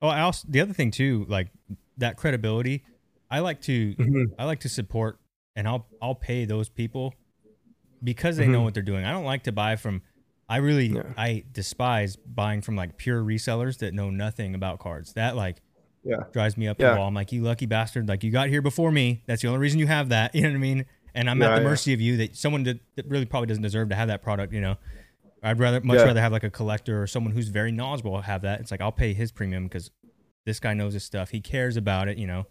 Oh, 0.03 0.07
I 0.07 0.21
also 0.21 0.47
the 0.49 0.61
other 0.61 0.73
thing 0.73 0.89
too, 0.89 1.25
like 1.29 1.49
that 1.97 2.17
credibility. 2.17 2.83
I 3.29 3.39
like 3.39 3.61
to 3.61 3.93
Mhm. 3.95 4.33
I 4.39 4.45
like 4.45 4.61
to 4.61 4.69
support, 4.69 5.19
and 5.55 5.67
I'll 5.67 5.85
I'll 6.01 6.15
pay 6.15 6.45
those 6.45 6.69
people 6.69 7.13
because 8.03 8.37
they 8.37 8.47
know 8.47 8.61
Mhm. 8.61 8.63
what 8.63 8.73
they're 8.73 8.83
doing. 8.83 9.05
I 9.05 9.11
don't 9.11 9.25
like 9.25 9.43
to 9.43 9.51
buy 9.51 9.75
from. 9.75 10.01
I 10.49 10.57
really 10.57 10.87
Yeah. 10.87 11.03
I 11.17 11.43
despise 11.53 12.15
buying 12.15 12.61
from 12.61 12.75
like 12.75 12.97
pure 12.97 13.23
resellers 13.23 13.77
that 13.77 13.93
know 13.93 14.09
nothing 14.09 14.55
about 14.55 14.79
cards. 14.79 15.13
That 15.13 15.35
like 15.35 15.61
yeah 16.03 16.23
drives 16.33 16.57
me 16.57 16.67
up 16.67 16.79
Yeah. 16.79 16.93
the 16.93 16.97
wall. 16.97 17.07
I'm 17.07 17.13
like, 17.13 17.31
you 17.31 17.43
lucky 17.43 17.67
bastard! 17.67 18.07
Like 18.09 18.23
you 18.23 18.31
got 18.31 18.49
here 18.49 18.63
before 18.63 18.91
me. 18.91 19.21
That's 19.27 19.43
the 19.43 19.49
only 19.49 19.59
reason 19.59 19.79
you 19.79 19.87
have 19.87 20.09
that. 20.09 20.33
You 20.35 20.41
know 20.41 20.49
what 20.49 20.55
I 20.55 20.59
mean? 20.59 20.85
And 21.13 21.29
I'm 21.29 21.41
at 21.41 21.49
Yeah, 21.49 21.55
the 21.57 21.61
yeah. 21.63 21.67
mercy 21.69 21.93
of 21.93 22.01
you 22.01 22.17
that 22.17 22.35
someone 22.35 22.63
that, 22.63 22.79
that 22.95 23.05
really 23.07 23.25
probably 23.25 23.47
doesn't 23.47 23.63
deserve 23.63 23.89
to 23.89 23.95
have 23.95 24.07
that 24.07 24.21
product. 24.23 24.53
You 24.53 24.61
know, 24.61 24.77
I'd 25.43 25.59
rather 25.59 25.81
much 25.81 25.97
Yeah. 25.97 26.05
rather 26.05 26.21
have 26.21 26.31
like 26.31 26.43
a 26.43 26.49
collector 26.49 27.01
or 27.01 27.07
someone 27.07 27.33
who's 27.33 27.49
very 27.49 27.71
knowledgeable 27.71 28.21
have 28.21 28.41
that. 28.43 28.59
It's 28.61 28.71
like 28.71 28.81
I'll 28.81 28.91
pay 28.91 29.13
his 29.13 29.31
premium 29.31 29.63
because 29.65 29.91
this 30.45 30.59
guy 30.59 30.73
knows 30.73 30.93
his 30.93 31.03
stuff. 31.03 31.29
He 31.31 31.41
cares 31.41 31.77
about 31.77 32.07
it. 32.07 32.17
You 32.17 32.27
know. 32.27 32.45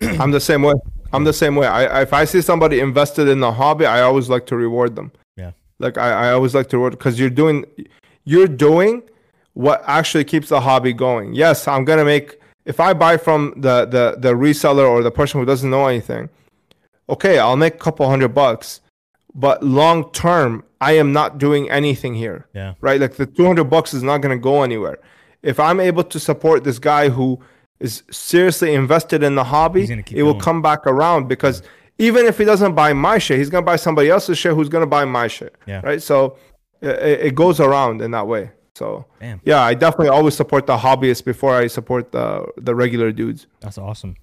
i'm 0.18 0.30
the 0.32 0.40
same 0.40 0.62
way 0.62 0.72
i'm 1.12 1.22
the 1.24 1.32
same 1.34 1.54
way 1.54 1.66
I, 1.66 1.84
I 1.98 2.02
if 2.02 2.12
i 2.14 2.24
see 2.24 2.40
somebody 2.40 2.80
invested 2.80 3.28
in 3.28 3.40
the 3.40 3.52
hobby 3.52 3.84
i 3.84 4.00
always 4.00 4.28
like 4.28 4.46
to 4.46 4.56
reward 4.56 4.96
them 4.96 5.12
Yeah. 5.36 5.52
like 5.78 5.96
i, 5.98 6.28
I 6.28 6.32
always 6.32 6.54
like 6.54 6.68
to 6.70 6.78
reward 6.78 6.92
because 6.94 7.20
you're 7.20 7.30
doing 7.30 7.66
you're 8.24 8.48
doing 8.48 9.02
what 9.52 9.84
actually 9.86 10.24
keeps 10.24 10.48
the 10.48 10.60
hobby 10.62 10.92
going 10.94 11.34
yes 11.34 11.68
i'm 11.68 11.84
gonna 11.84 12.06
make 12.06 12.40
if 12.64 12.80
i 12.80 12.94
buy 12.94 13.16
from 13.18 13.52
the 13.58 13.84
the 13.84 14.16
the 14.18 14.32
reseller 14.34 14.88
or 14.88 15.02
the 15.02 15.10
person 15.10 15.38
who 15.40 15.46
doesn't 15.46 15.70
know 15.70 15.86
anything 15.86 16.30
okay 17.08 17.38
i'll 17.38 17.56
make 17.56 17.74
a 17.74 17.78
couple 17.78 18.08
hundred 18.08 18.28
bucks 18.34 18.80
but 19.34 19.62
long 19.62 20.10
term 20.12 20.64
i 20.80 20.92
am 20.92 21.12
not 21.12 21.38
doing 21.38 21.70
anything 21.70 22.14
here 22.14 22.46
Yeah. 22.54 22.74
right 22.80 23.00
like 23.00 23.14
the 23.16 23.26
200 23.26 23.64
bucks 23.64 23.94
is 23.94 24.02
not 24.02 24.18
going 24.18 24.36
to 24.36 24.42
go 24.42 24.62
anywhere 24.62 24.98
if 25.42 25.60
i'm 25.60 25.80
able 25.80 26.04
to 26.04 26.18
support 26.20 26.64
this 26.64 26.78
guy 26.78 27.08
who 27.08 27.38
is 27.80 28.02
seriously 28.10 28.74
invested 28.74 29.22
in 29.22 29.34
the 29.34 29.44
hobby 29.44 29.84
it 30.18 30.22
will 30.22 30.40
come 30.40 30.62
back 30.62 30.86
around 30.86 31.28
because 31.28 31.62
even 31.98 32.26
if 32.26 32.38
he 32.38 32.44
doesn't 32.44 32.74
buy 32.74 32.92
my 32.92 33.18
shit 33.18 33.38
he's 33.38 33.50
going 33.50 33.62
to 33.62 33.66
buy 33.66 33.76
somebody 33.76 34.08
else's 34.10 34.38
shit 34.38 34.52
who's 34.54 34.68
going 34.68 34.82
to 34.82 34.86
buy 34.86 35.04
my 35.04 35.28
shit 35.28 35.54
Yeah. 35.66 35.80
right 35.84 36.02
so 36.02 36.36
it, 36.80 37.26
it 37.28 37.34
goes 37.34 37.60
around 37.60 38.00
in 38.02 38.10
that 38.12 38.26
way 38.26 38.50
so 38.74 39.06
Damn. 39.20 39.40
yeah 39.44 39.60
i 39.62 39.74
definitely 39.74 40.08
always 40.08 40.34
support 40.34 40.66
the 40.66 40.76
hobbyists 40.78 41.24
before 41.24 41.54
i 41.54 41.66
support 41.66 42.12
the 42.12 42.46
the 42.56 42.74
regular 42.74 43.12
dudes 43.12 43.46
That's 43.60 43.78
awesome. 43.78 44.16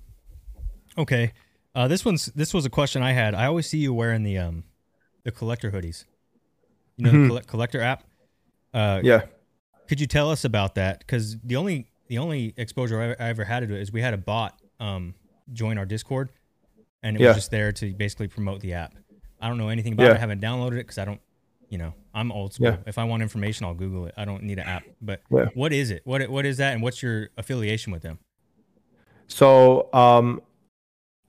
Okay. 0.98 1.34
Uh, 1.76 1.88
this 1.88 2.06
one's 2.06 2.28
this 2.28 2.54
was 2.54 2.66
a 2.66 2.70
question 2.70 3.02
I 3.02 3.14
had. 3.14 3.34
I 3.34 3.46
always 3.46 3.68
see 3.68 3.80
you 3.80 3.94
wearing 3.94 4.24
the 4.24 4.38
um 4.38 4.64
the 5.24 5.32
collector 5.32 5.72
hoodies. 5.72 6.06
You 6.98 7.06
know 7.06 7.12
Mhm. 7.12 7.24
the 7.24 7.28
colle- 7.30 7.42
collector 7.48 7.82
app. 7.82 8.04
Uh, 8.74 9.00
yeah 9.04 9.24
Could 9.88 10.00
you 10.00 10.08
tell 10.08 10.30
us 10.30 10.46
about 10.46 10.76
that? 10.76 11.00
Because 11.00 11.38
the 11.44 11.56
only 11.56 11.88
the 12.08 12.18
only 12.20 12.54
exposure 12.58 13.02
I, 13.20 13.24
I 13.26 13.30
ever 13.30 13.44
had 13.44 13.68
to 13.68 13.74
it 13.76 13.82
is 13.82 13.92
we 13.92 14.02
had 14.02 14.14
a 14.14 14.18
bot 14.18 14.60
um 14.80 15.16
join 15.52 15.78
our 15.78 15.86
Discord, 15.86 16.30
and 17.02 17.16
it 17.18 17.22
Yeah. 17.22 17.30
was 17.30 17.38
just 17.38 17.52
there 17.52 17.72
to 17.72 17.94
basically 17.94 18.28
promote 18.28 18.62
the 18.62 18.74
app. 18.74 18.94
I 19.42 19.48
don't 19.48 19.58
know 19.58 19.70
anything 19.70 19.94
about 19.94 20.08
it. 20.12 20.16
I 20.16 20.20
haven't 20.20 20.42
downloaded 20.42 20.74
it 20.74 20.86
because 20.88 20.98
I 21.00 21.06
don't. 21.06 21.22
You 21.70 21.80
know, 21.80 21.94
I'm 22.14 22.32
old 22.32 22.54
school. 22.54 22.68
Yeah. 22.68 22.78
If 22.86 23.00
I 23.00 23.04
want 23.04 23.24
information, 23.24 23.66
I'll 23.66 23.74
Google 23.74 24.06
it. 24.06 24.14
I 24.16 24.26
don't 24.26 24.44
need 24.44 24.60
an 24.60 24.68
app. 24.68 24.84
But 25.02 25.22
Yeah. 25.32 25.46
what 25.56 25.74
is 25.74 25.90
it? 25.90 26.04
What 26.06 26.30
what 26.30 26.46
is 26.46 26.58
that? 26.58 26.74
And 26.74 26.84
what's 26.84 27.02
your 27.02 27.30
affiliation 27.36 27.92
with 27.92 28.04
them? 28.04 28.20
So, 29.28 29.92
um, 29.92 30.42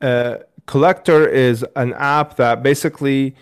uh, 0.05 0.39
Collector 0.66 1.26
is 1.26 1.65
an 1.76 1.94
app 1.94 2.36
that 2.36 2.62
basically, 2.62 3.34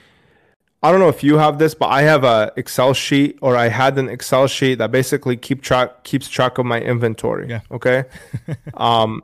I 0.82 0.91
don't 0.91 1.00
know 1.00 1.08
if 1.08 1.23
you 1.23 1.39
have 1.39 1.58
this, 1.58 1.74
but 1.74 1.86
I 1.86 2.02
have 2.02 2.24
a 2.24 2.52
Excel 2.57 2.94
sheet 2.94 3.39
or 3.42 3.57
I 3.57 3.68
had 3.68 3.99
an 3.99 4.08
Excel 4.08 4.47
sheet 4.47 4.78
that 4.78 4.91
basically 4.91 5.36
keep 5.36 5.62
track 5.62 6.05
keeps 6.05 6.28
track 6.28 6.58
of 6.58 6.66
my 6.66 6.81
inventory. 6.81 7.49
Yeah. 7.49 7.60
Okay. 7.70 8.05
um, 8.74 9.23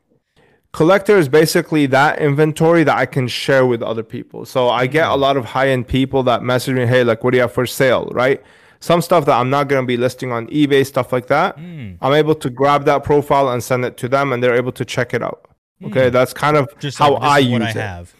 Collector 0.72 1.16
is 1.16 1.28
basically 1.28 1.86
that 1.86 2.20
inventory 2.20 2.84
that 2.84 2.96
I 2.96 3.06
can 3.06 3.26
share 3.26 3.66
with 3.66 3.82
other 3.82 4.02
people. 4.02 4.44
So 4.44 4.68
I 4.68 4.86
get 4.86 5.08
a 5.08 5.16
lot 5.16 5.36
of 5.36 5.44
high 5.46 5.70
end 5.70 5.88
people 5.88 6.22
that 6.24 6.42
message 6.42 6.74
me, 6.74 6.86
hey, 6.86 7.04
like, 7.04 7.24
what 7.24 7.30
do 7.30 7.38
you 7.38 7.42
have 7.42 7.52
for 7.52 7.66
sale? 7.66 8.08
Right. 8.12 8.42
Some 8.80 9.00
stuff 9.00 9.24
that 9.24 9.36
I'm 9.40 9.50
not 9.50 9.68
going 9.68 9.82
to 9.82 9.86
be 9.86 9.96
listing 9.96 10.30
on 10.30 10.46
eBay, 10.48 10.86
stuff 10.86 11.12
like 11.12 11.26
that. 11.28 11.58
Hmm. 11.58 11.94
I'm 12.00 12.12
able 12.12 12.36
to 12.36 12.50
grab 12.50 12.84
that 12.84 13.02
profile 13.02 13.48
and 13.48 13.62
send 13.62 13.84
it 13.84 13.96
to 13.96 14.08
them, 14.08 14.32
and 14.32 14.40
they're 14.40 14.54
able 14.54 14.70
to 14.72 14.84
check 14.84 15.14
it 15.14 15.22
out. 15.22 15.47
Okay, 15.84 16.10
that's 16.10 16.32
kind 16.32 16.56
of. 16.56 16.68
Just 16.78 16.98
how 16.98 17.14
like, 17.14 17.22
I 17.22 17.38
use 17.38 17.52
what 17.52 17.62
I 17.62 17.70
it. 17.70 17.76
have. 17.76 18.14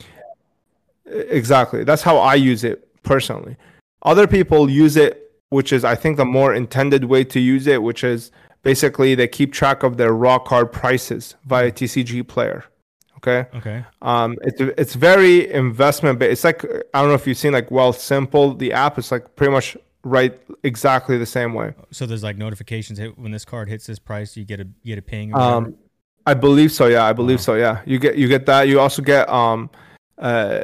Exactly, 1.06 1.84
that's 1.84 2.02
how 2.02 2.18
I 2.18 2.34
use 2.34 2.64
it 2.64 2.88
personally. 3.02 3.56
Other 4.02 4.26
people 4.26 4.70
use 4.70 4.96
it, 4.96 5.32
which 5.50 5.72
is 5.72 5.84
I 5.84 5.94
think 5.94 6.16
the 6.16 6.24
more 6.24 6.54
intended 6.54 7.04
way 7.04 7.24
to 7.24 7.40
use 7.40 7.66
it, 7.66 7.82
which 7.82 8.04
is 8.04 8.30
basically 8.62 9.14
they 9.14 9.28
keep 9.28 9.52
track 9.52 9.82
of 9.82 9.96
their 9.96 10.12
raw 10.12 10.38
card 10.38 10.72
prices 10.72 11.34
via 11.46 11.72
TCGplayer. 11.72 12.64
Okay. 13.16 13.46
Okay. 13.56 13.84
Um, 14.02 14.36
it's 14.42 14.60
it's 14.60 14.94
very 14.94 15.50
investment 15.50 16.18
based. 16.18 16.32
It's 16.32 16.44
like 16.44 16.64
I 16.94 17.00
don't 17.00 17.08
know 17.08 17.14
if 17.14 17.26
you've 17.26 17.36
seen 17.36 17.52
like 17.52 17.68
Wealthsimple, 17.70 18.58
the 18.58 18.72
app. 18.72 18.98
It's 18.98 19.10
like 19.10 19.34
pretty 19.34 19.52
much 19.52 19.76
right 20.04 20.40
exactly 20.62 21.18
the 21.18 21.26
same 21.26 21.52
way. 21.54 21.74
So 21.90 22.06
there's 22.06 22.22
like 22.22 22.36
notifications 22.36 22.98
hit 22.98 23.18
when 23.18 23.32
this 23.32 23.44
card 23.44 23.68
hits 23.68 23.86
this 23.86 23.98
price, 23.98 24.36
you 24.36 24.44
get 24.44 24.60
a 24.60 24.64
you 24.82 24.94
get 24.94 24.98
a 24.98 25.02
ping. 25.02 25.34
Um, 25.34 25.76
I 26.30 26.34
believe 26.34 26.70
so. 26.78 26.84
Yeah, 26.86 27.04
I 27.10 27.14
believe 27.20 27.40
so. 27.40 27.52
Yeah, 27.64 27.80
you 27.90 27.98
get 27.98 28.16
you 28.20 28.28
get 28.28 28.44
that. 28.46 28.68
You 28.68 28.80
also 28.80 29.00
get 29.02 29.28
um, 29.28 29.70
uh, 30.18 30.60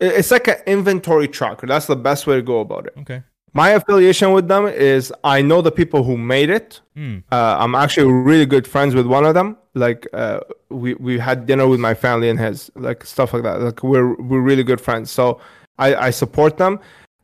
it's 0.00 0.30
like 0.30 0.48
an 0.48 0.60
inventory 0.66 1.28
tracker. 1.28 1.66
That's 1.66 1.86
the 1.86 2.00
best 2.08 2.26
way 2.26 2.36
to 2.36 2.42
go 2.42 2.58
about 2.60 2.86
it. 2.86 2.94
okay. 3.02 3.22
My 3.54 3.68
affiliation 3.78 4.32
with 4.32 4.48
them 4.48 4.64
is 4.66 5.12
I 5.36 5.42
know 5.42 5.60
the 5.62 5.70
people 5.70 6.00
who 6.08 6.16
made 6.16 6.50
it. 6.58 6.80
Hmm. 6.96 7.18
Uh, 7.30 7.56
I'm 7.62 7.74
actually 7.74 8.10
really 8.10 8.46
good 8.46 8.66
friends 8.66 8.94
with 8.94 9.06
one 9.06 9.26
of 9.26 9.34
them. 9.34 9.58
Like 9.74 10.08
uh, 10.22 10.40
we 10.70 10.94
we 11.06 11.18
had 11.18 11.46
dinner 11.50 11.66
with 11.72 11.80
my 11.88 11.94
family 11.94 12.28
and 12.30 12.38
his 12.46 12.70
like 12.86 13.04
stuff 13.04 13.34
like 13.34 13.42
that. 13.48 13.60
Like 13.60 13.82
we're 13.82 14.14
we're 14.28 14.40
really 14.50 14.64
good 14.64 14.80
friends. 14.80 15.10
So 15.18 15.38
I 15.78 15.88
I 16.08 16.10
support 16.10 16.56
them. 16.56 16.80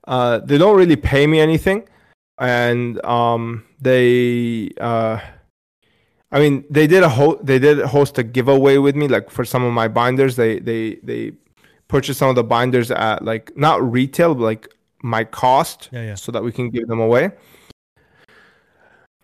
Uh, 0.07 0.39
they 0.49 0.59
don't 0.59 0.77
really 0.77 0.97
pay 0.97 1.27
me 1.27 1.41
anything, 1.41 1.81
and 2.39 3.05
um 3.05 3.65
they 3.81 4.71
uh. 4.81 5.19
I 6.31 6.39
mean, 6.41 6.65
they 6.69 6.87
did 6.87 7.03
a 7.03 7.09
ho- 7.09 7.41
they 7.43 7.59
did 7.59 7.79
host 7.79 8.19
a 8.19 8.23
giveaway 8.23 8.77
with 8.79 8.95
me, 8.97 9.09
like 9.09 9.31
for 9.31 9.45
some 9.45 9.65
of 9.65 9.73
my 9.73 9.89
binders. 9.89 10.37
They 10.37 10.59
they 10.59 10.97
they 11.03 11.33
purchased 11.89 12.19
some 12.19 12.29
of 12.29 12.35
the 12.37 12.45
binders 12.45 12.91
at 12.91 13.25
like 13.25 13.57
not 13.57 13.81
retail, 13.91 14.35
but 14.35 14.45
like 14.45 14.69
my 15.03 15.25
cost, 15.25 15.89
Yeah, 15.93 16.03
yeah. 16.03 16.15
so 16.17 16.31
that 16.33 16.43
we 16.45 16.53
can 16.53 16.69
give 16.71 16.87
them 16.89 17.01
away. 17.01 17.31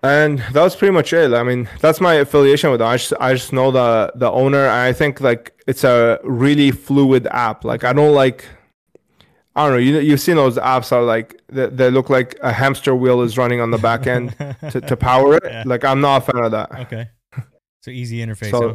And 0.02 0.39
that 0.52 0.62
was 0.62 0.76
pretty 0.76 0.92
much 0.92 1.12
it. 1.15 1.33
I 1.33 1.42
mean, 1.42 1.68
that's 1.81 2.00
my 2.00 2.15
affiliation 2.15 2.70
with 2.70 2.81
them. 2.81 2.89
I 2.89 2.97
just 2.97 3.12
I 3.20 3.33
just 3.34 3.52
know 3.52 3.70
the 3.70 4.12
the 4.15 4.31
owner, 4.31 4.65
and 4.65 4.70
I 4.89 4.92
think 4.92 5.20
like 5.20 5.52
it's 5.66 5.83
a 5.84 6.18
really 6.24 6.70
fluid 6.70 7.26
app. 7.31 7.65
Like 7.65 7.84
I 7.84 7.92
don't 7.92 8.15
like. 8.15 8.44
I 9.57 9.65
don't 9.65 9.73
know. 9.74 9.78
You 9.78 9.99
you've 10.00 10.20
seen 10.20 10.36
those 10.36 10.57
apps 10.57 10.91
are 10.92 11.02
like 11.02 11.41
they, 11.49 11.66
they 11.66 11.91
look 11.91 12.10
like 12.10 12.36
a 12.42 12.52
hamster 12.52 12.94
wheel 12.94 13.23
is 13.23 13.39
running 13.39 13.60
on 13.60 13.70
the 13.70 13.78
back 13.78 14.07
end 14.15 14.34
to, 14.70 14.81
to 14.81 14.97
power 14.97 15.36
it. 15.36 15.44
Yeah. 15.44 15.62
Like 15.66 15.84
I'm 15.84 16.00
not 16.00 16.23
a 16.28 16.33
fan 16.33 16.44
of 16.44 16.50
that. 16.52 16.73
Okay. 16.81 17.08
So 17.83 17.91
easy 17.91 18.18
interface. 18.18 18.50
So- 18.50 18.68
huh? 18.70 18.74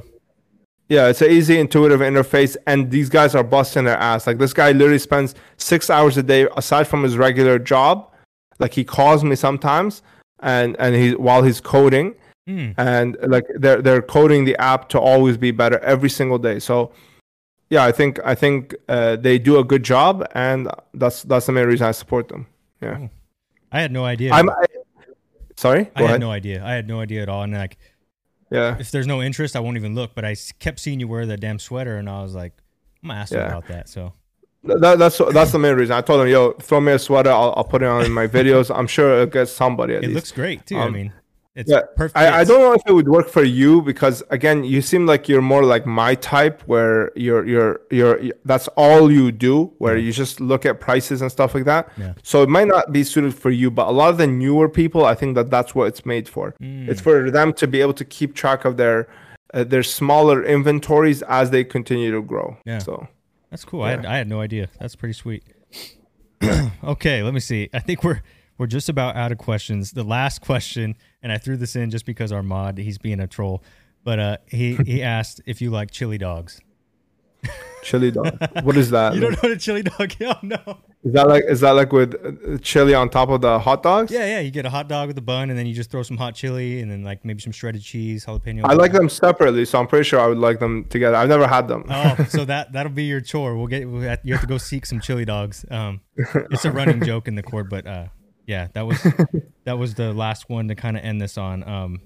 Yeah, 0.92 1.08
it's 1.10 1.22
an 1.22 1.30
easy, 1.30 1.60
intuitive 1.60 2.00
interface, 2.00 2.58
and 2.66 2.90
these 2.90 3.10
guys 3.10 3.36
are 3.36 3.44
busting 3.44 3.84
their 3.84 3.98
ass. 4.00 4.26
Like 4.26 4.40
this 4.40 4.54
guy 4.54 4.72
literally 4.72 4.98
spends 4.98 5.36
six 5.58 5.88
hours 5.92 6.18
a 6.18 6.24
day 6.24 6.48
aside 6.58 6.88
from 6.88 7.04
his 7.04 7.16
regular 7.16 7.60
job. 7.60 8.12
Like 8.58 8.74
he 8.74 8.84
calls 8.84 9.24
me 9.24 9.36
sometimes, 9.36 10.02
and 10.40 10.76
and 10.80 10.96
he 10.96 11.14
while 11.14 11.44
he's 11.44 11.62
coding, 11.62 12.16
Hmm. 12.48 12.72
and 12.78 13.18
like 13.28 13.46
they're 13.56 13.84
they're 13.84 14.02
coding 14.02 14.46
the 14.46 14.58
app 14.60 14.90
to 14.90 15.00
always 15.00 15.38
be 15.38 15.52
better 15.52 15.78
every 15.82 16.10
single 16.10 16.40
day. 16.40 16.58
So, 16.58 16.92
yeah, 17.70 17.84
I 17.84 17.92
think 17.92 18.20
I 18.26 18.36
think 18.36 18.76
uh, 18.88 19.16
they 19.16 19.38
do 19.40 19.58
a 19.60 19.64
good 19.64 19.84
job, 19.84 20.26
and 20.34 20.68
that's 20.94 21.24
that's 21.24 21.46
the 21.46 21.52
main 21.52 21.68
reason 21.68 21.88
I 21.88 21.92
support 21.92 22.28
them. 22.30 22.48
Yeah, 22.82 23.08
I 23.72 23.82
had 23.82 23.92
no 23.92 24.06
idea. 24.06 24.32
I'm. 24.32 24.50
I, 24.50 24.66
sorry, 25.56 25.90
I 25.96 26.02
had 26.02 26.10
ahead. 26.10 26.20
no 26.22 26.32
idea. 26.32 26.64
I 26.64 26.72
had 26.74 26.88
no 26.88 27.00
idea 27.02 27.22
at 27.24 27.30
all. 27.30 27.44
And 27.44 27.54
like, 27.54 27.78
yeah, 28.52 28.78
if 28.80 28.92
there's 28.92 29.08
no 29.08 29.22
interest, 29.22 29.56
I 29.56 29.60
won't 29.60 29.78
even 29.78 29.96
look. 29.96 30.16
But 30.16 30.26
I 30.26 30.36
kept 30.60 30.80
seeing 30.80 31.00
you 31.00 31.08
wear 31.08 31.26
that 31.26 31.40
damn 31.40 31.60
sweater, 31.60 31.98
and 31.98 32.10
I 32.10 32.22
was 32.22 32.34
like, 32.36 32.54
I'm 33.04 33.10
gonna 33.10 33.20
ask 33.22 33.32
Yeah. 33.34 33.48
about 33.48 33.68
that. 33.68 33.90
So 33.90 34.14
That, 34.64 34.98
that's 35.00 35.20
that's 35.34 35.52
the 35.52 35.60
main 35.60 35.76
reason. 35.76 35.94
I 35.96 36.02
told 36.02 36.22
him, 36.22 36.28
"Yo, 36.28 36.54
throw 36.54 36.82
me 36.82 36.92
a 36.94 37.00
sweater. 37.00 37.32
I'll, 37.32 37.54
I'll 37.56 37.64
put 37.64 37.82
it 37.82 37.88
on 37.88 38.04
in 38.06 38.12
my 38.12 38.28
videos. 38.38 38.76
I'm 38.76 38.88
sure 38.88 39.14
it'll 39.14 39.26
get 39.28 39.48
somebody 39.48 39.94
it 39.94 40.02
least." 40.02 40.16
looks 40.16 40.32
great 40.32 40.66
too. 40.66 40.78
I 40.78 40.86
Um, 40.86 40.94
mean, 40.94 41.14
it's 41.56 41.70
yeah, 41.70 41.82
perfect. 41.96 42.16
I, 42.16 42.42
I 42.42 42.44
don't 42.44 42.60
know 42.60 42.74
if 42.74 42.82
it 42.86 42.94
would 42.94 43.08
work 43.08 43.28
for 43.28 43.44
you 43.44 43.82
because 43.82 44.22
again, 44.30 44.64
you 44.64 44.82
seem 44.82 45.06
like 45.06 45.28
you're 45.28 45.42
more 45.42 45.64
like 45.64 45.86
my 45.86 46.16
type, 46.16 46.62
where 46.68 47.12
you're 47.16 47.46
you're 47.46 47.82
you're 47.90 48.22
that's 48.46 48.68
all 48.70 49.12
you 49.12 49.32
do, 49.32 49.74
where 49.80 49.98
you 49.98 50.12
just 50.12 50.40
look 50.40 50.66
at 50.66 50.80
prices 50.80 51.22
and 51.22 51.32
stuff 51.32 51.56
like 51.56 51.66
that. 51.66 51.92
Yeah. 51.98 52.14
So 52.24 52.44
it 52.44 52.50
might 52.50 52.68
not 52.68 52.92
be 52.92 53.04
suited 53.04 53.34
for 53.34 53.50
you, 53.50 53.72
but 53.72 53.88
a 53.88 53.92
lot 53.92 54.10
of 54.10 54.18
the 54.18 54.28
newer 54.28 54.70
people, 54.70 55.06
I 55.06 55.16
think 55.16 55.36
that 55.36 55.50
that's 55.50 55.74
what 55.74 55.88
it's 55.88 56.06
made 56.06 56.30
for. 56.30 56.56
Mm. 56.62 56.88
It's 56.88 57.02
for 57.02 57.32
them 57.32 57.52
to 57.54 57.68
be 57.68 57.82
able 57.82 57.94
to 57.96 58.06
keep 58.06 58.36
track 58.36 58.64
of 58.64 58.78
their 58.78 59.08
uh, 59.54 59.64
their 59.64 59.84
smaller 59.84 60.44
inventories 60.44 61.24
as 61.24 61.50
they 61.50 61.64
continue 61.64 62.12
to 62.12 62.22
grow. 62.22 62.58
Yeah. 62.66 62.78
So 62.78 63.08
That's 63.50 63.66
cool. 63.66 63.82
I, 63.82 63.92
had, 63.92 64.06
I 64.06 64.18
had 64.18 64.28
no 64.28 64.40
idea. 64.40 64.70
That's 64.80 64.96
pretty 64.96 65.14
sweet. 65.14 65.44
okay, 66.84 67.24
let 67.24 67.34
me 67.34 67.40
see. 67.40 67.70
I 67.74 67.80
think 67.80 68.04
we're 68.04 68.22
we're 68.60 68.68
just 68.68 68.90
about 68.90 69.16
out 69.16 69.32
of 69.32 69.40
questions. 69.40 69.92
The 69.92 70.04
last 70.04 70.42
question, 70.42 70.96
and 71.22 71.32
I 71.32 71.38
threw 71.38 71.58
this 71.58 71.76
in 71.76 71.90
just 71.90 72.06
because 72.06 72.32
our 72.32 72.44
mod, 72.44 72.78
he's 72.78 72.98
being 72.98 73.20
a 73.20 73.28
troll, 73.28 73.64
but 74.04 74.20
uh, 74.20 74.38
he 74.48 74.76
he 74.76 75.02
asked 75.18 75.42
if 75.46 75.62
you 75.62 75.72
like 75.72 75.92
chili 75.92 76.18
dogs. 76.18 76.62
chili 77.84 78.12
dog, 78.12 78.38
what 78.64 78.76
is 78.76 78.90
that? 78.90 79.14
You 79.16 79.22
don't 79.22 79.32
know 79.32 79.40
what 79.40 79.52
a 79.52 79.58
chili 79.58 79.84
dog? 79.84 80.14
Oh 80.22 80.34
no. 80.44 80.80
Is 81.02 81.14
that 81.14 81.30
like 81.30 81.44
is 81.48 81.62
that 81.62 81.72
like 81.72 81.94
with 81.94 82.14
uh, 82.14 82.58
chili 82.62 82.94
on 82.94 83.10
top 83.10 83.30
of 83.30 83.40
the 83.40 83.58
hot 83.58 83.82
dogs? 83.84 84.12
Yeah, 84.12 84.26
yeah. 84.26 84.40
You 84.42 84.52
get 84.52 84.66
a 84.66 84.70
hot 84.70 84.90
dog 84.90 85.08
with 85.08 85.18
a 85.18 85.22
bun, 85.22 85.50
and 85.50 85.58
then 85.58 85.66
you 85.66 85.74
just 85.74 85.90
throw 85.90 86.04
some 86.04 86.18
hot 86.18 86.36
chili, 86.36 86.82
and 86.82 86.92
then 86.92 87.06
like 87.06 87.24
maybe 87.24 87.40
some 87.40 87.54
shredded 87.54 87.82
cheese, 87.82 88.26
jalapeno. 88.26 88.66
I 88.66 88.74
like 88.74 88.92
them 88.92 89.08
separately, 89.08 89.64
so 89.64 89.80
I'm 89.80 89.88
pretty 89.88 90.04
sure 90.04 90.20
I 90.20 90.28
would 90.28 90.40
like 90.40 90.60
them 90.60 90.84
together. 90.90 91.16
I've 91.16 91.30
never 91.30 91.48
had 91.48 91.70
them. 91.70 91.86
Oh, 91.90 92.26
so 92.28 92.44
that 92.44 92.74
that'll 92.74 92.92
be 92.92 93.06
your 93.06 93.22
chore. 93.22 93.56
We'll 93.56 93.68
get 93.68 93.90
we'll 93.90 94.02
have, 94.02 94.20
you 94.26 94.34
have 94.34 94.42
to 94.42 94.48
go 94.48 94.58
seek 94.58 94.86
some 94.86 95.00
chili 95.00 95.24
dogs. 95.24 95.64
Um, 95.72 96.02
it's 96.18 96.66
a 96.66 96.72
running 96.72 97.02
joke 97.02 97.30
in 97.30 97.36
the 97.36 97.44
court, 97.44 97.70
but 97.70 97.88
uh, 97.88 98.08
yeah, 98.50 98.68
that 98.74 98.88
was 98.88 99.00
that 99.66 99.78
was 99.78 99.94
the 99.94 100.12
last 100.12 100.50
one 100.50 100.68
to 100.70 100.76
kind 100.76 100.98
of 100.98 101.04
end 101.04 101.22
this 101.22 101.38
on. 101.38 101.64
Um, 101.68 102.02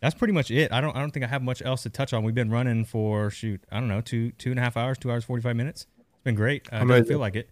that's 0.00 0.14
pretty 0.14 0.34
much 0.34 0.50
it. 0.50 0.72
I 0.72 0.80
don't 0.80 0.96
I 0.96 1.00
don't 1.00 1.12
think 1.12 1.24
I 1.24 1.28
have 1.28 1.42
much 1.42 1.62
else 1.62 1.84
to 1.84 1.90
touch 1.90 2.12
on. 2.12 2.24
We've 2.24 2.34
been 2.34 2.50
running 2.50 2.84
for 2.84 3.30
shoot 3.30 3.62
I 3.70 3.78
don't 3.78 3.88
know 3.88 4.00
two 4.00 4.32
two 4.32 4.50
and 4.50 4.58
a 4.58 4.62
half 4.62 4.76
hours, 4.76 4.98
two 4.98 5.12
hours 5.12 5.24
forty 5.24 5.42
five 5.42 5.54
minutes. 5.54 5.86
It's 6.12 6.22
been 6.24 6.34
great. 6.34 6.68
I 6.72 6.82
it 6.82 6.88
doesn't 6.88 7.06
feel 7.06 7.20
like 7.20 7.36
it, 7.36 7.48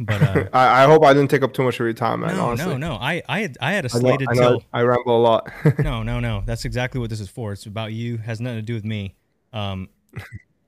but 0.00 0.22
uh, 0.22 0.44
I, 0.54 0.84
I 0.84 0.86
hope 0.86 1.04
I 1.04 1.12
didn't 1.12 1.28
take 1.30 1.42
up 1.42 1.52
too 1.52 1.64
much 1.64 1.74
of 1.74 1.80
your 1.80 1.92
time, 1.92 2.20
man. 2.20 2.34
no 2.34 2.46
honestly, 2.46 2.78
no 2.78 2.78
no. 2.78 2.94
I 2.94 3.22
I 3.28 3.40
had 3.40 3.58
I 3.60 3.72
had 3.72 3.84
a 3.84 3.90
I 3.92 3.98
know, 3.98 4.00
slated 4.00 4.28
I, 4.30 4.34
know 4.34 4.48
till 4.48 4.64
I 4.72 4.82
ramble 4.82 5.18
a 5.18 5.22
lot. 5.22 5.52
no, 5.78 6.02
no, 6.02 6.18
no. 6.18 6.44
That's 6.46 6.64
exactly 6.64 6.98
what 6.98 7.10
this 7.10 7.20
is 7.20 7.28
for. 7.28 7.52
It's 7.52 7.66
about 7.66 7.92
you. 7.92 8.16
Has 8.16 8.40
nothing 8.40 8.58
to 8.58 8.62
do 8.62 8.72
with 8.72 8.86
me. 8.86 9.16
Um, 9.52 9.90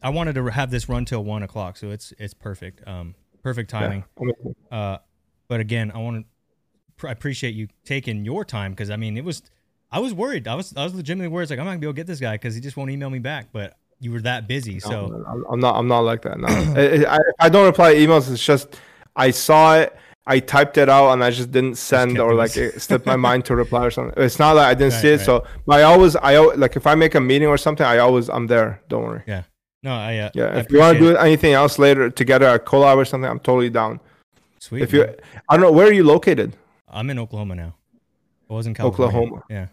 I 0.02 0.10
wanted 0.10 0.34
to 0.34 0.44
have 0.48 0.70
this 0.70 0.90
run 0.90 1.06
till 1.06 1.24
one 1.24 1.42
o'clock, 1.42 1.78
so 1.78 1.90
it's 1.90 2.12
it's 2.18 2.34
perfect. 2.34 2.86
Um, 2.86 3.14
perfect 3.42 3.70
timing. 3.70 4.04
Amazing. 4.20 4.54
Uh, 4.70 4.98
but 5.50 5.60
again, 5.60 5.90
I 5.92 5.98
want 5.98 6.24
to. 6.24 6.24
Pr- 6.96 7.08
I 7.08 7.10
appreciate 7.10 7.54
you 7.56 7.66
taking 7.84 8.24
your 8.24 8.44
time 8.44 8.70
because 8.70 8.88
I 8.88 8.96
mean, 8.96 9.18
it 9.18 9.24
was. 9.24 9.42
I 9.90 9.98
was 9.98 10.14
worried. 10.14 10.46
I 10.46 10.54
was 10.54 10.72
I 10.76 10.84
was 10.84 10.94
legitimately 10.94 11.26
worried. 11.28 11.42
It's 11.42 11.50
like 11.50 11.58
I'm 11.58 11.64
not 11.66 11.72
gonna 11.72 11.80
be 11.80 11.86
able 11.88 11.94
to 11.94 11.96
get 11.96 12.06
this 12.06 12.20
guy 12.20 12.34
because 12.34 12.54
he 12.54 12.60
just 12.60 12.76
won't 12.76 12.90
email 12.90 13.10
me 13.10 13.18
back. 13.18 13.48
But 13.52 13.76
you 13.98 14.12
were 14.12 14.20
that 14.20 14.46
busy, 14.46 14.74
No, 14.74 14.78
so 14.78 15.24
I'm, 15.28 15.44
I'm 15.50 15.60
not. 15.60 15.74
I'm 15.76 15.88
not 15.88 16.00
like 16.00 16.22
that. 16.22 16.38
No, 16.38 16.46
I, 17.10 17.18
I, 17.40 17.48
don't 17.48 17.66
reply 17.66 17.94
to 17.94 18.00
emails. 18.00 18.30
It's 18.32 18.44
just 18.44 18.80
I 19.16 19.32
saw 19.32 19.74
it. 19.76 19.96
I 20.26 20.38
typed 20.38 20.78
it 20.78 20.88
out 20.88 21.10
and 21.12 21.24
I 21.24 21.30
just 21.30 21.50
didn't 21.50 21.74
send 21.74 22.12
kept 22.12 22.22
or 22.22 22.34
like 22.34 22.56
it 22.56 22.80
slipped 22.80 23.04
my 23.06 23.16
mind 23.16 23.44
to 23.46 23.56
reply 23.56 23.86
or 23.86 23.90
something. 23.90 24.14
It's 24.22 24.38
not 24.38 24.54
like 24.54 24.66
I 24.66 24.74
didn't 24.74 24.92
Right, 24.92 25.02
see 25.02 25.08
it. 25.08 25.16
right. 25.16 25.26
So, 25.26 25.44
but 25.66 25.80
I 25.80 25.82
always, 25.82 26.14
I 26.14 26.38
like 26.38 26.76
if 26.76 26.86
I 26.86 26.94
make 26.94 27.16
a 27.16 27.20
meeting 27.20 27.48
or 27.48 27.58
something, 27.58 27.84
I 27.84 27.98
always, 27.98 28.30
I'm 28.30 28.46
there. 28.46 28.80
Don't 28.88 29.02
worry. 29.02 29.22
yeah. 29.26 29.42
No, 29.82 29.92
I 29.92 30.18
uh, 30.18 30.30
Yeah. 30.34 30.44
I 30.44 30.58
if 30.60 30.70
you 30.70 30.78
want 30.78 30.98
to 30.98 31.04
do 31.04 31.16
anything 31.16 31.54
else 31.54 31.78
later 31.78 32.10
together, 32.10 32.46
a 32.46 32.60
collab 32.60 32.96
or 32.96 33.04
something, 33.04 33.28
I'm 33.28 33.40
totally 33.40 33.70
down. 33.70 33.98
Sweet. 34.60 34.82
If 34.82 34.92
you, 34.92 35.00
man. 35.04 35.16
I 35.48 35.56
don't 35.56 35.62
know, 35.62 35.72
where 35.72 35.88
are 35.88 35.92
you 35.92 36.04
located? 36.04 36.56
I'm 36.88 37.10
in 37.10 37.18
Oklahoma 37.18 37.54
now. 37.56 37.74
I 38.48 38.54
was 38.54 38.66
in 38.66 38.74
California. 38.74 39.16
Oklahoma. 39.16 39.42
Yeah, 39.50 39.66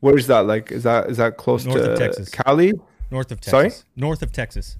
Where 0.00 0.16
is 0.16 0.26
that? 0.26 0.40
Like, 0.46 0.70
is 0.70 0.82
that 0.84 1.08
is 1.10 1.16
that 1.16 1.36
close 1.38 1.64
North 1.66 1.80
of 1.80 1.86
to 1.86 1.96
Texas. 1.96 2.28
Cali? 2.28 2.72
north 3.10 3.30
of 3.30 3.40
Texas. 3.40 3.50
Sorry? 3.50 3.70
North 3.96 4.22
of 4.22 4.32
Texas. 4.32 4.78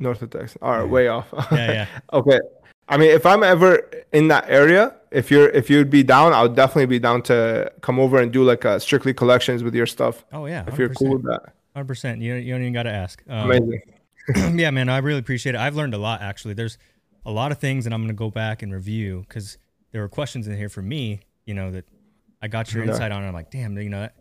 North 0.00 0.22
of 0.22 0.30
Texas. 0.30 0.58
All 0.60 0.70
right, 0.72 0.84
Yeah. 0.84 0.90
way 0.90 1.08
off. 1.08 1.28
Yeah, 1.52 1.72
yeah. 1.72 1.86
okay. 2.12 2.40
I 2.88 2.96
mean, 2.98 3.10
if 3.10 3.24
I'm 3.24 3.42
ever 3.42 3.80
in 4.12 4.28
that 4.28 4.44
area, 4.48 4.94
if 5.10 5.30
you're 5.30 5.48
if 5.50 5.70
you'd 5.70 5.88
be 5.88 6.02
down, 6.02 6.32
I 6.32 6.42
would 6.42 6.54
definitely 6.56 6.86
be 6.86 6.98
down 6.98 7.22
to 7.22 7.72
come 7.80 7.98
over 8.00 8.20
and 8.20 8.32
do 8.32 8.42
like 8.44 8.64
a 8.64 8.78
strictly 8.80 9.14
collections 9.14 9.62
with 9.62 9.74
your 9.74 9.86
stuff. 9.86 10.24
Oh 10.32 10.46
yeah. 10.46 10.64
If 10.66 10.76
you're 10.78 10.90
cool 10.90 11.12
with 11.14 11.22
that, 11.24 11.54
Hundred 11.74 11.86
percent. 11.88 12.20
You 12.20 12.34
you 12.34 12.52
don't 12.52 12.60
even 12.62 12.72
got 12.74 12.82
to 12.82 12.90
ask. 12.92 13.22
Um, 13.28 13.50
amazing. 13.50 13.82
yeah, 14.58 14.70
man, 14.70 14.88
I 14.88 14.98
really 14.98 15.20
appreciate 15.20 15.54
it. 15.54 15.58
I've 15.58 15.76
learned 15.76 15.94
a 15.94 15.98
lot 15.98 16.20
actually. 16.22 16.54
There's 16.54 16.76
a 17.26 17.30
lot 17.30 17.52
of 17.52 17.58
things 17.58 17.84
that 17.84 17.92
I'm 17.92 18.00
going 18.00 18.08
to 18.08 18.14
go 18.14 18.30
back 18.30 18.62
and 18.62 18.72
review 18.72 19.24
because 19.28 19.58
there 19.92 20.02
were 20.02 20.08
questions 20.08 20.46
in 20.48 20.56
here 20.56 20.68
for 20.68 20.82
me, 20.82 21.20
you 21.46 21.54
know, 21.54 21.70
that 21.70 21.84
I 22.42 22.48
got 22.48 22.72
your 22.72 22.84
Yeah. 22.84 22.90
insight 22.92 23.12
on. 23.12 23.18
And 23.18 23.28
I'm 23.28 23.34
like, 23.34 23.50
damn, 23.50 23.76
you 23.78 23.88
know, 23.88 24.00
that 24.00 24.14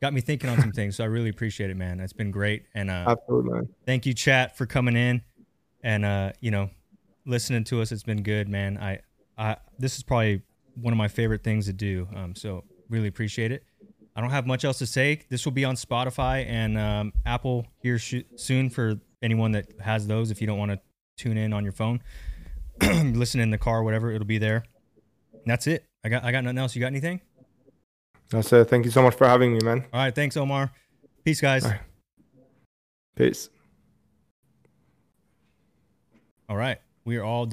got 0.00 0.12
me 0.14 0.20
thinking 0.20 0.48
on 0.48 0.60
some 0.60 0.72
things. 0.72 0.96
So 0.96 1.04
I 1.04 1.08
really 1.08 1.28
appreciate 1.28 1.70
it, 1.70 1.76
man. 1.76 2.00
It's 2.00 2.12
been 2.12 2.30
great. 2.30 2.64
And 2.74 2.90
uh, 2.90 3.04
Absolutely, 3.08 3.68
thank 3.84 4.06
you, 4.06 4.14
chat, 4.14 4.56
for 4.56 4.64
coming 4.66 4.96
in 4.96 5.22
and 5.82 6.04
uh, 6.04 6.32
you 6.40 6.50
know, 6.50 6.70
listening 7.26 7.64
to 7.64 7.82
us. 7.82 7.92
It's 7.92 8.02
been 8.04 8.22
good, 8.22 8.48
man. 8.48 8.78
I, 8.78 9.00
I, 9.36 9.56
this 9.78 9.96
is 9.96 10.02
probably 10.02 10.42
one 10.74 10.92
of 10.92 10.96
my 10.98 11.08
favorite 11.08 11.42
things 11.44 11.66
to 11.66 11.72
do. 11.72 12.08
Um, 12.14 12.34
so 12.34 12.64
really 12.88 13.08
appreciate 13.08 13.52
it. 13.52 13.64
I 14.16 14.20
don't 14.20 14.30
have 14.30 14.46
much 14.46 14.64
else 14.64 14.78
to 14.78 14.86
say. 14.86 15.20
This 15.28 15.44
will 15.44 15.52
be 15.52 15.64
on 15.64 15.76
Spotify 15.76 16.44
and 16.46 16.76
um, 16.78 17.12
Apple 17.26 17.66
here 17.82 17.98
sh- 17.98 18.22
soon 18.36 18.68
for 18.70 18.98
anyone 19.22 19.52
that 19.52 19.66
has 19.80 20.06
those. 20.08 20.30
If 20.32 20.40
you 20.40 20.46
don't 20.46 20.58
want 20.58 20.72
to 20.72 20.80
tune 21.16 21.36
in 21.36 21.52
on 21.52 21.62
your 21.62 21.72
phone, 21.72 22.00
listen 23.14 23.40
in 23.40 23.50
the 23.50 23.58
car, 23.58 23.82
whatever, 23.82 24.10
it'll 24.10 24.26
be 24.26 24.38
there. 24.38 24.64
And 25.32 25.42
that's 25.46 25.66
it. 25.66 25.84
I 26.04 26.08
got 26.08 26.24
I 26.24 26.32
got 26.32 26.44
nothing 26.44 26.58
else. 26.58 26.74
You 26.74 26.80
got 26.80 26.88
anything? 26.88 27.20
That's 28.30 28.52
it. 28.52 28.64
Thank 28.68 28.84
you 28.84 28.90
so 28.90 29.02
much 29.02 29.14
for 29.14 29.26
having 29.26 29.54
me, 29.54 29.60
man. 29.62 29.84
All 29.92 30.00
right. 30.00 30.14
Thanks, 30.14 30.36
Omar. 30.36 30.70
Peace, 31.24 31.40
guys. 31.40 31.64
All 31.64 31.70
right. 31.70 31.80
Peace. 33.16 33.48
All 36.48 36.56
right. 36.56 36.78
We 37.04 37.16
are 37.16 37.24
all 37.24 37.46